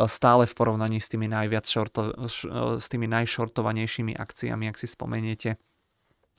stále 0.08 0.46
v 0.46 0.54
porovnaní 0.54 1.00
s 1.00 1.08
tými 1.08 1.28
najviac 1.28 1.68
shorto, 1.68 2.12
e, 2.12 2.28
s 2.80 2.86
tými 2.88 3.06
najšortovanejšími 3.06 4.16
akciami, 4.16 4.68
ak 4.68 4.76
si 4.80 4.86
spomeniete 4.88 5.60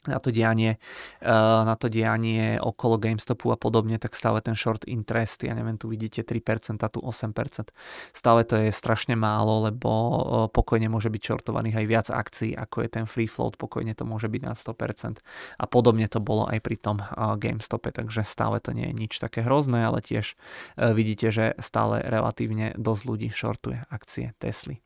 na 0.08 0.20
to 0.24 0.32
dianie, 0.32 0.80
eh, 1.22 1.30
na 1.64 1.76
to 1.76 1.92
dianie 1.92 2.58
okolo 2.58 2.98
GameStopu 2.98 3.52
a 3.52 3.58
podobne, 3.60 4.00
tak 4.00 4.16
stále 4.16 4.40
ten 4.40 4.56
short 4.56 4.88
interest, 4.88 5.44
ja 5.44 5.54
neviem, 5.54 5.76
tu 5.76 5.92
vidíte 5.92 6.24
3%, 6.24 6.88
tu 6.90 7.00
8%. 7.04 7.76
Stále 8.16 8.48
to 8.48 8.56
je 8.56 8.72
strašne 8.72 9.20
málo, 9.20 9.68
lebo 9.68 9.92
eh, 9.92 10.16
pokojne 10.50 10.88
môže 10.88 11.12
byť 11.12 11.22
shortovaných 11.22 11.76
aj 11.84 11.86
viac 11.86 12.08
akcií, 12.08 12.56
ako 12.56 12.88
je 12.88 12.90
ten 12.90 13.06
free 13.06 13.30
float, 13.30 13.60
pokojne 13.60 13.92
to 13.94 14.08
môže 14.08 14.32
byť 14.32 14.42
na 14.42 14.56
100%. 14.56 15.20
A 15.60 15.66
podobne 15.68 16.08
to 16.08 16.24
bolo 16.24 16.48
aj 16.48 16.64
pri 16.64 16.80
tom 16.80 17.04
eh, 17.04 17.08
GameStope, 17.36 17.92
takže 17.92 18.24
stále 18.24 18.64
to 18.64 18.72
nie 18.72 18.90
je 18.90 18.96
nič 18.96 19.14
také 19.20 19.44
hrozné, 19.44 19.84
ale 19.84 20.00
tiež 20.00 20.40
vidíte, 20.78 21.30
že 21.34 21.46
stále 21.60 22.00
relatívne 22.02 22.74
dosť 22.78 23.04
ľudí 23.04 23.30
shortuje 23.34 23.84
akcie 23.90 24.34
Tesly. 24.38 24.80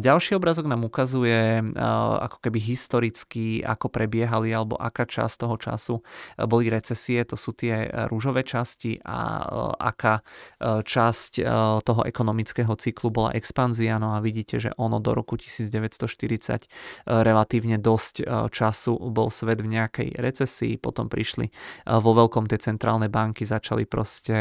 Ďalší 0.00 0.36
obrazok 0.36 0.68
nám 0.68 0.84
ukazuje 0.84 1.60
ako 2.22 2.38
keby 2.44 2.58
historicky, 2.60 3.64
ako 3.64 3.88
pre 3.88 4.06
prebiehali 4.12 4.52
alebo 4.52 4.76
aká 4.76 5.08
časť 5.08 5.40
toho 5.40 5.56
času 5.56 5.94
e, 5.96 6.44
boli 6.44 6.68
recesie, 6.68 7.24
to 7.24 7.40
sú 7.40 7.56
tie 7.56 7.88
e, 7.88 8.12
rúžové 8.12 8.44
časti 8.44 9.00
a 9.00 9.40
e, 9.40 9.44
aká 9.80 10.20
časť 10.82 11.32
toho 11.86 12.02
ekonomického 12.04 12.74
cyklu 12.76 13.08
bola 13.08 13.30
expanzia. 13.32 13.96
No 13.96 14.18
a 14.18 14.18
vidíte, 14.20 14.58
že 14.58 14.70
ono 14.76 14.98
do 14.98 15.14
roku 15.14 15.38
1940 15.38 16.66
relatívne 17.06 17.78
dosť 17.78 18.26
času 18.50 18.92
bol 19.14 19.30
svet 19.30 19.62
v 19.62 19.78
nejakej 19.78 20.08
recesii, 20.18 20.74
potom 20.76 21.06
prišli 21.06 21.48
vo 21.86 22.12
veľkom 22.12 22.50
tie 22.50 22.58
centrálne 22.58 23.06
banky, 23.06 23.46
začali 23.46 23.86
proste 23.86 24.36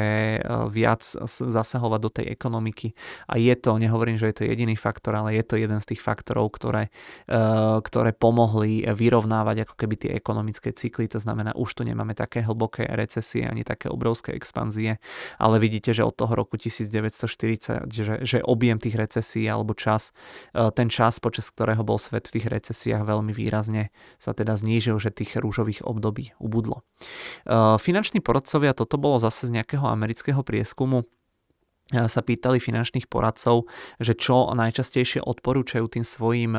viac 0.73 1.01
zasahovať 1.27 1.99
do 2.01 2.09
tej 2.09 2.25
ekonomiky 2.33 2.97
a 3.29 3.37
je 3.37 3.53
to, 3.55 3.77
nehovorím, 3.77 4.17
že 4.17 4.33
je 4.33 4.35
to 4.41 4.49
jediný 4.49 4.75
faktor, 4.75 5.15
ale 5.15 5.37
je 5.37 5.43
to 5.45 5.55
jeden 5.61 5.79
z 5.79 5.95
tých 5.95 6.01
faktorov, 6.01 6.53
ktoré, 6.57 6.89
ktoré 7.85 8.11
pomohli 8.15 8.81
vyrovnávať 8.89 9.60
ako 9.63 9.75
keby 9.77 9.95
tie 9.97 10.11
ekonomické 10.17 10.73
cykly, 10.73 11.07
to 11.07 11.19
znamená, 11.21 11.55
už 11.55 11.77
tu 11.77 11.81
nemáme 11.85 12.17
také 12.17 12.41
hlboké 12.41 12.89
recesie 12.89 13.45
ani 13.47 13.63
také 13.63 13.87
obrovské 13.87 14.33
expanzie, 14.33 14.97
ale 15.37 15.55
vidíte, 15.61 15.93
že 15.93 16.03
od 16.03 16.15
toho 16.15 16.33
roku 16.33 16.57
1940, 16.57 17.87
že, 17.87 18.03
že 18.21 18.37
objem 18.43 18.81
tých 18.81 18.95
recesí 18.97 19.45
alebo 19.45 19.77
čas, 19.77 20.11
e, 20.51 20.69
ten 20.73 20.89
čas, 20.89 21.21
počas 21.21 21.49
ktorého 21.53 21.85
bol 21.85 22.01
svet 22.01 22.27
v 22.27 22.39
tých 22.41 22.47
recesiách 22.49 23.05
veľmi 23.05 23.31
výrazne 23.31 23.93
sa 24.17 24.33
teda 24.35 24.57
znížil, 24.57 24.97
že 24.97 25.13
tých 25.13 25.37
rúžových 25.37 25.85
období 25.85 26.33
ubudlo. 26.41 26.81
E, 27.45 27.77
finanční 27.77 28.19
poradcovia, 28.19 28.73
toto 28.73 28.97
bolo 28.97 29.21
zase 29.21 29.47
z 29.47 29.55
nejakého 29.61 29.85
amerického 29.85 30.41
prieskumu, 30.43 31.05
sa 31.91 32.21
pýtali 32.23 32.63
finančných 32.63 33.11
poradcov, 33.11 33.67
že 33.99 34.15
čo 34.15 34.47
najčastejšie 34.55 35.21
odporúčajú 35.21 35.85
tým 35.91 36.07
svojim 36.07 36.55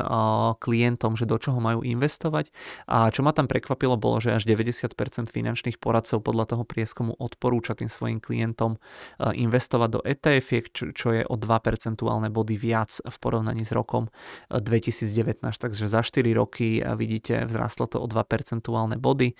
klientom, 0.61 1.17
že 1.17 1.25
do 1.25 1.41
čoho 1.41 1.57
majú 1.57 1.81
investovať. 1.81 2.53
A 2.85 3.09
čo 3.09 3.25
ma 3.25 3.33
tam 3.33 3.49
prekvapilo 3.49 3.97
bolo, 3.97 4.21
že 4.21 4.37
až 4.37 4.45
90% 4.45 4.93
finančných 5.33 5.77
poradcov 5.81 6.21
podľa 6.21 6.53
toho 6.53 6.63
prieskumu 6.63 7.17
odporúča 7.17 7.73
tým 7.73 7.89
svojim 7.89 8.21
klientom 8.21 8.77
investovať 9.19 9.89
do 9.89 9.99
ETF, 10.05 10.49
čo 10.93 11.07
je 11.13 11.21
o 11.25 11.35
2 11.35 11.47
percentuálne 11.65 12.29
body 12.29 12.55
viac 12.57 13.01
v 13.01 13.15
porovnaní 13.17 13.65
s 13.65 13.73
rokom 13.73 14.09
2019. 14.53 15.41
Takže 15.41 15.85
za 15.89 16.01
4 16.05 16.21
roky 16.37 16.83
vidíte, 16.95 17.45
vzrastlo 17.49 17.89
to 17.89 17.97
o 17.99 18.07
2 18.07 18.21
percentuálne 18.27 19.01
body. 19.01 19.33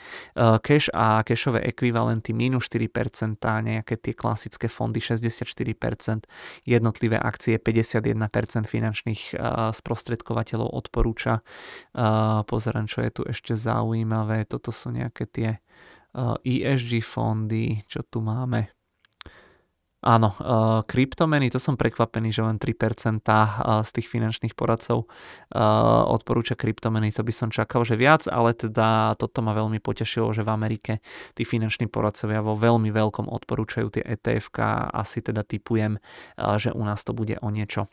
Cash 0.63 0.89
a 0.93 1.22
cashové 1.22 1.65
ekvivalenty 1.69 2.33
minus 2.33 2.67
4%, 2.72 3.38
nejaké 3.43 3.99
tie 3.99 4.13
klasické 4.15 4.72
fondy 4.72 5.03
64 5.03 5.75
jednotlivé 6.63 7.19
akcie 7.19 7.59
51% 7.59 8.67
finančných 8.67 9.35
sprostredkovateľov 9.75 10.69
odporúča. 10.71 11.43
Pozerám, 12.47 12.87
čo 12.87 13.03
je 13.03 13.11
tu 13.11 13.21
ešte 13.27 13.53
zaujímavé. 13.53 14.47
Toto 14.47 14.71
sú 14.71 14.89
nejaké 14.89 15.23
tie 15.27 15.49
ESG 16.43 17.03
fondy, 17.03 17.81
čo 17.89 18.05
tu 18.05 18.21
máme. 18.21 18.69
Áno, 20.03 20.35
uh, 20.35 20.83
kryptomeny, 20.83 21.48
to 21.48 21.64
som 21.64 21.80
prekvapený, 21.80 22.35
že 22.35 22.43
len 22.43 22.59
3% 22.59 23.23
z 23.88 23.90
tých 23.95 24.07
finančných 24.11 24.51
poradcov 24.51 25.07
uh, 25.07 26.03
odporúča 26.11 26.59
kryptomeny, 26.59 27.15
to 27.15 27.23
by 27.23 27.32
som 27.32 27.48
čakal, 27.48 27.88
že 27.88 27.95
viac, 27.95 28.27
ale 28.27 28.51
teda 28.51 29.15
toto 29.15 29.40
ma 29.40 29.56
veľmi 29.56 29.80
potešilo, 29.80 30.35
že 30.35 30.43
v 30.43 30.51
Amerike 30.51 30.99
tí 31.32 31.48
finanční 31.48 31.88
poradcovia 31.88 32.43
vo 32.43 32.59
veľmi 32.59 32.91
veľkom 32.91 33.32
odporúčajú 33.32 33.95
tie 33.95 34.03
ETF, 34.03 34.51
asi 34.91 35.23
teda 35.23 35.48
typujem, 35.48 35.95
že 36.59 36.75
u 36.75 36.83
nás 36.83 36.99
to 37.07 37.15
bude 37.15 37.40
o 37.40 37.48
niečo 37.48 37.88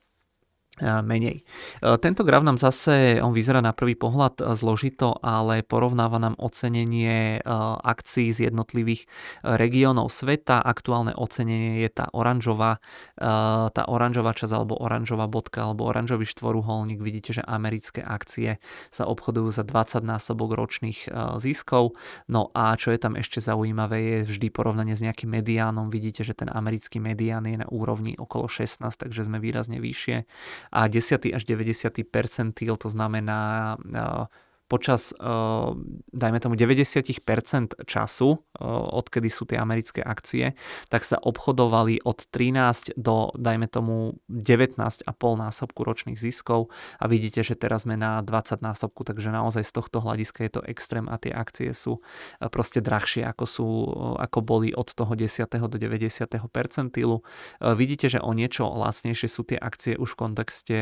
menej. 0.78 1.42
E, 1.42 1.98
tento 1.98 2.24
graf 2.24 2.46
nám 2.46 2.56
zase, 2.56 3.20
on 3.20 3.34
vyzerá 3.34 3.60
na 3.60 3.76
prvý 3.76 3.98
pohľad 3.98 4.40
e, 4.40 4.42
zložito, 4.56 5.18
ale 5.20 5.66
porovnáva 5.66 6.16
nám 6.22 6.38
ocenenie 6.40 7.38
e, 7.38 7.40
akcií 7.84 8.32
z 8.32 8.50
jednotlivých 8.50 9.04
regiónov 9.44 10.08
sveta. 10.08 10.62
Aktuálne 10.62 11.12
ocenenie 11.16 11.82
je 11.84 11.90
tá 11.90 12.06
oranžová, 12.12 12.78
tá 13.70 13.82
oranžová 13.88 14.32
časť 14.36 14.52
alebo 14.52 14.78
oranžová 14.78 15.26
bodka 15.26 15.64
alebo 15.66 15.88
oranžový 15.88 16.24
štvoruholník. 16.28 17.00
Vidíte, 17.00 17.40
že 17.40 17.42
americké 17.44 18.00
akcie 18.04 18.62
sa 18.92 19.04
obchodujú 19.08 19.50
za 19.50 19.64
20 19.66 20.04
násobok 20.04 20.54
ročných 20.56 21.10
ziskov. 21.40 21.96
No 22.30 22.52
a 22.54 22.76
čo 22.76 22.94
je 22.94 23.00
tam 23.00 23.16
ešte 23.16 23.42
zaujímavé 23.42 23.98
je 24.00 24.18
vždy 24.36 24.48
porovnanie 24.52 24.94
s 24.94 25.04
nejakým 25.04 25.30
mediánom. 25.30 25.90
Vidíte, 25.90 26.22
že 26.22 26.36
ten 26.36 26.48
americký 26.52 27.02
medián 27.02 27.44
je 27.48 27.60
na 27.60 27.68
úrovni 27.68 28.14
okolo 28.16 28.46
16, 28.46 28.80
takže 28.80 29.26
sme 29.26 29.42
výrazne 29.42 29.80
vyššie 29.82 30.24
a 30.72 30.88
10. 30.88 31.26
až 31.34 31.44
90. 31.44 31.92
percentil, 32.10 32.76
to 32.76 32.88
znamená 32.88 33.76
počas, 34.70 35.10
eh, 35.10 35.18
dajme 36.14 36.38
tomu 36.38 36.54
90% 36.54 37.74
času, 37.90 38.38
eh, 38.38 38.62
odkedy 38.70 39.26
sú 39.26 39.42
tie 39.50 39.58
americké 39.58 39.98
akcie, 39.98 40.54
tak 40.86 41.02
sa 41.02 41.18
obchodovali 41.18 42.06
od 42.06 42.22
13 42.30 42.94
do, 42.94 43.34
dajme 43.34 43.66
tomu, 43.66 44.22
19,5 44.30 45.34
násobku 45.34 45.82
ročných 45.82 46.22
ziskov 46.22 46.70
a 47.02 47.10
vidíte, 47.10 47.42
že 47.42 47.58
teraz 47.58 47.82
sme 47.82 47.98
na 47.98 48.22
20 48.22 48.62
násobku, 48.62 49.02
takže 49.02 49.34
naozaj 49.34 49.66
z 49.66 49.72
tohto 49.74 49.98
hľadiska 49.98 50.46
je 50.46 50.52
to 50.54 50.62
extrém 50.70 51.10
a 51.10 51.18
tie 51.18 51.34
akcie 51.34 51.74
sú 51.74 51.98
eh, 51.98 52.46
proste 52.46 52.78
drahšie, 52.78 53.26
ako, 53.26 53.44
sú, 53.50 53.68
ako 54.22 54.38
boli 54.46 54.70
od 54.70 54.86
toho 54.86 55.18
10. 55.18 55.50
do 55.66 55.76
90. 55.80 56.30
percentilu. 56.54 57.26
Vidíte, 57.58 58.06
že 58.06 58.20
o 58.20 58.30
niečo 58.36 58.68
lacnejšie 58.68 59.26
sú 59.26 59.42
tie 59.42 59.58
akcie 59.58 59.96
už 59.96 60.14
v 60.14 60.20
kontexte 60.20 60.78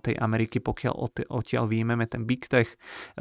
tej 0.00 0.14
Ameriky, 0.16 0.62
pokiaľ 0.62 0.94
odtiaľ 1.28 1.64
výjmeme 1.66 2.06
ten 2.06 2.24
Big 2.24 2.46
Tech, 2.46 2.78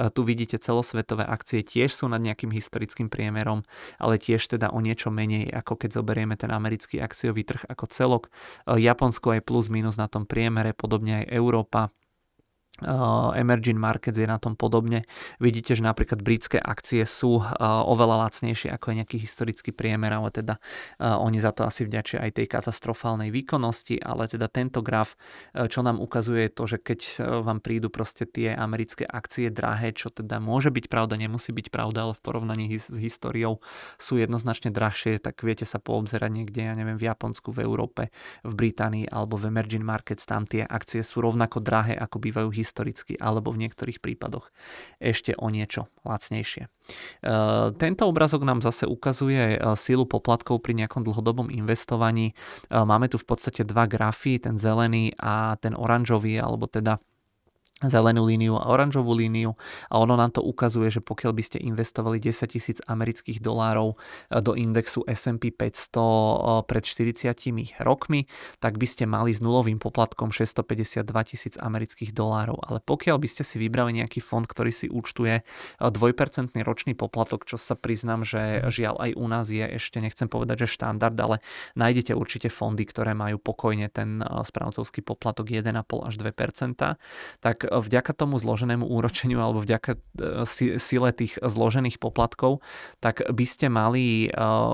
tu 0.09 0.25
vidíte 0.25 0.57
celosvetové 0.57 1.23
akcie 1.23 1.61
tiež 1.61 1.93
sú 1.93 2.05
nad 2.09 2.21
nejakým 2.21 2.51
historickým 2.51 3.07
priemerom, 3.07 3.63
ale 3.97 4.19
tiež 4.19 4.45
teda 4.45 4.73
o 4.73 4.79
niečo 4.81 5.09
menej, 5.13 5.49
ako 5.51 5.79
keď 5.79 6.01
zoberieme 6.01 6.35
ten 6.35 6.51
americký 6.51 6.99
akciový 6.99 7.45
trh 7.45 7.65
ako 7.69 7.85
celok. 7.89 8.23
Japonsko 8.67 9.37
je 9.37 9.41
plus 9.41 9.71
minus 9.71 9.95
na 9.95 10.05
tom 10.11 10.27
priemere, 10.27 10.75
podobne 10.75 11.23
aj 11.23 11.25
Európa 11.31 11.95
emerging 13.35 13.79
markets 13.79 14.19
je 14.19 14.27
na 14.27 14.35
tom 14.35 14.59
podobne. 14.59 15.07
Vidíte, 15.39 15.79
že 15.79 15.83
napríklad 15.83 16.19
britské 16.19 16.59
akcie 16.59 17.07
sú 17.07 17.39
oveľa 17.63 18.27
lacnejšie 18.27 18.67
ako 18.75 18.91
je 18.91 18.95
nejaký 18.99 19.17
historický 19.21 19.71
priemer, 19.71 20.11
ale 20.11 20.27
teda 20.33 20.59
oni 20.99 21.39
za 21.39 21.55
to 21.55 21.63
asi 21.63 21.87
vďačia 21.87 22.19
aj 22.19 22.35
tej 22.35 22.47
katastrofálnej 22.51 23.31
výkonnosti, 23.31 24.03
ale 24.03 24.27
teda 24.27 24.51
tento 24.51 24.83
graf, 24.83 25.15
čo 25.55 25.79
nám 25.79 26.03
ukazuje 26.03 26.51
to, 26.51 26.67
že 26.67 26.83
keď 26.83 26.99
vám 27.47 27.63
prídu 27.63 27.87
proste 27.87 28.27
tie 28.27 28.51
americké 28.51 29.07
akcie 29.07 29.47
drahé, 29.47 29.95
čo 29.95 30.11
teda 30.11 30.43
môže 30.43 30.67
byť 30.67 30.91
pravda, 30.91 31.15
nemusí 31.15 31.55
byť 31.55 31.71
pravda, 31.71 32.11
ale 32.11 32.13
v 32.13 32.21
porovnaní 32.23 32.65
s 32.75 32.91
históriou 32.91 33.63
sú 33.95 34.19
jednoznačne 34.19 34.75
drahšie, 34.75 35.23
tak 35.23 35.39
viete 35.47 35.63
sa 35.63 35.79
poobzerať 35.79 36.31
niekde, 36.31 36.67
ja 36.67 36.75
neviem, 36.75 36.99
v 36.99 37.07
Japonsku, 37.07 37.55
v 37.55 37.63
Európe, 37.63 38.11
v 38.43 38.53
Británii 38.53 39.07
alebo 39.07 39.39
v 39.39 39.47
emerging 39.47 39.87
markets, 39.87 40.27
tam 40.27 40.43
tie 40.43 40.67
akcie 40.67 40.99
sú 40.99 41.23
rovnako 41.23 41.63
drahé, 41.63 41.95
ako 41.95 42.19
bývajú 42.19 42.49
historicky, 42.65 43.13
alebo 43.21 43.53
v 43.53 43.61
niektorých 43.61 44.01
prípadoch 44.01 44.49
ešte 44.97 45.37
o 45.37 45.53
niečo 45.53 45.85
lacnejšie. 46.01 46.65
E, 46.65 46.69
tento 47.77 48.03
obrazok 48.09 48.41
nám 48.41 48.65
zase 48.65 48.89
ukazuje 48.89 49.55
e, 49.55 49.57
sílu 49.77 50.09
poplatkov 50.09 50.65
pri 50.65 50.73
nejakom 50.81 51.05
dlhodobom 51.05 51.53
investovaní. 51.53 52.33
E, 52.33 52.73
máme 52.73 53.05
tu 53.05 53.21
v 53.21 53.29
podstate 53.29 53.61
dva 53.61 53.85
grafy, 53.85 54.41
ten 54.41 54.57
zelený 54.57 55.13
a 55.21 55.53
ten 55.61 55.77
oranžový, 55.77 56.41
alebo 56.41 56.65
teda 56.65 56.97
zelenú 57.83 58.23
líniu 58.23 58.55
a 58.55 58.71
oranžovú 58.71 59.11
líniu 59.11 59.59
a 59.91 59.99
ono 59.99 60.15
nám 60.15 60.39
to 60.39 60.39
ukazuje, 60.39 60.87
že 60.87 61.03
pokiaľ 61.03 61.31
by 61.35 61.43
ste 61.43 61.57
investovali 61.59 62.23
10 62.23 62.47
tisíc 62.47 62.79
amerických 62.87 63.43
dolárov 63.43 63.99
eh, 63.99 64.39
do 64.39 64.55
indexu 64.55 65.03
S&P 65.03 65.51
500 65.51 65.59
eh, 65.59 66.03
pred 66.63 66.83
40 66.87 67.83
rokmi, 67.83 68.31
tak 68.63 68.79
by 68.79 68.87
ste 68.87 69.03
mali 69.03 69.35
s 69.35 69.43
nulovým 69.43 69.83
poplatkom 69.83 70.31
652 70.31 71.03
tisíc 71.27 71.59
amerických 71.59 72.15
dolárov. 72.15 72.63
Ale 72.63 72.79
pokiaľ 72.79 73.19
by 73.19 73.27
ste 73.27 73.43
si 73.43 73.59
vybrali 73.59 73.99
nejaký 73.99 74.23
fond, 74.23 74.47
ktorý 74.47 74.71
si 74.71 74.87
účtuje 74.87 75.43
2% 75.83 75.91
eh, 75.91 76.63
ročný 76.63 76.95
poplatok, 76.95 77.43
čo 77.43 77.59
sa 77.59 77.75
priznám, 77.75 78.23
že 78.23 78.71
žiaľ 78.71 79.03
aj 79.03 79.11
u 79.19 79.25
nás 79.27 79.51
je 79.51 79.67
ešte, 79.67 79.99
nechcem 79.99 80.31
povedať, 80.31 80.63
že 80.63 80.79
štandard, 80.79 81.17
ale 81.19 81.43
nájdete 81.75 82.15
určite 82.15 82.47
fondy, 82.47 82.87
ktoré 82.87 83.11
majú 83.11 83.35
pokojne 83.35 83.91
ten 83.91 84.23
správcovský 84.23 85.03
poplatok 85.03 85.51
1,5 85.51 86.07
až 86.07 86.13
2%, 86.23 86.95
tak 87.43 87.64
vďaka 87.69 88.13
tomu 88.13 88.37
zloženému 88.37 88.85
úročeniu 88.85 89.41
alebo 89.41 89.61
vďaka 89.61 89.97
sile 90.79 91.09
tých 91.11 91.37
zložených 91.41 91.97
poplatkov, 91.97 92.61
tak 93.01 93.25
by 93.25 93.45
ste 93.45 93.67
mali 93.69 94.29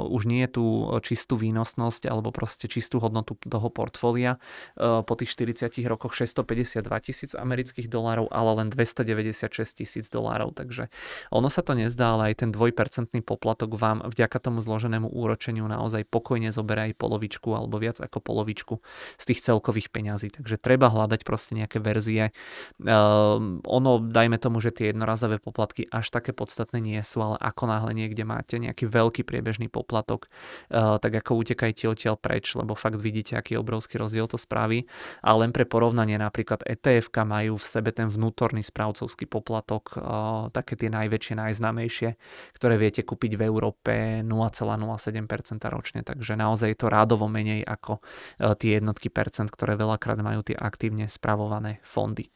už 0.07 0.27
nie 0.27 0.45
tú 0.51 0.87
čistú 1.01 1.39
výnosnosť 1.39 2.07
alebo 2.11 2.29
proste 2.35 2.67
čistú 2.67 2.99
hodnotu 2.99 3.39
toho 3.41 3.69
portfólia 3.73 4.37
po 4.79 5.13
tých 5.17 5.33
40 5.33 5.71
rokoch 5.87 6.13
652 6.13 6.83
tisíc 7.01 7.31
amerických 7.33 7.87
dolárov, 7.87 8.27
ale 8.29 8.51
len 8.61 8.67
296 8.69 9.81
tisíc 9.81 10.05
dolárov. 10.11 10.51
Takže 10.51 10.91
ono 11.31 11.47
sa 11.47 11.63
to 11.63 11.73
nezdá, 11.77 12.19
ale 12.19 12.33
aj 12.33 12.45
ten 12.45 12.49
dvojpercentný 12.51 13.23
poplatok 13.23 13.79
vám 13.79 14.03
vďaka 14.05 14.37
tomu 14.43 14.59
zloženému 14.59 15.07
úročeniu 15.09 15.65
naozaj 15.69 16.03
pokojne 16.09 16.51
zoberie 16.51 16.91
aj 16.91 16.99
polovičku 16.99 17.49
alebo 17.55 17.79
viac 17.79 18.03
ako 18.03 18.19
polovičku 18.19 18.83
z 19.17 19.23
tých 19.31 19.39
celkových 19.41 19.89
peňazí. 19.93 20.33
Takže 20.33 20.59
treba 20.59 20.91
hľadať 20.91 21.21
proste 21.23 21.55
nejaké 21.55 21.79
verzie. 21.79 22.33
Um, 22.81 23.61
ono, 23.69 24.01
dajme 24.01 24.41
tomu, 24.41 24.57
že 24.57 24.73
tie 24.73 24.89
jednorazové 24.89 25.37
poplatky 25.37 25.85
až 25.93 26.09
také 26.09 26.33
podstatné 26.33 26.81
nie 26.81 26.97
sú, 27.05 27.21
ale 27.21 27.37
ako 27.37 27.69
náhle 27.69 27.93
niekde 27.93 28.25
máte 28.25 28.57
nejaký 28.57 28.89
veľký 28.89 29.21
priebežný 29.21 29.69
poplatok, 29.69 30.25
uh, 30.73 30.97
tak 30.97 31.13
ako 31.21 31.45
utekajte 31.45 31.85
odtiaľ 31.85 32.17
preč, 32.17 32.57
lebo 32.57 32.73
fakt 32.73 32.97
vidíte, 32.97 33.37
aký 33.37 33.53
obrovský 33.53 34.01
rozdiel 34.01 34.25
to 34.25 34.41
spraví. 34.41 34.89
A 35.21 35.29
len 35.37 35.53
pre 35.53 35.69
porovnanie 35.69 36.17
napríklad 36.17 36.65
etf 36.65 37.13
majú 37.21 37.61
v 37.61 37.65
sebe 37.69 37.93
ten 37.93 38.09
vnútorný 38.09 38.65
správcovský 38.65 39.29
poplatok, 39.29 39.93
uh, 39.93 40.49
také 40.49 40.73
tie 40.73 40.89
najväčšie, 40.89 41.37
najznámejšie, 41.37 42.09
ktoré 42.57 42.81
viete 42.81 43.05
kúpiť 43.05 43.37
v 43.37 43.45
Európe 43.45 44.25
0,07% 44.25 45.61
ročne, 45.69 46.01
takže 46.01 46.33
naozaj 46.33 46.73
je 46.73 46.79
to 46.81 46.89
rádovo 46.89 47.29
menej 47.29 47.61
ako 47.61 48.01
uh, 48.01 48.57
tie 48.57 48.81
jednotky 48.81 49.13
percent, 49.13 49.53
ktoré 49.53 49.77
veľakrát 49.77 50.17
majú 50.17 50.41
tie 50.41 50.57
aktívne 50.57 51.05
spravované 51.05 51.77
fondy. 51.85 52.33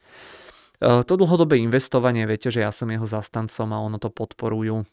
Uh, 0.76 1.00
to 1.04 1.16
dlhodobé 1.16 1.56
investovanie, 1.60 2.28
viete, 2.28 2.52
že 2.52 2.60
ja 2.60 2.72
som 2.72 2.88
jeho 2.88 3.04
zastancom 3.04 3.68
a 3.72 3.78
ono 3.80 3.96
to 3.96 4.12
podporujú 4.12 4.84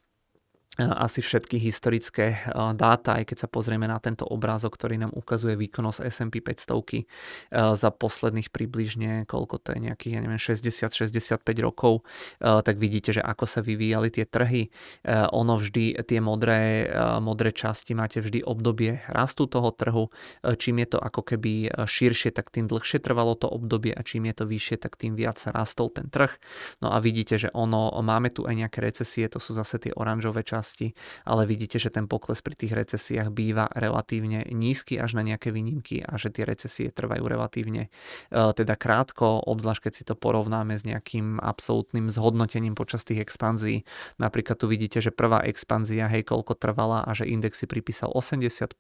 asi 0.82 1.22
všetky 1.22 1.61
historické 1.61 2.50
dáta, 2.74 3.22
aj 3.22 3.30
keď 3.30 3.38
sa 3.45 3.48
pozrieme 3.48 3.85
na 3.85 4.02
tento 4.02 4.26
obrázok, 4.26 4.74
ktorý 4.74 4.98
nám 5.06 5.14
ukazuje 5.14 5.53
výkonnosť 5.53 6.02
S&P 6.02 6.42
500 6.42 7.77
za 7.77 7.90
posledných 7.93 8.50
približne, 8.50 9.30
koľko 9.30 9.61
to 9.61 9.77
je 9.77 9.85
nejakých, 9.85 10.14
ja 10.18 10.22
neviem, 10.26 10.42
60-65 10.42 11.45
rokov, 11.61 12.02
tak 12.42 12.82
vidíte, 12.82 13.14
že 13.14 13.22
ako 13.22 13.45
sa 13.45 13.61
vyvíjali 13.61 14.10
tie 14.10 14.26
trhy. 14.26 14.74
Ono 15.38 15.61
vždy, 15.61 16.02
tie 16.10 16.18
modré, 16.18 16.90
modré 17.22 17.53
časti 17.53 17.93
máte 17.93 18.18
vždy 18.18 18.42
obdobie 18.42 19.06
rastu 19.14 19.45
toho 19.45 19.69
trhu. 19.69 20.10
Čím 20.42 20.82
je 20.82 20.98
to 20.98 20.98
ako 20.98 21.22
keby 21.22 21.69
širšie, 21.85 22.34
tak 22.34 22.50
tým 22.50 22.66
dlhšie 22.66 22.98
trvalo 22.98 23.38
to 23.38 23.45
obdobie 23.45 23.93
a 23.93 24.02
čím 24.02 24.26
je 24.26 24.42
to 24.42 24.50
vyššie, 24.50 24.82
tak 24.82 24.98
tým 24.98 25.14
viac 25.14 25.38
rastol 25.53 25.93
ten 25.93 26.10
trh. 26.10 26.34
No 26.82 26.90
a 26.90 26.98
vidíte, 26.98 27.38
že 27.38 27.53
ono, 27.53 27.93
máme 28.02 28.34
tu 28.34 28.50
aj 28.50 28.58
nejaké 28.58 28.82
recesie, 28.82 29.30
to 29.30 29.38
sú 29.38 29.53
zase 29.53 29.77
tie 29.77 29.93
oranžové 29.93 30.42
časti, 30.42 30.61
časti, 30.64 30.95
ale 31.27 31.43
vidíte, 31.43 31.75
že 31.75 31.92
ten 31.92 32.08
pokles 32.08 32.40
pri 32.40 32.56
tých 32.56 32.72
recesiách 32.72 33.27
býva 33.35 33.67
relatívne 33.75 34.48
nízky 34.48 34.95
až 34.95 35.19
na 35.19 35.27
nejaké 35.27 35.51
výnimky 35.51 36.00
a 36.00 36.16
že 36.16 36.32
tie 36.32 36.48
recesie 36.48 36.88
trvajú 36.88 37.27
relatívne 37.27 37.92
e, 38.32 38.40
teda 38.56 38.80
krátko, 38.80 39.43
obzvlášť 39.43 39.92
keď 39.92 39.93
si 39.93 40.03
to 40.08 40.16
porovnáme 40.16 40.80
s 40.80 40.88
nejakým 40.88 41.43
absolútnym 41.43 42.08
zhodnotením 42.08 42.80
počas 42.80 43.03
tých 43.03 43.27
expanzií. 43.27 43.83
Napríklad 44.24 44.56
tu 44.56 44.72
vidíte, 44.72 45.03
že 45.03 45.11
prvá 45.11 45.43
expanzia, 45.43 46.08
hej, 46.08 46.24
koľko 46.24 46.56
trvala 46.56 47.03
a 47.03 47.11
že 47.11 47.27
index 47.27 47.59
si 47.59 47.67
pripísal 47.67 48.16
80%, 48.16 48.80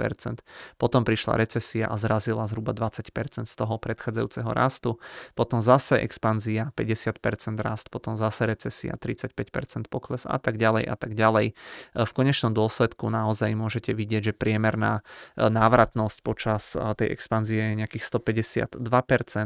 potom 0.79 1.03
prišla 1.03 1.35
recesia 1.35 1.91
a 1.91 1.99
zrazila 1.99 2.47
zhruba 2.47 2.71
20% 2.71 3.11
z 3.43 3.55
toho 3.59 3.75
predchádzajúceho 3.75 4.55
rastu, 4.55 4.95
potom 5.35 5.59
zase 5.59 5.99
expanzia 5.99 6.71
50% 6.79 7.59
rast, 7.59 7.91
potom 7.91 8.15
zase 8.15 8.47
recesia 8.47 8.95
35% 8.95 9.91
pokles 9.91 10.23
a 10.23 10.39
tak 10.39 10.55
ďalej 10.55 10.85
a 10.87 10.95
tak 10.95 11.17
ďalej 11.17 11.57
v 11.93 12.11
konečnom 12.13 12.51
dôsledku 12.53 13.09
naozaj 13.09 13.53
môžete 13.53 13.91
vidieť, 13.93 14.31
že 14.31 14.33
priemerná 14.33 14.99
e, 14.99 15.47
návratnosť 15.49 16.17
počas 16.25 16.73
e, 16.73 16.81
tej 16.97 17.13
expanzie 17.13 17.73
je 17.73 17.79
nejakých 17.85 18.03
152%, 18.03 18.79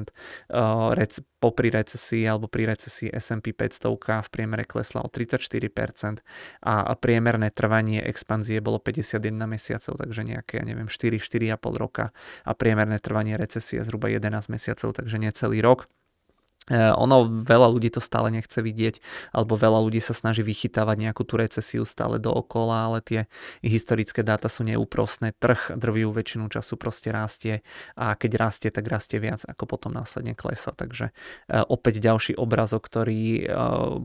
e, 0.07 1.15
popri 1.37 1.69
recesii 1.69 2.25
alebo 2.25 2.49
pri 2.49 2.73
recesii 2.73 3.13
S&P 3.13 3.53
500 3.53 4.25
v 4.25 4.29
priemere 4.33 4.65
klesla 4.65 5.05
o 5.05 5.09
34% 5.09 6.25
a 6.65 6.93
priemerné 6.97 7.53
trvanie 7.53 8.01
expanzie 8.01 8.57
bolo 8.57 8.81
51 8.81 9.37
mesiacov, 9.45 9.93
takže 10.01 10.25
nejaké, 10.25 10.57
ja 10.57 10.65
neviem, 10.65 10.89
4-4,5 10.89 11.77
roka 11.77 12.09
a 12.41 12.51
priemerné 12.57 12.97
trvanie 12.97 13.37
recesie 13.37 13.85
zhruba 13.85 14.09
11 14.09 14.49
mesiacov, 14.49 14.97
takže 14.97 15.21
necelý 15.21 15.61
rok. 15.61 15.85
Eh, 16.67 16.91
ono, 16.91 17.31
veľa 17.47 17.71
ľudí 17.71 17.87
to 17.95 18.03
stále 18.03 18.27
nechce 18.27 18.59
vidieť, 18.59 18.99
alebo 19.31 19.55
veľa 19.55 19.87
ľudí 19.87 20.03
sa 20.03 20.11
snaží 20.11 20.43
vychytávať 20.43 20.99
nejakú 20.99 21.23
tú 21.23 21.39
recesiu 21.39 21.87
stále 21.87 22.19
dookola, 22.19 22.91
ale 22.91 22.99
tie 22.99 23.19
historické 23.63 24.19
dáta 24.19 24.51
sú 24.51 24.67
neúprostné. 24.67 25.31
Trh 25.39 25.79
drvivú 25.79 26.11
väčšinu 26.11 26.51
času 26.51 26.75
proste 26.75 27.15
rastie 27.15 27.63
a 27.95 28.19
keď 28.19 28.31
rastie, 28.35 28.67
tak 28.67 28.83
rastie 28.91 29.23
viac, 29.23 29.47
ako 29.47 29.63
potom 29.63 29.95
následne 29.95 30.35
klesa. 30.35 30.75
Takže 30.75 31.15
e, 31.47 31.63
opäť 31.71 32.03
ďalší 32.03 32.35
obrazok, 32.35 32.83
ktorý 32.83 33.23
e, 33.23 33.41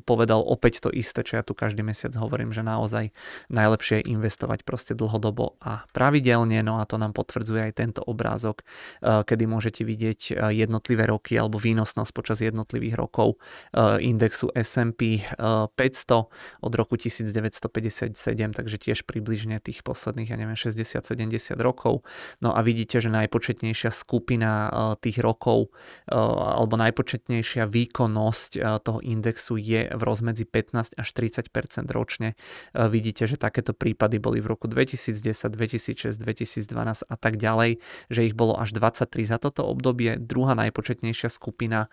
povedal 0.07 0.39
opäť 0.47 0.87
to 0.87 0.95
isté, 0.95 1.27
čo 1.27 1.39
ja 1.39 1.43
tu 1.43 1.59
každý 1.59 1.83
mesiac 1.83 2.15
hovorím, 2.15 2.55
že 2.55 2.63
naozaj 2.63 3.11
najlepšie 3.51 4.07
je 4.07 4.15
investovať 4.15 4.63
proste 4.63 4.95
dlhodobo 4.95 5.59
a 5.59 5.83
pravidelne, 5.91 6.63
no 6.63 6.79
a 6.79 6.87
to 6.87 6.95
nám 6.95 7.11
potvrdzuje 7.11 7.67
aj 7.67 7.73
tento 7.75 8.07
obrázok, 8.07 8.63
e, 9.03 9.27
kedy 9.27 9.51
môžete 9.51 9.83
vidieť 9.83 10.55
jednotlivé 10.55 11.11
roky 11.11 11.35
alebo 11.35 11.59
výnosnosť 11.59 12.13
počas 12.15 12.39
jednotlivých 12.53 13.01
rokov 13.01 13.41
eh, 13.73 14.05
indexu 14.05 14.53
S&P 14.53 15.25
500 15.41 15.73
eh, 15.73 16.23
od 16.61 16.73
roku 16.77 17.01
1957, 17.01 18.13
takže 18.53 18.77
tiež 18.77 19.09
približne 19.09 19.57
tých 19.65 19.81
posledných, 19.81 20.29
ja 20.29 20.37
neviem, 20.37 20.55
60-70 20.55 21.57
rokov. 21.59 22.05
No 22.45 22.53
a 22.53 22.61
vidíte, 22.61 23.01
že 23.01 23.09
najpočetnejšia 23.09 23.89
skupina 23.89 24.69
eh, 24.69 24.71
tých 25.01 25.25
rokov 25.25 25.73
alebo 26.13 26.77
najpočetnejšia 26.77 27.65
výkonnosť 27.65 28.83
toho 28.85 29.01
indexu 29.01 29.57
je 29.57 29.89
v 29.89 30.03
rozmedzi 30.03 30.45
15 30.45 30.99
až 30.99 31.09
30% 31.15 31.89
ročne. 31.95 32.35
Vidíte, 32.75 33.25
že 33.25 33.39
takéto 33.39 33.73
prípady 33.73 34.19
boli 34.19 34.43
v 34.43 34.53
roku 34.53 34.67
2010, 34.69 35.49
2006, 35.49 36.19
2012 36.19 37.07
a 37.07 37.17
tak 37.17 37.39
ďalej, 37.39 37.79
že 38.11 38.21
ich 38.27 38.35
bolo 38.35 38.59
až 38.59 38.75
23 38.77 39.25
za 39.25 39.39
toto 39.39 39.65
obdobie. 39.65 40.19
Druhá 40.19 40.53
najpočetnejšia 40.59 41.31
skupina 41.33 41.89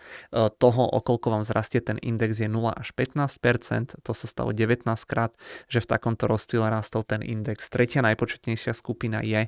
toho, 0.49 0.85
okolko 0.89 1.29
vám 1.29 1.43
zrastie 1.45 1.81
ten 1.81 2.01
index 2.01 2.41
je 2.41 2.49
0 2.49 2.73
až 2.73 2.93
15%, 2.93 4.01
to 4.01 4.11
sa 4.11 4.27
stalo 4.27 4.51
19 4.51 4.85
krát, 5.05 5.33
že 5.69 5.81
v 5.81 5.87
takomto 5.87 6.25
rozstýle 6.25 6.67
rastol 6.67 7.05
ten 7.05 7.21
index. 7.21 7.69
Tretia 7.69 8.01
najpočetnejšia 8.01 8.73
skupina 8.73 9.21
je, 9.21 9.47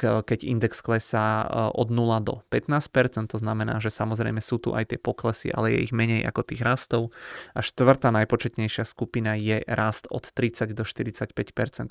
keď 0.00 0.38
index 0.42 0.82
klesá 0.82 1.44
e, 1.44 1.46
od 1.74 1.88
0 1.88 2.20
do 2.26 2.34
15%, 2.50 3.30
to 3.30 3.38
znamená, 3.38 3.78
že 3.78 3.94
samozrejme 3.94 4.42
sú 4.42 4.58
tu 4.58 4.74
aj 4.74 4.94
tie 4.94 4.98
poklesy, 4.98 5.54
ale 5.54 5.74
je 5.76 5.90
ich 5.90 5.94
menej 5.94 6.26
ako 6.26 6.42
tých 6.42 6.62
rastov. 6.64 7.14
A 7.54 7.62
štvrtá 7.62 8.10
najpočetnejšia 8.10 8.82
skupina 8.82 9.38
je 9.38 9.62
rast 9.66 10.10
od 10.10 10.26
30 10.26 10.72
do 10.74 10.82
45%, 10.82 11.34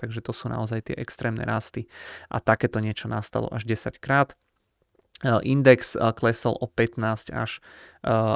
takže 0.02 0.20
to 0.20 0.32
sú 0.36 0.52
naozaj 0.52 0.92
tie 0.92 0.96
extrémne 1.00 1.46
rasty. 1.48 1.88
A 2.28 2.44
takéto 2.44 2.84
niečo 2.84 3.08
nastalo 3.08 3.48
až 3.50 3.64
10 3.66 4.02
krát. 4.02 4.36
Index 5.23 5.99
klesol 6.15 6.56
o 6.59 6.67
15 6.67 7.31
až 7.35 7.59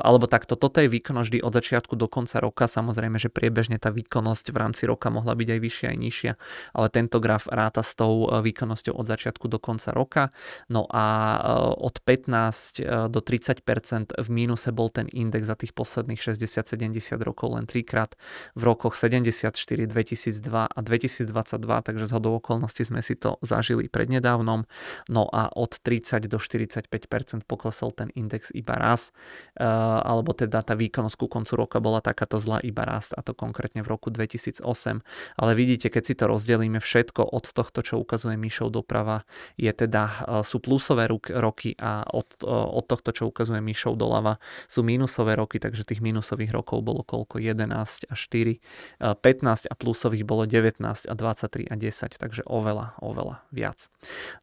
alebo 0.04 0.28
takto, 0.28 0.60
toto 0.60 0.84
je 0.84 0.92
výkonnosť 0.92 1.28
vždy 1.32 1.40
od 1.40 1.56
začiatku 1.56 1.96
do 1.96 2.12
konca 2.12 2.44
roka, 2.44 2.68
samozrejme, 2.68 3.16
že 3.16 3.32
priebežne 3.32 3.80
tá 3.80 3.96
výkonnosť 3.96 4.52
v 4.52 4.58
rámci 4.60 4.84
roka 4.84 5.08
mohla 5.08 5.40
byť 5.40 5.56
aj 5.56 5.60
vyššia 5.64 5.88
aj 5.88 5.98
nižšia, 6.04 6.32
ale 6.76 6.88
tento 6.92 7.24
graf 7.24 7.48
ráta 7.48 7.80
s 7.80 7.96
tou 7.96 8.28
výkonnosťou 8.28 8.92
od 8.92 9.08
začiatku 9.08 9.48
do 9.48 9.64
konca 9.64 9.96
roka, 9.96 10.36
no 10.68 10.84
a 10.92 11.40
od 11.80 11.96
15 12.04 13.08
do 13.08 13.20
30% 13.24 14.20
v 14.20 14.28
mínuse 14.28 14.68
bol 14.76 14.92
ten 14.92 15.08
index 15.08 15.48
za 15.48 15.56
tých 15.56 15.72
posledných 15.72 16.20
60-70 16.20 17.24
rokov 17.24 17.56
len 17.56 17.64
trikrát. 17.64 18.20
V 18.60 18.68
rokoch 18.68 19.00
74, 19.00 19.56
2002 19.56 20.44
a 20.68 20.80
2022, 20.84 21.88
takže 21.88 22.04
z 22.04 22.12
hodou 22.12 22.36
okolností 22.36 22.84
sme 22.84 23.00
si 23.00 23.16
to 23.16 23.40
zažili 23.40 23.88
prednedávnom, 23.88 24.68
no 25.08 25.24
a 25.32 25.48
od 25.56 25.80
30 25.80 26.28
do 26.28 26.36
45% 26.74 27.46
poklesol 27.46 27.94
ten 27.94 28.10
index 28.18 28.50
iba 28.50 28.74
raz. 28.74 29.14
Eh, 29.54 29.66
alebo 30.02 30.34
teda 30.34 30.66
tá 30.66 30.74
výkonnosť 30.74 31.18
ku 31.20 31.28
koncu 31.30 31.54
roka 31.54 31.78
bola 31.78 32.02
takáto 32.02 32.42
zlá 32.42 32.58
iba 32.66 32.82
rast 32.82 33.14
a 33.14 33.22
to 33.22 33.38
konkrétne 33.38 33.86
v 33.86 33.94
roku 33.94 34.10
2008. 34.10 35.06
Ale 35.38 35.52
vidíte, 35.54 35.94
keď 35.94 36.04
si 36.04 36.14
to 36.18 36.26
rozdelíme 36.26 36.82
všetko 36.82 37.22
od 37.30 37.46
tohto, 37.54 37.86
čo 37.86 38.02
ukazuje 38.02 38.34
myšou 38.34 38.74
doprava, 38.74 39.30
je 39.62 39.70
teda, 39.70 40.04
eh, 40.10 40.42
sú 40.42 40.58
plusové 40.58 41.06
roky 41.12 41.78
a 41.78 42.08
od, 42.10 42.28
eh, 42.42 42.50
od 42.50 42.86
tohto, 42.90 43.14
čo 43.14 43.30
ukazuje 43.30 43.62
myšou 43.62 43.94
doľava, 43.94 44.42
sú 44.66 44.82
mínusové 44.82 45.38
roky, 45.38 45.62
takže 45.62 45.86
tých 45.86 46.02
mínusových 46.02 46.50
rokov 46.50 46.82
bolo 46.82 47.06
koľko? 47.06 47.38
11 47.38 48.08
a 48.10 48.16
4, 48.16 48.58
15 49.00 49.68
a 49.68 49.74
plusových 49.76 50.24
bolo 50.24 50.48
19 50.48 51.06
a 51.06 51.14
23 51.14 51.68
a 51.68 51.76
10, 51.76 52.16
takže 52.18 52.42
oveľa, 52.48 52.96
oveľa 53.04 53.44
viac. 53.52 53.92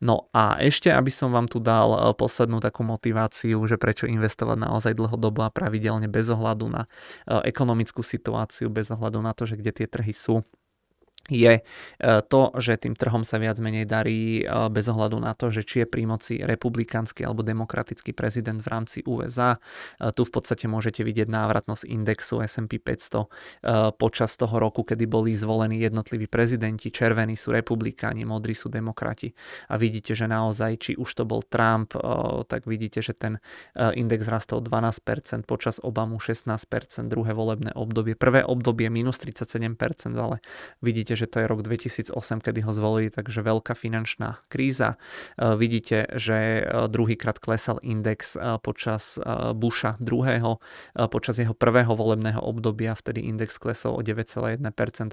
No 0.05 0.29
a 0.37 0.61
ešte, 0.61 0.93
aby 0.93 1.09
som 1.09 1.33
vám 1.33 1.49
tu 1.49 1.59
dal 1.59 2.13
poslednú 2.21 2.61
takú 2.61 2.85
motiváciu, 2.85 3.57
že 3.65 3.81
prečo 3.81 4.05
investovať 4.05 4.69
naozaj 4.69 4.93
dlhodobo 4.93 5.41
a 5.41 5.49
pravidelne 5.49 6.05
bez 6.13 6.29
ohľadu 6.29 6.67
na 6.69 6.85
ekonomickú 7.25 8.05
situáciu, 8.05 8.69
bez 8.69 8.93
ohľadu 8.93 9.25
na 9.25 9.33
to, 9.33 9.49
že 9.49 9.57
kde 9.57 9.73
tie 9.73 9.87
trhy 9.89 10.13
sú 10.13 10.45
je 11.31 11.61
e, 11.61 11.63
to, 12.27 12.43
že 12.59 12.83
tým 12.83 12.99
trhom 12.99 13.23
sa 13.23 13.39
viac 13.39 13.61
menej 13.63 13.87
darí 13.87 14.43
e, 14.43 14.45
bez 14.73 14.91
ohľadu 14.91 15.23
na 15.23 15.37
to, 15.39 15.53
že 15.55 15.63
či 15.63 15.85
je 15.85 15.87
pri 15.87 16.03
moci 16.05 16.35
republikánsky 16.43 17.23
alebo 17.23 17.47
demokratický 17.47 18.17
prezident 18.17 18.59
v 18.59 18.69
rámci 18.69 18.99
USA. 19.07 19.57
E, 20.01 20.11
tu 20.11 20.27
v 20.27 20.33
podstate 20.33 20.67
môžete 20.67 21.07
vidieť 21.07 21.31
návratnosť 21.31 21.87
indexu 21.87 22.43
S&P 22.43 22.83
500 22.83 23.97
počas 23.97 24.35
toho 24.35 24.59
roku, 24.59 24.83
kedy 24.83 25.07
boli 25.07 25.37
zvolení 25.37 25.79
jednotliví 25.83 26.27
prezidenti. 26.27 26.91
Červení 26.91 27.39
sú 27.39 27.55
republikáni, 27.55 28.27
modrí 28.27 28.57
sú 28.57 28.67
demokrati. 28.73 29.31
A 29.71 29.79
vidíte, 29.79 30.17
že 30.17 30.27
naozaj, 30.27 30.71
či 30.81 30.93
už 30.99 31.11
to 31.15 31.25
bol 31.29 31.45
Trump, 31.45 31.95
tak 32.47 32.67
vidíte, 32.67 33.03
že 33.05 33.15
ten 33.15 33.39
index 33.77 34.27
rastol 34.27 34.65
12%, 34.65 35.47
počas 35.47 35.79
Obamu 35.83 36.19
16%, 36.19 37.11
druhé 37.11 37.33
volebné 37.35 37.75
obdobie. 37.75 38.15
Prvé 38.15 38.43
obdobie 38.47 38.89
minus 38.89 39.23
37%, 39.23 40.17
ale 40.17 40.43
vidíte, 40.83 41.10
vidíte, 41.11 41.27
že 41.27 41.33
to 41.35 41.43
je 41.43 41.47
rok 41.51 41.61
2008, 41.67 42.15
kedy 42.39 42.61
ho 42.63 42.71
zvolili, 42.71 43.11
takže 43.11 43.43
veľká 43.43 43.75
finančná 43.75 44.47
kríza. 44.47 44.95
E, 45.35 45.59
vidíte, 45.59 46.07
že 46.15 46.63
e, 46.63 46.87
druhýkrát 46.87 47.43
klesal 47.43 47.83
index 47.83 48.39
e, 48.39 48.63
počas 48.63 49.19
Busha 49.57 49.99
druhého, 49.99 50.63
počas 51.11 51.39
jeho 51.41 51.57
prvého 51.57 51.97
volebného 51.97 52.39
obdobia, 52.39 52.95
vtedy 52.95 53.27
index 53.27 53.59
klesol 53.59 53.99
o 53.99 54.03
9,1%, 54.05 54.63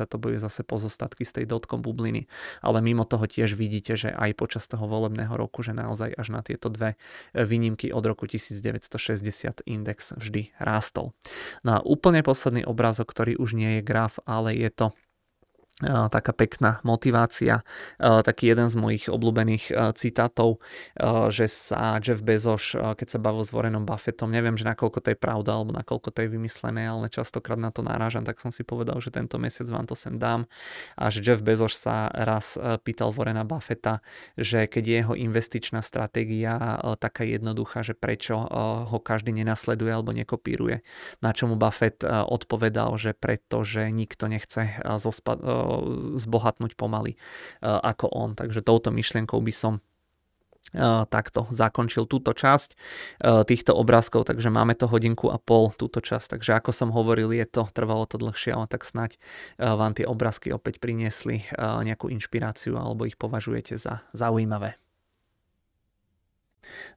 to 0.06 0.18
boli 0.22 0.38
zase 0.38 0.62
pozostatky 0.62 1.26
z 1.26 1.42
tej 1.42 1.46
dotkom 1.50 1.82
bubliny. 1.82 2.30
Ale 2.62 2.84
mimo 2.86 3.08
toho 3.08 3.26
tiež 3.26 3.58
vidíte, 3.58 3.98
že 3.98 4.14
aj 4.14 4.38
počas 4.38 4.70
toho 4.70 4.86
volebného 4.86 5.34
roku, 5.34 5.66
že 5.66 5.74
naozaj 5.74 6.14
až 6.14 6.28
na 6.30 6.42
tieto 6.46 6.70
dve 6.70 7.00
výnimky 7.34 7.90
od 7.90 8.04
roku 8.06 8.30
1960 8.30 9.66
index 9.66 10.14
vždy 10.14 10.54
rástol. 10.62 11.18
No 11.66 11.80
a 11.80 11.80
úplne 11.82 12.22
posledný 12.22 12.68
obrázok, 12.68 13.10
ktorý 13.10 13.40
už 13.40 13.58
nie 13.58 13.80
je 13.80 13.82
graf, 13.82 14.20
ale 14.28 14.54
je 14.54 14.70
to 14.70 14.86
taká 15.86 16.34
pekná 16.34 16.82
motivácia. 16.82 17.62
Taký 18.02 18.50
jeden 18.50 18.66
z 18.66 18.76
mojich 18.82 19.06
obľúbených 19.14 19.94
citátov, 19.94 20.58
že 21.30 21.46
sa 21.46 22.02
Jeff 22.02 22.26
Bezos, 22.26 22.74
keď 22.74 23.08
sa 23.08 23.22
bavil 23.22 23.46
s 23.46 23.54
Warrenom 23.54 23.86
Buffettom, 23.86 24.34
neviem, 24.34 24.58
že 24.58 24.66
nakoľko 24.66 25.06
to 25.06 25.14
je 25.14 25.18
pravda 25.22 25.54
alebo 25.54 25.78
nakoľko 25.78 26.10
to 26.10 26.26
je 26.26 26.34
vymyslené, 26.34 26.90
ale 26.90 27.14
častokrát 27.14 27.62
na 27.62 27.70
to 27.70 27.86
náražam, 27.86 28.26
tak 28.26 28.42
som 28.42 28.50
si 28.50 28.66
povedal, 28.66 28.98
že 28.98 29.14
tento 29.14 29.38
mesiac 29.38 29.70
vám 29.70 29.86
to 29.86 29.94
sem 29.94 30.18
dám. 30.18 30.50
A 30.98 31.14
že 31.14 31.22
Jeff 31.22 31.46
Bezos 31.46 31.78
sa 31.78 32.10
raz 32.10 32.58
pýtal 32.82 33.14
Warrena 33.14 33.46
Buffetta, 33.46 34.02
že 34.34 34.66
keď 34.66 34.84
je 34.84 34.96
jeho 34.98 35.14
investičná 35.14 35.86
stratégia 35.86 36.58
taká 36.98 37.22
jednoduchá, 37.22 37.86
že 37.86 37.94
prečo 37.94 38.34
ho 38.90 38.98
každý 38.98 39.30
nenasleduje 39.30 39.94
alebo 39.94 40.10
nekopíruje. 40.10 40.82
Na 41.22 41.38
čomu 41.38 41.54
Buffett 41.54 42.02
odpovedal, 42.02 42.98
že 42.98 43.14
pretože 43.14 43.94
nikto 43.94 44.26
nechce 44.26 44.82
zospať 44.82 45.67
zbohatnúť 46.18 46.74
pomaly 46.74 47.16
e, 47.16 47.18
ako 47.64 48.10
on. 48.12 48.34
Takže 48.34 48.64
touto 48.66 48.90
myšlienkou 48.90 49.38
by 49.44 49.54
som 49.54 49.74
e, 49.78 49.82
takto 51.08 51.46
zakončil 51.52 52.08
túto 52.08 52.32
časť 52.34 52.70
e, 52.74 52.76
týchto 53.46 53.76
obrázkov, 53.76 54.26
takže 54.28 54.50
máme 54.50 54.74
to 54.74 54.90
hodinku 54.90 55.30
a 55.30 55.38
pol 55.38 55.74
túto 55.76 56.00
časť, 56.00 56.40
takže 56.40 56.52
ako 56.64 56.72
som 56.72 56.90
hovoril, 56.96 57.36
je 57.36 57.46
to, 57.46 57.68
trvalo 57.70 58.08
to 58.08 58.18
dlhšie, 58.18 58.56
ale 58.56 58.66
tak 58.72 58.88
snať 58.88 59.20
vám 59.60 59.94
tie 59.94 60.08
obrázky 60.08 60.56
opäť 60.56 60.80
priniesli 60.80 61.44
nejakú 61.60 62.08
inšpiráciu 62.08 62.80
alebo 62.80 63.06
ich 63.06 63.20
považujete 63.20 63.76
za 63.76 64.06
zaujímavé. 64.16 64.87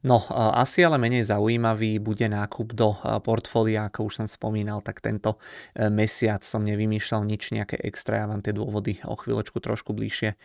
No, 0.00 0.24
asi 0.32 0.80
ale 0.80 0.96
menej 0.96 1.28
zaujímavý 1.28 2.00
bude 2.00 2.24
nákup 2.24 2.72
do 2.72 2.96
portfólia, 3.20 3.92
ako 3.92 4.08
už 4.08 4.24
som 4.24 4.28
spomínal, 4.28 4.80
tak 4.80 5.04
tento 5.04 5.36
e, 5.76 5.92
mesiac 5.92 6.40
som 6.40 6.64
nevymýšľal 6.64 7.28
nič 7.28 7.52
nejaké 7.52 7.76
extra, 7.84 8.24
ja 8.24 8.26
vám 8.26 8.40
tie 8.40 8.56
dôvody 8.56 8.96
o 9.04 9.12
chvíľočku 9.12 9.60
trošku 9.60 9.92
bližšie 9.92 10.32
e, 10.32 10.36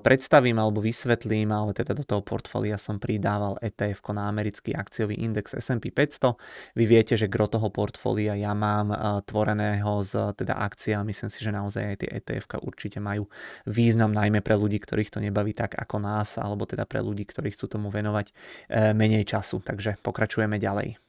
predstavím 0.00 0.56
alebo 0.56 0.80
vysvetlím, 0.80 1.52
ale 1.52 1.76
teda 1.76 1.92
do 1.92 2.08
toho 2.08 2.24
portfólia 2.24 2.80
som 2.80 2.96
pridával 2.96 3.60
ETF 3.60 4.00
na 4.16 4.32
americký 4.32 4.72
akciový 4.72 5.20
index 5.20 5.52
S&P 5.52 5.92
500. 5.92 6.32
Vy 6.72 6.84
viete, 6.88 7.20
že 7.20 7.28
gro 7.28 7.52
toho 7.52 7.68
portfólia 7.68 8.32
ja 8.32 8.56
mám 8.56 8.96
e, 8.96 8.96
tvoreného 9.28 10.00
z 10.00 10.32
teda 10.40 10.56
akcia, 10.56 11.04
myslím 11.04 11.28
si, 11.28 11.44
že 11.44 11.52
naozaj 11.52 11.82
aj 11.84 11.96
tie 12.00 12.10
ETF 12.16 12.64
určite 12.64 12.96
majú 12.96 13.28
význam 13.68 14.08
najmä 14.16 14.40
pre 14.40 14.56
ľudí, 14.56 14.80
ktorých 14.80 15.12
to 15.12 15.20
nebaví 15.20 15.52
tak 15.52 15.76
ako 15.76 16.00
nás, 16.00 16.40
alebo 16.40 16.64
teda 16.64 16.88
pre 16.88 17.04
ľudí, 17.04 17.28
ktorí 17.28 17.52
chcú 17.52 17.68
tomu 17.68 17.92
venovať 17.92 18.32
E, 18.32 18.55
menej 18.70 19.24
času. 19.24 19.62
Takže 19.62 20.00
pokračujeme 20.02 20.58
ďalej. 20.58 21.05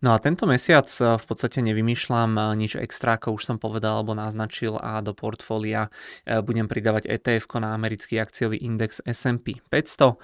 No 0.00 0.14
a 0.14 0.18
tento 0.22 0.46
mesiac 0.46 0.86
eh, 0.86 1.18
v 1.18 1.24
podstate 1.26 1.60
nevymýšľam 1.62 2.30
eh, 2.38 2.44
nič 2.58 2.78
extra, 2.78 3.18
ako 3.18 3.38
už 3.38 3.42
som 3.44 3.56
povedal 3.58 4.00
alebo 4.00 4.14
naznačil 4.14 4.78
a 4.78 5.02
do 5.02 5.12
portfólia 5.12 5.90
eh, 6.24 6.40
budem 6.40 6.70
pridávať 6.70 7.10
ETF 7.10 7.50
na 7.58 7.74
americký 7.74 8.22
akciový 8.22 8.60
index 8.62 9.02
S&P 9.02 9.58
500. 9.66 10.20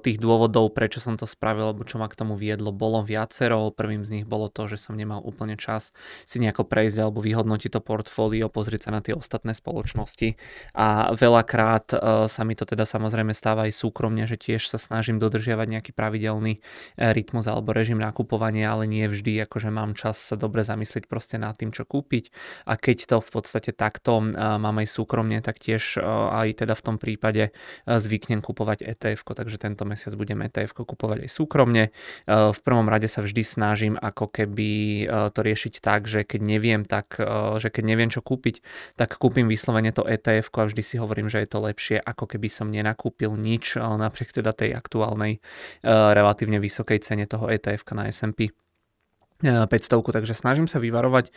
Tých 0.00 0.18
dôvodov, 0.22 0.70
prečo 0.76 1.02
som 1.02 1.18
to 1.18 1.26
spravil 1.26 1.72
alebo 1.72 1.82
čo 1.82 1.98
ma 1.98 2.06
k 2.06 2.14
tomu 2.14 2.38
viedlo, 2.38 2.70
bolo 2.70 3.02
viacero. 3.02 3.72
Prvým 3.74 4.06
z 4.06 4.20
nich 4.20 4.24
bolo 4.28 4.46
to, 4.46 4.70
že 4.70 4.78
som 4.78 4.94
nemal 4.94 5.18
úplne 5.24 5.58
čas 5.58 5.90
si 6.22 6.38
nejako 6.38 6.68
prejsť 6.68 7.02
alebo 7.02 7.18
vyhodnotiť 7.18 7.70
to 7.74 7.80
portfólio, 7.82 8.46
pozrieť 8.52 8.86
sa 8.86 8.90
na 8.94 9.00
tie 9.02 9.16
ostatné 9.16 9.56
spoločnosti 9.56 10.38
a 10.76 11.10
veľakrát 11.16 11.96
sa 12.30 12.42
mi 12.46 12.54
to 12.54 12.68
teda 12.68 12.86
samozrejme 12.86 13.34
stáva 13.34 13.66
aj 13.66 13.74
súkromne, 13.74 14.28
že 14.28 14.38
tiež 14.38 14.70
sa 14.70 14.78
snažím 14.78 15.18
dodržiavať 15.18 15.66
nejaký 15.66 15.90
pravidelný 15.90 16.62
rytmus 16.98 17.50
alebo 17.50 17.74
režim 17.74 17.98
nakupovania 17.98 18.59
ale 18.64 18.88
nie 18.88 19.06
vždy 19.08 19.44
akože 19.46 19.68
mám 19.68 19.96
čas 19.96 20.20
sa 20.20 20.36
dobre 20.36 20.64
zamyslieť 20.64 21.06
proste 21.06 21.36
nad 21.40 21.56
tým, 21.56 21.72
čo 21.72 21.84
kúpiť 21.88 22.32
a 22.68 22.76
keď 22.76 22.98
to 23.10 23.16
v 23.20 23.30
podstate 23.30 23.70
takto 23.76 24.20
mám 24.34 24.76
aj 24.80 24.88
súkromne, 24.88 25.40
tak 25.42 25.58
tiež 25.62 26.00
aj 26.34 26.64
teda 26.64 26.74
v 26.76 26.82
tom 26.84 26.96
prípade 27.00 27.52
zvyknem 27.86 28.44
kupovať 28.44 28.84
ETF, 28.84 29.24
takže 29.36 29.56
tento 29.60 29.84
mesiac 29.88 30.12
budem 30.18 30.44
ETF 30.44 30.74
kupovať 30.84 31.26
aj 31.26 31.30
súkromne. 31.30 31.84
V 32.28 32.60
prvom 32.60 32.86
rade 32.90 33.08
sa 33.08 33.22
vždy 33.24 33.42
snažím 33.46 33.94
ako 33.96 34.28
keby 34.28 34.70
to 35.32 35.40
riešiť 35.40 35.74
tak, 35.80 36.08
že 36.10 36.26
keď 36.26 36.40
neviem, 36.42 36.82
tak, 36.84 37.16
že 37.60 37.68
keď 37.72 37.84
neviem 37.84 38.10
čo 38.12 38.20
kúpiť, 38.20 38.62
tak 38.98 39.16
kúpim 39.16 39.48
vyslovene 39.48 39.94
to 39.94 40.04
ETF 40.04 40.52
a 40.60 40.68
vždy 40.68 40.82
si 40.84 40.96
hovorím, 41.00 41.32
že 41.32 41.40
je 41.40 41.48
to 41.48 41.58
lepšie, 41.64 41.96
ako 42.02 42.28
keby 42.36 42.52
som 42.52 42.68
nenakúpil 42.68 43.32
nič 43.38 43.80
napriek 43.80 44.34
teda 44.36 44.52
tej 44.52 44.76
aktuálnej 44.76 45.40
relatívne 45.86 46.60
vysokej 46.60 47.00
cene 47.00 47.24
toho 47.24 47.48
ETF 47.48 47.82
na 47.96 48.12
S&P. 48.12 48.49
500, 49.40 50.04
takže 50.12 50.36
snažím 50.36 50.68
sa 50.68 50.76
vyvarovať 50.76 51.28
e, 51.28 51.32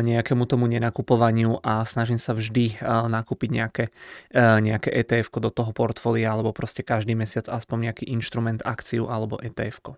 nejakému 0.00 0.48
tomu 0.48 0.64
nenakupovaniu 0.72 1.60
a 1.60 1.84
snažím 1.84 2.16
sa 2.16 2.32
vždy 2.32 2.80
e, 2.80 2.84
nakúpiť 2.86 3.50
nejaké, 3.52 3.84
e, 4.32 4.40
nejaké 4.40 4.88
ETF 4.88 5.28
do 5.36 5.52
toho 5.52 5.70
portfólia 5.76 6.32
alebo 6.32 6.56
proste 6.56 6.80
každý 6.80 7.12
mesiac 7.12 7.44
aspoň 7.52 7.92
nejaký 7.92 8.04
inštrument, 8.08 8.64
akciu 8.64 9.12
alebo 9.12 9.36
ETF. 9.44 9.76
-ko. 9.84 9.92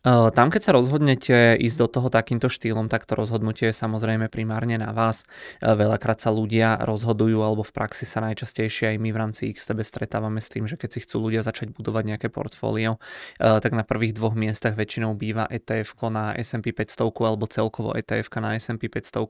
Tam, 0.00 0.48
keď 0.48 0.62
sa 0.64 0.72
rozhodnete 0.72 1.60
ísť 1.60 1.76
do 1.76 1.88
toho 1.92 2.08
takýmto 2.08 2.48
štýlom, 2.48 2.88
tak 2.88 3.04
to 3.04 3.20
rozhodnutie 3.20 3.68
je 3.68 3.76
samozrejme 3.76 4.32
primárne 4.32 4.80
na 4.80 4.96
vás. 4.96 5.28
Veľakrát 5.60 6.24
sa 6.24 6.32
ľudia 6.32 6.80
rozhodujú, 6.80 7.36
alebo 7.44 7.60
v 7.60 7.72
praxi 7.76 8.08
sa 8.08 8.24
najčastejšie 8.24 8.92
aj 8.92 8.96
my 8.96 9.12
v 9.12 9.20
rámci 9.20 9.52
XTB 9.52 9.84
stretávame 9.84 10.40
s 10.40 10.48
tým, 10.48 10.64
že 10.64 10.80
keď 10.80 10.88
si 10.96 11.04
chcú 11.04 11.28
ľudia 11.28 11.44
začať 11.44 11.76
budovať 11.76 12.16
nejaké 12.16 12.32
portfólio, 12.32 12.96
tak 13.36 13.76
na 13.76 13.84
prvých 13.84 14.16
dvoch 14.16 14.32
miestach 14.32 14.72
väčšinou 14.72 15.12
býva 15.20 15.44
ETF 15.52 15.92
na 16.08 16.32
S&P 16.32 16.72
500 16.72 17.04
alebo 17.28 17.44
celkovo 17.44 17.92
ETF 17.92 18.32
na 18.40 18.56
S&P 18.56 18.88
500 18.88 19.20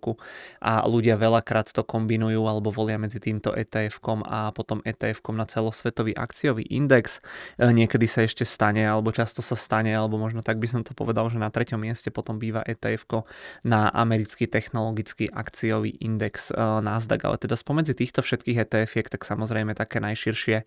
a 0.62 0.86
ľudia 0.86 1.18
veľakrát 1.18 1.66
to 1.74 1.82
kombinujú 1.82 2.46
alebo 2.46 2.70
volia 2.70 2.94
medzi 2.94 3.18
týmto 3.18 3.50
ETF 3.58 3.98
a 4.22 4.54
potom 4.54 4.86
ETF 4.86 5.34
na 5.34 5.50
celosvetový 5.50 6.14
akciový 6.14 6.62
index. 6.70 7.18
Niekedy 7.58 8.06
sa 8.06 8.22
ešte 8.22 8.46
stane, 8.46 8.86
alebo 8.86 9.10
často 9.10 9.42
sa 9.42 9.58
stane, 9.58 9.90
alebo 9.90 10.14
možno 10.14 10.46
tak 10.46 10.59
by 10.60 10.68
som 10.68 10.80
to 10.84 10.92
povedal, 10.92 11.32
že 11.32 11.40
na 11.40 11.48
treťom 11.48 11.80
mieste 11.80 12.12
potom 12.12 12.36
býva 12.36 12.60
ETF 12.60 13.24
na 13.64 13.88
americký 13.88 14.44
technologický 14.44 15.32
akciový 15.32 15.96
index 16.04 16.52
e, 16.52 16.60
Nasdaq, 16.60 17.24
ale 17.24 17.40
teda 17.40 17.56
spomedzi 17.56 17.96
týchto 17.96 18.20
všetkých 18.20 18.68
etf 18.68 18.92
tak 19.08 19.24
samozrejme 19.24 19.72
také 19.72 20.04
najširšie 20.04 20.56
e, 20.60 20.64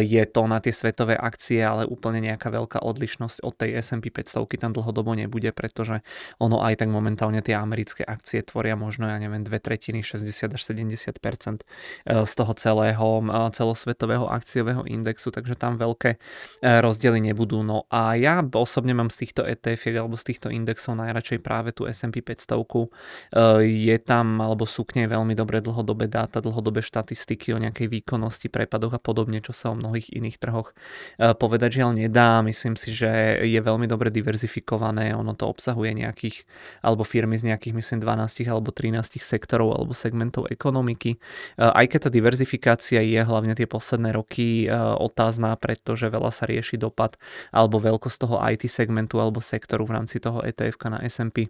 je 0.00 0.22
to 0.24 0.48
na 0.48 0.58
tie 0.64 0.72
svetové 0.72 1.14
akcie, 1.14 1.60
ale 1.60 1.84
úplne 1.84 2.24
nejaká 2.24 2.48
veľká 2.48 2.80
odlišnosť 2.80 3.44
od 3.44 3.54
tej 3.54 3.76
S&P 3.84 4.08
500 4.08 4.48
tam 4.56 4.72
dlhodobo 4.72 5.12
nebude, 5.12 5.52
pretože 5.52 6.00
ono 6.40 6.64
aj 6.64 6.80
tak 6.80 6.88
momentálne 6.88 7.44
tie 7.44 7.52
americké 7.52 8.02
akcie 8.06 8.40
tvoria 8.40 8.72
možno, 8.78 9.04
ja 9.04 9.20
neviem, 9.20 9.44
dve 9.44 9.60
tretiny, 9.60 10.00
60 10.00 10.56
až 10.56 10.62
70 10.64 11.12
e, 11.12 12.24
z 12.24 12.32
toho 12.32 12.52
celého 12.56 13.08
celosvetového 13.52 14.30
akciového 14.30 14.88
indexu, 14.88 15.28
takže 15.28 15.58
tam 15.58 15.76
veľké 15.76 16.16
rozdiely 16.62 17.20
nebudú. 17.32 17.60
No 17.66 17.84
a 17.90 18.14
ja 18.14 18.40
osobne 18.54 18.94
mám 18.94 19.10
z 19.12 19.25
tých 19.25 19.25
týchto 19.26 19.42
ETF 19.42 20.06
alebo 20.06 20.14
z 20.14 20.24
týchto 20.30 20.54
indexov 20.54 20.94
najradšej 20.94 21.42
práve 21.42 21.74
tú 21.74 21.90
S&P 21.90 22.22
500. 22.22 22.62
Je 23.66 23.96
tam, 23.98 24.38
alebo 24.38 24.62
sú 24.70 24.86
k 24.86 25.02
nej 25.02 25.10
veľmi 25.10 25.34
dobré 25.34 25.58
dlhodobé 25.58 26.06
dáta, 26.06 26.38
dlhodobé 26.38 26.78
štatistiky 26.86 27.50
o 27.50 27.58
nejakej 27.58 27.90
výkonnosti, 27.90 28.46
prepadoch 28.46 28.94
a 28.94 29.00
podobne, 29.02 29.42
čo 29.42 29.50
sa 29.50 29.74
o 29.74 29.76
mnohých 29.76 30.14
iných 30.14 30.38
trhoch 30.38 30.70
povedať 31.18 31.82
žiaľ 31.82 31.98
nedá. 31.98 32.38
Myslím 32.46 32.78
si, 32.78 32.94
že 32.94 33.42
je 33.42 33.58
veľmi 33.58 33.90
dobre 33.90 34.14
diverzifikované, 34.14 35.10
ono 35.16 35.34
to 35.34 35.50
obsahuje 35.50 35.96
nejakých, 35.96 36.46
alebo 36.86 37.02
firmy 37.02 37.34
z 37.34 37.50
nejakých, 37.50 37.74
myslím, 37.74 37.98
12 38.04 38.46
alebo 38.46 38.70
13 38.70 39.18
sektorov 39.18 39.74
alebo 39.74 39.96
segmentov 39.96 40.46
ekonomiky. 40.52 41.18
Aj 41.58 41.82
keď 41.88 42.06
tá 42.06 42.10
diverzifikácia 42.12 43.00
je 43.02 43.18
hlavne 43.18 43.56
tie 43.56 43.66
posledné 43.66 44.12
roky 44.14 44.68
otázna, 45.00 45.56
pretože 45.56 46.06
veľa 46.12 46.30
sa 46.30 46.44
rieši 46.44 46.76
dopad 46.76 47.16
alebo 47.50 47.80
veľkosť 47.80 48.16
toho 48.20 48.36
IT 48.44 48.68
segmentu 48.68 49.15
alebo 49.20 49.40
sektoru 49.40 49.86
v 49.86 49.94
rámci 50.00 50.20
toho 50.20 50.42
ETF 50.44 50.76
na 50.88 50.98
S&P 51.04 51.48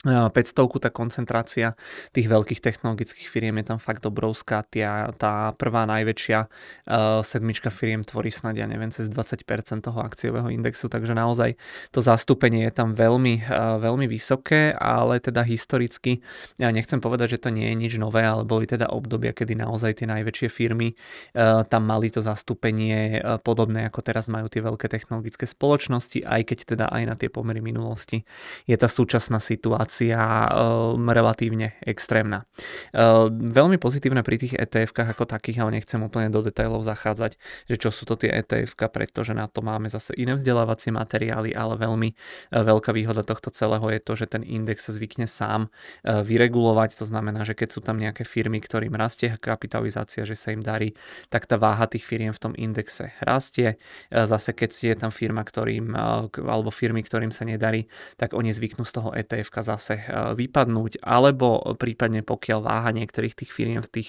500 0.00 0.80
tá 0.80 0.88
koncentrácia 0.88 1.76
tých 2.16 2.24
veľkých 2.24 2.64
technologických 2.64 3.28
firiem 3.28 3.60
je 3.60 3.68
tam 3.68 3.76
fakt 3.76 4.00
obrovská. 4.08 4.64
Tia, 4.64 5.12
tá 5.20 5.52
prvá 5.52 5.84
najväčšia 5.84 6.38
uh, 6.40 7.20
sedmička 7.20 7.68
firiem 7.68 8.00
tvorí 8.00 8.32
snad, 8.32 8.56
ja 8.56 8.64
neviem, 8.64 8.88
cez 8.88 9.12
20% 9.12 9.44
toho 9.84 10.00
akciového 10.00 10.48
indexu, 10.48 10.88
takže 10.88 11.12
naozaj 11.12 11.52
to 11.92 12.00
zastúpenie 12.00 12.64
je 12.64 12.72
tam 12.72 12.96
veľmi, 12.96 13.44
uh, 13.44 13.76
veľmi 13.76 14.08
vysoké, 14.08 14.72
ale 14.72 15.20
teda 15.20 15.44
historicky, 15.44 16.24
ja 16.56 16.72
nechcem 16.72 16.96
povedať, 16.96 17.36
že 17.36 17.44
to 17.44 17.52
nie 17.52 17.68
je 17.68 17.76
nič 17.76 17.92
nové, 18.00 18.24
ale 18.24 18.48
boli 18.48 18.64
teda 18.64 18.88
obdobia, 18.88 19.36
kedy 19.36 19.52
naozaj 19.52 20.00
tie 20.00 20.08
najväčšie 20.08 20.48
firmy 20.48 20.96
uh, 20.96 21.60
tam 21.68 21.84
mali 21.84 22.08
to 22.08 22.24
zastúpenie 22.24 23.20
uh, 23.20 23.36
podobné, 23.36 23.84
ako 23.92 24.00
teraz 24.00 24.32
majú 24.32 24.48
tie 24.48 24.64
veľké 24.64 24.88
technologické 24.88 25.44
spoločnosti, 25.44 26.24
aj 26.24 26.40
keď 26.48 26.58
teda 26.72 26.86
aj 26.88 27.02
na 27.04 27.14
tie 27.20 27.28
pomery 27.28 27.60
minulosti 27.60 28.24
je 28.64 28.80
tá 28.80 28.88
súčasná 28.88 29.44
situácia 29.44 29.89
situácia 29.90 30.46
um, 30.46 31.10
relatívne 31.10 31.74
extrémna. 31.82 32.46
Uh, 32.94 33.26
veľmi 33.30 33.76
pozitívne 33.82 34.22
pri 34.22 34.38
tých 34.38 34.54
ETF-kách 34.54 35.18
ako 35.18 35.26
takých, 35.26 35.66
ale 35.66 35.82
nechcem 35.82 35.98
úplne 35.98 36.30
do 36.30 36.46
detailov 36.46 36.86
zachádzať, 36.86 37.34
že 37.66 37.76
čo 37.76 37.90
sú 37.90 38.06
to 38.06 38.14
tie 38.14 38.30
etf 38.30 38.78
pretože 38.78 39.34
na 39.34 39.50
to 39.50 39.66
máme 39.66 39.90
zase 39.90 40.14
iné 40.14 40.38
vzdelávacie 40.38 40.94
materiály, 40.94 41.50
ale 41.50 41.74
veľmi 41.74 42.08
uh, 42.14 42.62
veľká 42.62 42.94
výhoda 42.94 43.26
tohto 43.26 43.50
celého 43.50 43.82
je 43.90 44.00
to, 44.00 44.12
že 44.14 44.26
ten 44.30 44.46
index 44.46 44.86
sa 44.86 44.92
zvykne 44.94 45.26
sám 45.26 45.72
vyregulovať, 46.04 47.02
to 47.02 47.04
znamená, 47.08 47.42
že 47.42 47.58
keď 47.58 47.68
sú 47.74 47.80
tam 47.82 47.98
nejaké 47.98 48.22
firmy, 48.22 48.62
ktorým 48.62 48.94
rastie 48.94 49.34
kapitalizácia, 49.40 50.22
že 50.22 50.38
sa 50.38 50.54
im 50.54 50.62
darí, 50.62 50.94
tak 51.32 51.50
tá 51.50 51.58
váha 51.58 51.90
tých 51.90 52.06
firiem 52.06 52.30
v 52.30 52.40
tom 52.40 52.52
indexe 52.54 53.10
rastie. 53.24 53.80
Zase 54.12 54.52
keď 54.54 54.70
je 54.70 54.94
tam 54.94 55.10
firma, 55.10 55.42
ktorým, 55.42 55.92
alebo 56.36 56.70
firmy, 56.70 57.02
ktorým 57.02 57.32
sa 57.34 57.48
nedarí, 57.48 57.88
tak 58.20 58.36
oni 58.36 58.52
zvyknú 58.52 58.84
z 58.84 58.92
toho 58.92 59.10
ETF 59.16 59.50
zase 59.60 59.79
zase 59.80 60.04
eh, 60.04 60.36
vypadnúť, 60.36 61.00
alebo 61.00 61.64
prípadne 61.80 62.20
pokiaľ 62.20 62.60
váha 62.60 62.92
niektorých 62.92 63.32
tých 63.32 63.50
firiem 63.50 63.80
v 63.80 63.88
tých 63.88 64.08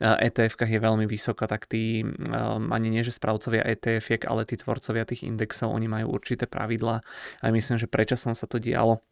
ETF-kách 0.00 0.72
je 0.72 0.80
veľmi 0.80 1.04
vysoká, 1.04 1.44
tak 1.44 1.68
tí 1.68 2.00
eh, 2.00 2.72
ani 2.72 2.88
nie, 2.88 3.04
že 3.04 3.12
správcovia 3.12 3.68
ETF, 3.68 4.24
ale 4.24 4.48
tí 4.48 4.56
tvorcovia 4.56 5.04
tých 5.04 5.28
indexov, 5.28 5.68
oni 5.68 5.86
majú 5.86 6.16
určité 6.16 6.48
pravidlá. 6.48 7.04
A 7.44 7.52
myslím, 7.52 7.76
že 7.76 7.84
prečasom 7.84 8.32
sa 8.32 8.48
to 8.48 8.56
dialo 8.56 9.04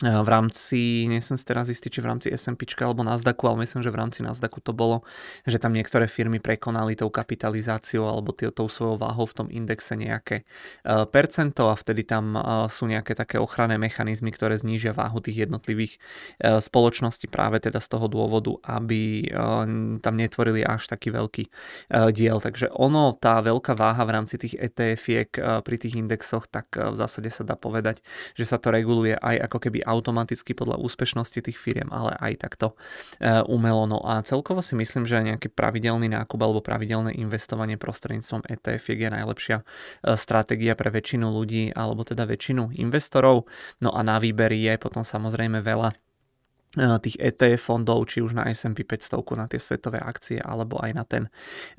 v 0.00 0.28
rámci, 0.32 1.04
nie 1.12 1.20
som 1.20 1.36
si 1.36 1.44
teraz 1.44 1.68
istý, 1.68 1.92
či 1.92 2.00
v 2.00 2.08
rámci 2.08 2.32
S&P 2.32 2.64
alebo 2.80 3.04
Nasdaqu, 3.04 3.44
ale 3.44 3.68
myslím, 3.68 3.84
že 3.84 3.92
v 3.92 4.00
rámci 4.00 4.24
Nasdaqu 4.24 4.64
to 4.64 4.72
bolo, 4.72 5.04
že 5.44 5.60
tam 5.60 5.76
niektoré 5.76 6.08
firmy 6.08 6.40
prekonali 6.40 6.96
tou 6.96 7.12
kapitalizáciou 7.12 8.08
alebo 8.08 8.32
tý, 8.32 8.48
tou 8.48 8.64
svojou 8.64 8.96
váhou 8.96 9.28
v 9.28 9.36
tom 9.36 9.48
indexe 9.52 10.00
nejaké 10.00 10.48
uh, 10.88 11.04
percento 11.04 11.68
a 11.68 11.76
vtedy 11.76 12.08
tam 12.08 12.32
uh, 12.32 12.64
sú 12.72 12.88
nejaké 12.88 13.12
také 13.12 13.36
ochranné 13.36 13.76
mechanizmy, 13.76 14.32
ktoré 14.32 14.56
znížia 14.56 14.96
váhu 14.96 15.20
tých 15.20 15.44
jednotlivých 15.44 16.00
spoločností 16.40 17.28
práve 17.28 17.60
teda 17.60 17.76
z 17.76 17.88
toho 17.92 18.08
dôvodu, 18.08 18.56
aby 18.64 19.28
tam 20.00 20.14
netvorili 20.16 20.64
až 20.64 20.88
taký 20.88 21.12
veľký 21.12 21.44
diel. 22.16 22.38
Takže 22.40 22.72
ono, 22.72 23.12
tá 23.12 23.44
veľká 23.44 23.76
váha 23.76 24.00
v 24.08 24.14
rámci 24.16 24.40
tých 24.40 24.56
ETF-iek 24.56 25.36
pri 25.60 25.76
tých 25.76 26.00
indexoch, 26.00 26.48
tak 26.48 26.72
v 26.72 26.96
zásade 26.96 27.28
sa 27.28 27.44
dá 27.44 27.58
povedať, 27.58 28.00
že 28.32 28.48
sa 28.48 28.56
to 28.56 28.72
reguluje 28.72 29.12
aj 29.18 29.50
ako 29.50 29.58
keby 29.68 29.84
automaticky 29.90 30.54
podľa 30.54 30.78
úspešnosti 30.78 31.42
tých 31.42 31.58
firiem, 31.58 31.90
ale 31.90 32.14
aj 32.14 32.46
takto 32.46 32.78
e, 33.18 33.42
umelo. 33.50 33.90
No 33.90 33.98
a 34.06 34.22
celkovo 34.22 34.62
si 34.62 34.78
myslím, 34.78 35.04
že 35.04 35.18
nejaký 35.18 35.50
pravidelný 35.50 36.06
nákup 36.06 36.38
alebo 36.38 36.62
pravidelné 36.62 37.18
investovanie 37.18 37.74
prostredníctvom 37.74 38.46
ETF 38.46 38.84
je 38.94 39.08
najlepšia 39.10 39.56
e, 39.58 39.64
stratégia 40.14 40.78
pre 40.78 40.94
väčšinu 40.94 41.26
ľudí 41.26 41.74
alebo 41.74 42.06
teda 42.06 42.22
väčšinu 42.24 42.78
investorov. 42.78 43.50
No 43.82 43.90
a 43.90 44.00
na 44.06 44.22
výber 44.22 44.54
je 44.54 44.78
potom 44.78 45.02
samozrejme 45.02 45.58
veľa 45.60 45.90
tých 46.78 47.18
ETF 47.18 47.58
fondov, 47.58 48.06
či 48.06 48.22
už 48.22 48.38
na 48.38 48.46
S&P 48.46 48.86
500, 48.86 49.18
na 49.34 49.50
tie 49.50 49.58
svetové 49.58 49.98
akcie, 49.98 50.38
alebo 50.38 50.78
aj 50.78 50.90
na 50.94 51.02
ten 51.02 51.26
e, 51.26 51.30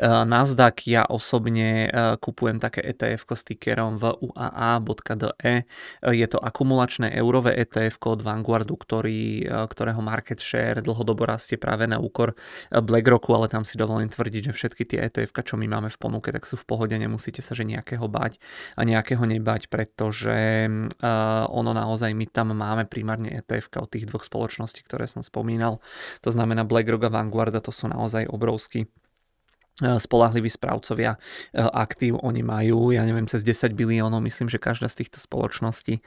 Nasdaq. 0.04 0.84
Ja 0.84 1.08
osobne 1.08 1.88
e, 1.88 2.20
kupujem 2.20 2.60
také 2.60 2.84
ETF 2.84 3.24
s 3.32 3.48
tickerom 3.48 4.04
VUAA.de. 4.04 5.56
Je 6.12 6.28
to 6.28 6.40
akumulačné 6.44 7.16
eurové 7.16 7.56
ETF 7.56 8.04
od 8.04 8.20
Vanguardu, 8.20 8.76
ktorý, 8.76 9.48
ktorého 9.48 10.04
market 10.04 10.44
share 10.44 10.84
dlhodobo 10.84 11.24
rastie 11.24 11.56
práve 11.56 11.88
na 11.88 11.96
úkor 12.04 12.36
BlackRocku, 12.68 13.32
ale 13.32 13.48
tam 13.48 13.64
si 13.64 13.80
dovolím 13.80 14.12
tvrdiť, 14.12 14.52
že 14.52 14.54
všetky 14.54 14.84
tie 14.84 15.00
ETF, 15.08 15.40
čo 15.48 15.56
my 15.56 15.72
máme 15.72 15.88
v 15.88 15.98
ponuke, 16.02 16.36
tak 16.36 16.44
sú 16.44 16.60
v 16.60 16.68
pohode, 16.68 16.96
nemusíte 16.98 17.40
sa 17.40 17.56
že 17.56 17.64
nejakého 17.64 18.04
bať 18.12 18.44
a 18.76 18.84
nejakého 18.84 19.24
nebať, 19.24 19.72
pretože 19.72 20.68
ono 21.48 21.72
naozaj 21.72 22.12
my 22.12 22.26
tam 22.28 22.52
máme 22.52 22.90
primárne 22.92 23.32
ETF 23.32 23.72
od 23.80 23.90
tých 23.90 24.10
dvoch 24.10 24.28
spoločností, 24.28 24.81
ktoré 24.86 25.06
som 25.10 25.26
spomínal. 25.26 25.82
To 26.26 26.30
znamená 26.30 26.66
BlackRock 26.66 27.08
a 27.08 27.14
Vanguarda, 27.14 27.64
to 27.64 27.74
sú 27.74 27.90
naozaj 27.90 28.30
obrovský 28.30 28.86
E, 28.86 29.01
spolahliví 29.80 30.50
správcovia 30.50 31.18
e, 31.18 31.64
aktív. 31.64 32.22
Oni 32.22 32.46
majú, 32.46 32.94
ja 32.94 33.02
neviem, 33.08 33.26
cez 33.26 33.42
10 33.42 33.74
biliónov, 33.74 34.22
myslím, 34.22 34.52
že 34.52 34.62
každá 34.62 34.86
z 34.92 35.06
týchto 35.06 35.18
spoločností 35.18 35.98
e, 35.98 36.02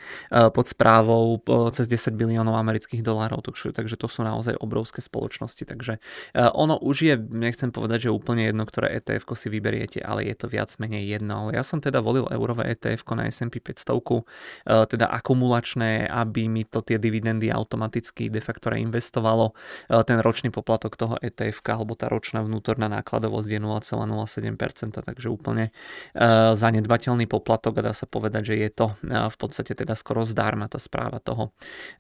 pod 0.53 0.67
správou 0.69 1.41
cez 1.75 1.91
10 1.91 2.15
biliónov 2.15 2.55
amerických 2.55 3.03
dolárov, 3.03 3.43
takže 3.45 3.97
to 3.99 4.07
sú 4.07 4.23
naozaj 4.23 4.55
obrovské 4.61 5.03
spoločnosti. 5.03 5.67
Takže 5.67 5.99
ono 6.55 6.79
už 6.79 6.97
je, 7.03 7.15
nechcem 7.19 7.71
povedať, 7.75 8.09
že 8.09 8.15
úplne 8.15 8.47
jedno, 8.47 8.65
ktoré 8.65 8.95
ETF 8.99 9.35
si 9.35 9.49
vyberiete, 9.51 9.99
ale 10.01 10.27
je 10.29 10.35
to 10.39 10.47
viac 10.47 10.71
menej 10.79 11.19
jedno. 11.19 11.51
Ja 11.51 11.67
som 11.67 11.83
teda 11.83 12.01
volil 12.01 12.29
eurové 12.31 12.71
ETF 12.73 13.05
na 13.17 13.29
S&P 13.29 13.61
500, 13.61 14.89
teda 14.89 15.07
akumulačné, 15.11 16.07
aby 16.09 16.47
mi 16.47 16.65
to 16.65 16.81
tie 16.81 17.01
dividendy 17.01 17.51
automaticky 17.51 18.31
de 18.31 18.41
facto 18.41 18.71
reinvestovalo. 18.71 19.53
Ten 20.07 20.19
ročný 20.23 20.55
poplatok 20.55 20.97
toho 20.97 21.15
ETF 21.21 21.65
alebo 21.71 21.99
tá 21.99 22.07
ročná 22.11 22.45
vnútorná 22.45 22.87
nákladovosť 22.91 23.54
je 23.57 23.61
0,07%, 23.61 25.03
takže 25.03 25.29
úplne 25.29 25.75
uh, 26.15 26.55
zanedbateľný 26.55 27.27
poplatok 27.27 27.83
a 27.83 27.91
dá 27.91 27.93
sa 27.97 28.07
povedať, 28.07 28.55
že 28.55 28.55
je 28.57 28.71
to 28.71 28.87
uh, 28.95 29.29
v 29.29 29.37
podstate 29.37 29.75
teda 29.75 29.99
skoro 29.99 30.23
zdarma 30.23 30.71
tá 30.71 30.79
správa 30.79 31.19
toho 31.19 31.51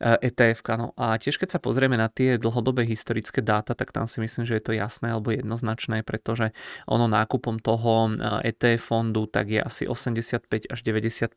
uh, 0.00 0.16
e, 0.16 0.30
ETF. 0.30 0.62
No 0.78 0.94
a 0.94 1.18
tiež 1.18 1.36
keď 1.36 1.58
sa 1.58 1.60
pozrieme 1.60 1.98
na 1.98 2.06
tie 2.06 2.38
dlhodobé 2.38 2.86
historické 2.86 3.42
dáta, 3.42 3.74
tak 3.74 3.90
tam 3.90 4.06
si 4.06 4.22
myslím, 4.22 4.46
že 4.46 4.56
je 4.58 4.64
to 4.64 4.72
jasné 4.72 5.12
alebo 5.12 5.34
jednoznačné, 5.34 6.06
pretože 6.06 6.54
ono 6.86 7.10
nákupom 7.10 7.58
toho 7.58 8.14
ETF 8.46 8.94
fondu 8.94 9.26
tak 9.26 9.50
je 9.50 9.60
asi 9.60 9.90
85 9.90 10.70
až 10.70 10.78
95% 10.80 11.34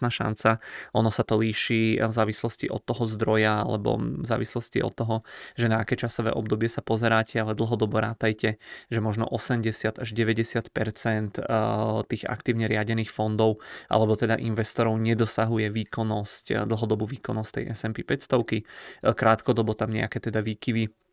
šanca. 0.00 0.50
Ono 0.96 1.10
sa 1.12 1.22
to 1.26 1.36
líši 1.36 2.00
v 2.00 2.12
závislosti 2.12 2.72
od 2.72 2.80
toho 2.80 3.04
zdroja 3.04 3.66
alebo 3.66 4.00
v 4.00 4.24
závislosti 4.24 4.80
od 4.80 4.94
toho, 4.96 5.16
že 5.58 5.68
na 5.68 5.84
aké 5.84 6.00
časové 6.00 6.32
obdobie 6.32 6.72
sa 6.72 6.80
pozeráte, 6.80 7.36
ale 7.36 7.52
dlhodobo 7.52 8.00
rátajte, 8.00 8.56
že 8.88 8.98
možno 9.04 9.28
80 9.28 9.53
80 9.60 10.02
až 10.02 10.08
90 10.10 11.38
eh, 11.38 12.02
tých 12.08 12.24
aktívne 12.26 12.66
riadených 12.66 13.10
fondov 13.12 13.62
alebo 13.86 14.18
teda 14.18 14.40
investorov 14.40 14.98
nedosahuje 14.98 15.70
výkonnosť, 15.70 16.44
eh, 16.50 16.56
dlhodobú 16.66 17.06
výkonnosť 17.06 17.50
tej 17.60 17.64
S&P 17.76 18.02
500. 18.02 18.64
Eh, 18.64 19.14
krátkodobo 19.14 19.76
tam 19.78 19.94
nejaké 19.94 20.18
teda 20.18 20.42
výkyvy 20.42 21.03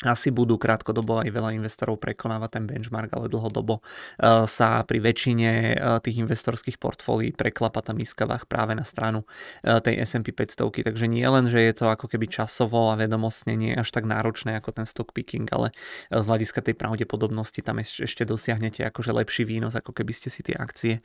asi 0.00 0.32
budú 0.32 0.56
krátkodobo 0.56 1.20
aj 1.20 1.28
veľa 1.28 1.52
investorov 1.52 2.00
prekonávať 2.00 2.50
ten 2.56 2.64
benchmark, 2.64 3.12
ale 3.12 3.28
dlhodobo 3.28 3.84
eh, 3.84 4.48
sa 4.48 4.80
pri 4.88 4.96
väčšine 4.96 5.50
eh, 5.52 5.76
tých 6.00 6.24
investorských 6.24 6.80
portfólií 6.80 7.36
preklapa 7.36 7.84
tá 7.84 7.92
váh 7.92 8.44
práve 8.48 8.72
na 8.72 8.84
stranu 8.84 9.28
eh, 9.60 9.76
tej 9.76 10.00
S&P 10.00 10.32
500. 10.32 10.88
Takže 10.88 11.04
nie 11.04 11.26
len, 11.28 11.44
že 11.52 11.60
je 11.60 11.72
to 11.76 11.92
ako 11.92 12.08
keby 12.08 12.32
časovo 12.32 12.88
a 12.88 12.96
vedomostne 12.96 13.52
nie 13.52 13.76
až 13.76 13.92
tak 13.92 14.08
náročné 14.08 14.56
ako 14.56 14.72
ten 14.72 14.86
stock 14.88 15.12
picking, 15.12 15.44
ale 15.52 15.76
z 16.08 16.24
hľadiska 16.24 16.64
tej 16.64 16.74
pravdepodobnosti 16.78 17.60
tam 17.60 17.82
ešte 17.82 18.24
dosiahnete 18.24 18.86
akože 18.88 19.12
lepší 19.12 19.44
výnos, 19.44 19.76
ako 19.76 19.92
keby 19.92 20.12
ste 20.14 20.32
si 20.32 20.40
tie 20.46 20.56
akcie 20.56 21.02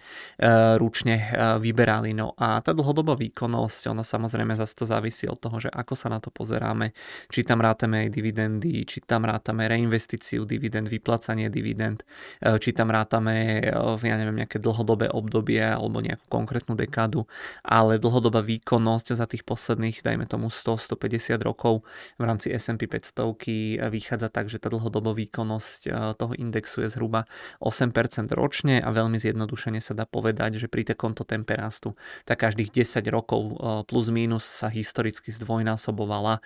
ručne 0.77 1.33
vyberali. 1.59 2.13
No 2.13 2.37
a 2.37 2.61
tá 2.61 2.71
dlhodobá 2.71 3.17
výkonnosť, 3.17 3.91
ona 3.91 4.05
samozrejme 4.05 4.53
zase 4.55 4.73
to 4.77 4.85
závisí 4.85 5.25
od 5.25 5.39
toho, 5.41 5.57
že 5.57 5.69
ako 5.73 5.93
sa 5.97 6.07
na 6.11 6.21
to 6.21 6.29
pozeráme, 6.29 6.93
či 7.33 7.41
tam 7.41 7.59
rátame 7.59 8.05
aj 8.05 8.09
dividendy, 8.13 8.84
či 8.85 9.01
tam 9.01 9.25
rátame 9.25 9.65
reinvestíciu 9.65 10.45
dividend, 10.45 10.87
vyplácanie 10.87 11.49
dividend, 11.49 12.05
či 12.39 12.69
tam 12.71 12.93
rátame, 12.93 13.65
ja 13.99 14.15
neviem, 14.15 14.45
nejaké 14.45 14.61
dlhodobé 14.61 15.09
obdobie 15.09 15.65
alebo 15.65 15.99
nejakú 15.99 16.29
konkrétnu 16.29 16.77
dekádu, 16.77 17.25
ale 17.65 17.97
dlhodobá 17.97 18.45
výkonnosť 18.45 19.17
za 19.17 19.25
tých 19.25 19.41
posledných, 19.41 20.05
dajme 20.05 20.29
tomu 20.29 20.53
100-150 20.53 21.41
rokov 21.41 21.81
v 22.21 22.23
rámci 22.23 22.53
S&P 22.53 22.85
500 22.85 23.89
vychádza 23.89 24.29
tak, 24.29 24.53
že 24.53 24.61
tá 24.61 24.69
dlhodobá 24.69 25.17
výkonnosť 25.17 26.13
toho 26.21 26.33
indexu 26.37 26.85
je 26.85 26.93
zhruba 26.93 27.25
8% 27.57 27.89
ročne 28.37 28.77
a 28.77 28.93
veľmi 28.93 29.17
zjednodušene 29.17 29.81
sa 29.81 29.97
dá 29.97 30.05
povedať, 30.05 30.61
že 30.61 30.67
pri 30.69 30.85
takomto 30.85 31.25
tempe 31.25 31.57
rastu 31.57 31.97
tak 32.27 32.45
každých 32.45 32.85
10 32.85 33.01
rokov 33.09 33.57
plus 33.89 34.13
minus 34.13 34.45
sa 34.45 34.69
historicky 34.69 35.33
zdvojnásobovala 35.33 36.43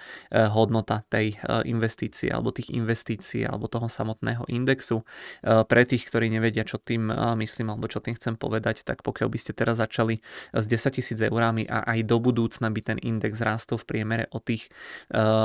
hodnota 0.56 1.03
tej 1.09 1.35
investície 1.68 2.28
alebo 2.32 2.53
tých 2.53 2.72
investícií 2.72 3.43
alebo 3.43 3.67
toho 3.67 3.91
samotného 3.91 4.48
indexu. 4.48 5.03
Pre 5.43 5.82
tých, 5.83 6.08
ktorí 6.08 6.30
nevedia, 6.32 6.64
čo 6.64 6.80
tým 6.80 7.09
myslím 7.41 7.74
alebo 7.74 7.90
čo 7.90 7.99
tým 7.99 8.16
chcem 8.16 8.38
povedať, 8.40 8.88
tak 8.88 9.01
pokiaľ 9.03 9.27
by 9.27 9.40
ste 9.41 9.51
teraz 9.58 9.82
začali 9.82 10.22
s 10.53 10.66
10 10.69 10.95
tisíc 10.95 11.19
eurami 11.19 11.66
a 11.66 11.83
aj 11.90 12.06
do 12.06 12.17
budúcna 12.22 12.69
by 12.69 12.82
ten 12.85 12.98
index 13.01 13.41
rástol 13.41 13.82
v 13.82 13.85
priemere 13.90 14.25
o 14.30 14.40
tých, 14.40 14.69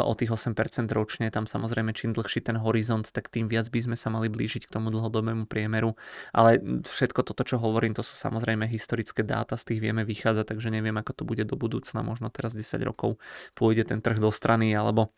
o 0.05 0.13
tých 0.13 0.31
8% 0.31 0.55
ročne, 0.93 1.33
tam 1.33 1.49
samozrejme 1.49 1.97
čím 1.97 2.13
dlhší 2.13 2.45
ten 2.45 2.61
horizont, 2.61 3.09
tak 3.09 3.33
tým 3.33 3.49
viac 3.49 3.73
by 3.73 3.81
sme 3.81 3.97
sa 3.97 4.13
mali 4.13 4.29
blížiť 4.29 4.69
k 4.69 4.75
tomu 4.75 4.93
dlhodobému 4.93 5.49
priemeru. 5.49 5.97
Ale 6.37 6.61
všetko 6.85 7.25
toto, 7.25 7.43
čo 7.43 7.57
hovorím, 7.57 7.97
to 7.97 8.05
sú 8.05 8.13
samozrejme 8.15 8.69
historické 8.69 9.25
dáta, 9.25 9.57
z 9.57 9.75
tých 9.75 9.81
vieme 9.81 10.05
vychádzať, 10.05 10.45
takže 10.53 10.69
neviem, 10.69 10.95
ako 11.01 11.13
to 11.17 11.23
bude 11.25 11.45
do 11.49 11.57
budúcna, 11.57 12.05
možno 12.05 12.29
teraz 12.29 12.53
10 12.53 12.83
rokov 12.85 13.17
pôjde 13.55 13.89
ten 13.89 14.03
trh 14.03 14.21
do 14.21 14.29
strany 14.35 14.75
alebo 14.75 15.15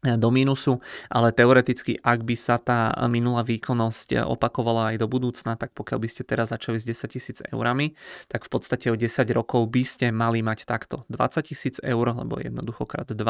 do 0.00 0.28
mínusu, 0.32 0.80
ale 1.12 1.28
teoreticky, 1.32 2.00
ak 2.00 2.24
by 2.24 2.36
sa 2.36 2.56
tá 2.56 2.92
minulá 3.12 3.44
výkonnosť 3.44 4.24
opakovala 4.24 4.94
aj 4.94 4.96
do 5.04 5.06
budúcna, 5.06 5.60
tak 5.60 5.76
pokiaľ 5.76 5.98
by 6.00 6.08
ste 6.08 6.22
teraz 6.24 6.48
začali 6.56 6.80
s 6.80 6.88
10 6.88 7.12
tisíc 7.12 7.38
eurami, 7.52 7.92
tak 8.32 8.48
v 8.48 8.50
podstate 8.50 8.88
o 8.88 8.96
10 8.96 9.28
rokov 9.36 9.68
by 9.68 9.84
ste 9.84 10.08
mali 10.08 10.40
mať 10.40 10.64
takto 10.64 11.04
20 11.12 11.52
tisíc 11.52 11.76
eur, 11.84 12.16
lebo 12.16 12.40
jednoducho 12.40 12.88
krát 12.88 13.12
2. 13.12 13.20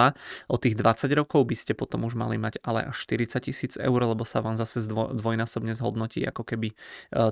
O 0.47 0.57
tých 0.63 0.79
20 0.79 1.11
rokov 1.19 1.43
by 1.43 1.57
ste 1.59 1.73
potom 1.75 2.07
už 2.07 2.15
mali 2.15 2.39
mať 2.39 2.63
ale 2.63 2.87
až 2.87 2.97
40 3.03 3.51
tisíc 3.51 3.73
eur, 3.75 4.01
lebo 4.07 4.23
sa 4.23 4.39
vám 4.39 4.55
zase 4.55 4.87
dvojnásobne 4.91 5.75
zhodnotí 5.75 6.23
ako 6.23 6.47
keby 6.47 6.71
e, 6.71 6.75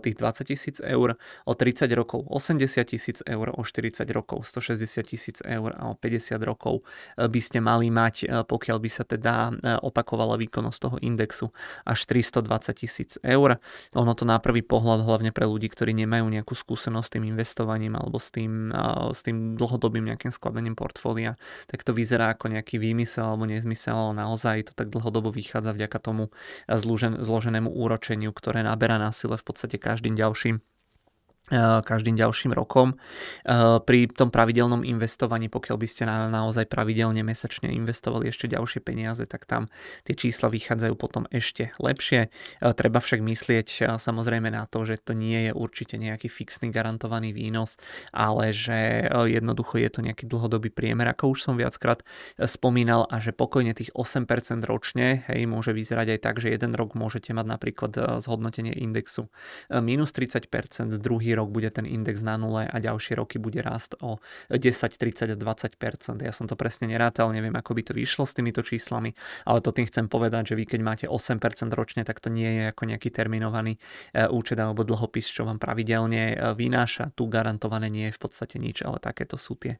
tých 0.02 0.16
20 0.18 0.50
tisíc 0.50 0.76
eur. 0.82 1.14
O 1.46 1.52
30 1.54 1.86
rokov 1.94 2.26
80 2.26 2.82
tisíc 2.90 3.18
eur, 3.22 3.54
o 3.54 3.62
40 3.62 4.02
rokov 4.10 4.42
160 4.50 5.06
tisíc 5.06 5.38
eur 5.46 5.70
a 5.78 5.92
o 5.92 5.94
50 5.94 6.42
rokov 6.42 6.82
e, 7.14 7.28
by 7.30 7.40
ste 7.40 7.62
mali 7.62 7.92
mať, 7.92 8.14
e, 8.24 8.26
pokiaľ 8.42 8.78
by 8.82 8.90
sa 8.90 9.04
teda 9.06 9.27
teda 9.28 9.52
opakovala 9.84 10.40
výkonnosť 10.40 10.78
toho 10.80 10.96
indexu 11.04 11.52
až 11.84 12.08
320 12.08 12.48
tisíc 12.72 13.20
eur. 13.20 13.60
Ono 13.92 14.12
to 14.16 14.24
na 14.24 14.40
prvý 14.40 14.64
pohľad, 14.64 15.04
hlavne 15.04 15.36
pre 15.36 15.44
ľudí, 15.44 15.68
ktorí 15.68 15.92
nemajú 15.92 16.24
nejakú 16.24 16.56
skúsenosť 16.56 17.04
s 17.04 17.12
tým 17.12 17.24
investovaním 17.28 17.92
alebo 18.00 18.16
s 18.16 18.32
tým, 18.32 18.72
s 19.12 19.20
tým 19.20 19.60
dlhodobým 19.60 20.08
nejakým 20.08 20.32
skladaním 20.32 20.72
portfólia, 20.72 21.36
tak 21.68 21.84
to 21.84 21.92
vyzerá 21.92 22.32
ako 22.32 22.48
nejaký 22.48 22.80
výmysel 22.80 23.36
alebo 23.36 23.44
nezmysel, 23.44 23.92
ale 23.92 24.24
naozaj 24.24 24.72
to 24.72 24.72
tak 24.72 24.88
dlhodobo 24.88 25.28
vychádza 25.28 25.76
vďaka 25.76 25.98
tomu 26.00 26.32
zloženému 27.20 27.68
úročeniu, 27.68 28.32
ktoré 28.32 28.64
naberá 28.64 28.96
na 28.96 29.12
sile 29.12 29.36
v 29.36 29.44
podstate 29.44 29.76
každým 29.76 30.16
ďalším 30.16 30.64
každým 31.50 32.14
ďalším 32.14 32.52
rokom. 32.52 33.00
Eh, 33.44 33.80
pri 33.80 34.08
tom 34.12 34.28
pravidelnom 34.28 34.84
investovaní, 34.84 35.48
pokiaľ 35.48 35.76
by 35.80 35.88
ste 35.88 36.02
na, 36.04 36.28
naozaj 36.28 36.68
pravidelne 36.68 37.24
mesačne 37.24 37.72
investovali 37.72 38.28
ešte 38.28 38.52
ďalšie 38.52 38.84
peniaze, 38.84 39.24
tak 39.24 39.48
tam 39.48 39.72
tie 40.04 40.12
čísla 40.12 40.52
vychádzajú 40.52 40.94
potom 41.00 41.24
ešte 41.32 41.72
lepšie. 41.80 42.28
Eh, 42.28 42.72
treba 42.76 43.00
však 43.00 43.24
myslieť 43.24 43.98
samozrejme 43.98 44.52
na 44.52 44.68
to, 44.68 44.84
že 44.84 45.00
to 45.00 45.16
nie 45.16 45.48
je 45.48 45.52
určite 45.56 45.96
nejaký 45.96 46.28
fixný 46.28 46.68
garantovaný 46.68 47.32
výnos, 47.32 47.80
ale 48.12 48.52
že 48.52 49.08
jednoducho 49.08 49.80
je 49.80 49.90
to 49.90 50.00
nejaký 50.04 50.28
dlhodobý 50.28 50.68
priemer, 50.68 51.08
ako 51.08 51.32
už 51.36 51.40
som 51.48 51.54
viackrát 51.56 52.04
spomínal 52.36 53.08
a 53.08 53.20
že 53.22 53.32
pokojne 53.32 53.72
tých 53.72 53.94
8% 53.94 54.64
ročne 54.68 55.24
hej, 55.30 55.48
môže 55.48 55.72
vyzerať 55.72 56.18
aj 56.18 56.20
tak, 56.20 56.36
že 56.42 56.52
jeden 56.52 56.76
rok 56.76 56.92
môžete 56.98 57.32
mať 57.32 57.46
napríklad 57.46 57.92
zhodnotenie 58.20 58.74
indexu 58.74 59.30
minus 59.70 60.12
30%, 60.12 60.98
druhý 60.98 61.37
rok 61.38 61.54
bude 61.54 61.70
ten 61.70 61.86
index 61.86 62.26
na 62.26 62.34
nule 62.34 62.66
a 62.66 62.76
ďalšie 62.82 63.14
roky 63.14 63.38
bude 63.38 63.62
rast 63.62 63.94
o 64.02 64.18
10, 64.50 64.58
30 64.58 65.32
a 65.32 65.36
20% 65.38 66.26
Ja 66.26 66.34
som 66.34 66.50
to 66.50 66.58
presne 66.58 66.90
nerátal, 66.90 67.30
neviem 67.30 67.54
ako 67.54 67.78
by 67.78 67.82
to 67.86 67.92
vyšlo 67.94 68.26
s 68.26 68.34
týmito 68.34 68.66
číslami, 68.66 69.14
ale 69.46 69.62
to 69.62 69.70
tým 69.70 69.86
chcem 69.86 70.10
povedať, 70.10 70.52
že 70.52 70.54
vy 70.58 70.64
keď 70.66 70.80
máte 70.82 71.06
8% 71.06 71.38
ročne, 71.72 72.02
tak 72.02 72.18
to 72.18 72.28
nie 72.28 72.48
je 72.48 72.62
ako 72.74 72.82
nejaký 72.88 73.08
terminovaný 73.14 73.78
e, 74.12 74.26
účet 74.26 74.58
alebo 74.58 74.82
dlhopis, 74.82 75.30
čo 75.30 75.46
vám 75.46 75.62
pravidelne 75.62 76.34
e, 76.34 76.36
vynáša. 76.58 77.14
Tu 77.14 77.24
garantované 77.30 77.88
nie 77.88 78.10
je 78.10 78.16
v 78.16 78.20
podstate 78.20 78.56
nič, 78.58 78.82
ale 78.82 78.98
takéto 78.98 79.38
sú 79.38 79.54
tie 79.54 79.78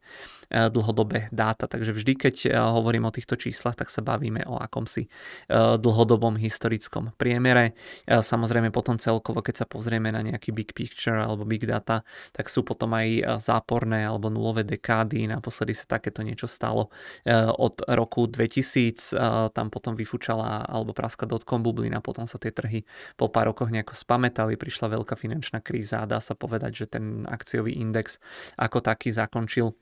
e, 0.48 0.70
dlhodobé 0.70 1.32
dáta. 1.34 1.66
Takže 1.66 1.92
vždy, 1.92 2.12
keď 2.14 2.36
hovorím 2.72 3.08
o 3.08 3.12
týchto 3.14 3.34
číslach, 3.34 3.74
tak 3.74 3.90
sa 3.90 4.00
bavíme 4.00 4.46
o 4.46 4.56
akomsi 4.58 5.10
dlhodobom 5.48 6.36
historickom 6.38 7.14
priemere. 7.16 7.76
Samozrejme 8.06 8.70
potom 8.70 8.96
celkovo, 8.96 9.40
keď 9.44 9.64
sa 9.64 9.66
pozrieme 9.66 10.10
na 10.10 10.24
nejaký 10.24 10.50
big 10.54 10.72
picture 10.72 11.18
alebo 11.18 11.37
big 11.44 11.66
data, 11.66 12.02
tak 12.32 12.48
sú 12.48 12.64
potom 12.64 12.94
aj 12.94 13.08
e, 13.08 13.22
záporné 13.38 14.06
alebo 14.06 14.32
nulové 14.32 14.64
dekády. 14.64 15.28
Naposledy 15.28 15.74
sa 15.76 15.98
takéto 15.98 16.22
niečo 16.24 16.46
stalo 16.46 16.90
e, 17.22 17.34
od 17.36 17.82
roku 17.86 18.26
2000, 18.26 19.14
e, 19.14 19.30
tam 19.52 19.68
potom 19.68 19.94
vyfúčala 19.98 20.64
alebo 20.66 20.96
praska 20.96 21.28
dotcom 21.28 21.60
bublina, 21.62 22.00
potom 22.00 22.24
sa 22.24 22.40
tie 22.40 22.50
trhy 22.50 22.82
po 23.14 23.28
pár 23.28 23.52
rokoch 23.52 23.68
nejako 23.68 23.94
spametali, 23.94 24.58
prišla 24.58 24.94
veľká 24.98 25.14
finančná 25.14 25.62
kríza 25.62 26.02
a 26.02 26.08
dá 26.08 26.18
sa 26.18 26.32
povedať, 26.38 26.86
že 26.86 26.86
ten 26.98 27.28
akciový 27.28 27.76
index 27.76 28.22
ako 28.56 28.80
taký 28.80 29.12
zakončil 29.12 29.76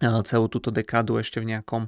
celú 0.00 0.50
túto 0.50 0.74
dekádu 0.74 1.20
ešte 1.20 1.38
v 1.38 1.54
nejakom, 1.54 1.86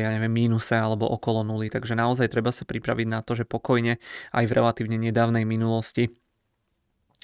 ja 0.00 0.08
neviem, 0.10 0.32
mínuse 0.32 0.74
alebo 0.74 1.06
okolo 1.06 1.46
nuly. 1.46 1.70
Takže 1.70 1.94
naozaj 1.94 2.32
treba 2.32 2.50
sa 2.50 2.66
pripraviť 2.66 3.06
na 3.06 3.20
to, 3.22 3.38
že 3.38 3.46
pokojne 3.46 4.02
aj 4.34 4.44
v 4.48 4.54
relatívne 4.56 4.98
nedávnej 4.98 5.46
minulosti 5.46 6.10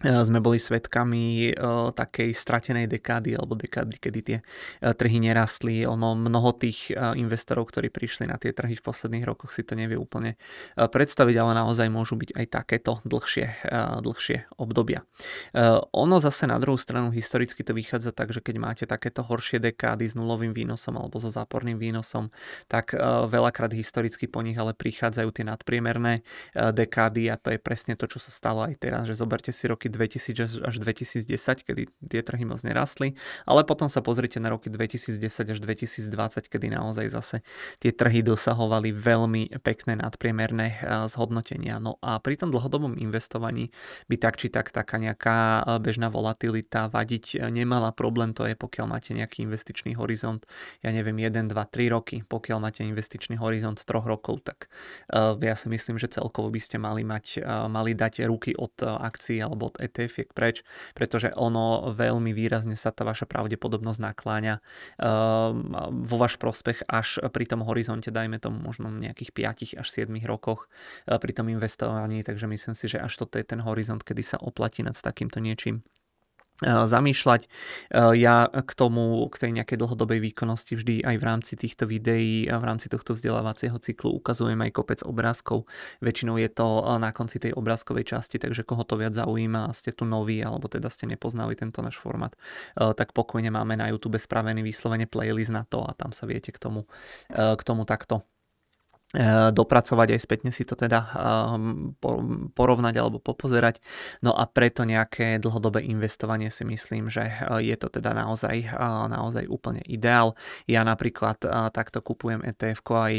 sme 0.04 0.44
boli 0.44 0.60
svetkami 0.60 1.56
uh, 1.56 1.88
takej 1.96 2.36
stratenej 2.36 2.84
dekády 2.84 3.32
alebo 3.32 3.56
dekády, 3.56 3.96
kedy 3.96 4.20
tie 4.20 4.38
uh, 4.44 4.92
trhy 4.92 5.24
nerastli. 5.24 5.88
Ono 5.88 6.12
mnoho 6.12 6.52
tých 6.52 6.92
investorov, 6.92 7.72
ktorí 7.72 7.88
prišli 7.88 8.28
na 8.28 8.36
tie 8.36 8.52
trhy 8.52 8.76
v 8.76 8.84
posledných 8.84 9.24
rokoch 9.24 9.56
si 9.56 9.64
to 9.64 9.72
nevie 9.72 9.96
úplne 9.96 10.36
predstaviť, 10.76 11.36
ale 11.40 11.52
naozaj 11.56 11.88
môžu 11.88 12.20
byť 12.20 12.36
aj 12.36 12.46
takéto 12.52 13.00
dlhšie, 13.08 13.68
dlhšie 14.04 14.52
obdobia. 14.60 15.02
Ono 15.96 16.16
zase 16.20 16.44
na 16.44 16.60
druhú 16.60 16.76
stranu 16.76 17.08
historicky 17.08 17.64
to 17.64 17.72
vychádza 17.72 18.12
tak, 18.12 18.36
že 18.36 18.44
keď 18.44 18.56
máte 18.60 18.84
takéto 18.84 19.24
horšie 19.24 19.58
dekády 19.60 20.04
s 20.06 20.14
nulovým 20.14 20.52
výnosom 20.52 20.96
alebo 21.00 21.16
so 21.16 21.32
záporným 21.32 21.80
výnosom, 21.80 22.28
tak 22.68 22.92
veľakrát 23.28 23.72
historicky 23.72 24.28
po 24.28 24.44
nich 24.44 24.56
ale 24.60 24.76
prichádzajú 24.76 25.28
tie 25.32 25.44
nadpriemerné 25.48 26.20
dekády 26.54 27.32
a 27.32 27.40
to 27.40 27.56
je 27.56 27.58
presne 27.60 27.96
to, 27.96 28.04
čo 28.04 28.20
sa 28.20 28.28
stalo 28.28 28.64
aj 28.68 28.76
teraz, 28.76 29.08
že 29.08 29.16
zoberte 29.16 29.50
si 29.50 29.64
roky 29.66 29.85
roky 29.86 30.18
2000 30.18 30.66
až 30.66 30.74
2010, 30.82 31.62
kedy 31.62 31.82
tie 32.10 32.20
trhy 32.26 32.42
moc 32.42 32.58
nerastli, 32.66 33.14
ale 33.46 33.62
potom 33.62 33.86
sa 33.86 34.02
pozrite 34.02 34.42
na 34.42 34.50
roky 34.50 34.66
2010 34.66 35.22
až 35.22 35.58
2020, 35.62 36.50
kedy 36.50 36.66
naozaj 36.74 37.06
zase 37.14 37.36
tie 37.78 37.94
trhy 37.94 38.26
dosahovali 38.26 38.90
veľmi 38.90 39.62
pekné 39.62 40.02
nadpriemerné 40.02 40.66
eh, 40.66 41.06
zhodnotenia. 41.06 41.78
No 41.78 42.02
a 42.02 42.18
pri 42.18 42.34
tom 42.34 42.50
dlhodobom 42.50 42.98
investovaní 42.98 43.70
by 44.10 44.16
tak 44.18 44.34
či 44.42 44.50
tak 44.50 44.74
taká 44.74 44.98
nejaká 44.98 45.62
eh, 45.62 45.78
bežná 45.78 46.10
volatilita 46.10 46.90
vadiť 46.90 47.38
eh, 47.38 47.46
nemala. 47.54 47.94
Problém 47.94 48.34
to 48.34 48.42
je, 48.44 48.58
pokiaľ 48.58 48.86
máte 48.90 49.14
nejaký 49.14 49.46
investičný 49.46 49.94
horizont, 49.94 50.42
ja 50.82 50.90
neviem, 50.90 51.14
1, 51.22 51.46
2, 51.46 51.54
3 51.54 51.94
roky, 51.94 52.26
pokiaľ 52.26 52.58
máte 52.58 52.82
investičný 52.82 53.38
horizont 53.38 53.78
3 53.78 54.02
rokov, 54.02 54.42
tak 54.42 54.68
ja 55.42 55.54
si 55.56 55.66
myslím, 55.70 55.96
že 55.96 56.12
celkovo 56.12 56.52
by 56.52 56.60
ste 56.60 56.76
mali 56.80 57.02
mať, 57.02 57.42
mali 57.68 57.92
dať 57.96 58.24
ruky 58.28 58.56
od 58.56 58.80
akcií 58.80 59.40
alebo 59.40 59.68
od 59.72 59.75
od 59.76 59.84
ETF 59.84 60.32
preč, 60.32 60.64
pretože 60.96 61.28
ono 61.36 61.92
veľmi 61.92 62.32
výrazne 62.32 62.74
sa 62.74 62.88
tá 62.88 63.04
vaša 63.04 63.28
pravdepodobnosť 63.28 64.00
nakláňa 64.00 64.54
ehm, 64.56 65.76
vo 66.02 66.16
váš 66.16 66.40
prospech 66.40 66.88
až 66.88 67.20
pri 67.28 67.44
tom 67.44 67.60
horizonte, 67.68 68.08
dajme 68.08 68.40
tomu 68.40 68.56
možno 68.64 68.88
nejakých 68.88 69.36
5 69.76 69.84
až 69.84 69.86
7 69.86 70.08
rokoch 70.24 70.72
e, 71.04 71.20
pri 71.20 71.32
tom 71.36 71.52
investovaní, 71.52 72.24
takže 72.24 72.48
myslím 72.48 72.72
si, 72.72 72.88
že 72.88 72.98
až 73.02 73.12
toto 73.20 73.36
je 73.36 73.44
ten 73.44 73.60
horizont, 73.60 74.00
kedy 74.00 74.22
sa 74.24 74.40
oplatí 74.40 74.80
nad 74.80 74.96
takýmto 74.96 75.38
niečím 75.44 75.84
zamýšľať. 76.64 77.48
Ja 78.16 78.48
k 78.48 78.70
tomu, 78.72 79.28
k 79.28 79.36
tej 79.36 79.50
nejakej 79.56 79.76
dlhodobej 79.76 80.20
výkonnosti 80.32 80.76
vždy 80.76 81.04
aj 81.04 81.16
v 81.20 81.24
rámci 81.24 81.52
týchto 81.58 81.84
videí 81.84 82.48
v 82.48 82.64
rámci 82.64 82.88
tohto 82.88 83.12
vzdelávacieho 83.12 83.76
cyklu 83.76 84.16
ukazujem 84.16 84.56
aj 84.64 84.70
kopec 84.72 85.00
obrázkov. 85.04 85.68
Väčšinou 86.00 86.40
je 86.40 86.48
to 86.48 86.84
na 86.96 87.12
konci 87.12 87.36
tej 87.42 87.52
obrázkovej 87.52 88.16
časti, 88.16 88.40
takže 88.40 88.64
koho 88.64 88.84
to 88.88 88.96
viac 88.96 89.12
zaujíma 89.12 89.68
a 89.68 89.76
ste 89.76 89.92
tu 89.92 90.08
noví 90.08 90.40
alebo 90.40 90.68
teda 90.70 90.88
ste 90.88 91.04
nepoznali 91.04 91.58
tento 91.58 91.84
náš 91.84 92.00
formát, 92.00 92.32
tak 92.76 93.12
pokojne 93.12 93.52
máme 93.52 93.76
na 93.76 93.92
YouTube 93.92 94.16
spravený 94.16 94.64
vyslovene 94.64 95.04
playlist 95.04 95.52
na 95.52 95.68
to 95.68 95.84
a 95.84 95.92
tam 95.92 96.12
sa 96.12 96.24
viete 96.24 96.52
k 96.52 96.58
tomu, 96.58 96.88
k 97.32 97.62
tomu 97.62 97.84
takto 97.84 98.06
E, 98.16 98.35
dopracovať 99.52 100.08
aj 100.12 100.20
spätne 100.20 100.50
si 100.52 100.68
to 100.68 100.76
teda 100.76 101.00
ehm, 101.16 101.96
porovnať 102.52 102.94
alebo 103.00 103.18
popozerať. 103.18 103.80
No 104.20 104.36
a 104.36 104.44
preto 104.44 104.84
nejaké 104.84 105.40
dlhodobé 105.40 105.84
investovanie 105.88 106.52
si 106.52 106.68
myslím, 106.68 107.08
že 107.08 107.24
e, 107.28 107.34
je 107.64 107.76
to 107.80 107.88
teda 107.88 108.12
naozaj, 108.12 108.76
naozaj 109.08 109.48
úplne 109.48 109.80
ideál. 109.88 110.36
Ja 110.68 110.84
napríklad 110.84 111.40
takto 111.72 112.04
kupujem 112.04 112.44
ETF 112.44 112.84
aj, 112.86 113.14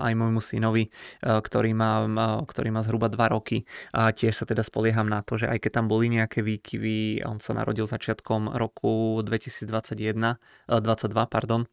aj 0.00 0.12
môjmu 0.14 0.40
synovi, 0.40 0.88
ktorý 1.20 1.70
má, 1.76 2.06
ktorý 2.46 2.68
má 2.70 2.80
zhruba 2.86 3.10
2 3.10 3.34
roky. 3.34 3.66
A 3.92 4.14
tiež 4.14 4.34
sa 4.38 4.44
teda 4.46 4.62
spolieham 4.62 5.06
na 5.10 5.20
to, 5.20 5.36
že 5.36 5.50
aj 5.50 5.58
keď 5.66 5.82
tam 5.82 5.86
boli 5.90 6.10
nejaké 6.10 6.40
výkyvy, 6.40 7.26
on 7.26 7.42
sa 7.42 7.52
narodil 7.56 7.84
začiatkom 7.84 8.54
roku 8.54 9.20
2021, 9.22 10.38
22, 10.68 11.26
pardon, 11.26 11.66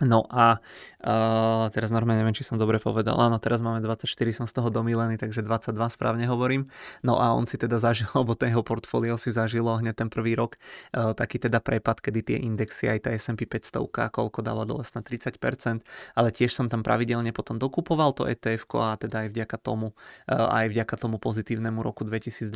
No 0.00 0.26
a 0.32 0.58
uh, 0.58 1.68
teraz 1.70 1.94
normálne 1.94 2.26
neviem, 2.26 2.34
či 2.34 2.42
som 2.42 2.58
dobre 2.58 2.82
povedal. 2.82 3.14
Áno, 3.22 3.38
teraz 3.38 3.62
máme 3.62 3.78
24, 3.78 4.08
som 4.34 4.46
z 4.50 4.56
toho 4.58 4.72
domílený, 4.72 5.14
takže 5.14 5.46
22 5.46 5.78
správne 5.94 6.26
hovorím. 6.26 6.66
No 7.06 7.22
a 7.22 7.36
on 7.36 7.46
si 7.46 7.54
teda 7.54 7.78
zažil, 7.78 8.10
alebo 8.16 8.34
to 8.34 8.48
jeho 8.48 8.64
portfólio 8.66 9.14
si 9.14 9.30
zažilo 9.30 9.78
hneď 9.78 10.02
ten 10.02 10.08
prvý 10.10 10.34
rok 10.34 10.58
uh, 10.96 11.14
taký 11.14 11.38
teda 11.38 11.62
prepad, 11.62 12.02
kedy 12.02 12.34
tie 12.34 12.36
indexy, 12.42 12.90
aj 12.90 13.06
tá 13.06 13.10
S&P 13.14 13.46
500, 13.46 14.10
koľko 14.10 14.40
dáva 14.42 14.66
dole 14.66 14.82
na 14.82 15.02
30%, 15.04 15.84
ale 16.18 16.28
tiež 16.34 16.50
som 16.50 16.66
tam 16.66 16.82
pravidelne 16.82 17.30
potom 17.30 17.60
dokupoval 17.60 18.16
to 18.16 18.26
ETF 18.26 18.66
a 18.82 18.98
teda 18.98 19.28
aj 19.28 19.38
vďaka 19.38 19.56
tomu, 19.60 19.94
uh, 19.94 20.56
aj 20.56 20.66
vďaka 20.72 20.94
tomu 20.98 21.22
pozitívnemu 21.22 21.78
roku 21.78 22.02
2023, 22.02 22.48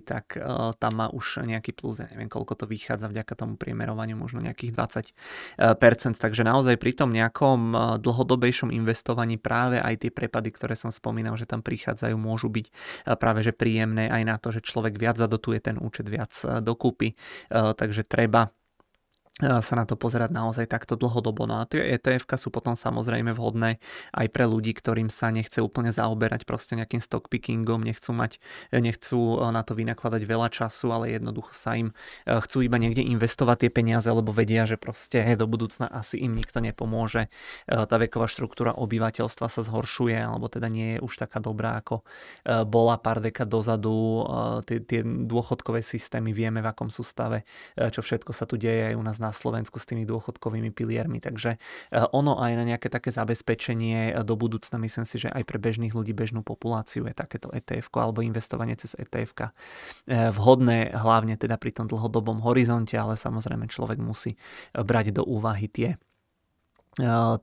tak 0.00 0.38
uh, 0.40 0.72
tam 0.80 0.92
má 0.96 1.12
už 1.12 1.44
nejaký 1.44 1.76
plus, 1.76 2.00
ja 2.00 2.08
neviem, 2.08 2.32
koľko 2.32 2.56
to 2.56 2.64
vychádza 2.64 3.10
vďaka 3.12 3.36
tomu 3.36 3.60
priemerovaniu, 3.60 4.16
možno 4.16 4.40
nejakých 4.40 4.72
20%, 5.60 6.16
takže 6.16 6.40
naozaj 6.40 6.59
naozaj 6.60 6.76
pri 6.76 6.92
tom 6.92 7.08
nejakom 7.16 7.60
eh, 7.72 7.80
dlhodobejšom 8.04 8.68
investovaní 8.68 9.40
práve 9.40 9.80
aj 9.80 10.04
tie 10.04 10.12
prepady, 10.12 10.52
ktoré 10.52 10.76
som 10.76 10.92
spomínal, 10.92 11.40
že 11.40 11.48
tam 11.48 11.64
prichádzajú, 11.64 12.12
môžu 12.20 12.52
byť 12.52 12.66
eh, 12.68 13.16
práve 13.16 13.40
že 13.40 13.56
príjemné 13.56 14.12
aj 14.12 14.22
na 14.28 14.36
to, 14.36 14.52
že 14.52 14.60
človek 14.60 15.00
viac 15.00 15.16
zadotuje 15.16 15.56
ten 15.64 15.80
účet, 15.80 16.04
viac 16.04 16.36
eh, 16.44 16.60
dokúpi. 16.60 17.16
Takže 17.50 18.04
treba 18.04 18.52
sa 19.40 19.74
na 19.74 19.84
to 19.88 19.96
pozerať 19.96 20.30
naozaj 20.30 20.68
takto 20.68 20.94
dlhodobo. 20.94 21.48
No 21.48 21.60
a 21.60 21.68
tie 21.68 21.96
etf 21.96 22.28
sú 22.36 22.52
potom 22.52 22.76
samozrejme 22.76 23.32
vhodné 23.32 23.80
aj 24.12 24.26
pre 24.30 24.44
ľudí, 24.46 24.76
ktorým 24.76 25.08
sa 25.08 25.32
nechce 25.32 25.58
úplne 25.60 25.90
zaoberať 25.90 26.44
proste 26.44 26.76
nejakým 26.76 27.00
stockpickingom, 27.00 27.82
nechcú 27.82 28.12
mať, 28.12 28.38
nechcú 28.70 29.40
na 29.48 29.64
to 29.64 29.72
vynakladať 29.72 30.22
veľa 30.24 30.48
času, 30.52 30.92
ale 30.92 31.16
jednoducho 31.16 31.52
sa 31.56 31.76
im 31.76 31.90
e, 31.90 32.36
chcú 32.40 32.60
iba 32.60 32.76
niekde 32.76 33.00
investovať 33.00 33.66
tie 33.66 33.70
peniaze, 33.72 34.06
lebo 34.06 34.30
vedia, 34.30 34.68
že 34.68 34.76
proste 34.76 35.24
do 35.34 35.48
budúcna 35.48 35.88
asi 35.88 36.20
im 36.20 36.36
nikto 36.36 36.60
nepomôže. 36.60 37.26
E, 37.26 37.28
tá 37.68 37.96
veková 37.96 38.28
štruktúra 38.28 38.76
obyvateľstva 38.76 39.46
sa 39.48 39.62
zhoršuje, 39.64 40.16
alebo 40.16 40.52
teda 40.52 40.68
nie 40.68 40.96
je 40.96 40.98
už 41.00 41.16
taká 41.26 41.40
dobrá, 41.40 41.80
ako 41.80 42.02
e, 42.02 42.64
bola 42.68 43.00
pár 43.00 43.24
dekád 43.24 43.48
dozadu. 43.48 44.22
Tie, 44.66 44.82
tie 44.84 45.02
dôchodkové 45.02 45.80
systémy 45.80 46.30
vieme, 46.30 46.60
v 46.60 46.70
akom 46.70 46.92
sú 46.92 47.02
stave, 47.02 47.42
čo 47.74 48.04
všetko 48.04 48.30
sa 48.30 48.44
tu 48.44 48.60
deje 48.60 48.92
aj 48.92 48.94
u 48.94 49.02
nás 49.02 49.18
na 49.18 49.29
Slovensku 49.32 49.78
s 49.78 49.88
tými 49.88 50.04
dôchodkovými 50.06 50.70
piliermi. 50.74 51.18
Takže 51.18 51.56
eh, 51.56 52.04
ono 52.12 52.38
aj 52.38 52.52
na 52.58 52.64
nejaké 52.66 52.92
také 52.92 53.10
zabezpečenie 53.10 54.12
eh, 54.12 54.24
do 54.26 54.34
budúcna, 54.36 54.76
myslím 54.82 55.06
si, 55.08 55.16
že 55.22 55.28
aj 55.32 55.42
pre 55.46 55.58
bežných 55.58 55.94
ľudí, 55.94 56.12
bežnú 56.12 56.44
populáciu 56.44 57.06
je 57.06 57.14
takéto 57.14 57.48
ETF 57.50 57.90
alebo 57.96 58.20
investovanie 58.20 58.76
cez 58.76 58.94
ETF 58.98 59.30
eh, 59.40 60.30
vhodné 60.30 60.92
hlavne 60.94 61.34
teda 61.40 61.56
pri 61.56 61.72
tom 61.72 61.86
dlhodobom 61.88 62.42
horizonte, 62.44 62.98
ale 62.98 63.14
samozrejme 63.16 63.70
človek 63.70 63.98
musí 64.02 64.36
brať 64.74 65.16
do 65.16 65.22
úvahy 65.24 65.66
tie 65.70 65.96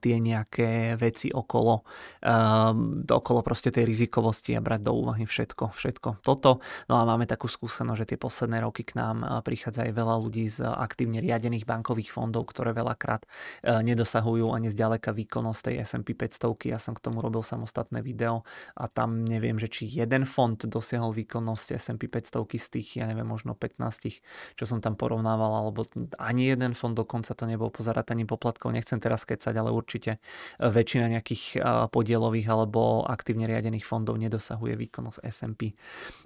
tie 0.04 0.16
nejaké 0.20 1.00
veci 1.00 1.32
okolo, 1.32 1.88
um, 2.20 3.00
okolo 3.08 3.40
proste 3.40 3.72
tej 3.72 3.88
rizikovosti 3.88 4.52
a 4.54 4.60
brať 4.60 4.82
do 4.84 4.92
úvahy 4.92 5.24
všetko, 5.24 5.72
všetko 5.72 6.20
toto. 6.20 6.60
No 6.92 7.00
a 7.00 7.08
máme 7.08 7.24
takú 7.24 7.48
skúsenosť, 7.48 8.00
že 8.04 8.10
tie 8.12 8.20
posledné 8.20 8.60
roky 8.60 8.84
k 8.84 9.00
nám 9.00 9.24
prichádza 9.48 9.88
aj 9.88 9.94
veľa 9.96 10.16
ľudí 10.20 10.52
z 10.52 10.68
aktívne 10.68 11.24
riadených 11.24 11.64
bankových 11.64 12.12
fondov, 12.12 12.52
ktoré 12.52 12.76
veľakrát 12.76 13.24
nedosahujú 13.64 14.52
ani 14.52 14.68
zďaleka 14.68 15.16
výkonnosť 15.16 15.62
tej 15.72 15.76
S&P 15.88 16.12
500. 16.12 16.68
Ja 16.68 16.80
som 16.82 16.92
k 16.92 17.04
tomu 17.08 17.24
robil 17.24 17.40
samostatné 17.40 18.04
video 18.04 18.44
a 18.76 18.92
tam 18.92 19.24
neviem, 19.24 19.56
že 19.56 19.72
či 19.72 19.88
jeden 19.88 20.28
fond 20.28 20.60
dosiahol 20.60 21.16
výkonnosť 21.16 21.80
S&P 21.80 22.12
500 22.12 22.44
z 22.58 22.68
tých, 22.68 22.90
ja 23.00 23.08
neviem, 23.08 23.26
možno 23.28 23.56
15, 23.56 24.60
čo 24.60 24.64
som 24.68 24.84
tam 24.84 25.00
porovnával, 25.00 25.64
alebo 25.64 25.88
ani 26.20 26.52
jeden 26.52 26.76
fond 26.76 26.92
dokonca 26.92 27.32
to 27.32 27.48
nebol 27.48 27.72
pozerať 27.72 28.12
ani 28.12 28.28
poplatkov. 28.28 28.76
Nechcem 28.76 29.00
teraz 29.00 29.24
keď 29.24 29.40
kecať, 29.48 29.56
ale 29.56 29.72
určite 29.72 30.20
e, 30.60 30.68
väčšina 30.68 31.08
nejakých 31.08 31.44
e, 31.56 31.60
podielových 31.88 32.48
alebo 32.52 33.08
aktívne 33.08 33.48
riadených 33.48 33.88
fondov 33.88 34.20
nedosahuje 34.20 34.76
výkonnosť 34.76 35.20
S&P 35.24 35.72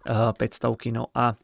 500. 0.09 0.41
E, 0.41 0.89
no 0.89 1.13
a 1.13 1.37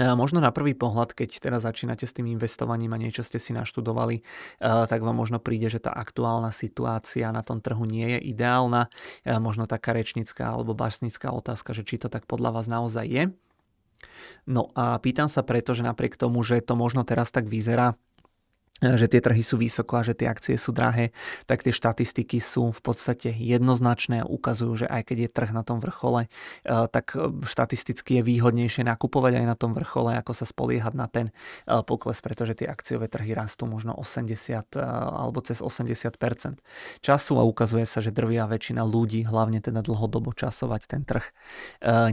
Možno 0.00 0.40
na 0.40 0.48
prvý 0.48 0.72
pohľad, 0.72 1.12
keď 1.12 1.44
teraz 1.44 1.68
začínate 1.68 2.08
s 2.08 2.16
tým 2.16 2.24
investovaním 2.32 2.96
a 2.96 3.02
niečo 3.02 3.20
ste 3.20 3.36
si 3.36 3.52
naštudovali, 3.52 4.24
tak 4.62 4.96
vám 5.04 5.12
možno 5.12 5.36
príde, 5.44 5.68
že 5.68 5.76
tá 5.76 5.92
aktuálna 5.92 6.56
situácia 6.56 7.28
na 7.28 7.44
tom 7.44 7.60
trhu 7.60 7.84
nie 7.84 8.16
je 8.16 8.32
ideálna. 8.32 8.88
Možno 9.28 9.68
taká 9.68 9.92
rečnická 9.92 10.56
alebo 10.56 10.72
básnická 10.72 11.28
otázka, 11.36 11.76
že 11.76 11.84
či 11.84 12.00
to 12.00 12.08
tak 12.08 12.24
podľa 12.24 12.48
vás 12.48 12.64
naozaj 12.70 13.04
je. 13.04 13.24
No 14.48 14.72
a 14.72 14.96
pýtam 14.96 15.28
sa 15.28 15.44
preto, 15.44 15.76
že 15.76 15.84
napriek 15.84 16.16
tomu, 16.16 16.40
že 16.40 16.64
to 16.64 16.74
možno 16.74 17.04
teraz 17.04 17.28
tak 17.28 17.44
vyzerá, 17.44 18.00
že 18.80 19.06
tie 19.12 19.20
trhy 19.20 19.44
sú 19.44 19.60
vysoko 19.60 20.00
a 20.00 20.02
že 20.02 20.16
tie 20.16 20.26
akcie 20.26 20.56
sú 20.56 20.72
drahé, 20.72 21.12
tak 21.44 21.60
tie 21.60 21.72
štatistiky 21.72 22.40
sú 22.40 22.72
v 22.72 22.80
podstate 22.80 23.28
jednoznačné 23.28 24.24
a 24.24 24.28
ukazujú, 24.28 24.84
že 24.84 24.86
aj 24.88 25.12
keď 25.12 25.16
je 25.26 25.30
trh 25.30 25.50
na 25.52 25.62
tom 25.62 25.78
vrchole, 25.84 26.26
eh, 26.26 26.86
tak 26.88 27.12
eh, 27.14 27.28
štatisticky 27.44 28.20
je 28.20 28.22
výhodnejšie 28.24 28.82
nakupovať 28.88 29.44
aj 29.44 29.46
na 29.46 29.56
tom 29.56 29.76
vrchole, 29.76 30.16
ako 30.16 30.32
sa 30.32 30.48
spoliehať 30.48 30.94
na 30.96 31.06
ten 31.12 31.28
eh, 31.30 31.84
pokles, 31.84 32.24
pretože 32.24 32.56
tie 32.56 32.66
akciové 32.68 33.12
trhy 33.12 33.36
rastú 33.36 33.68
možno 33.68 33.92
80 33.92 34.76
alebo 34.80 35.44
cez 35.44 35.60
80% 35.60 36.60
času 37.04 37.32
a 37.36 37.44
ukazuje 37.44 37.84
sa, 37.84 38.00
že 38.00 38.14
drvia 38.14 38.48
väčšina 38.48 38.80
ľudí, 38.80 39.28
hlavne 39.28 39.60
teda 39.60 39.84
dlhodobo 39.84 40.32
časovať 40.32 40.82
ten 40.88 41.02
trh 41.04 41.24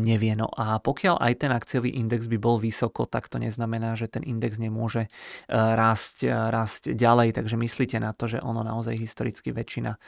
nevie. 0.01 0.33
No 0.35 0.49
a 0.51 0.81
pokiaľ 0.81 1.21
aj 1.21 1.33
ten 1.37 1.51
akciový 1.53 1.93
index 1.95 2.25
by 2.27 2.37
bol 2.39 2.57
vysoko, 2.57 3.05
tak 3.05 3.29
to 3.31 3.37
neznamená, 3.37 3.95
že 3.95 4.09
ten 4.09 4.23
index 4.25 4.57
nemôže 4.57 5.07
rásť 5.49 6.27
rásť 6.57 6.97
ďalej, 6.97 7.37
takže 7.37 7.53
myslíte 7.53 8.01
na 8.01 8.17
to, 8.17 8.25
že 8.25 8.41
ono 8.41 8.65
naozaj 8.65 8.97
historicky 8.97 9.53
väčšina 9.53 9.91
e, 9.93 9.99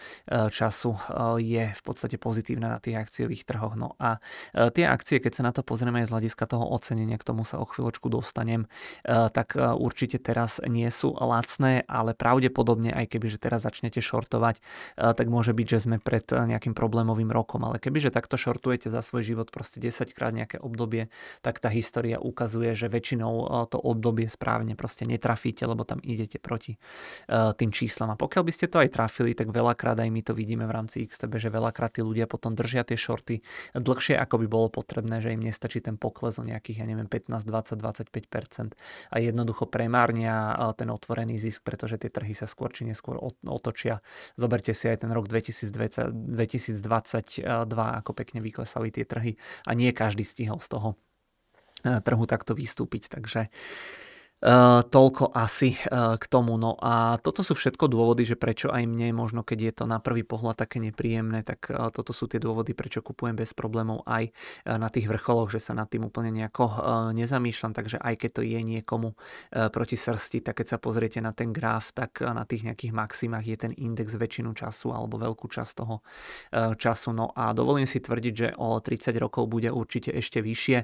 času 0.50 0.98
e, 0.98 1.00
je 1.46 1.66
v 1.70 1.82
podstate 1.86 2.18
pozitívna 2.18 2.74
na 2.74 2.80
tých 2.82 2.98
akciových 2.98 3.46
trhoch. 3.46 3.78
No 3.78 3.94
a 4.02 4.18
e, 4.54 4.74
tie 4.74 4.90
akcie, 4.90 5.22
keď 5.22 5.34
sa 5.38 5.44
na 5.46 5.52
to 5.54 5.62
pozrieme 5.62 6.02
z 6.02 6.10
hľadiska 6.10 6.50
toho 6.50 6.66
ocenenia, 6.74 7.22
k 7.22 7.28
tomu 7.28 7.46
sa 7.46 7.62
o 7.62 7.66
chvíľočku 7.68 8.10
dostanem, 8.10 8.66
tak 9.06 9.54
určite 9.58 10.18
teraz 10.18 10.64
nie 10.66 10.88
sú 10.90 11.14
lacné, 11.14 11.84
ale 11.86 12.16
pravdepodobne 12.16 12.96
aj 12.96 13.06
keby, 13.12 13.28
že 13.30 13.42
teraz 13.42 13.68
začnete 13.68 14.00
šortovať, 14.00 14.64
tak 14.96 15.28
môže 15.28 15.52
byť, 15.52 15.68
že 15.68 15.80
sme 15.84 15.98
pred 16.00 16.24
nejakým 16.26 16.72
problémovým 16.74 17.30
rokom. 17.30 17.68
Ale 17.68 17.78
keby, 17.78 18.10
že 18.10 18.16
takto 18.16 18.40
šortujete 18.40 18.88
za 18.88 19.04
svoj 19.04 19.28
život 19.28 19.48
proste 19.52 19.84
10 19.84 20.16
krát 20.16 20.32
nejaké 20.32 20.58
obdobie, 20.62 21.12
tak 21.44 21.60
tá 21.60 21.68
história 21.68 22.18
ukazuje, 22.18 22.72
že 22.74 22.88
väčšinou 22.88 23.68
to 23.68 23.78
obdobie 23.78 24.32
správne 24.32 24.74
proste 24.80 25.04
netrafíte, 25.04 25.68
lebo 25.68 25.84
tam 25.84 26.00
idete 26.02 26.39
proti 26.40 26.76
uh, 26.76 27.52
tým 27.54 27.70
číslam. 27.70 28.12
A 28.12 28.18
pokiaľ 28.18 28.44
by 28.48 28.54
ste 28.56 28.68
to 28.72 28.82
aj 28.82 28.90
trafili, 28.96 29.36
tak 29.38 29.52
veľakrát 29.52 30.00
aj 30.00 30.10
my 30.10 30.22
to 30.24 30.34
vidíme 30.34 30.66
v 30.66 30.74
rámci 30.74 31.06
XTB, 31.06 31.38
že 31.38 31.50
veľakrát 31.52 32.00
tí 32.00 32.02
ľudia 32.02 32.26
potom 32.26 32.56
držia 32.56 32.88
tie 32.88 32.98
shorty 32.98 33.44
dlhšie, 33.76 34.16
ako 34.18 34.42
by 34.44 34.48
bolo 34.48 34.68
potrebné, 34.72 35.20
že 35.20 35.36
im 35.36 35.44
nestačí 35.44 35.84
ten 35.84 36.00
pokles 36.00 36.40
o 36.40 36.44
nejakých, 36.48 36.82
ja 36.82 36.86
neviem, 36.88 37.08
15, 37.12 37.44
20, 37.44 37.78
25% 37.78 38.80
a 39.12 39.16
jednoducho 39.20 39.68
premárnia 39.68 40.56
uh, 40.56 40.72
ten 40.74 40.88
otvorený 40.90 41.38
zisk, 41.38 41.68
pretože 41.68 42.00
tie 42.00 42.10
trhy 42.10 42.32
sa 42.32 42.48
skôr 42.48 42.72
či 42.72 42.88
neskôr 42.88 43.20
otočia. 43.46 44.00
Zoberte 44.40 44.72
si 44.72 44.88
aj 44.88 45.04
ten 45.04 45.12
rok 45.12 45.28
2020, 45.28 46.10
2022, 46.40 47.44
ako 47.76 48.12
pekne 48.16 48.40
vyklesali 48.40 48.90
tie 48.94 49.04
trhy 49.04 49.36
a 49.68 49.72
nie 49.76 49.92
každý 49.92 50.24
stihol 50.24 50.64
z 50.64 50.70
toho 50.72 50.90
e, 51.84 52.00
trhu 52.00 52.24
takto 52.30 52.56
vystúpiť. 52.56 53.12
Takže 53.12 53.52
toľko 54.40 55.36
asi 55.36 55.76
uh, 55.76 56.16
k 56.16 56.26
tomu. 56.32 56.56
No 56.56 56.80
a 56.80 57.20
toto 57.20 57.44
sú 57.44 57.60
všetko 57.60 57.92
dôvody, 57.92 58.24
že 58.24 58.40
prečo 58.40 58.72
aj 58.72 58.88
mne, 58.88 59.12
možno 59.12 59.44
keď 59.44 59.60
je 59.60 59.74
to 59.76 59.86
na 59.86 60.00
prvý 60.00 60.24
pohľad 60.24 60.64
také 60.64 60.80
nepríjemné, 60.80 61.44
tak 61.44 61.68
uh, 61.68 61.92
toto 61.92 62.16
sú 62.16 62.32
tie 62.32 62.40
dôvody, 62.40 62.72
prečo 62.72 63.04
kupujem 63.04 63.36
bez 63.36 63.52
problémov 63.52 64.08
aj 64.08 64.32
na 64.64 64.88
tých 64.88 65.12
vrcholoch, 65.12 65.52
že 65.52 65.60
sa 65.60 65.76
nad 65.76 65.92
tým 65.92 66.08
úplne 66.08 66.32
nejako 66.32 66.66
nezamýšľam, 67.12 67.74
takže 67.76 67.98
aj 68.00 68.16
keď 68.16 68.32
to 68.32 68.42
je 68.46 68.60
niekomu 68.62 69.18
proti 69.52 69.98
srsti, 69.98 70.46
tak 70.46 70.62
keď 70.62 70.76
sa 70.76 70.78
pozriete 70.78 71.20
na 71.20 71.36
ten 71.36 71.52
graf, 71.52 71.92
tak 71.92 72.22
na 72.22 72.46
tých 72.46 72.64
nejakých 72.64 72.94
maximách 72.94 73.46
je 73.46 73.58
ten 73.58 73.72
index 73.76 74.16
väčšinu 74.16 74.56
času 74.56 74.94
alebo 74.94 75.20
veľkú 75.20 75.50
časť 75.50 75.72
toho 75.76 76.02
času. 76.78 77.10
No 77.12 77.34
a 77.36 77.52
dovolím 77.52 77.90
si 77.90 78.00
tvrdiť, 78.00 78.34
že 78.34 78.48
o 78.56 78.78
30 78.80 79.16
rokov 79.20 79.50
bude 79.50 79.74
určite 79.74 80.14
ešte 80.14 80.40
vyššie. 80.40 80.78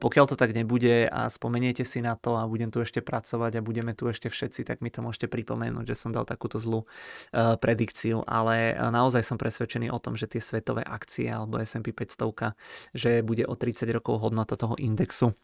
Pokiaľ 0.00 0.24
to 0.32 0.36
tak 0.38 0.56
nebude 0.56 1.06
a 1.06 1.28
spomeniete 1.28 1.84
si 1.84 2.00
na 2.02 2.16
to 2.16 2.34
a 2.38 2.48
budem 2.48 2.72
tu 2.72 2.80
ešte 2.80 2.95
ešte 2.96 3.04
pracovať 3.04 3.60
a 3.60 3.66
budeme 3.66 3.92
tu 3.92 4.08
ešte 4.08 4.32
všetci, 4.32 4.64
tak 4.64 4.80
mi 4.80 4.88
to 4.88 5.04
môžete 5.04 5.28
pripomenúť, 5.28 5.84
že 5.84 6.00
som 6.00 6.16
dal 6.16 6.24
takúto 6.24 6.56
zlú 6.56 6.88
uh, 6.88 7.60
predikciu, 7.60 8.24
ale 8.24 8.72
uh, 8.72 8.88
naozaj 8.88 9.20
som 9.20 9.36
presvedčený 9.36 9.92
o 9.92 10.00
tom, 10.00 10.16
že 10.16 10.24
tie 10.24 10.40
svetové 10.40 10.80
akcie 10.80 11.28
alebo 11.28 11.60
S&P 11.60 11.92
500, 11.92 12.56
že 12.96 13.20
bude 13.20 13.44
o 13.44 13.52
30 13.52 13.84
rokov 13.92 14.24
hodnota 14.24 14.56
toho 14.56 14.80
indexu 14.80 15.36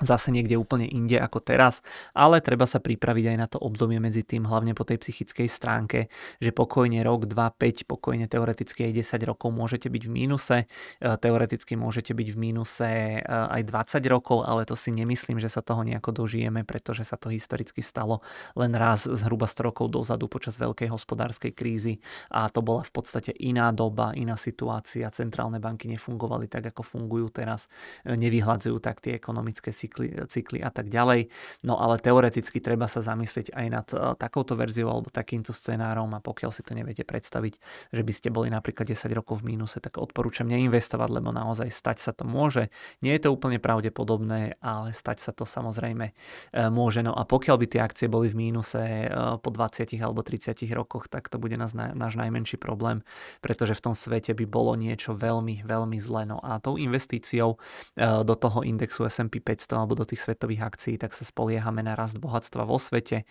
zase 0.00 0.32
niekde 0.32 0.56
úplne 0.56 0.88
inde 0.88 1.20
ako 1.20 1.40
teraz, 1.44 1.84
ale 2.16 2.40
treba 2.40 2.64
sa 2.64 2.80
pripraviť 2.80 3.24
aj 3.32 3.36
na 3.36 3.46
to 3.46 3.58
obdobie 3.60 4.00
medzi 4.00 4.24
tým, 4.24 4.48
hlavne 4.48 4.72
po 4.72 4.84
tej 4.84 5.00
psychickej 5.00 5.48
stránke, 5.48 6.08
že 6.40 6.50
pokojne 6.50 7.00
rok, 7.04 7.28
2, 7.28 7.36
5, 7.36 7.84
pokojne 7.88 8.26
teoreticky 8.26 8.88
aj 8.88 9.16
10 9.16 9.30
rokov 9.30 9.52
môžete 9.52 9.92
byť 9.92 10.02
v 10.08 10.10
mínuse, 10.10 10.56
e, 10.64 10.66
teoreticky 11.00 11.76
môžete 11.76 12.16
byť 12.16 12.28
v 12.32 12.36
mínuse 12.36 12.88
e, 12.88 13.20
aj 13.26 13.62
20 13.68 14.00
rokov, 14.08 14.44
ale 14.44 14.64
to 14.64 14.74
si 14.74 14.90
nemyslím, 14.90 15.38
že 15.38 15.52
sa 15.52 15.60
toho 15.60 15.84
nejako 15.84 16.24
dožijeme, 16.24 16.64
pretože 16.64 17.04
sa 17.04 17.20
to 17.20 17.28
historicky 17.28 17.84
stalo 17.84 18.24
len 18.56 18.72
raz 18.74 19.04
zhruba 19.06 19.44
100 19.44 19.68
rokov 19.70 19.86
dozadu 19.92 20.26
počas 20.26 20.56
veľkej 20.56 20.88
hospodárskej 20.88 21.52
krízy 21.52 22.00
a 22.32 22.48
to 22.48 22.64
bola 22.64 22.80
v 22.80 22.92
podstate 22.92 23.32
iná 23.36 23.70
doba, 23.70 24.16
iná 24.16 24.34
situácia, 24.40 25.12
centrálne 25.12 25.60
banky 25.60 25.86
nefungovali 25.90 26.48
tak, 26.48 26.72
ako 26.72 26.82
fungujú 26.82 27.28
teraz, 27.28 27.68
e, 28.06 28.16
nevyhľadzujú 28.16 28.76
tak 28.80 29.04
tie 29.04 29.16
ekonomické 29.16 29.74
cykly, 29.90 30.14
cykly 30.30 30.58
a 30.62 30.70
tak 30.70 30.86
ďalej. 30.86 31.26
No 31.66 31.82
ale 31.82 31.98
teoreticky 31.98 32.62
treba 32.62 32.86
sa 32.86 33.02
zamyslieť 33.02 33.50
aj 33.50 33.66
nad 33.66 33.86
uh, 33.90 34.14
takouto 34.14 34.54
verziou 34.54 34.86
alebo 34.94 35.10
takýmto 35.10 35.50
scenárom 35.50 36.14
a 36.14 36.22
pokiaľ 36.22 36.54
si 36.54 36.62
to 36.62 36.78
neviete 36.78 37.02
predstaviť, 37.02 37.58
že 37.90 38.02
by 38.06 38.12
ste 38.14 38.28
boli 38.30 38.48
napríklad 38.48 38.86
10 38.86 39.10
rokov 39.10 39.42
v 39.42 39.54
mínuse, 39.54 39.82
tak 39.82 39.98
odporúčam 39.98 40.46
neinvestovať, 40.46 41.08
lebo 41.10 41.34
naozaj 41.34 41.66
stať 41.66 41.98
sa 41.98 42.12
to 42.14 42.22
môže. 42.22 42.70
Nie 43.02 43.18
je 43.18 43.26
to 43.26 43.34
úplne 43.34 43.58
pravdepodobné, 43.58 44.62
ale 44.62 44.94
stať 44.94 45.18
sa 45.18 45.34
to 45.34 45.42
samozrejme 45.42 46.14
uh, 46.14 46.70
môže. 46.70 47.02
No 47.02 47.10
a 47.12 47.26
pokiaľ 47.26 47.56
by 47.58 47.66
tie 47.66 47.80
akcie 47.82 48.06
boli 48.06 48.30
v 48.30 48.38
mínuse 48.38 49.10
uh, 49.10 49.36
po 49.42 49.50
20 49.50 49.90
alebo 49.98 50.22
30 50.22 50.62
rokoch, 50.70 51.10
tak 51.10 51.26
to 51.26 51.42
bude 51.42 51.58
nás, 51.58 51.74
náš 51.74 52.14
najmenší 52.14 52.62
problém, 52.62 53.02
pretože 53.42 53.74
v 53.74 53.90
tom 53.90 53.94
svete 53.96 54.36
by 54.38 54.46
bolo 54.46 54.78
niečo 54.78 55.16
veľmi, 55.18 55.66
veľmi 55.66 55.98
zlé. 55.98 56.22
No 56.30 56.38
a 56.38 56.62
tou 56.62 56.76
investíciou 56.76 57.58
do 57.96 58.34
toho 58.36 58.60
indexu 58.62 59.08
S&P 59.08 59.40
500 59.40 59.69
alebo 59.76 59.98
do 59.98 60.06
tých 60.06 60.22
svetových 60.22 60.66
akcií, 60.66 60.94
tak 60.96 61.12
sa 61.12 61.22
spoliehame 61.22 61.84
na 61.84 61.94
rast 61.94 62.18
bohatstva 62.18 62.66
vo 62.66 62.78
svete. 62.80 63.22
E, 63.22 63.24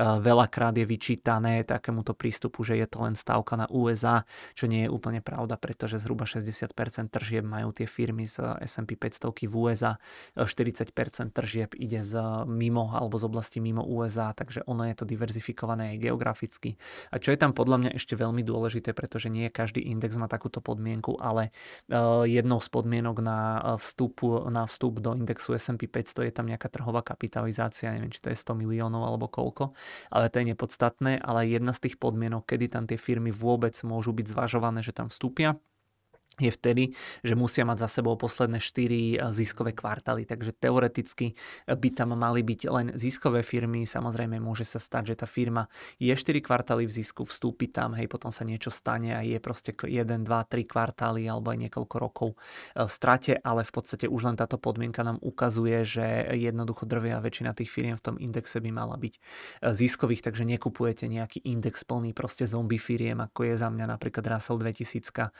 veľakrát 0.00 0.76
je 0.76 0.84
vyčítané 0.84 1.62
takémuto 1.62 2.12
prístupu, 2.12 2.64
že 2.64 2.76
je 2.76 2.86
to 2.88 3.04
len 3.04 3.14
stávka 3.14 3.56
na 3.56 3.66
USA, 3.70 4.26
čo 4.52 4.66
nie 4.66 4.84
je 4.86 4.90
úplne 4.92 5.20
pravda, 5.20 5.56
pretože 5.60 6.00
zhruba 6.00 6.28
60% 6.28 6.72
tržieb 7.08 7.44
majú 7.44 7.72
tie 7.72 7.88
firmy 7.88 8.24
z 8.26 8.58
S&P 8.64 8.96
500 8.96 9.46
v 9.46 9.54
USA, 9.54 10.00
40% 10.36 11.32
tržieb 11.32 11.76
ide 11.76 12.00
z 12.00 12.18
mimo 12.48 12.90
alebo 12.92 13.20
z 13.20 13.24
oblasti 13.28 13.58
mimo 13.60 13.84
USA, 13.84 14.32
takže 14.32 14.64
ono 14.64 14.88
je 14.88 14.94
to 14.96 15.04
diverzifikované 15.04 15.96
aj 15.96 15.98
geograficky. 16.00 16.70
A 17.12 17.20
čo 17.20 17.32
je 17.32 17.38
tam 17.38 17.52
podľa 17.52 17.76
mňa 17.86 17.90
ešte 17.96 18.16
veľmi 18.16 18.42
dôležité, 18.42 18.96
pretože 18.96 19.28
nie 19.28 19.52
každý 19.52 19.84
index 19.84 20.16
má 20.16 20.26
takúto 20.26 20.60
podmienku, 20.60 21.18
ale 21.20 21.50
e, 21.88 22.30
jednou 22.30 22.58
z 22.60 22.68
podmienok 22.68 23.16
na 23.20 23.38
vstup, 23.78 24.22
na 24.48 24.64
vstup 24.66 25.00
do 25.00 25.14
indexu 25.16 25.54
S&P 25.54 25.85
500 25.88 26.28
je 26.28 26.32
tam 26.34 26.46
nejaká 26.46 26.70
trhová 26.70 27.02
kapitalizácia, 27.02 27.94
neviem, 27.94 28.12
či 28.12 28.22
to 28.22 28.30
je 28.30 28.38
100 28.38 28.54
miliónov 28.58 29.02
alebo 29.06 29.26
koľko, 29.30 29.74
ale 30.12 30.30
to 30.30 30.42
je 30.42 30.52
nepodstatné, 30.52 31.18
ale 31.22 31.50
jedna 31.50 31.74
z 31.74 31.88
tých 31.88 31.96
podmienok, 31.96 32.46
kedy 32.46 32.70
tam 32.70 32.84
tie 32.84 32.98
firmy 32.98 33.30
vôbec 33.30 33.74
môžu 33.82 34.14
byť 34.14 34.26
zvažované, 34.30 34.80
že 34.82 34.94
tam 34.94 35.08
vstúpia, 35.08 35.58
je 36.36 36.52
vtedy, 36.52 36.84
že 37.24 37.32
musia 37.32 37.64
mať 37.64 37.88
za 37.88 38.00
sebou 38.00 38.14
posledné 38.20 38.60
4 38.60 38.76
eh, 38.76 39.32
ziskové 39.32 39.72
kvartály. 39.72 40.28
Takže 40.28 40.52
teoreticky 40.52 41.32
eh, 41.32 41.72
by 41.72 41.88
tam 41.96 42.12
mali 42.12 42.44
byť 42.44 42.60
len 42.68 42.86
ziskové 42.92 43.40
firmy. 43.40 43.88
Samozrejme 43.88 44.36
môže 44.36 44.68
sa 44.68 44.76
stať, 44.76 45.16
že 45.16 45.24
tá 45.24 45.26
firma 45.28 45.68
je 45.96 46.12
4 46.12 46.44
kvartály 46.44 46.84
v 46.84 46.92
zisku, 46.92 47.24
vstúpi 47.24 47.72
tam, 47.72 47.96
hej, 47.96 48.08
potom 48.08 48.28
sa 48.28 48.44
niečo 48.44 48.68
stane 48.68 49.16
a 49.16 49.24
je 49.24 49.40
proste 49.40 49.72
1, 49.72 49.88
2, 49.88 50.28
3 50.28 50.68
kvartály 50.68 51.24
alebo 51.24 51.56
aj 51.56 51.58
niekoľko 51.68 51.96
rokov 51.96 52.28
eh, 52.36 52.84
v 52.84 52.90
strate, 52.92 53.32
ale 53.40 53.64
v 53.64 53.72
podstate 53.72 54.04
už 54.04 54.28
len 54.28 54.36
táto 54.36 54.60
podmienka 54.60 55.00
nám 55.00 55.16
ukazuje, 55.24 55.88
že 55.88 56.36
jednoducho 56.36 56.84
drvia 56.84 57.16
väčšina 57.24 57.56
tých 57.56 57.72
firiem 57.72 57.96
v 57.96 58.04
tom 58.12 58.16
indexe 58.20 58.60
by 58.60 58.70
mala 58.70 59.00
byť 59.00 59.14
ziskových, 59.72 60.20
takže 60.28 60.44
nekupujete 60.44 61.08
nejaký 61.08 61.40
index 61.48 61.86
plný 61.88 62.12
proste 62.12 62.44
zombie 62.44 62.80
firiem, 62.80 63.24
ako 63.24 63.48
je 63.48 63.54
za 63.56 63.68
mňa 63.72 63.86
napríklad 63.96 64.24
Russell 64.26 64.60
2000, 64.60 65.32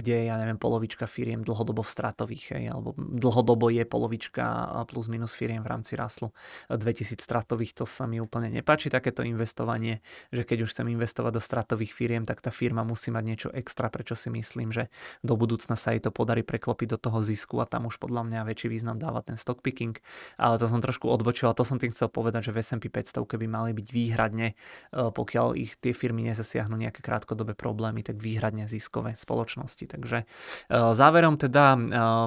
kde 0.00 0.14
je 0.16 0.29
ja 0.30 0.38
neviem, 0.38 0.56
polovička 0.56 1.10
firiem 1.10 1.42
dlhodobo 1.42 1.82
v 1.82 1.90
stratových, 1.90 2.44
hej, 2.54 2.64
alebo 2.70 2.94
dlhodobo 2.96 3.66
je 3.74 3.82
polovička 3.82 4.70
plus 4.86 5.10
minus 5.10 5.34
firiem 5.34 5.66
v 5.66 5.70
rámci 5.74 5.98
raslu 5.98 6.30
2000 6.70 7.18
stratových, 7.18 7.74
to 7.74 7.84
sa 7.84 8.06
mi 8.06 8.22
úplne 8.22 8.46
nepáči 8.48 8.86
takéto 8.86 9.26
investovanie, 9.26 10.00
že 10.30 10.46
keď 10.46 10.66
už 10.66 10.70
chcem 10.70 10.86
investovať 10.94 11.32
do 11.34 11.42
stratových 11.42 11.90
firiem, 11.90 12.22
tak 12.22 12.38
tá 12.38 12.54
firma 12.54 12.86
musí 12.86 13.10
mať 13.10 13.24
niečo 13.26 13.48
extra, 13.50 13.90
prečo 13.90 14.14
si 14.14 14.30
myslím, 14.30 14.70
že 14.70 14.86
do 15.26 15.34
budúcna 15.34 15.74
sa 15.74 15.90
jej 15.90 16.00
to 16.00 16.14
podarí 16.14 16.46
preklopiť 16.46 16.94
do 16.94 16.98
toho 16.98 17.18
zisku 17.26 17.58
a 17.58 17.66
tam 17.66 17.90
už 17.90 17.98
podľa 17.98 18.30
mňa 18.30 18.46
väčší 18.46 18.70
význam 18.70 18.96
dáva 18.96 19.26
ten 19.26 19.34
stock 19.34 19.58
picking, 19.58 19.98
ale 20.38 20.56
to 20.56 20.70
som 20.70 20.78
trošku 20.78 21.10
odbočil 21.10 21.50
a 21.50 21.56
to 21.56 21.66
som 21.66 21.82
tým 21.82 21.90
chcel 21.90 22.06
povedať, 22.06 22.50
že 22.50 22.54
v 22.54 22.62
S&P 22.62 22.86
500 22.86 23.26
keby 23.26 23.46
mali 23.48 23.70
byť 23.74 23.88
výhradne, 23.90 24.52
e, 24.52 24.54
pokiaľ 24.92 25.56
ich 25.56 25.80
tie 25.80 25.96
firmy 25.96 26.26
nezasiahnu 26.28 26.76
nejaké 26.76 27.00
krátkodobé 27.00 27.56
problémy, 27.56 28.04
tak 28.04 28.20
výhradne 28.20 28.68
ziskové 28.68 29.16
spoločnosti. 29.16 29.86
Takže 29.86 30.19
Eh, 30.24 30.94
záverom 30.94 31.34
teda 31.40 31.74
eh, 31.74 31.80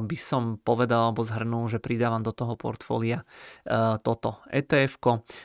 by 0.04 0.18
som 0.18 0.60
povedal 0.60 1.12
alebo 1.12 1.24
zhrnul, 1.24 1.72
že 1.72 1.80
pridávam 1.80 2.22
do 2.22 2.36
toho 2.36 2.58
portfólia 2.60 3.24
eh, 3.66 3.98
toto 4.02 4.44
etf 4.52 4.96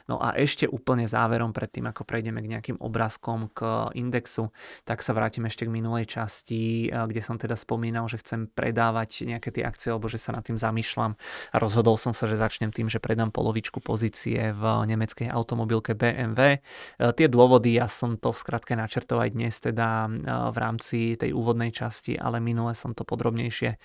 No 0.09 0.23
a 0.23 0.37
ešte 0.39 0.69
úplne 0.69 1.09
záverom 1.09 1.51
predtým, 1.51 1.91
ako 1.91 2.05
prejdeme 2.05 2.41
k 2.45 2.51
nejakým 2.57 2.77
obrázkom 2.79 3.51
k 3.51 3.91
indexu, 3.99 4.55
tak 4.85 5.03
sa 5.03 5.17
vrátim 5.17 5.45
ešte 5.49 5.67
k 5.67 5.73
minulej 5.73 6.07
časti, 6.07 6.89
kde 6.89 7.23
som 7.25 7.41
teda 7.41 7.59
spomínal, 7.59 8.07
že 8.07 8.21
chcem 8.23 8.47
predávať 8.47 9.27
nejaké 9.27 9.51
tie 9.51 9.65
akcie, 9.67 9.91
alebo 9.91 10.07
že 10.07 10.21
sa 10.21 10.31
nad 10.37 10.47
tým 10.47 10.57
zamýšľam 10.57 11.19
a 11.53 11.57
rozhodol 11.59 11.99
som 11.99 12.15
sa, 12.15 12.31
že 12.31 12.39
začnem 12.39 12.71
tým, 12.71 12.87
že 12.87 13.03
predám 13.03 13.35
polovičku 13.35 13.83
pozície 13.83 14.55
v 14.55 14.63
nemeckej 14.87 15.29
automobilke 15.33 15.99
BMW. 15.99 16.63
Tie 16.99 17.27
dôvody, 17.27 17.75
ja 17.77 17.91
som 17.91 18.15
to 18.17 18.31
v 18.31 18.39
skratke 18.39 18.73
načrtol 18.79 19.25
aj 19.27 19.31
dnes 19.35 19.55
teda 19.59 20.09
v 20.55 20.57
rámci 20.57 21.19
tej 21.19 21.35
úvodnej 21.35 21.75
časti, 21.75 22.19
ale 22.19 22.38
ale 22.39 22.47
minule 22.47 22.73
som 22.79 22.95
to 22.95 23.03
podrobnejšie 23.03 23.75
e, 23.75 23.79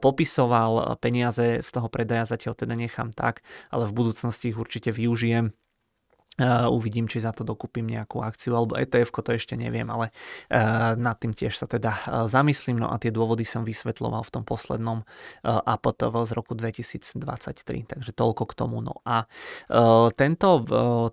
popisoval. 0.00 0.96
Peniaze 1.04 1.60
z 1.60 1.68
toho 1.68 1.92
predaja 1.92 2.24
zatiaľ 2.24 2.56
teda 2.56 2.72
nechám 2.72 3.12
tak, 3.12 3.44
ale 3.68 3.84
v 3.84 3.92
budúcnosti 3.92 4.48
ich 4.48 4.56
určite 4.56 4.88
využijem 4.88 5.52
Uvidím, 6.66 7.06
či 7.06 7.22
za 7.22 7.30
to 7.30 7.46
dokúpim 7.46 7.86
nejakú 7.86 8.18
akciu 8.18 8.58
alebo 8.58 8.74
ETF, 8.74 9.14
to 9.22 9.38
ešte 9.38 9.54
neviem, 9.54 9.86
ale 9.86 10.10
nad 10.98 11.14
tým 11.22 11.30
tiež 11.30 11.54
sa 11.54 11.70
teda 11.70 12.26
zamyslím. 12.26 12.82
No 12.82 12.90
a 12.90 12.98
tie 12.98 13.14
dôvody 13.14 13.46
som 13.46 13.62
vysvetloval 13.62 14.26
v 14.26 14.32
tom 14.34 14.42
poslednom 14.42 15.06
APTV 15.46 16.14
z 16.26 16.32
roku 16.34 16.58
2023, 16.58 17.86
takže 17.86 18.10
toľko 18.10 18.50
k 18.50 18.54
tomu. 18.58 18.82
No 18.82 18.98
a 19.06 19.30
tento, 20.18 20.48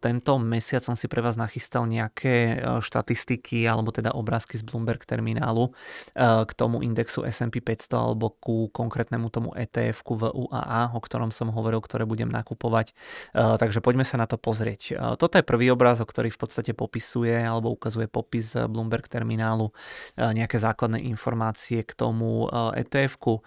tento 0.01 0.31
mesiac 0.41 0.81
som 0.81 0.97
si 0.97 1.05
pre 1.05 1.21
vás 1.21 1.37
nachystal 1.37 1.85
nejaké 1.85 2.57
štatistiky 2.81 3.61
alebo 3.69 3.93
teda 3.93 4.17
obrázky 4.17 4.57
z 4.57 4.65
Bloomberg 4.65 5.05
terminálu 5.05 5.69
k 6.17 6.51
tomu 6.57 6.81
indexu 6.81 7.21
S&P 7.21 7.61
500 7.61 7.93
alebo 7.93 8.33
ku 8.41 8.73
konkrétnemu 8.73 9.29
tomu 9.29 9.53
ETF 9.53 10.01
v 10.17 10.33
UAA, 10.33 10.97
o 10.97 10.99
ktorom 10.99 11.29
som 11.29 11.53
hovoril, 11.53 11.77
ktoré 11.77 12.09
budem 12.09 12.33
nakupovať. 12.33 12.97
Takže 13.37 13.85
poďme 13.85 14.01
sa 14.01 14.17
na 14.17 14.25
to 14.25 14.41
pozrieť 14.41 15.10
toto 15.15 15.39
je 15.39 15.45
prvý 15.45 15.71
obrázok, 15.71 16.11
ktorý 16.11 16.29
v 16.29 16.39
podstate 16.39 16.71
popisuje 16.75 17.33
alebo 17.35 17.71
ukazuje 17.73 18.05
popis 18.11 18.53
Bloomberg 18.55 19.07
terminálu, 19.07 19.71
e, 20.15 20.21
nejaké 20.21 20.59
základné 20.59 21.01
informácie 21.07 21.81
k 21.81 21.91
tomu 21.95 22.47
ETF-ku. 22.51 23.39
E, 23.39 23.41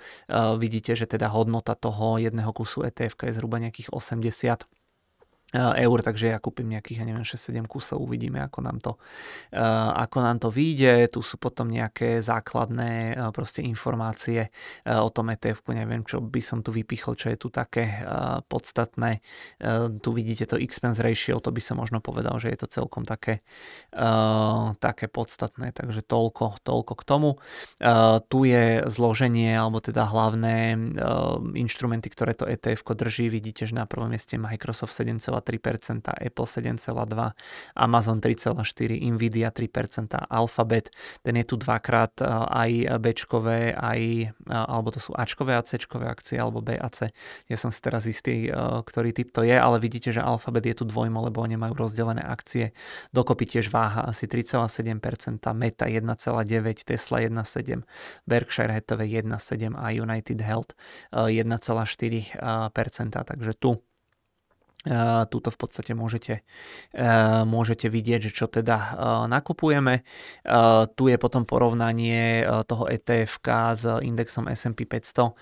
vidíte, 0.59 0.99
že 0.99 1.07
teda 1.09 1.31
hodnota 1.31 1.77
toho 1.77 2.19
jedného 2.19 2.51
kusu 2.51 2.85
ETF 2.85 3.29
je 3.29 3.37
zhruba 3.37 3.61
nejakých 3.61 3.93
80 3.93 4.84
eur, 5.55 5.99
takže 6.03 6.35
ja 6.35 6.43
kúpim 6.43 6.67
nejakých, 6.67 6.99
ja 7.01 7.07
neviem, 7.07 7.23
6-7 7.23 7.71
kusov, 7.71 8.03
uvidíme, 8.03 8.43
ako 8.43 8.59
nám 8.59 8.83
to, 8.83 8.99
ako 9.95 10.19
nám 10.19 10.43
to 10.43 10.51
vyjde. 10.51 11.07
Tu 11.15 11.23
sú 11.23 11.39
potom 11.39 11.71
nejaké 11.71 12.19
základné 12.19 13.15
proste 13.31 13.63
informácie 13.63 14.51
o 14.83 15.07
tom 15.15 15.31
etf 15.31 15.63
neviem, 15.71 16.03
čo 16.03 16.19
by 16.19 16.43
som 16.43 16.59
tu 16.67 16.75
vypichol, 16.75 17.15
čo 17.15 17.31
je 17.31 17.39
tu 17.39 17.55
také 17.55 18.03
podstatné. 18.51 19.23
Tu 20.03 20.11
vidíte 20.11 20.51
to 20.51 20.59
expense 20.59 20.99
ratio, 20.99 21.39
to 21.39 21.55
by 21.55 21.63
som 21.63 21.79
možno 21.79 22.03
povedal, 22.03 22.35
že 22.43 22.51
je 22.51 22.59
to 22.59 22.67
celkom 22.67 23.07
také, 23.07 23.47
také 24.83 25.07
podstatné, 25.07 25.71
takže 25.71 26.03
toľko, 26.03 26.67
toľko 26.67 26.93
k 26.99 27.03
tomu. 27.07 27.31
Tu 28.27 28.39
je 28.51 28.83
zloženie, 28.91 29.55
alebo 29.55 29.79
teda 29.79 30.03
hlavné 30.11 30.75
inštrumenty, 31.55 32.11
ktoré 32.11 32.35
to 32.35 32.51
ETF 32.51 32.83
drží. 32.99 33.31
Vidíte, 33.31 33.71
že 33.71 33.79
na 33.79 33.87
prvom 33.87 34.11
mieste 34.11 34.35
Microsoft 34.35 34.91
7,3 34.99 35.44
3,3%, 35.44 35.44
Apple 35.45 36.49
7,2%, 36.49 37.33
Amazon 37.77 38.21
3,4%, 38.21 39.13
Nvidia 39.13 39.53
3%, 39.53 40.17
Alphabet, 40.31 40.91
ten 41.23 41.37
je 41.37 41.45
tu 41.45 41.57
dvakrát 41.61 42.23
aj 42.49 42.99
Bčkové, 42.99 43.75
aj, 43.77 44.33
alebo 44.49 44.91
to 44.91 45.01
sú 45.01 45.13
Ačkové 45.13 45.57
a 45.57 45.63
Cčkové 45.63 46.09
akcie, 46.09 46.41
alebo 46.41 46.61
B 46.65 46.79
a 46.79 46.89
C. 46.89 47.13
Ja 47.49 47.57
som 47.57 47.71
si 47.71 47.83
teraz 47.85 48.07
istý, 48.07 48.51
ktorý 48.85 49.13
typ 49.13 49.33
to 49.35 49.43
je, 49.45 49.55
ale 49.55 49.79
vidíte, 49.79 50.13
že 50.13 50.25
Alphabet 50.25 50.67
je 50.67 50.75
tu 50.81 50.85
dvojmo, 50.89 51.21
lebo 51.29 51.43
oni 51.43 51.57
majú 51.59 51.75
rozdelené 51.75 52.23
akcie. 52.23 52.73
Dokopy 53.13 53.47
tiež 53.59 53.71
váha 53.71 54.01
asi 54.07 54.27
3,7%, 54.27 55.55
Meta 55.55 55.87
1,9%, 55.87 56.85
Tesla 56.85 57.21
1,7%, 57.21 57.85
Berkshire 58.25 58.73
Hathaway 58.73 59.21
1,7% 59.21 59.77
a 59.77 59.93
United 59.93 60.41
Health 60.41 60.73
1,4%. 61.13 63.25
Takže 63.25 63.55
tu 63.59 63.83
Tuto 65.33 65.49
v 65.49 65.59
podstate 65.59 65.97
môžete, 65.97 66.45
môžete 67.49 67.89
vidieť, 67.89 68.29
že 68.29 68.37
čo 68.37 68.53
teda 68.53 68.77
nakupujeme. 69.33 70.05
Tu 70.93 71.05
je 71.09 71.17
potom 71.17 71.49
porovnanie 71.49 72.45
toho 72.69 72.85
etf 72.93 73.41
s 73.49 73.83
indexom 73.89 74.45
S&P 74.53 74.85
500. 74.85 75.33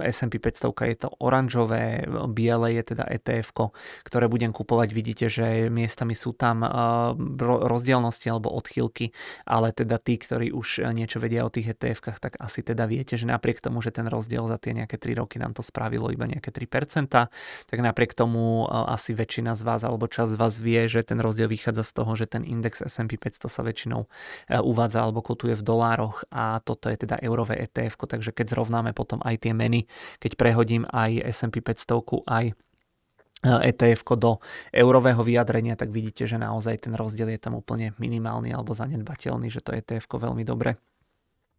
S&P 0.00 0.34
500 0.40 0.72
je 0.88 0.96
to 0.96 1.08
oranžové, 1.20 2.08
biele 2.32 2.72
je 2.80 2.96
teda 2.96 3.04
etf 3.04 3.52
ktoré 4.00 4.32
budem 4.32 4.56
kupovať. 4.56 4.88
Vidíte, 4.96 5.26
že 5.28 5.68
miestami 5.68 6.16
sú 6.16 6.32
tam 6.32 6.64
rozdielnosti 7.44 8.32
alebo 8.32 8.48
odchýlky, 8.56 9.12
ale 9.44 9.76
teda 9.76 10.00
tí, 10.00 10.16
ktorí 10.16 10.56
už 10.56 10.88
niečo 10.96 11.20
vedia 11.20 11.44
o 11.44 11.52
tých 11.52 11.76
etf 11.76 12.00
tak 12.16 12.40
asi 12.40 12.64
teda 12.64 12.88
viete, 12.88 13.20
že 13.20 13.28
napriek 13.28 13.60
tomu, 13.60 13.84
že 13.84 13.92
ten 13.92 14.08
rozdiel 14.08 14.48
za 14.48 14.56
tie 14.56 14.72
nejaké 14.72 14.96
3 14.96 15.20
roky 15.20 15.36
nám 15.36 15.52
to 15.52 15.60
spravilo 15.60 16.08
iba 16.08 16.24
nejaké 16.24 16.48
3%, 16.48 17.12
tak 17.68 17.78
napriek 17.78 18.16
tomu 18.16 18.37
tomu 18.38 18.70
asi 18.70 19.18
väčšina 19.18 19.58
z 19.58 19.62
vás 19.66 19.82
alebo 19.82 20.06
časť 20.06 20.30
z 20.34 20.38
vás 20.38 20.54
vie, 20.62 20.86
že 20.86 21.02
ten 21.02 21.18
rozdiel 21.18 21.50
vychádza 21.50 21.82
z 21.82 21.92
toho, 21.98 22.12
že 22.14 22.30
ten 22.30 22.46
index 22.46 22.86
S&P 22.86 23.18
500 23.18 23.50
sa 23.50 23.62
väčšinou 23.66 24.06
e, 24.06 24.62
uvádza 24.62 25.02
alebo 25.02 25.26
kotuje 25.26 25.58
v 25.58 25.66
dolároch 25.66 26.22
a 26.30 26.62
toto 26.62 26.86
je 26.86 27.02
teda 27.02 27.18
eurové 27.18 27.58
ETF, 27.58 27.98
takže 28.06 28.30
keď 28.30 28.54
zrovnáme 28.54 28.94
potom 28.94 29.18
aj 29.26 29.42
tie 29.42 29.52
meny, 29.52 29.90
keď 30.22 30.38
prehodím 30.38 30.86
aj 30.86 31.34
S&P 31.34 31.58
500 31.58 32.30
aj 32.30 32.44
ETF 33.38 34.02
e 34.02 34.14
do 34.18 34.42
eurového 34.74 35.22
vyjadrenia, 35.22 35.78
tak 35.78 35.94
vidíte, 35.94 36.26
že 36.26 36.42
naozaj 36.42 36.90
ten 36.90 36.94
rozdiel 36.94 37.30
je 37.34 37.40
tam 37.42 37.54
úplne 37.58 37.94
minimálny 37.98 38.50
alebo 38.54 38.74
zanedbateľný, 38.74 39.50
že 39.50 39.62
to 39.62 39.74
ETF 39.74 40.06
veľmi 40.10 40.42
dobre 40.46 40.78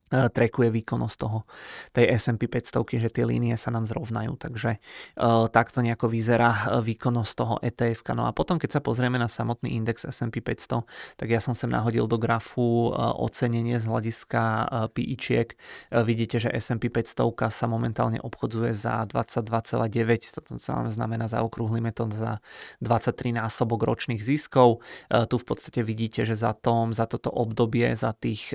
trekuje 0.09 0.73
výkonnosť 0.73 1.15
toho, 1.21 1.45
tej 1.93 2.17
S&P 2.17 2.49
500, 2.49 2.97
že 2.97 3.09
tie 3.13 3.25
línie 3.25 3.53
sa 3.55 3.69
nám 3.69 3.85
zrovnajú, 3.85 4.35
takže 4.41 4.77
uh, 4.77 5.45
takto 5.49 5.85
nejako 5.85 6.09
vyzerá 6.09 6.49
e, 6.49 6.63
výkonnosť 6.81 7.31
toho 7.37 7.55
ETF. 7.61 8.01
No 8.17 8.25
a 8.25 8.33
potom, 8.33 8.57
keď 8.57 8.79
sa 8.79 8.81
pozrieme 8.81 9.21
na 9.21 9.29
samotný 9.29 9.69
index 9.77 10.05
S&P 10.09 10.41
500, 10.41 10.83
tak 11.15 11.27
ja 11.29 11.37
som 11.37 11.53
sem 11.53 11.69
nahodil 11.69 12.09
do 12.09 12.17
grafu 12.17 12.89
uh, 12.89 13.13
ocenenie 13.21 13.77
z 13.77 13.85
hľadiska 13.85 14.41
uh, 14.41 14.65
PIčiek. 14.89 15.53
Vidíte, 15.93 16.41
že 16.41 16.49
S&P 16.49 16.89
500 16.89 17.53
sa 17.53 17.65
momentálne 17.69 18.17
obchodzuje 18.21 18.73
za 18.73 19.05
22,9, 19.05 20.49
to 20.49 20.57
znamená 20.89 21.25
zaokrúhlime 21.29 21.93
to 21.93 22.09
za 22.13 22.41
23 22.81 23.37
násobok 23.37 23.85
ročných 23.85 24.21
ziskov. 24.21 24.81
Tu 25.09 25.35
v 25.35 25.45
podstate 25.45 25.81
vidíte, 25.85 26.25
že 26.25 26.33
za, 26.33 26.53
tom, 26.53 26.93
za 26.93 27.05
toto 27.05 27.29
obdobie, 27.29 27.93
za 27.93 28.13
tých 28.13 28.53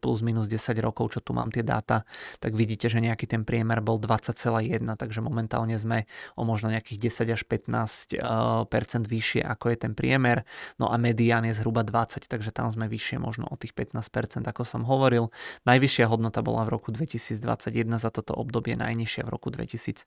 plus 0.00 0.20
minus 0.22 0.46
10 0.46 0.78
rokov 0.78 0.91
rokov, 0.92 1.16
čo 1.16 1.24
tu 1.24 1.32
mám 1.32 1.48
tie 1.48 1.64
dáta, 1.64 2.04
tak 2.36 2.52
vidíte, 2.52 2.92
že 2.92 3.00
nejaký 3.00 3.24
ten 3.24 3.48
priemer 3.48 3.80
bol 3.80 3.96
20,1, 3.96 4.84
takže 5.00 5.24
momentálne 5.24 5.80
sme 5.80 6.04
o 6.36 6.44
možno 6.44 6.68
nejakých 6.68 7.08
10 7.08 7.32
až 7.32 7.42
15 7.48 8.20
percent 8.68 9.08
vyššie, 9.08 9.40
ako 9.40 9.72
je 9.72 9.76
ten 9.88 9.92
priemer. 9.96 10.44
No 10.76 10.92
a 10.92 11.00
medián 11.00 11.48
je 11.48 11.56
zhruba 11.56 11.80
20, 11.80 12.28
takže 12.28 12.52
tam 12.52 12.68
sme 12.68 12.92
vyššie 12.92 13.16
možno 13.16 13.48
o 13.48 13.56
tých 13.56 13.72
15% 13.72 14.44
ako 14.44 14.68
som 14.68 14.84
hovoril. 14.84 15.32
Najvyššia 15.64 16.12
hodnota 16.12 16.44
bola 16.44 16.68
v 16.68 16.76
roku 16.76 16.92
2021 16.92 17.96
za 17.96 18.12
toto 18.12 18.36
obdobie, 18.36 18.76
najnižšia 18.76 19.24
v 19.24 19.30
roku 19.32 19.48
2014, 19.48 20.04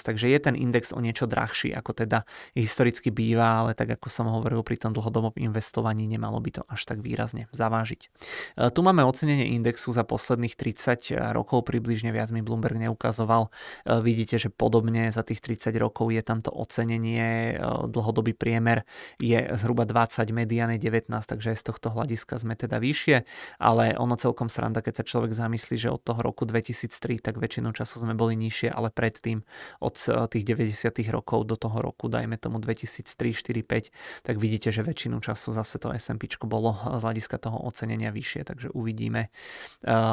takže 0.00 0.32
je 0.32 0.38
ten 0.40 0.54
index 0.56 0.96
o 0.96 1.02
niečo 1.02 1.28
drahší, 1.28 1.76
ako 1.76 1.92
teda 2.06 2.24
historicky 2.56 3.12
býva, 3.12 3.66
ale 3.66 3.76
tak 3.76 4.00
ako 4.00 4.08
som 4.08 4.30
hovoril 4.30 4.64
pri 4.64 4.80
tom 4.80 4.96
dlhodobom 4.96 5.36
investovaní, 5.36 6.08
nemalo 6.08 6.40
by 6.40 6.50
to 6.56 6.62
až 6.70 6.86
tak 6.86 7.02
výrazne 7.02 7.50
zavážiť. 7.50 8.00
E, 8.06 8.08
tu 8.70 8.80
máme 8.86 9.02
ocenenie 9.02 9.52
indexu 9.58 9.90
za 9.90 10.05
posledných 10.06 10.54
30 10.54 11.34
rokov 11.34 11.66
približne 11.66 12.14
viac 12.14 12.30
mi 12.30 12.40
Bloomberg 12.40 12.78
neukazoval. 12.78 13.50
E, 13.84 14.00
vidíte, 14.00 14.38
že 14.38 14.48
podobne 14.48 15.10
za 15.10 15.26
tých 15.26 15.42
30 15.42 15.74
rokov 15.82 16.14
je 16.14 16.22
tamto 16.22 16.54
ocenenie, 16.54 17.58
e, 17.58 17.66
dlhodobý 17.90 18.32
priemer 18.32 18.86
je 19.18 19.42
zhruba 19.58 19.84
20, 19.84 20.30
mediane 20.30 20.78
19, 20.78 21.10
takže 21.10 21.58
z 21.58 21.62
tohto 21.66 21.90
hľadiska 21.90 22.38
sme 22.38 22.54
teda 22.54 22.78
vyššie, 22.78 23.26
ale 23.58 23.98
ono 23.98 24.14
celkom 24.14 24.46
sranda, 24.46 24.80
keď 24.80 25.02
sa 25.02 25.04
človek 25.04 25.34
zamyslí, 25.34 25.76
že 25.76 25.90
od 25.90 26.00
toho 26.00 26.22
roku 26.22 26.46
2003, 26.46 27.18
tak 27.18 27.42
väčšinu 27.42 27.74
času 27.74 28.06
sme 28.06 28.14
boli 28.14 28.38
nižšie, 28.38 28.70
ale 28.70 28.94
predtým 28.94 29.42
od 29.82 29.96
e, 30.06 30.30
tých 30.30 30.44
90 30.46 30.94
rokov 31.10 31.50
do 31.50 31.58
toho 31.58 31.82
roku, 31.82 32.06
dajme 32.06 32.38
tomu 32.38 32.62
2003, 32.62 33.34
4, 33.34 33.66
5, 33.66 34.22
tak 34.22 34.36
vidíte, 34.38 34.70
že 34.70 34.86
väčšinu 34.86 35.18
času 35.18 35.50
zase 35.50 35.82
to 35.82 35.90
S&P 35.90 36.28
bolo 36.46 36.76
z 36.76 37.02
hľadiska 37.02 37.36
toho 37.42 37.58
ocenenia 37.64 38.14
vyššie, 38.14 38.46
takže 38.46 38.68
uvidíme, 38.76 39.32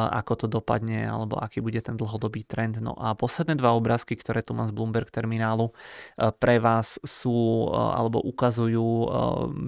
ako 0.10 0.34
to 0.36 0.46
dopadne 0.48 1.06
alebo 1.06 1.38
aký 1.38 1.60
bude 1.60 1.80
ten 1.84 2.00
dlhodobý 2.00 2.44
trend. 2.48 2.80
No 2.80 2.96
a 2.96 3.14
posledné 3.14 3.60
dva 3.60 3.76
obrázky, 3.76 4.18
ktoré 4.18 4.42
tu 4.42 4.56
mám 4.56 4.68
z 4.70 4.76
Bloomberg 4.76 5.12
terminálu, 5.12 5.72
e, 5.72 6.32
pre 6.34 6.58
vás 6.58 6.98
sú 7.04 7.68
e, 7.68 7.76
alebo 7.76 8.24
ukazujú 8.24 8.86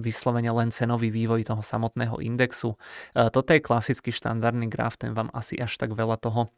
vyslovene 0.02 0.50
len 0.50 0.74
cenový 0.74 1.08
vývoj 1.12 1.46
toho 1.46 1.62
samotného 1.62 2.18
indexu. 2.22 2.74
Toto 3.12 3.50
je 3.52 3.60
klasický 3.62 4.10
štandardný 4.10 4.66
graf, 4.66 4.98
ten 4.98 5.12
vám 5.12 5.30
asi 5.32 5.58
až 5.58 5.78
tak 5.78 5.92
veľa 5.94 6.18
toho 6.18 6.50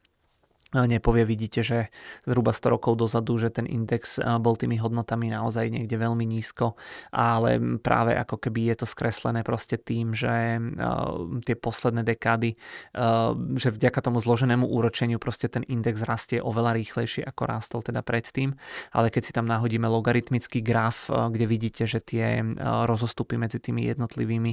nepovie, 0.75 1.25
vidíte, 1.25 1.65
že 1.65 1.89
zhruba 2.29 2.53
100 2.53 2.75
rokov 2.77 3.01
dozadu, 3.01 3.41
že 3.41 3.49
ten 3.49 3.65
index 3.65 4.21
bol 4.43 4.53
tými 4.53 4.77
hodnotami 4.77 5.33
naozaj 5.33 5.73
niekde 5.73 5.97
veľmi 5.97 6.29
nízko, 6.29 6.77
ale 7.09 7.57
práve 7.81 8.13
ako 8.13 8.37
keby 8.37 8.75
je 8.75 8.85
to 8.85 8.87
skreslené 8.87 9.41
proste 9.41 9.81
tým, 9.81 10.13
že 10.13 10.61
tie 11.49 11.57
posledné 11.57 12.05
dekády, 12.05 12.61
že 13.57 13.69
vďaka 13.73 14.01
tomu 14.05 14.21
zloženému 14.21 14.69
úročeniu 14.69 15.17
proste 15.17 15.49
ten 15.49 15.65
index 15.73 16.05
rastie 16.05 16.45
oveľa 16.45 16.77
rýchlejšie 16.77 17.25
ako 17.25 17.43
rástol 17.49 17.81
teda 17.81 18.05
predtým, 18.05 18.53
ale 18.93 19.09
keď 19.09 19.23
si 19.25 19.33
tam 19.33 19.49
nahodíme 19.49 19.89
logaritmický 19.89 20.61
graf, 20.61 21.09
kde 21.09 21.49
vidíte, 21.49 21.89
že 21.89 22.05
tie 22.05 22.45
rozostupy 22.85 23.41
medzi 23.41 23.57
tými 23.57 23.89
jednotlivými 23.89 24.53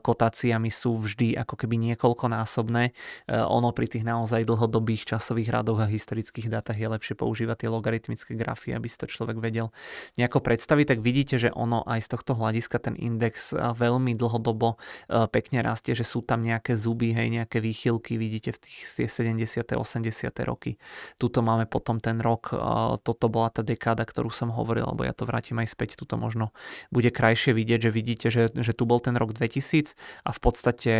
kotáciami 0.00 0.70
sú 0.72 0.96
vždy 0.96 1.36
ako 1.36 1.60
keby 1.60 1.92
niekoľkonásobné, 1.92 2.84
ono 3.28 3.68
pri 3.76 3.86
tých 3.90 4.08
naozaj 4.08 4.48
dlhodobých 4.48 5.12
časových 5.12 5.41
časových 5.42 5.58
radoch 5.58 5.82
a 5.82 5.90
historických 5.90 6.48
dátach 6.54 6.78
je 6.78 6.86
lepšie 6.86 7.14
používať 7.18 7.66
tie 7.66 7.68
logaritmické 7.68 8.32
grafy, 8.38 8.78
aby 8.78 8.86
si 8.86 8.94
to 8.94 9.10
človek 9.10 9.42
vedel 9.42 9.74
nejako 10.14 10.38
predstaviť, 10.38 10.86
tak 10.94 10.98
vidíte, 11.02 11.34
že 11.38 11.50
ono 11.50 11.82
aj 11.82 12.06
z 12.06 12.08
tohto 12.14 12.38
hľadiska 12.38 12.78
ten 12.78 12.94
index 12.94 13.50
veľmi 13.50 14.14
dlhodobo 14.14 14.78
pekne 15.34 15.66
rastie, 15.66 15.98
že 15.98 16.06
sú 16.06 16.22
tam 16.22 16.46
nejaké 16.46 16.78
zuby, 16.78 17.10
hej, 17.10 17.42
nejaké 17.42 17.58
výchylky, 17.58 18.14
vidíte 18.14 18.54
v 18.54 18.58
tých 18.62 18.78
tie 19.02 19.08
70. 19.10 19.66
80. 19.66 20.30
roky. 20.46 20.78
Tuto 21.18 21.42
máme 21.42 21.66
potom 21.66 21.98
ten 21.98 22.22
rok, 22.22 22.54
toto 23.02 23.26
bola 23.26 23.50
tá 23.50 23.66
dekáda, 23.66 24.06
ktorú 24.06 24.30
som 24.30 24.54
hovoril, 24.54 24.86
alebo 24.86 25.02
ja 25.02 25.16
to 25.16 25.26
vrátim 25.26 25.58
aj 25.58 25.74
späť, 25.74 25.98
tuto 25.98 26.14
možno 26.14 26.54
bude 26.94 27.10
krajšie 27.10 27.50
vidieť, 27.50 27.88
že 27.88 27.90
vidíte, 27.90 28.26
že, 28.30 28.52
že 28.54 28.72
tu 28.76 28.86
bol 28.86 29.02
ten 29.02 29.18
rok 29.18 29.34
2000 29.34 29.98
a 30.22 30.30
v 30.30 30.40
podstate 30.40 30.92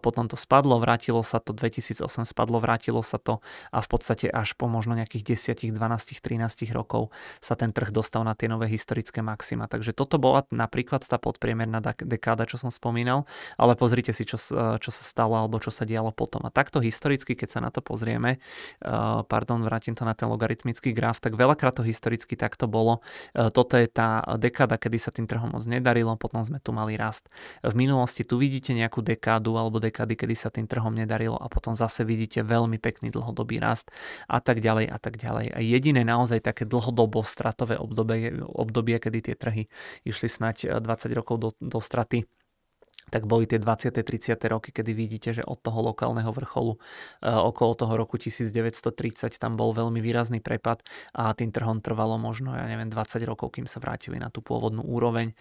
potom 0.00 0.30
to 0.30 0.38
spadlo, 0.38 0.80
vrátilo 0.80 1.20
sa 1.20 1.42
to 1.42 1.52
2008, 1.52 2.06
spadlo, 2.24 2.62
vrátilo 2.62 3.02
sa 3.02 3.18
to 3.20 3.42
v 3.80 3.88
podstate 3.88 4.26
až 4.30 4.54
po 4.54 4.70
možno 4.70 4.94
nejakých 4.94 5.34
10, 5.64 5.74
12, 5.74 6.20
13 6.20 6.70
rokov 6.70 7.10
sa 7.40 7.58
ten 7.58 7.70
trh 7.74 7.90
dostal 7.90 8.22
na 8.22 8.36
tie 8.38 8.46
nové 8.46 8.70
historické 8.70 9.22
maxima. 9.24 9.66
Takže 9.66 9.96
toto 9.96 10.18
bola 10.20 10.46
napríklad 10.52 11.06
tá 11.06 11.16
podpriemerná 11.16 11.80
dekáda, 12.02 12.46
čo 12.46 12.60
som 12.60 12.70
spomínal, 12.70 13.24
ale 13.58 13.74
pozrite 13.74 14.14
si, 14.14 14.22
čo, 14.26 14.36
čo 14.78 14.90
sa 14.90 15.02
stalo 15.02 15.34
alebo 15.34 15.58
čo 15.58 15.70
sa 15.70 15.86
dialo 15.86 16.14
potom. 16.14 16.42
A 16.46 16.50
takto 16.50 16.78
historicky, 16.78 17.34
keď 17.34 17.48
sa 17.48 17.60
na 17.62 17.70
to 17.72 17.80
pozrieme, 17.80 18.38
uh, 18.84 19.22
pardon, 19.26 19.62
vrátim 19.62 19.96
to 19.96 20.06
na 20.06 20.12
ten 20.12 20.30
logaritmický 20.30 20.92
graf, 20.92 21.18
tak 21.22 21.34
veľakrát 21.34 21.78
to 21.78 21.86
historicky 21.86 22.34
takto 22.36 22.66
bolo. 22.66 23.00
Uh, 23.34 23.48
toto 23.50 23.78
je 23.78 23.90
tá 23.90 24.22
dekáda, 24.36 24.78
kedy 24.78 24.98
sa 24.98 25.10
tým 25.14 25.26
trhom 25.26 25.54
moc 25.54 25.64
nedarilo, 25.64 26.14
potom 26.20 26.42
sme 26.42 26.58
tu 26.60 26.70
mali 26.74 26.98
rast. 26.98 27.30
V 27.62 27.74
minulosti 27.74 28.26
tu 28.26 28.36
vidíte 28.36 28.76
nejakú 28.76 29.00
dekádu 29.00 29.56
alebo 29.56 29.80
dekády, 29.80 30.18
kedy 30.18 30.34
sa 30.34 30.48
tým 30.52 30.68
trhom 30.68 30.92
nedarilo 30.92 31.38
a 31.38 31.46
potom 31.48 31.72
zase 31.72 32.02
vidíte 32.04 32.42
veľmi 32.44 32.76
pekný 32.78 33.10
dlhodobý 33.14 33.63
rast 33.64 33.88
a 34.28 34.44
tak 34.44 34.60
ďalej 34.60 34.92
a 34.92 34.98
tak 35.00 35.16
ďalej. 35.16 35.56
A 35.56 35.58
jediné 35.64 36.04
naozaj 36.04 36.44
také 36.44 36.68
dlhodobo 36.68 37.24
stratové 37.24 37.80
obdobie, 37.80 38.44
obdobie, 38.44 39.00
kedy 39.00 39.32
tie 39.32 39.36
trhy 39.40 39.72
išli 40.04 40.28
snať 40.28 40.84
20 40.84 41.18
rokov 41.18 41.36
do, 41.40 41.48
do 41.64 41.80
straty 41.80 42.28
tak 43.10 43.28
boli 43.28 43.44
tie 43.44 43.60
20. 43.60 43.92
30. 43.94 44.36
roky, 44.48 44.72
kedy 44.72 44.92
vidíte, 44.96 45.30
že 45.36 45.42
od 45.44 45.60
toho 45.60 45.92
lokálneho 45.92 46.30
vrcholu 46.32 46.76
e, 46.76 47.28
okolo 47.28 47.72
toho 47.76 47.94
roku 48.00 48.16
1930 48.16 49.36
tam 49.36 49.60
bol 49.60 49.76
veľmi 49.76 50.00
výrazný 50.00 50.40
prepad 50.40 50.80
a 51.12 51.36
tým 51.36 51.52
trhom 51.52 51.84
trvalo 51.84 52.16
možno, 52.16 52.56
ja 52.56 52.64
neviem, 52.64 52.88
20 52.88 53.20
rokov, 53.28 53.56
kým 53.56 53.68
sa 53.68 53.80
vrátili 53.80 54.16
na 54.16 54.32
tú 54.32 54.40
pôvodnú 54.40 54.80
úroveň. 54.84 55.32
E, 55.32 55.34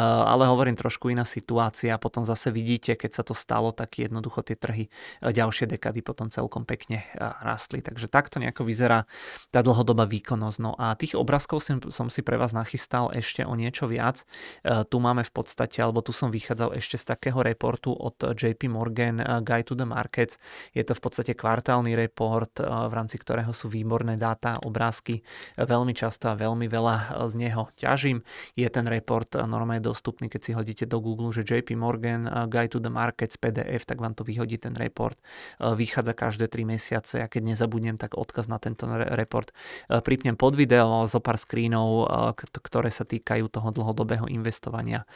ale 0.00 0.48
hovorím 0.48 0.76
trošku 0.78 1.12
iná 1.12 1.28
situácia 1.28 1.96
a 1.96 2.00
potom 2.00 2.24
zase 2.24 2.48
vidíte, 2.48 2.96
keď 2.96 3.10
sa 3.12 3.22
to 3.22 3.36
stalo, 3.36 3.72
tak 3.72 4.00
jednoducho 4.00 4.40
tie 4.40 4.56
trhy 4.56 4.88
e, 4.88 5.30
ďalšie 5.30 5.68
dekady 5.68 6.00
potom 6.00 6.32
celkom 6.32 6.64
pekne 6.64 7.04
rastli. 7.18 7.84
Takže 7.84 8.08
takto 8.08 8.40
nejako 8.40 8.64
vyzerá 8.64 9.04
tá 9.52 9.60
dlhodobá 9.60 10.08
výkonnosť. 10.08 10.58
No 10.60 10.72
a 10.76 10.96
tých 10.96 11.16
obrázkov 11.16 11.62
som, 11.64 12.08
si 12.08 12.20
pre 12.24 12.36
vás 12.40 12.56
nachystal 12.56 13.12
ešte 13.12 13.44
o 13.44 13.54
niečo 13.54 13.86
viac. 13.86 14.24
Tu 14.62 14.96
máme 14.98 15.22
v 15.22 15.32
podstate, 15.32 15.82
alebo 15.82 16.04
tu 16.04 16.12
som 16.14 16.32
vychádzal 16.32 16.76
ešte 16.76 16.96
z 17.00 17.04
takého 17.10 17.42
reportu 17.42 17.90
od 17.90 18.14
JP 18.38 18.70
Morgan 18.70 19.18
eh, 19.18 19.26
Guide 19.42 19.66
to 19.66 19.74
the 19.74 19.82
Markets. 19.82 20.38
Je 20.70 20.86
to 20.86 20.94
v 20.94 21.02
podstate 21.02 21.34
kvartálny 21.34 21.98
report, 21.98 22.62
eh, 22.62 22.66
v 22.66 22.92
rámci 22.94 23.18
ktorého 23.18 23.50
sú 23.50 23.66
výborné 23.66 24.14
dáta, 24.14 24.62
obrázky. 24.62 25.26
Veľmi 25.58 25.90
často 25.90 26.30
a 26.30 26.38
veľmi 26.38 26.70
veľa 26.70 26.94
eh, 26.94 27.04
z 27.26 27.34
neho 27.34 27.66
ťažím. 27.74 28.22
Je 28.54 28.70
ten 28.70 28.86
report 28.86 29.34
normálne 29.34 29.82
dostupný, 29.82 30.30
keď 30.30 30.40
si 30.40 30.52
hodíte 30.54 30.84
do 30.86 31.02
Google, 31.02 31.34
že 31.34 31.42
JP 31.42 31.74
Morgan 31.74 32.30
Guide 32.46 32.76
to 32.76 32.78
the 32.78 32.92
Markets 32.92 33.34
PDF, 33.34 33.82
tak 33.88 33.98
vám 33.98 34.14
to 34.14 34.22
vyhodí 34.22 34.60
ten 34.60 34.76
report. 34.76 35.16
Vychádza 35.58 36.12
každé 36.12 36.46
3 36.52 36.68
mesiace 36.68 37.16
a 37.24 37.26
keď 37.26 37.54
nezabudnem, 37.54 37.96
tak 37.96 38.14
odkaz 38.14 38.46
na 38.46 38.60
tento 38.60 38.86
report 38.90 39.50
pripnem 39.88 40.36
pod 40.36 40.54
video 40.54 41.08
zo 41.08 41.18
pár 41.18 41.40
screenov, 41.40 42.10
ktoré 42.36 42.92
sa 42.92 43.08
týkajú 43.08 43.48
toho 43.48 43.72
dlhodobého 43.72 44.28
investovania. 44.28 45.08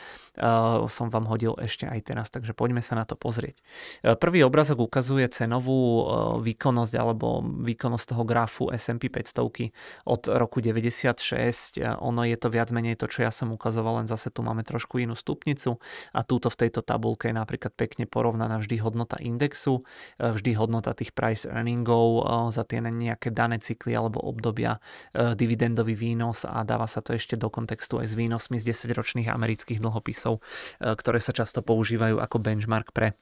Som 0.89 1.13
vám 1.13 1.29
hodil 1.29 1.53
ešte 1.61 1.84
aj 1.89 2.01
teraz, 2.05 2.27
takže 2.33 2.57
poďme 2.57 2.81
sa 2.81 2.97
na 2.97 3.05
to 3.05 3.17
pozrieť. 3.19 3.61
E, 4.03 4.15
prvý 4.17 4.45
obrazok 4.45 4.85
ukazuje 4.85 5.27
cenovú 5.29 5.81
e, 5.81 6.03
výkonnosť 6.45 6.95
alebo 6.97 7.43
výkonnosť 7.43 8.05
toho 8.15 8.25
grafu 8.25 8.65
S&P 8.71 9.09
500 9.09 10.09
od 10.09 10.23
roku 10.29 10.59
96. 10.61 11.81
E, 11.81 11.89
ono 12.01 12.23
je 12.25 12.37
to 12.39 12.49
viac 12.49 12.73
menej 12.73 12.97
to, 12.97 13.07
čo 13.11 13.27
ja 13.27 13.33
som 13.33 13.53
ukazoval, 13.53 14.05
len 14.05 14.09
zase 14.09 14.31
tu 14.33 14.41
máme 14.41 14.63
trošku 14.63 15.01
inú 15.03 15.19
stupnicu 15.19 15.77
a 16.13 16.21
túto 16.23 16.49
v 16.49 16.67
tejto 16.67 16.81
tabulke 16.81 17.29
je 17.31 17.37
napríklad 17.37 17.73
pekne 17.75 18.05
porovnaná 18.09 18.61
vždy 18.61 18.81
hodnota 18.81 19.17
indexu, 19.21 19.83
vždy 20.19 20.57
hodnota 20.57 20.93
tých 20.95 21.13
price 21.17 21.49
earningov 21.49 22.27
za 22.53 22.63
tie 22.67 22.81
nejaké 22.81 23.33
dané 23.33 23.59
cykly 23.59 23.97
alebo 23.97 24.21
obdobia, 24.23 24.79
dividendový 25.15 25.97
výnos 25.97 26.47
a 26.47 26.63
dáva 26.63 26.87
sa 26.87 27.01
to 27.01 27.17
ešte 27.17 27.39
do 27.39 27.49
kontextu 27.49 28.01
aj 28.01 28.13
s 28.13 28.15
výnosmi 28.15 28.57
z 28.61 28.71
10-ročných 28.75 29.29
amerických 29.31 29.81
dlhopisov, 29.81 30.41
ktoré 30.81 31.19
sa 31.19 31.33
často 31.35 31.61
používajú 31.61 31.74
používajú 31.75 32.23
ako 32.23 32.39
benchmark 32.39 32.95
pre 32.95 33.19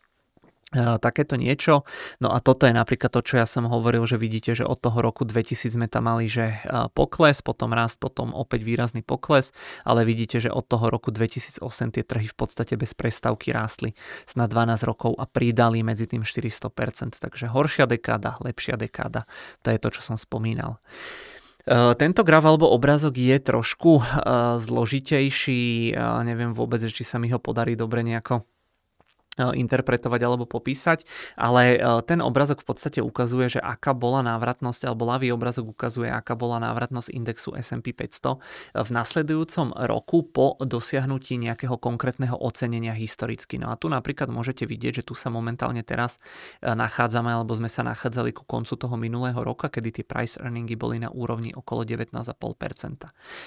takéto 1.04 1.36
niečo. 1.36 1.84
No 2.16 2.32
a 2.32 2.40
toto 2.40 2.64
je 2.64 2.72
napríklad 2.72 3.12
to, 3.12 3.20
čo 3.20 3.36
ja 3.36 3.44
som 3.44 3.68
hovoril, 3.68 4.08
že 4.08 4.16
vidíte, 4.16 4.56
že 4.56 4.64
od 4.64 4.80
toho 4.80 5.04
roku 5.04 5.28
2000 5.28 5.68
sme 5.68 5.84
tam 5.84 6.08
mali, 6.08 6.24
že 6.24 6.64
pokles, 6.96 7.44
potom 7.44 7.76
rast, 7.76 8.00
potom 8.00 8.32
opäť 8.32 8.64
výrazný 8.64 9.04
pokles, 9.04 9.52
ale 9.84 10.08
vidíte, 10.08 10.40
že 10.40 10.48
od 10.48 10.64
toho 10.64 10.88
roku 10.88 11.12
2008 11.12 11.60
tie 11.92 12.04
trhy 12.08 12.24
v 12.24 12.36
podstate 12.36 12.80
bez 12.80 12.96
prestávky 12.96 13.52
rástli 13.52 13.92
na 14.32 14.48
12 14.48 14.88
rokov 14.88 15.12
a 15.20 15.28
pridali 15.28 15.84
medzi 15.84 16.08
tým 16.08 16.24
400%, 16.24 17.20
takže 17.20 17.52
horšia 17.52 17.84
dekáda, 17.84 18.40
lepšia 18.40 18.80
dekáda, 18.80 19.28
to 19.60 19.68
je 19.68 19.76
to, 19.76 19.92
čo 19.92 20.00
som 20.00 20.16
spomínal. 20.16 20.80
Tento 21.70 22.22
graf 22.26 22.42
alebo 22.42 22.66
obrázok 22.74 23.14
je 23.14 23.36
trošku 23.38 24.02
zložitejší, 24.58 25.94
neviem 26.26 26.50
vôbec, 26.50 26.82
či 26.82 27.06
sa 27.06 27.22
mi 27.22 27.30
ho 27.30 27.38
podarí 27.38 27.78
dobre 27.78 28.02
nejako 28.02 28.42
E, 28.42 28.51
interpretovať 29.40 30.20
alebo 30.20 30.44
popísať, 30.44 31.08
ale 31.40 31.80
e, 31.80 32.04
ten 32.04 32.20
obrazok 32.20 32.60
v 32.60 32.66
podstate 32.68 33.00
ukazuje, 33.00 33.56
že 33.56 33.60
aká 33.64 33.96
bola 33.96 34.20
návratnosť, 34.20 34.84
alebo 34.84 35.08
ľavý 35.08 35.32
obrazok 35.32 35.72
ukazuje, 35.72 36.12
aká 36.12 36.36
bola 36.36 36.60
návratnosť 36.60 37.08
indexu 37.16 37.56
S&P 37.56 37.96
500 37.96 38.84
v 38.84 38.90
nasledujúcom 38.92 39.72
roku 39.88 40.28
po 40.28 40.60
dosiahnutí 40.60 41.40
nejakého 41.40 41.80
konkrétneho 41.80 42.36
ocenenia 42.36 42.92
historicky. 42.92 43.56
No 43.56 43.72
a 43.72 43.80
tu 43.80 43.88
napríklad 43.88 44.28
môžete 44.28 44.68
vidieť, 44.68 45.00
že 45.00 45.06
tu 45.08 45.16
sa 45.16 45.32
momentálne 45.32 45.80
teraz 45.80 46.20
e, 46.60 46.68
nachádzame, 46.68 47.32
alebo 47.32 47.56
sme 47.56 47.72
sa 47.72 47.80
nachádzali 47.88 48.36
ku 48.36 48.44
koncu 48.44 48.76
toho 48.76 49.00
minulého 49.00 49.40
roka, 49.40 49.72
kedy 49.72 50.02
tie 50.02 50.04
price 50.04 50.36
earningy 50.36 50.76
boli 50.76 51.00
na 51.00 51.08
úrovni 51.08 51.56
okolo 51.56 51.88
19,5%. 51.88 52.28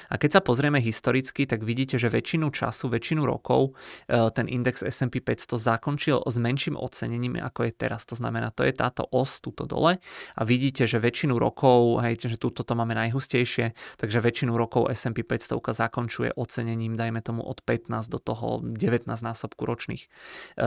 A 0.10 0.14
keď 0.18 0.30
sa 0.34 0.42
pozrieme 0.42 0.82
historicky, 0.82 1.46
tak 1.46 1.62
vidíte, 1.62 2.02
že 2.02 2.10
väčšinu 2.10 2.50
času, 2.50 2.90
väčšinu 2.90 3.22
rokov 3.22 3.78
ten 4.10 4.50
index 4.50 4.82
S&P 4.82 5.22
500 5.22 5.75
zakončil 5.76 6.24
s 6.24 6.36
menším 6.40 6.80
ocenením, 6.80 7.36
ako 7.44 7.68
je 7.68 7.72
teraz. 7.76 8.08
To 8.08 8.16
znamená, 8.16 8.56
to 8.56 8.64
je 8.64 8.72
táto 8.72 9.04
os 9.12 9.44
tuto 9.44 9.68
dole 9.68 10.00
a 10.36 10.42
vidíte, 10.48 10.88
že 10.88 11.04
väčšinu 11.04 11.36
rokov, 11.36 12.00
hej, 12.00 12.16
že 12.24 12.40
túto 12.40 12.64
to 12.64 12.74
máme 12.80 12.96
najhustejšie, 12.96 13.76
takže 14.00 14.24
väčšinu 14.24 14.56
rokov 14.56 14.88
S&P 14.96 15.28
500 15.28 15.60
zakončuje 15.76 16.32
ocenením, 16.38 16.96
dajme 16.96 17.20
tomu 17.20 17.44
od 17.44 17.60
15 17.66 18.08
do 18.08 18.20
toho 18.22 18.62
19 18.64 19.10
násobku 19.10 19.66
ročných 19.66 20.06
e, 20.06 20.08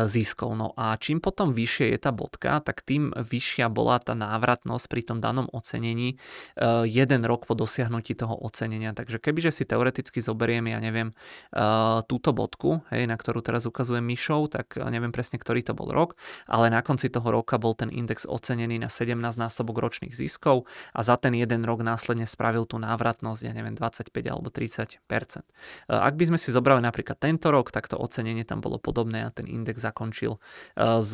ziskov. 0.04 0.58
No 0.58 0.74
a 0.74 0.98
čím 0.98 1.22
potom 1.22 1.54
vyššie 1.54 1.94
je 1.94 1.98
tá 2.02 2.10
bodka, 2.10 2.60
tak 2.60 2.82
tým 2.82 3.14
vyššia 3.14 3.70
bola 3.70 4.02
tá 4.02 4.12
návratnosť 4.12 4.84
pri 4.90 5.02
tom 5.06 5.18
danom 5.22 5.46
ocenení 5.54 6.18
e, 6.58 6.84
jeden 6.84 7.22
rok 7.24 7.46
po 7.46 7.54
dosiahnutí 7.54 8.18
toho 8.18 8.34
ocenenia. 8.34 8.92
Takže 8.92 9.22
kebyže 9.22 9.54
si 9.54 9.64
teoreticky 9.64 10.18
zoberiem, 10.18 10.68
ja 10.68 10.82
neviem, 10.82 11.14
e, 11.54 11.64
túto 12.10 12.34
bodku, 12.34 12.82
hej, 12.90 13.06
na 13.06 13.14
ktorú 13.14 13.40
teraz 13.40 13.64
ukazujem 13.64 14.02
myšou, 14.02 14.50
tak 14.50 14.74
neviem 14.74 14.97
presne, 15.14 15.38
ktorý 15.38 15.62
to 15.62 15.72
bol 15.78 15.86
rok, 15.86 16.18
ale 16.50 16.66
na 16.68 16.82
konci 16.82 17.06
toho 17.06 17.30
roka 17.30 17.56
bol 17.62 17.78
ten 17.78 17.88
index 17.94 18.26
ocenený 18.26 18.82
na 18.82 18.90
17 18.90 19.14
násobok 19.38 19.78
ročných 19.78 20.12
ziskov 20.12 20.66
a 20.90 21.00
za 21.06 21.14
ten 21.14 21.38
jeden 21.38 21.62
rok 21.62 21.86
následne 21.86 22.26
spravil 22.26 22.66
tú 22.66 22.82
návratnosť, 22.82 23.40
ja 23.46 23.52
neviem, 23.54 23.78
25 23.78 24.10
alebo 24.26 24.50
30 24.50 24.98
e, 24.98 25.38
Ak 25.86 26.14
by 26.18 26.24
sme 26.34 26.38
si 26.40 26.50
zobrali 26.50 26.82
napríklad 26.82 27.22
tento 27.22 27.54
rok, 27.54 27.70
tak 27.70 27.86
to 27.86 27.94
ocenenie 27.94 28.42
tam 28.42 28.58
bolo 28.58 28.82
podobné 28.82 29.22
a 29.22 29.30
ten 29.30 29.46
index 29.46 29.78
zakončil 29.78 30.42
e, 30.74 30.98
z, 30.98 31.12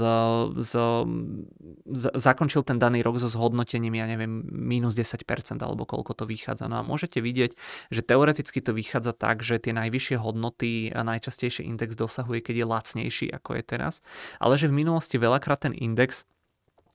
z, 0.64 0.72
z, 1.92 2.04
zakončil 2.16 2.64
ten 2.64 2.80
daný 2.80 3.04
rok 3.04 3.20
so 3.20 3.28
zhodnotením, 3.28 4.00
ja 4.00 4.08
neviem, 4.08 4.46
minus 4.48 4.96
10% 4.96 5.20
alebo 5.60 5.84
koľko 5.84 6.16
to 6.16 6.24
vychádza. 6.24 6.70
No 6.70 6.80
a 6.80 6.82
môžete 6.86 7.20
vidieť, 7.20 7.58
že 7.92 8.00
teoreticky 8.00 8.64
to 8.64 8.72
vychádza 8.72 9.12
tak, 9.12 9.44
že 9.44 9.60
tie 9.60 9.76
najvyššie 9.76 10.16
hodnoty 10.22 10.88
a 10.94 11.02
najčastejšie 11.02 11.66
index 11.66 11.98
dosahuje, 11.98 12.40
keď 12.40 12.54
je 12.62 12.66
lacnejší 12.66 13.26
ako 13.34 13.58
je 13.58 13.62
teraz, 13.74 13.98
ale 14.38 14.54
že 14.54 14.70
v 14.70 14.78
minulosti 14.78 15.18
veľakrát 15.18 15.66
ten 15.66 15.74
index 15.74 16.22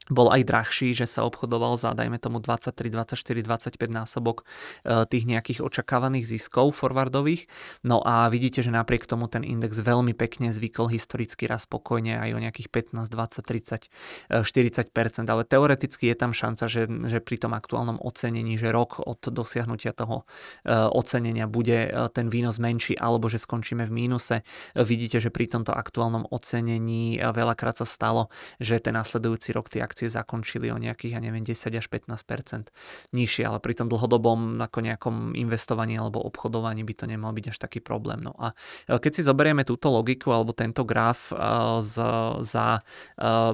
bol 0.10 0.34
aj 0.34 0.42
drahší, 0.44 0.98
že 0.98 1.06
sa 1.06 1.24
obchodoval 1.24 1.78
za, 1.78 1.94
dajme 1.94 2.18
tomu, 2.18 2.42
23, 2.42 2.90
24, 2.90 3.46
25 3.46 3.78
násobok 3.94 4.42
e, 4.42 5.06
tých 5.06 5.30
nejakých 5.30 5.62
očakávaných 5.62 6.26
ziskov 6.26 6.74
forwardových. 6.74 7.46
No 7.86 8.02
a 8.02 8.28
vidíte, 8.34 8.66
že 8.66 8.74
napriek 8.74 9.06
tomu 9.06 9.30
ten 9.30 9.46
index 9.46 9.78
veľmi 9.78 10.18
pekne 10.18 10.50
zvykol 10.50 10.90
historicky 10.90 11.46
raz 11.46 11.70
spokojne 11.70 12.18
aj 12.18 12.30
o 12.34 12.40
nejakých 12.42 12.74
15, 12.74 13.06
20, 13.06 13.46
30, 13.46 14.42
40%, 14.42 15.30
ale 15.30 15.46
teoreticky 15.46 16.10
je 16.10 16.18
tam 16.18 16.34
šanca, 16.34 16.66
že, 16.66 16.90
že 16.90 17.22
pri 17.22 17.38
tom 17.38 17.54
aktuálnom 17.54 18.02
ocenení, 18.02 18.58
že 18.58 18.74
rok 18.74 18.98
od 19.06 19.22
dosiahnutia 19.22 19.94
toho 19.94 20.26
e, 20.66 20.74
ocenenia 20.74 21.46
bude 21.46 21.86
e, 21.86 21.90
ten 22.10 22.34
výnos 22.34 22.58
menší 22.58 22.98
alebo 22.98 23.30
že 23.30 23.38
skončíme 23.38 23.86
v 23.86 23.94
mínuse. 23.94 24.42
Vidíte, 24.74 25.22
že 25.22 25.30
pri 25.30 25.46
tomto 25.46 25.70
aktuálnom 25.70 26.26
ocenení 26.34 27.22
veľakrát 27.22 27.78
sa 27.78 27.86
stalo, 27.86 28.34
že 28.58 28.82
ten 28.82 28.98
nasledujúci 28.98 29.54
rok 29.54 29.70
tie 29.70 29.86
akcie 29.86 29.99
akcie 30.00 30.08
zakončili 30.08 30.72
o 30.72 30.80
nejakých, 30.80 31.12
ja 31.12 31.20
neviem, 31.20 31.44
10 31.44 31.76
až 31.76 31.92
15% 31.92 32.72
nižšie, 33.12 33.44
ale 33.44 33.60
pri 33.60 33.76
tom 33.76 33.92
dlhodobom 33.92 34.64
ako 34.64 34.80
nejakom 34.80 35.36
investovaní 35.36 36.00
alebo 36.00 36.24
obchodovaní 36.24 36.88
by 36.88 36.94
to 36.96 37.04
nemal 37.04 37.36
byť 37.36 37.52
až 37.52 37.58
taký 37.60 37.84
problém. 37.84 38.24
No 38.24 38.32
a 38.40 38.56
e, 38.88 38.96
keď 38.96 39.20
si 39.20 39.22
zoberieme 39.28 39.68
túto 39.68 39.92
logiku 39.92 40.32
alebo 40.32 40.56
tento 40.56 40.88
graf 40.88 41.36
uh, 41.36 41.84
z, 41.84 42.00
za, 42.40 42.80
uh, 43.20 43.54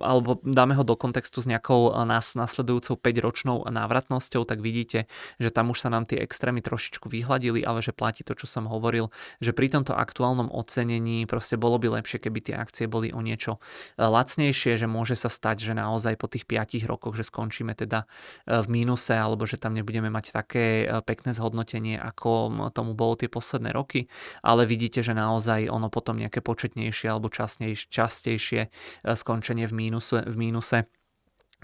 alebo 0.00 0.40
dáme 0.40 0.72
ho 0.72 0.84
do 0.86 0.96
kontextu 0.96 1.44
s 1.44 1.50
nejakou 1.50 1.92
nás 2.08 2.32
nasledujúcou 2.32 2.96
5-ročnou 2.96 3.68
návratnosťou, 3.68 4.48
tak 4.48 4.64
vidíte, 4.64 5.04
že 5.36 5.52
tam 5.52 5.74
už 5.74 5.84
sa 5.84 5.92
nám 5.92 6.08
tie 6.08 6.22
extrémy 6.22 6.64
trošičku 6.64 7.10
vyhladili, 7.12 7.60
ale 7.60 7.84
že 7.84 7.92
platí 7.92 8.24
to, 8.24 8.32
čo 8.32 8.48
som 8.48 8.64
hovoril, 8.70 9.12
že 9.44 9.52
pri 9.52 9.68
tomto 9.68 9.92
aktuálnom 9.92 10.48
ocenení 10.48 11.28
proste 11.28 11.60
bolo 11.60 11.76
by 11.76 12.00
lepšie, 12.00 12.22
keby 12.22 12.38
tie 12.40 12.54
akcie 12.56 12.86
boli 12.86 13.10
o 13.12 13.20
niečo 13.20 13.58
lacnejšie, 13.98 14.78
že 14.78 14.86
môže 14.86 15.18
sa 15.18 15.26
stať, 15.26 15.57
stať, 15.58 15.74
že 15.74 15.74
naozaj 15.74 16.14
po 16.14 16.30
tých 16.30 16.46
5 16.46 16.86
rokoch, 16.86 17.18
že 17.18 17.26
skončíme 17.26 17.74
teda 17.74 18.06
e, 18.46 18.62
v 18.62 18.66
mínuse 18.70 19.18
alebo 19.18 19.42
že 19.42 19.58
tam 19.58 19.74
nebudeme 19.74 20.06
mať 20.06 20.30
také 20.30 20.86
e, 20.86 21.02
pekné 21.02 21.34
zhodnotenie, 21.34 21.98
ako 21.98 22.70
tomu 22.70 22.94
bolo 22.94 23.18
tie 23.18 23.26
posledné 23.26 23.74
roky, 23.74 24.06
ale 24.46 24.70
vidíte, 24.70 25.02
že 25.02 25.18
naozaj 25.18 25.66
ono 25.66 25.90
potom 25.90 26.14
nejaké 26.22 26.38
početnejšie 26.38 27.10
alebo 27.10 27.26
častejšie, 27.26 27.90
častejšie 27.90 28.60
skončenie 29.02 29.66
v 29.66 29.74
mínuse, 29.74 30.22
v 30.22 30.36
mínuse 30.38 30.86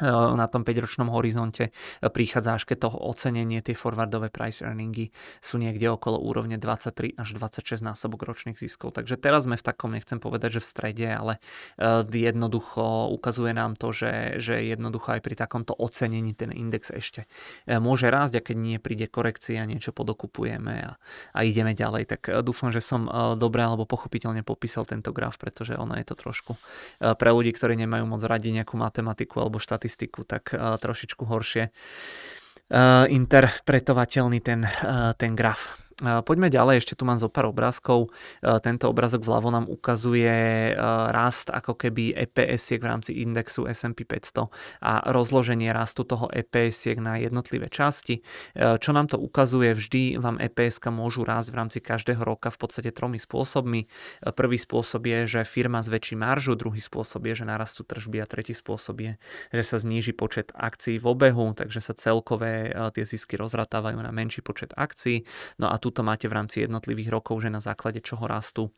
na 0.03 0.51
tom 0.51 0.67
5-ročnom 0.67 1.07
horizonte 1.15 1.71
eh, 1.71 2.11
prichádza 2.11 2.59
až 2.59 2.63
keď 2.67 2.79
to 2.87 2.91
ocenenie, 2.91 3.63
tie 3.63 3.79
forwardové 3.79 4.27
price 4.27 4.67
earningy 4.67 5.15
sú 5.39 5.63
niekde 5.63 5.87
okolo 5.87 6.19
úrovne 6.19 6.59
23 6.59 7.15
až 7.15 7.29
26 7.39 7.79
násobok 7.79 8.27
ročných 8.27 8.59
ziskov. 8.59 8.99
Takže 8.99 9.15
teraz 9.15 9.47
sme 9.47 9.55
v 9.55 9.63
takom, 9.63 9.95
nechcem 9.95 10.19
povedať, 10.19 10.59
že 10.59 10.61
v 10.63 10.67
strede, 10.67 11.07
ale 11.07 11.39
eh, 11.79 12.03
jednoducho 12.03 13.15
ukazuje 13.15 13.55
nám 13.55 13.79
to, 13.79 13.95
že, 13.95 14.43
že 14.43 14.67
jednoducho 14.67 15.15
aj 15.15 15.21
pri 15.23 15.35
takomto 15.39 15.79
ocenení 15.79 16.35
ten 16.35 16.51
index 16.51 16.91
ešte 16.91 17.27
môže 17.67 18.11
rásť 18.11 18.41
a 18.41 18.45
keď 18.45 18.57
nie 18.59 18.77
príde 18.83 19.07
korekcia, 19.07 19.67
niečo 19.67 19.95
podokupujeme 19.95 20.75
a, 20.91 20.93
a 21.33 21.39
ideme 21.47 21.77
ďalej. 21.77 22.11
Tak 22.11 22.23
dúfam, 22.43 22.75
že 22.75 22.83
som 22.83 23.07
dobre 23.39 23.63
alebo 23.63 23.87
pochopiteľne 23.87 24.43
popísal 24.43 24.89
tento 24.89 25.15
graf, 25.15 25.39
pretože 25.39 25.79
ono 25.79 25.97
je 25.99 26.07
to 26.07 26.15
trošku 26.19 26.57
pre 26.99 27.31
ľudí, 27.31 27.55
ktorí 27.55 27.79
nemajú 27.79 28.05
moc 28.09 28.23
radi 28.25 28.51
nejakú 28.53 28.77
matematiku 28.77 29.45
alebo 29.45 29.61
štatistiku 29.61 29.84
štatistiku, 29.85 30.25
tak 30.25 30.57
uh, 30.57 30.81
trošičku 30.81 31.29
horšie 31.29 31.69
uh, 31.69 33.05
interpretovateľný 33.05 34.41
ten, 34.41 34.65
uh, 34.65 35.13
ten 35.13 35.37
graf. 35.37 35.84
Poďme 36.03 36.51
ďalej, 36.51 36.83
ešte 36.83 36.99
tu 36.99 37.07
mám 37.07 37.23
zo 37.23 37.31
pár 37.31 37.55
obrázkov. 37.55 38.11
Tento 38.43 38.91
obrázok 38.91 39.23
vľavo 39.23 39.55
nám 39.55 39.67
ukazuje 39.71 40.75
rast 41.15 41.55
ako 41.55 41.79
keby 41.79 42.17
EPS-iek 42.19 42.83
v 42.83 42.91
rámci 42.91 43.11
indexu 43.23 43.69
S&P 43.71 44.03
500 44.03 44.51
a 44.83 44.93
rozloženie 45.15 45.71
rastu 45.71 46.03
toho 46.03 46.27
EPS-iek 46.33 46.99
na 46.99 47.23
jednotlivé 47.23 47.71
časti. 47.71 48.27
Čo 48.57 48.91
nám 48.91 49.15
to 49.15 49.23
ukazuje, 49.23 49.71
vždy 49.71 50.19
vám 50.19 50.43
eps 50.43 50.83
môžu 50.91 51.23
rásť 51.23 51.55
v 51.55 51.59
rámci 51.59 51.79
každého 51.79 52.27
roka 52.27 52.51
v 52.51 52.59
podstate 52.59 52.91
tromi 52.91 53.23
spôsobmi. 53.23 53.87
Prvý 54.35 54.59
spôsob 54.59 55.07
je, 55.07 55.39
že 55.39 55.41
firma 55.47 55.79
zväčší 55.85 56.19
maržu, 56.19 56.59
druhý 56.59 56.83
spôsob 56.83 57.29
je, 57.31 57.43
že 57.43 57.45
narastú 57.47 57.87
tržby 57.87 58.19
a 58.19 58.27
tretí 58.27 58.57
spôsob 58.57 58.97
je, 58.99 59.13
že 59.55 59.63
sa 59.63 59.77
zníži 59.79 60.17
počet 60.17 60.51
akcií 60.57 60.99
v 60.99 61.07
obehu, 61.07 61.55
takže 61.55 61.79
sa 61.79 61.95
celkové 61.95 62.75
tie 62.95 63.05
zisky 63.07 63.39
rozratávajú 63.39 64.01
na 64.01 64.11
menší 64.11 64.43
počet 64.43 64.73
akcií. 64.75 65.27
No 65.61 65.69
a 65.69 65.77
tuto 65.85 66.01
máte 66.01 66.25
v 66.33 66.41
rámci 66.41 66.65
jednotlivých 66.65 67.13
rokov, 67.13 67.45
že 67.45 67.53
na 67.53 67.61
základe 67.61 68.01
čoho 68.01 68.25
rastú 68.25 68.73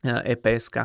EPS 0.00 0.72
e, 0.72 0.80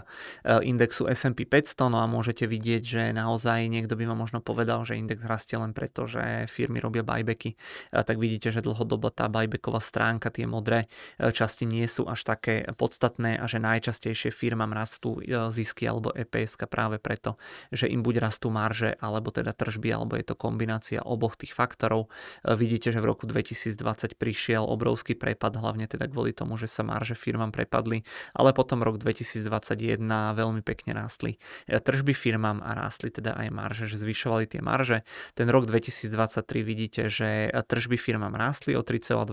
indexu 0.67 1.07
S&P 1.07 1.47
500, 1.47 1.87
no 1.87 2.03
a 2.03 2.05
môžete 2.07 2.43
vidieť, 2.43 2.83
že 2.83 3.01
naozaj 3.15 3.71
niekto 3.71 3.95
by 3.95 4.11
vám 4.11 4.19
možno 4.19 4.39
povedal, 4.43 4.83
že 4.83 4.99
index 4.99 5.23
rastie 5.23 5.55
len 5.55 5.71
preto, 5.71 6.03
že 6.03 6.51
firmy 6.51 6.83
robia 6.83 7.01
buybacky, 7.07 7.55
e, 7.55 7.57
tak 8.03 8.19
vidíte, 8.19 8.51
že 8.51 8.59
dlhodobo 8.59 9.07
tá 9.15 9.31
buybacková 9.31 9.79
stránka, 9.79 10.27
tie 10.27 10.43
modré 10.43 10.91
e, 11.15 11.31
časti 11.31 11.63
nie 11.63 11.87
sú 11.87 12.11
až 12.11 12.27
také 12.27 12.67
podstatné 12.75 13.39
a 13.39 13.45
že 13.47 13.63
najčastejšie 13.63 14.35
firmám 14.35 14.75
rastú 14.75 15.23
zisky 15.51 15.87
alebo 15.87 16.11
EPS 16.11 16.59
práve 16.67 16.99
preto, 16.99 17.39
že 17.71 17.87
im 17.87 18.03
buď 18.03 18.19
rastú 18.19 18.51
marže, 18.51 18.97
alebo 18.99 19.31
teda 19.31 19.55
tržby, 19.55 19.95
alebo 19.95 20.17
je 20.19 20.25
to 20.27 20.35
kombinácia 20.35 20.99
oboch 20.99 21.37
tých 21.37 21.53
faktorov. 21.53 22.09
Vidíte, 22.43 22.89
že 22.91 22.99
v 22.99 23.13
roku 23.13 23.29
2020 23.29 24.17
prišiel 24.17 24.65
obrovský 24.65 25.13
prepad, 25.13 25.55
hlavne 25.55 25.85
teda 25.85 26.09
kvôli 26.09 26.33
tomu, 26.33 26.57
že 26.57 26.65
sa 26.65 26.81
marže 26.81 27.13
firmám 27.13 27.53
prepadli, 27.53 28.01
ale 28.33 28.51
potom 28.51 28.81
rok 28.81 28.97
2021 29.05 30.01
veľmi 30.33 30.65
pekne 30.65 30.97
rástli 30.97 31.37
e, 31.69 31.77
tržby 31.77 32.17
firmám 32.17 32.65
a 32.65 32.73
rástli 32.73 33.13
teda 33.13 33.37
aj 33.37 33.47
marže, 33.53 33.85
že 33.85 34.01
zvyšovali 34.01 34.49
tie 34.49 34.65
marže. 34.65 35.05
Ten 35.37 35.45
rok 35.53 35.69
2023 35.69 36.41
vidíte, 36.65 37.13
že 37.13 37.53
tržby 37.53 38.01
firmám 38.01 38.33
rástli 38.33 38.73
o 38.73 38.81
3,2%, 38.81 39.29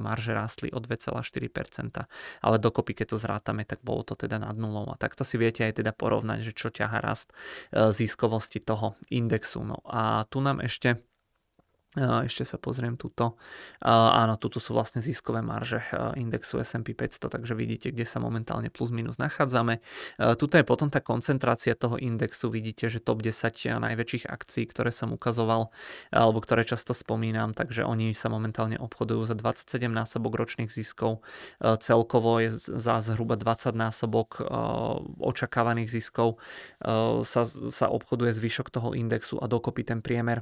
marže 0.00 0.32
rástli 0.32 0.72
o 0.72 0.80
2,4%, 0.80 1.20
ale 2.40 2.56
dokopy, 2.56 3.04
keď 3.04 3.06
to 3.12 3.16
zrátame, 3.20 3.68
tak 3.68 3.84
bolo 3.84 4.00
to 4.08 4.16
teda 4.16 4.40
nad 4.40 4.56
nulou. 4.56 4.88
A 4.88 4.96
takto 4.96 5.28
si 5.28 5.36
viete 5.36 5.68
aj 5.68 5.84
teda 5.84 5.92
porovnať, 5.92 6.40
že 6.40 6.52
čo 6.56 6.72
ťaha 6.72 6.98
rast 7.04 7.36
e, 7.68 7.92
ziskovosti 7.92 8.64
toho 8.64 8.96
indexu. 9.12 9.60
No 9.60 9.84
a 9.84 10.24
tu 10.24 10.40
nám 10.40 10.64
ešte 10.64 11.11
ešte 11.98 12.48
sa 12.48 12.56
pozriem 12.56 12.96
tuto. 12.96 13.36
Áno, 13.84 14.40
tuto 14.40 14.56
sú 14.56 14.72
vlastne 14.72 15.04
ziskové 15.04 15.44
marže 15.44 15.84
indexu 16.16 16.56
S&P 16.56 16.96
500, 16.96 17.28
takže 17.28 17.52
vidíte, 17.52 17.92
kde 17.92 18.08
sa 18.08 18.16
momentálne 18.16 18.72
plus 18.72 18.88
minus 18.88 19.20
nachádzame. 19.20 19.84
Tuto 20.40 20.56
je 20.56 20.64
potom 20.64 20.88
tá 20.88 21.04
koncentrácia 21.04 21.76
toho 21.76 22.00
indexu. 22.00 22.48
Vidíte, 22.48 22.88
že 22.88 22.96
top 22.96 23.20
10 23.20 23.76
najväčších 23.76 24.24
akcií, 24.24 24.64
ktoré 24.72 24.88
som 24.88 25.12
ukazoval, 25.12 25.68
alebo 26.08 26.40
ktoré 26.40 26.64
často 26.64 26.96
spomínam, 26.96 27.52
takže 27.52 27.84
oni 27.84 28.16
sa 28.16 28.32
momentálne 28.32 28.80
obchodujú 28.80 29.28
za 29.28 29.36
27 29.36 29.92
násobok 29.92 30.32
ročných 30.32 30.72
ziskov. 30.72 31.20
Celkovo 31.60 32.40
je 32.40 32.56
za 32.56 33.04
zhruba 33.04 33.36
20 33.36 33.76
násobok 33.76 34.40
očakávaných 35.20 35.92
ziskov 35.92 36.40
sa, 37.20 37.44
sa 37.44 37.86
obchoduje 37.92 38.32
zvyšok 38.32 38.72
toho 38.72 38.96
indexu 38.96 39.36
a 39.36 39.44
dokopy 39.44 39.84
ten 39.84 40.00
priemer 40.00 40.40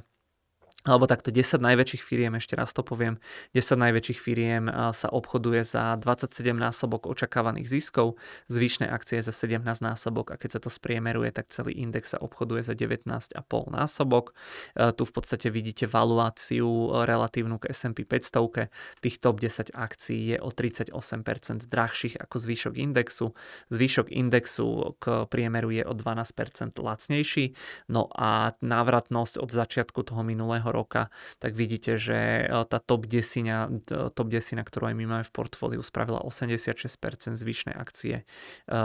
alebo 0.81 1.05
takto 1.05 1.29
10 1.29 1.61
najväčších 1.61 2.01
firiem, 2.01 2.33
ešte 2.33 2.57
raz 2.57 2.73
to 2.73 2.81
poviem, 2.81 3.21
10 3.53 3.77
najväčších 3.77 4.17
firiem 4.17 4.65
sa 4.91 5.07
obchoduje 5.13 5.61
za 5.61 5.93
27 6.01 6.57
násobok 6.57 7.05
očakávaných 7.05 7.69
ziskov, 7.69 8.17
zvyšné 8.49 8.89
akcie 8.89 9.21
za 9.21 9.29
17 9.29 9.61
násobok 9.61 10.33
a 10.33 10.41
keď 10.41 10.57
sa 10.57 10.59
to 10.65 10.73
spriemeruje, 10.73 11.29
tak 11.29 11.53
celý 11.53 11.77
index 11.77 12.17
sa 12.17 12.19
obchoduje 12.19 12.65
za 12.65 12.73
19,5 12.73 13.37
násobok. 13.69 14.33
Tu 14.73 15.03
v 15.05 15.11
podstate 15.13 15.53
vidíte 15.53 15.85
valuáciu 15.85 16.89
relatívnu 17.05 17.61
k 17.61 17.69
S&P 17.69 18.01
500, 18.01 18.73
tých 19.05 19.21
top 19.21 19.37
10 19.37 19.77
akcií 19.77 20.33
je 20.33 20.37
o 20.41 20.49
38% 20.49 21.69
drahších 21.69 22.17
ako 22.17 22.35
zvyšok 22.41 22.73
indexu. 22.81 23.37
Zvyšok 23.69 24.09
indexu 24.09 24.97
k 24.97 25.29
priemeru 25.29 25.69
je 25.69 25.85
o 25.85 25.93
12% 25.93 26.73
lacnejší, 26.81 27.53
no 27.93 28.09
a 28.17 28.57
návratnosť 28.65 29.37
od 29.37 29.49
začiatku 29.53 30.01
toho 30.01 30.25
minulého 30.25 30.70
roka, 30.71 31.11
tak 31.39 31.53
vidíte, 31.55 31.99
že 31.99 32.47
e, 32.47 32.65
tá 32.65 32.79
top 32.79 33.05
desina, 33.05 33.69
top 33.87 34.27
desina, 34.31 34.63
ktorú 34.63 34.91
aj 34.91 34.95
my 34.95 35.05
máme 35.05 35.25
v 35.27 35.31
portfóliu, 35.31 35.81
spravila 35.83 36.23
86% 36.23 37.37
zvyšné 37.37 37.71
akcie, 37.75 38.23
e, 38.23 38.79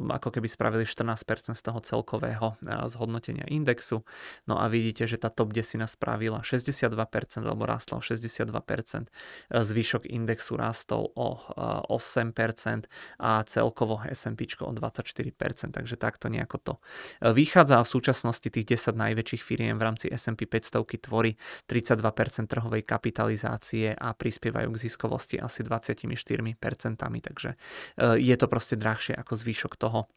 ako 0.00 0.28
keby 0.30 0.46
spravili 0.46 0.84
14% 0.86 1.54
z 1.54 1.62
toho 1.62 1.78
celkového 1.82 2.54
e, 2.62 2.88
zhodnotenia 2.88 3.46
indexu. 3.50 4.06
No 4.46 4.58
a 4.62 4.70
vidíte, 4.70 5.06
že 5.10 5.18
tá 5.18 5.28
top 5.30 5.52
desina 5.52 5.86
spravila 5.90 6.40
62% 6.42 6.94
alebo 7.42 7.66
rástla 7.66 7.98
o 7.98 8.02
62%, 8.02 9.10
zvyšok 9.50 10.06
indexu 10.08 10.56
rástol 10.56 11.10
o 11.14 11.40
8% 11.90 12.86
a 13.18 13.42
celkovo 13.44 14.00
S&P 14.04 14.46
o 14.60 14.70
24%, 14.70 15.72
takže 15.72 15.96
takto 15.96 16.28
nejako 16.28 16.58
to 16.60 16.74
vychádza 17.20 17.80
a 17.80 17.86
v 17.86 17.88
súčasnosti 17.88 18.48
tých 18.48 18.76
10 18.76 18.92
najväčších 18.92 19.42
firiem 19.42 19.80
v 19.80 19.82
rámci 19.82 20.06
S&P 20.12 20.44
500 20.44 21.08
tvorí 21.08 21.23
tvorí 21.24 21.40
32% 21.64 22.44
trhovej 22.44 22.82
kapitalizácie 22.84 23.96
a 23.96 24.12
prispievajú 24.12 24.68
k 24.76 24.82
ziskovosti 24.84 25.40
asi 25.40 25.64
24%, 25.64 26.04
takže 27.00 27.56
e, 27.96 28.20
je 28.20 28.36
to 28.36 28.46
proste 28.46 28.76
drahšie 28.76 29.16
ako 29.16 29.32
zvyšok 29.32 29.72
toho 29.80 30.12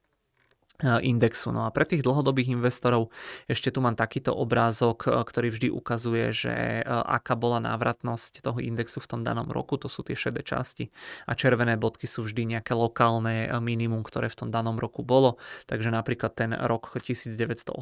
indexu. 0.83 1.49
No 1.49 1.65
a 1.65 1.73
pre 1.73 1.89
tých 1.89 2.05
dlhodobých 2.05 2.53
investorov 2.53 3.09
ešte 3.49 3.73
tu 3.73 3.81
mám 3.81 3.97
takýto 3.97 4.29
obrázok, 4.29 5.09
e, 5.09 5.25
ktorý 5.25 5.47
vždy 5.49 5.67
ukazuje, 5.73 6.29
že 6.29 6.53
e, 6.53 6.81
aká 6.85 7.33
bola 7.33 7.57
návratnosť 7.57 8.45
toho 8.45 8.61
indexu 8.61 9.01
v 9.01 9.09
tom 9.09 9.21
danom 9.25 9.49
roku, 9.49 9.81
to 9.81 9.89
sú 9.89 10.05
tie 10.05 10.13
šedé 10.13 10.45
časti 10.45 10.93
a 11.25 11.33
červené 11.33 11.81
bodky 11.81 12.05
sú 12.05 12.21
vždy 12.29 12.57
nejaké 12.57 12.77
lokálne 12.77 13.49
minimum, 13.57 14.05
ktoré 14.05 14.29
v 14.29 14.45
tom 14.45 14.49
danom 14.53 14.77
roku 14.77 15.01
bolo. 15.01 15.41
Takže 15.65 15.89
napríklad 15.89 16.37
ten 16.37 16.53
rok 16.53 16.93
1980, 16.93 17.73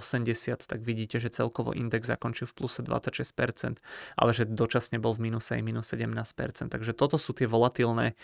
tak 0.63 0.79
vidíte, 0.79 1.19
že 1.19 1.27
celkovo 1.27 1.75
index 1.75 2.07
zakončil 2.07 2.47
v 2.47 2.53
pluse 2.55 2.79
26%, 2.79 3.83
ale 4.15 4.31
že 4.31 4.47
dočasne 4.47 5.03
bol 5.03 5.11
v 5.11 5.27
minuse 5.27 5.51
aj 5.51 5.61
minus 5.67 5.91
17%. 5.91 6.71
Takže 6.71 6.91
toto 6.95 7.19
sú 7.19 7.35
tie 7.35 7.43
volatilné 7.43 8.15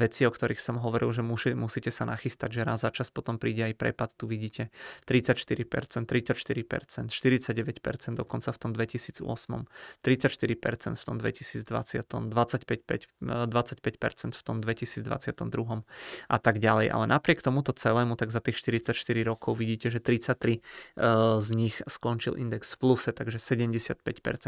veci, 0.00 0.24
o 0.24 0.32
ktorých 0.32 0.60
som 0.60 0.80
hovoril, 0.80 1.12
že 1.12 1.20
musíte 1.52 1.92
sa 1.92 2.08
nachystať, 2.08 2.56
že 2.56 2.62
raz 2.64 2.80
za 2.80 2.90
čas 2.94 3.12
potom 3.12 3.36
príde 3.36 3.68
aj 3.68 3.74
pre 3.76 3.97
prepad 3.98 4.14
tu 4.14 4.30
vidíte 4.30 4.70
34%, 5.10 6.06
34%, 6.06 7.10
49% 7.10 8.14
dokonca 8.14 8.52
v 8.54 8.58
tom 8.58 8.70
2008, 8.70 9.26
34% 10.06 10.94
v 10.94 11.04
tom 11.04 11.18
2020, 11.18 12.06
25%, 12.30 13.10
25% 13.18 14.38
v 14.38 14.42
tom 14.46 14.56
2022 14.62 15.82
a 16.30 16.38
tak 16.38 16.62
ďalej. 16.62 16.86
Ale 16.94 17.04
napriek 17.10 17.42
tomuto 17.42 17.74
celému, 17.74 18.14
tak 18.14 18.30
za 18.30 18.38
tých 18.38 18.62
44 18.62 18.94
rokov 19.26 19.58
vidíte, 19.58 19.90
že 19.90 19.98
33 19.98 20.62
uh, 20.62 21.42
z 21.42 21.48
nich 21.58 21.82
skončil 21.90 22.38
index 22.38 22.78
v 22.78 22.86
pluse, 22.86 23.10
takže 23.10 23.42
75% 23.42 23.98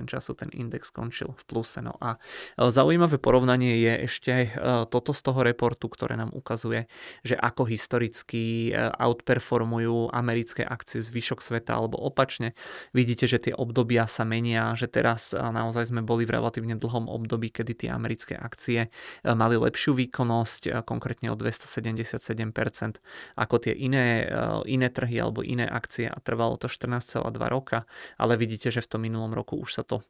času 0.06 0.30
ten 0.38 0.54
index 0.54 0.94
skončil 0.94 1.34
v 1.34 1.42
pluse. 1.50 1.82
No 1.82 1.98
a 1.98 2.14
uh, 2.14 2.70
zaujímavé 2.70 3.18
porovnanie 3.18 3.82
je 3.82 3.92
ešte 4.06 4.34
uh, 4.54 4.86
toto 4.86 5.10
z 5.10 5.20
toho 5.26 5.42
reportu, 5.42 5.90
ktoré 5.90 6.14
nám 6.14 6.30
ukazuje, 6.30 6.86
že 7.26 7.34
ako 7.34 7.66
historicky 7.66 8.70
outperform 9.00 9.39
outperformujú 9.40 10.12
americké 10.12 10.60
akcie 10.60 11.00
zvyšok 11.00 11.40
sveta 11.40 11.72
alebo 11.72 11.96
opačne. 11.96 12.52
Vidíte, 12.92 13.24
že 13.24 13.40
tie 13.40 13.56
obdobia 13.56 14.04
sa 14.04 14.28
menia, 14.28 14.76
že 14.76 14.84
teraz 14.84 15.32
naozaj 15.32 15.88
sme 15.88 16.04
boli 16.04 16.28
v 16.28 16.36
relatívne 16.36 16.76
dlhom 16.76 17.08
období, 17.08 17.48
kedy 17.48 17.72
tie 17.72 17.90
americké 17.90 18.36
akcie 18.36 18.92
mali 19.24 19.56
lepšiu 19.56 19.96
výkonnosť, 19.96 20.84
konkrétne 20.84 21.32
o 21.32 21.36
277% 21.40 23.00
ako 23.40 23.54
tie 23.56 23.72
iné, 23.72 24.28
iné 24.68 24.88
trhy 24.92 25.16
alebo 25.16 25.40
iné 25.40 25.64
akcie 25.64 26.04
a 26.04 26.20
trvalo 26.20 26.60
to 26.60 26.68
14,2 26.68 27.24
roka, 27.48 27.88
ale 28.20 28.36
vidíte, 28.36 28.68
že 28.68 28.84
v 28.84 28.90
tom 28.92 29.00
minulom 29.08 29.32
roku 29.32 29.56
už 29.56 29.80
sa 29.80 29.82
to 29.88 30.04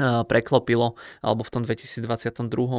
preklopilo, 0.00 0.98
alebo 1.22 1.46
v 1.46 1.50
tom 1.54 1.62
2022 1.62 2.02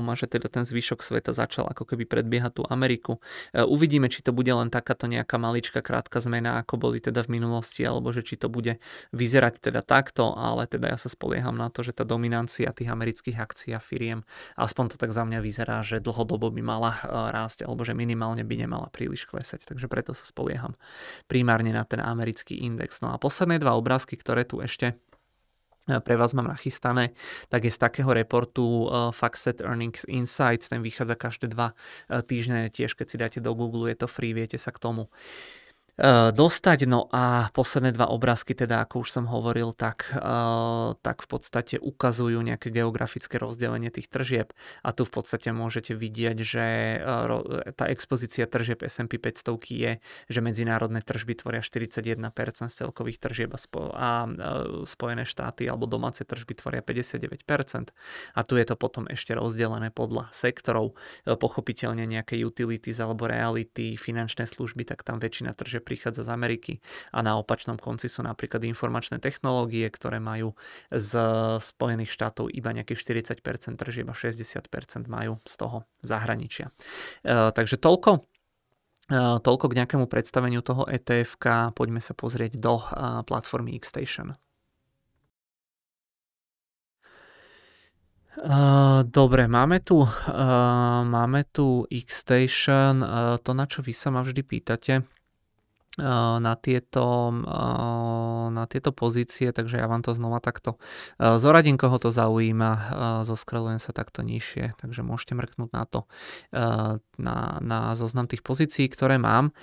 a 0.04 0.14
že 0.20 0.28
teda 0.28 0.52
ten 0.52 0.68
zvyšok 0.68 1.00
sveta 1.00 1.32
začal 1.32 1.64
ako 1.72 1.88
keby 1.96 2.04
predbiehať 2.04 2.60
tú 2.60 2.64
Ameriku. 2.68 3.24
E, 3.56 3.64
uvidíme, 3.64 4.12
či 4.12 4.20
to 4.20 4.36
bude 4.36 4.52
len 4.52 4.68
takáto 4.68 5.08
nejaká 5.08 5.40
maličká 5.40 5.80
krátka 5.80 6.20
zmena, 6.20 6.60
ako 6.60 6.76
boli 6.76 7.00
teda 7.00 7.24
v 7.24 7.40
minulosti, 7.40 7.88
alebo 7.88 8.12
že 8.12 8.20
či 8.20 8.36
to 8.36 8.52
bude 8.52 8.84
vyzerať 9.16 9.72
teda 9.72 9.80
takto, 9.80 10.36
ale 10.36 10.68
teda 10.68 10.92
ja 10.92 10.98
sa 11.00 11.08
spolieham 11.08 11.56
na 11.56 11.72
to, 11.72 11.88
že 11.88 11.96
tá 11.96 12.04
dominancia 12.04 12.76
tých 12.76 12.92
amerických 12.92 13.38
akcií 13.40 13.72
a 13.72 13.80
firiem, 13.80 14.28
aspoň 14.60 14.96
to 14.96 14.98
tak 15.00 15.16
za 15.16 15.24
mňa 15.24 15.40
vyzerá, 15.40 15.88
že 15.88 16.04
dlhodobo 16.04 16.52
by 16.52 16.62
mala 16.64 17.00
e, 17.00 17.32
rásť, 17.32 17.64
alebo 17.64 17.88
že 17.88 17.96
minimálne 17.96 18.44
by 18.44 18.56
nemala 18.68 18.92
príliš 18.92 19.24
klesať, 19.24 19.64
takže 19.64 19.88
preto 19.88 20.12
sa 20.12 20.28
spolieham 20.28 20.76
primárne 21.32 21.72
na 21.72 21.88
ten 21.88 22.04
americký 22.04 22.60
index. 22.60 23.00
No 23.00 23.16
a 23.16 23.20
posledné 23.20 23.64
dva 23.64 23.80
obrázky, 23.80 24.20
ktoré 24.20 24.44
tu 24.44 24.60
ešte 24.60 25.00
pre 25.86 26.18
vás 26.18 26.34
mám 26.34 26.48
nachystané, 26.48 27.14
tak 27.50 27.64
je 27.64 27.72
z 27.72 27.78
takého 27.78 28.14
reportu 28.14 28.86
uh, 28.86 29.12
FactSet 29.12 29.62
Earnings 29.62 30.06
Insight, 30.10 30.70
ten 30.70 30.82
vychádza 30.82 31.16
každé 31.16 31.48
dva 31.48 31.74
uh, 31.74 32.22
týždne, 32.26 32.74
tiež 32.74 32.98
keď 32.98 33.08
si 33.10 33.18
dáte 33.18 33.40
do 33.42 33.54
Google, 33.54 33.90
je 33.94 33.98
to 34.02 34.08
free, 34.10 34.34
viete 34.34 34.58
sa 34.58 34.74
k 34.74 34.82
tomu. 34.82 35.06
E, 35.06 35.65
dostať. 36.36 36.92
No 36.92 37.08
a 37.16 37.48
posledné 37.56 37.96
dva 37.96 38.12
obrázky, 38.12 38.52
teda 38.52 38.84
ako 38.84 39.08
už 39.08 39.10
som 39.16 39.26
hovoril, 39.32 39.72
tak, 39.72 40.12
e, 40.12 40.20
tak 41.00 41.24
v 41.24 41.28
podstate 41.28 41.76
ukazujú 41.80 42.36
nejaké 42.44 42.68
geografické 42.68 43.40
rozdelenie 43.40 43.88
tých 43.88 44.12
tržieb 44.12 44.52
a 44.84 44.92
tu 44.92 45.08
v 45.08 45.12
podstate 45.12 45.56
môžete 45.56 45.96
vidieť, 45.96 46.38
že 46.44 46.66
e, 47.00 47.72
tá 47.80 47.88
expozícia 47.88 48.44
tržieb 48.44 48.84
S&P 48.84 49.16
500 49.16 49.72
je, 49.72 49.92
že 50.28 50.40
medzinárodné 50.44 51.00
tržby 51.00 51.40
tvoria 51.40 51.64
41% 51.64 52.20
z 52.68 52.76
celkových 52.76 53.20
tržieb 53.24 53.50
a, 53.56 53.60
spo- 53.60 53.94
a 53.96 54.28
Spojené 54.84 55.24
štáty 55.24 55.64
alebo 55.72 55.88
domáce 55.88 56.28
tržby 56.28 56.60
tvoria 56.60 56.82
59% 56.84 57.96
a 58.36 58.40
tu 58.44 58.54
je 58.60 58.66
to 58.68 58.76
potom 58.76 59.08
ešte 59.08 59.32
rozdelené 59.32 59.96
podľa 59.96 60.28
sektorov. 60.36 61.00
Pochopiteľne 61.24 62.04
nejaké 62.04 62.42
utilities 62.44 63.00
alebo 63.00 63.30
reality, 63.30 63.96
finančné 63.96 64.44
služby, 64.44 64.84
tak 64.84 65.08
tam 65.08 65.24
väčšina 65.24 65.56
tržieb 65.56 65.85
prichádza 65.86 66.26
z 66.26 66.34
Ameriky 66.34 66.74
a 67.14 67.22
na 67.22 67.38
opačnom 67.38 67.78
konci 67.78 68.10
sú 68.10 68.26
napríklad 68.26 68.66
informačné 68.66 69.22
technológie, 69.22 69.86
ktoré 69.94 70.18
majú 70.18 70.58
z 70.90 71.14
Spojených 71.62 72.10
štátov 72.10 72.50
iba 72.50 72.74
nejakých 72.74 73.22
40% 73.38 73.78
tržieb 73.78 74.10
a 74.10 74.16
60% 74.18 75.06
majú 75.06 75.38
z 75.46 75.54
toho 75.54 75.86
zahraničia. 76.02 76.74
E, 77.22 77.52
takže 77.54 77.78
toľko 77.78 78.12
e, 78.16 78.22
Toľko 79.36 79.66
k 79.70 79.78
nejakému 79.78 80.10
predstaveniu 80.10 80.66
toho 80.66 80.90
etf 80.90 81.38
poďme 81.78 82.02
sa 82.02 82.18
pozrieť 82.18 82.58
do 82.58 82.82
e, 82.82 82.86
platformy 83.28 83.78
Xstation. 83.78 84.34
Dobre, 89.16 89.48
máme 89.48 89.80
tu, 89.80 90.04
máme 91.08 91.48
tu 91.56 91.88
Xstation, 91.88 93.00
to 93.40 93.52
na 93.56 93.64
čo 93.64 93.80
vy 93.80 93.96
sa 93.96 94.12
ma 94.12 94.22
vždy 94.22 94.44
pýtate, 94.44 95.08
na 95.98 96.54
tieto, 96.60 97.32
na 98.52 98.64
tieto 98.68 98.92
pozície, 98.92 99.56
takže 99.56 99.80
ja 99.80 99.88
vám 99.88 100.04
to 100.04 100.12
znova 100.12 100.44
takto 100.44 100.76
zoradím, 101.20 101.80
koho 101.80 101.96
to 101.98 102.12
zaujíma, 102.12 102.72
zoskrelujem 103.24 103.80
sa 103.80 103.96
takto 103.96 104.20
nižšie, 104.20 104.76
takže 104.76 105.08
môžete 105.08 105.40
mrknúť 105.40 105.70
na 105.72 105.84
to, 105.88 106.04
na, 107.16 107.38
na 107.64 107.80
zoznam 107.96 108.28
tých 108.28 108.44
pozícií, 108.44 108.92
ktoré 108.92 109.16
mám. 109.16 109.56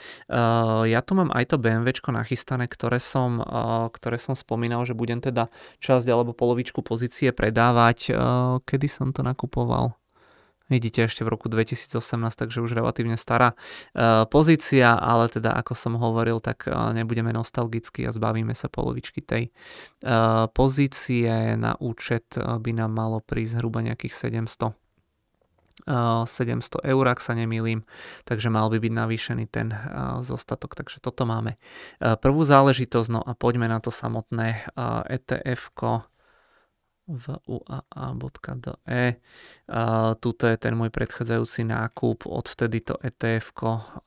Ja 0.89 1.01
tu 1.05 1.13
mám 1.13 1.29
aj 1.37 1.53
to 1.53 1.57
BMW 1.61 1.93
nachystané, 1.93 2.65
ktoré 2.65 2.97
som, 2.97 3.45
ktoré 3.93 4.17
som 4.17 4.33
spomínal, 4.33 4.89
že 4.89 4.97
budem 4.97 5.21
teda 5.21 5.53
časť 5.85 6.09
alebo 6.09 6.33
polovičku 6.33 6.81
pozície 6.81 7.29
predávať. 7.33 8.13
Kedy 8.65 8.89
som 8.89 9.13
to 9.13 9.21
nakupoval? 9.21 10.02
Vidíte 10.73 11.05
ešte 11.05 11.21
v 11.21 11.37
roku 11.37 11.53
2018, 11.53 12.01
takže 12.33 12.65
už 12.65 12.73
relatívne 12.73 13.21
stará 13.21 13.53
uh, 13.53 14.25
pozícia, 14.25 14.97
ale 14.97 15.29
teda 15.29 15.53
ako 15.53 15.77
som 15.77 16.01
hovoril, 16.01 16.41
tak 16.41 16.65
uh, 16.65 16.97
nebudeme 16.97 17.29
nostalgicky 17.29 18.09
a 18.09 18.11
zbavíme 18.11 18.57
sa 18.57 18.73
polovičky 18.73 19.21
tej 19.21 19.53
uh, 20.01 20.49
pozície. 20.49 21.29
Na 21.61 21.77
účet 21.77 22.41
by 22.41 22.73
nám 22.73 22.89
malo 22.89 23.21
prísť 23.21 23.61
zhruba 23.61 23.85
nejakých 23.85 24.33
700 24.33 24.73
700 25.83 26.85
eur, 26.85 27.05
ak 27.11 27.19
sa 27.19 27.35
nemýlim, 27.35 27.83
takže 28.23 28.53
mal 28.53 28.71
by 28.71 28.79
byť 28.79 28.93
navýšený 28.93 29.45
ten 29.51 29.75
zostatok, 30.23 30.79
takže 30.79 31.03
toto 31.03 31.27
máme. 31.27 31.59
Prvú 31.99 32.47
záležitosť, 32.47 33.09
no 33.11 33.19
a 33.25 33.35
poďme 33.35 33.67
na 33.67 33.83
to 33.83 33.91
samotné 33.91 34.69
ETF-ko 35.11 36.07
vuaa.de. 37.11 39.03
Tuto 40.23 40.45
je 40.47 40.57
ten 40.57 40.75
môj 40.79 40.91
predchádzajúci 40.95 41.67
nákup, 41.67 42.31
odvtedy 42.31 42.79
to 42.85 42.95
etf 43.03 43.51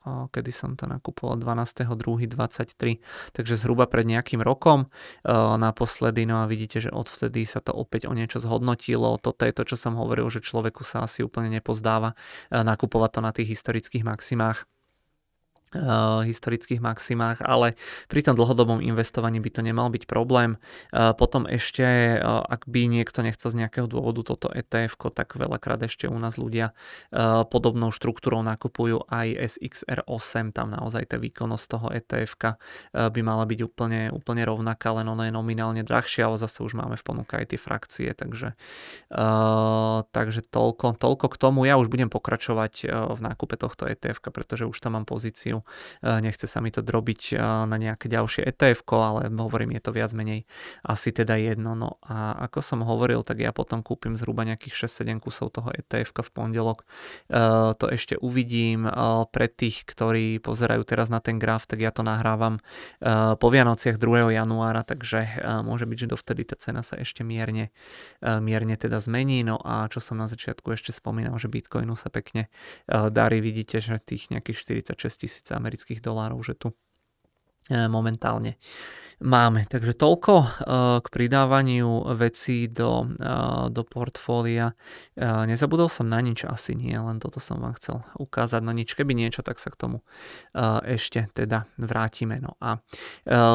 kedy 0.06 0.52
som 0.56 0.80
to 0.80 0.88
nakupoval 0.88 1.36
12.2.23, 1.36 3.00
takže 3.36 3.56
zhruba 3.60 3.86
pred 3.86 4.08
nejakým 4.08 4.40
rokom 4.40 4.88
naposledy, 5.60 6.24
no 6.24 6.42
a 6.42 6.50
vidíte, 6.50 6.80
že 6.82 6.94
odvtedy 6.94 7.44
sa 7.44 7.60
to 7.60 7.76
opäť 7.76 8.08
o 8.08 8.14
niečo 8.16 8.40
zhodnotilo. 8.40 9.20
Toto 9.20 9.44
je 9.44 9.54
to, 9.54 9.64
čo 9.68 9.76
som 9.76 10.00
hovoril, 10.00 10.32
že 10.32 10.40
človeku 10.40 10.88
sa 10.88 11.04
asi 11.04 11.22
úplne 11.22 11.52
nepozdáva 11.52 12.16
nakupovať 12.50 13.10
to 13.12 13.20
na 13.22 13.32
tých 13.36 13.60
historických 13.60 14.08
maximách 14.08 14.68
historických 16.26 16.80
maximách, 16.80 17.44
ale 17.44 17.76
pri 18.08 18.22
tom 18.24 18.36
dlhodobom 18.40 18.80
investovaní 18.80 19.42
by 19.44 19.50
to 19.52 19.62
nemal 19.62 19.88
byť 19.92 20.04
problém. 20.08 20.56
Eh, 20.94 21.12
potom 21.18 21.44
ešte, 21.46 21.84
eh, 21.84 22.20
ak 22.24 22.70
by 22.70 22.88
niekto 22.88 23.26
nechcel 23.26 23.52
z 23.52 23.66
nejakého 23.66 23.88
dôvodu 23.90 24.24
toto 24.24 24.48
ETF, 24.50 24.98
tak 25.12 25.36
veľakrát 25.36 25.84
ešte 25.86 26.08
u 26.08 26.18
nás 26.18 26.40
ľudia 26.40 26.72
podobnou 27.52 27.94
štruktúrou 27.94 28.42
nakupujú 28.42 29.06
aj 29.08 29.28
SXR8, 29.58 30.52
tam 30.56 30.74
naozaj 30.74 31.14
tá 31.14 31.18
výkonnosť 31.20 31.66
toho 31.68 31.88
ETF 31.94 32.58
by 32.94 33.22
mala 33.22 33.46
byť 33.46 33.60
úplne, 33.64 34.10
úplne 34.10 34.44
rovnaká, 34.44 34.92
len 34.96 35.08
ono 35.08 35.24
je 35.28 35.32
nominálne 35.32 35.84
drahšie, 35.86 36.26
ale 36.26 36.42
zase 36.42 36.64
už 36.64 36.74
máme 36.74 36.98
v 36.98 37.06
ponuke 37.06 37.38
aj 37.38 37.54
tie 37.54 37.60
frakcie, 37.60 38.10
takže, 38.16 38.58
takže 40.12 40.42
toľko, 40.48 40.98
toľko 40.98 41.26
k 41.32 41.36
tomu. 41.38 41.68
Ja 41.68 41.78
už 41.78 41.92
budem 41.92 42.10
pokračovať 42.10 42.90
v 43.16 43.20
nákupe 43.20 43.56
tohto 43.60 43.86
ETF, 43.86 44.24
pretože 44.32 44.66
už 44.66 44.78
tam 44.80 44.98
mám 44.98 45.06
pozíciu 45.06 45.65
nechce 46.02 46.48
sa 46.50 46.60
mi 46.60 46.70
to 46.72 46.82
drobiť 46.82 47.22
e, 47.34 47.42
na 47.42 47.78
nejaké 47.78 48.08
ďalšie 48.12 48.46
etf 48.46 48.82
ale 48.96 49.28
hovorím, 49.32 49.76
je 49.76 49.82
to 49.82 49.92
viac 49.92 50.12
menej 50.16 50.48
asi 50.86 51.12
teda 51.12 51.36
jedno. 51.36 51.76
No 51.76 52.02
a 52.06 52.38
ako 52.50 52.60
som 52.62 52.80
hovoril, 52.86 53.22
tak 53.22 53.42
ja 53.42 53.52
potom 53.52 53.82
kúpim 53.82 54.16
zhruba 54.16 54.48
nejakých 54.48 54.88
6-7 54.88 55.20
kusov 55.20 55.52
toho 55.52 55.70
etf 55.76 56.16
v 56.16 56.30
pondelok. 56.32 56.84
E, 57.30 57.76
to 57.76 57.86
ešte 57.92 58.16
uvidím. 58.20 58.88
Pre 59.32 59.48
tých, 59.50 59.84
ktorí 59.84 60.40
pozerajú 60.40 60.84
teraz 60.88 61.12
na 61.12 61.20
ten 61.20 61.42
graf, 61.42 61.68
tak 61.68 61.82
ja 61.82 61.92
to 61.92 62.06
nahrávam 62.06 62.62
po 63.40 63.48
Vianociach 63.50 63.98
2. 64.00 64.36
januára, 64.36 64.86
takže 64.86 65.28
môže 65.66 65.86
byť, 65.90 65.98
že 66.06 66.08
dovtedy 66.12 66.42
tá 66.48 66.56
cena 66.56 66.82
sa 66.86 66.96
ešte 66.96 67.26
mierne, 67.26 67.74
mierne 68.22 68.76
teda 68.80 69.02
zmení. 69.02 69.44
No 69.44 69.60
a 69.62 69.90
čo 69.92 70.00
som 70.00 70.18
na 70.18 70.30
začiatku 70.30 70.72
ešte 70.74 70.96
spomínal, 70.96 71.36
že 71.42 71.52
Bitcoinu 71.52 71.98
sa 72.00 72.10
pekne 72.14 72.48
darí, 72.88 73.42
vidíte, 73.42 73.82
že 73.82 74.00
tých 74.00 74.32
nejakých 74.32 74.86
46 74.96 75.22
tisíc 75.22 75.48
amerických 75.56 76.04
dolárov, 76.04 76.44
že 76.44 76.54
tu 76.60 76.76
e, 77.72 77.88
momentálne 77.88 78.60
máme. 79.24 79.64
Takže 79.70 79.96
toľko 79.96 80.34
eh, 80.36 80.48
k 81.00 81.08
pridávaniu 81.08 82.16
vecí 82.16 82.68
do, 82.68 83.08
eh, 83.16 83.72
do 83.72 83.82
portfólia. 83.88 84.76
Eh, 85.16 85.44
nezabudol 85.48 85.88
som 85.88 86.10
na 86.10 86.20
nič, 86.20 86.44
asi 86.44 86.76
nie, 86.76 86.96
len 86.96 87.22
toto 87.22 87.40
som 87.40 87.62
vám 87.62 87.76
chcel 87.80 88.04
ukázať. 88.20 88.62
No 88.64 88.76
nič, 88.76 88.92
keby 88.96 89.16
niečo, 89.16 89.46
tak 89.46 89.62
sa 89.62 89.72
k 89.72 89.78
tomu 89.78 89.98
ešte 90.86 91.28
teda 91.36 91.68
vrátime. 91.76 92.40
No 92.40 92.56
a 92.64 92.80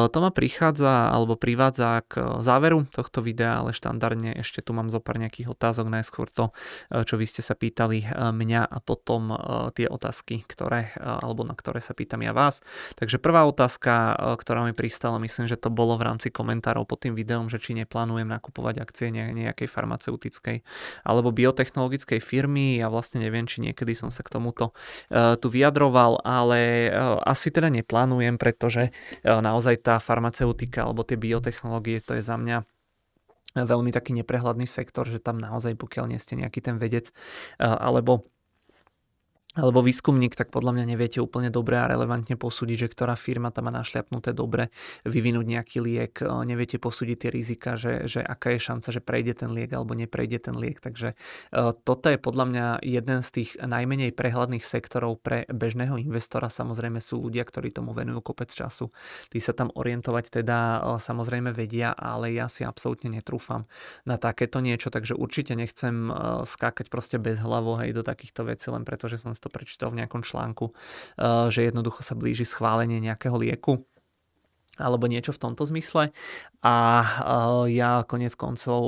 to 0.09 0.17
ma 0.21 0.29
prichádza 0.29 1.09
alebo 1.09 1.33
privádza 1.33 2.05
k 2.05 2.41
záveru 2.45 2.85
tohto 2.89 3.25
videa, 3.25 3.57
ale 3.61 3.73
štandardne 3.73 4.37
ešte 4.37 4.61
tu 4.61 4.71
mám 4.77 4.89
zo 4.89 5.01
pár 5.01 5.17
nejakých 5.17 5.49
otázok. 5.51 5.89
Najskôr 5.89 6.29
to, 6.29 6.53
čo 6.93 7.15
vy 7.17 7.25
ste 7.25 7.41
sa 7.41 7.57
pýtali 7.57 8.05
mňa 8.13 8.61
a 8.69 8.77
potom 8.79 9.33
tie 9.73 9.89
otázky, 9.89 10.45
ktoré, 10.45 10.93
alebo 11.01 11.41
na 11.41 11.57
ktoré 11.57 11.81
sa 11.81 11.97
pýtam 11.97 12.21
ja 12.21 12.31
vás. 12.31 12.61
Takže 12.97 13.17
prvá 13.17 13.45
otázka, 13.49 14.13
ktorá, 14.37 14.65
mi 14.65 14.73
pristala, 14.77 15.17
myslím, 15.21 15.49
že 15.51 15.60
to 15.61 15.69
bolo 15.69 15.93
v 16.01 16.09
rámci 16.09 16.33
komentárov 16.33 16.89
pod 16.89 17.05
tým 17.05 17.13
videom, 17.13 17.45
že 17.45 17.61
či 17.61 17.77
neplánujem 17.77 18.25
nakupovať 18.25 18.81
akcie 18.81 19.13
nejakej 19.13 19.69
farmaceutickej 19.69 20.65
alebo 21.05 21.29
biotechnologickej 21.29 22.17
firmy. 22.17 22.81
Ja 22.81 22.89
vlastne 22.89 23.21
neviem, 23.21 23.45
či 23.45 23.61
niekedy 23.61 23.93
som 23.93 24.09
sa 24.09 24.25
k 24.25 24.33
tomuto 24.33 24.73
tu 25.13 25.47
vyjadroval, 25.53 26.25
ale 26.25 26.89
asi 27.21 27.53
teda 27.53 27.69
neplánujem, 27.69 28.41
pretože 28.41 28.89
naozaj 29.21 29.85
tá 29.85 30.01
farmaceutika 30.01 30.89
alebo 30.89 31.05
tie 31.05 31.21
biotechnológie, 31.21 32.01
to 32.01 32.17
je 32.17 32.25
za 32.25 32.41
mňa 32.41 32.65
veľmi 33.51 33.91
taký 33.91 34.15
neprehľadný 34.15 34.63
sektor, 34.63 35.03
že 35.03 35.19
tam 35.19 35.35
naozaj, 35.35 35.75
pokiaľ 35.75 36.15
nie 36.15 36.19
ste 36.23 36.39
nejaký 36.39 36.63
ten 36.63 36.79
vedec 36.79 37.13
alebo 37.59 38.25
alebo 39.51 39.83
výskumník, 39.83 40.39
tak 40.39 40.47
podľa 40.47 40.79
mňa 40.79 40.85
neviete 40.95 41.19
úplne 41.19 41.51
dobre 41.51 41.75
a 41.75 41.83
relevantne 41.83 42.39
posúdiť, 42.39 42.87
že 42.87 42.91
ktorá 42.95 43.19
firma 43.19 43.51
tam 43.51 43.67
má 43.67 43.75
našľapnuté 43.75 44.31
dobre, 44.31 44.71
vyvinúť 45.03 45.43
nejaký 45.43 45.77
liek, 45.83 46.23
neviete 46.23 46.79
posúdiť 46.79 47.17
tie 47.27 47.29
rizika, 47.35 47.75
že, 47.75 48.07
že 48.07 48.23
aká 48.23 48.55
je 48.55 48.63
šanca, 48.63 48.87
že 48.95 49.03
prejde 49.03 49.43
ten 49.43 49.51
liek 49.51 49.75
alebo 49.75 49.91
neprejde 49.91 50.47
ten 50.47 50.55
liek. 50.55 50.79
Takže 50.79 51.19
toto 51.83 52.07
je 52.07 52.15
podľa 52.15 52.45
mňa 52.47 52.65
jeden 52.79 53.19
z 53.19 53.29
tých 53.29 53.49
najmenej 53.59 54.15
prehľadných 54.15 54.63
sektorov 54.63 55.19
pre 55.19 55.43
bežného 55.51 55.99
investora. 55.99 56.47
Samozrejme 56.47 57.03
sú 57.03 57.19
ľudia, 57.19 57.43
ktorí 57.43 57.75
tomu 57.75 57.91
venujú 57.91 58.31
kopec 58.31 58.47
času. 58.47 58.87
Tí 59.27 59.43
sa 59.43 59.51
tam 59.51 59.67
orientovať 59.75 60.31
teda 60.31 60.79
samozrejme 60.95 61.51
vedia, 61.51 61.91
ale 61.91 62.31
ja 62.31 62.47
si 62.47 62.63
absolútne 62.63 63.19
netrúfam 63.19 63.67
na 64.07 64.15
takéto 64.15 64.63
niečo, 64.63 64.87
takže 64.87 65.11
určite 65.11 65.59
nechcem 65.59 66.07
skákať 66.47 66.87
proste 66.87 67.19
bez 67.19 67.35
hlavo 67.43 67.75
hej, 67.83 67.91
do 67.91 68.07
takýchto 68.07 68.47
vecí, 68.47 68.71
len 68.71 68.87
preto, 68.87 69.11
že 69.11 69.19
som 69.19 69.35
to 69.41 69.49
prečítal 69.49 69.89
v 69.89 70.05
nejakom 70.05 70.21
článku, 70.21 70.71
eh, 70.71 71.49
že 71.49 71.67
jednoducho 71.67 72.05
sa 72.05 72.13
blíži 72.13 72.45
schválenie 72.45 73.01
nejakého 73.01 73.35
lieku 73.35 73.90
alebo 74.79 75.09
niečo 75.11 75.35
v 75.35 75.41
tomto 75.41 75.67
zmysle. 75.67 76.15
A 76.61 76.75
eh, 77.01 77.75
ja 77.75 78.05
konec 78.05 78.37
koncov 78.37 78.81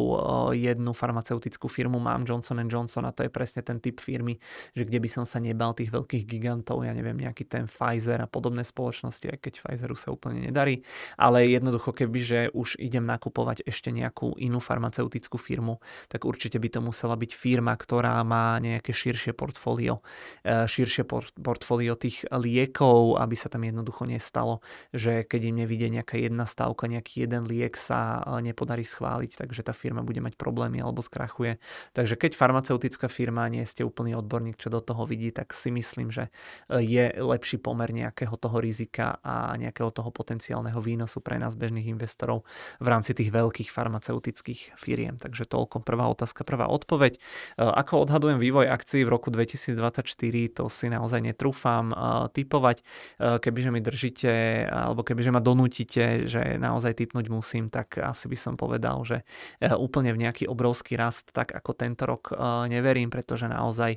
eh, 0.53 0.72
jednu 0.72 0.94
farmaceutickú 0.94 1.66
firmu 1.66 1.98
mám, 1.98 2.24
Johnson 2.24 2.62
Johnson, 2.70 3.03
a 3.10 3.12
to 3.12 3.26
je 3.26 3.32
presne 3.34 3.66
ten 3.66 3.82
typ 3.82 3.98
firmy, 3.98 4.38
že 4.78 4.86
kde 4.86 5.02
by 5.02 5.10
som 5.10 5.26
sa 5.26 5.42
nebal 5.42 5.74
tých 5.74 5.90
veľkých 5.90 6.24
gigantov, 6.30 6.86
ja 6.86 6.94
neviem, 6.94 7.18
nejaký 7.18 7.50
ten 7.50 7.66
Pfizer 7.66 8.22
a 8.22 8.30
podobné 8.30 8.62
spoločnosti, 8.62 9.26
aj 9.26 9.40
keď 9.42 9.53
Pfizeru 9.60 9.98
sa 9.98 10.14
úplne 10.14 10.45
nedarí, 10.45 10.86
ale 11.18 11.50
jednoducho 11.50 11.92
keby, 11.98 12.20
že 12.22 12.40
už 12.53 12.78
idem 12.78 13.10
nakupovať 13.10 13.66
ešte 13.66 13.90
nejakú 13.90 14.38
inú 14.38 14.62
farmaceutickú 14.62 15.42
firmu, 15.42 15.82
tak 16.08 16.30
určite 16.30 16.62
by 16.62 16.70
to 16.70 16.80
musela 16.80 17.18
byť 17.18 17.32
firma, 17.34 17.74
ktorá 17.74 18.22
má 18.22 18.62
nejaké 18.62 18.94
širšie 18.94 19.34
portfólio, 19.34 20.06
eh, 20.45 20.70
širšie 20.70 21.10
portfólio 21.42 21.98
tých 21.98 22.22
liekov, 22.30 23.18
aby 23.18 23.34
sa 23.34 23.50
tam 23.50 23.66
jednoducho 23.66 24.06
nestalo, 24.06 24.62
že 24.94 25.26
keď 25.26 25.42
im 25.50 25.58
nevidie 25.74 25.90
nejaká 25.90 26.22
jedna 26.22 26.45
stavka, 26.45 26.85
nejaký 26.85 27.26
jeden 27.26 27.50
liek 27.50 27.74
sa 27.74 28.22
e, 28.22 28.45
nepodarí 28.45 28.85
schváliť, 28.85 29.42
takže 29.42 29.66
tá 29.66 29.74
firma 29.74 30.06
bude 30.06 30.22
mať 30.22 30.38
problémy 30.38 30.77
alebo 30.77 31.02
skrachuje. 31.02 31.58
Takže 31.98 32.14
keď 32.14 32.38
farmaceutická 32.38 33.10
firma 33.10 33.50
nie 33.50 33.66
ste 33.66 33.82
úplný 33.82 34.14
odborník, 34.14 34.61
čo 34.61 34.69
do 34.69 34.77
toho 34.85 35.10
vidí, 35.10 35.34
tak 35.34 35.58
si 35.58 35.74
myslím, 35.74 36.14
že 36.14 36.30
e, 36.69 36.85
je 36.85 37.10
lepší 37.18 37.58
pomer 37.58 37.90
nejakého 37.90 38.38
toho 38.38 38.61
rizika 38.61 39.18
a 39.26 39.58
nejakého 39.58 39.90
toho 39.90 40.14
potenciálneho 40.14 40.77
výnosu 40.77 41.26
pre 41.26 41.42
nás 41.42 41.58
bežných 41.58 41.90
investorov 41.90 42.45
v 42.77 42.88
rámci 42.93 43.18
tých 43.18 43.34
veľkých 43.34 43.74
farmaceutických 43.74 44.77
firiem. 44.77 45.18
Takže 45.18 45.50
toľko 45.50 45.82
prvá 45.82 46.06
otázka, 46.14 46.45
prvá 46.45 46.69
odpoveď. 46.69 47.18
E, 47.18 47.19
ako 47.66 48.06
odhadujem 48.06 48.38
vývoj 48.38 48.69
akcií 48.69 49.02
v 49.02 49.10
roku 49.10 49.34
2024, 49.34 50.06
to 50.53 50.69
si 50.69 50.85
naozaj 50.93 51.18
netrúfam 51.26 51.90
typovať. 52.35 52.84
Kebyže 53.18 53.69
mi 53.72 53.80
držíte, 53.80 54.32
alebo 54.68 55.02
kebyže 55.02 55.32
ma 55.32 55.40
donú 55.40 55.62
donútite, 55.64 56.27
že 56.27 56.59
naozaj 56.59 57.00
typnúť 57.00 57.32
musím, 57.32 57.72
tak 57.72 57.95
asi 57.95 58.27
by 58.27 58.35
som 58.35 58.53
povedal, 58.59 59.00
že 59.08 59.24
e, 59.64 59.72
úplne 59.72 60.11
v 60.11 60.27
nejaký 60.27 60.43
obrovský 60.51 61.00
rast, 61.00 61.32
tak 61.32 61.56
ako 61.56 61.72
tento 61.72 62.03
rok 62.03 62.35
e, 62.35 62.67
neverím, 62.67 63.08
pretože 63.08 63.48
naozaj 63.48 63.95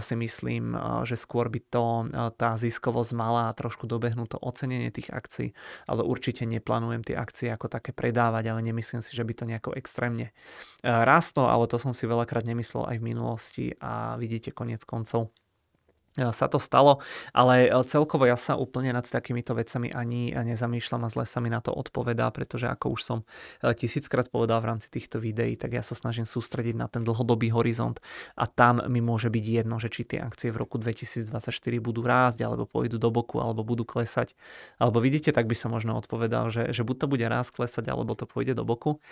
si 0.00 0.14
myslím, 0.18 0.74
že 1.06 1.14
skôr 1.14 1.46
by 1.46 1.60
to 1.70 1.84
tá 2.34 2.56
ziskovosť 2.58 3.12
mala 3.14 3.52
trošku 3.54 3.86
dobehnúť 3.86 4.34
to 4.34 4.38
ocenenie 4.42 4.90
tých 4.90 5.12
akcií, 5.14 5.54
ale 5.86 6.02
určite 6.02 6.48
neplánujem 6.48 7.06
tie 7.06 7.14
akcie 7.14 7.48
ako 7.54 7.70
také 7.70 7.94
predávať, 7.94 8.50
ale 8.50 8.60
nemyslím 8.64 9.04
si, 9.04 9.14
že 9.14 9.22
by 9.22 9.32
to 9.36 9.44
nejako 9.46 9.70
extrémne 9.78 10.34
rastlo, 10.82 11.46
ale 11.46 11.70
to 11.70 11.78
som 11.78 11.94
si 11.94 12.08
veľakrát 12.08 12.48
nemyslel 12.48 12.90
aj 12.90 12.96
v 12.98 13.06
minulosti 13.06 13.66
a 13.78 14.18
vidíte 14.18 14.50
konec 14.50 14.82
koncov 14.82 15.30
sa 16.14 16.46
to 16.46 16.62
stalo, 16.62 17.02
ale 17.34 17.66
e, 17.66 17.68
celkovo 17.90 18.22
ja 18.22 18.38
sa 18.38 18.54
úplne 18.54 18.94
nad 18.94 19.02
takýmito 19.02 19.50
vecami 19.50 19.90
ani 19.90 20.30
nezamýšľam 20.30 21.02
a 21.06 21.08
zle 21.10 21.26
sa 21.26 21.42
mi 21.42 21.50
na 21.50 21.58
to 21.58 21.74
odpovedá, 21.74 22.30
pretože 22.30 22.70
ako 22.70 22.94
už 22.94 23.00
som 23.02 23.18
e, 23.62 23.74
tisíckrát 23.74 24.30
povedal 24.30 24.62
v 24.62 24.70
rámci 24.70 24.94
týchto 24.94 25.18
videí, 25.18 25.58
tak 25.58 25.74
ja 25.74 25.82
sa 25.82 25.98
snažím 25.98 26.22
sústrediť 26.22 26.78
na 26.78 26.86
ten 26.86 27.02
dlhodobý 27.02 27.50
horizont 27.50 27.98
a 28.38 28.46
tam 28.46 28.78
mi 28.86 29.02
môže 29.02 29.26
byť 29.26 29.44
jedno, 29.44 29.82
že 29.82 29.90
či 29.90 30.06
tie 30.06 30.22
akcie 30.22 30.54
v 30.54 30.62
roku 30.62 30.78
2024 30.78 31.50
budú 31.82 32.06
rásť, 32.06 32.46
alebo 32.46 32.70
pôjdu 32.70 33.02
do 33.02 33.10
boku, 33.10 33.42
alebo 33.42 33.66
budú 33.66 33.82
klesať. 33.82 34.38
Alebo 34.78 35.02
vidíte, 35.02 35.34
tak 35.34 35.50
by 35.50 35.56
som 35.58 35.74
možno 35.74 35.98
odpovedal, 35.98 36.46
že, 36.54 36.70
že 36.70 36.86
buď 36.86 36.96
to 37.04 37.06
bude 37.10 37.26
rásť, 37.26 37.58
klesať, 37.58 37.90
alebo 37.90 38.14
to 38.14 38.30
pôjde 38.30 38.54
do 38.54 38.62
boku. 38.62 39.02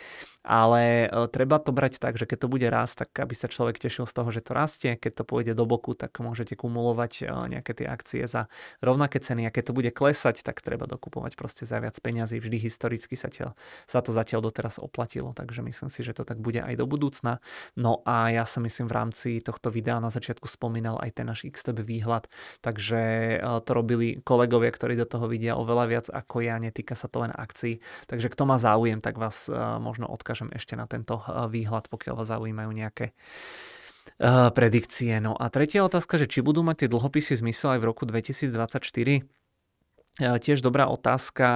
Ale 0.47 1.11
treba 1.35 1.59
to 1.59 1.75
brať 1.75 1.99
tak, 1.99 2.15
že 2.15 2.31
keď 2.31 2.47
to 2.47 2.49
bude 2.49 2.67
rásť, 2.71 3.07
tak 3.07 3.27
aby 3.27 3.35
sa 3.35 3.51
človek 3.51 3.83
tešil 3.83 4.07
z 4.07 4.15
toho, 4.15 4.31
že 4.31 4.45
to 4.45 4.55
rastie, 4.55 4.95
keď 4.95 5.23
to 5.23 5.25
pôjde 5.27 5.53
do 5.59 5.67
boku, 5.67 5.99
tak 5.99 6.15
môžete 6.23 6.55
kumulovať 6.55 6.92
kupovať 6.93 7.13
eh, 7.25 7.29
nejaké 7.57 7.73
tie 7.73 7.87
akcie 7.89 8.29
za 8.29 8.53
rovnaké 8.85 9.17
ceny 9.17 9.49
a 9.49 9.51
keď 9.51 9.73
to 9.73 9.77
bude 9.77 9.91
klesať, 9.97 10.45
tak 10.45 10.61
treba 10.61 10.85
dokupovať 10.85 11.41
proste 11.41 11.65
za 11.65 11.81
viac 11.81 11.97
peňazí. 11.97 12.37
Vždy 12.37 12.61
historicky 12.61 13.17
sa, 13.17 13.33
tiaľ, 13.33 13.57
sa 13.89 14.05
to 14.05 14.13
zatiaľ 14.13 14.45
doteraz 14.45 14.77
oplatilo, 14.77 15.33
takže 15.33 15.65
myslím 15.65 15.89
si, 15.89 16.05
že 16.05 16.13
to 16.13 16.29
tak 16.29 16.37
bude 16.37 16.61
aj 16.61 16.77
do 16.77 16.85
budúcna. 16.85 17.41
No 17.81 18.05
a 18.05 18.29
ja 18.29 18.45
sa 18.45 18.61
myslím 18.61 18.93
v 18.93 18.95
rámci 18.95 19.29
tohto 19.41 19.73
videa 19.73 19.97
na 20.05 20.13
začiatku 20.13 20.45
spomínal 20.45 21.01
aj 21.01 21.11
ten 21.17 21.25
náš 21.25 21.49
XTB 21.49 21.81
výhľad, 21.81 22.29
takže 22.61 23.01
eh, 23.41 23.59
to 23.65 23.71
robili 23.73 24.21
kolegovia, 24.21 24.69
ktorí 24.69 25.01
do 25.01 25.09
toho 25.09 25.25
vidia 25.33 25.57
oveľa 25.57 25.85
viac 25.89 26.07
ako 26.13 26.45
ja, 26.45 26.61
netýka 26.61 26.93
sa 26.93 27.09
to 27.09 27.25
len 27.25 27.33
akcií. 27.33 27.81
Takže 28.05 28.29
kto 28.29 28.45
má 28.45 28.61
záujem, 28.61 29.01
tak 29.01 29.17
vás 29.17 29.49
eh, 29.49 29.57
možno 29.81 30.05
odkážem 30.13 30.53
ešte 30.53 30.77
na 30.77 30.85
tento 30.85 31.25
výhľad, 31.49 31.89
pokiaľ 31.89 32.15
vás 32.21 32.29
zaujímajú 32.29 32.71
nejaké 32.75 33.15
predikcie. 34.55 35.19
No 35.19 35.35
a 35.35 35.51
tretia 35.51 35.83
otázka, 35.87 36.19
že 36.19 36.31
či 36.31 36.45
budú 36.45 36.63
mať 36.63 36.87
tie 36.87 36.89
dlhopisy 36.89 37.39
zmysel 37.39 37.77
aj 37.77 37.81
v 37.83 37.89
roku 37.89 38.03
2024? 38.07 39.42
Tiež 40.21 40.61
dobrá 40.61 40.93
otázka. 40.93 41.49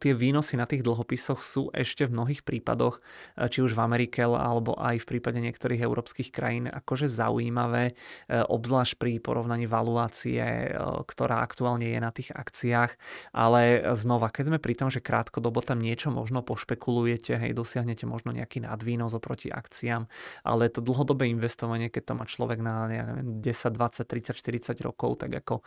Tie 0.00 0.16
výnosy 0.16 0.56
na 0.56 0.64
tých 0.64 0.80
dlhopisoch 0.80 1.44
sú 1.44 1.68
ešte 1.76 2.08
v 2.08 2.16
mnohých 2.16 2.40
prípadoch, 2.40 3.04
či 3.52 3.60
už 3.60 3.76
v 3.76 3.84
Amerike 3.84 4.24
alebo 4.24 4.72
aj 4.80 5.04
v 5.04 5.08
prípade 5.12 5.36
niektorých 5.44 5.84
európskych 5.84 6.32
krajín, 6.32 6.72
akože 6.72 7.04
zaujímavé, 7.04 7.92
obzvlášť 8.32 8.96
pri 8.96 9.20
porovnaní 9.20 9.68
valuácie, 9.68 10.72
ktorá 11.04 11.44
aktuálne 11.44 11.92
je 11.92 12.00
na 12.00 12.08
tých 12.16 12.32
akciách. 12.32 12.96
Ale 13.36 13.92
znova, 13.92 14.32
keď 14.32 14.56
sme 14.56 14.58
pri 14.58 14.72
tom, 14.72 14.88
že 14.88 15.04
krátkodobo 15.04 15.60
tam 15.60 15.76
niečo 15.76 16.08
možno 16.08 16.40
pošpekulujete, 16.40 17.36
hej, 17.36 17.52
dosiahnete 17.52 18.08
možno 18.08 18.32
nejaký 18.32 18.64
nadvýnos 18.64 19.12
oproti 19.12 19.52
akciám, 19.52 20.08
ale 20.48 20.72
to 20.72 20.80
dlhodobé 20.80 21.28
investovanie, 21.28 21.92
keď 21.92 22.02
to 22.08 22.12
má 22.16 22.24
človek 22.24 22.56
na 22.56 22.88
ja 22.88 23.04
neviem, 23.04 23.44
10, 23.44 23.76
20, 23.76 24.08
30, 24.08 24.32
40 24.32 24.80
rokov, 24.80 25.20
tak 25.20 25.44
ako 25.44 25.60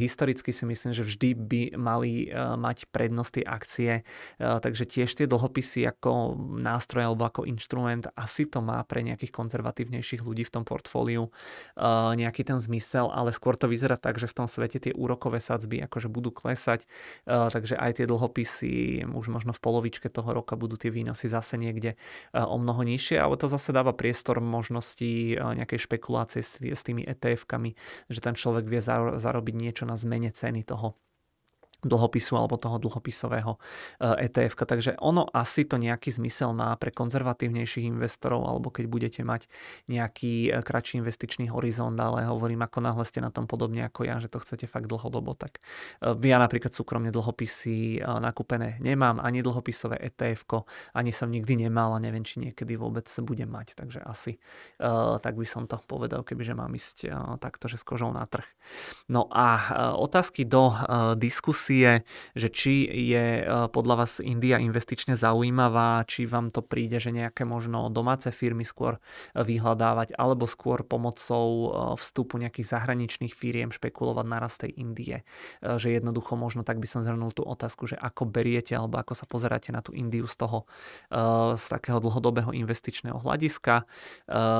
historicky 0.00 0.56
si 0.56 0.64
myslím, 0.64 0.96
že 0.96 1.04
vždy 1.04 1.49
by 1.50 1.74
mali 1.74 2.30
eh, 2.30 2.54
mať 2.54 2.86
prednosť 2.94 3.32
tie 3.34 3.44
akcie. 3.44 3.92
Eh, 4.00 4.58
takže 4.62 4.86
tiež 4.86 5.10
tie 5.18 5.26
dlhopisy 5.26 5.82
ako 5.90 6.38
nástroj 6.62 7.10
alebo 7.10 7.26
ako 7.26 7.50
inštrument 7.50 8.06
asi 8.14 8.46
to 8.46 8.62
má 8.62 8.78
pre 8.86 9.02
nejakých 9.02 9.34
konzervatívnejších 9.34 10.22
ľudí 10.22 10.46
v 10.46 10.54
tom 10.54 10.62
portfóliu 10.62 11.26
eh, 11.26 12.12
nejaký 12.14 12.46
ten 12.46 12.62
zmysel, 12.62 13.10
ale 13.10 13.34
skôr 13.34 13.58
to 13.58 13.66
vyzerá 13.66 13.98
tak, 13.98 14.22
že 14.22 14.30
v 14.30 14.44
tom 14.44 14.46
svete 14.46 14.78
tie 14.78 14.92
úrokové 14.94 15.42
sadzby 15.42 15.82
akože 15.82 16.12
budú 16.12 16.30
klesať, 16.30 16.84
takže 17.24 17.74
aj 17.80 18.00
tie 18.00 18.06
dlhopisy 18.06 19.02
už 19.08 19.26
možno 19.32 19.56
v 19.56 19.60
polovičke 19.62 20.12
toho 20.12 20.36
roka 20.36 20.54
budú 20.54 20.76
tie 20.76 20.92
výnosy 20.92 21.26
zase 21.26 21.56
niekde 21.56 21.96
o 22.36 22.60
mnoho 22.60 22.84
nižšie, 22.84 23.16
ale 23.16 23.40
to 23.40 23.48
zase 23.48 23.72
dáva 23.72 23.96
priestor 23.96 24.44
možnosti 24.44 25.34
nejakej 25.40 25.80
špekulácie 25.80 26.44
s 26.44 26.82
tými 26.84 27.02
ETF-kami, 27.08 27.74
že 28.12 28.20
ten 28.20 28.36
človek 28.36 28.68
vie 28.68 28.82
zarobiť 29.16 29.54
niečo 29.56 29.84
na 29.88 29.96
zmene 29.96 30.30
ceny 30.30 30.62
toho 30.68 31.00
dlhopisu 31.84 32.36
alebo 32.36 32.60
toho 32.60 32.76
dlhopisového 32.76 33.56
ETF. 34.00 34.54
Eh, 34.56 34.62
e 34.62 34.68
Takže 34.70 34.90
ono 35.00 35.26
asi 35.32 35.64
to 35.64 35.80
nejaký 35.80 36.12
zmysel 36.12 36.52
má 36.52 36.76
pre 36.76 36.92
konzervatívnejších 36.92 37.88
investorov 37.88 38.44
alebo 38.46 38.68
keď 38.68 38.84
budete 38.86 39.20
mať 39.24 39.48
nejaký 39.88 40.52
eh, 40.52 40.60
kratší 40.60 41.00
investičný 41.00 41.48
horizont, 41.48 41.96
ale 41.96 42.28
hovorím, 42.28 42.64
ako 42.64 42.78
náhle 42.84 43.04
ste 43.08 43.24
na 43.24 43.32
tom 43.32 43.48
podobne 43.48 43.88
ako 43.88 44.04
ja, 44.04 44.20
že 44.20 44.28
to 44.28 44.38
chcete 44.38 44.68
fakt 44.68 44.86
dlhodobo, 44.86 45.32
tak 45.34 45.60
eh, 46.04 46.14
ja 46.28 46.36
napríklad 46.38 46.72
súkromne 46.72 47.10
dlhopisy 47.10 48.02
nakúpené 48.20 48.78
nemám, 48.78 49.18
ani 49.18 49.42
dlhopisové 49.42 49.98
ETF, 49.98 50.46
ani 50.94 51.10
som 51.10 51.32
nikdy 51.32 51.66
nemal 51.66 51.96
a 51.96 51.98
neviem, 51.98 52.22
či 52.22 52.40
niekedy 52.42 52.78
vôbec 52.78 53.06
budem 53.24 53.50
mať. 53.50 53.74
Takže 53.76 54.00
asi 54.02 54.38
tak 55.22 55.34
by 55.36 55.46
som 55.46 55.66
to 55.66 55.78
povedal, 55.84 56.22
kebyže 56.22 56.54
mám 56.56 56.72
ísť 56.72 57.10
takto, 57.38 57.66
že 57.66 57.76
s 57.80 57.84
kožou 57.84 58.10
na 58.10 58.24
trh. 58.26 58.46
No 59.10 59.26
a 59.30 59.58
otázky 59.96 60.46
do 60.46 60.74
diskusie 61.16 61.69
akcie, 61.70 62.02
že 62.34 62.48
či 62.50 62.82
je 62.90 63.46
podľa 63.70 63.94
vás 64.02 64.18
India 64.18 64.58
investične 64.58 65.14
zaujímavá, 65.14 66.02
či 66.02 66.26
vám 66.26 66.50
to 66.50 66.66
príde, 66.66 66.98
že 66.98 67.14
nejaké 67.14 67.46
možno 67.46 67.86
domáce 67.94 68.26
firmy 68.34 68.66
skôr 68.66 68.98
vyhľadávať, 69.38 70.18
alebo 70.18 70.50
skôr 70.50 70.82
pomocou 70.82 71.70
vstupu 71.94 72.42
nejakých 72.42 72.74
zahraničných 72.74 73.30
firiem 73.30 73.70
špekulovať 73.70 74.26
narast 74.26 74.66
tej 74.66 74.74
Indie. 74.82 75.22
Že 75.62 76.02
jednoducho 76.02 76.34
možno 76.34 76.66
tak 76.66 76.82
by 76.82 76.90
som 76.90 77.06
zhrnul 77.06 77.30
tú 77.30 77.46
otázku, 77.46 77.86
že 77.86 77.94
ako 77.94 78.26
beriete 78.26 78.74
alebo 78.74 78.98
ako 78.98 79.14
sa 79.14 79.30
pozeráte 79.30 79.70
na 79.70 79.78
tú 79.78 79.94
Indiu 79.94 80.26
z 80.26 80.34
toho 80.42 80.66
z 81.54 81.64
takého 81.70 82.02
dlhodobého 82.02 82.50
investičného 82.50 83.22
hľadiska. 83.22 83.86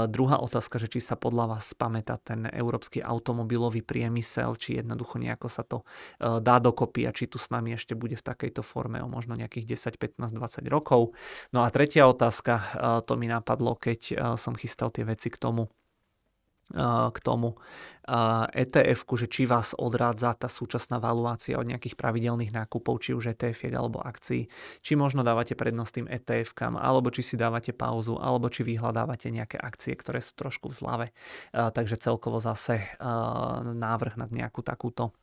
Druhá 0.06 0.38
otázka, 0.38 0.78
že 0.78 0.86
či 0.86 1.02
sa 1.02 1.18
podľa 1.18 1.58
vás 1.58 1.74
pamätá 1.74 2.22
ten 2.22 2.46
európsky 2.54 3.02
automobilový 3.02 3.82
priemysel, 3.82 4.54
či 4.54 4.78
jednoducho 4.78 5.18
nejako 5.18 5.48
sa 5.50 5.66
to 5.66 5.82
dá 6.20 6.62
dokopy 6.62 6.99
a 7.04 7.14
či 7.14 7.28
tu 7.28 7.40
s 7.40 7.48
nami 7.48 7.76
ešte 7.76 7.96
bude 7.96 8.16
v 8.16 8.24
takejto 8.24 8.64
forme 8.64 9.00
o 9.00 9.08
možno 9.08 9.36
nejakých 9.36 9.96
10, 9.96 10.18
15, 10.18 10.36
20 10.36 10.66
rokov. 10.68 11.12
No 11.54 11.64
a 11.64 11.70
tretia 11.70 12.08
otázka, 12.08 12.60
to 13.06 13.14
mi 13.14 13.28
napadlo, 13.28 13.76
keď 13.76 14.34
som 14.40 14.56
chystal 14.56 14.92
tie 14.92 15.04
veci 15.04 15.32
k 15.32 15.40
tomu, 15.40 15.70
k 17.10 17.18
tomu 17.20 17.58
etf 18.58 19.06
že 19.06 19.26
či 19.30 19.46
vás 19.46 19.70
odrádza 19.78 20.34
tá 20.34 20.50
súčasná 20.50 20.98
valuácia 20.98 21.54
od 21.54 21.62
nejakých 21.62 21.94
pravidelných 21.94 22.50
nákupov, 22.50 22.98
či 22.98 23.14
už 23.14 23.38
etf 23.38 23.70
alebo 23.70 24.02
akcií, 24.02 24.50
či 24.82 24.98
možno 24.98 25.22
dávate 25.22 25.54
prednosť 25.54 25.92
tým 25.94 26.06
ETF-kam, 26.10 26.74
alebo 26.74 27.14
či 27.14 27.22
si 27.22 27.38
dávate 27.38 27.70
pauzu, 27.70 28.18
alebo 28.18 28.50
či 28.50 28.66
vyhľadávate 28.66 29.30
nejaké 29.30 29.62
akcie, 29.62 29.94
ktoré 29.94 30.18
sú 30.18 30.34
trošku 30.34 30.74
v 30.74 30.74
zlave. 30.74 31.06
Takže 31.54 32.02
celkovo 32.02 32.42
zase 32.42 32.82
návrh 33.62 34.18
na 34.18 34.26
nejakú 34.26 34.66
takúto, 34.66 35.14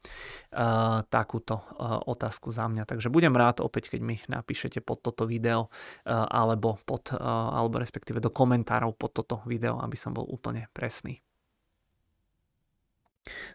takúto 1.11 1.59
otázku 2.07 2.55
za 2.55 2.71
mňa. 2.71 2.87
Takže 2.87 3.11
budem 3.11 3.35
rád 3.35 3.59
opäť, 3.59 3.91
keď 3.91 4.01
mi 4.05 4.15
napíšete 4.31 4.79
pod 4.79 5.03
toto 5.03 5.27
video, 5.27 5.67
alebo, 6.07 6.79
pod, 6.87 7.11
alebo 7.19 7.83
respektíve 7.83 8.23
do 8.23 8.31
komentárov 8.31 8.95
pod 8.95 9.11
toto 9.11 9.43
video, 9.43 9.75
aby 9.83 9.99
som 9.99 10.15
bol 10.15 10.23
úplne 10.23 10.71
presný. 10.71 11.19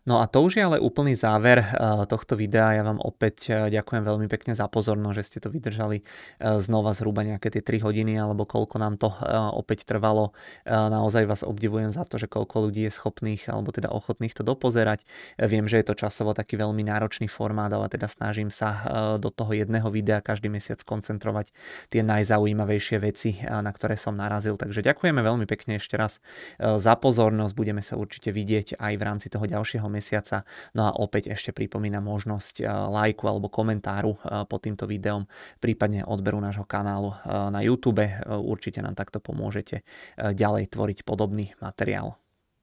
No 0.02 0.18
a 0.18 0.26
to 0.26 0.42
už 0.42 0.58
je 0.58 0.62
ale 0.66 0.82
úplný 0.82 1.14
záver 1.14 1.62
eh, 1.62 1.68
tohto 2.10 2.34
videa. 2.34 2.74
Ja 2.74 2.82
vám 2.82 2.98
opäť 2.98 3.50
eh, 3.50 3.70
ďakujem 3.70 4.02
veľmi 4.02 4.26
pekne 4.26 4.52
za 4.52 4.66
pozornosť, 4.66 5.16
že 5.16 5.24
ste 5.26 5.38
to 5.38 5.48
vydržali 5.48 6.02
eh, 6.02 6.58
znova 6.58 6.90
zhruba 6.96 7.22
nejaké 7.22 7.54
tie 7.54 7.62
3 7.62 7.86
hodiny 7.86 8.18
alebo 8.18 8.44
koľko 8.44 8.76
nám 8.78 8.94
to 8.98 9.08
opäť 9.52 9.84
trvalo. 9.88 10.34
Naozaj 10.66 11.24
vás 11.28 11.42
obdivujem 11.46 11.92
za 11.94 12.04
to, 12.04 12.18
že 12.20 12.28
koľko 12.28 12.68
ľudí 12.68 12.84
je 12.86 12.92
schopných 12.92 13.48
alebo 13.48 13.72
teda 13.72 13.88
ochotných 13.88 14.34
to 14.34 14.42
dopozerať. 14.44 15.04
Viem, 15.38 15.68
že 15.68 15.80
je 15.80 15.86
to 15.92 15.94
časovo 15.94 16.36
taký 16.36 16.58
veľmi 16.60 16.84
náročný 16.84 17.28
formát, 17.30 17.70
ale 17.72 17.88
teda 17.88 18.08
snažím 18.08 18.52
sa 18.52 18.84
do 19.18 19.30
toho 19.32 19.52
jedného 19.56 19.88
videa 19.88 20.24
každý 20.24 20.48
mesiac 20.48 20.80
koncentrovať 20.82 21.54
tie 21.88 22.02
najzaujímavejšie 22.04 22.98
veci, 23.00 23.40
na 23.42 23.70
ktoré 23.70 23.96
som 23.96 24.16
narazil. 24.16 24.58
Takže 24.58 24.84
ďakujeme 24.84 25.20
veľmi 25.22 25.46
pekne 25.48 25.78
ešte 25.78 25.96
raz 25.96 26.18
za 26.58 26.94
pozornosť. 26.98 27.52
Budeme 27.56 27.82
sa 27.84 27.96
určite 27.96 28.34
vidieť 28.34 28.80
aj 28.80 28.92
v 28.98 29.02
rámci 29.02 29.26
toho 29.32 29.44
ďalšieho 29.46 29.61
ďalšieho 29.62 29.86
mesiaca. 29.86 30.42
No 30.74 30.90
a 30.90 30.98
opäť 30.98 31.30
ešte 31.30 31.54
pripomínam 31.54 32.02
možnosť 32.02 32.54
eh, 32.60 32.66
lajku 32.66 33.30
alebo 33.30 33.46
komentáru 33.46 34.18
eh, 34.18 34.42
pod 34.42 34.66
týmto 34.66 34.90
videom, 34.90 35.30
prípadne 35.62 36.02
odberu 36.02 36.42
nášho 36.42 36.66
kanálu 36.66 37.14
eh, 37.14 37.46
na 37.54 37.62
YouTube. 37.62 38.02
Určite 38.26 38.82
nám 38.82 38.98
takto 38.98 39.22
pomôžete 39.22 39.86
ďalej 40.18 40.74
tvoriť 40.74 40.98
podobný 41.06 41.54
materiál. 41.62 42.21